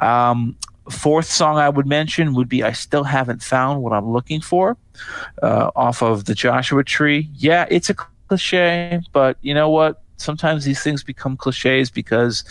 Um, 0.00 0.56
fourth 0.90 1.26
song 1.26 1.58
I 1.58 1.68
would 1.68 1.86
mention 1.86 2.34
would 2.34 2.48
be 2.48 2.62
I 2.62 2.72
Still 2.72 3.04
Haven't 3.04 3.42
Found 3.42 3.82
What 3.82 3.92
I'm 3.92 4.10
Looking 4.10 4.40
For 4.40 4.76
uh, 5.42 5.70
off 5.74 6.02
of 6.02 6.24
the 6.26 6.34
Joshua 6.34 6.84
Tree. 6.84 7.28
Yeah, 7.34 7.66
it's 7.70 7.90
a 7.90 7.94
cliche, 7.94 9.00
but 9.12 9.36
you 9.42 9.54
know 9.54 9.68
what? 9.68 10.02
Sometimes 10.16 10.64
these 10.64 10.82
things 10.82 11.02
become 11.02 11.36
cliches 11.36 11.90
because 11.90 12.44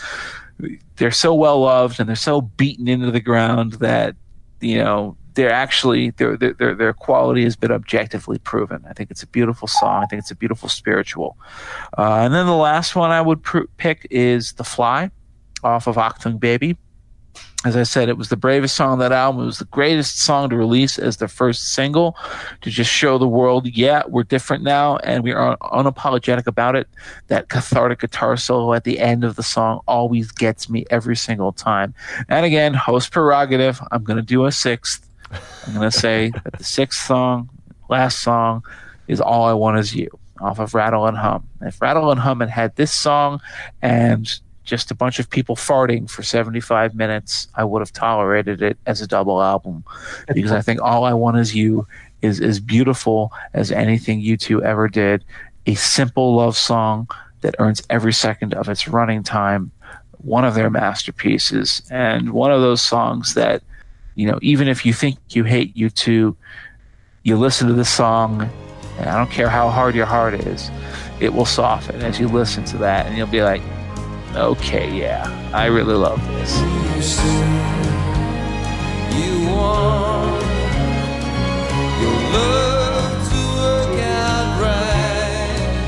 they're 0.97 1.11
so 1.11 1.33
well 1.33 1.61
loved 1.61 1.99
and 1.99 2.07
they're 2.07 2.15
so 2.15 2.41
beaten 2.41 2.87
into 2.87 3.11
the 3.11 3.19
ground 3.19 3.73
that, 3.73 4.15
you 4.61 4.77
know, 4.77 5.17
they're 5.33 5.51
actually 5.51 6.11
their 6.11 6.37
their 6.37 6.75
their 6.75 6.93
quality 6.93 7.43
has 7.43 7.57
been 7.57 7.71
objectively 7.71 8.37
proven. 8.39 8.83
I 8.89 8.93
think 8.93 9.11
it's 9.11 9.21
a 9.21 9.27
beautiful 9.27 9.67
song. 9.67 10.01
I 10.01 10.05
think 10.05 10.21
it's 10.21 10.31
a 10.31 10.35
beautiful 10.35 10.69
spiritual. 10.69 11.37
Uh, 11.97 12.19
and 12.23 12.33
then 12.33 12.45
the 12.45 12.55
last 12.55 12.95
one 12.95 13.11
I 13.11 13.21
would 13.21 13.43
pr- 13.43 13.67
pick 13.75 14.07
is 14.09 14.53
"The 14.53 14.63
Fly" 14.63 15.11
off 15.65 15.87
of 15.87 15.95
Achtung 15.95 16.39
Baby. 16.39 16.77
As 17.65 17.75
I 17.75 17.81
said, 17.81 18.09
it 18.09 18.17
was 18.17 18.29
the 18.29 18.37
bravest 18.37 18.75
song 18.75 18.91
on 18.91 18.99
that 18.99 19.11
album. 19.11 19.41
It 19.41 19.47
was 19.47 19.57
the 19.57 19.65
greatest 19.65 20.19
song 20.19 20.51
to 20.51 20.55
release 20.55 20.99
as 20.99 21.17
the 21.17 21.27
first 21.27 21.73
single 21.73 22.15
to 22.61 22.69
just 22.69 22.91
show 22.91 23.17
the 23.17 23.27
world, 23.27 23.65
yeah, 23.65 24.03
we're 24.07 24.23
different 24.23 24.63
now 24.63 24.97
and 24.97 25.23
we 25.23 25.31
are 25.31 25.57
unapologetic 25.57 26.45
about 26.45 26.75
it. 26.75 26.87
That 27.27 27.49
cathartic 27.49 27.99
guitar 27.99 28.37
solo 28.37 28.73
at 28.73 28.83
the 28.83 28.99
end 28.99 29.23
of 29.23 29.35
the 29.35 29.41
song 29.41 29.81
always 29.87 30.31
gets 30.31 30.69
me 30.69 30.85
every 30.91 31.15
single 31.15 31.51
time. 31.51 31.95
And 32.29 32.45
again, 32.45 32.75
host 32.75 33.11
prerogative. 33.11 33.81
I'm 33.91 34.03
going 34.03 34.17
to 34.17 34.23
do 34.23 34.45
a 34.45 34.51
sixth. 34.51 35.09
I'm 35.65 35.73
going 35.73 35.89
to 35.89 35.97
say 35.97 36.29
that 36.43 36.57
the 36.57 36.63
sixth 36.63 37.03
song, 37.03 37.49
last 37.89 38.21
song, 38.21 38.63
is 39.07 39.19
All 39.19 39.45
I 39.45 39.53
Want 39.53 39.79
Is 39.79 39.95
You 39.95 40.09
off 40.39 40.59
of 40.59 40.73
Rattle 40.75 41.07
and 41.07 41.17
Hum. 41.17 41.47
If 41.61 41.81
Rattle 41.81 42.11
and 42.11 42.19
Hum 42.19 42.41
had 42.41 42.49
had 42.49 42.75
this 42.75 42.93
song 42.93 43.41
and 43.81 44.39
just 44.65 44.91
a 44.91 44.95
bunch 44.95 45.19
of 45.19 45.29
people 45.29 45.55
farting 45.55 46.09
for 46.09 46.23
75 46.23 46.95
minutes, 46.95 47.47
I 47.55 47.63
would 47.63 47.79
have 47.79 47.93
tolerated 47.93 48.61
it 48.61 48.77
as 48.85 49.01
a 49.01 49.07
double 49.07 49.41
album. 49.41 49.83
Because 50.33 50.51
I 50.51 50.61
think 50.61 50.81
All 50.81 51.05
I 51.05 51.13
Want 51.13 51.37
Is 51.37 51.55
You 51.55 51.87
is 52.21 52.41
as 52.41 52.59
beautiful 52.59 53.31
as 53.53 53.71
anything 53.71 54.21
U2 54.21 54.63
ever 54.63 54.87
did. 54.87 55.23
A 55.67 55.75
simple 55.75 56.35
love 56.35 56.57
song 56.57 57.07
that 57.41 57.55
earns 57.59 57.83
every 57.89 58.13
second 58.13 58.53
of 58.55 58.67
its 58.67 58.87
running 58.87 59.23
time, 59.23 59.71
one 60.17 60.43
of 60.43 60.55
their 60.55 60.69
masterpieces, 60.69 61.81
and 61.91 62.31
one 62.31 62.51
of 62.51 62.61
those 62.61 62.81
songs 62.81 63.35
that, 63.35 63.61
you 64.15 64.27
know, 64.27 64.39
even 64.41 64.67
if 64.67 64.85
you 64.85 64.93
think 64.93 65.19
you 65.29 65.43
hate 65.43 65.75
U2, 65.75 66.35
you 67.23 67.37
listen 67.37 67.67
to 67.67 67.73
the 67.73 67.85
song, 67.85 68.49
and 68.97 69.09
I 69.09 69.17
don't 69.17 69.29
care 69.29 69.49
how 69.49 69.69
hard 69.69 69.93
your 69.93 70.05
heart 70.05 70.33
is, 70.33 70.71
it 71.19 71.33
will 71.33 71.45
soften 71.45 72.01
as 72.01 72.19
you 72.19 72.27
listen 72.27 72.63
to 72.65 72.77
that, 72.77 73.05
and 73.05 73.17
you'll 73.17 73.27
be 73.27 73.43
like, 73.43 73.61
okay, 74.35 74.91
yeah, 74.91 75.29
I 75.53 75.65
really 75.67 75.95
love 75.95 76.21
this. 76.27 76.59
You 79.15 79.47
want 79.47 80.41
your 82.01 82.19
love 82.33 83.29
to 83.29 83.37
work 83.55 83.99
out 84.01 84.47
right, 84.61 85.87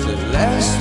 to 0.00 0.10
last 0.32 0.79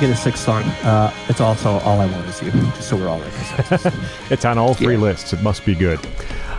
get 0.00 0.10
a 0.10 0.16
sixth 0.16 0.42
song. 0.42 0.62
Uh, 0.82 1.12
it's 1.28 1.40
also 1.40 1.78
all 1.80 2.00
I 2.00 2.06
want 2.06 2.26
is 2.26 2.42
you. 2.42 2.50
Just 2.50 2.88
so 2.88 2.96
we're 2.96 3.08
all 3.08 3.22
in. 3.22 3.30
It's 4.30 4.44
on 4.44 4.56
all 4.56 4.72
three 4.74 4.96
lists. 4.96 5.32
It 5.32 5.42
must 5.42 5.66
be 5.66 5.74
good. 5.74 6.00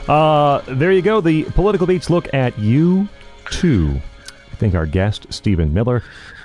Uh, 0.08 0.62
there 0.68 0.92
you 0.92 1.02
go. 1.02 1.22
The 1.22 1.44
political 1.46 1.88
beats 1.88 2.10
look 2.10 2.32
at 2.34 2.58
you 2.60 3.08
too. 3.50 4.00
I 4.52 4.56
think 4.56 4.76
our 4.76 4.86
guest 4.86 5.26
Stephen 5.32 5.74
Miller 5.74 6.04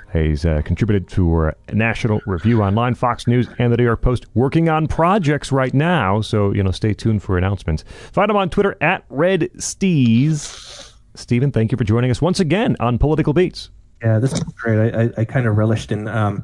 has 0.09 0.45
uh, 0.45 0.61
contributed 0.65 1.07
to 1.09 1.47
uh, 1.47 1.51
National 1.73 2.19
Review 2.25 2.63
Online, 2.63 2.95
Fox 2.95 3.27
News, 3.27 3.47
and 3.59 3.71
the 3.71 3.77
New 3.77 3.83
York 3.83 4.01
Post, 4.01 4.25
working 4.33 4.69
on 4.69 4.87
projects 4.87 5.51
right 5.51 5.73
now. 5.73 6.21
So 6.21 6.51
you 6.51 6.63
know, 6.63 6.71
stay 6.71 6.93
tuned 6.93 7.21
for 7.21 7.37
announcements. 7.37 7.83
Find 8.11 8.31
him 8.31 8.37
on 8.37 8.49
Twitter 8.49 8.75
at 8.81 9.03
Red 9.09 9.51
Steeze. 9.57 10.93
Stephen, 11.13 11.51
thank 11.51 11.71
you 11.71 11.77
for 11.77 11.83
joining 11.83 12.09
us 12.09 12.21
once 12.21 12.39
again 12.39 12.75
on 12.79 12.97
Political 12.97 13.33
Beats. 13.33 13.69
Yeah, 14.01 14.19
this 14.19 14.33
is 14.33 14.43
great. 14.43 14.93
I, 14.93 15.03
I, 15.03 15.09
I 15.17 15.25
kind 15.25 15.47
of 15.47 15.57
relished 15.57 15.91
in 15.91 16.07
um, 16.07 16.43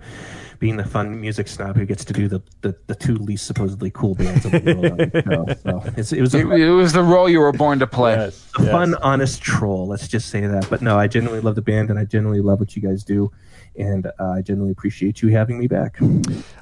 being 0.63 0.77
the 0.77 0.85
fun 0.85 1.19
music 1.19 1.49
snob 1.49 1.75
who 1.75 1.85
gets 1.85 2.05
to 2.05 2.13
do 2.13 2.29
the, 2.29 2.41
the, 2.61 2.73
the 2.87 2.95
two 2.95 3.15
least 3.15 3.45
supposedly 3.45 3.91
cool 3.91 4.15
bands 4.15 4.45
in 4.45 4.51
the 4.63 4.73
world. 4.73 4.91
on 4.91 5.45
the. 5.45 5.55
So 5.61 5.83
it's, 5.97 6.13
it 6.13 6.21
was 6.21 6.33
a, 6.33 6.39
It, 6.39 6.61
it 6.61 6.69
was 6.69 6.93
the 6.93 7.03
role 7.03 7.27
you 7.27 7.41
were 7.41 7.51
born 7.51 7.79
to 7.79 7.87
play. 7.87 8.13
a 8.13 8.31
fun, 8.31 8.95
honest 8.95 9.41
troll. 9.41 9.87
Let's 9.87 10.07
just 10.07 10.29
say 10.29 10.47
that. 10.47 10.69
But 10.69 10.81
no, 10.81 10.97
I 10.97 11.07
genuinely 11.07 11.41
love 11.41 11.55
the 11.55 11.61
band, 11.61 11.89
and 11.89 11.99
I 11.99 12.05
genuinely 12.05 12.41
love 12.41 12.61
what 12.61 12.77
you 12.77 12.81
guys 12.81 13.03
do, 13.03 13.29
and 13.75 14.07
uh, 14.07 14.11
I 14.37 14.41
genuinely 14.41 14.71
appreciate 14.71 15.21
you 15.21 15.27
having 15.31 15.59
me 15.59 15.67
back. 15.67 15.99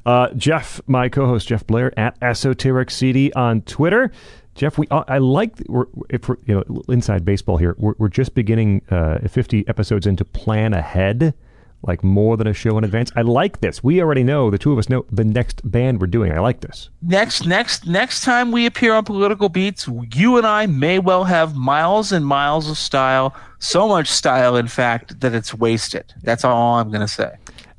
Uh, 0.03 0.30
Jeff, 0.31 0.81
my 0.88 1.07
co-host 1.07 1.47
Jeff 1.47 1.67
Blehar 1.67 1.93
at 1.95 2.17
Esoteric 2.23 2.89
CD 2.89 3.31
on 3.33 3.61
Twitter. 3.61 4.11
Jeff, 4.55 4.80
we 4.80 4.88
uh, 4.89 5.03
I 5.07 5.19
like 5.19 5.53
we're, 5.67 5.85
if 6.09 6.27
we're, 6.27 6.38
you 6.47 6.55
know 6.55 6.81
inside 6.89 7.23
baseball 7.23 7.57
here. 7.57 7.75
We're, 7.77 7.93
we're 7.99 8.09
just 8.09 8.33
beginning 8.33 8.81
uh, 8.89 9.19
50 9.27 9.67
episodes 9.67 10.07
into 10.07 10.25
plan 10.25 10.73
ahead, 10.73 11.35
like 11.84 12.03
more 12.03 12.38
than 12.38 12.48
a 12.48 12.53
show 12.53 12.77
in 12.77 12.84
advance. 12.84 13.11
I 13.16 13.22
like 13.24 13.61
this. 13.61 13.84
We 13.84 14.01
already 14.01 14.24
know 14.24 14.50
the 14.51 14.58
two 14.58 14.72
of 14.72 14.77
us 14.77 14.90
know 14.90 15.06
the 15.11 15.24
next 15.24 15.61
band 15.69 16.00
we're 16.00 16.08
doing. 16.08 16.32
I 16.32 16.40
like 16.40 16.61
this. 16.61 16.90
Next, 17.01 17.45
next, 17.48 17.88
next 17.88 18.24
time 18.24 18.51
we 18.51 18.66
appear 18.66 18.93
on 18.93 19.03
Political 19.03 19.50
Beats, 19.50 19.88
you 20.14 20.38
and 20.38 20.45
I 20.45 20.68
may 20.68 21.00
well 21.00 21.24
have 21.24 21.56
miles 21.56 22.11
and 22.11 22.26
miles 22.26 22.69
of 22.69 22.77
style. 22.77 23.35
So 23.60 23.88
much 23.88 24.08
style, 24.10 24.56
in 24.56 24.68
fact, 24.68 25.22
that 25.22 25.34
it's 25.34 25.53
wasted. 25.53 26.14
That's 26.22 26.43
all 26.43 26.76
I'm 26.77 26.90
going 26.90 27.01
to 27.01 27.08
say. 27.08 27.35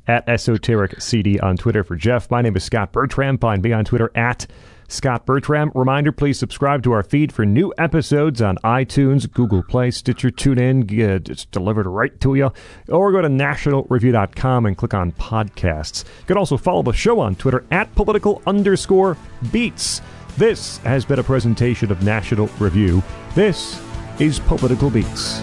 at 0.07 0.27
Esoteric 0.27 1.01
CD 1.01 1.39
on 1.39 1.55
Twitter 1.55 1.83
for 1.83 1.95
Jeff. 1.95 2.29
My 2.29 2.41
name 2.41 2.55
is 2.57 2.63
Scot 2.65 2.91
Bertram. 2.91 3.37
Find 3.37 3.61
me 3.61 3.71
on 3.71 3.85
Twitter 3.85 4.11
at 4.15 4.47
Scot 4.87 5.25
Bertram. 5.25 5.71
Reminder, 5.75 6.11
please 6.11 6.37
subscribe 6.39 6.83
to 6.83 6.91
our 6.91 7.03
feed 7.03 7.31
for 7.31 7.45
new 7.45 7.73
episodes 7.77 8.41
on 8.41 8.57
iTunes, 8.63 9.31
Google 9.31 9.63
Play, 9.63 9.91
Stitcher, 9.91 10.29
TuneIn. 10.29 10.85
Get- 10.85 11.29
It's 11.29 11.45
delivered 11.45 11.87
right 11.87 12.19
to 12.21 12.35
you. 12.35 12.51
Or 12.89 13.11
go 13.11 13.21
to 13.21 13.27
nationalreview.com 13.29 14.65
and 14.65 14.77
click 14.77 14.93
on 14.93 15.11
podcasts. 15.13 16.03
You 16.21 16.25
can 16.27 16.37
also 16.37 16.57
follow 16.57 16.83
the 16.83 16.93
show 16.93 17.19
on 17.19 17.35
Twitter 17.35 17.63
at 17.71 17.93
political 17.95 18.41
underscore 18.45 19.17
beats. 19.51 20.01
This 20.37 20.77
has 20.79 21.05
been 21.05 21.19
a 21.19 21.23
presentation 21.23 21.91
of 21.91 22.03
National 22.03 22.47
Review. 22.59 23.03
This 23.35 23.79
is 24.19 24.39
Political 24.39 24.89
Beats. 24.89 25.41